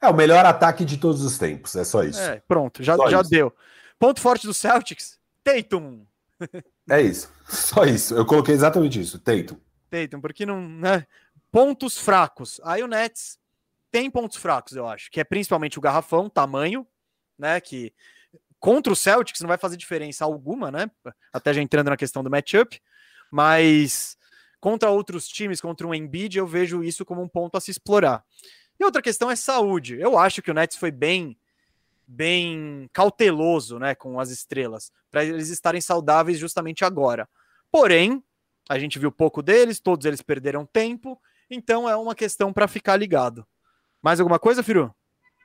é 0.00 0.08
o 0.08 0.14
melhor 0.14 0.44
ataque 0.46 0.84
de 0.84 0.96
todos 0.96 1.22
os 1.22 1.38
tempos, 1.38 1.76
é 1.76 1.84
só 1.84 2.02
isso. 2.02 2.20
É, 2.20 2.42
pronto, 2.46 2.82
já, 2.82 2.96
já 3.08 3.22
deu. 3.22 3.54
Ponto 3.98 4.20
forte 4.20 4.46
do 4.46 4.54
Celtics, 4.54 5.18
Tatum. 5.44 6.06
É 6.88 7.00
isso, 7.00 7.30
só 7.46 7.84
isso. 7.84 8.14
Eu 8.14 8.24
coloquei 8.24 8.54
exatamente 8.54 9.00
isso, 9.00 9.18
Tatum. 9.18 9.56
Tatum, 9.90 10.20
porque 10.20 10.46
não. 10.46 10.60
Né? 10.68 11.06
Pontos 11.52 11.98
fracos. 11.98 12.60
Aí 12.64 12.82
o 12.82 12.86
Nets 12.86 13.38
tem 13.90 14.10
pontos 14.10 14.38
fracos, 14.38 14.74
eu 14.74 14.86
acho, 14.86 15.10
que 15.10 15.20
é 15.20 15.24
principalmente 15.24 15.78
o 15.78 15.82
garrafão, 15.82 16.30
tamanho, 16.30 16.86
né? 17.38 17.60
Que 17.60 17.92
contra 18.58 18.92
o 18.92 18.96
Celtics 18.96 19.40
não 19.40 19.48
vai 19.48 19.58
fazer 19.58 19.76
diferença 19.76 20.24
alguma, 20.24 20.70
né? 20.70 20.90
Até 21.32 21.52
já 21.52 21.60
entrando 21.60 21.88
na 21.88 21.96
questão 21.96 22.22
do 22.22 22.30
matchup, 22.30 22.80
mas 23.30 24.16
contra 24.60 24.90
outros 24.90 25.26
times, 25.26 25.60
contra 25.60 25.86
um 25.86 25.94
Embiid, 25.94 26.38
eu 26.38 26.46
vejo 26.46 26.84
isso 26.84 27.04
como 27.04 27.22
um 27.22 27.28
ponto 27.28 27.56
a 27.56 27.60
se 27.60 27.70
explorar. 27.70 28.24
E 28.80 28.84
outra 28.84 29.02
questão 29.02 29.30
é 29.30 29.36
saúde. 29.36 30.00
Eu 30.00 30.18
acho 30.18 30.40
que 30.40 30.50
o 30.50 30.54
Nets 30.54 30.78
foi 30.78 30.90
bem 30.90 31.36
bem 32.12 32.90
cauteloso, 32.92 33.78
né, 33.78 33.94
com 33.94 34.18
as 34.18 34.30
estrelas, 34.30 34.90
para 35.12 35.24
eles 35.24 35.48
estarem 35.48 35.80
saudáveis 35.80 36.40
justamente 36.40 36.84
agora. 36.84 37.28
Porém, 37.70 38.20
a 38.68 38.80
gente 38.80 38.98
viu 38.98 39.12
pouco 39.12 39.40
deles, 39.40 39.78
todos 39.78 40.04
eles 40.04 40.20
perderam 40.20 40.66
tempo, 40.66 41.16
então 41.48 41.88
é 41.88 41.94
uma 41.94 42.12
questão 42.12 42.52
para 42.52 42.66
ficar 42.66 42.96
ligado. 42.96 43.46
Mais 44.02 44.18
alguma 44.18 44.40
coisa, 44.40 44.60
Firu? 44.60 44.92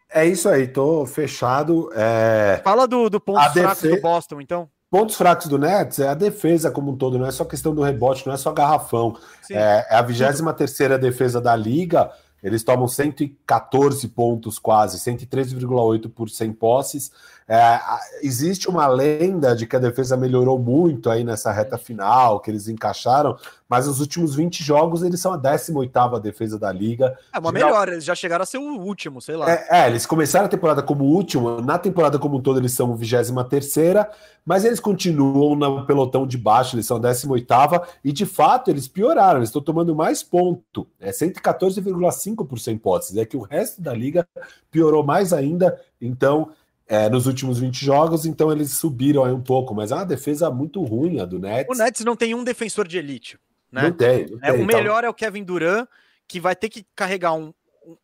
É 0.10 0.26
isso 0.26 0.50
aí, 0.50 0.68
tô 0.68 1.06
fechado. 1.06 1.92
É... 1.94 2.62
Fala 2.64 2.88
do, 2.88 3.12
do 3.12 3.20
ponto 3.20 3.48
fraco 3.52 3.88
do 3.88 4.02
Boston, 4.02 4.42
então. 4.42 4.68
Pontos 4.90 5.16
fracos 5.16 5.48
do 5.48 5.60
Nets 5.60 6.00
é 6.00 6.08
a 6.08 6.14
defesa 6.16 6.72
como 6.72 6.94
um 6.94 6.98
todo, 6.98 7.20
não 7.20 7.28
é 7.28 7.32
só 7.32 7.46
questão 7.46 7.76
do 7.76 7.84
rebote, 7.84 8.26
não 8.26 8.34
é 8.34 8.38
só 8.38 8.52
garrafão. 8.52 9.18
É, 9.52 9.86
é, 9.90 9.96
a 9.96 10.02
23 10.02 10.56
terceira 10.56 10.98
defesa 10.98 11.40
da 11.40 11.56
liga 11.56 12.12
eles 12.46 12.64
tomam 12.64 12.88
114 12.88 14.08
pontos 14.10 14.60
quase, 14.60 15.00
103,8 15.00 16.08
por 16.10 16.30
100 16.30 16.54
posses. 16.54 17.12
É, 17.48 17.80
existe 18.24 18.68
uma 18.68 18.88
lenda 18.88 19.56
de 19.56 19.68
que 19.68 19.76
a 19.76 19.80
defesa 19.80 20.18
melhorou 20.18 20.58
muito 20.58 21.12
aí 21.12 21.24
nessa 21.24 21.52
reta 21.52 21.78
final, 21.78 22.40
que 22.40 22.50
eles 22.50 22.68
encaixaram, 22.68 23.38
mas 23.70 23.86
nos 23.86 24.00
últimos 24.00 24.34
20 24.34 24.64
jogos 24.64 25.04
eles 25.04 25.20
são 25.20 25.32
a 25.32 25.38
18ª 25.38 26.20
defesa 26.20 26.58
da 26.58 26.72
liga. 26.72 27.16
É 27.32 27.38
uma 27.38 27.52
melhor, 27.52 27.88
eles 27.88 28.04
já 28.04 28.16
chegaram 28.16 28.42
a 28.42 28.46
ser 28.48 28.58
o 28.58 28.80
último, 28.80 29.22
sei 29.22 29.36
lá. 29.36 29.52
É, 29.52 29.68
é, 29.70 29.88
eles 29.88 30.08
começaram 30.08 30.48
a 30.48 30.50
temporada 30.50 30.82
como 30.82 31.04
último, 31.04 31.62
na 31.62 31.78
temporada 31.78 32.18
como 32.18 32.38
um 32.38 32.42
todo 32.42 32.60
eles 32.60 32.72
são 32.72 32.98
23ª, 32.98 34.08
mas 34.44 34.66
eles 34.66 34.80
continuam 34.80 35.56
no 35.56 35.86
pelotão 35.86 36.26
de 36.26 36.40
baixo, 36.40 36.76
eles 36.76 36.88
são 36.88 36.98
a 36.98 37.00
18ª, 37.00 37.86
e 38.04 38.12
de 38.12 38.26
fato 38.26 38.72
eles 38.72 38.88
pioraram, 38.88 39.38
eles 39.38 39.50
estão 39.50 39.62
tomando 39.62 39.96
mais 39.96 40.24
ponto, 40.24 40.88
é 41.00 41.12
114,5 41.12 42.48
por 42.48 42.60
100 42.60 42.78
posses, 42.80 43.18
é 43.18 43.26
que 43.26 43.38
o 43.38 43.42
resto 43.42 43.84
da 43.84 43.94
liga 43.94 44.28
piorou 44.72 45.04
mais 45.04 45.32
ainda, 45.32 45.80
então 46.02 46.50
é, 46.88 47.10
nos 47.10 47.26
últimos 47.26 47.60
20 47.60 47.84
jogos, 47.84 48.26
então 48.26 48.52
eles 48.52 48.72
subiram 48.72 49.24
aí 49.24 49.32
um 49.32 49.42
pouco, 49.42 49.74
mas 49.74 49.92
é 49.92 49.96
uma 49.96 50.06
defesa 50.06 50.52
muito 50.52 50.84
ruim 50.84 51.20
a 51.20 51.26
do 51.26 51.40
Nets. 51.40 51.68
O 51.70 51.78
Nets 51.78 52.06
não 52.06 52.16
tem 52.16 52.36
um 52.36 52.44
defensor 52.44 52.88
de 52.88 52.98
elite. 52.98 53.40
Né? 53.72 53.84
Não 53.84 53.92
tem. 53.92 54.28
Não 54.30 54.40
é, 54.42 54.52
tem 54.52 54.64
o 54.64 54.68
tá 54.68 54.78
melhor 54.78 55.04
é 55.04 55.10
o 55.10 55.14
Kevin 55.14 55.44
Durant, 55.44 55.88
que 56.28 56.40
vai 56.40 56.56
ter 56.56 56.70
que 56.70 56.86
carregar 56.96 57.34
um, 57.34 57.54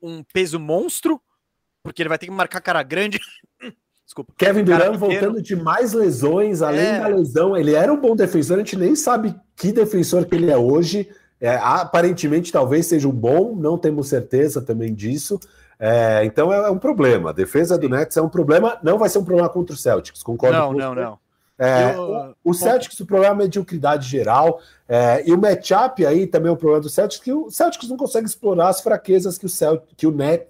um 0.02 0.24
peso 0.24 0.60
monstro, 0.60 1.22
porque 1.84 2.02
ele 2.02 2.10
vai 2.10 2.18
ter 2.18 2.26
que 2.26 2.32
marcar 2.32 2.60
cara 2.62 2.82
grande. 2.84 3.20
Desculpa. 4.06 4.34
Kevin 4.36 4.64
Durant 4.64 4.98
voltando 4.98 5.42
de 5.42 5.56
mais 5.56 5.94
lesões, 5.94 6.62
além 6.62 6.86
é. 6.86 7.00
da 7.00 7.08
lesão. 7.08 7.56
Ele 7.56 7.74
era 7.74 7.94
um 7.94 8.02
bom 8.02 8.16
defensor, 8.16 8.58
a 8.58 8.60
gente 8.60 8.76
nem 8.76 8.96
sabe 8.96 9.34
que 9.56 9.72
defensor 9.72 10.26
que 10.26 10.36
ele 10.36 10.52
é 10.52 10.58
hoje. 10.58 11.10
É, 11.40 11.56
aparentemente, 11.56 12.52
talvez 12.52 12.86
seja 12.86 13.08
um 13.08 13.12
bom, 13.12 13.56
não 13.56 13.78
temos 13.78 14.10
certeza 14.10 14.62
também 14.62 14.94
disso. 14.94 15.40
É, 15.84 16.24
então 16.26 16.54
é, 16.54 16.70
um 16.70 16.78
problema. 16.78 17.32
A 17.32 17.34
defesa 17.34 17.76
do 17.76 17.90
Nets 17.90 18.16
é 18.16 18.22
um 18.22 18.30
problema. 18.30 18.78
Não 18.84 19.00
vai 19.00 19.10
ser 19.10 19.18
um 19.18 19.24
problema 19.26 19.50
contra 19.50 19.74
o 19.74 19.78
Celtics, 19.78 20.22
concordo 20.22 20.56
não, 20.56 20.68
com 20.68 20.78
Não, 20.78 20.94
não, 20.94 21.04
não. 21.04 21.20
É, 21.58 21.96
eu, 21.96 22.36
o, 22.44 22.54
Celtics, 22.54 23.00
o 23.00 23.06
problema 23.06 23.34
é 23.34 23.36
a 23.36 23.38
mediocridade 23.38 24.08
geral. 24.08 24.62
É, 24.88 25.28
e 25.28 25.34
o 25.34 25.38
matchup 25.38 26.06
aí 26.06 26.28
também 26.28 26.50
é 26.50 26.54
um 26.54 26.58
problema 26.58 26.82
do 26.82 26.90
Celtics, 26.90 27.24
que 27.24 27.34
o 27.34 27.50
Celtics 27.50 27.90
não 27.90 27.98
consegue 27.98 28.28
explorar 28.28 28.70
as 28.70 28.82
fraquezas 28.82 29.40
que 29.40 29.46
o, 29.46 29.50
Celt, 29.50 29.82
que 29.98 30.06
o, 30.06 30.12
Net, 30.12 30.48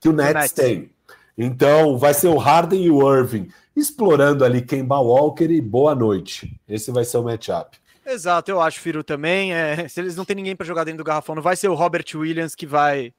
que 0.00 0.08
o 0.08 0.12
Nets, 0.12 0.34
Nets 0.34 0.52
tem. 0.52 0.90
Então 1.36 1.96
vai 1.96 2.12
ser 2.12 2.28
o 2.28 2.36
Harden 2.36 2.82
e 2.82 2.90
o 2.90 3.16
Irving 3.16 3.48
explorando 3.76 4.44
ali 4.44 4.60
Kemba 4.60 4.98
Walker 4.98 5.50
e 5.50 5.60
boa 5.60 5.94
noite. 5.94 6.60
Esse 6.68 6.90
vai 6.90 7.04
ser 7.04 7.18
o 7.18 7.22
matchup. 7.22 7.78
Exato, 8.04 8.50
eu 8.50 8.60
acho, 8.60 8.80
Firo, 8.80 9.04
também. 9.04 9.52
É, 9.52 9.86
se 9.86 10.00
eles 10.00 10.16
não 10.16 10.24
tem 10.24 10.34
ninguém 10.34 10.56
para 10.56 10.66
jogar 10.66 10.84
dentro 10.84 10.98
do 10.98 11.04
garrafão, 11.04 11.34
não 11.34 11.42
vai 11.42 11.56
ser 11.56 11.68
o 11.68 11.74
Robert 11.74 12.06
Williams 12.14 12.54
que 12.54 12.66
vai 12.66 13.12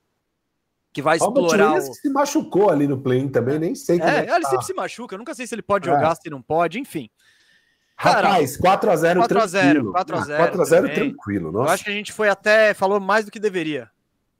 que 0.93 1.01
vai 1.01 1.17
explorar. 1.17 1.77
O... 1.77 1.93
se 1.93 2.09
machucou 2.09 2.69
ali 2.69 2.87
no 2.87 2.99
play 2.99 3.27
também, 3.29 3.59
nem 3.59 3.75
sei. 3.75 3.99
É, 4.01 4.19
é 4.19 4.35
ele 4.35 4.41
tá. 4.41 4.49
sempre 4.49 4.65
se 4.65 4.73
machuca. 4.73 5.15
Eu 5.15 5.19
nunca 5.19 5.33
sei 5.33 5.45
se 5.47 5.55
ele 5.55 5.61
pode 5.61 5.89
é. 5.89 5.93
jogar, 5.93 6.15
se 6.15 6.29
não 6.29 6.41
pode, 6.41 6.79
enfim. 6.79 7.09
Rapaz, 7.95 8.57
4x0 8.57 9.27
tranquilo. 9.27 9.93
4x0. 9.93 10.51
4x0 10.53 10.93
tranquilo. 10.93 11.51
Nossa. 11.51 11.69
Eu 11.69 11.73
acho 11.73 11.83
que 11.83 11.89
a 11.89 11.93
gente 11.93 12.13
foi 12.13 12.29
até. 12.29 12.73
falou 12.73 12.99
mais 12.99 13.25
do 13.25 13.31
que 13.31 13.39
deveria. 13.39 13.89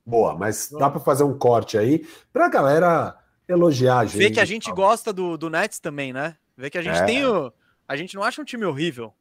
Boa, 0.06 0.36
mas 0.36 0.70
dá 0.72 0.90
para 0.90 1.00
fazer 1.02 1.24
um 1.24 1.38
corte 1.38 1.78
aí 1.78 2.08
pra 2.32 2.48
galera 2.48 3.16
elogiar 3.48 4.00
a 4.00 4.06
gente. 4.06 4.18
Ver 4.18 4.32
que 4.32 4.40
a 4.40 4.46
gente 4.46 4.72
gosta 4.72 5.12
do, 5.12 5.38
do 5.38 5.50
Nets 5.50 5.80
também, 5.80 6.14
né? 6.14 6.38
Ver 6.58 6.70
que 6.70 6.78
a 6.78 6.82
gente 6.82 7.00
é. 7.00 7.06
tem 7.06 7.26
o. 7.26 7.52
A 7.88 7.96
gente 7.96 8.16
não 8.16 8.24
acha 8.24 8.42
um 8.42 8.46
time 8.46 8.66
horrível. 8.66 9.14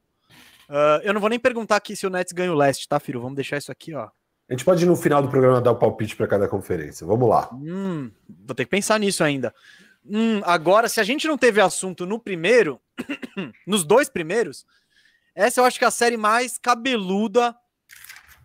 Uh, 0.69 1.01
eu 1.03 1.13
não 1.13 1.21
vou 1.21 1.31
nem 1.31 1.39
perguntar 1.39 1.77
aqui 1.77 1.97
se 1.97 2.07
o 2.07 2.11
Nets 2.11 2.33
ganha 2.33 2.53
o 2.53 2.57
leste, 2.57 2.87
tá, 2.87 3.01
filho? 3.01 3.21
Vamos 3.21 3.37
deixar 3.37 3.57
isso 3.57 3.73
aqui, 3.73 3.95
ó. 3.95 4.09
A 4.49 4.53
gente 4.55 4.65
pode, 4.65 4.87
no 4.87 4.97
final 4.97 5.21
do 5.21 5.29
programa, 5.29 5.61
dar 5.61 5.73
o 5.73 5.77
palpite 5.77 6.17
para 6.17 6.27
cada 6.27 6.49
conferência. 6.49 7.07
Vamos 7.07 7.29
lá. 7.29 7.51
Hum, 7.53 8.11
vou 8.27 8.55
ter 8.55 8.65
que 8.65 8.71
pensar 8.71 8.99
nisso 8.99 9.23
ainda. 9.23 9.55
Hum, 10.07 10.41
agora, 10.45 10.89
se 10.89 11.01
a 11.01 11.05
gente 11.05 11.29
não 11.29 11.37
teve 11.37 11.61
assunto 11.61 12.07
no 12.07 12.19
primeiro, 12.19 12.81
nos 13.67 13.85
dois 13.85 14.09
primeiros, 14.09 14.65
essa 15.35 15.61
eu 15.61 15.65
acho 15.67 15.79
que 15.79 15.85
é 15.85 15.89
a 15.89 15.91
série 15.91 16.17
mais 16.17 16.57
cabeluda 16.57 17.55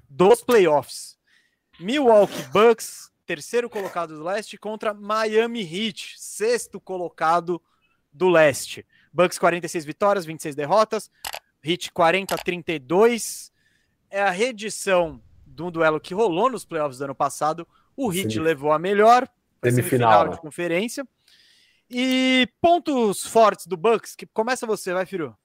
dos 0.10 0.44
playoffs. 0.44 1.18
Milwaukee 1.80 2.44
Bucks, 2.52 3.10
terceiro 3.26 3.70
colocado 3.70 4.18
do 4.18 4.24
leste, 4.24 4.58
contra 4.58 4.94
Miami 4.94 5.62
Heat, 5.62 6.16
sexto 6.18 6.82
colocado 6.82 7.62
do 8.12 8.28
leste. 8.28 8.86
Bucks 9.14 9.40
46 9.40 9.86
vitórias, 9.86 10.26
26 10.26 10.54
derrotas. 10.54 11.10
Heat 11.64 11.94
40 11.94 12.36
32. 12.38 13.54
É 14.10 14.22
a 14.22 14.30
reedição 14.30 15.22
de 15.54 15.62
um 15.62 15.72
duelo 15.72 16.00
que 16.00 16.14
rolou 16.14 16.50
nos 16.50 16.66
playoffs 16.66 16.98
do 16.98 17.06
ano 17.06 17.16
passado. 17.16 17.68
O 17.96 18.12
Heat 18.12 18.34
Sim. 18.34 18.40
levou 18.40 18.72
a 18.72 18.80
melhor, 18.80 19.28
semifinal, 19.64 20.30
de 20.30 20.40
conferência. 20.40 21.06
E 21.90 22.48
pontos 22.60 23.26
fortes 23.26 23.68
do 23.68 23.78
Bucks, 23.78 24.16
que 24.16 24.26
começa 24.26 24.66
você, 24.66 24.94
vai, 24.94 25.06
Firu. 25.06 25.36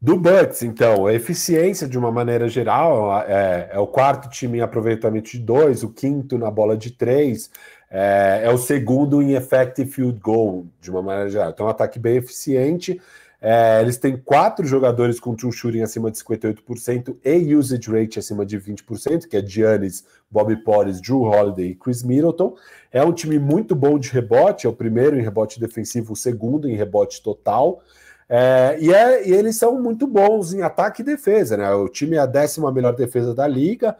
Do 0.00 0.16
Bucks, 0.16 0.62
então, 0.62 1.06
a 1.06 1.14
eficiência 1.14 1.86
de 1.86 1.96
uma 1.96 2.10
maneira 2.10 2.48
geral 2.48 3.22
é, 3.22 3.70
é 3.72 3.78
o 3.78 3.86
quarto 3.86 4.28
time 4.28 4.58
em 4.58 4.60
aproveitamento 4.60 5.30
de 5.30 5.38
dois, 5.38 5.84
o 5.84 5.92
quinto 5.92 6.36
na 6.36 6.50
bola 6.50 6.76
de 6.76 6.90
três, 6.90 7.50
é, 7.88 8.40
é, 8.44 8.50
o 8.50 8.58
segundo 8.58 9.22
em 9.22 9.34
effective 9.34 9.88
field 9.88 10.18
goal, 10.18 10.66
de 10.80 10.90
uma 10.90 11.02
maneira 11.02 11.30
geral. 11.30 11.50
Então, 11.50 11.66
um 11.66 11.68
ataque 11.68 12.00
bem 12.00 12.16
eficiente. 12.16 13.00
É, 13.44 13.80
eles 13.82 13.98
têm 13.98 14.16
quatro 14.16 14.64
jogadores 14.64 15.18
com 15.18 15.34
true 15.34 15.50
shooting 15.50 15.80
acima 15.80 16.12
de 16.12 16.18
58% 16.18 17.16
e 17.24 17.56
usage 17.56 17.90
rate 17.90 18.20
acima 18.20 18.46
de 18.46 18.56
20%, 18.56 19.26
que 19.26 19.36
é 19.36 19.44
Giannis, 19.44 20.04
Bobby 20.30 20.54
Portis, 20.54 21.00
Drew 21.00 21.22
Holiday 21.22 21.70
e 21.70 21.74
Chris 21.74 22.04
Middleton. 22.04 22.54
É 22.92 23.02
um 23.02 23.12
time 23.12 23.40
muito 23.40 23.74
bom 23.74 23.98
de 23.98 24.10
rebote, 24.10 24.64
é 24.64 24.70
o 24.70 24.72
primeiro 24.72 25.18
em 25.18 25.22
rebote 25.22 25.58
defensivo, 25.58 26.12
o 26.12 26.16
segundo 26.16 26.68
em 26.68 26.76
rebote 26.76 27.20
total. 27.20 27.82
É, 28.28 28.76
e, 28.80 28.94
é, 28.94 29.28
e, 29.28 29.32
eles 29.32 29.56
são 29.56 29.76
muito 29.76 30.06
bons 30.06 30.54
em 30.54 30.62
ataque 30.62 31.02
e 31.02 31.04
defesa, 31.04 31.56
né? 31.56 31.68
O 31.72 31.88
time 31.88 32.14
é 32.14 32.20
a 32.20 32.26
décima 32.26 32.70
melhor 32.70 32.94
defesa 32.94 33.34
da 33.34 33.48
liga 33.48 33.96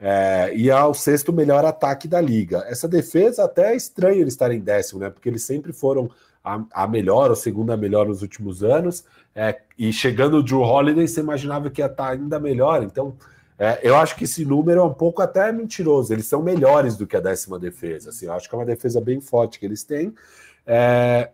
é, 0.00 0.50
e 0.54 0.70
é 0.70 0.82
o 0.82 0.94
sexto 0.94 1.30
melhor 1.30 1.62
ataque 1.62 2.08
da 2.08 2.22
liga. 2.22 2.64
Essa 2.66 2.88
defesa 2.88 3.44
até 3.44 3.74
é 3.74 3.76
estranho 3.76 4.22
eles 4.22 4.32
estarem 4.32 4.58
em 4.58 4.62
décimo, 4.62 4.98
né? 4.98 5.10
Porque 5.10 5.28
eles 5.28 5.42
sempre 5.42 5.74
foram 5.74 6.10
a, 6.54 6.84
a 6.84 6.86
melhor 6.86 7.30
ou 7.30 7.36
segunda 7.36 7.76
melhor 7.76 8.06
nos 8.06 8.22
últimos 8.22 8.62
anos. 8.62 9.04
É, 9.34 9.60
e 9.78 9.92
chegando 9.92 10.38
o 10.38 10.42
Drew 10.42 10.60
Holiday, 10.60 11.06
você 11.06 11.20
imaginava 11.20 11.70
que 11.70 11.80
ia 11.80 11.86
estar 11.86 12.10
ainda 12.10 12.40
melhor. 12.40 12.82
Então, 12.82 13.16
é, 13.58 13.80
eu 13.82 13.96
acho 13.96 14.16
que 14.16 14.24
esse 14.24 14.44
número 14.44 14.80
é 14.80 14.84
um 14.84 14.94
pouco 14.94 15.20
até 15.20 15.50
mentiroso. 15.52 16.12
Eles 16.12 16.26
são 16.26 16.42
melhores 16.42 16.96
do 16.96 17.06
que 17.06 17.16
a 17.16 17.20
décima 17.20 17.58
defesa. 17.58 18.10
Assim, 18.10 18.26
eu 18.26 18.32
acho 18.32 18.48
que 18.48 18.54
é 18.54 18.58
uma 18.58 18.64
defesa 18.64 19.00
bem 19.00 19.20
forte 19.20 19.58
que 19.58 19.66
eles 19.66 19.82
têm. 19.82 20.14
É, 20.66 21.30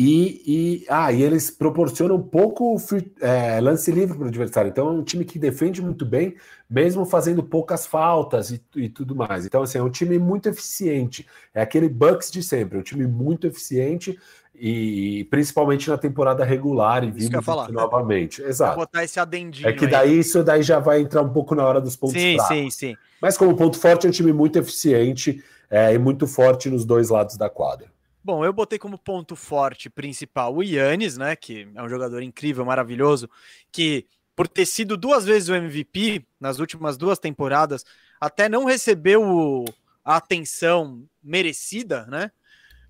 e, 0.00 0.42
e, 0.46 0.86
ah, 0.88 1.12
e 1.12 1.20
eles 1.24 1.50
proporcionam 1.50 2.22
pouco 2.22 2.76
é, 3.20 3.60
lance 3.60 3.90
livre 3.90 4.16
para 4.16 4.26
o 4.26 4.28
adversário. 4.28 4.68
Então 4.68 4.86
é 4.86 4.90
um 4.92 5.02
time 5.02 5.24
que 5.24 5.40
defende 5.40 5.82
muito 5.82 6.06
bem, 6.06 6.36
mesmo 6.70 7.04
fazendo 7.04 7.42
poucas 7.42 7.84
faltas 7.84 8.52
e, 8.52 8.62
e, 8.76 8.88
tudo 8.88 9.16
mais. 9.16 9.44
Então, 9.44 9.60
assim, 9.60 9.78
é 9.78 9.82
um 9.82 9.90
time 9.90 10.16
muito 10.16 10.48
eficiente. 10.48 11.26
É 11.52 11.60
aquele 11.60 11.88
Bucks 11.88 12.30
de 12.30 12.44
sempre, 12.44 12.78
um 12.78 12.82
time 12.82 13.08
muito 13.08 13.48
eficiente 13.48 14.16
e 14.54 15.26
principalmente 15.30 15.90
na 15.90 15.98
temporada 15.98 16.44
regular 16.44 17.02
e 17.02 17.10
vindo 17.10 17.40
novamente. 17.72 18.40
Exato. 18.40 18.76
Vou 18.76 18.86
botar 18.86 19.02
esse 19.02 19.18
adendinho. 19.18 19.68
É 19.68 19.72
que 19.72 19.88
daí 19.88 20.10
aí. 20.10 20.18
isso 20.20 20.44
daí 20.44 20.62
já 20.62 20.78
vai 20.78 21.00
entrar 21.00 21.22
um 21.22 21.32
pouco 21.32 21.56
na 21.56 21.66
hora 21.66 21.80
dos 21.80 21.96
pontos 21.96 22.22
sim, 22.22 22.36
fracos. 22.36 22.56
Sim, 22.56 22.70
sim, 22.70 22.96
Mas 23.20 23.36
como 23.36 23.56
ponto 23.56 23.76
forte, 23.76 24.06
é 24.06 24.10
um 24.10 24.12
time 24.12 24.32
muito 24.32 24.60
eficiente 24.60 25.42
é, 25.68 25.92
e 25.92 25.98
muito 25.98 26.24
forte 26.28 26.70
nos 26.70 26.84
dois 26.84 27.08
lados 27.08 27.36
da 27.36 27.50
quadra. 27.50 27.97
Bom, 28.28 28.44
eu 28.44 28.52
botei 28.52 28.78
como 28.78 28.98
ponto 28.98 29.34
forte 29.34 29.88
principal 29.88 30.54
o 30.54 30.62
Yannis, 30.62 31.16
né? 31.16 31.34
Que 31.34 31.66
é 31.74 31.82
um 31.82 31.88
jogador 31.88 32.20
incrível, 32.20 32.62
maravilhoso, 32.62 33.26
que 33.72 34.06
por 34.36 34.46
ter 34.46 34.66
sido 34.66 34.98
duas 34.98 35.24
vezes 35.24 35.48
o 35.48 35.54
MVP 35.54 36.26
nas 36.38 36.58
últimas 36.58 36.98
duas 36.98 37.18
temporadas, 37.18 37.86
até 38.20 38.46
não 38.46 38.66
recebeu 38.66 39.64
a 40.04 40.16
atenção 40.16 41.08
merecida, 41.22 42.04
né? 42.04 42.30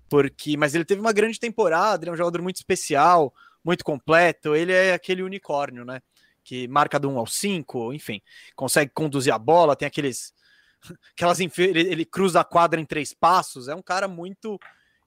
Porque, 0.09 0.57
mas 0.57 0.75
ele 0.75 0.83
teve 0.83 0.99
uma 0.99 1.13
grande 1.13 1.39
temporada, 1.39 2.03
ele 2.03 2.09
é 2.09 2.13
um 2.13 2.17
jogador 2.17 2.41
muito 2.41 2.57
especial, 2.57 3.33
muito 3.63 3.85
completo, 3.85 4.53
ele 4.53 4.73
é 4.73 4.93
aquele 4.93 5.23
unicórnio, 5.23 5.85
né? 5.85 6.01
Que 6.43 6.67
marca 6.67 6.99
do 6.99 7.09
1 7.09 7.17
ao 7.17 7.25
5, 7.25 7.93
enfim, 7.93 8.21
consegue 8.57 8.91
conduzir 8.93 9.33
a 9.33 9.39
bola, 9.39 9.73
tem 9.73 9.87
aqueles 9.87 10.33
aquelas 11.15 11.39
ele, 11.39 11.79
ele 11.79 12.03
cruza 12.03 12.41
a 12.41 12.43
quadra 12.43 12.81
em 12.81 12.85
três 12.85 13.13
passos, 13.13 13.69
é 13.69 13.73
um 13.73 13.81
cara 13.81 14.05
muito 14.05 14.59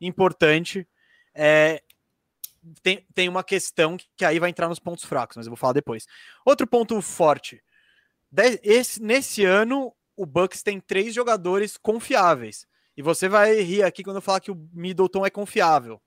importante. 0.06 0.86
É, 1.34 1.82
tem, 2.82 3.06
tem 3.14 3.28
uma 3.28 3.42
questão 3.42 3.96
que 4.16 4.24
aí 4.24 4.38
vai 4.38 4.50
entrar 4.50 4.68
nos 4.68 4.78
pontos 4.78 5.04
fracos, 5.04 5.36
mas 5.36 5.46
eu 5.46 5.50
vou 5.50 5.56
falar 5.56 5.72
depois. 5.72 6.06
Outro 6.44 6.66
ponto 6.66 7.00
forte. 7.00 7.62
Esse, 8.62 9.02
nesse 9.02 9.44
ano, 9.44 9.94
o 10.16 10.24
Bucks 10.24 10.62
tem 10.62 10.80
três 10.80 11.14
jogadores 11.14 11.76
confiáveis. 11.76 12.66
E 12.96 13.02
você 13.02 13.28
vai 13.28 13.60
rir 13.60 13.82
aqui 13.82 14.02
quando 14.02 14.16
eu 14.16 14.22
falar 14.22 14.40
que 14.40 14.50
o 14.50 14.68
Middleton 14.72 15.24
é 15.24 15.30
confiável. 15.30 16.00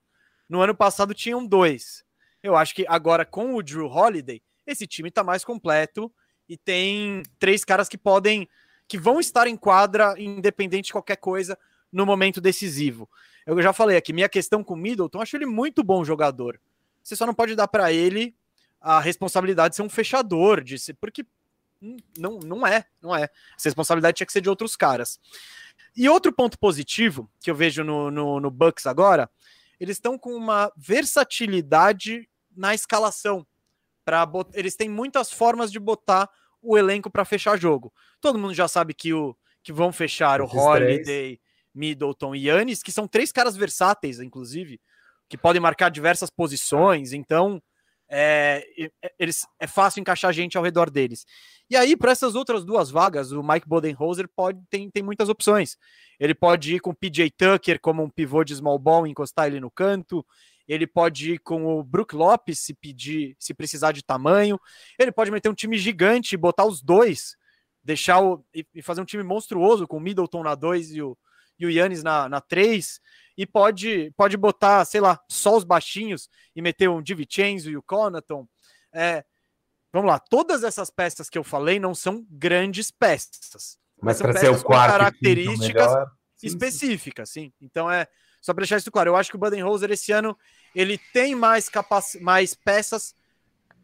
No 0.48 0.62
ano 0.62 0.76
passado 0.76 1.14
tinham 1.14 1.46
dois. 1.46 2.04
Eu 2.42 2.56
acho 2.56 2.76
que 2.76 2.86
agora 2.88 3.26
com 3.26 3.56
o 3.56 3.64
Drew 3.64 3.88
Holiday, 3.88 4.42
esse 4.68 4.86
time 4.86 5.10
está 5.10 5.24
mais 5.24 5.44
completo 5.44 6.14
e 6.48 6.56
tem 6.58 7.24
três 7.40 7.66
caras 7.66 7.90
que 7.90 7.98
podem, 7.98 8.48
que 8.88 9.00
vão 9.00 9.20
estar 9.20 9.48
em 9.48 9.58
quadra, 9.58 10.14
independente 10.18 10.88
de 10.88 10.92
qualquer 10.92 11.18
coisa, 11.18 11.58
no 11.92 12.06
momento 12.06 12.40
decisivo. 12.40 13.10
Eu 13.46 13.62
já 13.62 13.72
falei 13.72 13.96
aqui, 13.96 14.12
minha 14.12 14.30
questão 14.30 14.64
com 14.64 14.74
o 14.74 14.78
Middleton, 14.78 15.22
acho 15.22 15.36
ele 15.36 15.46
muito 15.46 15.84
bom 15.84 16.04
jogador. 16.04 16.60
Você 17.04 17.16
só 17.16 17.26
não 17.26 17.34
pode 17.34 17.56
dar 17.56 17.68
para 17.68 17.94
ele 17.94 18.36
a 18.82 19.00
responsabilidade 19.00 19.72
de 19.72 19.76
ser 19.76 19.84
um 19.84 19.90
fechador, 19.90 20.64
de 20.64 20.80
ser, 20.80 20.94
porque 20.94 21.26
não, 22.18 22.40
não 22.40 22.66
é, 22.66 22.86
não 23.02 23.16
é. 23.16 23.30
Essa 23.58 23.70
responsabilidade 23.70 24.18
tinha 24.18 24.26
que 24.26 24.34
ser 24.34 24.42
de 24.42 24.50
outros 24.50 24.76
caras. 24.76 25.20
E 25.96 26.10
outro 26.10 26.34
ponto 26.34 26.58
positivo 26.58 27.30
que 27.40 27.50
eu 27.50 27.56
vejo 27.56 27.84
no, 27.84 28.10
no, 28.10 28.40
no 28.40 28.52
Bucks 28.52 28.86
agora, 28.86 29.30
eles 29.80 29.98
estão 29.98 30.18
com 30.18 30.34
uma 30.34 30.72
versatilidade 30.76 32.28
na 32.56 32.74
escalação. 32.74 33.46
Pra 34.04 34.28
eles 34.54 34.76
têm 34.76 34.90
muitas 34.90 35.32
formas 35.32 35.72
de 35.72 35.80
botar 35.80 36.30
o 36.62 36.78
elenco 36.78 37.10
para 37.10 37.26
fechar 37.26 37.58
jogo. 37.58 37.94
Todo 38.20 38.40
mundo 38.40 38.54
já 38.54 38.68
sabe 38.68 38.94
que, 38.94 39.14
o, 39.14 39.36
que 39.64 39.72
vão 39.72 39.92
fechar 39.92 40.42
Esses 40.42 40.54
o 40.54 40.58
Holiday, 40.58 41.04
três. 41.04 41.40
Middleton 41.76 42.34
e 42.34 42.48
Yannis, 42.48 42.82
que 42.82 42.92
são 42.92 43.08
três 43.08 43.32
caras 43.32 43.56
versáteis, 43.56 44.20
inclusive, 44.20 44.80
que 45.30 45.38
podem 45.38 45.62
marcar 45.62 45.90
diversas 45.90 46.30
posições, 46.30 47.14
então 47.14 47.62
é, 48.10 48.64
eles, 49.18 49.48
é 49.60 49.68
fácil 49.68 50.00
encaixar 50.00 50.32
gente 50.32 50.58
ao 50.58 50.64
redor 50.64 50.90
deles. 50.90 51.26
E 51.70 51.76
aí, 51.76 51.98
para 51.98 52.12
essas 52.12 52.36
outras 52.36 52.64
duas 52.64 52.92
vagas, 52.92 53.32
o 53.32 53.42
Mike 53.42 53.68
Bodenholzer 53.68 54.30
pode, 54.36 54.60
tem, 54.70 54.90
tem 54.90 55.04
muitas 55.04 55.30
opções. 55.30 55.78
Ele 56.20 56.36
pode 56.36 56.76
ir 56.76 56.80
com 56.80 56.92
o 56.92 56.96
PJ 56.96 57.32
Tucker 57.32 57.80
como 57.82 58.04
um 58.04 58.10
pivô 58.10 58.44
de 58.44 58.56
small 58.56 58.78
ball, 58.78 59.08
encostar 59.08 59.48
ele 59.48 59.60
no 59.60 59.72
canto. 59.72 60.26
Ele 60.68 60.88
pode 60.88 61.34
ir 61.34 61.40
com 61.40 61.66
o 61.66 61.84
Brook 61.84 62.16
Lopes 62.16 62.60
se 62.60 62.74
pedir, 62.74 63.36
se 63.40 63.54
precisar 63.54 63.92
de 63.92 64.04
tamanho. 64.04 64.60
Ele 65.00 65.12
pode 65.12 65.32
meter 65.32 65.50
um 65.50 65.54
time 65.54 65.78
gigante 65.78 66.34
e 66.34 66.38
botar 66.38 66.66
os 66.66 66.82
dois, 66.82 67.36
deixar 67.84 68.22
o, 68.22 68.44
e, 68.54 68.66
e 68.74 68.82
fazer 68.82 69.02
um 69.02 69.06
time 69.06 69.24
monstruoso 69.24 69.88
com 69.88 69.98
o 69.98 70.00
Middleton 70.00 70.44
na 70.44 70.56
2 70.56 70.92
e 70.92 71.02
o, 71.02 71.18
e 71.60 71.66
o 71.66 71.70
Yannis 71.70 72.04
na, 72.04 72.28
na 72.30 72.42
3, 72.42 73.00
e 73.38 73.46
pode, 73.46 74.12
pode 74.16 74.38
botar, 74.38 74.86
sei 74.86 75.02
lá, 75.02 75.20
só 75.30 75.58
os 75.58 75.64
baixinhos 75.64 76.30
e 76.56 76.62
meter 76.62 76.90
um 76.90 77.02
DiVincenzo 77.02 77.70
e 77.70 77.78
o 77.78 77.84
Conaton. 77.84 78.48
É, 78.94 79.26
vamos 79.92 80.10
lá, 80.10 80.20
todas 80.20 80.64
essas 80.64 80.90
peças 80.90 81.30
que 81.30 81.38
eu 81.38 81.44
falei 81.44 81.80
não 81.80 81.94
são 81.94 82.26
grandes 82.30 82.92
peças. 82.92 83.78
Mas 84.02 84.22
para 84.22 84.38
ser 84.38 84.50
o 84.50 84.64
quarto 84.64 84.92
características 84.92 85.92
específicas, 86.42 87.30
sim. 87.30 87.52
Então 87.62 87.90
é 87.90 88.08
só 88.42 88.54
para 88.54 88.62
deixar 88.62 88.78
isso 88.78 88.92
claro. 88.92 89.10
Eu 89.10 89.16
acho 89.16 89.30
que 89.30 89.36
o 89.36 89.40
Budenholzer 89.40 89.92
esse 89.92 90.12
ano 90.12 90.38
ele 90.76 91.00
tem 91.12 91.34
mais 91.34 91.68
capac... 91.68 92.20
mais 92.22 92.54
peças 92.54 93.16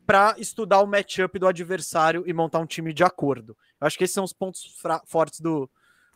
para 0.05 0.35
estudar 0.37 0.81
o 0.81 0.87
matchup 0.87 1.39
do 1.39 1.47
adversário 1.47 2.23
e 2.27 2.33
montar 2.33 2.59
um 2.59 2.65
time 2.65 2.93
de 2.93 3.03
acordo. 3.03 3.57
Eu 3.79 3.87
acho 3.87 3.97
que 3.97 4.03
esses 4.03 4.13
são 4.13 4.23
os 4.23 4.33
pontos 4.33 4.75
fortes 5.07 5.39
do, 5.39 5.69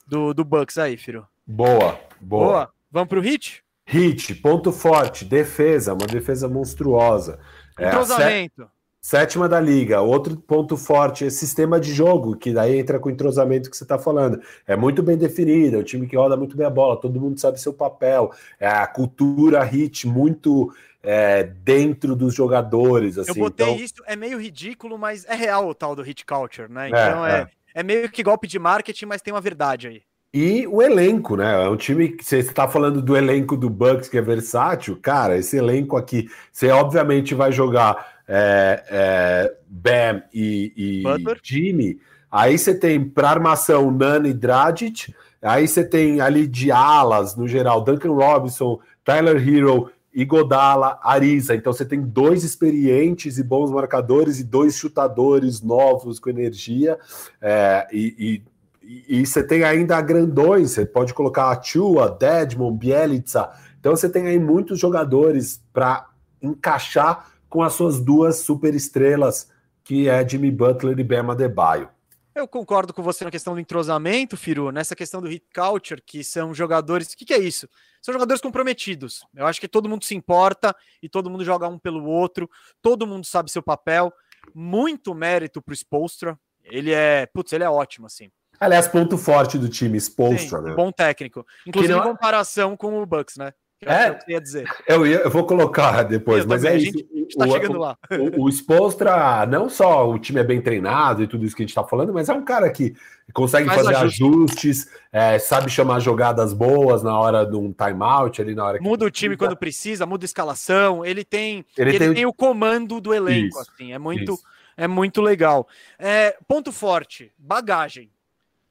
do, 0.06 0.34
do 0.34 0.44
Bucks 0.44 0.78
aí, 0.78 0.98
Firo. 0.98 1.28
Boa, 1.46 2.00
boa. 2.20 2.46
boa. 2.46 2.74
Vamos 2.92 3.10
para 3.10 3.20
o 3.20 3.22
hit? 3.22 3.64
Hit, 3.86 4.34
ponto 4.36 4.72
forte, 4.72 5.24
defesa, 5.24 5.94
uma 5.94 6.08
defesa 6.08 6.48
monstruosa. 6.48 7.40
É 7.78 7.88
entrosamento. 7.88 8.64
É 8.64 8.76
sétima 9.06 9.48
da 9.48 9.60
liga, 9.60 10.02
outro 10.02 10.36
ponto 10.36 10.76
forte 10.76 11.26
é 11.26 11.30
sistema 11.30 11.80
de 11.80 11.94
jogo, 11.94 12.36
que 12.36 12.52
daí 12.52 12.80
entra 12.80 13.00
com 13.00 13.08
o 13.08 13.12
entrosamento 13.12 13.70
que 13.70 13.78
você 13.78 13.84
está 13.84 14.00
falando. 14.00 14.42
É 14.66 14.76
muito 14.76 15.04
bem 15.04 15.16
definido, 15.16 15.76
é 15.76 15.80
um 15.82 15.84
time 15.84 16.08
que 16.08 16.16
roda 16.16 16.36
muito 16.36 16.58
bem 16.58 16.66
a 16.66 16.72
bola, 16.72 17.00
todo 17.00 17.22
mundo 17.22 17.40
sabe 17.40 17.62
seu 17.62 17.72
papel. 17.72 18.32
É 18.60 18.68
a 18.68 18.88
cultura 18.88 19.64
hit 19.64 20.08
muito 20.08 20.74
é, 21.04 21.44
dentro 21.44 22.16
dos 22.16 22.34
jogadores. 22.34 23.20
Assim. 23.20 23.30
Eu 23.30 23.36
botei 23.36 23.68
então... 23.68 23.86
isso, 23.86 24.04
é 24.08 24.16
meio 24.16 24.42
ridículo, 24.42 24.98
mas 24.98 25.24
é 25.26 25.36
real 25.36 25.68
o 25.68 25.76
tal 25.76 25.96
do 25.96 26.02
hit 26.02 26.26
culture, 26.26 26.68
né? 26.68 26.86
É, 26.86 26.88
então 26.88 27.28
é, 27.28 27.42
é, 27.42 27.48
é 27.76 27.84
meio 27.84 28.10
que 28.10 28.24
golpe 28.24 28.48
de 28.48 28.58
marketing, 28.58 29.06
mas 29.06 29.22
tem 29.22 29.32
uma 29.32 29.42
verdade 29.42 29.88
aí. 29.88 30.02
E 30.38 30.68
o 30.68 30.82
elenco, 30.82 31.38
né? 31.38 31.64
É 31.64 31.70
um 31.70 31.78
time 31.78 32.10
que 32.10 32.26
você 32.26 32.40
está 32.40 32.68
falando 32.68 33.02
do 33.02 33.16
elenco 33.16 33.56
do 33.56 33.70
Bucks 33.70 34.10
que 34.10 34.18
é 34.18 34.22
versátil, 34.22 35.00
cara. 35.02 35.38
Esse 35.38 35.56
elenco 35.56 35.96
aqui, 35.96 36.28
você 36.52 36.70
obviamente 36.72 37.34
vai 37.34 37.54
jogar 37.54 38.20
é, 38.28 38.84
é, 38.90 39.56
Bam 39.66 40.24
e, 40.34 40.74
e 40.76 41.04
Jimmy. 41.42 42.02
Aí 42.30 42.58
você 42.58 42.78
tem 42.78 43.02
para 43.02 43.30
armação 43.30 43.90
Nani 43.90 44.32
e 44.32 44.34
Dragic. 44.34 45.16
Aí 45.42 45.70
você 45.70 45.86
tem 45.86 46.20
ali 46.20 46.48
de 46.48 46.70
alas, 46.70 47.34
no 47.38 47.48
geral, 47.48 47.82
Duncan 47.82 48.12
Robinson, 48.12 48.78
Tyler 49.06 49.38
Hero 49.38 49.90
e 50.14 50.26
Godala, 50.26 51.00
Arisa. 51.02 51.56
Então 51.56 51.72
você 51.72 51.86
tem 51.86 52.02
dois 52.02 52.44
experientes 52.44 53.38
e 53.38 53.44
bons 53.44 53.72
marcadores 53.72 54.42
e 54.42 54.44
dois 54.44 54.76
chutadores 54.76 55.62
novos 55.62 56.20
com 56.20 56.30
energia. 56.30 57.00
É, 57.42 57.88
e, 57.90 58.16
e 58.20 58.55
e, 58.86 59.26
você 59.26 59.44
tem 59.44 59.64
ainda 59.64 60.00
grandões, 60.02 60.72
você 60.72 60.86
pode 60.86 61.14
colocar 61.14 61.50
a 61.50 61.62
Chua, 61.62 62.10
Dedmon, 62.10 62.72
Bielitsa. 62.72 63.50
Então 63.80 63.96
você 63.96 64.08
tem 64.08 64.28
aí 64.28 64.40
muitos 64.40 64.80
jogadores 64.80 65.64
para 65.74 66.08
encaixar 66.42 67.32
com 67.50 67.64
as 67.64 67.74
suas 67.74 68.00
duas 68.00 68.38
super 68.38 68.76
estrelas, 68.76 69.50
que 69.84 70.08
é 70.08 70.28
Jimmy 70.28 70.52
Butler 70.52 71.00
e 71.00 71.04
Bema 71.04 71.34
Adebayo. 71.34 71.90
Eu 72.36 72.48
concordo 72.48 72.94
com 72.94 73.02
você 73.02 73.24
na 73.24 73.32
questão 73.32 73.54
do 73.54 73.62
entrosamento, 73.62 74.36
Firu, 74.36 74.70
nessa 74.70 74.94
questão 74.96 75.22
do 75.22 75.28
hit 75.30 75.46
culture, 75.56 76.02
que 76.02 76.22
são 76.22 76.54
jogadores. 76.54 77.14
O 77.14 77.18
que, 77.18 77.24
que 77.24 77.34
é 77.34 77.40
isso? 77.40 77.68
São 78.02 78.14
jogadores 78.14 78.42
comprometidos. 78.42 79.26
Eu 79.34 79.48
acho 79.48 79.60
que 79.60 79.70
todo 79.70 79.88
mundo 79.88 80.04
se 80.04 80.14
importa 80.14 80.76
e 81.02 81.08
todo 81.08 81.30
mundo 81.30 81.46
joga 81.46 81.68
um 81.68 81.80
pelo 81.80 82.04
outro, 82.06 82.50
todo 82.82 83.08
mundo 83.08 83.26
sabe 83.26 83.50
seu 83.50 83.64
papel. 83.64 84.14
Muito 84.54 85.16
mérito 85.16 85.62
pro 85.62 85.74
Spolstra. 85.74 86.38
Ele 86.62 86.92
é, 86.92 87.26
putz, 87.26 87.54
ele 87.54 87.64
é 87.64 87.70
ótimo, 87.70 88.06
assim. 88.06 88.30
Aliás, 88.60 88.88
ponto 88.88 89.18
forte 89.18 89.58
do 89.58 89.70
time, 89.70 89.98
Spolstra, 89.98 90.62
né? 90.62 90.74
Bom 90.74 90.92
técnico. 90.92 91.46
Inclusive 91.66 91.94
não... 91.94 92.00
em 92.02 92.04
comparação 92.04 92.76
com 92.76 93.02
o 93.02 93.06
Bucks, 93.06 93.38
né? 93.38 93.54
é, 93.86 94.10
eu 94.10 94.18
ia 94.28 94.42
dizer. 94.42 94.68
Eu, 94.88 95.06
ia, 95.06 95.18
eu 95.18 95.30
vou 95.30 95.46
colocar 95.46 96.04
depois, 96.04 96.44
eu 96.44 96.50
mas 96.50 96.64
também, 96.64 96.78
é 96.78 96.82
isso. 96.82 96.98
A 96.98 97.18
gente 97.18 97.38
tá 97.38 97.48
chegando 97.48 97.76
o, 97.76 97.80
lá. 97.80 97.98
O, 98.38 98.44
o 98.46 98.50
Spolstra, 98.50 99.46
não 99.46 99.70
só 99.70 100.10
o 100.10 100.18
time 100.18 100.40
é 100.40 100.44
bem 100.44 100.62
treinado 100.62 101.22
e 101.22 101.28
tudo 101.28 101.46
isso 101.46 101.56
que 101.56 101.64
a 101.64 101.66
gente 101.66 101.76
tá 101.76 101.84
falando, 101.84 102.14
mas 102.14 102.30
é 102.30 102.34
um 102.34 102.44
cara 102.44 102.70
que 102.70 102.96
consegue 103.34 103.68
Faz 103.68 103.82
fazer 103.82 103.96
ajuste. 103.96 104.24
ajustes, 104.24 104.92
é, 105.12 105.38
sabe 105.40 105.70
chamar 105.70 106.00
jogadas 106.00 106.54
boas 106.54 107.04
na 107.04 107.18
hora 107.18 107.46
de 107.46 107.56
um 107.56 107.74
timeout, 107.74 108.42
ali 108.42 108.56
na 108.56 108.66
hora 108.66 108.80
Muda 108.82 109.06
o 109.06 109.12
time 109.12 109.36
quando 109.36 109.56
precisa, 109.56 110.06
muda 110.06 110.24
a 110.24 110.28
escalação, 110.28 111.06
ele 111.06 111.24
tem, 111.24 111.66
ele, 111.78 111.90
ele 111.90 112.00
tem, 112.00 112.14
tem, 112.14 112.26
o 112.26 112.34
comando 112.34 113.02
do 113.02 113.14
elenco, 113.14 113.60
isso, 113.60 113.72
assim, 113.72 113.94
é 113.94 114.00
muito, 114.00 114.38
é 114.78 114.88
muito 114.88 115.22
legal. 115.22 115.68
É, 115.98 116.38
ponto 116.48 116.72
forte, 116.72 117.32
bagagem. 117.38 118.10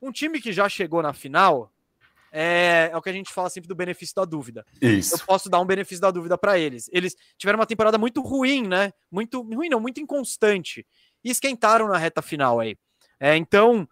Um 0.04 0.12
time 0.12 0.40
que 0.40 0.52
já 0.52 0.68
chegou 0.68 1.02
na 1.02 1.12
final 1.12 1.72
é, 2.36 2.90
é, 2.92 2.96
o 2.96 3.00
que 3.00 3.08
a 3.08 3.12
gente 3.12 3.32
fala 3.32 3.48
sempre 3.48 3.68
do 3.68 3.76
benefício 3.76 4.12
da 4.16 4.24
dúvida. 4.24 4.66
Isso. 4.82 5.14
Eu 5.14 5.18
posso 5.20 5.48
dar 5.48 5.60
um 5.60 5.64
benefício 5.64 6.02
da 6.02 6.10
dúvida 6.10 6.36
para 6.36 6.58
eles. 6.58 6.90
Eles 6.92 7.16
tiveram 7.38 7.60
uma 7.60 7.66
temporada 7.66 7.96
muito 7.96 8.20
ruim, 8.20 8.66
né? 8.66 8.92
Muito 9.08 9.40
ruim, 9.40 9.68
não, 9.68 9.78
muito 9.78 10.00
inconstante. 10.00 10.84
E 11.22 11.30
esquentaram 11.30 11.86
na 11.86 11.96
reta 11.96 12.20
final 12.20 12.58
aí. 12.58 12.76
É, 13.20 13.36
então, 13.36 13.88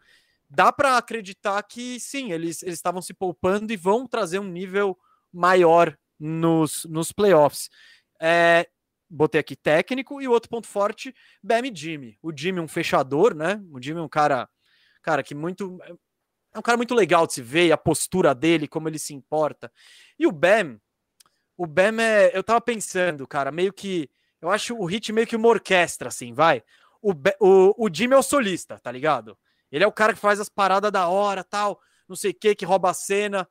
dá 0.50 0.72
para 0.72 0.98
acreditar 0.98 1.62
que 1.62 2.00
sim, 2.00 2.32
eles, 2.32 2.64
eles 2.64 2.74
estavam 2.74 3.00
se 3.00 3.14
poupando 3.14 3.72
e 3.72 3.76
vão 3.76 4.08
trazer 4.08 4.40
um 4.40 4.48
nível 4.48 4.98
maior 5.32 5.96
nos, 6.18 6.84
nos 6.86 7.12
playoffs. 7.12 7.70
É, 8.20 8.68
botei 9.08 9.40
aqui 9.40 9.54
técnico 9.54 10.20
e 10.20 10.26
o 10.26 10.32
outro 10.32 10.50
ponto 10.50 10.66
forte, 10.66 11.14
Bam 11.40 11.64
e 11.64 11.72
Jimmy. 11.72 12.18
O 12.20 12.36
Jimmy, 12.36 12.58
um 12.58 12.66
fechador, 12.66 13.36
né? 13.36 13.62
O 13.70 13.80
Jimmy 13.80 14.00
é 14.00 14.02
um 14.02 14.08
cara 14.08 14.48
cara, 15.02 15.22
que 15.22 15.34
muito. 15.34 15.78
É 16.54 16.58
um 16.58 16.62
cara 16.62 16.76
muito 16.76 16.94
legal 16.94 17.26
de 17.26 17.34
se 17.34 17.42
ver, 17.42 17.72
a 17.72 17.76
postura 17.76 18.34
dele, 18.34 18.68
como 18.68 18.88
ele 18.88 18.98
se 18.98 19.14
importa. 19.14 19.72
E 20.18 20.26
o 20.26 20.32
Bam, 20.32 20.78
o 21.56 21.66
Bam 21.66 22.00
é. 22.00 22.36
Eu 22.36 22.42
tava 22.42 22.60
pensando, 22.60 23.26
cara, 23.26 23.50
meio 23.50 23.72
que. 23.72 24.08
Eu 24.40 24.50
acho 24.50 24.76
o 24.76 24.84
Hit 24.84 25.12
meio 25.12 25.26
que 25.26 25.36
uma 25.36 25.48
orquestra, 25.48 26.08
assim, 26.08 26.32
vai. 26.32 26.62
O, 27.00 27.12
o, 27.40 27.86
o 27.86 27.90
Jimmy 27.92 28.14
é 28.14 28.18
o 28.18 28.22
solista, 28.22 28.78
tá 28.78 28.90
ligado? 28.90 29.36
Ele 29.70 29.84
é 29.84 29.86
o 29.86 29.92
cara 29.92 30.12
que 30.12 30.20
faz 30.20 30.38
as 30.40 30.48
paradas 30.48 30.92
da 30.92 31.08
hora, 31.08 31.42
tal, 31.42 31.80
não 32.08 32.14
sei 32.14 32.32
o 32.32 32.34
que, 32.34 32.54
que 32.54 32.64
rouba 32.64 32.90
a 32.90 32.94
cena. 32.94 33.48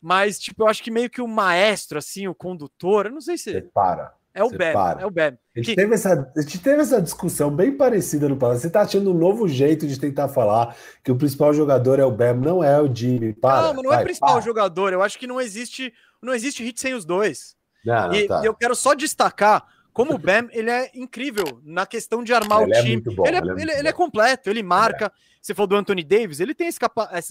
Mas, 0.00 0.38
tipo, 0.38 0.62
eu 0.62 0.68
acho 0.68 0.82
que 0.82 0.90
meio 0.90 1.08
que 1.08 1.22
o 1.22 1.26
maestro, 1.26 1.98
assim, 1.98 2.28
o 2.28 2.34
condutor, 2.34 3.06
eu 3.06 3.12
não 3.12 3.20
sei 3.20 3.38
se. 3.38 3.52
Você 3.52 3.62
para. 3.62 4.14
É 4.34 4.42
o 4.42 4.50
Bem, 4.50 4.74
é 4.98 5.06
o 5.06 5.10
Bem. 5.10 5.26
A 5.26 5.58
gente, 5.60 5.66
que... 5.66 5.76
teve 5.76 5.94
essa, 5.94 6.32
a 6.36 6.40
gente 6.40 6.58
teve 6.58 6.82
essa 6.82 7.00
discussão 7.00 7.54
bem 7.54 7.76
parecida 7.76 8.28
no 8.28 8.36
passado. 8.36 8.58
Você 8.58 8.66
está 8.66 8.80
achando 8.80 9.12
um 9.12 9.14
novo 9.14 9.46
jeito 9.46 9.86
de 9.86 9.98
tentar 9.98 10.28
falar 10.28 10.76
que 11.04 11.12
o 11.12 11.16
principal 11.16 11.54
jogador 11.54 12.00
é 12.00 12.04
o 12.04 12.10
Bem, 12.10 12.34
não 12.34 12.62
é 12.62 12.80
o 12.80 12.92
Jimmy. 12.92 13.32
Para, 13.32 13.72
não, 13.72 13.84
não 13.84 13.92
é 13.92 13.94
vai, 13.94 13.98
é 13.98 14.00
o 14.00 14.04
principal 14.04 14.32
para. 14.32 14.40
jogador. 14.40 14.92
Eu 14.92 15.02
acho 15.02 15.20
que 15.20 15.28
não 15.28 15.40
existe, 15.40 15.94
não 16.20 16.34
existe 16.34 16.64
hit 16.64 16.80
sem 16.80 16.94
os 16.94 17.04
dois. 17.04 17.54
Não, 17.84 18.08
não, 18.08 18.14
e, 18.14 18.26
tá. 18.26 18.42
eu 18.44 18.52
quero 18.54 18.74
só 18.74 18.92
destacar 18.92 19.64
como 19.92 20.14
o 20.14 20.18
Bam 20.18 20.48
ele 20.50 20.68
é 20.68 20.90
incrível 20.96 21.60
na 21.62 21.86
questão 21.86 22.24
de 22.24 22.34
armar 22.34 22.62
ele 22.62 22.72
o 22.72 22.74
é 22.74 22.82
time. 22.82 23.02
É 23.06 23.14
bom, 23.14 23.24
ele, 23.24 23.36
é, 23.36 23.62
ele, 23.62 23.72
ele, 23.72 23.88
é 23.88 23.92
completo, 23.92 24.50
ele 24.50 24.64
marca. 24.64 25.12
Você 25.40 25.54
falou 25.54 25.68
do 25.68 25.76
Anthony 25.76 26.02
Davis, 26.02 26.40
ele 26.40 26.54
tem 26.54 26.66
esse, 26.66 26.80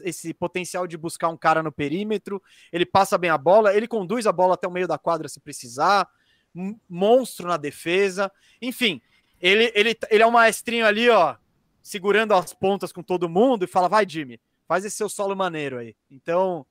esse, 0.05 0.33
potencial 0.33 0.87
de 0.87 0.95
buscar 0.95 1.27
um 1.27 1.35
cara 1.35 1.61
no 1.61 1.71
perímetro, 1.71 2.41
ele 2.71 2.85
passa 2.85 3.17
bem 3.17 3.29
a 3.29 3.37
bola, 3.37 3.75
ele 3.75 3.87
conduz 3.87 4.25
a 4.25 4.31
bola 4.31 4.53
até 4.53 4.67
o 4.67 4.71
meio 4.71 4.87
da 4.87 4.97
quadra 4.97 5.27
se 5.27 5.41
precisar 5.41 6.07
monstro 6.89 7.47
na 7.47 7.57
defesa. 7.57 8.31
Enfim, 8.61 9.01
ele, 9.41 9.71
ele, 9.75 9.97
ele 10.09 10.23
é 10.23 10.27
um 10.27 10.31
maestrinho 10.31 10.85
ali, 10.85 11.09
ó, 11.09 11.35
segurando 11.81 12.33
as 12.33 12.53
pontas 12.53 12.91
com 12.91 13.03
todo 13.03 13.29
mundo 13.29 13.65
e 13.65 13.67
fala: 13.67 13.89
vai, 13.89 14.07
Jimmy, 14.07 14.39
faz 14.67 14.85
esse 14.85 14.95
seu 14.95 15.09
solo 15.09 15.35
maneiro 15.35 15.77
aí. 15.77 15.95
Então, 16.09 16.65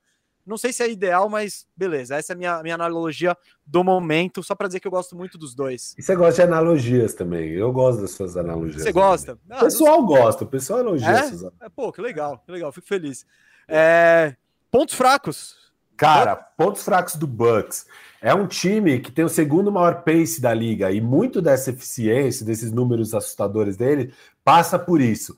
não 0.45 0.57
sei 0.57 0.73
se 0.73 0.83
é 0.83 0.89
ideal, 0.89 1.29
mas 1.29 1.65
beleza. 1.75 2.15
Essa 2.15 2.33
é 2.33 2.35
a 2.35 2.37
minha, 2.37 2.63
minha 2.63 2.75
analogia 2.75 3.37
do 3.65 3.83
momento, 3.83 4.43
só 4.43 4.53
para 4.55 4.67
dizer 4.67 4.79
que 4.79 4.87
eu 4.87 4.91
gosto 4.91 5.15
muito 5.15 5.37
dos 5.37 5.55
dois. 5.55 5.95
E 5.97 6.01
você 6.01 6.15
gosta 6.15 6.43
de 6.45 6.51
analogias 6.51 7.13
também. 7.13 7.51
Eu 7.51 7.71
gosto 7.71 8.01
das 8.01 8.11
suas 8.11 8.35
analogias. 8.35 8.83
Você 8.83 8.91
gosta? 8.91 9.37
Ah, 9.49 9.59
o 9.59 9.63
pessoal 9.65 9.99
não... 9.99 10.05
gosta, 10.05 10.43
o 10.43 10.47
pessoal 10.47 10.79
elogia 10.79 11.07
é? 11.07 11.19
essas 11.19 11.43
é, 11.43 11.69
Pô, 11.69 11.91
que 11.91 12.01
legal, 12.01 12.39
que 12.45 12.51
legal, 12.51 12.71
fico 12.71 12.87
feliz. 12.87 13.25
É... 13.67 14.35
Pontos 14.69 14.95
fracos. 14.95 15.63
Cara, 16.03 16.35
pontos 16.35 16.83
fracos 16.83 17.15
do 17.15 17.25
Bucks. 17.25 17.85
É 18.21 18.33
um 18.33 18.47
time 18.47 18.99
que 18.99 19.11
tem 19.11 19.25
o 19.25 19.29
segundo 19.29 19.71
maior 19.71 20.03
pace 20.03 20.41
da 20.41 20.53
liga 20.53 20.91
e 20.91 21.01
muito 21.01 21.41
dessa 21.41 21.71
eficiência, 21.71 22.45
desses 22.45 22.71
números 22.71 23.13
assustadores 23.13 23.75
dele, 23.75 24.13
passa 24.43 24.77
por 24.79 25.01
isso. 25.01 25.37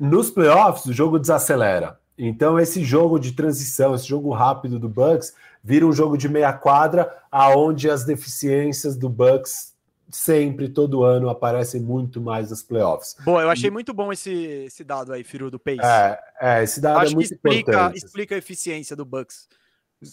Nos 0.00 0.30
playoffs, 0.30 0.86
o 0.86 0.92
jogo 0.92 1.18
desacelera. 1.18 1.98
Então, 2.16 2.58
esse 2.58 2.82
jogo 2.84 3.18
de 3.18 3.32
transição, 3.32 3.94
esse 3.94 4.06
jogo 4.06 4.32
rápido 4.32 4.78
do 4.78 4.88
Bucks, 4.88 5.34
vira 5.62 5.86
um 5.86 5.92
jogo 5.92 6.16
de 6.16 6.28
meia 6.28 6.52
quadra, 6.52 7.10
aonde 7.30 7.90
as 7.90 8.04
deficiências 8.04 8.96
do 8.96 9.08
Bucks 9.08 9.74
sempre, 10.10 10.68
todo 10.68 11.02
ano, 11.02 11.28
aparecem 11.28 11.80
muito 11.80 12.20
mais 12.20 12.50
nos 12.50 12.62
playoffs. 12.62 13.16
Bom, 13.24 13.40
eu 13.40 13.50
achei 13.50 13.70
muito 13.70 13.92
bom 13.92 14.12
esse, 14.12 14.32
esse 14.66 14.84
dado 14.84 15.12
aí, 15.12 15.24
Firu, 15.24 15.50
do 15.50 15.58
pace. 15.58 15.80
É, 15.82 16.18
é 16.40 16.62
esse 16.62 16.80
dado 16.80 16.98
Acho 16.98 17.12
é 17.12 17.14
muito 17.14 17.28
que 17.28 17.34
explica, 17.34 17.70
importante. 17.70 17.96
explica 17.96 18.34
a 18.34 18.38
eficiência 18.38 18.94
do 18.94 19.04
Bucks 19.04 19.48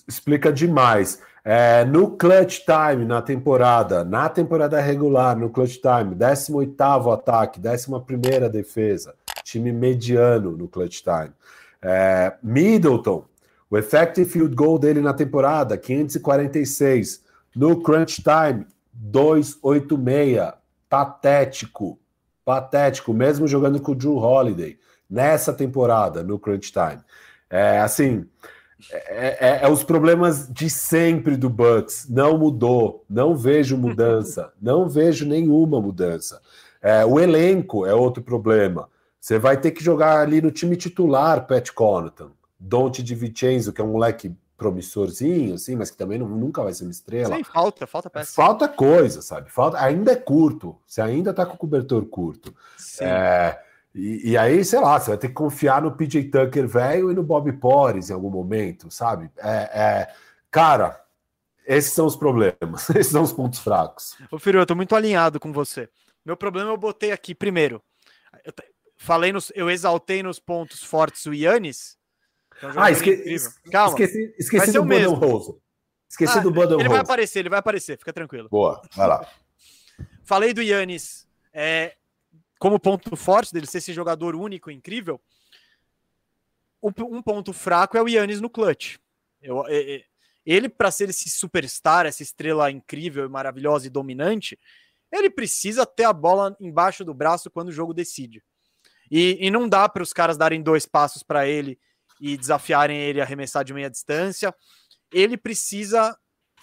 explica 0.08 0.52
demais. 0.52 1.22
É, 1.44 1.84
no 1.86 2.12
clutch 2.12 2.60
time 2.60 3.06
na 3.06 3.22
temporada, 3.22 4.04
na 4.04 4.30
temporada 4.30 4.80
regular, 4.80 5.36
no 5.36 5.50
clutch 5.50 5.78
time, 5.78 6.16
18 6.16 7.10
ataque, 7.10 7.60
11 7.60 8.50
defesa, 8.50 9.16
time 9.44 9.72
mediano 9.72 10.52
no 10.52 10.68
clutch 10.68 11.02
time. 11.02 11.32
É, 11.82 12.34
Middleton, 12.44 13.26
o 13.72 13.78
effective 13.78 14.30
field 14.30 14.54
goal 14.54 14.78
dele 14.78 15.00
na 15.00 15.14
temporada, 15.14 15.78
546. 15.78 17.24
No 17.56 17.82
crunch 17.82 18.22
time, 18.22 18.68
286. 18.94 20.54
Patético. 20.90 21.98
Patético, 22.44 23.14
mesmo 23.14 23.48
jogando 23.48 23.80
com 23.80 23.94
o 23.94 23.96
Drew 23.96 24.18
Holiday 24.18 24.78
nessa 25.10 25.54
temporada 25.54 26.22
no 26.22 26.38
crunch 26.38 26.72
time. 26.72 27.02
É 27.50 27.80
assim. 27.80 28.26
É, 28.92 29.38
é, 29.40 29.60
é, 29.64 29.70
os 29.70 29.84
problemas 29.84 30.48
de 30.48 30.70
sempre 30.70 31.36
do 31.36 31.50
Bucks. 31.50 32.08
Não 32.10 32.38
mudou. 32.38 33.06
Não 33.10 33.36
vejo 33.36 33.78
mudança. 33.78 34.52
não 34.62 34.88
vejo 34.88 35.26
nenhuma 35.26 35.82
mudança. 35.82 36.42
É, 36.82 37.06
o 37.06 37.20
elenco 37.20 37.86
é 37.86 37.94
outro 37.94 38.24
problema. 38.24 38.90
Você 39.20 39.38
vai 39.38 39.56
ter 39.56 39.72
que 39.72 39.84
jogar 39.84 40.20
ali 40.20 40.42
no 40.42 40.50
time 40.50 40.76
titular, 40.76 41.46
Pat 41.46 41.70
Connaughton, 41.72 42.32
Dante 42.60 43.04
de 43.04 43.14
Vincenzo, 43.14 43.72
que 43.72 43.80
é 43.80 43.84
um 43.84 43.92
moleque 43.92 44.36
promissorzinho, 44.58 45.56
assim, 45.56 45.76
mas 45.76 45.90
que 45.90 45.98
também 45.98 46.20
não, 46.20 46.28
nunca 46.28 46.64
vai 46.64 46.72
ser 46.72 46.84
uma 46.84 46.92
estrela. 46.92 47.36
Sim, 47.36 47.44
falta, 47.44 47.88
falta 47.88 48.10
peça. 48.12 48.34
Falta 48.34 48.68
coisa, 48.68 49.22
sabe? 49.22 49.52
Falta, 49.52 49.80
ainda 49.80 50.12
é 50.12 50.16
curto. 50.16 50.78
Você 50.86 51.02
ainda 51.02 51.34
tá 51.34 51.46
com 51.46 51.56
o 51.56 51.58
cobertor 51.58 52.06
curto. 52.06 52.54
Sim. 52.78 53.06
É, 53.06 53.60
e, 53.94 54.32
e, 54.32 54.38
aí, 54.38 54.64
sei 54.64 54.80
lá, 54.80 55.00
você 55.00 55.10
vai 55.10 55.18
ter 55.18 55.28
que 55.28 55.34
confiar 55.34 55.82
no 55.82 55.92
PJ 55.92 56.24
Tucker 56.30 56.68
velho 56.68 57.12
e 57.12 57.14
no 57.14 57.24
Bob 57.24 57.52
Porres 57.54 58.10
em 58.10 58.14
algum 58.14 58.30
momento, 58.30 58.90
sabe? 58.90 59.30
É, 59.38 59.70
é, 59.74 60.14
cara, 60.50 61.04
esses 61.66 61.94
são 61.94 62.06
os 62.06 62.16
problemas, 62.16 62.90
esses 62.96 63.12
são 63.12 63.22
os 63.22 63.34
pontos 63.34 63.60
fracos. 63.60 64.16
Ô, 64.32 64.40
Firu, 64.40 64.60
eu 64.60 64.66
tô 64.66 64.76
muito 64.76 64.96
alinhado 64.96 65.40
com 65.40 65.52
você. 65.52 65.90
Meu 66.26 66.38
problema 66.38 66.70
eu 66.70 66.78
botei 66.78 67.12
aqui 67.12 67.36
primeiro. 67.36 67.82
Eu 68.46 68.54
falei 68.98 69.34
nos, 69.34 69.52
eu 69.56 69.70
exaltei 69.70 70.24
nos 70.24 70.40
pontos 70.40 70.84
fortes 70.84 71.26
o 71.26 71.34
Yannis. 71.34 71.98
É 72.62 72.68
um 72.68 72.80
ah, 72.80 72.92
esque, 72.92 73.36
Calma. 73.72 73.90
Esqueci, 73.90 74.36
esqueci 74.38 74.72
do 74.72 74.84
Budden 74.84 75.16
Rose. 75.16 75.56
Esqueci 76.08 76.38
ah, 76.38 76.42
do 76.42 76.52
Budden 76.52 76.80
Ele 76.80 76.84
Rose. 76.84 76.90
vai 76.90 77.00
aparecer, 77.00 77.40
ele 77.40 77.50
vai 77.50 77.60
aparecer, 77.60 77.98
fica 77.98 78.14
tranquilo. 78.14 78.48
Boa, 78.50 78.82
vai 78.96 79.08
lá. 79.08 79.28
Falei 80.24 80.54
do 80.54 80.62
Yannis 80.62 81.28
é, 81.54 81.96
como 82.62 82.80
ponto 82.80 83.16
forte 83.16 83.52
dele 83.52 83.66
ser 83.66 83.80
esse 83.80 83.92
jogador 83.92 84.36
único, 84.36 84.70
incrível. 84.70 85.20
Um 86.80 87.20
ponto 87.20 87.52
fraco 87.52 87.98
é 87.98 88.02
o 88.04 88.08
Yannis 88.08 88.40
no 88.40 88.52
clutch. 88.52 88.98
Eu, 89.42 89.66
ele, 90.46 90.70
para 90.70 90.92
ser 90.92 91.10
esse 91.10 91.28
superstar, 91.28 92.06
essa 92.06 92.22
estrela 92.22 92.70
incrível, 92.70 93.28
maravilhosa 93.28 93.88
e 93.88 93.90
dominante, 93.90 94.60
ele 95.12 95.28
precisa 95.28 95.88
ter 95.88 96.04
a 96.04 96.14
bola 96.14 96.56
embaixo 96.60 97.04
do 97.04 97.16
braço 97.16 97.50
quando 97.50 97.70
o 97.70 97.72
jogo 97.72 97.96
decide. 97.96 98.44
E, 99.10 99.40
e 99.42 99.50
não 99.50 99.68
dá 99.68 99.90
para 99.90 100.04
os 100.04 100.14
caras 100.14 100.38
darem 100.38 100.62
dois 100.62 100.86
passos 100.86 101.24
para 101.24 101.48
ele 101.48 101.80
e 102.20 102.38
desafiarem 102.38 102.96
ele 102.96 103.20
a 103.20 103.24
arremessar 103.24 103.66
de 103.66 103.74
meia 103.74 103.90
distância. 103.90 104.54
Ele 105.12 105.36
precisa 105.36 106.16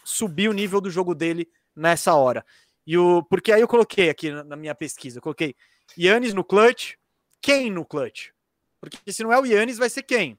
subir 0.04 0.48
o 0.48 0.54
nível 0.54 0.80
do 0.80 0.92
jogo 0.92 1.12
dele 1.12 1.50
nessa 1.74 2.14
hora. 2.14 2.46
E 2.86 2.96
o 2.96 3.20
porque 3.24 3.50
aí 3.50 3.60
eu 3.60 3.68
coloquei 3.68 4.08
aqui 4.08 4.30
na 4.30 4.54
minha 4.54 4.76
pesquisa, 4.76 5.18
eu 5.18 5.22
coloquei 5.22 5.56
Yannis 5.96 6.34
no 6.34 6.44
clutch, 6.44 6.94
quem 7.40 7.70
no 7.70 7.84
clutch? 7.84 8.30
Porque 8.80 9.12
se 9.12 9.22
não 9.22 9.32
é 9.32 9.40
o 9.40 9.44
Yannis, 9.44 9.78
vai 9.78 9.88
ser 9.88 10.02
quem? 10.02 10.38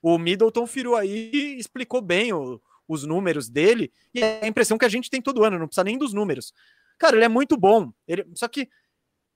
O 0.00 0.18
Middleton 0.18 0.66
Firu 0.66 0.96
aí 0.96 1.56
explicou 1.58 2.00
bem 2.00 2.32
o, 2.32 2.60
os 2.86 3.04
números 3.04 3.48
dele, 3.48 3.92
e 4.12 4.22
é 4.22 4.40
a 4.44 4.46
impressão 4.46 4.78
que 4.78 4.84
a 4.84 4.88
gente 4.88 5.10
tem 5.10 5.20
todo 5.20 5.44
ano, 5.44 5.58
não 5.58 5.66
precisa 5.66 5.84
nem 5.84 5.98
dos 5.98 6.12
números. 6.12 6.52
Cara, 6.98 7.16
ele 7.16 7.24
é 7.24 7.28
muito 7.28 7.56
bom. 7.56 7.92
Ele, 8.06 8.24
só 8.34 8.46
que 8.48 8.68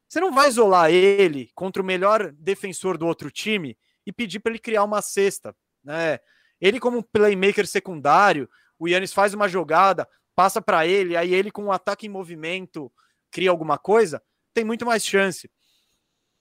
você 0.09 0.20
não 0.20 0.32
vai 0.32 0.48
isolar 0.48 0.90
ele 0.90 1.51
contra 1.55 1.82
o 1.82 1.85
melhor 1.85 2.32
defensor 2.32 2.97
do 2.97 3.06
outro 3.06 3.30
time 3.30 3.76
e 4.06 4.12
pedir 4.12 4.40
para 4.40 4.52
ele 4.52 4.59
criar 4.59 4.85
uma 4.85 5.02
cesta. 5.02 5.55
Né? 5.85 6.18
Ele, 6.60 6.80
como 6.80 7.02
playmaker 7.02 7.66
secundário, 7.66 8.48
o 8.78 8.89
Yannis 8.89 9.12
faz 9.12 9.35
uma 9.35 9.48
jogada, 9.48 10.09
passa 10.35 10.62
para 10.62 10.86
ele, 10.86 11.16
aí 11.16 11.35
ele, 11.35 11.51
com 11.51 11.64
um 11.64 11.72
ataque 11.72 12.06
em 12.06 12.10
movimento, 12.10 12.90
cria 13.30 13.51
alguma 13.51 13.76
coisa, 13.76 14.22
tem 14.59 14.64
muito 14.64 14.85
mais 14.85 15.06
chance. 15.06 15.48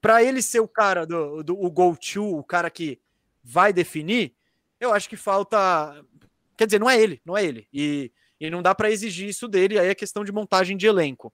Para 0.01 0.23
ele 0.23 0.41
ser 0.41 0.59
o 0.59 0.67
cara 0.67 1.05
do, 1.05 1.43
do 1.43 1.53
o 1.59 1.69
go-to, 1.69 2.37
o 2.37 2.43
cara 2.43 2.69
que 2.69 2.99
vai 3.43 3.71
definir, 3.71 4.35
eu 4.79 4.91
acho 4.91 5.07
que 5.07 5.15
falta. 5.15 6.03
Quer 6.57 6.65
dizer, 6.65 6.79
não 6.79 6.89
é 6.89 6.99
ele, 6.99 7.21
não 7.23 7.37
é 7.37 7.45
ele. 7.45 7.67
E, 7.71 8.11
e 8.39 8.49
não 8.49 8.63
dá 8.63 8.73
para 8.73 8.89
exigir 8.89 9.29
isso 9.29 9.47
dele, 9.47 9.77
aí 9.77 9.87
é 9.87 9.95
questão 9.95 10.23
de 10.23 10.31
montagem 10.31 10.75
de 10.75 10.87
elenco. 10.87 11.31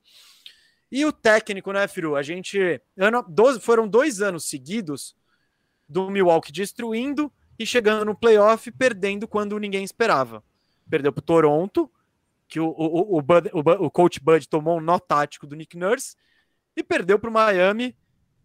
E 0.91 1.05
o 1.05 1.13
técnico, 1.13 1.71
né, 1.71 1.87
Firu? 1.87 2.17
A 2.17 2.21
gente. 2.21 2.81
Ano, 2.97 3.23
12, 3.29 3.61
foram 3.61 3.87
dois 3.87 4.21
anos 4.21 4.49
seguidos 4.49 5.15
do 5.87 6.09
Milwaukee 6.09 6.51
destruindo 6.51 7.31
e 7.57 7.65
chegando 7.65 8.03
no 8.03 8.15
playoff, 8.15 8.69
perdendo 8.71 9.25
quando 9.25 9.57
ninguém 9.57 9.85
esperava. 9.85 10.43
Perdeu 10.89 11.13
para 11.13 11.23
Toronto, 11.23 11.89
que 12.47 12.59
o, 12.59 12.67
o, 12.67 13.17
o, 13.17 13.21
Bud, 13.21 13.49
o, 13.53 13.85
o 13.85 13.89
coach 13.89 14.19
Bud 14.19 14.47
tomou 14.49 14.77
um 14.77 14.81
nó 14.81 14.99
tático 14.99 15.47
do 15.47 15.55
Nick 15.55 15.77
Nurse, 15.77 16.15
e 16.75 16.83
perdeu 16.83 17.19
para 17.19 17.29
o 17.29 17.33
Miami, 17.33 17.95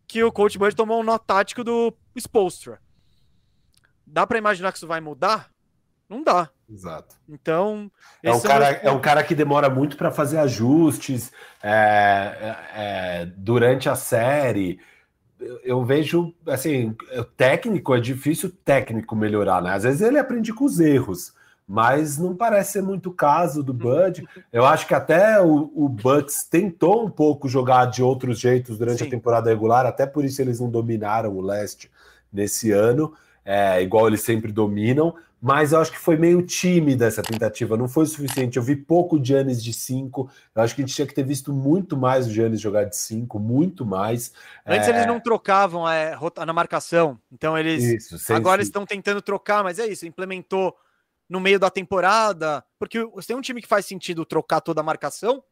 que 0.07 0.23
o 0.23 0.33
coach 0.33 0.59
Bud 0.59 0.75
tomou 0.75 1.01
um 1.01 1.05
nó 1.05 1.19
tático 1.19 1.63
do 1.63 1.95
Spolstra. 2.17 2.81
Dá 4.07 4.27
para 4.27 4.39
imaginar 4.39 4.73
que 4.73 4.79
isso 4.79 4.87
vai 4.87 5.01
mudar? 5.01 5.51
Não 6.09 6.23
dá. 6.23 6.49
Exato. 6.71 7.17
Então. 7.29 7.91
É 8.23 8.33
um, 8.33 8.41
cara, 8.41 8.67
é 8.71 8.91
um 8.91 9.01
cara 9.01 9.23
que 9.23 9.35
demora 9.35 9.69
muito 9.69 9.97
para 9.97 10.11
fazer 10.11 10.39
ajustes 10.39 11.31
é, 11.63 11.71
é, 11.71 12.57
é, 12.75 13.27
durante 13.37 13.89
a 13.89 13.95
série. 13.95 14.81
Eu, 15.39 15.61
eu, 15.63 15.85
vejo, 15.85 16.35
assim, 16.47 16.97
o 17.17 17.25
técnico 17.25 17.95
é 17.95 18.01
difícil 18.01 18.51
técnico 18.65 19.15
melhorar, 19.15 19.63
né? 19.63 19.75
Às 19.75 19.85
vezes 19.85 20.01
ele 20.01 20.19
aprende 20.19 20.53
com 20.53 20.65
os 20.65 20.81
erros, 20.81 21.35
mas 21.69 22.17
não 22.17 22.35
parece 22.35 22.73
ser 22.73 22.83
muito 22.83 23.11
o 23.11 23.15
caso 23.15 23.63
do 23.63 23.75
Bud. 23.75 24.27
Eu 24.51 24.65
acho 24.65 24.87
que 24.87 24.95
até 24.95 25.41
o, 25.41 25.71
o 25.75 25.89
Bucks 25.89 26.45
tentou 26.45 27.05
um 27.05 27.11
pouco 27.11 27.49
jogar 27.49 27.87
de 27.87 28.03
outros 28.03 28.41
jeitos 28.41 28.79
durante 28.79 29.01
Sim. 29.01 29.07
a 29.07 29.11
temporada 29.11 29.51
regular, 29.51 29.85
até 29.85 30.07
por 30.07 30.25
isso 30.25 30.41
eles 30.41 30.59
não 30.59 30.71
dominaram 30.71 31.37
o 31.37 31.43
leste 31.43 31.91
nesse 32.33 32.73
ano, 32.73 33.13
é, 33.45 33.83
igual 33.83 34.09
eles 34.09 34.23
sempre 34.23 34.51
dominam 34.51 35.15
mas 35.41 35.73
eu 35.73 35.81
acho 35.81 35.93
que 35.93 35.99
foi 35.99 36.17
meio 36.17 36.43
tímida 36.43 37.07
essa 37.07 37.23
tentativa, 37.23 37.77
não 37.77 37.89
foi 37.89 38.03
o 38.03 38.07
suficiente. 38.07 38.57
Eu 38.57 38.63
vi 38.63 38.75
pouco 38.75 39.19
de 39.19 39.29
Giannis 39.29 39.63
de 39.63 39.73
5, 39.73 40.29
eu 40.55 40.63
acho 40.63 40.75
que 40.75 40.83
a 40.83 40.85
gente 40.85 40.95
tinha 40.95 41.07
que 41.07 41.15
ter 41.15 41.23
visto 41.23 41.53
muito 41.53 41.97
mais 41.97 42.27
o 42.27 42.31
Giannis 42.31 42.61
jogar 42.61 42.85
de 42.85 42.97
5, 42.97 43.39
muito 43.39 43.87
mais. 43.87 44.33
Antes 44.67 44.89
é... 44.89 44.91
eles 44.91 45.07
não 45.07 45.21
trocavam 45.21 45.89
é, 45.89 46.19
na 46.45 46.53
marcação, 46.53 47.19
então 47.33 47.57
eles 47.57 47.85
isso, 47.85 48.33
agora 48.33 48.61
estão 48.61 48.85
tentando 48.85 49.23
trocar, 49.23 49.63
mas 49.63 49.79
é 49.79 49.87
isso, 49.87 50.07
implementou 50.07 50.75
no 51.29 51.41
meio 51.41 51.59
da 51.59 51.71
temporada, 51.71 52.65
porque 52.79 53.05
você 53.05 53.29
tem 53.29 53.37
um 53.37 53.41
time 53.41 53.61
que 53.61 53.69
faz 53.69 53.85
sentido 53.87 54.25
trocar 54.25 54.61
toda 54.61 54.81
a 54.81 54.85
marcação, 54.85 55.43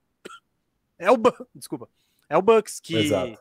é 0.98 1.10
o 1.10 1.18
desculpa, 1.54 1.88
é 2.28 2.36
o 2.36 2.42
Bucks 2.42 2.80
que 2.80 2.96
Exato. 2.96 3.38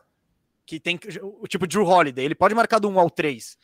que 0.66 0.78
tem 0.78 1.00
o 1.22 1.46
tipo 1.48 1.66
Drew 1.66 1.86
Holiday, 1.86 2.24
ele 2.24 2.34
pode 2.34 2.54
marcar 2.54 2.78
do 2.78 2.88
1 2.88 3.00
ao 3.00 3.10
3 3.10 3.56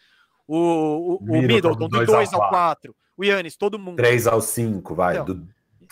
o, 0.46 0.56
o, 0.56 1.16
o 1.16 1.42
Middleton 1.42 1.88
do 1.88 2.04
2 2.04 2.32
ao 2.32 2.48
4, 2.48 2.94
o 3.16 3.24
Yannis, 3.24 3.56
todo 3.56 3.78
mundo. 3.78 3.96
3 3.96 4.26
ao 4.26 4.40
5, 4.40 4.94
vai. 4.94 5.18
Então, 5.18 5.36
do, 5.36 5.48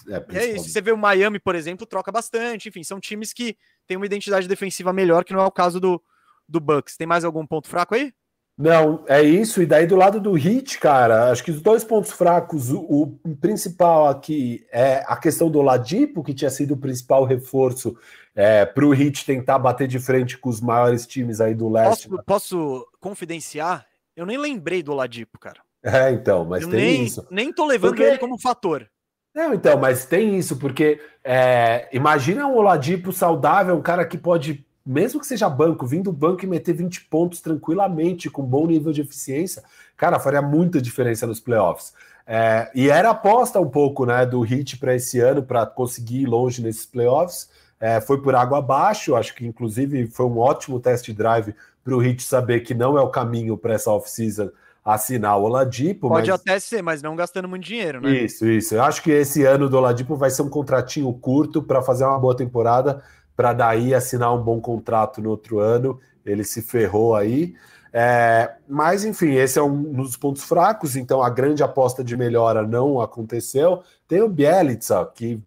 é, 0.08 0.24
é, 0.38 0.46
isso. 0.54 0.68
Você 0.68 0.80
vê 0.80 0.92
o 0.92 0.96
Miami, 0.96 1.38
por 1.38 1.54
exemplo, 1.54 1.86
troca 1.86 2.10
bastante. 2.10 2.68
Enfim, 2.68 2.82
são 2.82 3.00
times 3.00 3.32
que 3.32 3.56
têm 3.86 3.96
uma 3.96 4.06
identidade 4.06 4.48
defensiva 4.48 4.92
melhor, 4.92 5.24
que 5.24 5.32
não 5.32 5.40
é 5.40 5.44
o 5.44 5.50
caso 5.50 5.80
do, 5.80 6.02
do 6.48 6.60
Bucks. 6.60 6.96
Tem 6.96 7.06
mais 7.06 7.24
algum 7.24 7.46
ponto 7.46 7.68
fraco 7.68 7.94
aí? 7.94 8.12
Não, 8.60 9.02
é 9.08 9.22
isso. 9.22 9.62
E 9.62 9.66
daí 9.66 9.86
do 9.86 9.96
lado 9.96 10.20
do 10.20 10.34
Hit, 10.34 10.78
cara, 10.78 11.30
acho 11.30 11.42
que 11.42 11.50
os 11.50 11.62
dois 11.62 11.82
pontos 11.82 12.12
fracos, 12.12 12.70
o, 12.70 13.18
o 13.24 13.36
principal 13.40 14.08
aqui 14.08 14.66
é 14.70 15.02
a 15.06 15.16
questão 15.16 15.50
do 15.50 15.62
Ladipo, 15.62 16.22
que 16.22 16.34
tinha 16.34 16.50
sido 16.50 16.74
o 16.74 16.76
principal 16.76 17.24
reforço 17.24 17.96
é, 18.34 18.66
para 18.66 18.84
o 18.84 18.90
Hit 18.90 19.24
tentar 19.24 19.58
bater 19.58 19.88
de 19.88 19.98
frente 19.98 20.36
com 20.36 20.50
os 20.50 20.60
maiores 20.60 21.06
times 21.06 21.40
aí 21.40 21.54
do 21.54 21.70
leste. 21.70 22.06
Posso, 22.06 22.24
posso 22.24 22.88
confidenciar? 23.00 23.86
Eu 24.14 24.26
nem 24.26 24.36
lembrei 24.36 24.82
do 24.82 24.92
Oladipo, 24.92 25.38
cara. 25.38 25.62
É, 25.82 26.10
então, 26.10 26.44
mas 26.44 26.62
eu 26.62 26.68
tem 26.68 26.80
nem, 26.80 27.04
isso. 27.04 27.26
Nem 27.30 27.50
tô 27.50 27.64
levando 27.64 27.92
porque... 27.92 28.02
ele 28.02 28.18
como 28.18 28.38
fator. 28.38 28.86
Não, 29.34 29.54
então, 29.54 29.78
mas 29.78 30.04
tem 30.04 30.36
isso, 30.36 30.56
porque 30.56 31.00
é, 31.24 31.88
imagina 31.92 32.46
um 32.46 32.56
Oladipo 32.56 33.10
saudável, 33.10 33.74
um 33.74 33.80
cara 33.80 34.04
que 34.04 34.18
pode, 34.18 34.66
mesmo 34.84 35.20
que 35.20 35.26
seja 35.26 35.48
banco, 35.48 35.86
vindo 35.86 36.04
do 36.04 36.12
banco 36.12 36.44
e 36.44 36.48
meter 36.48 36.72
20 36.72 37.04
pontos 37.04 37.40
tranquilamente, 37.40 38.30
com 38.30 38.42
bom 38.42 38.66
nível 38.66 38.92
de 38.92 39.02
eficiência, 39.02 39.62
cara, 39.96 40.18
faria 40.18 40.42
muita 40.42 40.80
diferença 40.80 41.26
nos 41.26 41.40
playoffs. 41.40 41.92
É, 42.26 42.70
e 42.74 42.88
era 42.88 43.10
aposta 43.10 43.60
um 43.60 43.68
pouco 43.68 44.06
né, 44.06 44.24
do 44.24 44.40
Hit 44.40 44.78
para 44.78 44.94
esse 44.94 45.18
ano, 45.18 45.42
para 45.42 45.66
conseguir 45.66 46.22
ir 46.22 46.26
longe 46.26 46.62
nesses 46.62 46.86
playoffs. 46.86 47.48
É, 47.78 48.00
foi 48.00 48.20
por 48.20 48.34
água 48.34 48.58
abaixo, 48.58 49.16
acho 49.16 49.34
que 49.34 49.46
inclusive 49.46 50.06
foi 50.06 50.26
um 50.26 50.38
ótimo 50.38 50.78
test 50.78 51.10
drive 51.12 51.54
para 51.82 51.94
o 51.94 51.98
Hit 51.98 52.22
saber 52.22 52.60
que 52.60 52.74
não 52.74 52.98
é 52.98 53.00
o 53.00 53.08
caminho 53.08 53.56
para 53.56 53.74
essa 53.74 53.90
off-season 53.90 54.50
assinar 54.84 55.38
o 55.38 55.42
Oladipo. 55.42 56.08
Pode 56.08 56.30
mas... 56.30 56.40
até 56.40 56.58
ser, 56.58 56.82
mas 56.82 57.02
não 57.02 57.14
gastando 57.14 57.48
muito 57.48 57.64
dinheiro, 57.64 58.00
né? 58.00 58.10
Isso, 58.10 58.46
isso. 58.46 58.74
Eu 58.74 58.82
acho 58.82 59.02
que 59.02 59.10
esse 59.10 59.44
ano 59.44 59.68
do 59.68 59.76
Oladipo 59.76 60.16
vai 60.16 60.30
ser 60.30 60.42
um 60.42 60.48
contratinho 60.48 61.12
curto 61.12 61.62
para 61.62 61.82
fazer 61.82 62.04
uma 62.04 62.18
boa 62.18 62.36
temporada, 62.36 63.02
para 63.40 63.54
daí 63.54 63.94
assinar 63.94 64.34
um 64.34 64.42
bom 64.42 64.60
contrato 64.60 65.22
no 65.22 65.30
outro 65.30 65.60
ano. 65.60 65.98
Ele 66.26 66.44
se 66.44 66.60
ferrou 66.60 67.16
aí. 67.16 67.54
É, 67.90 68.52
mas, 68.68 69.02
enfim, 69.02 69.32
esse 69.32 69.58
é 69.58 69.62
um 69.62 69.94
dos 69.94 70.14
pontos 70.14 70.44
fracos, 70.44 70.94
então 70.94 71.22
a 71.22 71.30
grande 71.30 71.62
aposta 71.62 72.04
de 72.04 72.14
melhora 72.18 72.66
não 72.66 73.00
aconteceu. 73.00 73.82
Tem 74.06 74.20
o 74.20 74.28
Bielitsa, 74.28 75.10
que 75.14 75.42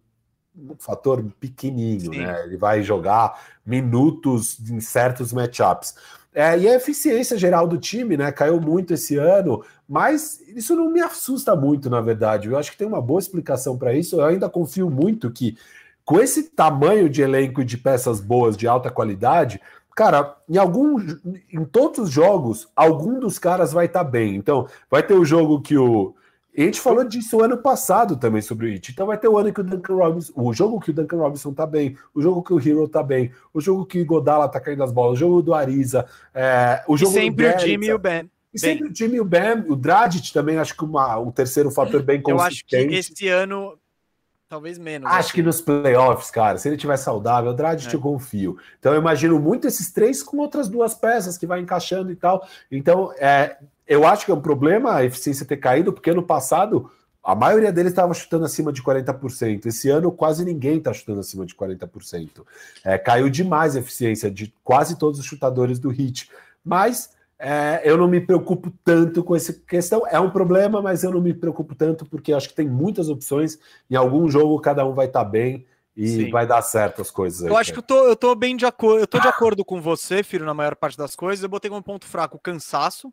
um 0.58 0.74
fator 0.76 1.24
pequenininho, 1.38 2.12
Sim. 2.12 2.18
né? 2.18 2.42
Ele 2.44 2.56
vai 2.56 2.82
jogar 2.82 3.40
minutos 3.64 4.58
em 4.68 4.80
certos 4.80 5.32
matchups. 5.32 5.94
É, 6.34 6.58
e 6.58 6.68
a 6.68 6.74
eficiência 6.74 7.38
geral 7.38 7.64
do 7.68 7.78
time, 7.78 8.16
né? 8.16 8.32
Caiu 8.32 8.60
muito 8.60 8.92
esse 8.92 9.16
ano, 9.16 9.64
mas 9.88 10.40
isso 10.48 10.74
não 10.74 10.90
me 10.90 11.00
assusta 11.00 11.54
muito, 11.54 11.88
na 11.88 12.00
verdade. 12.00 12.48
Eu 12.48 12.58
acho 12.58 12.72
que 12.72 12.76
tem 12.76 12.88
uma 12.88 13.00
boa 13.00 13.20
explicação 13.20 13.78
para 13.78 13.94
isso. 13.94 14.16
Eu 14.16 14.24
ainda 14.24 14.50
confio 14.50 14.90
muito 14.90 15.30
que, 15.30 15.56
com 16.04 16.20
esse 16.20 16.50
tamanho 16.50 17.08
de 17.08 17.22
elenco 17.22 17.64
de 17.64 17.78
peças 17.78 18.20
boas, 18.20 18.56
de 18.56 18.66
alta 18.66 18.90
qualidade, 18.90 19.60
cara, 19.94 20.36
em 20.48 20.56
algum, 20.56 20.98
em 21.52 21.64
todos 21.64 21.98
os 22.00 22.10
jogos, 22.10 22.68
algum 22.74 23.18
dos 23.18 23.38
caras 23.38 23.72
vai 23.72 23.86
estar 23.86 24.04
tá 24.04 24.10
bem. 24.10 24.36
Então, 24.36 24.66
vai 24.90 25.02
ter 25.02 25.14
o 25.14 25.24
jogo 25.24 25.60
que 25.60 25.76
o 25.76 26.14
a 26.56 26.60
gente 26.60 26.80
falou 26.80 27.02
disso 27.02 27.42
ano 27.42 27.58
passado 27.58 28.16
também 28.16 28.40
sobre 28.40 28.68
o 28.68 28.72
It. 28.72 28.92
Então 28.92 29.08
vai 29.08 29.18
ter 29.18 29.26
o 29.26 29.36
ano 29.36 29.52
que 29.52 29.60
o 29.60 29.64
Duncan 29.64 29.94
Robinson, 29.94 30.32
o 30.36 30.52
jogo 30.52 30.78
que 30.78 30.90
o 30.90 30.92
Duncan 30.92 31.16
Robinson 31.16 31.52
tá 31.52 31.66
bem, 31.66 31.96
o 32.14 32.22
jogo 32.22 32.44
que 32.44 32.52
o 32.52 32.60
Hero 32.60 32.86
tá 32.86 33.02
bem, 33.02 33.32
o 33.52 33.60
jogo 33.60 33.84
que 33.84 34.00
o 34.00 34.06
Godala 34.06 34.48
tá 34.48 34.60
caindo 34.60 34.84
as 34.84 34.92
bolas, 34.92 35.14
o 35.14 35.20
jogo 35.20 35.42
do 35.42 35.52
Ariza, 35.52 36.06
é, 36.32 36.84
o 36.86 36.96
jogo 36.96 37.10
e 37.10 37.14
sempre 37.14 37.48
o 37.48 37.58
Jimmy 37.58 37.86
e 37.86 37.92
o 37.92 37.98
Ben. 37.98 38.30
E 38.52 38.58
sempre 38.58 38.86
o 38.86 38.94
Jimmy 38.94 39.16
e 39.16 39.20
o 39.20 39.24
Ben, 39.24 39.64
o 39.66 39.74
Dragic 39.74 40.32
também, 40.32 40.56
acho 40.56 40.76
que 40.76 40.84
uma, 40.84 41.18
um 41.18 41.32
terceiro 41.32 41.72
fator 41.72 42.04
bem 42.04 42.22
consistente. 42.22 42.72
Eu 42.72 42.78
acho 42.78 43.06
que 43.06 43.12
esse 43.12 43.28
ano 43.28 43.76
talvez 44.54 44.78
menos. 44.78 45.08
Acho 45.08 45.18
assim. 45.18 45.32
que 45.32 45.42
nos 45.42 45.60
playoffs, 45.60 46.30
cara, 46.30 46.58
se 46.58 46.68
ele 46.68 46.76
tiver 46.76 46.96
saudável, 46.96 47.52
Dragic 47.52 47.92
é. 47.92 47.96
eu 47.96 48.00
confio. 48.00 48.56
Então 48.78 48.92
eu 48.92 49.00
imagino 49.00 49.38
muito 49.40 49.66
esses 49.66 49.92
três 49.92 50.22
com 50.22 50.38
outras 50.38 50.68
duas 50.68 50.94
peças 50.94 51.36
que 51.36 51.46
vai 51.46 51.60
encaixando 51.60 52.12
e 52.12 52.16
tal. 52.16 52.46
Então, 52.70 53.12
é, 53.18 53.56
eu 53.86 54.06
acho 54.06 54.24
que 54.24 54.30
é 54.30 54.34
um 54.34 54.40
problema 54.40 54.94
a 54.94 55.04
eficiência 55.04 55.44
ter 55.44 55.56
caído, 55.56 55.92
porque 55.92 56.10
ano 56.10 56.22
passado 56.22 56.88
a 57.22 57.34
maioria 57.34 57.72
deles 57.72 57.92
estava 57.92 58.14
chutando 58.14 58.44
acima 58.44 58.72
de 58.72 58.82
40%. 58.82 59.66
Esse 59.66 59.88
ano 59.88 60.12
quase 60.12 60.44
ninguém 60.44 60.78
está 60.78 60.92
chutando 60.92 61.20
acima 61.20 61.44
de 61.44 61.54
40%. 61.54 62.44
É, 62.84 62.96
caiu 62.96 63.28
demais 63.28 63.74
a 63.74 63.80
eficiência 63.80 64.30
de 64.30 64.54
quase 64.62 64.96
todos 64.98 65.18
os 65.18 65.26
chutadores 65.26 65.78
do 65.80 65.88
Hit. 65.88 66.30
Mas 66.62 67.10
é, 67.38 67.82
eu 67.84 67.96
não 67.96 68.08
me 68.08 68.20
preocupo 68.20 68.72
tanto 68.84 69.22
com 69.22 69.34
essa 69.34 69.52
questão. 69.52 70.06
É 70.06 70.18
um 70.18 70.30
problema, 70.30 70.80
mas 70.80 71.04
eu 71.04 71.12
não 71.12 71.20
me 71.20 71.34
preocupo 71.34 71.74
tanto 71.74 72.04
porque 72.06 72.32
acho 72.32 72.48
que 72.48 72.54
tem 72.54 72.68
muitas 72.68 73.08
opções. 73.08 73.58
Em 73.90 73.96
algum 73.96 74.28
jogo 74.28 74.60
cada 74.60 74.86
um 74.86 74.94
vai 74.94 75.06
estar 75.06 75.24
tá 75.24 75.30
bem 75.30 75.66
e 75.96 76.08
Sim. 76.08 76.30
vai 76.30 76.46
dar 76.46 76.62
certo 76.62 77.02
as 77.02 77.10
coisas. 77.10 77.42
Aí, 77.42 77.48
eu 77.48 77.56
acho 77.56 77.72
que 77.72 77.78
eu 77.78 77.82
tô, 77.82 78.06
eu 78.06 78.16
tô 78.16 78.34
bem 78.34 78.56
de 78.56 78.66
acordo. 78.66 79.00
Eu 79.00 79.06
tô 79.06 79.18
de 79.18 79.28
acordo 79.28 79.64
com 79.64 79.80
você, 79.80 80.22
filho, 80.22 80.44
na 80.44 80.54
maior 80.54 80.74
parte 80.74 80.96
das 80.96 81.14
coisas. 81.14 81.42
Eu 81.42 81.48
botei 81.48 81.70
como 81.70 81.82
ponto 81.82 82.06
fraco 82.06 82.36
o 82.36 82.40
cansaço 82.40 83.12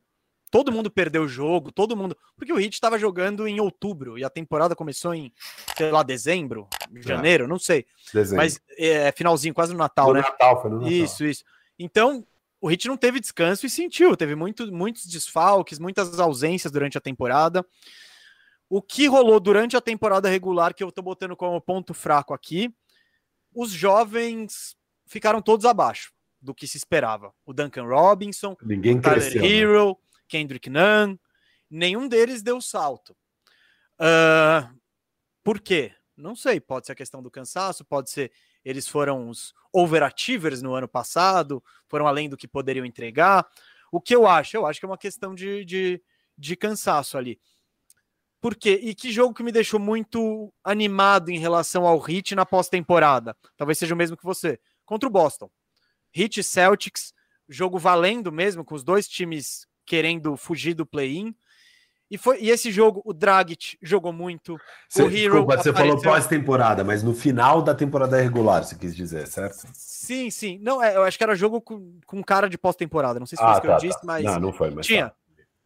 todo 0.51 0.71
mundo 0.71 0.91
perdeu 0.91 1.23
o 1.23 1.27
jogo, 1.27 1.71
todo 1.71 1.95
mundo. 1.95 2.15
Porque 2.35 2.51
o 2.51 2.59
Heat 2.59 2.73
estava 2.73 2.99
jogando 2.99 3.47
em 3.47 3.59
outubro 3.59 4.19
e 4.19 4.23
a 4.23 4.29
temporada 4.29 4.75
começou 4.75 5.13
em, 5.15 5.33
sei 5.77 5.89
lá, 5.89 6.03
dezembro, 6.03 6.67
é. 6.93 7.01
janeiro, 7.01 7.45
é. 7.45 7.47
não 7.47 7.57
sei. 7.57 7.87
Dezembro. 8.13 8.43
Mas 8.43 8.59
é 8.77 9.11
finalzinho, 9.13 9.53
quase 9.53 9.71
no 9.71 9.79
Natal, 9.79 10.09
no 10.09 10.15
né? 10.15 10.21
Natal, 10.21 10.61
foi 10.61 10.69
no 10.69 10.75
Natal. 10.77 10.91
Isso, 10.91 11.23
isso. 11.23 11.43
Então, 11.79 12.23
o 12.61 12.69
Heat 12.69 12.87
não 12.87 12.95
teve 12.95 13.19
descanso 13.19 13.65
e 13.65 13.69
sentiu, 13.69 14.15
teve 14.15 14.35
muito, 14.35 14.71
muitos 14.71 15.07
desfalques, 15.07 15.79
muitas 15.79 16.19
ausências 16.19 16.71
durante 16.71 16.95
a 16.95 17.01
temporada. 17.01 17.65
O 18.69 18.81
que 18.81 19.07
rolou 19.07 19.39
durante 19.39 19.75
a 19.75 19.81
temporada 19.81 20.29
regular, 20.29 20.73
que 20.75 20.83
eu 20.83 20.91
tô 20.91 21.01
botando 21.01 21.35
como 21.35 21.59
ponto 21.59 21.93
fraco 21.93 22.33
aqui, 22.33 22.73
os 23.53 23.71
jovens 23.71 24.77
ficaram 25.07 25.41
todos 25.41 25.65
abaixo 25.65 26.13
do 26.39 26.53
que 26.53 26.67
se 26.67 26.77
esperava. 26.77 27.33
O 27.45 27.51
Duncan 27.51 27.83
Robinson, 27.83 28.55
Ninguém 28.61 28.99
o 28.99 29.01
Tyler 29.01 29.19
cresceu, 29.19 29.41
né? 29.41 29.47
Hero, 29.47 29.87
né? 29.89 29.95
Kendrick 30.27 30.69
Nunn, 30.69 31.17
nenhum 31.69 32.07
deles 32.07 32.43
deu 32.43 32.61
salto. 32.61 33.17
Uh, 33.99 34.79
por 35.43 35.59
quê? 35.59 35.93
Não 36.15 36.35
sei, 36.35 36.59
pode 36.59 36.85
ser 36.85 36.91
a 36.91 36.95
questão 36.95 37.23
do 37.23 37.31
cansaço, 37.31 37.83
pode 37.83 38.11
ser 38.11 38.31
eles 38.63 38.87
foram 38.87 39.29
os 39.29 39.53
overachievers 39.73 40.61
no 40.61 40.73
ano 40.73 40.87
passado, 40.87 41.63
foram 41.87 42.07
além 42.07 42.29
do 42.29 42.37
que 42.37 42.47
poderiam 42.47 42.85
entregar. 42.85 43.47
O 43.91 43.99
que 43.99 44.15
eu 44.15 44.27
acho? 44.27 44.55
Eu 44.55 44.65
acho 44.65 44.79
que 44.79 44.85
é 44.85 44.89
uma 44.89 44.97
questão 44.97 45.33
de, 45.33 45.65
de, 45.65 46.01
de 46.37 46.55
cansaço 46.55 47.17
ali. 47.17 47.39
Por 48.41 48.55
quê? 48.55 48.79
E 48.81 48.95
que 48.95 49.11
jogo 49.11 49.35
que 49.35 49.43
me 49.43 49.51
deixou 49.51 49.79
muito 49.79 50.51
animado 50.63 51.29
em 51.29 51.37
relação 51.37 51.85
ao 51.85 52.03
Heat 52.09 52.33
na 52.33 52.45
pós-temporada? 52.45 53.37
Talvez 53.55 53.77
seja 53.77 53.93
o 53.93 53.97
mesmo 53.97 54.17
que 54.17 54.23
você. 54.23 54.59
Contra 54.83 55.07
o 55.07 55.11
Boston. 55.11 55.49
Heat 56.15 56.43
Celtics, 56.43 57.13
jogo 57.47 57.77
valendo 57.77 58.31
mesmo, 58.31 58.65
com 58.65 58.73
os 58.73 58.83
dois 58.83 59.07
times 59.07 59.67
querendo 59.85 60.35
fugir 60.35 60.73
do 60.73 60.85
play-in. 60.85 61.35
E, 62.11 62.17
foi, 62.17 62.41
e 62.41 62.49
esse 62.49 62.69
jogo, 62.69 63.01
o 63.05 63.13
Dragic 63.13 63.77
jogou 63.81 64.11
muito. 64.11 64.57
Você, 64.89 65.01
o 65.01 65.05
Hero 65.05 65.35
desculpa, 65.35 65.57
você 65.57 65.71
falou 65.71 66.01
pós-temporada, 66.01 66.83
mas 66.83 67.01
no 67.01 67.15
final 67.15 67.61
da 67.61 67.73
temporada 67.73 68.21
regular, 68.21 68.65
você 68.65 68.75
quis 68.75 68.93
dizer, 68.93 69.25
certo? 69.27 69.65
Sim, 69.73 70.29
sim. 70.29 70.59
Não, 70.61 70.83
é, 70.83 70.97
eu 70.97 71.03
acho 71.03 71.17
que 71.17 71.23
era 71.23 71.33
jogo 71.35 71.61
com, 71.61 71.97
com 72.05 72.21
cara 72.21 72.49
de 72.49 72.57
pós-temporada. 72.57 73.17
Não 73.17 73.25
sei 73.25 73.37
se 73.37 73.41
foi 73.41 73.49
ah, 73.49 73.53
isso 73.53 73.61
que 73.61 73.67
tá, 73.67 73.73
eu 73.73 73.79
disse, 73.79 74.01
tá. 74.01 74.05
mas. 74.05 74.25
Não, 74.25 74.39
não 74.41 74.51
foi, 74.51 74.71
mas. 74.71 74.85
Tinha. 74.85 75.07
Tá. 75.09 75.15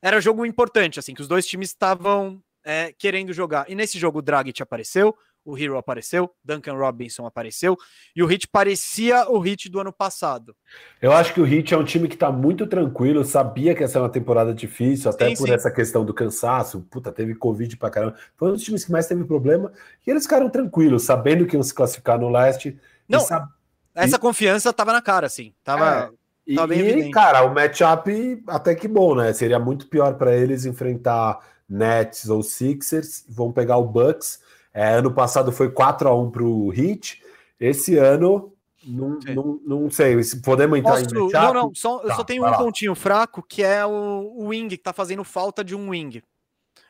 Era 0.03 0.21
jogo 0.21 0.45
importante, 0.45 0.99
assim, 0.99 1.15
que 1.15 1.21
os 1.21 1.27
dois 1.27 1.47
times 1.47 1.69
estavam 1.69 2.39
é, 2.63 2.93
querendo 2.95 3.33
jogar. 3.33 3.65
E 3.67 3.73
nesse 3.73 3.97
jogo 3.97 4.19
o 4.19 4.21
Dragic 4.21 4.61
apareceu, 4.61 5.17
o 5.45 5.57
Hero 5.57 5.77
apareceu, 5.77 6.29
Duncan 6.43 6.73
Robinson 6.73 7.25
apareceu, 7.25 7.77
e 8.15 8.23
o 8.23 8.29
Heat 8.29 8.47
parecia 8.47 9.29
o 9.29 9.45
Heat 9.45 9.69
do 9.69 9.79
ano 9.79 9.93
passado. 9.93 10.55
Eu 10.99 11.11
acho 11.13 11.33
que 11.33 11.39
o 11.39 11.45
Heat 11.45 11.73
é 11.73 11.77
um 11.77 11.83
time 11.83 12.07
que 12.07 12.15
está 12.15 12.31
muito 12.31 12.65
tranquilo, 12.65 13.23
sabia 13.23 13.75
que 13.75 13.83
essa 13.83 13.99
é 13.99 14.01
uma 14.01 14.09
temporada 14.09 14.53
difícil, 14.53 15.09
até 15.09 15.29
sim, 15.29 15.35
por 15.35 15.47
sim. 15.47 15.53
essa 15.53 15.69
questão 15.69 16.03
do 16.03 16.13
cansaço, 16.13 16.81
puta, 16.89 17.11
teve 17.11 17.35
Covid 17.35 17.77
pra 17.77 17.91
caramba, 17.91 18.15
foi 18.35 18.49
um 18.49 18.53
dos 18.53 18.63
times 18.63 18.83
que 18.83 18.91
mais 18.91 19.05
teve 19.07 19.23
problema, 19.23 19.71
e 20.05 20.09
eles 20.09 20.23
ficaram 20.23 20.49
tranquilos, 20.49 21.03
sabendo 21.03 21.45
que 21.45 21.55
iam 21.55 21.63
se 21.63 21.73
classificar 21.73 22.19
no 22.19 22.29
leste. 22.29 22.77
Não, 23.07 23.19
sab... 23.19 23.47
essa 23.93 24.15
e... 24.15 24.19
confiança 24.19 24.73
tava 24.73 24.91
na 24.91 25.01
cara, 25.01 25.27
assim, 25.27 25.53
tava... 25.63 26.11
É. 26.11 26.25
E, 26.47 26.53
e 26.53 27.09
cara, 27.09 27.43
o 27.43 27.55
matchup 27.55 28.43
até 28.45 28.75
que 28.75 28.87
bom, 28.87 29.15
né? 29.15 29.33
Seria 29.33 29.57
muito 29.57 29.87
pior 29.87 30.13
para 30.13 30.35
eles 30.35 30.63
enfrentar 30.63 31.39
Nets 31.67 32.29
ou 32.29 32.43
Sixers, 32.43 33.25
vão 33.27 33.51
pegar 33.51 33.77
o 33.77 33.85
Bucks, 33.85 34.39
é, 34.75 34.95
ano 34.95 35.09
passado 35.09 35.53
foi 35.53 35.71
4 35.71 36.09
a 36.09 36.13
1 36.13 36.31
para 36.31 36.43
o 36.43 36.73
Heat. 36.73 37.23
Esse 37.57 37.97
ano, 37.97 38.53
não, 38.85 39.17
não, 39.33 39.59
não 39.65 39.89
sei. 39.89 40.17
Podemos 40.43 40.77
entrar 40.77 40.99
Posso, 40.99 41.15
em 41.15 41.31
Não, 41.31 41.53
não, 41.53 41.73
só, 41.73 41.99
tá, 41.99 42.09
eu 42.09 42.15
só 42.15 42.23
tenho 42.25 42.43
um 42.43 42.45
lá. 42.45 42.57
pontinho 42.57 42.93
fraco, 42.93 43.41
que 43.41 43.63
é 43.63 43.85
o, 43.85 44.33
o 44.35 44.47
wing, 44.47 44.67
que 44.67 44.75
está 44.75 44.91
fazendo 44.91 45.23
falta 45.23 45.63
de 45.63 45.73
um 45.73 45.91
wing. 45.91 46.21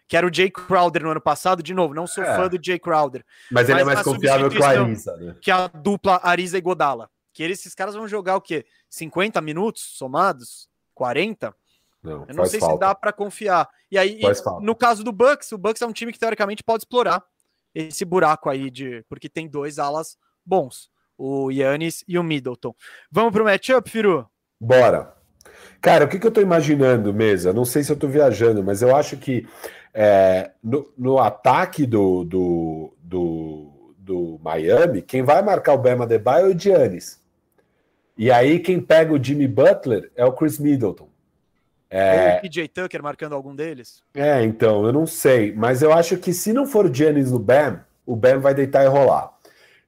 Que 0.08 0.18
era 0.18 0.26
o 0.26 0.34
Jay 0.34 0.50
Crowder 0.50 1.04
no 1.04 1.12
ano 1.12 1.22
passado, 1.22 1.62
de 1.62 1.76
novo, 1.76 1.94
não 1.94 2.08
sou 2.08 2.24
é. 2.24 2.36
fã 2.36 2.48
do 2.48 2.60
Jay 2.64 2.80
Crowder. 2.80 3.24
Mas, 3.52 3.68
mas 3.68 3.70
ele 3.70 3.82
é 3.82 3.84
mais 3.84 4.02
confiável 4.02 4.50
que 4.50 4.58
o 4.58 4.64
Arisa, 4.64 5.16
né? 5.18 5.36
Que 5.40 5.52
a 5.52 5.68
dupla 5.68 6.20
Arisa 6.24 6.58
e 6.58 6.62
Godala. 6.62 7.08
Que 7.32 7.44
eles, 7.44 7.60
esses 7.60 7.76
caras 7.76 7.94
vão 7.94 8.08
jogar 8.08 8.36
o 8.36 8.42
quê? 8.42 8.66
50 8.90 9.40
minutos 9.42 9.84
somados? 9.96 10.68
40? 10.96 11.56
Não, 12.02 12.26
eu 12.28 12.36
não 12.36 12.46
sei 12.48 12.60
falta. 12.60 12.74
se 12.74 12.80
dá 12.80 12.96
para 12.96 13.14
confiar. 13.14 13.70
E 13.92 13.98
aí, 13.98 14.20
e, 14.20 14.62
no 14.64 14.76
caso 14.76 15.04
do 15.04 15.12
Bucks, 15.12 15.52
o 15.52 15.58
Bucks 15.58 15.84
é 15.84 15.86
um 15.86 15.94
time 15.94 16.12
que 16.12 16.20
teoricamente 16.20 16.64
pode 16.64 16.82
explorar 16.82 17.24
esse 17.76 18.06
buraco 18.06 18.50
aí 18.50 18.72
de. 18.72 19.04
Porque 19.10 19.30
tem 19.30 19.48
dois 19.48 19.78
alas 19.78 20.18
bons, 20.46 20.90
o 21.18 21.52
Yannis 21.52 22.04
e 22.08 22.18
o 22.18 22.24
Middleton. 22.24 22.74
Vamos 23.12 23.34
pro 23.34 23.44
matchup, 23.44 23.90
Firu? 23.90 24.26
Bora. 24.60 25.14
Cara, 25.82 26.06
o 26.06 26.08
que, 26.08 26.18
que 26.18 26.26
eu 26.26 26.32
tô 26.32 26.42
imaginando, 26.42 27.14
mesa? 27.14 27.54
Não 27.54 27.66
sei 27.66 27.84
se 27.84 27.92
eu 27.92 27.96
tô 27.96 28.08
viajando, 28.08 28.64
mas 28.64 28.82
eu 28.82 28.96
acho 28.96 29.18
que 29.18 29.48
é, 29.94 30.52
no, 30.64 30.92
no, 30.98 31.20
ataque 31.20 31.86
do, 31.86 32.24
do, 32.24 32.94
do, 33.02 33.94
do, 33.98 34.40
Miami, 34.44 35.02
quem 35.02 35.22
vai 35.22 35.42
marcar 35.42 35.74
o 35.74 35.78
Bema 35.78 36.06
Adebayo 36.06 36.48
é 36.48 36.56
o 36.56 36.60
Giannis. 36.60 37.22
E 38.18 38.32
aí 38.32 38.60
quem 38.60 38.80
pega 38.80 39.14
o 39.14 39.24
Jimmy 39.24 39.48
Butler 39.48 40.12
é 40.16 40.26
o 40.26 40.34
Chris 40.34 40.58
Middleton. 40.58 41.08
É... 41.98 42.32
Ou 42.34 42.38
o 42.38 42.42
PJ 42.42 42.68
Tucker 42.68 43.02
marcando 43.02 43.36
algum 43.36 43.56
deles? 43.56 44.04
É, 44.14 44.44
então, 44.44 44.86
eu 44.86 44.92
não 44.92 45.08
sei. 45.08 45.54
Mas 45.54 45.82
eu 45.82 45.94
acho 45.94 46.18
que 46.18 46.34
se 46.34 46.52
não 46.52 46.68
for 46.68 46.86
o 46.86 46.94
Giannis 46.94 47.32
no 47.32 47.40
Bam, 47.40 47.80
o 48.06 48.18
Bam 48.18 48.40
vai 48.40 48.54
deitar 48.54 48.84
e 48.84 48.88
rolar. 48.88 49.32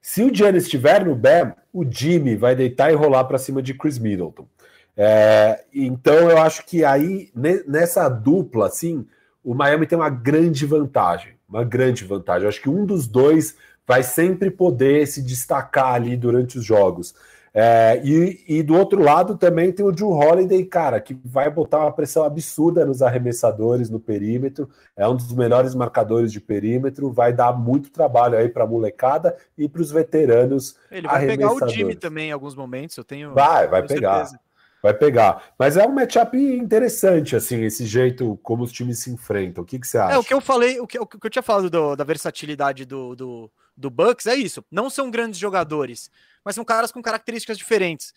Se 0.02 0.24
o 0.24 0.34
Giannis 0.34 0.64
estiver 0.64 1.06
no 1.06 1.14
Bam, 1.14 1.54
o 1.74 1.84
Jimmy 1.84 2.38
vai 2.38 2.56
deitar 2.56 2.94
e 2.94 2.96
rolar 2.96 3.26
para 3.26 3.38
cima 3.38 3.62
de 3.62 3.74
Chris 3.74 4.00
Middleton. 4.00 4.48
É, 4.96 5.66
então 5.74 6.32
eu 6.32 6.38
acho 6.38 6.66
que 6.66 6.86
aí, 6.86 7.30
nessa 7.36 8.08
dupla, 8.08 8.68
assim, 8.68 9.06
o 9.44 9.54
Miami 9.54 9.86
tem 9.86 9.98
uma 9.98 10.10
grande 10.10 10.66
vantagem. 10.66 11.34
Uma 11.48 11.66
grande 11.66 12.06
vantagem. 12.06 12.44
Eu 12.44 12.50
acho 12.50 12.62
que 12.62 12.70
um 12.70 12.86
dos 12.86 13.06
dois 13.06 13.58
vai 13.86 14.02
sempre 14.02 14.50
poder 14.50 15.06
se 15.08 15.22
destacar 15.22 15.96
ali 15.96 16.16
durante 16.16 16.58
os 16.58 16.64
jogos. 16.64 17.14
É, 17.60 18.00
e, 18.04 18.44
e, 18.48 18.62
do 18.62 18.76
outro 18.76 19.02
lado 19.02 19.36
também 19.36 19.72
tem 19.72 19.84
o 19.84 19.92
Drew 19.92 20.12
Holiday, 20.12 20.64
cara, 20.64 21.02
que 21.02 21.20
vai 21.26 21.50
botar 21.50 21.80
uma 21.80 21.92
pressão 21.92 22.24
absurda 22.24 22.86
nos 22.86 23.02
arremessadores 23.02 23.90
no 23.90 24.00
perímetro. 24.00 24.70
É 24.96 25.08
um 25.08 25.16
dos 25.16 25.34
melhores 25.34 25.74
marcadores 25.74 26.32
de 26.32 26.40
perímetro, 26.40 27.12
vai 27.12 27.34
dar 27.34 27.52
muito 27.54 27.90
trabalho 27.90 28.38
aí 28.38 28.48
para 28.48 28.64
a 28.64 28.68
molecada 28.68 29.36
e 29.58 29.68
para 29.68 29.82
os 29.82 29.90
veteranos. 29.90 30.76
Ele 30.92 31.08
vai 31.08 31.26
pegar 31.26 31.52
o 31.52 31.66
time 31.66 31.96
também 31.96 32.30
em 32.30 32.32
alguns 32.32 32.54
momentos, 32.54 32.96
eu 32.96 33.04
tenho. 33.04 33.34
Vai, 33.34 33.68
vai 33.68 33.82
pegar. 33.82 34.26
Certeza. 34.26 34.40
Vai 34.84 34.94
pegar. 34.94 35.44
Mas 35.58 35.78
é 35.78 35.88
um 35.88 35.92
matchup 35.92 36.38
interessante, 36.38 37.36
assim, 37.36 37.64
esse 37.64 37.88
jeito 37.88 38.40
como 38.44 38.64
os 38.64 38.72
times 38.72 39.00
se 39.00 39.10
enfrentam. 39.10 39.64
O 39.64 39.66
que, 39.66 39.80
que 39.80 39.88
você 39.88 39.98
acha? 39.98 40.14
É, 40.14 40.18
o 40.20 40.24
que 40.24 40.34
eu 40.34 40.40
falei, 40.40 40.80
o 40.80 40.86
que, 40.86 41.00
o 41.00 41.08
que 41.08 41.26
eu 41.26 41.32
tinha 41.32 41.42
falado 41.42 41.72
do, 41.72 41.96
da 41.96 42.04
versatilidade 42.04 42.86
do, 42.86 43.16
do, 43.16 43.52
do 43.76 43.90
Bucks 43.90 44.28
é 44.28 44.36
isso. 44.36 44.64
Não 44.72 44.92
são 44.92 45.10
grandes 45.10 45.40
jogadores 45.40 46.12
mas 46.48 46.56
são 46.56 46.64
caras 46.64 46.94
com 46.94 47.02
características 47.02 47.58
diferentes. 47.58 48.14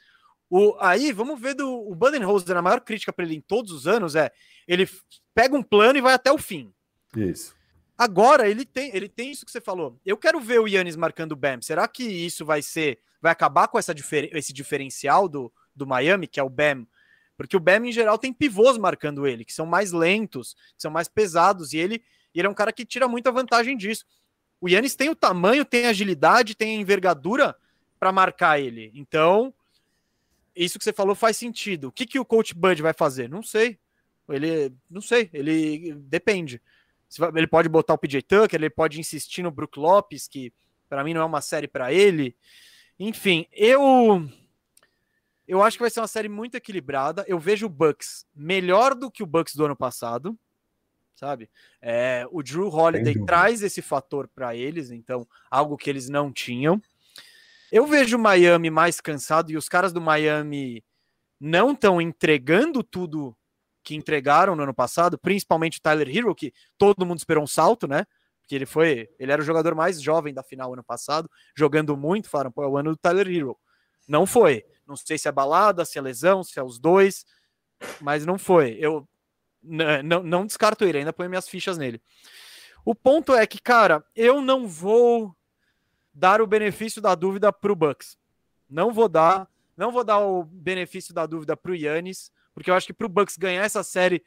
O, 0.49 0.77
aí, 0.79 1.11
vamos 1.11 1.41
ver 1.41 1.53
do 1.53 1.69
o 1.69 1.97
Budenholzer, 1.97 2.57
a 2.57 2.63
maior 2.63 2.81
crítica 2.81 3.13
para 3.13 3.25
ele 3.25 3.35
em 3.35 3.41
todos 3.41 3.73
os 3.73 3.89
anos 3.89 4.15
é 4.15 4.31
ele 4.69 4.89
pega 5.35 5.57
um 5.57 5.65
plano 5.65 5.99
e 5.99 6.01
vai 6.01 6.15
até 6.15 6.31
o 6.31 6.39
fim. 6.39 6.73
Isso. 7.17 7.57
Agora 7.99 8.49
ele 8.49 8.65
tem, 8.65 8.95
ele 8.95 9.09
tem 9.09 9.33
isso 9.33 9.45
que 9.45 9.51
você 9.51 9.61
falou. 9.61 9.99
Eu 10.07 10.17
quero 10.17 10.39
ver 10.39 10.61
o 10.61 10.69
Yannis 10.69 10.95
marcando 10.95 11.33
o 11.33 11.37
Bam. 11.37 11.61
Será 11.61 11.89
que 11.89 12.05
isso 12.05 12.45
vai 12.45 12.63
ser, 12.63 13.01
vai 13.21 13.33
acabar 13.33 13.67
com 13.67 13.81
essa 13.81 13.93
difer, 13.93 14.31
esse 14.33 14.53
diferencial 14.53 15.29
do, 15.29 15.53
do 15.75 15.85
Miami, 15.85 16.29
que 16.29 16.39
é 16.39 16.43
o 16.45 16.49
Bam? 16.49 16.87
Porque 17.37 17.57
o 17.57 17.61
Bam 17.61 17.85
em 17.85 17.91
geral 17.91 18.17
tem 18.17 18.33
pivôs 18.33 18.79
marcando 18.79 19.27
ele, 19.27 19.45
que 19.45 19.53
são 19.53 19.67
mais 19.67 19.91
lentos, 19.91 20.55
que 20.77 20.83
são 20.83 20.91
mais 20.93 21.09
pesados 21.09 21.73
e 21.73 21.79
ele, 21.79 22.01
ele 22.33 22.47
é 22.47 22.51
um 22.51 22.55
cara 22.55 22.73
que 22.73 22.87
tira 22.87 23.09
muita 23.09 23.33
vantagem 23.33 23.77
disso. 23.77 24.05
O 24.61 24.69
Yannis 24.69 24.95
tem 24.95 25.09
o 25.09 25.17
tamanho, 25.17 25.65
tem 25.65 25.87
a 25.87 25.91
agilidade, 25.91 26.55
tem 26.55 26.77
a 26.77 26.81
envergadura 26.81 27.57
para 28.01 28.11
marcar 28.11 28.59
ele. 28.59 28.91
Então, 28.95 29.53
isso 30.57 30.79
que 30.79 30.85
você 30.85 30.93
falou 30.93 31.15
faz 31.15 31.37
sentido. 31.37 31.89
O 31.89 31.93
que, 31.93 32.07
que 32.07 32.19
o 32.19 32.25
coach 32.25 32.55
Bud 32.55 32.81
vai 32.81 32.95
fazer? 32.95 33.29
Não 33.29 33.43
sei. 33.43 33.79
Ele, 34.29 34.73
não 34.89 35.01
sei, 35.03 35.29
ele 35.33 35.95
depende. 35.95 36.63
Ele 37.37 37.47
pode 37.47 37.69
botar 37.69 37.95
o 37.95 37.99
PJ 37.99 38.23
Tucker, 38.23 38.59
ele 38.59 38.71
pode 38.71 38.99
insistir 38.99 39.43
no 39.43 39.51
Brook 39.51 39.79
Lopes, 39.79 40.27
que 40.27 40.53
Para 40.89 41.05
mim 41.05 41.13
não 41.13 41.21
é 41.21 41.25
uma 41.25 41.41
série 41.41 41.69
para 41.69 41.93
ele. 41.93 42.37
Enfim, 42.99 43.47
eu 43.53 44.29
eu 45.47 45.63
acho 45.63 45.77
que 45.77 45.83
vai 45.83 45.91
ser 45.91 46.01
uma 46.01 46.07
série 46.07 46.29
muito 46.29 46.55
equilibrada. 46.55 47.25
Eu 47.27 47.39
vejo 47.39 47.67
o 47.67 47.69
Bucks 47.69 48.25
melhor 48.35 48.95
do 48.95 49.11
que 49.11 49.23
o 49.23 49.27
Bucks 49.27 49.57
do 49.57 49.65
ano 49.65 49.75
passado, 49.75 50.39
sabe? 51.17 51.51
É, 51.83 52.25
o 52.31 52.41
Drew 52.41 52.69
Holiday 52.69 53.15
traz 53.27 53.63
esse 53.63 53.83
fator 53.83 54.29
para 54.29 54.55
eles, 54.55 54.93
então 54.93 55.27
algo 55.51 55.77
que 55.77 55.91
eles 55.91 56.09
não 56.09 56.33
tinham. 56.33 56.81
Eu 57.71 57.87
vejo 57.87 58.17
o 58.17 58.21
Miami 58.21 58.71
mais 58.71 59.01
cansado 59.01 59.51
e 59.53 59.57
os 59.57 59.69
caras 59.69 59.93
do 59.93 60.01
Miami 60.01 60.85
não 61.39 61.73
estão 61.73 62.01
entregando 62.01 62.83
tudo 62.83 63.37
que 63.83 63.95
entregaram 63.95 64.55
no 64.55 64.63
ano 64.63 64.75
passado, 64.75 65.19
principalmente 65.19 65.79
o 65.79 65.81
Tyler 65.81 66.09
Hero, 66.15 66.35
que 66.35 66.53
todo 66.77 67.07
mundo 67.07 67.19
esperou 67.19 67.43
um 67.43 67.47
salto, 67.47 67.87
né? 67.89 68.05
Porque 68.41 68.55
ele 68.55 68.67
foi, 68.67 69.09
ele 69.19 69.33
era 69.33 69.41
o 69.41 69.45
jogador 69.45 69.75
mais 69.75 70.03
jovem 70.03 70.35
da 70.35 70.43
final 70.43 70.73
ano 70.73 70.85
passado, 70.85 71.31
jogando 71.57 71.97
muito, 71.97 72.29
falaram, 72.29 72.51
pô, 72.51 72.63
é 72.63 72.69
o 72.69 72.77
ano 72.77 72.91
do 72.91 72.97
Tyler 72.97 73.29
Hero. 73.29 73.57
Não 74.07 74.27
foi. 74.27 74.65
Não 74.87 74.97
sei 74.97 75.17
se 75.17 75.29
é 75.29 75.33
balada, 75.33 75.85
se 75.85 75.99
é 75.99 76.03
lesão, 76.03 76.43
se 76.43 76.59
é 76.59 76.63
os 76.63 76.79
dois, 76.79 77.25
mas 78.01 78.27
não 78.27 78.39
foi. 78.39 78.77
Eu 78.81 79.09
não, 79.63 80.23
não 80.23 80.47
descarto 80.47 80.85
ele, 80.85 80.99
ainda 80.99 81.13
ponho 81.13 81.31
minhas 81.31 81.49
fichas 81.49 81.79
nele. 81.79 82.03
O 82.85 82.95
ponto 82.95 83.35
é 83.35 83.47
que, 83.47 83.61
cara, 83.61 84.05
eu 84.17 84.41
não 84.41 84.67
vou 84.67 85.35
dar 86.13 86.41
o 86.41 86.47
benefício 86.47 87.01
da 87.01 87.15
dúvida 87.15 87.53
pro 87.53 87.77
Bucks. 87.77 88.19
Não 88.69 88.93
vou 88.93 89.09
dar, 89.09 89.49
não 89.77 89.91
vou 89.91 90.05
dar 90.05 90.19
o 90.21 90.45
benefício 90.45 91.15
da 91.15 91.27
dúvida 91.27 91.57
pro 91.57 91.75
Yannis, 91.75 92.33
porque 92.55 92.71
eu 92.71 92.75
acho 92.75 92.87
que 92.87 92.93
pro 92.93 93.09
Bucks 93.09 93.37
ganhar 93.37 93.65
essa 93.65 93.83
série 93.83 94.23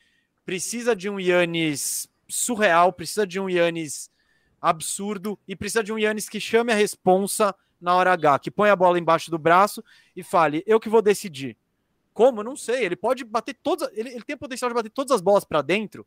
precisa 0.46 0.96
de 0.96 1.10
um 1.10 1.20
Yannis 1.20 2.10
surreal, 2.28 2.92
precisa 2.92 3.26
de 3.26 3.40
um 3.40 3.50
Yannis 3.50 4.10
absurdo 4.62 5.38
e 5.48 5.56
precisa 5.56 5.84
de 5.84 5.92
um 5.92 6.00
Yannis 6.00 6.30
que 6.30 6.40
chame 6.40 6.72
a 6.72 6.76
responsa 6.76 7.54
na 7.80 7.96
hora 7.96 8.14
H, 8.14 8.40
que 8.40 8.52
põe 8.52 8.70
a 8.70 8.76
bola 8.76 8.98
embaixo 8.98 9.30
do 9.30 9.38
braço 9.38 9.84
e 10.16 10.24
fale: 10.24 10.64
"Eu 10.66 10.80
que 10.80 10.90
vou 10.90 11.02
decidir". 11.02 11.58
Como? 12.14 12.44
Não 12.44 12.56
sei. 12.56 12.86
Ele 12.86 12.96
pode 12.96 13.24
bater 13.26 13.56
todas, 13.62 13.90
ele, 13.94 14.10
ele 14.10 14.24
tem 14.24 14.38
potencial 14.38 14.70
de 14.70 14.76
bater 14.76 14.90
todas 14.92 15.12
as 15.12 15.22
bolas 15.22 15.44
para 15.44 15.62
dentro 15.62 16.06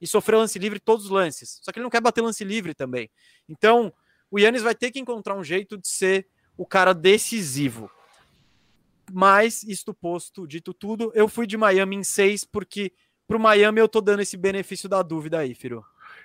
e 0.00 0.06
sofrer 0.06 0.36
lance 0.36 0.58
livre 0.58 0.80
todos 0.80 1.06
os 1.06 1.10
lances. 1.10 1.60
Só 1.62 1.72
que 1.72 1.78
ele 1.78 1.84
não 1.84 1.90
quer 1.90 2.00
bater 2.00 2.20
lance 2.20 2.44
livre 2.44 2.74
também. 2.74 3.10
Então, 3.48 3.92
o 4.30 4.38
Yannis 4.38 4.62
vai 4.62 4.74
ter 4.74 4.90
que 4.90 5.00
encontrar 5.00 5.36
um 5.36 5.44
jeito 5.44 5.78
de 5.78 5.88
ser 5.88 6.26
o 6.56 6.66
cara 6.66 6.92
decisivo. 6.92 7.90
Mas, 9.12 9.62
isto 9.62 9.94
posto, 9.94 10.46
dito 10.46 10.74
tudo, 10.74 11.10
eu 11.14 11.28
fui 11.28 11.46
de 11.46 11.56
Miami 11.56 11.96
em 11.96 12.04
seis, 12.04 12.44
porque 12.44 12.92
pro 13.26 13.38
Miami 13.38 13.80
eu 13.80 13.88
tô 13.88 14.00
dando 14.00 14.20
esse 14.20 14.36
benefício 14.36 14.88
da 14.88 15.02
dúvida 15.02 15.38
aí, 15.38 15.54
Firu. 15.54 15.84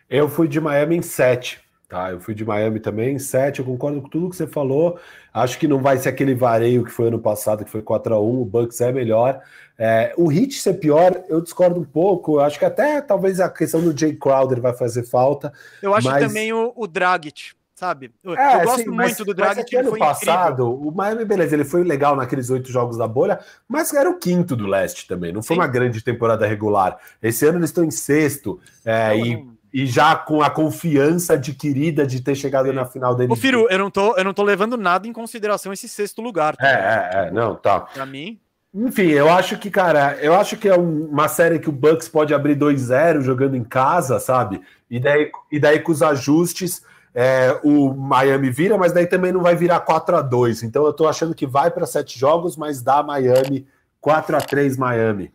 Eu 0.10 0.28
fui 0.28 0.48
de 0.48 0.60
Miami 0.60 0.98
em 0.98 1.02
sete. 1.02 1.64
Tá, 1.94 2.10
eu 2.10 2.20
fui 2.20 2.34
de 2.34 2.44
Miami 2.44 2.80
também 2.80 3.14
em 3.14 3.20
7, 3.20 3.60
eu 3.60 3.66
concordo 3.66 4.02
com 4.02 4.10
tudo 4.10 4.28
que 4.32 4.36
você 4.36 4.48
falou. 4.48 5.00
Acho 5.32 5.60
que 5.60 5.68
não 5.68 5.80
vai 5.80 5.96
ser 5.98 6.10
aquele 6.10 6.34
vareio 6.34 6.84
que 6.84 6.90
foi 6.90 7.10
ano 7.10 7.20
passado, 7.20 7.64
que 7.64 7.70
foi 7.70 7.84
4 7.84 8.16
a 8.16 8.20
1 8.20 8.42
o 8.42 8.46
Bucks 8.46 8.82
é 8.82 8.92
melhor. 8.92 9.40
É, 9.78 10.12
o 10.18 10.28
Hit 10.28 10.60
ser 10.60 10.74
pior, 10.76 11.24
eu 11.30 11.40
discordo 11.40 11.80
um 11.80 11.84
pouco. 11.84 12.38
Eu 12.38 12.40
acho 12.40 12.58
que 12.58 12.66
até 12.66 13.00
talvez 13.00 13.40
a 13.40 13.48
questão 13.48 13.80
do 13.80 13.96
Jay 13.96 14.16
Crowder 14.16 14.60
vai 14.60 14.74
fazer 14.74 15.04
falta. 15.04 15.54
Eu 15.84 15.94
acho 15.94 16.08
mas... 16.08 16.26
também 16.26 16.52
o, 16.52 16.74
o 16.76 16.88
Dragic, 16.88 17.54
sabe? 17.84 18.12
Eu, 18.24 18.36
é, 18.36 18.56
eu 18.56 18.66
gosto 18.66 18.78
sim, 18.78 18.86
muito 18.86 18.98
mas, 18.98 19.18
do 19.18 19.34
Dragic. 19.34 19.76
Mas 19.76 19.88
ano 19.88 19.98
passado, 19.98 20.64
incrível. 20.64 20.88
o 20.88 20.92
Miami, 20.96 21.26
beleza, 21.26 21.56
ele 21.56 21.66
foi 21.66 21.84
legal 21.84 22.16
naqueles 22.16 22.50
oito 22.50 22.72
jogos 22.72 22.98
da 22.98 23.08
bolha, 23.08 23.40
mas 23.68 23.94
era 23.94 24.10
o 24.10 24.18
quinto 24.18 24.56
do 24.56 24.66
leste 24.66 25.08
também. 25.08 25.34
Não 25.34 25.44
foi 25.44 25.56
sim. 25.56 25.62
uma 25.62 25.68
grande 25.68 26.02
temporada 26.02 26.48
regular. 26.48 26.98
Esse 27.22 27.46
ano 27.46 27.60
eles 27.60 27.70
estão 27.70 27.84
em 27.84 27.92
sexto. 27.92 28.60
É, 28.86 29.18
e 29.18 29.54
e 29.74 29.88
já 29.88 30.16
com 30.16 30.44
a 30.44 30.52
confiança 30.52 31.34
adquirida 31.34 32.06
de 32.06 32.22
ter 32.22 32.36
chegado 32.36 32.72
na 32.72 32.86
final 32.86 33.16
dele. 33.16 33.34
Ô, 33.34 33.36
Firu, 33.36 33.66
eu 33.72 33.80
não, 33.80 33.90
tô, 33.90 34.16
eu 34.16 34.24
não 34.24 34.32
tô 34.32 34.44
levando 34.44 34.78
nada 34.78 35.08
em 35.08 35.12
consideração 35.12 35.74
esse 35.74 35.90
sexto 35.90 36.22
lugar. 36.22 36.56
Tá? 36.56 36.68
É, 36.68 36.72
é, 36.72 37.28
é, 37.28 37.32
não, 37.32 37.56
tá. 37.56 37.80
Pra 37.80 38.06
mim. 38.06 38.40
Enfim, 38.72 39.08
eu 39.08 39.32
acho 39.32 39.58
que, 39.58 39.72
cara, 39.72 40.18
eu 40.22 40.36
acho 40.36 40.58
que 40.58 40.70
é 40.70 40.76
uma 40.76 41.28
série 41.28 41.58
que 41.58 41.70
o 41.70 41.72
Bucks 41.72 42.08
pode 42.08 42.34
abrir 42.34 42.56
2-0 42.56 43.22
jogando 43.22 43.56
em 43.56 43.64
casa, 43.64 44.20
sabe? 44.20 44.62
E 44.90 45.00
daí, 45.00 45.32
e 45.52 45.60
daí 45.60 45.80
com 45.80 45.92
os 45.92 46.04
ajustes, 46.04 46.84
é, 47.14 47.60
o 47.64 47.94
Miami 47.94 48.50
vira, 48.50 48.78
mas 48.78 48.92
daí 48.92 49.06
também 49.06 49.32
não 49.32 49.42
vai 49.42 49.56
virar 49.56 49.80
4 49.82 50.18
a 50.18 50.22
2 50.22 50.64
Então 50.64 50.86
eu 50.86 50.94
tô 50.94 51.08
achando 51.08 51.36
que 51.36 51.46
vai 51.46 51.70
para 51.70 51.86
sete 51.86 52.18
jogos, 52.18 52.58
mas 52.58 52.82
dá 52.82 53.04
Miami 53.04 53.68
4 54.02 54.38
a 54.38 54.42
3 54.42 54.78
Miami. 54.78 55.32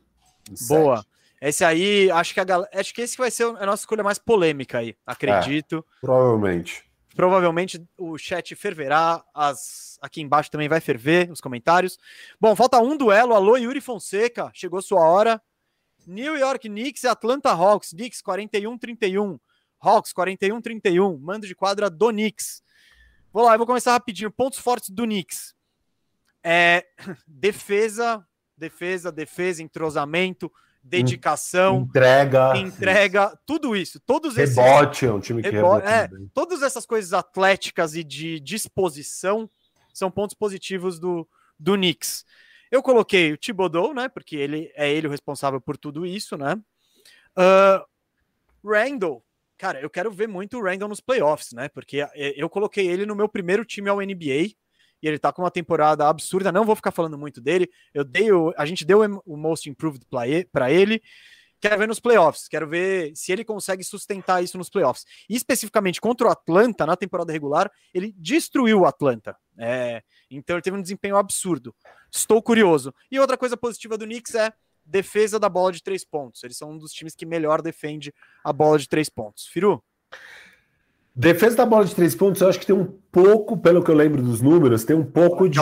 Boa. 0.68 1.04
Esse 1.40 1.64
aí, 1.64 2.10
acho 2.10 2.34
que 2.34 2.40
a 2.40 2.44
galera, 2.44 2.70
acho 2.74 2.92
que 2.92 3.00
esse 3.00 3.16
vai 3.16 3.30
ser 3.30 3.44
a 3.44 3.66
nossa 3.66 3.82
escolha 3.82 4.02
mais 4.02 4.18
polêmica 4.18 4.78
aí, 4.78 4.96
acredito. 5.06 5.78
É, 5.78 6.00
provavelmente. 6.00 6.84
Provavelmente 7.14 7.84
o 7.96 8.18
chat 8.18 8.54
ferverá, 8.56 9.24
as 9.34 9.88
aqui 10.00 10.20
embaixo 10.20 10.50
também 10.50 10.68
vai 10.68 10.80
ferver 10.80 11.30
os 11.30 11.40
comentários. 11.40 11.98
Bom, 12.40 12.54
falta 12.54 12.78
um 12.78 12.96
duelo. 12.96 13.34
Alô, 13.34 13.56
Yuri 13.56 13.80
Fonseca, 13.80 14.50
chegou 14.54 14.80
sua 14.80 15.00
hora. 15.00 15.40
New 16.06 16.36
York 16.36 16.68
Knicks 16.68 17.02
e 17.02 17.08
Atlanta 17.08 17.50
Hawks. 17.50 17.90
Knicks 17.90 18.22
41-31. 18.22 19.38
Hawks 19.80 20.12
41-31. 20.12 21.18
Mando 21.20 21.46
de 21.46 21.54
quadra 21.54 21.88
do 21.90 22.08
Knicks. 22.08 22.62
Vou 23.32 23.44
lá, 23.44 23.54
eu 23.54 23.58
vou 23.58 23.66
começar 23.66 23.92
rapidinho. 23.92 24.30
Pontos 24.30 24.58
fortes 24.58 24.90
do 24.90 25.04
Knicks. 25.04 25.54
É, 26.42 26.86
defesa, 27.26 28.24
defesa, 28.56 29.12
defesa, 29.12 29.62
entrosamento, 29.62 30.50
dedicação, 30.82 31.80
entrega, 31.80 32.56
entrega, 32.56 33.38
tudo 33.44 33.76
isso, 33.76 34.00
todos 34.00 34.36
esses 34.38 34.56
rebote, 34.56 35.06
é 35.06 35.12
um 35.12 35.20
time 35.20 35.42
que 35.42 35.50
rebote, 35.50 35.86
é, 35.86 36.08
todas 36.32 36.62
essas 36.62 36.86
coisas 36.86 37.12
atléticas 37.12 37.94
e 37.94 38.02
de 38.02 38.40
disposição 38.40 39.50
são 39.92 40.10
pontos 40.10 40.34
positivos 40.34 40.98
do 40.98 41.28
do 41.58 41.74
Knicks. 41.74 42.24
Eu 42.70 42.82
coloquei 42.82 43.32
o 43.32 43.38
Thibodeau, 43.38 43.92
né, 43.92 44.08
porque 44.08 44.36
ele 44.36 44.70
é 44.76 44.90
ele 44.90 45.08
o 45.08 45.10
responsável 45.10 45.60
por 45.60 45.76
tudo 45.76 46.06
isso, 46.06 46.36
né? 46.36 46.54
Uh, 47.36 47.84
Randall, 48.64 49.24
cara, 49.58 49.80
eu 49.80 49.90
quero 49.90 50.10
ver 50.10 50.28
muito 50.28 50.56
o 50.56 50.62
Randall 50.62 50.88
nos 50.88 51.00
playoffs, 51.00 51.52
né? 51.52 51.68
Porque 51.68 52.06
eu 52.14 52.48
coloquei 52.48 52.86
ele 52.86 53.04
no 53.04 53.16
meu 53.16 53.28
primeiro 53.28 53.64
time 53.64 53.88
ao 53.88 53.98
NBA 53.98 54.54
e 55.02 55.06
ele 55.06 55.18
tá 55.18 55.32
com 55.32 55.42
uma 55.42 55.50
temporada 55.50 56.08
absurda. 56.08 56.52
Não 56.52 56.64
vou 56.64 56.76
ficar 56.76 56.92
falando 56.92 57.18
muito 57.18 57.40
dele. 57.40 57.68
Eu 57.92 58.04
dei 58.04 58.32
o, 58.32 58.54
a 58.56 58.64
gente 58.64 58.84
deu 58.84 59.00
o 59.26 59.36
Most 59.36 59.68
Improved 59.68 60.06
para 60.50 60.70
ele. 60.70 61.02
Quero 61.60 61.76
ver 61.76 61.88
nos 61.88 61.98
playoffs, 61.98 62.46
quero 62.46 62.68
ver 62.68 63.10
se 63.16 63.32
ele 63.32 63.44
consegue 63.44 63.82
sustentar 63.82 64.44
isso 64.44 64.56
nos 64.56 64.70
playoffs. 64.70 65.04
E 65.28 65.34
especificamente 65.34 66.00
contra 66.00 66.28
o 66.28 66.30
Atlanta, 66.30 66.86
na 66.86 66.96
temporada 66.96 67.32
regular, 67.32 67.68
ele 67.92 68.14
destruiu 68.16 68.80
o 68.80 68.86
Atlanta. 68.86 69.36
É, 69.58 70.00
então 70.30 70.54
ele 70.54 70.62
teve 70.62 70.76
um 70.76 70.82
desempenho 70.82 71.16
absurdo. 71.16 71.74
Estou 72.12 72.40
curioso. 72.40 72.94
E 73.10 73.18
outra 73.18 73.36
coisa 73.36 73.56
positiva 73.56 73.98
do 73.98 74.04
Knicks 74.04 74.36
é 74.36 74.52
defesa 74.88 75.38
da 75.38 75.48
bola 75.48 75.72
de 75.72 75.82
três 75.82 76.04
pontos. 76.04 76.42
Eles 76.42 76.56
são 76.56 76.72
um 76.72 76.78
dos 76.78 76.92
times 76.92 77.14
que 77.14 77.26
melhor 77.26 77.62
defende 77.62 78.12
a 78.42 78.52
bola 78.52 78.78
de 78.78 78.88
três 78.88 79.08
pontos. 79.08 79.46
Firu? 79.46 79.82
Defesa 81.14 81.56
da 81.56 81.66
bola 81.66 81.84
de 81.84 81.94
três 81.94 82.14
pontos, 82.14 82.40
eu 82.40 82.48
acho 82.48 82.60
que 82.60 82.66
tem 82.66 82.76
um 82.76 82.86
pouco, 83.10 83.56
pelo 83.56 83.82
que 83.82 83.90
eu 83.90 83.94
lembro 83.94 84.22
dos 84.22 84.40
números, 84.40 84.84
tem 84.84 84.94
um 84.94 85.04
pouco 85.04 85.48
de 85.48 85.58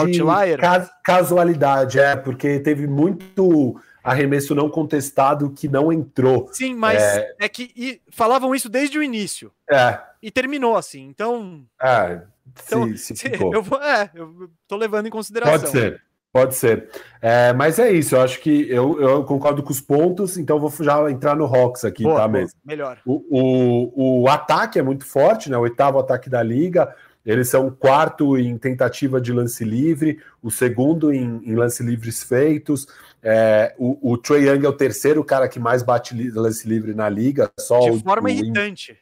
Cas 0.59 0.89
casualidade, 1.03 1.99
é, 1.99 2.15
porque 2.15 2.59
teve 2.59 2.85
muito 2.85 3.75
arremesso 4.03 4.53
não 4.53 4.69
contestado 4.69 5.49
que 5.49 5.67
não 5.67 5.91
entrou. 5.91 6.47
Sim, 6.53 6.75
mas 6.75 7.01
é, 7.01 7.35
é 7.39 7.49
que 7.49 7.99
falavam 8.11 8.53
isso 8.53 8.69
desde 8.69 8.99
o 8.99 9.03
início. 9.03 9.51
É. 9.69 9.99
E 10.21 10.29
terminou 10.29 10.77
assim, 10.77 11.07
então. 11.07 11.65
É, 11.81 12.21
então, 12.45 12.95
se, 12.95 13.15
se 13.15 13.27
eu 13.51 13.63
vou, 13.63 13.81
é, 13.81 14.11
eu 14.13 14.49
tô 14.67 14.77
levando 14.77 15.07
em 15.07 15.11
consideração. 15.11 15.59
Pode 15.59 15.71
ser. 15.71 16.01
Pode 16.37 16.53
ser. 16.53 16.87
É, 17.19 17.51
mas 17.51 17.79
é 17.79 17.91
isso, 17.91 18.15
eu 18.15 18.21
acho 18.21 18.39
que 18.39 18.69
eu, 18.69 19.01
eu, 19.01 19.23
concordo 19.23 19.63
com 19.63 19.71
os 19.71 19.81
pontos, 19.81 20.37
então 20.37 20.59
vou 20.59 20.71
já 20.81 21.09
entrar 21.09 21.35
no 21.35 21.45
Hawks 21.45 21.83
aqui, 21.83 22.03
boa, 22.03 22.21
tá 22.21 22.27
mesmo? 22.27 22.59
Melhor. 22.63 22.99
O, 23.03 23.23
o, 23.27 24.21
o, 24.21 24.29
ataque 24.29 24.77
é 24.77 24.83
muito 24.83 25.03
forte, 25.03 25.49
né? 25.49 25.57
O 25.57 25.61
oitavo 25.61 25.97
ataque 25.97 26.29
da 26.29 26.43
liga. 26.43 26.93
Eles 27.25 27.49
são 27.49 27.65
o 27.65 27.71
quarto 27.71 28.37
em 28.37 28.55
tentativa 28.55 29.19
de 29.19 29.33
lance 29.33 29.65
livre, 29.65 30.19
o 30.43 30.51
segundo 30.51 31.11
em, 31.11 31.41
em 31.43 31.55
lance 31.55 31.81
livres 31.81 32.21
feitos. 32.21 32.85
É, 33.23 33.73
o, 33.79 34.11
o 34.11 34.15
Trey 34.15 34.47
Young 34.47 34.63
é 34.63 34.69
o 34.69 34.73
terceiro 34.73 35.23
cara 35.23 35.49
que 35.49 35.59
mais 35.59 35.81
bate 35.81 36.13
lance 36.29 36.67
livre 36.67 36.93
na 36.93 37.09
liga. 37.09 37.49
Só 37.59 37.79
de 37.79 37.89
o, 37.89 37.99
forma 37.99 38.29
irritante. 38.29 38.95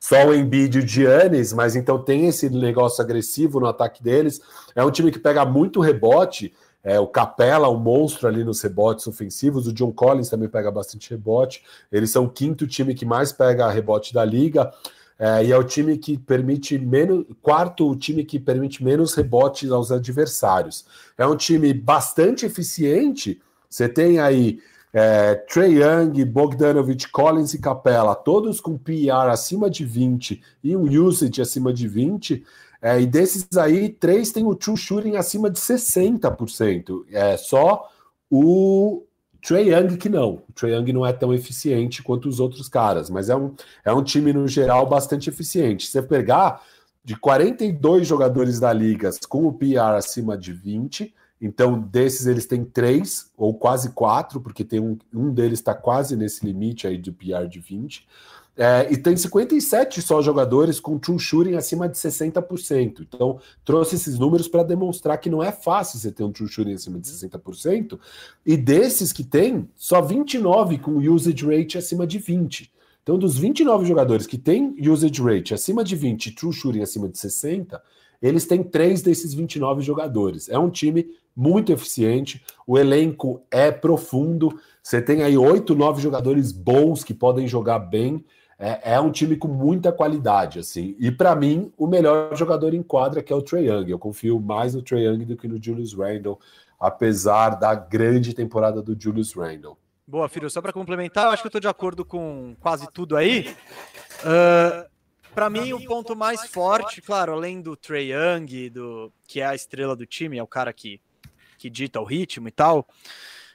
Só 0.00 0.28
o 0.28 0.34
Embiid 0.34 0.78
e 0.78 0.80
o 0.80 0.86
Giannis, 0.86 1.52
mas 1.52 1.76
então 1.76 2.02
tem 2.02 2.28
esse 2.28 2.48
negócio 2.48 3.04
agressivo 3.04 3.60
no 3.60 3.66
ataque 3.66 4.02
deles. 4.02 4.40
É 4.74 4.82
um 4.82 4.90
time 4.90 5.10
que 5.10 5.18
pega 5.18 5.44
muito 5.44 5.80
rebote. 5.80 6.54
É, 6.88 6.98
o 6.98 7.06
Capela, 7.06 7.68
o 7.68 7.76
monstro 7.76 8.26
ali 8.26 8.42
nos 8.42 8.62
rebotes 8.62 9.06
ofensivos. 9.06 9.66
O 9.66 9.74
John 9.74 9.92
Collins 9.92 10.30
também 10.30 10.48
pega 10.48 10.70
bastante 10.70 11.10
rebote. 11.10 11.62
Eles 11.92 12.10
são 12.10 12.24
o 12.24 12.30
quinto 12.30 12.66
time 12.66 12.94
que 12.94 13.04
mais 13.04 13.30
pega 13.30 13.68
rebote 13.68 14.14
da 14.14 14.24
liga. 14.24 14.72
É, 15.18 15.44
e 15.44 15.52
é 15.52 15.58
o 15.58 15.64
time 15.64 15.98
que 15.98 16.16
permite 16.16 16.78
menos. 16.78 17.26
Quarto 17.42 17.94
time 17.94 18.24
que 18.24 18.40
permite 18.40 18.82
menos 18.82 19.12
rebotes 19.12 19.70
aos 19.70 19.92
adversários. 19.92 20.86
É 21.18 21.26
um 21.26 21.36
time 21.36 21.74
bastante 21.74 22.46
eficiente. 22.46 23.38
Você 23.68 23.86
tem 23.86 24.18
aí 24.18 24.58
é, 24.90 25.34
Trey 25.34 25.82
Young, 25.82 26.24
Bogdanovich, 26.24 27.08
Collins 27.08 27.52
e 27.52 27.58
Capella, 27.58 28.14
todos 28.14 28.62
com 28.62 28.78
PR 28.78 29.28
acima 29.30 29.68
de 29.68 29.84
20 29.84 30.42
e 30.64 30.74
um 30.74 30.84
usage 31.04 31.42
acima 31.42 31.70
de 31.70 31.86
20, 31.86 32.42
é, 32.80 33.00
e 33.00 33.06
desses 33.06 33.46
aí, 33.56 33.88
três 33.88 34.30
tem 34.30 34.44
o 34.44 34.54
true 34.54 34.76
shooting 34.76 35.16
acima 35.16 35.50
de 35.50 35.58
60%. 35.58 37.04
É 37.10 37.36
só 37.36 37.88
o 38.30 39.04
Trey 39.42 39.72
Young 39.72 39.96
que 39.96 40.08
não. 40.08 40.42
O 40.48 40.52
Trey 40.54 40.74
Young 40.74 40.92
não 40.92 41.04
é 41.04 41.12
tão 41.12 41.34
eficiente 41.34 42.02
quanto 42.02 42.28
os 42.28 42.38
outros 42.38 42.68
caras, 42.68 43.10
mas 43.10 43.28
é 43.28 43.36
um, 43.36 43.54
é 43.84 43.92
um 43.92 44.02
time, 44.02 44.32
no 44.32 44.46
geral, 44.46 44.86
bastante 44.86 45.28
eficiente. 45.28 45.86
Se 45.86 45.92
você 45.92 46.02
pegar 46.02 46.62
de 47.04 47.16
42 47.16 48.06
jogadores 48.06 48.60
da 48.60 48.72
liga 48.72 49.10
com 49.28 49.46
o 49.46 49.52
PR 49.52 49.96
acima 49.96 50.36
de 50.36 50.52
20, 50.52 51.12
então 51.40 51.80
desses 51.80 52.26
eles 52.26 52.46
têm 52.46 52.64
três, 52.64 53.30
ou 53.36 53.54
quase 53.54 53.90
quatro, 53.90 54.40
porque 54.40 54.64
tem 54.64 54.80
um, 54.80 54.98
um 55.12 55.32
deles 55.32 55.58
está 55.58 55.74
quase 55.74 56.16
nesse 56.16 56.44
limite 56.44 56.86
aí 56.86 56.98
do 56.98 57.12
PR 57.12 57.46
de 57.48 57.60
20. 57.60 58.06
É, 58.60 58.92
e 58.92 58.96
tem 58.96 59.16
57 59.16 60.02
só 60.02 60.20
jogadores 60.20 60.80
com 60.80 60.98
true 60.98 61.16
shooting 61.16 61.54
acima 61.54 61.88
de 61.88 61.96
60%. 61.96 63.06
Então, 63.08 63.38
trouxe 63.64 63.94
esses 63.94 64.18
números 64.18 64.48
para 64.48 64.64
demonstrar 64.64 65.16
que 65.18 65.30
não 65.30 65.40
é 65.40 65.52
fácil 65.52 65.96
você 65.96 66.10
ter 66.10 66.24
um 66.24 66.32
true 66.32 66.48
shooting 66.48 66.72
acima 66.72 66.98
de 66.98 67.06
60%. 67.08 67.96
E 68.44 68.56
desses 68.56 69.12
que 69.12 69.22
tem, 69.22 69.68
só 69.76 70.02
29 70.02 70.78
com 70.78 70.96
usage 70.96 71.46
rate 71.46 71.78
acima 71.78 72.04
de 72.04 72.18
20%. 72.18 72.68
Então, 73.00 73.16
dos 73.16 73.38
29 73.38 73.86
jogadores 73.86 74.26
que 74.26 74.36
têm 74.36 74.74
usage 74.90 75.22
rate 75.22 75.54
acima 75.54 75.84
de 75.84 75.94
20 75.94 76.26
e 76.26 76.34
true 76.34 76.52
shooting 76.52 76.82
acima 76.82 77.08
de 77.08 77.16
60, 77.16 77.80
eles 78.20 78.44
têm 78.44 78.64
três 78.64 79.02
desses 79.02 79.32
29 79.32 79.82
jogadores. 79.82 80.48
É 80.48 80.58
um 80.58 80.68
time 80.68 81.08
muito 81.34 81.72
eficiente, 81.72 82.42
o 82.66 82.76
elenco 82.76 83.40
é 83.52 83.70
profundo. 83.70 84.58
Você 84.82 85.00
tem 85.00 85.22
aí 85.22 85.38
oito, 85.38 85.76
nove 85.76 86.02
jogadores 86.02 86.50
bons 86.50 87.04
que 87.04 87.14
podem 87.14 87.46
jogar 87.46 87.78
bem 87.78 88.24
é, 88.58 88.94
é 88.94 89.00
um 89.00 89.12
time 89.12 89.36
com 89.36 89.46
muita 89.46 89.92
qualidade, 89.92 90.58
assim. 90.58 90.96
E 90.98 91.10
para 91.10 91.36
mim, 91.36 91.72
o 91.76 91.86
melhor 91.86 92.34
jogador 92.36 92.74
em 92.74 92.82
quadra 92.82 93.22
que 93.22 93.32
é 93.32 93.36
o 93.36 93.42
Trey 93.42 93.68
Young. 93.68 93.88
Eu 93.88 93.98
confio 93.98 94.40
mais 94.40 94.74
no 94.74 94.82
Trey 94.82 95.06
Young 95.06 95.24
do 95.24 95.36
que 95.36 95.46
no 95.46 95.62
Julius 95.62 95.94
Randle, 95.94 96.40
apesar 96.78 97.50
da 97.50 97.74
grande 97.74 98.34
temporada 98.34 98.82
do 98.82 99.00
Julius 99.00 99.32
Randle. 99.32 99.78
Boa, 100.04 100.28
filho. 100.28 100.50
Só 100.50 100.60
para 100.60 100.72
complementar, 100.72 101.26
eu 101.26 101.30
acho 101.30 101.42
que 101.42 101.46
eu 101.46 101.50
estou 101.50 101.60
de 101.60 101.68
acordo 101.68 102.04
com 102.04 102.56
quase 102.58 102.90
tudo 102.92 103.16
aí. 103.16 103.54
Uh, 104.20 104.88
para 105.32 105.48
mim, 105.48 105.72
o 105.72 105.84
ponto 105.84 106.16
mais 106.16 106.48
forte, 106.48 107.00
claro, 107.00 107.32
além 107.32 107.60
do 107.60 107.76
Trey 107.76 108.12
Young, 108.12 108.70
do, 108.70 109.12
que 109.26 109.40
é 109.40 109.46
a 109.46 109.54
estrela 109.54 109.94
do 109.94 110.04
time, 110.04 110.36
é 110.36 110.42
o 110.42 110.48
cara 110.48 110.72
que, 110.72 111.00
que 111.58 111.70
dita 111.70 112.00
o 112.00 112.04
ritmo 112.04 112.48
e 112.48 112.50
tal, 112.50 112.88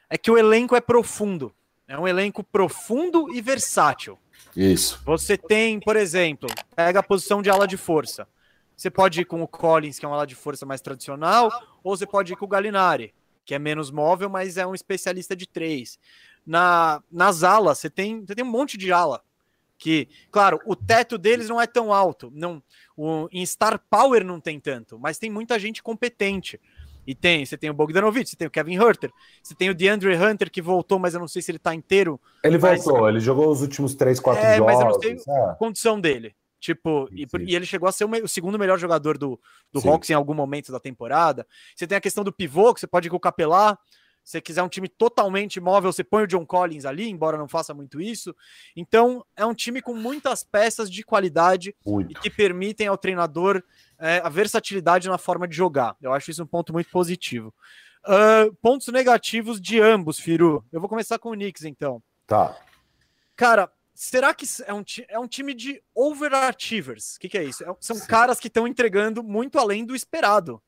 é 0.10 0.18
que 0.18 0.32
o 0.32 0.38
elenco 0.38 0.78
é 0.78 0.82
profundo. 0.82 1.54
É 1.86 2.00
um 2.00 2.08
elenco 2.08 2.42
profundo 2.42 3.34
e 3.34 3.42
versátil. 3.42 4.18
Isso. 4.56 5.02
Você 5.06 5.38
tem, 5.38 5.80
por 5.80 5.96
exemplo, 5.96 6.50
pega 6.76 7.00
a 7.00 7.04
posição 7.04 7.42
de 7.42 7.50
ala 7.50 7.68
de 7.68 7.78
força. 7.78 8.28
Você 8.76 8.90
pode 8.90 9.22
ir 9.22 9.26
com 9.26 9.42
o 9.42 9.48
Collins, 9.48 10.00
que 10.00 10.06
é 10.06 10.08
uma 10.08 10.16
ala 10.16 10.28
de 10.28 10.36
força 10.36 10.66
mais 10.66 10.82
tradicional, 10.82 11.52
ou 11.84 11.96
você 11.96 12.06
pode 12.06 12.34
ir 12.34 12.36
com 12.36 12.46
o 12.46 12.48
Galinari, 12.48 13.14
que 13.46 13.54
é 13.54 13.60
menos 13.60 13.92
móvel, 13.92 14.30
mas 14.30 14.58
é 14.58 14.66
um 14.66 14.76
especialista 14.76 15.36
de 15.36 15.48
três. 15.48 16.00
Na, 16.46 17.02
nas 17.12 17.44
alas, 17.44 17.80
você 17.80 17.90
tem, 17.90 18.26
você 18.26 18.36
tem 18.36 18.44
um 18.44 18.50
monte 18.50 18.78
de 18.78 18.92
ala. 18.92 19.24
Que, 19.78 20.08
claro, 20.32 20.60
o 20.66 20.76
teto 20.76 21.18
deles 21.18 21.50
não 21.50 21.60
é 21.60 21.68
tão 21.68 21.92
alto. 21.92 22.32
Não, 22.34 22.64
o, 22.96 23.28
em 23.32 23.46
Star 23.46 23.80
Power 23.90 24.24
não 24.24 24.40
tem 24.40 24.60
tanto, 24.60 24.98
mas 25.00 25.18
tem 25.18 25.30
muita 25.30 25.60
gente 25.60 25.84
competente. 25.84 26.60
E 27.06 27.14
tem, 27.14 27.46
você 27.46 27.58
tem 27.58 27.70
o 27.70 27.74
Bogdanovich, 27.74 28.30
você 28.30 28.36
tem 28.36 28.48
o 28.48 28.52
Kevin 28.52 28.76
Herter, 28.76 29.12
você 29.42 29.54
tem 29.54 29.70
o 29.70 29.76
DeAndre 29.76 30.16
Hunter 30.16 30.50
que 30.50 30.62
voltou, 30.62 30.98
mas 31.00 31.14
eu 31.14 31.20
não 31.20 31.28
sei 31.28 31.42
se 31.42 31.52
ele 31.52 31.60
tá 31.60 31.76
inteiro. 31.76 32.20
Ele 32.44 32.58
mas... 32.58 32.84
voltou, 32.84 33.10
ele 33.10 33.20
jogou 33.20 33.50
os 33.50 33.62
últimos 33.62 33.96
3, 33.96 34.20
4 34.20 34.44
é, 34.44 34.58
jogos. 34.58 34.74
Mas 34.74 34.82
eu 34.82 34.88
não 34.88 35.00
sei 35.02 35.18
é. 35.28 35.50
a 35.50 35.56
condição 35.56 36.00
dele. 36.00 36.36
Tipo, 36.64 37.10
e, 37.12 37.28
e, 37.42 37.56
ele 37.58 37.66
chegou 37.66 37.90
a 37.90 37.92
ser 37.92 38.06
o, 38.06 38.10
o 38.24 38.28
segundo 38.28 38.58
melhor 38.58 38.80
jogador 38.80 39.18
do, 39.18 39.38
do 39.70 39.86
Hawks 39.86 40.10
em 40.10 40.14
algum 40.14 40.34
momento 40.34 40.72
da 40.72 40.80
temporada. 40.80 41.46
Você 41.76 41.86
tem 41.86 41.98
a 41.98 42.02
questão 42.02 42.24
do 42.24 42.32
pivô, 42.32 42.74
que 42.74 42.80
você 42.80 42.88
pode 42.88 43.08
ir 43.08 43.10
com 43.10 43.18
o 43.18 43.20
Capelá. 43.20 43.78
Se 44.24 44.32
você 44.32 44.42
quiser 44.42 44.64
um 44.64 44.70
time 44.70 44.88
totalmente 44.88 45.60
móvel, 45.60 45.92
você 45.92 46.06
põe 46.06 46.24
o 46.24 46.28
John 46.28 46.46
Collins 46.46 46.86
ali, 46.86 47.10
embora 47.10 47.38
não 47.38 47.50
faça 47.50 47.74
muito 47.74 48.00
isso. 48.00 48.34
Então, 48.78 49.26
é 49.36 49.46
um 49.46 49.54
time 49.54 49.82
com 49.82 49.94
muitas 49.94 50.42
peças 50.42 50.90
de 50.90 51.04
qualidade 51.04 51.76
muito. 51.86 52.12
e 52.12 52.16
que 52.16 52.30
permitem 52.30 52.88
ao 52.88 52.98
treinador 52.98 53.62
é, 54.04 54.22
a 54.22 54.28
versatilidade 54.28 55.08
na 55.08 55.18
forma 55.18 55.48
de 55.48 55.56
jogar. 55.56 55.96
Eu 56.02 56.12
acho 56.12 56.30
isso 56.30 56.44
um 56.44 56.48
ponto 56.48 56.74
muito 56.74 56.90
positivo. 56.90 57.54
Uh, 58.06 58.54
pontos 58.56 58.90
negativos 58.90 59.62
de 59.62 59.80
ambos, 59.80 60.20
Firu. 60.20 60.62
Eu 60.74 60.82
vou 60.82 60.90
começar 60.90 61.18
com 61.18 61.30
o 61.30 61.34
Knicks, 61.34 61.64
então. 61.64 62.04
Tá. 62.28 62.54
Cara, 63.34 63.72
será 63.96 64.34
que 64.34 64.46
é 64.66 64.74
um, 64.74 64.84
é 65.08 65.18
um 65.18 65.28
time 65.28 65.54
de 65.54 65.82
overachievers? 65.96 67.16
O 67.16 67.20
que, 67.22 67.30
que 67.30 67.38
é 67.38 67.46
isso? 67.46 67.64
É, 67.64 67.74
são 67.80 67.96
Sim. 67.96 68.06
caras 68.06 68.42
que 68.42 68.48
estão 68.50 68.68
entregando 68.68 69.24
muito 69.24 69.58
além 69.58 69.86
do 69.86 69.96
esperado. 69.96 70.62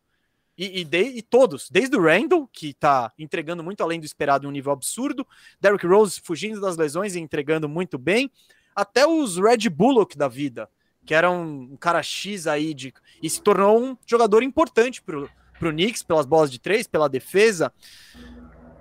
E, 0.57 0.79
e, 0.79 0.85
de, 0.85 1.03
e, 1.03 1.21
todos, 1.21 1.69
desde 1.69 1.97
o 1.97 2.01
Randall, 2.01 2.47
que 2.47 2.73
tá 2.73 3.11
entregando 3.19 3.61
muito 3.61 3.83
além 3.83 3.99
do 3.99 4.05
esperado 4.05 4.45
em 4.45 4.47
um 4.47 4.53
nível 4.53 4.71
absurdo, 4.71 5.27
Derrick 5.59 5.85
Rose 5.85 6.21
fugindo 6.23 6.61
das 6.61 6.77
lesões 6.77 7.15
e 7.15 7.19
entregando 7.19 7.67
muito 7.67 7.97
bem, 7.97 8.31
até 8.73 9.05
os 9.05 9.35
Red 9.37 9.69
Bullock 9.69 10.17
da 10.17 10.29
vida, 10.29 10.69
que 11.05 11.13
era 11.13 11.29
um, 11.29 11.77
cara 11.77 12.01
X 12.01 12.47
aí 12.47 12.73
de, 12.73 12.93
e 13.21 13.29
se 13.29 13.41
tornou 13.41 13.81
um 13.81 13.97
jogador 14.05 14.41
importante 14.43 15.01
pro, 15.01 15.29
pro 15.59 15.71
Knicks 15.71 16.03
pelas 16.03 16.25
bolas 16.25 16.51
de 16.51 16.59
três, 16.59 16.87
pela 16.87 17.07
defesa. 17.07 17.71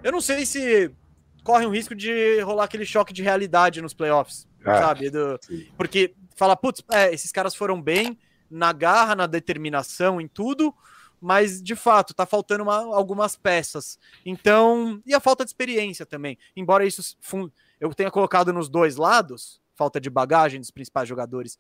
Eu 0.03 0.11
não 0.11 0.21
sei 0.21 0.47
se 0.47 0.91
corre 1.43 1.67
um 1.67 1.71
risco 1.71 1.95
de 1.95 2.41
rolar 2.41 2.65
aquele 2.65 2.87
choque 2.87 3.13
de 3.13 3.23
realidade 3.23 3.83
nos 3.83 3.93
playoffs, 3.93 4.49
é, 4.65 4.79
sabe? 4.79 5.11
Do, 5.11 5.39
porque 5.77 6.15
fala, 6.35 6.57
putz, 6.57 6.83
é, 6.91 7.13
esses 7.13 7.31
caras 7.31 7.55
foram 7.55 7.81
bem 7.81 8.19
na 8.51 8.73
garra, 8.73 9.15
na 9.15 9.27
determinação, 9.27 10.21
em 10.21 10.27
tudo, 10.29 10.75
mas 11.21 11.63
de 11.63 11.77
fato 11.77 12.15
tá 12.15 12.25
faltando 12.25 12.63
uma, 12.63 12.77
algumas 12.95 13.37
peças. 13.37 13.99
Então, 14.25 15.03
e 15.07 15.15
a 15.15 15.21
falta 15.21 15.45
de 15.45 15.51
experiência 15.51 16.07
também. 16.07 16.39
Embora 16.57 16.87
isso 16.87 17.17
eu 17.81 17.93
tenha 17.95 18.11
colocado 18.11 18.53
nos 18.53 18.69
dois 18.69 18.97
lados, 18.97 19.61
falta 19.75 20.01
de 20.01 20.09
bagagem 20.09 20.61
dos 20.61 20.71
principais 20.71 21.09
jogadores 21.09 21.59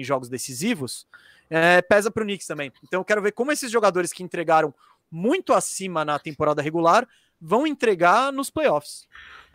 em 0.00 0.04
jogos 0.04 0.28
decisivos, 0.28 1.06
é, 1.48 1.80
pesa 1.82 2.10
para 2.10 2.22
o 2.22 2.26
Knicks 2.26 2.46
também. 2.46 2.72
Então 2.82 3.00
eu 3.00 3.04
quero 3.04 3.22
ver 3.22 3.32
como 3.32 3.52
esses 3.52 3.70
jogadores 3.70 4.12
que 4.12 4.22
entregaram 4.22 4.74
muito 5.10 5.52
acima 5.52 6.04
na 6.04 6.18
temporada 6.18 6.60
regular 6.62 7.06
vão 7.40 7.66
entregar 7.66 8.32
nos 8.32 8.50
playoffs. 8.50 9.06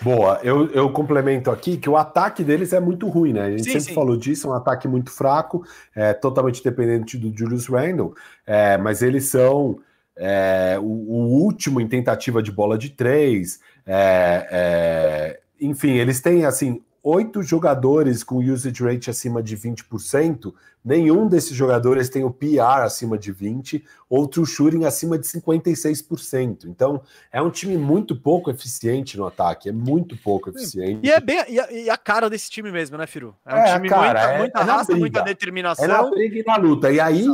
Boa, 0.01 0.39
eu, 0.43 0.69
eu 0.71 0.89
complemento 0.91 1.51
aqui 1.51 1.77
que 1.77 1.89
o 1.89 1.97
ataque 1.97 2.43
deles 2.43 2.73
é 2.73 2.79
muito 2.79 3.07
ruim, 3.07 3.33
né? 3.33 3.45
A 3.45 3.51
gente 3.51 3.63
sim, 3.63 3.71
sempre 3.71 3.89
sim. 3.89 3.93
falou 3.93 4.17
disso, 4.17 4.47
é 4.47 4.49
um 4.49 4.53
ataque 4.53 4.87
muito 4.87 5.11
fraco, 5.11 5.63
é 5.95 6.13
totalmente 6.13 6.63
dependente 6.63 7.17
do 7.17 7.35
Julius 7.35 7.67
Randle, 7.67 8.15
é, 8.45 8.77
mas 8.77 9.01
eles 9.01 9.25
são 9.25 9.79
é, 10.15 10.77
o, 10.79 10.83
o, 10.83 11.43
último 11.43 11.79
em 11.79 11.87
tentativa 11.87 12.41
de 12.41 12.51
bola 12.51 12.77
de 12.77 12.89
três, 12.89 13.59
é, 13.85 14.47
é, 14.51 15.39
enfim, 15.59 15.91
eles 15.91 16.19
têm 16.19 16.45
assim 16.45 16.81
oito 17.03 17.41
jogadores 17.41 18.23
com 18.23 18.37
usage 18.37 18.83
rate 18.83 19.09
acima 19.09 19.41
de 19.41 19.57
20%, 19.57 20.53
nenhum 20.83 21.27
desses 21.27 21.55
jogadores 21.55 22.09
tem 22.09 22.23
o 22.23 22.31
PR 22.31 22.83
acima 22.83 23.17
de 23.17 23.33
20%, 23.33 23.83
outro 24.09 24.45
shooting 24.45 24.85
acima 24.85 25.17
de 25.17 25.25
56%. 25.25 26.65
Então, 26.65 27.01
é 27.31 27.41
um 27.41 27.49
time 27.49 27.77
muito 27.77 28.15
pouco 28.15 28.51
eficiente 28.51 29.17
no 29.17 29.25
ataque, 29.25 29.69
é 29.69 29.71
muito 29.71 30.15
pouco 30.17 30.49
eficiente. 30.49 30.99
E 31.03 31.11
é 31.11 31.19
bem 31.19 31.43
e 31.49 31.59
a, 31.59 31.71
e 31.71 31.89
a 31.89 31.97
cara 31.97 32.29
desse 32.29 32.49
time 32.49 32.71
mesmo, 32.71 32.97
né, 32.97 33.07
Firu? 33.07 33.35
É 33.45 33.55
um 33.55 33.57
é, 33.57 33.73
time 33.73 33.89
cara, 33.89 34.05
muita, 34.05 34.19
é, 34.19 34.37
muita 34.37 34.59
é 34.59 34.63
raça, 34.63 34.95
muita 34.95 35.21
determinação. 35.21 35.85
É 35.85 35.87
na 35.87 36.03
briga 36.03 36.39
e 36.39 36.43
na 36.43 36.57
luta. 36.57 36.91
E 36.91 36.99
aí, 36.99 37.25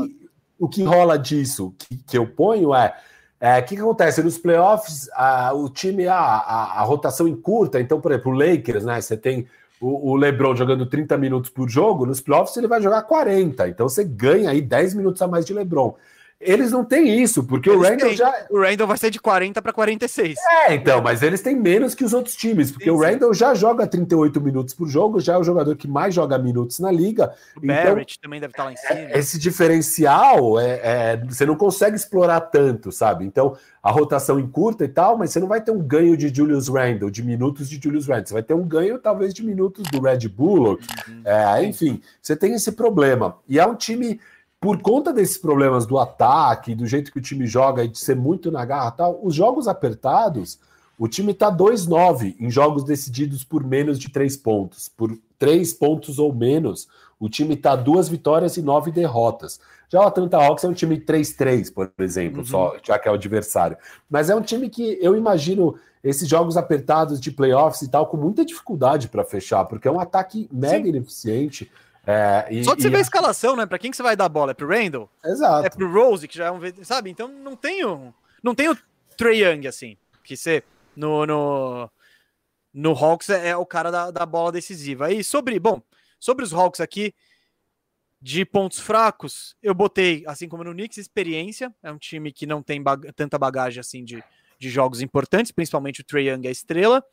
o 0.57 0.67
que 0.67 0.83
rola 0.83 1.19
disso 1.19 1.75
que, 1.77 1.97
que 1.97 2.17
eu 2.17 2.25
ponho 2.25 2.73
é 2.73 2.95
o 3.39 3.45
é, 3.45 3.61
que, 3.61 3.75
que, 3.75 3.81
acontece? 3.81 4.23
Nos 4.23 4.37
playoffs, 4.37 5.09
a, 5.13 5.53
o 5.53 5.69
time, 5.69 6.07
a, 6.07 6.15
a, 6.15 6.81
a, 6.81 6.83
rotação 6.83 7.27
encurta. 7.27 7.79
Então, 7.79 8.01
por 8.01 8.11
exemplo, 8.11 8.31
o 8.31 8.35
Lakers, 8.35 8.83
né? 8.83 8.99
Você 8.99 9.15
tem 9.15 9.47
o, 9.79 10.11
o, 10.11 10.15
LeBron 10.15 10.55
jogando 10.55 10.85
30 10.85 11.17
minutos 11.17 11.51
por 11.51 11.69
jogo, 11.69 12.05
nos 12.05 12.19
playoffs 12.19 12.57
ele 12.57 12.67
vai 12.67 12.81
jogar 12.81 13.03
40. 13.03 13.67
Então 13.67 13.87
você 13.87 14.03
ganha 14.03 14.49
aí 14.49 14.61
10 14.61 14.95
minutos 14.95 15.21
a 15.21 15.27
mais 15.27 15.45
de 15.45 15.53
LeBron. 15.53 15.95
Eles 16.39 16.71
não 16.71 16.85
têm 16.85 17.21
isso, 17.21 17.43
porque 17.43 17.67
eles 17.67 17.81
o 17.81 17.83
Randall 17.83 18.09
têm. 18.09 18.17
já. 18.17 18.45
O 18.51 18.61
Randall 18.61 18.87
vai 18.87 18.97
ser 18.97 19.09
de 19.09 19.19
40 19.19 19.59
para 19.59 19.73
46. 19.73 20.37
É, 20.67 20.75
então, 20.75 21.01
mas 21.01 21.23
eles 21.23 21.41
têm 21.41 21.55
menos 21.55 21.95
que 21.95 22.05
os 22.05 22.13
outros 22.13 22.35
times, 22.35 22.71
porque 22.71 22.85
sim, 22.85 22.91
o 22.91 22.97
Randall 22.97 23.33
já 23.33 23.55
joga 23.55 23.87
38 23.87 24.39
minutos 24.39 24.73
por 24.75 24.87
jogo, 24.87 25.19
já 25.19 25.33
é 25.33 25.37
o 25.37 25.43
jogador 25.43 25.75
que 25.75 25.87
mais 25.87 26.13
joga 26.13 26.37
minutos 26.37 26.77
na 26.79 26.91
liga. 26.91 27.33
O 27.55 27.65
então, 27.65 27.75
Barrett 27.75 28.19
também 28.19 28.39
deve 28.39 28.51
estar 28.51 28.65
lá 28.65 28.71
em 28.71 28.77
cima. 28.77 28.99
É, 28.99 29.17
esse 29.17 29.39
diferencial 29.39 30.59
é, 30.59 30.79
é, 30.83 31.17
você 31.17 31.43
não 31.43 31.55
consegue 31.55 31.95
explorar 31.95 32.41
tanto, 32.41 32.91
sabe? 32.91 33.25
Então, 33.25 33.57
a 33.81 33.89
rotação 33.89 34.39
encurta 34.39 34.83
e 34.83 34.87
tal, 34.89 35.17
mas 35.17 35.31
você 35.31 35.39
não 35.39 35.47
vai 35.47 35.61
ter 35.61 35.71
um 35.71 35.79
ganho 35.79 36.15
de 36.15 36.27
Julius 36.27 36.67
Randle, 36.67 37.09
de 37.09 37.23
minutos 37.23 37.67
de 37.67 37.79
Julius 37.81 38.05
Randle. 38.05 38.27
Você 38.27 38.33
vai 38.33 38.43
ter 38.43 38.53
um 38.53 38.63
ganho, 38.63 38.99
talvez, 38.99 39.33
de 39.33 39.43
minutos 39.43 39.85
do 39.91 40.01
Red 40.01 40.27
Bullock. 40.27 40.85
Uhum. 41.07 41.21
É, 41.25 41.63
enfim, 41.63 41.99
você 42.21 42.35
tem 42.35 42.53
esse 42.53 42.73
problema. 42.73 43.37
E 43.47 43.57
é 43.57 43.65
um 43.65 43.75
time 43.75 44.19
por 44.59 44.81
conta 44.81 45.13
desses 45.13 45.37
problemas 45.37 45.85
do 45.85 45.97
ataque, 45.99 46.75
do 46.75 46.85
jeito 46.85 47.11
que 47.11 47.19
o 47.19 47.21
time 47.21 47.45
joga 47.45 47.83
e 47.83 47.87
de 47.87 47.99
ser 47.99 48.15
muito 48.15 48.51
na 48.51 48.65
garra 48.65 48.91
tal, 48.91 49.19
os 49.23 49.35
jogos 49.35 49.67
apertados, 49.67 50.59
O 50.97 51.07
time 51.07 51.31
está 51.31 51.51
2-9 51.51 52.35
em 52.39 52.49
jogos 52.49 52.83
decididos 52.83 53.43
por 53.43 53.63
menos 53.63 53.99
de 53.99 54.09
3 54.09 54.35
pontos. 54.37 54.89
Por 54.89 55.15
3 55.37 55.73
pontos 55.73 56.17
ou 56.17 56.33
menos, 56.33 56.87
o 57.19 57.29
time 57.29 57.53
está 57.53 57.75
duas 57.75 58.09
vitórias 58.09 58.57
e 58.57 58.63
nove 58.63 58.91
derrotas. 58.91 59.59
Já 59.89 60.01
o 60.01 60.07
Atlanta 60.07 60.37
Hawks 60.37 60.63
é 60.63 60.67
um 60.67 60.73
time 60.73 60.99
3-3, 60.99 61.71
por 61.71 61.91
exemplo, 61.99 62.39
uhum. 62.39 62.45
só, 62.45 62.75
já 62.83 62.97
que 62.97 63.07
é 63.07 63.11
o 63.11 63.13
adversário. 63.13 63.77
Mas 64.09 64.29
é 64.29 64.35
um 64.35 64.41
time 64.41 64.69
que 64.69 64.97
eu 64.99 65.15
imagino 65.15 65.75
esses 66.03 66.27
jogos 66.27 66.57
apertados 66.57 67.21
de 67.21 67.31
playoffs 67.31 67.83
e 67.83 67.89
tal 67.89 68.07
com 68.07 68.17
muita 68.17 68.43
dificuldade 68.43 69.07
para 69.07 69.23
fechar, 69.23 69.65
porque 69.65 69.87
é 69.87 69.91
um 69.91 69.99
ataque 69.99 70.49
mega 70.51 70.83
Sim. 70.83 70.89
ineficiente. 70.89 71.71
É, 72.09 72.47
e, 72.49 72.63
Só 72.63 72.73
de 72.73 72.81
você 72.81 72.87
e... 72.87 72.91
ver 72.91 72.97
a 72.99 73.01
escalação, 73.01 73.53
né? 73.57 73.65
Para 73.65 73.77
quem 73.77 73.91
que 73.91 73.97
você 73.97 74.03
vai 74.03 74.15
dar 74.15 74.25
a 74.25 74.29
bola? 74.29 74.51
É 74.51 74.53
pro 74.53 74.69
Randall? 74.69 75.09
Exato. 75.25 75.67
É 75.67 75.69
pro 75.69 75.91
Rose, 75.91 76.25
que 76.25 76.37
já 76.37 76.45
é 76.45 76.51
um. 76.51 76.59
Sabe? 76.81 77.09
Então 77.09 77.27
não 77.27 77.53
tem 77.53 77.83
o, 77.83 78.13
não 78.41 78.55
tem 78.55 78.69
o 78.69 78.77
Trey 79.17 79.43
Young, 79.43 79.67
assim. 79.67 79.97
Que 80.23 80.37
você. 80.37 80.63
No, 80.95 81.25
no, 81.25 81.91
no 82.73 82.91
Hawks 82.93 83.29
é, 83.29 83.49
é 83.49 83.57
o 83.57 83.65
cara 83.65 83.91
da, 83.91 84.09
da 84.09 84.25
bola 84.25 84.53
decisiva. 84.53 85.11
E 85.11 85.21
sobre. 85.21 85.59
Bom, 85.59 85.81
sobre 86.17 86.45
os 86.45 86.53
Hawks 86.53 86.79
aqui, 86.79 87.13
de 88.21 88.45
pontos 88.45 88.79
fracos, 88.79 89.55
eu 89.61 89.75
botei, 89.75 90.23
assim 90.25 90.47
como 90.47 90.63
no 90.63 90.71
Knicks, 90.71 90.97
experiência. 90.97 91.75
É 91.83 91.91
um 91.91 91.97
time 91.97 92.31
que 92.31 92.45
não 92.45 92.63
tem 92.63 92.81
bag 92.81 93.11
tanta 93.13 93.37
bagagem 93.37 93.81
assim 93.81 94.05
de, 94.05 94.23
de 94.57 94.69
jogos 94.69 95.01
importantes, 95.01 95.51
principalmente 95.51 95.99
o 95.99 96.05
Trey 96.05 96.29
Young 96.29 96.45
é 96.45 96.49
a 96.49 96.51
estrela. 96.51 97.03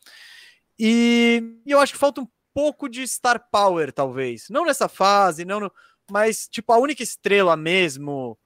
E, 0.79 1.41
e, 1.65 1.71
eu 1.71 1.79
acho 1.79 1.93
que 1.93 1.99
falta 1.99 2.21
um 2.21 2.27
pouco 2.55 2.87
de 2.87 3.05
star 3.05 3.49
power, 3.51 3.91
talvez. 3.91 4.47
Não 4.49 4.65
nessa 4.65 4.87
fase, 4.87 5.43
não 5.43 5.59
no, 5.59 5.71
mas 6.09 6.47
tipo 6.47 6.71
a 6.71 6.77
única 6.77 7.03
estrela 7.03 7.57
mesmo 7.57 8.37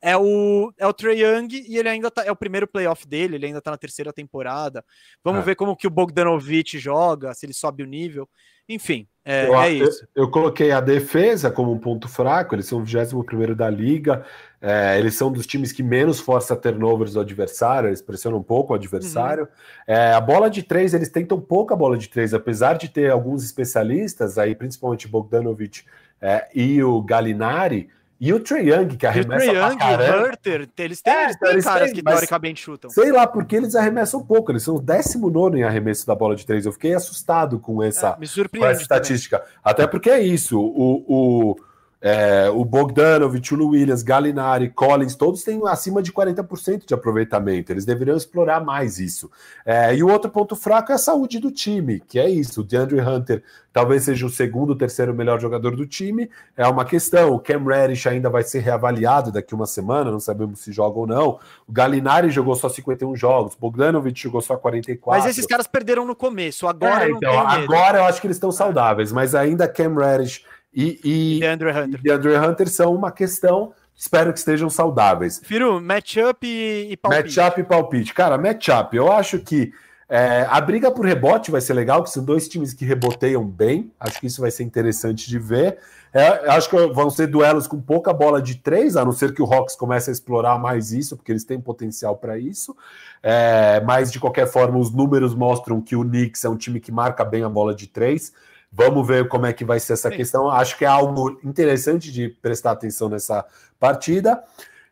é 0.00 0.16
o, 0.16 0.72
é 0.78 0.86
o 0.86 0.94
Trey 0.94 1.22
Young 1.22 1.48
e 1.68 1.76
ele 1.76 1.88
ainda 1.90 2.10
tá, 2.10 2.24
é 2.24 2.32
o 2.32 2.36
primeiro 2.36 2.66
playoff 2.66 3.06
dele, 3.06 3.36
ele 3.36 3.46
ainda 3.46 3.60
tá 3.60 3.70
na 3.70 3.76
terceira 3.76 4.14
temporada. 4.14 4.82
Vamos 5.22 5.42
é. 5.42 5.44
ver 5.44 5.56
como 5.56 5.76
que 5.76 5.86
o 5.86 5.90
Bogdanovich 5.90 6.78
joga, 6.78 7.34
se 7.34 7.44
ele 7.44 7.52
sobe 7.52 7.82
o 7.82 7.86
nível. 7.86 8.26
Enfim, 8.70 9.04
é, 9.24 9.48
eu, 9.48 9.56
é 9.56 9.68
isso. 9.68 10.06
Eu, 10.14 10.24
eu, 10.24 10.30
coloquei 10.30 10.70
a 10.70 10.80
defesa 10.80 11.50
como 11.50 11.72
um 11.72 11.78
ponto 11.78 12.06
fraco, 12.06 12.54
eles 12.54 12.66
são 12.66 12.78
o 12.78 12.84
21 12.84 13.54
da 13.54 13.68
liga, 13.68 14.24
é, 14.62 14.96
eles 14.96 15.14
são 15.14 15.32
dos 15.32 15.44
times 15.44 15.72
que 15.72 15.82
menos 15.82 16.20
força 16.20 16.54
turnovers 16.54 17.14
do 17.14 17.20
adversário, 17.20 17.88
eles 17.88 18.00
pressionam 18.00 18.38
um 18.38 18.42
pouco 18.44 18.72
o 18.72 18.76
adversário. 18.76 19.42
Uhum. 19.42 19.48
É, 19.94 20.12
a 20.12 20.20
bola 20.20 20.48
de 20.48 20.62
três, 20.62 20.94
eles 20.94 21.08
tentam 21.08 21.40
pouco 21.40 21.74
a 21.74 21.76
bola 21.76 21.98
de 21.98 22.08
três, 22.08 22.32
apesar 22.32 22.78
de 22.78 22.88
ter 22.88 23.10
alguns 23.10 23.42
especialistas, 23.42 24.38
aí 24.38 24.54
principalmente 24.54 25.08
Bogdanovich 25.08 25.84
é, 26.20 26.48
e 26.54 26.80
o 26.80 27.02
Galinari 27.02 27.88
e 28.20 28.34
o 28.34 28.38
Trey 28.38 28.70
Young, 28.70 28.96
que 28.98 29.06
arremessa 29.06 29.46
o 29.46 29.48
Trey 29.48 29.56
Young, 29.56 29.78
o 29.78 30.26
Hurter, 30.26 30.68
eles 30.76 31.00
têm, 31.00 31.12
é, 31.14 31.24
eles 31.24 31.38
têm 31.38 31.50
eles 31.50 31.64
caras 31.64 31.86
têm, 31.86 31.94
que 31.94 32.02
teoricamente 32.02 32.60
chutam. 32.60 32.90
Sei 32.90 33.10
lá, 33.10 33.26
porque 33.26 33.56
eles 33.56 33.74
arremessam 33.74 34.22
pouco, 34.22 34.52
eles 34.52 34.62
são 34.62 34.76
o 34.76 34.80
19 34.80 35.58
em 35.58 35.62
arremesso 35.62 36.06
da 36.06 36.14
bola 36.14 36.36
de 36.36 36.44
três. 36.44 36.66
Eu 36.66 36.72
fiquei 36.72 36.92
assustado 36.92 37.58
com 37.58 37.82
essa, 37.82 38.18
é, 38.20 38.58
com 38.58 38.66
essa 38.66 38.82
estatística. 38.82 39.38
Também. 39.38 39.54
Até 39.64 39.86
porque 39.86 40.10
é 40.10 40.20
isso, 40.20 40.60
o, 40.60 41.04
o 41.08 41.56
é, 42.02 42.48
o 42.48 42.64
Bogdanovich, 42.64 43.54
o 43.54 43.68
Williams, 43.68 44.02
Galinari, 44.02 44.70
Collins, 44.70 45.14
todos 45.14 45.42
têm 45.42 45.60
acima 45.66 46.02
de 46.02 46.10
40% 46.10 46.86
de 46.86 46.94
aproveitamento. 46.94 47.70
Eles 47.70 47.84
deveriam 47.84 48.16
explorar 48.16 48.64
mais 48.64 48.98
isso. 48.98 49.30
É, 49.66 49.94
e 49.94 50.02
o 50.02 50.08
outro 50.08 50.30
ponto 50.30 50.56
fraco 50.56 50.92
é 50.92 50.94
a 50.94 50.98
saúde 50.98 51.38
do 51.38 51.50
time, 51.50 52.00
que 52.00 52.18
é 52.18 52.28
isso. 52.28 52.62
O 52.62 52.64
DeAndre 52.64 53.00
Hunter 53.00 53.42
talvez 53.70 54.04
seja 54.04 54.24
o 54.24 54.30
segundo, 54.30 54.74
terceiro 54.74 55.14
melhor 55.14 55.38
jogador 55.38 55.76
do 55.76 55.86
time. 55.86 56.30
É 56.56 56.66
uma 56.66 56.86
questão. 56.86 57.34
O 57.34 57.38
Cam 57.38 57.62
Reddish 57.64 58.06
ainda 58.06 58.30
vai 58.30 58.42
ser 58.42 58.60
reavaliado 58.60 59.30
daqui 59.30 59.54
uma 59.54 59.66
semana, 59.66 60.10
não 60.10 60.20
sabemos 60.20 60.60
se 60.60 60.72
joga 60.72 60.98
ou 60.98 61.06
não. 61.06 61.38
O 61.68 61.72
Galinari 61.72 62.30
jogou 62.30 62.56
só 62.56 62.68
51 62.68 63.14
jogos, 63.14 63.54
o 63.54 63.58
Bogdanovich 63.60 64.22
jogou 64.22 64.40
só 64.40 64.56
44. 64.56 65.22
Mas 65.22 65.30
esses 65.30 65.46
caras 65.46 65.66
perderam 65.66 66.06
no 66.06 66.16
começo. 66.16 66.66
Agora 66.66 67.06
é, 67.06 67.10
então, 67.10 67.38
agora 67.38 67.98
eu 67.98 68.04
acho 68.04 68.20
que 68.22 68.26
eles 68.26 68.36
estão 68.36 68.50
saudáveis, 68.50 69.12
mas 69.12 69.34
ainda 69.34 69.68
Cam 69.68 69.94
Reddish 69.94 70.44
e, 70.72 71.00
e, 71.04 71.36
e 71.36 71.40
DeAndre 71.40 71.70
Hunter. 71.70 72.02
DeAndre 72.02 72.36
Hunter 72.36 72.68
são 72.68 72.94
uma 72.94 73.10
questão. 73.10 73.72
Espero 73.96 74.32
que 74.32 74.38
estejam 74.38 74.70
saudáveis. 74.70 75.40
Firu, 75.44 75.80
matchup 75.80 76.46
e, 76.46 76.92
e 76.92 76.96
palpite. 76.96 77.36
Matchup 77.36 77.60
e 77.60 77.64
palpite. 77.64 78.14
Cara, 78.14 78.38
matchup, 78.38 78.96
eu 78.96 79.12
acho 79.12 79.38
que 79.40 79.72
é, 80.08 80.44
a 80.50 80.60
briga 80.60 80.90
por 80.90 81.06
rebote 81.06 81.52
vai 81.52 81.60
ser 81.60 81.74
legal, 81.74 82.02
que 82.02 82.10
são 82.10 82.24
dois 82.24 82.48
times 82.48 82.74
que 82.74 82.84
reboteiam 82.84 83.46
bem. 83.46 83.92
Acho 84.00 84.18
que 84.18 84.26
isso 84.26 84.40
vai 84.40 84.50
ser 84.50 84.64
interessante 84.64 85.28
de 85.28 85.38
ver. 85.38 85.78
É, 86.12 86.50
acho 86.50 86.68
que 86.68 86.76
vão 86.88 87.08
ser 87.08 87.28
duelos 87.28 87.68
com 87.68 87.80
pouca 87.80 88.12
bola 88.12 88.42
de 88.42 88.56
três, 88.56 88.96
a 88.96 89.04
não 89.04 89.12
ser 89.12 89.32
que 89.32 89.40
o 89.40 89.44
Hawks 89.44 89.76
comece 89.76 90.10
a 90.10 90.12
explorar 90.12 90.58
mais 90.58 90.90
isso, 90.90 91.16
porque 91.16 91.30
eles 91.30 91.44
têm 91.44 91.60
potencial 91.60 92.16
para 92.16 92.36
isso. 92.36 92.76
É, 93.22 93.80
mas, 93.86 94.10
de 94.10 94.18
qualquer 94.18 94.48
forma, 94.48 94.78
os 94.78 94.90
números 94.90 95.32
mostram 95.32 95.80
que 95.80 95.94
o 95.94 96.02
Knicks 96.02 96.44
é 96.44 96.48
um 96.48 96.56
time 96.56 96.80
que 96.80 96.90
marca 96.90 97.24
bem 97.24 97.44
a 97.44 97.48
bola 97.48 97.72
de 97.72 97.86
três. 97.86 98.32
Vamos 98.72 99.06
ver 99.06 99.28
como 99.28 99.46
é 99.46 99.52
que 99.52 99.64
vai 99.64 99.80
ser 99.80 99.94
essa 99.94 100.10
Sim. 100.10 100.16
questão. 100.16 100.48
Acho 100.48 100.78
que 100.78 100.84
é 100.84 100.88
algo 100.88 101.40
interessante 101.44 102.12
de 102.12 102.28
prestar 102.28 102.72
atenção 102.72 103.08
nessa 103.08 103.44
partida. 103.78 104.42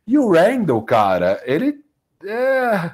E 0.06 0.18
o 0.18 0.32
Randall, 0.32 0.82
cara, 0.82 1.40
ele. 1.44 1.84
É... 2.24 2.92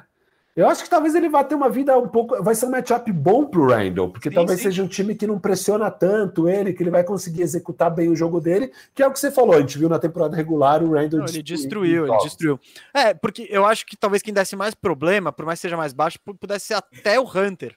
Eu 0.55 0.69
acho 0.69 0.83
que 0.83 0.89
talvez 0.89 1.13
ele 1.13 1.27
vá 1.27 1.43
ter 1.43 1.53
uma 1.53 1.69
vida 1.69 1.97
um 1.97 2.07
pouco. 2.07 2.41
Vai 2.41 2.55
ser 2.55 2.65
um 2.65 2.69
matchup 2.69 3.11
bom 3.11 3.45
pro 3.45 3.67
Randall, 3.67 4.09
porque 4.09 4.29
sim, 4.29 4.35
talvez 4.35 4.59
sim. 4.59 4.65
seja 4.65 4.83
um 4.83 4.87
time 4.87 5.13
que 5.13 5.27
não 5.27 5.37
pressiona 5.37 5.91
tanto 5.91 6.47
ele, 6.47 6.71
que 6.71 6.81
ele 6.81 6.89
vai 6.89 7.03
conseguir 7.03 7.41
executar 7.41 7.93
bem 7.93 8.09
o 8.09 8.15
jogo 8.15 8.39
dele, 8.39 8.71
que 8.93 9.03
é 9.03 9.07
o 9.07 9.11
que 9.11 9.19
você 9.19 9.29
falou. 9.29 9.53
A 9.53 9.59
gente 9.59 9.77
viu 9.77 9.89
na 9.89 9.99
temporada 9.99 10.33
regular 10.33 10.81
o 10.81 10.93
Randall 10.93 11.19
não, 11.19 11.27
Ele 11.27 11.43
destruiu, 11.43 12.07
ele 12.07 12.17
destruiu. 12.19 12.57
É, 12.93 13.13
porque 13.13 13.47
eu 13.49 13.65
acho 13.65 13.85
que 13.85 13.97
talvez 13.97 14.21
quem 14.21 14.33
desse 14.33 14.55
mais 14.55 14.73
problema, 14.73 15.29
por 15.29 15.45
mais 15.45 15.59
que 15.59 15.63
seja 15.63 15.75
mais 15.75 15.91
baixo, 15.91 16.17
pudesse 16.39 16.67
ser 16.67 16.75
até 16.75 17.19
o 17.19 17.23
Hunter. 17.23 17.75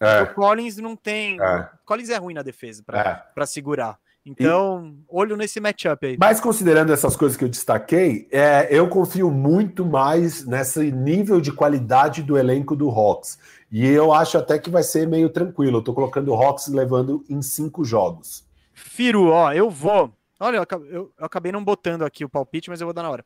É. 0.00 0.22
O 0.22 0.34
Collins 0.34 0.76
não 0.76 0.94
tem. 0.94 1.40
É. 1.40 1.68
Collins 1.84 2.10
é 2.10 2.16
ruim 2.16 2.34
na 2.34 2.42
defesa 2.42 2.82
para 2.84 3.32
é. 3.36 3.46
segurar. 3.46 3.98
Então, 4.24 4.94
e... 4.94 5.04
olho 5.08 5.36
nesse 5.36 5.58
matchup 5.58 6.06
aí. 6.06 6.16
Mas 6.18 6.38
considerando 6.38 6.92
essas 6.92 7.16
coisas 7.16 7.36
que 7.36 7.44
eu 7.44 7.48
destaquei, 7.48 8.28
é, 8.30 8.68
eu 8.70 8.88
confio 8.88 9.30
muito 9.30 9.86
mais 9.86 10.44
nesse 10.44 10.92
nível 10.92 11.40
de 11.40 11.50
qualidade 11.50 12.22
do 12.22 12.36
elenco 12.36 12.76
do 12.76 12.90
Hawks. 12.90 13.38
E 13.72 13.86
eu 13.86 14.12
acho 14.12 14.36
até 14.36 14.58
que 14.58 14.70
vai 14.70 14.82
ser 14.82 15.08
meio 15.08 15.30
tranquilo. 15.30 15.78
Eu 15.78 15.82
tô 15.82 15.94
colocando 15.94 16.28
o 16.28 16.34
Hawks 16.34 16.68
levando 16.68 17.24
em 17.28 17.40
cinco 17.40 17.84
jogos. 17.84 18.44
Firo, 18.74 19.28
ó, 19.28 19.52
eu 19.52 19.70
vou. 19.70 20.12
Olha, 20.38 20.64
eu, 20.90 21.12
acabei 21.18 21.50
não 21.50 21.64
botando 21.64 22.02
aqui 22.02 22.24
o 22.24 22.28
palpite, 22.28 22.70
mas 22.70 22.80
eu 22.80 22.86
vou 22.86 22.94
dar 22.94 23.02
na 23.02 23.10
hora. 23.10 23.24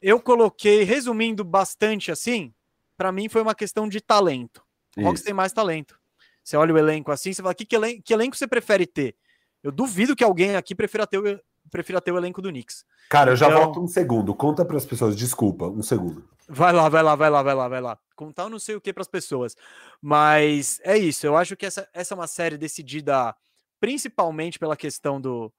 Eu 0.00 0.20
coloquei, 0.20 0.84
resumindo 0.84 1.42
bastante 1.42 2.12
assim, 2.12 2.52
para 2.96 3.10
mim 3.10 3.28
foi 3.28 3.42
uma 3.42 3.54
questão 3.54 3.88
de 3.88 4.00
talento. 4.00 4.62
O 5.04 5.08
Hawks 5.08 5.22
tem 5.22 5.34
mais 5.34 5.52
talento. 5.52 5.98
Você 6.42 6.56
olha 6.56 6.72
o 6.72 6.78
elenco 6.78 7.12
assim, 7.12 7.32
você 7.32 7.42
fala, 7.42 7.54
que, 7.54 7.66
que, 7.66 7.76
elenco, 7.76 8.02
que 8.02 8.12
elenco 8.12 8.36
você 8.36 8.46
prefere 8.46 8.86
ter? 8.86 9.14
Eu 9.62 9.70
duvido 9.70 10.16
que 10.16 10.24
alguém 10.24 10.56
aqui 10.56 10.74
prefira 10.74 11.06
ter 11.06 11.18
o, 11.18 11.40
prefira 11.70 12.00
ter 12.00 12.12
o 12.12 12.16
elenco 12.16 12.40
do 12.40 12.48
Knicks. 12.48 12.84
Cara, 13.08 13.32
eu 13.32 13.36
já 13.36 13.48
então... 13.48 13.64
volto 13.64 13.82
um 13.82 13.88
segundo. 13.88 14.34
Conta 14.34 14.64
para 14.64 14.76
as 14.76 14.86
pessoas, 14.86 15.16
desculpa, 15.16 15.66
um 15.66 15.82
segundo. 15.82 16.28
Vai 16.48 16.72
lá, 16.72 16.88
vai 16.88 17.02
lá, 17.02 17.14
vai 17.14 17.30
lá, 17.30 17.42
vai 17.42 17.54
lá, 17.54 17.68
vai 17.68 17.80
lá. 17.80 17.98
Contar 18.16 18.44
eu 18.44 18.50
não 18.50 18.58
sei 18.58 18.74
o 18.74 18.80
que 18.80 18.92
para 18.92 19.02
as 19.02 19.08
pessoas. 19.08 19.54
Mas 20.00 20.80
é 20.82 20.96
isso, 20.96 21.26
eu 21.26 21.36
acho 21.36 21.56
que 21.56 21.66
essa, 21.66 21.88
essa 21.92 22.14
é 22.14 22.16
uma 22.16 22.26
série 22.26 22.56
decidida 22.56 23.34
principalmente 23.80 24.58
pela 24.58 24.76
questão 24.76 25.20
do 25.20 25.52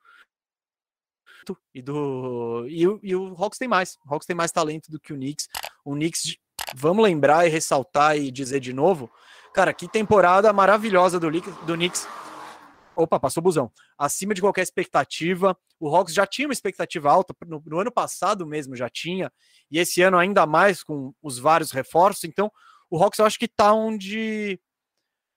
e 1.74 1.82
do 1.82 2.66
e, 2.68 2.84
e 3.03 3.16
o 3.16 3.35
Hawks 3.38 3.58
tem 3.59 3.68
mais. 3.68 3.98
O 4.06 4.14
Hawks 4.14 4.26
tem 4.26 4.35
mais 4.35 4.51
talento 4.51 4.92
do 4.92 5.00
que 5.00 5.14
o 5.14 5.16
Knicks. 5.16 5.48
O 5.85 5.93
Knicks 5.93 6.38
vamos 6.76 7.03
lembrar 7.03 7.45
e 7.45 7.50
ressaltar 7.50 8.18
e 8.18 8.32
dizer 8.32 8.59
de 8.59 8.74
novo, 8.74 9.09
cara, 9.53 9.73
que 9.73 9.87
temporada 9.87 10.51
maravilhosa 10.53 11.19
do, 11.19 11.29
do 11.31 11.73
Knicks. 11.75 12.07
Opa, 12.95 13.19
passou 13.19 13.41
o 13.41 13.43
busão. 13.43 13.71
Acima 13.97 14.33
de 14.33 14.41
qualquer 14.41 14.61
expectativa. 14.61 15.57
O 15.79 15.87
Hawks 15.95 16.13
já 16.13 16.27
tinha 16.27 16.47
uma 16.47 16.53
expectativa 16.53 17.09
alta, 17.09 17.33
no, 17.47 17.63
no, 17.65 17.79
ano 17.79 17.91
passado 17.91 18.45
mesmo 18.45 18.75
já 18.75 18.89
tinha, 18.89 19.31
e 19.71 19.79
esse 19.79 20.01
ano 20.01 20.17
ainda 20.17 20.45
mais 20.45 20.83
com 20.83 21.13
os 21.21 21.39
vários 21.39 21.71
reforços. 21.71 22.25
Então, 22.25 22.51
o 22.89 23.01
Hawks 23.01 23.19
eu 23.19 23.25
acho 23.25 23.39
que 23.39 23.47
tá 23.47 23.73
onde, 23.73 24.59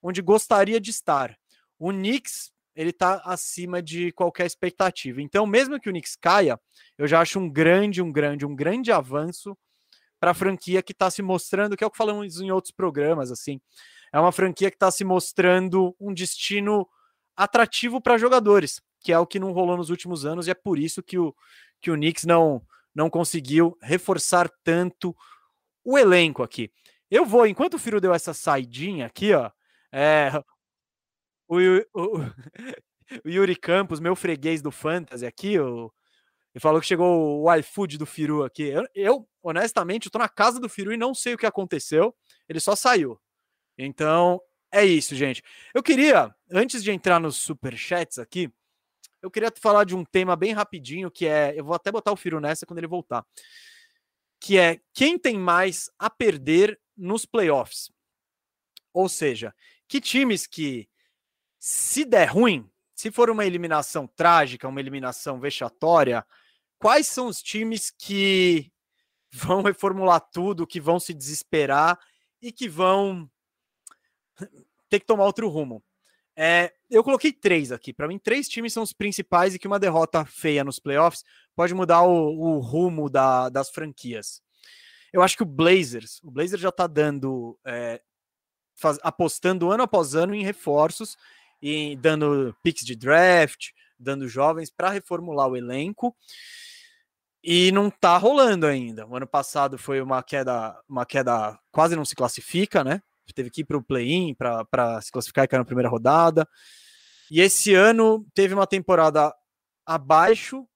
onde 0.01 0.21
gostaria 0.21 0.81
de 0.81 0.89
estar. 0.89 1.37
O 1.79 1.91
Knicks, 1.91 2.51
ele 2.75 2.91
tá 2.91 3.21
acima 3.23 3.81
de 3.81 4.11
qualquer 4.11 4.45
expectativa. 4.45 5.21
Então, 5.21 5.45
mesmo 5.45 5.79
que 5.79 5.87
o 5.87 5.93
Knicks 5.93 6.17
caia, 6.17 6.59
eu 6.97 7.07
já 7.07 7.21
acho 7.21 7.39
um 7.39 7.49
grande, 7.49 8.01
um 8.01 8.11
grande, 8.11 8.45
um 8.45 8.55
grande 8.55 8.91
avanço 8.91 9.57
para 10.19 10.31
a 10.31 10.33
franquia 10.33 10.81
que 10.81 10.91
está 10.91 11.09
se 11.09 11.21
mostrando, 11.21 11.77
que 11.77 11.83
é 11.83 11.87
o 11.87 11.91
que 11.91 11.97
falamos 11.97 12.41
em 12.41 12.51
outros 12.51 12.71
programas, 12.71 13.31
assim. 13.31 13.61
É 14.13 14.19
uma 14.19 14.31
franquia 14.31 14.69
que 14.69 14.75
está 14.75 14.91
se 14.91 15.03
mostrando 15.03 15.95
um 15.99 16.13
destino 16.13 16.87
atrativo 17.35 17.99
para 17.99 18.17
jogadores, 18.17 18.79
que 18.99 19.11
é 19.11 19.17
o 19.17 19.25
que 19.25 19.39
não 19.39 19.51
rolou 19.51 19.75
nos 19.75 19.89
últimos 19.89 20.23
anos, 20.23 20.47
e 20.47 20.51
é 20.51 20.53
por 20.53 20.77
isso 20.77 21.01
que 21.01 21.17
o, 21.17 21.35
que 21.81 21.89
o 21.89 21.95
Knicks 21.95 22.23
não, 22.23 22.61
não 22.93 23.09
conseguiu 23.09 23.75
reforçar 23.81 24.47
tanto 24.63 25.15
o 25.83 25.97
elenco 25.97 26.43
aqui. 26.43 26.71
Eu 27.09 27.25
vou, 27.25 27.47
enquanto 27.47 27.73
o 27.73 27.79
Firo 27.79 27.99
deu 27.99 28.13
essa 28.13 28.33
saidinha 28.33 29.07
aqui, 29.07 29.33
ó, 29.33 29.49
é, 29.91 30.31
o, 31.47 31.57
o, 31.93 32.19
o, 33.25 33.29
Yuri 33.29 33.55
Campos, 33.55 33.99
meu 33.99 34.15
freguês 34.15 34.61
do 34.61 34.71
Fantasy 34.71 35.25
aqui, 35.25 35.59
o, 35.59 35.91
ele 36.53 36.61
falou 36.61 36.79
que 36.79 36.87
chegou 36.87 37.41
o 37.41 37.55
iFood 37.55 37.97
do 37.97 38.05
Firu 38.05 38.43
aqui. 38.43 38.63
Eu, 38.63 38.85
eu 38.93 39.29
honestamente, 39.41 40.07
estou 40.07 40.19
na 40.19 40.29
casa 40.29 40.59
do 40.59 40.69
Firu 40.69 40.93
e 40.93 40.97
não 40.97 41.13
sei 41.15 41.33
o 41.33 41.37
que 41.37 41.47
aconteceu. 41.47 42.15
Ele 42.47 42.59
só 42.59 42.75
saiu. 42.75 43.19
Então, 43.85 44.41
é 44.71 44.83
isso, 44.85 45.15
gente. 45.15 45.43
Eu 45.73 45.83
queria, 45.83 46.33
antes 46.51 46.83
de 46.83 46.91
entrar 46.91 47.19
nos 47.19 47.37
superchats 47.37 48.17
aqui, 48.17 48.51
eu 49.21 49.31
queria 49.31 49.51
falar 49.55 49.85
de 49.85 49.95
um 49.95 50.03
tema 50.03 50.35
bem 50.35 50.51
rapidinho, 50.51 51.09
que 51.09 51.25
é. 51.25 51.57
Eu 51.57 51.63
vou 51.63 51.75
até 51.75 51.91
botar 51.91 52.11
o 52.11 52.17
Firo 52.17 52.41
nessa 52.41 52.65
quando 52.65 52.79
ele 52.79 52.87
voltar. 52.87 53.25
Que 54.39 54.57
é 54.57 54.81
quem 54.93 55.17
tem 55.17 55.37
mais 55.37 55.89
a 55.97 56.09
perder 56.09 56.79
nos 56.97 57.25
playoffs. 57.25 57.89
Ou 58.93 59.07
seja, 59.07 59.55
que 59.87 60.01
times 60.01 60.45
que, 60.45 60.89
se 61.57 62.03
der 62.03 62.25
ruim, 62.25 62.69
se 62.93 63.11
for 63.11 63.29
uma 63.29 63.45
eliminação 63.45 64.07
trágica, 64.07 64.67
uma 64.67 64.79
eliminação 64.79 65.39
vexatória, 65.39 66.25
quais 66.77 67.07
são 67.07 67.27
os 67.27 67.41
times 67.41 67.91
que 67.91 68.71
vão 69.31 69.61
reformular 69.61 70.19
tudo, 70.31 70.67
que 70.67 70.81
vão 70.81 70.99
se 70.99 71.13
desesperar 71.13 71.97
e 72.41 72.51
que 72.51 72.67
vão 72.67 73.29
ter 74.89 74.99
que 74.99 75.05
tomar 75.05 75.25
outro 75.25 75.47
rumo? 75.49 75.83
É, 76.35 76.73
eu 76.89 77.03
coloquei 77.03 77.31
três 77.31 77.71
aqui. 77.71 77.93
Para 77.93 78.07
mim, 78.07 78.17
três 78.17 78.47
times 78.47 78.73
são 78.73 78.83
os 78.83 78.93
principais 78.93 79.53
e 79.53 79.59
que 79.59 79.67
uma 79.67 79.79
derrota 79.79 80.25
feia 80.25 80.63
nos 80.63 80.79
playoffs 80.79 81.23
pode 81.55 81.73
mudar 81.73 82.01
o, 82.03 82.37
o 82.37 82.59
rumo 82.59 83.09
da, 83.09 83.49
das 83.49 83.69
franquias. 83.69 84.41
Eu 85.11 85.21
acho 85.21 85.37
que 85.37 85.43
o 85.43 85.47
Blazers, 85.47 86.19
o 86.23 86.31
Blazers 86.31 86.61
já 86.61 86.69
está 86.69 86.87
dando, 86.87 87.57
é, 87.63 88.01
faz, 88.75 88.97
apostando 89.03 89.71
ano 89.71 89.83
após 89.83 90.15
ano 90.15 90.33
em 90.33 90.43
reforços 90.43 91.15
e 91.61 91.95
dando 91.97 92.55
picks 92.63 92.83
de 92.83 92.95
draft, 92.95 93.69
dando 93.97 94.27
jovens 94.27 94.71
para 94.71 94.89
reformular 94.89 95.47
o 95.47 95.55
elenco. 95.55 96.15
E 97.43 97.71
não 97.71 97.89
tá 97.91 98.17
rolando 98.17 98.65
ainda. 98.65 99.05
O 99.05 99.15
ano 99.15 99.27
passado 99.27 99.77
foi 99.77 100.01
uma 100.01 100.23
queda, 100.23 100.81
uma 100.87 101.05
queda 101.05 101.59
quase 101.71 101.95
não 101.95 102.05
se 102.05 102.15
classifica, 102.15 102.83
né? 102.83 103.01
Teve 103.33 103.49
que 103.49 103.61
ir 103.61 103.65
para 103.65 103.77
o 103.77 103.83
play-in 103.83 104.33
para 104.35 105.01
se 105.01 105.11
classificar 105.11 105.45
e 105.45 105.47
cair 105.47 105.59
na 105.59 105.65
primeira 105.65 105.89
rodada. 105.89 106.47
E 107.31 107.41
esse 107.41 107.73
ano 107.73 108.25
teve 108.33 108.53
uma 108.53 108.67
temporada 108.67 109.33
abaixo 109.85 110.67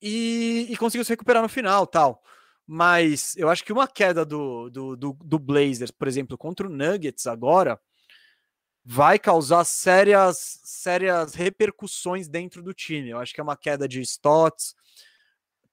e, 0.00 0.66
e 0.70 0.76
conseguiu 0.76 1.04
se 1.04 1.10
recuperar 1.10 1.42
no 1.42 1.48
final, 1.48 1.86
tal. 1.86 2.22
Mas 2.66 3.36
eu 3.36 3.48
acho 3.48 3.64
que 3.64 3.72
uma 3.72 3.88
queda 3.88 4.24
do, 4.24 4.70
do, 4.70 4.96
do, 4.96 5.12
do 5.12 5.38
Blazers, 5.38 5.90
por 5.90 6.08
exemplo, 6.08 6.38
contra 6.38 6.66
o 6.66 6.70
Nuggets 6.70 7.26
agora, 7.26 7.80
vai 8.84 9.18
causar 9.18 9.64
sérias, 9.64 10.60
sérias 10.64 11.34
repercussões 11.34 12.28
dentro 12.28 12.62
do 12.62 12.74
time. 12.74 13.10
Eu 13.10 13.18
acho 13.18 13.32
que 13.32 13.40
é 13.40 13.44
uma 13.44 13.56
queda 13.56 13.86
de 13.86 14.00
Stotts, 14.00 14.74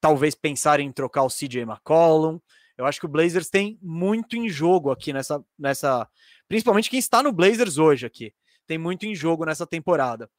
talvez 0.00 0.34
pensar 0.34 0.80
em 0.80 0.92
trocar 0.92 1.22
o 1.22 1.28
CJ 1.30 1.62
McCollum. 1.62 2.40
Eu 2.80 2.86
acho 2.86 2.98
que 2.98 3.04
o 3.04 3.10
Blazers 3.10 3.50
tem 3.50 3.78
muito 3.82 4.36
em 4.36 4.48
jogo 4.48 4.90
aqui 4.90 5.12
nessa, 5.12 5.44
nessa. 5.58 6.08
Principalmente 6.48 6.88
quem 6.88 6.98
está 6.98 7.22
no 7.22 7.30
Blazers 7.30 7.76
hoje 7.76 8.06
aqui. 8.06 8.34
Tem 8.66 8.78
muito 8.78 9.04
em 9.04 9.14
jogo 9.14 9.44
nessa 9.44 9.66
temporada. 9.66 10.30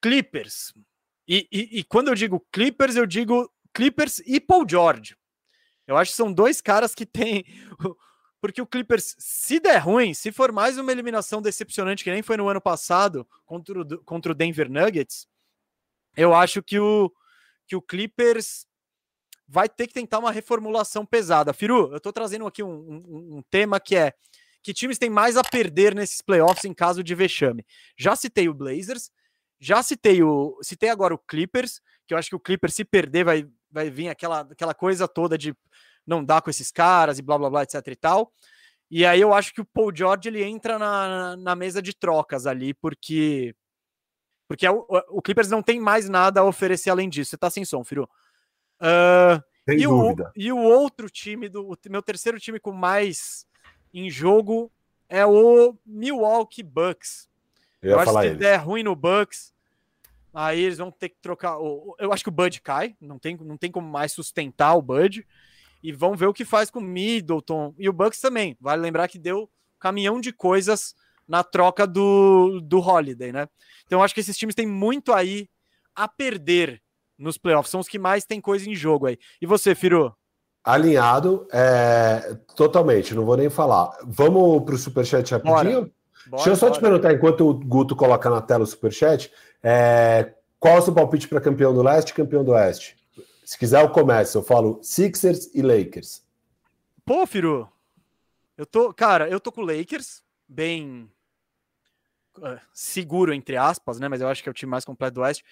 Clippers. 0.00 0.72
E, 1.28 1.46
e, 1.52 1.80
e 1.80 1.84
quando 1.84 2.08
eu 2.08 2.14
digo 2.14 2.40
Clippers, 2.50 2.96
eu 2.96 3.04
digo 3.04 3.52
Clippers 3.74 4.20
e 4.20 4.40
Paul 4.40 4.64
George. 4.66 5.18
Eu 5.86 5.98
acho 5.98 6.12
que 6.12 6.16
são 6.16 6.32
dois 6.32 6.62
caras 6.62 6.94
que 6.94 7.04
têm. 7.04 7.44
Porque 8.40 8.62
o 8.62 8.66
Clippers, 8.66 9.14
se 9.18 9.60
der 9.60 9.78
ruim, 9.78 10.14
se 10.14 10.32
for 10.32 10.50
mais 10.50 10.78
uma 10.78 10.92
eliminação 10.92 11.42
decepcionante 11.42 12.02
que 12.02 12.10
nem 12.10 12.22
foi 12.22 12.38
no 12.38 12.48
ano 12.48 12.60
passado 12.60 13.28
contra 13.44 13.82
o, 13.82 14.04
contra 14.04 14.32
o 14.32 14.34
Denver 14.34 14.70
Nuggets, 14.70 15.28
eu 16.16 16.34
acho 16.34 16.62
que 16.62 16.78
o, 16.78 17.12
que 17.66 17.76
o 17.76 17.82
Clippers 17.82 18.66
vai 19.48 19.68
ter 19.68 19.86
que 19.86 19.94
tentar 19.94 20.18
uma 20.18 20.30
reformulação 20.30 21.06
pesada. 21.06 21.54
Firu, 21.54 21.90
eu 21.90 21.96
estou 21.96 22.12
trazendo 22.12 22.46
aqui 22.46 22.62
um, 22.62 22.68
um, 22.68 23.36
um, 23.38 23.42
tema 23.50 23.80
que 23.80 23.96
é 23.96 24.12
que 24.62 24.74
times 24.74 24.98
têm 24.98 25.08
mais 25.08 25.36
a 25.36 25.42
perder 25.42 25.94
nesses 25.94 26.20
playoffs 26.20 26.64
em 26.64 26.74
caso 26.74 27.02
de 27.02 27.14
vexame. 27.14 27.64
Já 27.96 28.14
citei 28.14 28.48
o 28.48 28.54
Blazers, 28.54 29.10
já 29.58 29.82
citei 29.82 30.22
o. 30.22 30.58
Citei 30.62 30.90
agora 30.90 31.14
o 31.14 31.18
Clippers, 31.18 31.80
que 32.06 32.12
eu 32.12 32.18
acho 32.18 32.28
que 32.28 32.36
o 32.36 32.40
Clippers, 32.40 32.74
se 32.74 32.84
perder, 32.84 33.24
vai, 33.24 33.48
vai 33.70 33.88
vir 33.88 34.08
aquela, 34.08 34.40
aquela 34.40 34.74
coisa 34.74 35.08
toda 35.08 35.38
de 35.38 35.56
não 36.06 36.22
dar 36.22 36.42
com 36.42 36.50
esses 36.50 36.70
caras 36.70 37.18
e 37.18 37.22
blá 37.22 37.38
blá 37.38 37.48
blá, 37.48 37.62
etc 37.62 37.86
e 37.86 37.96
tal. 37.96 38.32
E 38.90 39.04
aí 39.06 39.20
eu 39.20 39.32
acho 39.32 39.54
que 39.54 39.60
o 39.60 39.64
Paul 39.64 39.94
George 39.94 40.28
ele 40.28 40.42
entra 40.42 40.78
na, 40.78 41.36
na 41.36 41.56
mesa 41.56 41.80
de 41.80 41.94
trocas 41.94 42.46
ali, 42.46 42.74
porque. 42.74 43.54
Porque 44.46 44.66
é 44.66 44.70
o, 44.70 44.86
o 45.10 45.20
Clippers 45.20 45.50
não 45.50 45.62
tem 45.62 45.78
mais 45.78 46.08
nada 46.08 46.40
a 46.40 46.44
oferecer 46.44 46.90
além 46.90 47.08
disso. 47.08 47.30
Você 47.30 47.36
tá 47.36 47.50
sem 47.50 47.64
som, 47.64 47.84
Firu. 47.84 48.08
Uh, 48.80 49.42
e, 49.72 49.86
o, 49.86 50.14
e, 50.36 50.52
o, 50.52 50.58
outro 50.58 51.10
time, 51.10 51.48
do 51.48 51.72
o 51.72 51.76
meu 51.90 52.02
terceiro 52.02 52.38
time 52.38 52.58
com 52.58 52.72
mais 52.72 53.46
em 53.92 54.10
jogo 54.10 54.70
é 55.08 55.26
o 55.26 55.76
Milwaukee 55.84 56.62
Bucks. 56.62 57.28
Eu, 57.82 57.92
eu 57.92 58.00
acho 58.00 58.12
que 58.12 58.28
se 58.30 58.34
der 58.34 58.56
ruim 58.56 58.82
no 58.82 58.96
Bucks, 58.96 59.52
Aí 60.32 60.60
eles 60.60 60.78
vão 60.78 60.90
ter 60.90 61.08
que 61.08 61.16
trocar. 61.20 61.56
Eu 61.98 62.12
acho 62.12 62.22
que 62.22 62.28
o 62.28 62.32
Bud 62.32 62.60
cai, 62.60 62.94
não 63.00 63.18
tem, 63.18 63.36
não 63.38 63.56
tem 63.56 63.72
como 63.72 63.88
mais 63.88 64.12
sustentar 64.12 64.74
o 64.74 64.82
Bud. 64.82 65.26
E 65.82 65.92
vão 65.92 66.14
ver 66.14 66.26
o 66.26 66.32
que 66.32 66.44
faz 66.44 66.70
com 66.70 66.80
o 66.80 66.82
Middleton. 66.82 67.74
E 67.78 67.88
o 67.88 67.92
Bucks 67.92 68.20
também. 68.20 68.56
Vale 68.60 68.82
lembrar 68.82 69.08
que 69.08 69.18
deu 69.18 69.50
caminhão 69.80 70.20
de 70.20 70.32
coisas 70.32 70.94
na 71.26 71.42
troca 71.42 71.86
do, 71.86 72.60
do 72.60 72.78
Holiday, 72.78 73.32
né? 73.32 73.48
Então 73.84 73.98
eu 73.98 74.02
acho 74.02 74.14
que 74.14 74.20
esses 74.20 74.36
times 74.36 74.54
têm 74.54 74.66
muito 74.66 75.12
aí 75.12 75.48
a 75.94 76.06
perder 76.06 76.80
nos 77.18 77.36
playoffs. 77.36 77.70
São 77.70 77.80
os 77.80 77.88
que 77.88 77.98
mais 77.98 78.24
têm 78.24 78.40
coisa 78.40 78.68
em 78.68 78.74
jogo 78.74 79.06
aí. 79.06 79.18
E 79.40 79.46
você, 79.46 79.74
Firu? 79.74 80.14
Alinhado, 80.64 81.46
é, 81.52 82.36
totalmente, 82.54 83.14
não 83.14 83.24
vou 83.24 83.36
nem 83.36 83.48
falar. 83.48 83.90
Vamos 84.04 84.64
para 84.64 84.74
o 84.74 84.78
Superchat 84.78 85.32
rapidinho? 85.32 85.80
Bora. 85.80 85.98
Bora, 86.28 86.42
Deixa 86.42 86.50
eu 86.50 86.56
só 86.56 86.66
bora. 86.66 86.78
te 86.78 86.82
perguntar, 86.82 87.12
enquanto 87.14 87.48
o 87.48 87.54
Guto 87.54 87.96
coloca 87.96 88.28
na 88.28 88.42
tela 88.42 88.64
o 88.64 88.66
superchat, 88.66 89.32
é, 89.62 90.34
qual 90.58 90.76
é 90.76 90.78
o 90.78 90.82
seu 90.82 90.92
palpite 90.92 91.26
para 91.26 91.40
campeão 91.40 91.72
do 91.72 91.82
leste 91.82 92.10
e 92.10 92.14
campeão 92.14 92.44
do 92.44 92.52
oeste? 92.52 92.96
Se 93.44 93.56
quiser, 93.56 93.82
eu 93.82 93.88
começo. 93.88 94.36
Eu 94.36 94.42
falo 94.42 94.78
Sixers 94.82 95.50
e 95.54 95.62
Lakers. 95.62 96.22
Pô, 97.04 97.26
Firu, 97.26 97.66
eu 98.58 98.66
tô, 98.66 98.92
cara, 98.92 99.28
eu 99.28 99.40
tô 99.40 99.50
com 99.50 99.62
o 99.62 99.64
Lakers, 99.64 100.22
bem 100.46 101.10
uh, 102.36 102.58
seguro, 102.74 103.32
entre 103.32 103.56
aspas, 103.56 103.98
né? 103.98 104.08
Mas 104.08 104.20
eu 104.20 104.28
acho 104.28 104.42
que 104.42 104.48
é 104.48 104.52
o 104.52 104.54
time 104.54 104.70
mais 104.70 104.84
completo 104.84 105.14
do 105.14 105.20
oeste. 105.22 105.42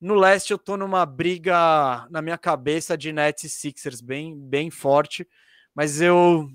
No 0.00 0.14
leste, 0.14 0.50
eu 0.50 0.58
tô 0.58 0.76
numa 0.78 1.04
briga 1.04 2.06
na 2.10 2.22
minha 2.22 2.38
cabeça 2.38 2.96
de 2.96 3.12
Nets 3.12 3.44
e 3.44 3.48
Sixers, 3.50 4.00
bem, 4.00 4.34
bem 4.34 4.70
forte. 4.70 5.28
Mas 5.74 6.00
eu. 6.00 6.48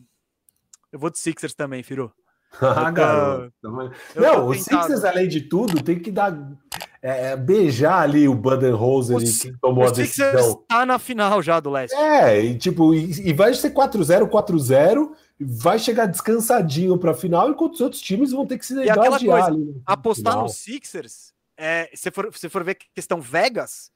Eu 0.91 0.98
vou 0.99 1.09
de 1.09 1.19
Sixers 1.19 1.53
também, 1.53 1.83
Firu. 1.83 2.11
Ah, 2.61 2.90
garoto. 2.90 3.53
Não, 4.15 4.48
o 4.48 4.53
Sixers, 4.53 5.03
além 5.03 5.27
de 5.27 5.41
tudo, 5.41 5.83
tem 5.83 5.99
que 5.99 6.09
dar. 6.09 6.33
É, 7.01 7.32
é 7.32 7.35
beijar 7.35 8.01
ali 8.01 8.27
o 8.30 8.33
Budenholzer 8.33 9.17
que 9.17 9.53
tomou 9.59 9.85
a 9.85 9.91
decisão. 9.91 10.30
O 10.30 10.38
Sixers 10.38 10.56
tá 10.67 10.85
na 10.85 10.98
final 10.98 11.41
já 11.41 11.59
do 11.59 11.69
Leste. 11.69 11.93
É, 11.95 12.43
e 12.43 12.57
tipo, 12.57 12.93
e, 12.93 13.30
e 13.30 13.33
vai 13.33 13.53
ser 13.53 13.72
4-0, 13.72 14.30
4-0, 14.30 15.11
vai 15.38 15.77
chegar 15.77 16.06
descansadinho 16.06 16.98
pra 16.98 17.14
final, 17.14 17.49
enquanto 17.49 17.74
os 17.74 17.82
outros 17.82 18.01
times 18.01 18.32
vão 18.32 18.48
ter 18.48 18.57
que 18.57 18.65
se 18.65 18.74
coisa, 18.74 19.45
ali. 19.45 19.82
Apostar 19.85 20.38
no 20.38 20.48
Sixers, 20.48 21.35
é, 21.58 21.90
se, 21.93 22.11
for, 22.11 22.34
se 22.35 22.50
for 22.50 22.64
ver 22.64 22.77
questão 22.93 23.22
Vegas, 23.22 23.92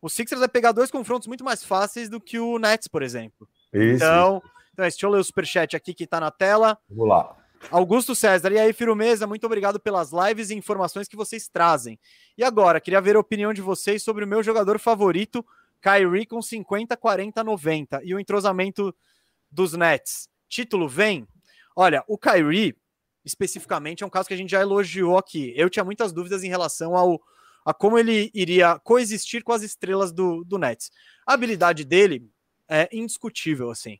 o 0.00 0.08
Sixers 0.08 0.40
vai 0.40 0.48
pegar 0.48 0.72
dois 0.72 0.90
confrontos 0.90 1.26
muito 1.26 1.44
mais 1.44 1.64
fáceis 1.64 2.08
do 2.08 2.20
que 2.20 2.38
o 2.38 2.58
Nets, 2.58 2.88
por 2.88 3.02
exemplo. 3.02 3.48
Isso. 3.72 3.96
Então, 3.96 4.42
então 4.72 4.82
deixa 4.82 5.06
eu 5.06 5.10
ler 5.10 5.18
o 5.18 5.24
superchat 5.24 5.74
aqui 5.76 5.94
que 5.94 6.06
tá 6.06 6.20
na 6.20 6.30
tela. 6.30 6.78
Vamos 6.88 7.08
lá. 7.08 7.36
Augusto 7.70 8.14
César, 8.14 8.52
e 8.52 8.58
aí, 8.58 8.72
Firumeza, 8.72 9.26
muito 9.26 9.46
obrigado 9.46 9.80
pelas 9.80 10.10
lives 10.12 10.50
e 10.50 10.54
informações 10.54 11.08
que 11.08 11.16
vocês 11.16 11.48
trazem. 11.48 11.98
E 12.36 12.44
agora, 12.44 12.80
queria 12.80 13.00
ver 13.00 13.16
a 13.16 13.20
opinião 13.20 13.54
de 13.54 13.62
vocês 13.62 14.02
sobre 14.02 14.24
o 14.24 14.28
meu 14.28 14.42
jogador 14.42 14.78
favorito, 14.78 15.44
Kyrie, 15.80 16.26
com 16.26 16.42
50, 16.42 16.96
40, 16.96 17.42
90, 17.42 18.00
e 18.04 18.14
o 18.14 18.20
entrosamento 18.20 18.94
dos 19.50 19.72
Nets. 19.72 20.28
Título 20.48 20.88
vem? 20.88 21.26
Olha, 21.74 22.04
o 22.06 22.18
Kyrie, 22.18 22.76
especificamente, 23.24 24.02
é 24.02 24.06
um 24.06 24.10
caso 24.10 24.28
que 24.28 24.34
a 24.34 24.36
gente 24.36 24.50
já 24.50 24.60
elogiou 24.60 25.16
aqui. 25.16 25.52
Eu 25.56 25.70
tinha 25.70 25.84
muitas 25.84 26.12
dúvidas 26.12 26.44
em 26.44 26.48
relação 26.48 26.96
ao 26.96 27.20
a 27.64 27.72
como 27.72 27.98
ele 27.98 28.30
iria 28.34 28.78
coexistir 28.80 29.42
com 29.42 29.52
as 29.52 29.62
estrelas 29.62 30.12
do, 30.12 30.44
do 30.44 30.58
Nets. 30.58 30.90
A 31.26 31.32
habilidade 31.32 31.84
dele 31.84 32.28
é 32.68 32.88
indiscutível, 32.92 33.70
assim. 33.70 33.98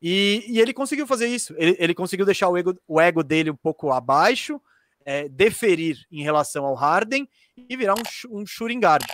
E, 0.00 0.44
e 0.48 0.58
ele 0.60 0.72
conseguiu 0.72 1.06
fazer 1.06 1.26
isso. 1.26 1.54
Ele, 1.58 1.76
ele, 1.78 1.94
conseguiu 1.94 2.24
deixar 2.24 2.48
o 2.48 2.56
ego, 2.56 2.74
o 2.88 3.00
ego 3.00 3.22
dele 3.22 3.50
um 3.50 3.56
pouco 3.56 3.92
abaixo, 3.92 4.60
é, 5.04 5.28
deferir 5.28 5.98
em 6.10 6.22
relação 6.22 6.64
ao 6.64 6.74
Harden 6.74 7.28
e 7.56 7.76
virar 7.76 7.94
um, 7.94 8.40
um 8.40 8.46
shooting 8.46 8.80
guard. 8.80 9.04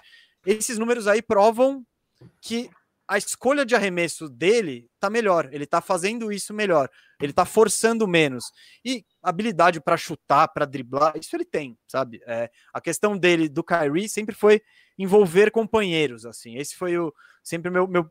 Esses 0.47 0.79
números 0.79 1.07
aí 1.07 1.21
provam 1.21 1.85
que 2.41 2.71
a 3.11 3.19
escolha 3.19 3.67
de 3.67 3.75
arremesso 3.75 4.29
dele 4.29 4.89
tá 5.01 5.11
melhor. 5.11 5.49
Ele 5.53 5.67
tá 5.67 5.81
fazendo 5.81 6.31
isso 6.31 6.55
melhor. 6.55 6.89
Ele 7.21 7.33
tá 7.33 7.45
forçando 7.45 8.07
menos. 8.07 8.45
E 8.85 9.05
habilidade 9.21 9.81
para 9.81 9.97
chutar, 9.97 10.47
para 10.47 10.65
driblar, 10.65 11.15
isso 11.17 11.35
ele 11.35 11.45
tem, 11.45 11.77
sabe? 11.89 12.23
É, 12.25 12.49
a 12.73 12.81
questão 12.81 13.19
dele, 13.19 13.49
do 13.49 13.65
Kyrie, 13.65 14.09
sempre 14.09 14.33
foi 14.33 14.63
envolver 14.97 15.51
companheiros, 15.51 16.25
assim. 16.25 16.57
Esse 16.57 16.77
foi 16.77 16.97
o 16.99 17.13
sempre 17.43 17.69
meu, 17.69 17.89
meu 17.89 18.09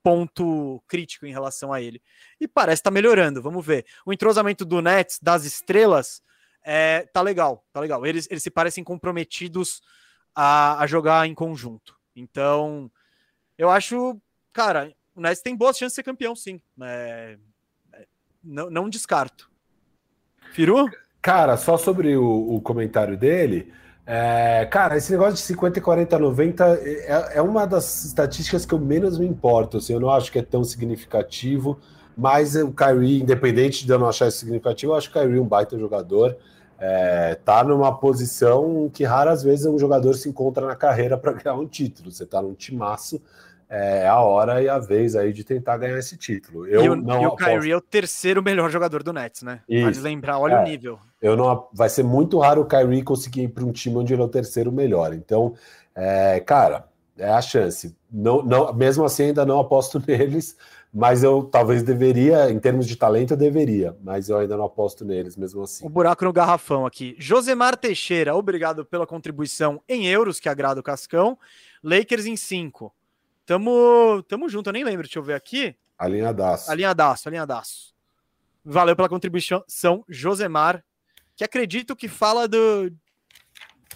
ponto 0.00 0.80
crítico 0.86 1.26
em 1.26 1.32
relação 1.32 1.72
a 1.72 1.82
ele. 1.82 2.00
E 2.40 2.46
parece 2.46 2.78
estar 2.78 2.90
tá 2.90 2.94
melhorando, 2.94 3.42
vamos 3.42 3.66
ver. 3.66 3.84
O 4.06 4.12
entrosamento 4.12 4.64
do 4.64 4.80
Nets, 4.80 5.18
das 5.20 5.44
estrelas, 5.44 6.22
é, 6.62 7.04
tá 7.12 7.20
legal, 7.20 7.66
tá 7.72 7.80
legal. 7.80 8.06
Eles, 8.06 8.28
eles 8.30 8.44
se 8.44 8.50
parecem 8.52 8.84
comprometidos 8.84 9.82
a, 10.36 10.80
a 10.80 10.86
jogar 10.86 11.26
em 11.26 11.34
conjunto. 11.34 11.96
Então, 12.14 12.88
eu 13.58 13.70
acho, 13.70 14.20
cara, 14.56 14.90
o 15.14 15.20
Nets 15.20 15.42
tem 15.42 15.54
boas 15.54 15.76
chances 15.76 15.92
de 15.92 15.96
ser 15.96 16.02
campeão, 16.02 16.34
sim. 16.34 16.58
É, 16.80 17.36
é 17.92 18.06
não, 18.42 18.70
não 18.70 18.88
descarto. 18.88 19.50
Firu? 20.52 20.88
Cara, 21.20 21.58
só 21.58 21.76
sobre 21.76 22.16
o, 22.16 22.54
o 22.54 22.60
comentário 22.62 23.18
dele. 23.18 23.70
É, 24.06 24.66
cara, 24.70 24.96
esse 24.96 25.12
negócio 25.12 25.34
de 25.34 25.40
50, 25.40 25.78
40, 25.80 26.18
90 26.18 26.64
é, 26.82 27.32
é, 27.34 27.42
uma 27.42 27.66
das 27.66 28.04
estatísticas 28.06 28.64
que 28.64 28.72
eu 28.72 28.78
menos 28.78 29.18
me 29.18 29.26
importo. 29.26 29.76
Assim, 29.76 29.92
eu 29.92 30.00
não 30.00 30.10
acho 30.10 30.32
que 30.32 30.38
é 30.38 30.42
tão 30.42 30.64
significativo, 30.64 31.78
mas 32.16 32.56
o 32.56 32.72
Kyrie, 32.72 33.20
independente 33.20 33.84
de 33.84 33.92
eu 33.92 33.98
não 33.98 34.08
achar 34.08 34.28
isso 34.28 34.38
significativo, 34.38 34.92
eu 34.92 34.96
acho 34.96 35.12
que 35.12 35.18
o 35.18 35.20
Kyrie 35.20 35.38
um 35.38 35.46
baita 35.46 35.78
jogador. 35.78 36.34
É, 36.78 37.34
tá 37.36 37.64
numa 37.64 37.94
posição 37.98 38.90
que 38.92 39.02
raras 39.02 39.42
vezes 39.42 39.66
um 39.66 39.78
jogador 39.78 40.14
se 40.14 40.28
encontra 40.28 40.66
na 40.66 40.76
carreira 40.76 41.18
para 41.18 41.32
ganhar 41.42 41.56
um 41.56 41.66
título. 41.66 42.10
Você 42.10 42.24
tá 42.24 42.40
num 42.40 42.54
timaço, 42.54 43.20
é 43.68 44.06
a 44.06 44.20
hora 44.20 44.62
e 44.62 44.68
a 44.68 44.78
vez 44.78 45.16
aí 45.16 45.32
de 45.32 45.42
tentar 45.42 45.76
ganhar 45.76 45.98
esse 45.98 46.16
título. 46.16 46.66
Eu 46.66 46.84
e 46.84 46.88
o, 46.88 46.96
não 46.96 47.22
e 47.22 47.24
o 47.24 47.28
aposto... 47.28 47.44
Kyrie 47.44 47.72
é 47.72 47.76
o 47.76 47.80
terceiro 47.80 48.42
melhor 48.42 48.70
jogador 48.70 49.02
do 49.02 49.12
Nets, 49.12 49.42
né? 49.42 49.60
Isso. 49.68 49.84
Pode 49.84 50.00
lembrar, 50.00 50.38
olha 50.38 50.54
é, 50.54 50.60
o 50.60 50.64
nível. 50.64 50.98
Eu 51.20 51.36
não, 51.36 51.68
vai 51.72 51.88
ser 51.88 52.04
muito 52.04 52.38
raro 52.38 52.62
o 52.62 52.66
Kyrie 52.66 53.02
conseguir 53.02 53.42
ir 53.42 53.48
para 53.48 53.64
um 53.64 53.72
time 53.72 53.96
onde 53.96 54.12
ele 54.12 54.22
é 54.22 54.24
o 54.24 54.28
terceiro 54.28 54.70
melhor. 54.70 55.12
Então, 55.12 55.54
é, 55.94 56.40
cara, 56.40 56.86
é 57.18 57.28
a 57.28 57.40
chance. 57.40 57.96
Não, 58.10 58.42
não, 58.42 58.72
mesmo 58.72 59.04
assim, 59.04 59.24
ainda 59.24 59.44
não 59.44 59.58
aposto 59.58 60.00
neles, 60.06 60.56
mas 60.92 61.22
eu 61.22 61.42
talvez 61.42 61.82
deveria, 61.82 62.50
em 62.50 62.58
termos 62.58 62.86
de 62.86 62.96
talento, 62.96 63.32
eu 63.32 63.36
deveria, 63.36 63.96
mas 64.02 64.28
eu 64.28 64.38
ainda 64.38 64.56
não 64.56 64.64
aposto 64.64 65.04
neles, 65.04 65.36
mesmo 65.36 65.62
assim. 65.62 65.84
O 65.84 65.88
buraco 65.88 66.24
no 66.24 66.32
garrafão 66.32 66.86
aqui. 66.86 67.16
Josemar 67.18 67.76
Teixeira, 67.76 68.34
obrigado 68.34 68.84
pela 68.84 69.06
contribuição 69.06 69.82
em 69.88 70.06
euros, 70.06 70.38
que 70.38 70.48
agrada 70.48 70.80
o 70.80 70.84
Cascão. 70.84 71.36
Lakers 71.82 72.26
em 72.26 72.36
5. 72.36 72.92
Tamo, 73.46 74.24
tamo 74.24 74.48
junto, 74.48 74.68
eu 74.68 74.72
nem 74.72 74.84
lembro, 74.84 75.04
deixa 75.04 75.20
eu 75.20 75.22
ver 75.22 75.34
aqui. 75.34 75.76
Alinhadaço. 75.96 76.70
Alinhadaço, 76.70 77.28
alinhadaço. 77.28 77.94
Valeu 78.64 78.96
pela 78.96 79.08
contribuição, 79.08 79.64
Josemar, 80.08 80.84
que 81.36 81.44
acredito 81.44 81.94
que 81.94 82.08
fala 82.08 82.48
do. 82.48 82.92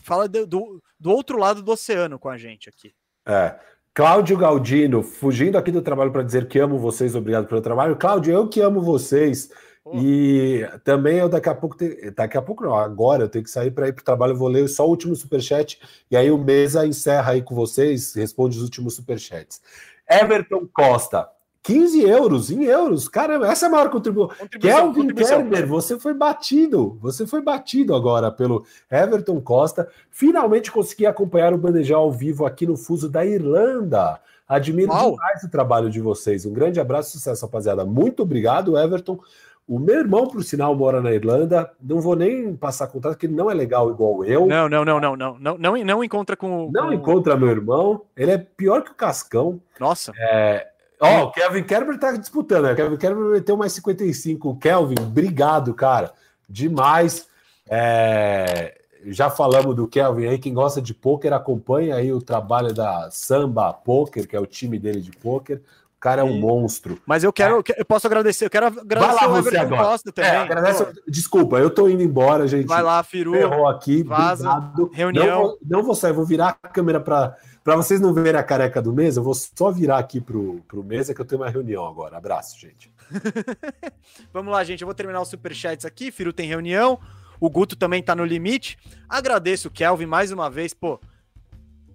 Fala 0.03 0.29
do, 0.29 0.47
do, 0.47 0.83
do 0.99 1.11
outro 1.11 1.37
lado 1.37 1.63
do 1.63 1.73
oceano 1.73 2.19
com 2.19 2.29
a 2.29 2.39
gente 2.39 2.69
aqui. 2.69 2.95
É. 3.27 3.59
Cláudio 3.93 4.37
Galdino, 4.39 5.03
fugindo 5.03 5.59
aqui 5.59 5.73
do 5.73 5.83
trabalho 5.83 6.13
para 6.13 6.23
dizer 6.23 6.47
que 6.47 6.61
amo 6.61 6.79
vocês, 6.79 7.17
obrigado 7.17 7.49
pelo 7.49 7.61
trabalho. 7.61 7.97
Cláudio, 7.97 8.33
eu 8.33 8.49
que 8.49 8.61
amo 8.61 8.81
vocês. 8.81 9.51
E 9.95 10.69
também 10.85 11.19
eu 11.19 11.29
daqui 11.29 11.49
a 11.49 11.55
pouco, 11.55 11.77
te... 11.77 12.11
daqui 12.11 12.37
a 12.37 12.43
pouco 12.43 12.65
não, 12.65 12.75
agora 12.75 13.25
eu 13.25 13.29
tenho 13.29 13.45
que 13.45 13.51
sair 13.51 13.71
para 13.71 13.89
ir 13.89 13.93
para 13.93 14.03
o 14.03 14.05
trabalho, 14.05 14.33
eu 14.33 14.37
vou 14.37 14.49
ler 14.49 14.69
só 14.69 14.87
o 14.87 14.91
último 14.91 15.17
superchat 15.17 15.81
e 16.11 16.17
aí 16.17 16.31
o 16.31 16.37
Mesa 16.37 16.87
encerra 16.87 17.33
aí 17.33 17.43
com 17.43 17.55
vocês, 17.55 18.15
responde 18.15 18.59
os 18.59 18.63
últimos 18.63 18.95
superchats. 18.95 19.61
Everton 20.09 20.69
Costa, 20.73 21.29
15 21.63 22.03
euros 22.03 22.51
em 22.51 22.65
euros, 22.65 23.09
caramba, 23.09 23.49
essa 23.49 23.67
é 23.67 23.69
a 23.69 23.73
maior 23.73 23.91
contribuição. 23.91 24.37
contribuição 24.37 24.93
Kelvin 24.93 25.15
Kerber, 25.15 25.67
você 25.67 25.99
foi 25.99 26.13
batido, 26.13 26.99
você 27.01 27.27
foi 27.27 27.41
batido 27.41 27.95
agora 27.95 28.31
pelo 28.31 28.65
Everton 28.91 29.41
Costa. 29.41 29.89
Finalmente 30.11 30.71
consegui 30.71 31.07
acompanhar 31.07 31.55
o 31.55 31.59
Bandejão 31.59 32.01
ao 32.01 32.13
vivo 32.13 32.45
aqui 32.45 32.67
no 32.67 32.77
Fuso 32.77 33.09
da 33.09 33.25
Irlanda. 33.25 34.21
Admiro 34.49 34.91
Uau. 34.91 35.13
demais 35.13 35.45
o 35.45 35.49
trabalho 35.49 35.89
de 35.89 36.01
vocês. 36.01 36.45
Um 36.45 36.53
grande 36.53 36.81
abraço, 36.81 37.13
sucesso, 37.13 37.45
rapaziada. 37.47 37.85
Muito 37.85 38.23
obrigado, 38.23 38.77
Everton. 38.77 39.21
O 39.71 39.79
meu 39.79 40.01
irmão, 40.01 40.27
por 40.27 40.43
sinal, 40.43 40.75
mora 40.75 41.01
na 41.01 41.13
Irlanda. 41.13 41.71
Não 41.81 42.01
vou 42.01 42.17
nem 42.17 42.57
passar 42.57 42.89
contato, 42.89 43.13
porque 43.13 43.27
ele 43.27 43.37
não 43.37 43.49
é 43.49 43.55
legal 43.55 43.89
igual 43.89 44.25
eu. 44.25 44.45
Não, 44.45 44.69
não, 44.69 44.85
não, 44.85 44.99
não, 44.99 45.17
não. 45.17 45.39
Não, 45.39 45.57
não, 45.57 45.85
não 45.85 46.03
encontra 46.03 46.37
com. 46.37 46.69
Não 46.73 46.89
com... 46.89 46.93
encontra 46.93 47.37
meu 47.37 47.51
irmão. 47.51 48.03
Ele 48.17 48.33
é 48.33 48.39
pior 48.39 48.83
que 48.83 48.91
o 48.91 48.97
Cascão. 48.97 49.61
Nossa. 49.79 50.13
É... 50.19 50.67
Ó, 51.01 51.07
oh, 51.07 51.25
o 51.27 51.31
Kevin 51.31 51.63
Kerber 51.63 52.01
tá 52.01 52.11
disputando, 52.17 52.65
né? 52.65 52.73
O 52.73 52.77
Kevin 52.77 52.97
Kerber 52.97 53.25
meteu 53.27 53.57
mais 53.57 53.73
55. 53.75 54.57
Kelvin, 54.57 54.97
obrigado, 55.01 55.73
cara. 55.73 56.13
Demais. 56.49 57.29
É... 57.69 58.77
Já 59.07 59.31
falamos 59.31 59.77
do 59.77 59.87
Kelvin 59.87 60.27
aí. 60.27 60.39
Quem 60.41 60.53
gosta 60.53 60.83
de 60.83 60.93
pôquer, 60.93 61.33
acompanha 61.33 61.95
aí 61.95 62.13
o 62.13 62.21
trabalho 62.21 62.75
da 62.75 63.09
Samba 63.13 63.73
Poker, 63.73 64.27
que 64.27 64.35
é 64.35 64.41
o 64.41 64.47
time 64.47 64.81
dele 64.81 65.01
de 65.01 65.13
pôquer 65.13 65.63
cara 66.01 66.23
é 66.23 66.25
um 66.25 66.39
monstro. 66.39 67.01
Mas 67.07 67.23
eu 67.23 67.33
quero, 67.33 67.61
é. 67.61 67.81
eu 67.81 67.85
posso 67.85 68.07
agradecer, 68.07 68.47
eu 68.47 68.51
quero 68.51 68.67
agradecer 68.67 69.27
o 69.27 69.37
Everton 69.37 69.61
agora. 69.61 69.83
Costa 69.83 70.13
também. 70.13 70.31
É, 70.31 70.37
agradece, 70.37 70.87
desculpa, 71.07 71.59
eu 71.59 71.71
tô 71.71 71.89
indo 71.89 72.03
embora, 72.03 72.49
gente. 72.49 72.67
Vai 72.67 72.83
lá, 72.83 73.03
Firu. 73.03 73.33
Ferrou 73.33 73.69
aqui, 73.69 74.03
vaza, 74.03 74.51
obrigado. 74.51 74.91
reunião. 74.93 75.27
Não 75.27 75.43
vou, 75.43 75.59
não 75.65 75.83
vou 75.83 75.95
sair, 75.95 76.13
vou 76.13 76.25
virar 76.25 76.57
a 76.63 76.69
câmera 76.69 76.99
para 76.99 77.37
para 77.63 77.77
vocês 77.77 78.01
não 78.01 78.15
verem 78.15 78.41
a 78.41 78.43
careca 78.43 78.81
do 78.81 78.93
mesa, 78.93 79.21
eu 79.21 79.25
vou 79.25 79.35
só 79.35 79.71
virar 79.71 79.99
aqui 79.99 80.19
pro, 80.19 80.63
pro 80.67 80.83
mesa 80.83 81.15
que 81.15 81.21
eu 81.21 81.25
tenho 81.27 81.43
uma 81.43 81.51
reunião 81.51 81.87
agora. 81.87 82.17
Abraço, 82.17 82.59
gente. 82.59 82.91
Vamos 84.33 84.51
lá, 84.51 84.65
gente. 84.65 84.81
Eu 84.81 84.87
vou 84.87 84.95
terminar 84.95 85.21
os 85.21 85.29
superchats 85.29 85.85
aqui. 85.85 86.11
Firu 86.11 86.33
tem 86.33 86.49
reunião. 86.49 86.99
O 87.39 87.51
Guto 87.51 87.77
também 87.77 88.03
tá 88.03 88.15
no 88.15 88.25
limite. 88.25 88.79
Agradeço 89.09 89.69
o 89.69 89.71
Kelvin 89.71 90.07
mais 90.07 90.33
uma 90.33 90.49
vez, 90.49 90.73
pô. 90.73 90.99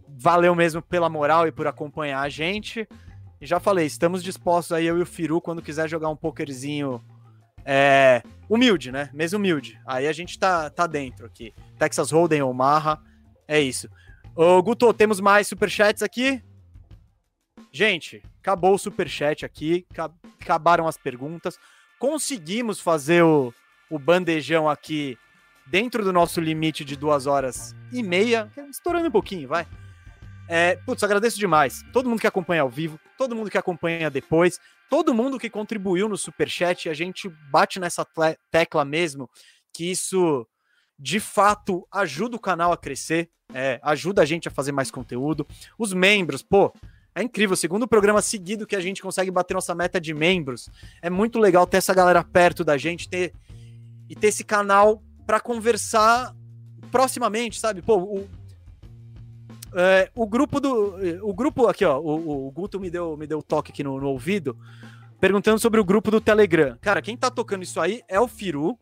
Valeu 0.07 0.53
mesmo 0.55 0.81
pela 0.81 1.09
moral 1.09 1.47
e 1.47 1.51
por 1.51 1.67
acompanhar 1.67 2.21
a 2.21 2.29
gente. 2.29 2.87
Já 3.45 3.59
falei, 3.59 3.85
estamos 3.85 4.23
dispostos 4.23 4.71
aí, 4.71 4.85
eu 4.85 4.97
e 4.97 5.01
o 5.01 5.05
Firu, 5.05 5.39
quando 5.39 5.61
quiser 5.61 5.87
jogar 5.87 6.09
um 6.09 6.15
pokerzinho 6.15 7.03
é, 7.65 8.21
humilde, 8.49 8.91
né? 8.91 9.09
Mesmo 9.13 9.39
humilde. 9.39 9.79
Aí 9.85 10.07
a 10.07 10.13
gente 10.13 10.37
tá, 10.37 10.69
tá 10.69 10.87
dentro 10.87 11.25
aqui. 11.25 11.53
Texas 11.77 12.11
Hold'em 12.11 12.41
ou 12.41 12.53
Marra, 12.53 13.01
é 13.47 13.59
isso. 13.59 13.89
Ô, 14.35 14.61
Guto, 14.61 14.93
temos 14.93 15.19
mais 15.19 15.47
superchats 15.47 16.03
aqui? 16.03 16.41
Gente, 17.71 18.23
acabou 18.39 18.75
o 18.75 18.79
superchat 18.79 19.45
aqui, 19.45 19.85
acabaram 20.41 20.87
as 20.87 20.97
perguntas. 20.97 21.57
Conseguimos 21.99 22.79
fazer 22.79 23.23
o, 23.23 23.53
o 23.89 23.99
bandejão 23.99 24.69
aqui 24.69 25.17
dentro 25.65 26.03
do 26.03 26.13
nosso 26.13 26.39
limite 26.39 26.85
de 26.85 26.95
duas 26.95 27.25
horas 27.25 27.75
e 27.91 28.03
meia, 28.03 28.49
estourando 28.69 29.07
um 29.07 29.11
pouquinho, 29.11 29.47
vai. 29.47 29.65
É, 30.47 30.75
putz, 30.85 31.03
agradeço 31.03 31.37
demais. 31.37 31.83
Todo 31.91 32.09
mundo 32.09 32.19
que 32.19 32.27
acompanha 32.27 32.61
ao 32.61 32.69
vivo, 32.69 32.99
todo 33.17 33.35
mundo 33.35 33.49
que 33.49 33.57
acompanha 33.57 34.09
depois, 34.09 34.59
todo 34.89 35.13
mundo 35.13 35.39
que 35.39 35.49
contribuiu 35.49 36.07
no 36.07 36.17
Superchat, 36.17 36.87
a 36.89 36.93
gente 36.93 37.29
bate 37.49 37.79
nessa 37.79 38.05
tecla 38.51 38.85
mesmo, 38.85 39.29
que 39.73 39.89
isso 39.89 40.47
de 40.97 41.19
fato 41.19 41.85
ajuda 41.91 42.37
o 42.37 42.39
canal 42.39 42.71
a 42.71 42.77
crescer, 42.77 43.29
é, 43.53 43.79
ajuda 43.83 44.21
a 44.21 44.25
gente 44.25 44.47
a 44.47 44.51
fazer 44.51 44.71
mais 44.71 44.91
conteúdo. 44.91 45.45
Os 45.77 45.93
membros, 45.93 46.41
pô, 46.41 46.73
é 47.13 47.23
incrível, 47.23 47.55
segundo 47.55 47.87
programa 47.87 48.21
seguido 48.21 48.67
que 48.67 48.75
a 48.75 48.81
gente 48.81 49.01
consegue 49.01 49.31
bater 49.31 49.53
nossa 49.53 49.73
meta 49.73 49.99
de 49.99 50.13
membros. 50.13 50.69
É 51.01 51.09
muito 51.09 51.39
legal 51.39 51.65
ter 51.65 51.77
essa 51.77 51.93
galera 51.93 52.23
perto 52.23 52.63
da 52.63 52.77
gente, 52.77 53.09
ter 53.09 53.33
e 54.09 54.15
ter 54.15 54.27
esse 54.27 54.43
canal 54.43 55.01
para 55.25 55.39
conversar 55.39 56.35
proximamente, 56.91 57.59
sabe? 57.59 57.81
Pô, 57.81 57.97
o, 57.97 58.29
é, 59.75 60.09
o 60.15 60.25
grupo 60.25 60.59
do. 60.59 60.95
O 61.21 61.33
grupo 61.33 61.67
aqui, 61.67 61.83
ó. 61.83 61.99
O, 61.99 62.47
o 62.47 62.51
Guto 62.51 62.79
me 62.79 62.89
deu, 62.89 63.17
me 63.17 63.27
deu 63.27 63.43
toque 63.43 63.71
aqui 63.71 63.83
no, 63.83 63.99
no, 63.99 64.07
ouvido, 64.07 64.57
perguntando 65.19 65.59
sobre 65.59 65.79
o 65.79 65.83
grupo 65.83 66.09
do 66.09 66.21
Telegram. 66.21 66.77
Cara, 66.81 67.01
quem 67.01 67.17
tá 67.17 67.29
tocando 67.29 67.63
isso 67.63 67.81
aí 67.81 68.01
é 68.07 68.19
o 68.19 68.27
Firu. 68.27 68.79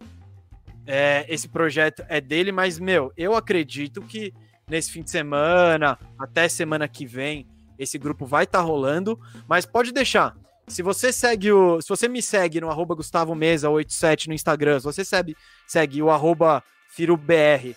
É, 0.86 1.26
esse 1.30 1.48
projeto 1.48 2.04
é 2.08 2.22
dele, 2.22 2.52
mas, 2.52 2.78
meu, 2.78 3.12
eu 3.18 3.34
acredito 3.34 4.02
que 4.02 4.34
nesse 4.68 4.92
fim 4.92 5.02
de 5.02 5.10
semana, 5.10 5.98
até 6.20 6.48
semana 6.48 6.88
que 6.88 7.06
vem, 7.06 7.48
esse 7.80 7.98
grupo 7.98 8.26
vai 8.26 8.44
estar 8.44 8.60
tá 8.60 8.64
rolando. 8.64 9.20
Mas 9.48 9.66
pode 9.66 9.92
deixar. 9.92 10.36
Se 10.68 10.84
você 10.84 11.12
segue 11.12 11.52
o. 11.52 11.82
Se 11.82 11.90
você 11.90 12.08
me 12.08 12.22
segue 12.22 12.62
no 12.62 12.70
arroba 12.70 12.94
Gustavo 12.94 13.34
Mesa 13.34 13.70
87 13.70 14.28
no 14.28 14.36
Instagram, 14.36 14.80
se 14.80 14.86
você 14.86 15.04
segue, 15.04 15.36
segue 15.68 16.04
o 16.04 16.12
arroba 16.12 16.64
FiruBR 16.90 17.76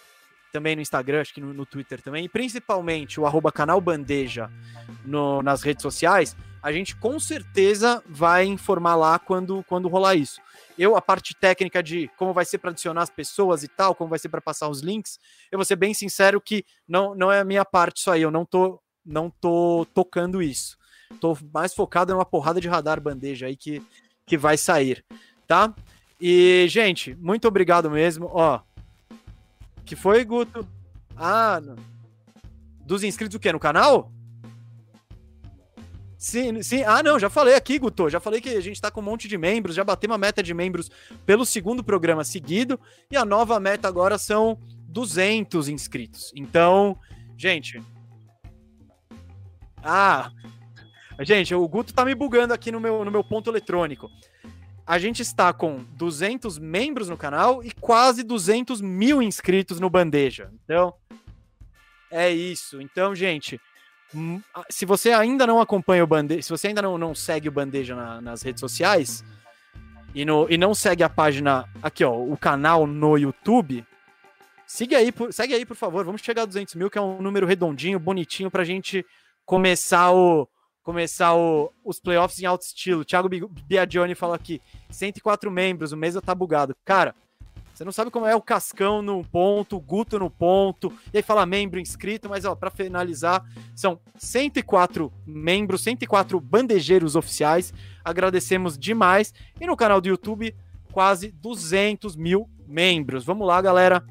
também 0.52 0.76
no 0.76 0.82
Instagram, 0.82 1.20
acho 1.20 1.34
que 1.34 1.40
no, 1.40 1.52
no 1.52 1.66
Twitter 1.66 2.00
também, 2.00 2.24
e 2.24 2.28
principalmente 2.28 3.20
o 3.20 3.26
arroba 3.26 3.52
canal 3.52 3.80
Bandeja 3.80 4.50
no, 5.04 5.42
nas 5.42 5.62
redes 5.62 5.82
sociais, 5.82 6.36
a 6.62 6.72
gente 6.72 6.96
com 6.96 7.20
certeza 7.20 8.02
vai 8.08 8.44
informar 8.44 8.96
lá 8.96 9.18
quando, 9.18 9.62
quando 9.68 9.88
rolar 9.88 10.16
isso. 10.16 10.40
Eu, 10.76 10.96
a 10.96 11.00
parte 11.00 11.34
técnica 11.34 11.82
de 11.82 12.10
como 12.16 12.32
vai 12.32 12.44
ser 12.44 12.58
para 12.58 12.70
adicionar 12.70 13.02
as 13.02 13.10
pessoas 13.10 13.62
e 13.62 13.68
tal, 13.68 13.94
como 13.94 14.10
vai 14.10 14.18
ser 14.18 14.28
para 14.28 14.40
passar 14.40 14.68
os 14.68 14.80
links, 14.80 15.18
eu 15.50 15.58
vou 15.58 15.64
ser 15.64 15.76
bem 15.76 15.94
sincero 15.94 16.40
que 16.40 16.64
não, 16.88 17.14
não 17.14 17.30
é 17.30 17.40
a 17.40 17.44
minha 17.44 17.64
parte 17.64 17.98
isso 17.98 18.10
aí, 18.10 18.22
eu 18.22 18.30
não 18.30 18.44
tô, 18.44 18.80
não 19.04 19.30
tô 19.30 19.86
tocando 19.94 20.42
isso. 20.42 20.76
Tô 21.20 21.38
mais 21.52 21.72
focado 21.72 22.12
numa 22.12 22.24
porrada 22.24 22.60
de 22.60 22.68
radar 22.68 23.00
bandeja 23.00 23.46
aí 23.46 23.56
que, 23.56 23.80
que 24.26 24.36
vai 24.36 24.56
sair, 24.56 25.04
tá? 25.46 25.72
E, 26.20 26.66
gente, 26.68 27.14
muito 27.14 27.46
obrigado 27.46 27.90
mesmo. 27.90 28.28
Ó, 28.32 28.60
que 29.86 29.96
foi, 29.96 30.24
Guto? 30.24 30.68
Ah, 31.16 31.60
não. 31.64 31.76
dos 32.84 33.02
inscritos 33.02 33.36
o 33.36 33.40
quê? 33.40 33.52
No 33.52 33.60
canal? 33.60 34.12
Sim, 36.18 36.62
sim. 36.62 36.82
Ah, 36.82 37.02
não, 37.02 37.18
já 37.18 37.30
falei 37.30 37.54
aqui, 37.54 37.78
Guto. 37.78 38.10
Já 38.10 38.18
falei 38.18 38.40
que 38.40 38.50
a 38.50 38.60
gente 38.60 38.80
tá 38.80 38.90
com 38.90 39.00
um 39.00 39.04
monte 39.04 39.28
de 39.28 39.38
membros, 39.38 39.76
já 39.76 39.84
bateu 39.84 40.10
uma 40.10 40.18
meta 40.18 40.42
de 40.42 40.52
membros 40.52 40.90
pelo 41.24 41.46
segundo 41.46 41.84
programa 41.84 42.24
seguido. 42.24 42.78
E 43.10 43.16
a 43.16 43.24
nova 43.24 43.60
meta 43.60 43.86
agora 43.86 44.18
são 44.18 44.58
200 44.88 45.68
inscritos. 45.68 46.32
Então, 46.34 46.98
gente. 47.36 47.80
Ah, 49.82 50.32
gente, 51.20 51.54
o 51.54 51.68
Guto 51.68 51.94
tá 51.94 52.04
me 52.04 52.14
bugando 52.14 52.52
aqui 52.52 52.72
no 52.72 52.80
meu, 52.80 53.04
no 53.04 53.10
meu 53.10 53.22
ponto 53.22 53.48
eletrônico. 53.48 54.10
A 54.86 54.98
gente 54.98 55.20
está 55.20 55.52
com 55.52 55.84
200 55.94 56.58
membros 56.58 57.08
no 57.08 57.16
canal 57.16 57.62
e 57.62 57.72
quase 57.72 58.22
200 58.22 58.80
mil 58.80 59.20
inscritos 59.20 59.80
no 59.80 59.90
Bandeja. 59.90 60.50
Então, 60.64 60.94
é 62.10 62.30
isso. 62.30 62.80
Então, 62.80 63.14
gente, 63.14 63.60
hum, 64.14 64.40
se 64.70 64.86
você 64.86 65.10
ainda 65.10 65.46
não 65.46 65.60
acompanha 65.60 66.04
o 66.04 66.06
Bandeja, 66.06 66.42
se 66.42 66.50
você 66.50 66.68
ainda 66.68 66.82
não, 66.82 66.96
não 66.96 67.14
segue 67.14 67.48
o 67.48 67.52
Bandeja 67.52 67.96
na, 67.96 68.20
nas 68.20 68.42
redes 68.42 68.60
sociais 68.60 69.24
e, 70.14 70.24
no, 70.24 70.46
e 70.48 70.56
não 70.56 70.72
segue 70.72 71.02
a 71.02 71.08
página, 71.08 71.68
aqui 71.82 72.04
ó, 72.04 72.14
o 72.14 72.36
canal 72.36 72.86
no 72.86 73.18
YouTube, 73.18 73.84
Siga 74.66 74.98
aí, 74.98 75.12
por, 75.12 75.32
segue 75.32 75.54
aí, 75.54 75.64
por 75.64 75.76
favor. 75.76 76.04
Vamos 76.04 76.20
chegar 76.20 76.42
a 76.42 76.46
200 76.46 76.74
mil, 76.74 76.90
que 76.90 76.98
é 76.98 77.00
um 77.00 77.22
número 77.22 77.46
redondinho, 77.46 78.00
bonitinho, 78.00 78.50
pra 78.50 78.64
gente 78.64 79.06
começar 79.44 80.10
o 80.10 80.48
começar 80.86 81.34
o, 81.34 81.72
os 81.84 81.98
playoffs 81.98 82.40
em 82.40 82.46
alto 82.46 82.62
estilo. 82.62 83.04
Thiago 83.04 83.28
Biagioni 83.66 84.14
fala 84.14 84.36
aqui, 84.36 84.62
104 84.88 85.50
membros, 85.50 85.90
o 85.90 85.96
mesa 85.96 86.22
tá 86.22 86.32
bugado. 86.32 86.76
Cara, 86.84 87.12
você 87.74 87.84
não 87.84 87.90
sabe 87.90 88.08
como 88.08 88.24
é 88.24 88.36
o 88.36 88.40
Cascão 88.40 89.02
no 89.02 89.24
ponto, 89.24 89.76
o 89.76 89.80
Guto 89.80 90.16
no 90.16 90.30
ponto, 90.30 90.92
e 91.12 91.16
aí 91.16 91.24
fala 91.24 91.44
membro 91.44 91.80
inscrito, 91.80 92.28
mas 92.28 92.44
ó, 92.44 92.54
para 92.54 92.70
finalizar, 92.70 93.44
são 93.74 93.98
104 94.14 95.12
membros, 95.26 95.82
104 95.82 96.38
bandejeiros 96.38 97.16
oficiais. 97.16 97.74
Agradecemos 98.04 98.78
demais. 98.78 99.34
E 99.60 99.66
no 99.66 99.76
canal 99.76 100.00
do 100.00 100.06
YouTube, 100.06 100.54
quase 100.92 101.32
200 101.32 102.14
mil 102.14 102.48
membros. 102.64 103.24
Vamos 103.24 103.44
lá, 103.44 103.60
galera 103.60 104.04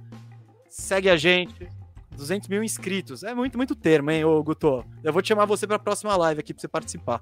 segue 0.76 1.10
a 1.10 1.16
gente. 1.16 1.70
200 2.16 2.48
mil 2.48 2.64
inscritos. 2.64 3.24
É 3.24 3.34
muito, 3.34 3.58
muito 3.58 3.76
termo, 3.76 4.12
hein, 4.12 4.24
ô 4.26 4.42
Guto? 4.44 4.86
Eu 5.04 5.14
vou 5.14 5.22
te 5.22 5.30
chamar 5.30 5.46
você 5.46 5.68
para 5.68 5.76
a 5.76 5.80
próxima 5.80 6.16
live 6.16 6.40
aqui 6.40 6.54
para 6.54 6.62
você 6.62 6.68
participar. 6.68 7.22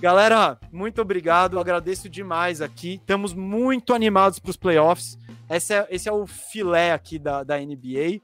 Galera, 0.00 0.58
muito 0.70 1.02
obrigado. 1.02 1.58
Agradeço 1.58 2.08
demais 2.08 2.60
aqui. 2.60 2.94
Estamos 2.94 3.34
muito 3.34 3.92
animados 3.92 4.38
para 4.38 4.50
os 4.50 4.56
playoffs. 4.56 5.18
Esse 5.50 5.74
é, 5.74 5.86
esse 5.90 6.08
é 6.08 6.12
o 6.12 6.26
filé 6.26 6.92
aqui 6.92 7.18
da, 7.18 7.42
da 7.42 7.58
NBA. 7.58 8.20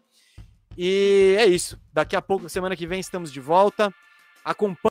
E 0.76 1.36
é 1.38 1.46
isso. 1.46 1.80
Daqui 1.92 2.14
a 2.14 2.22
pouco, 2.22 2.48
semana 2.48 2.76
que 2.76 2.86
vem, 2.86 3.00
estamos 3.00 3.32
de 3.32 3.40
volta. 3.40 3.92
Acompanhe 4.44 4.78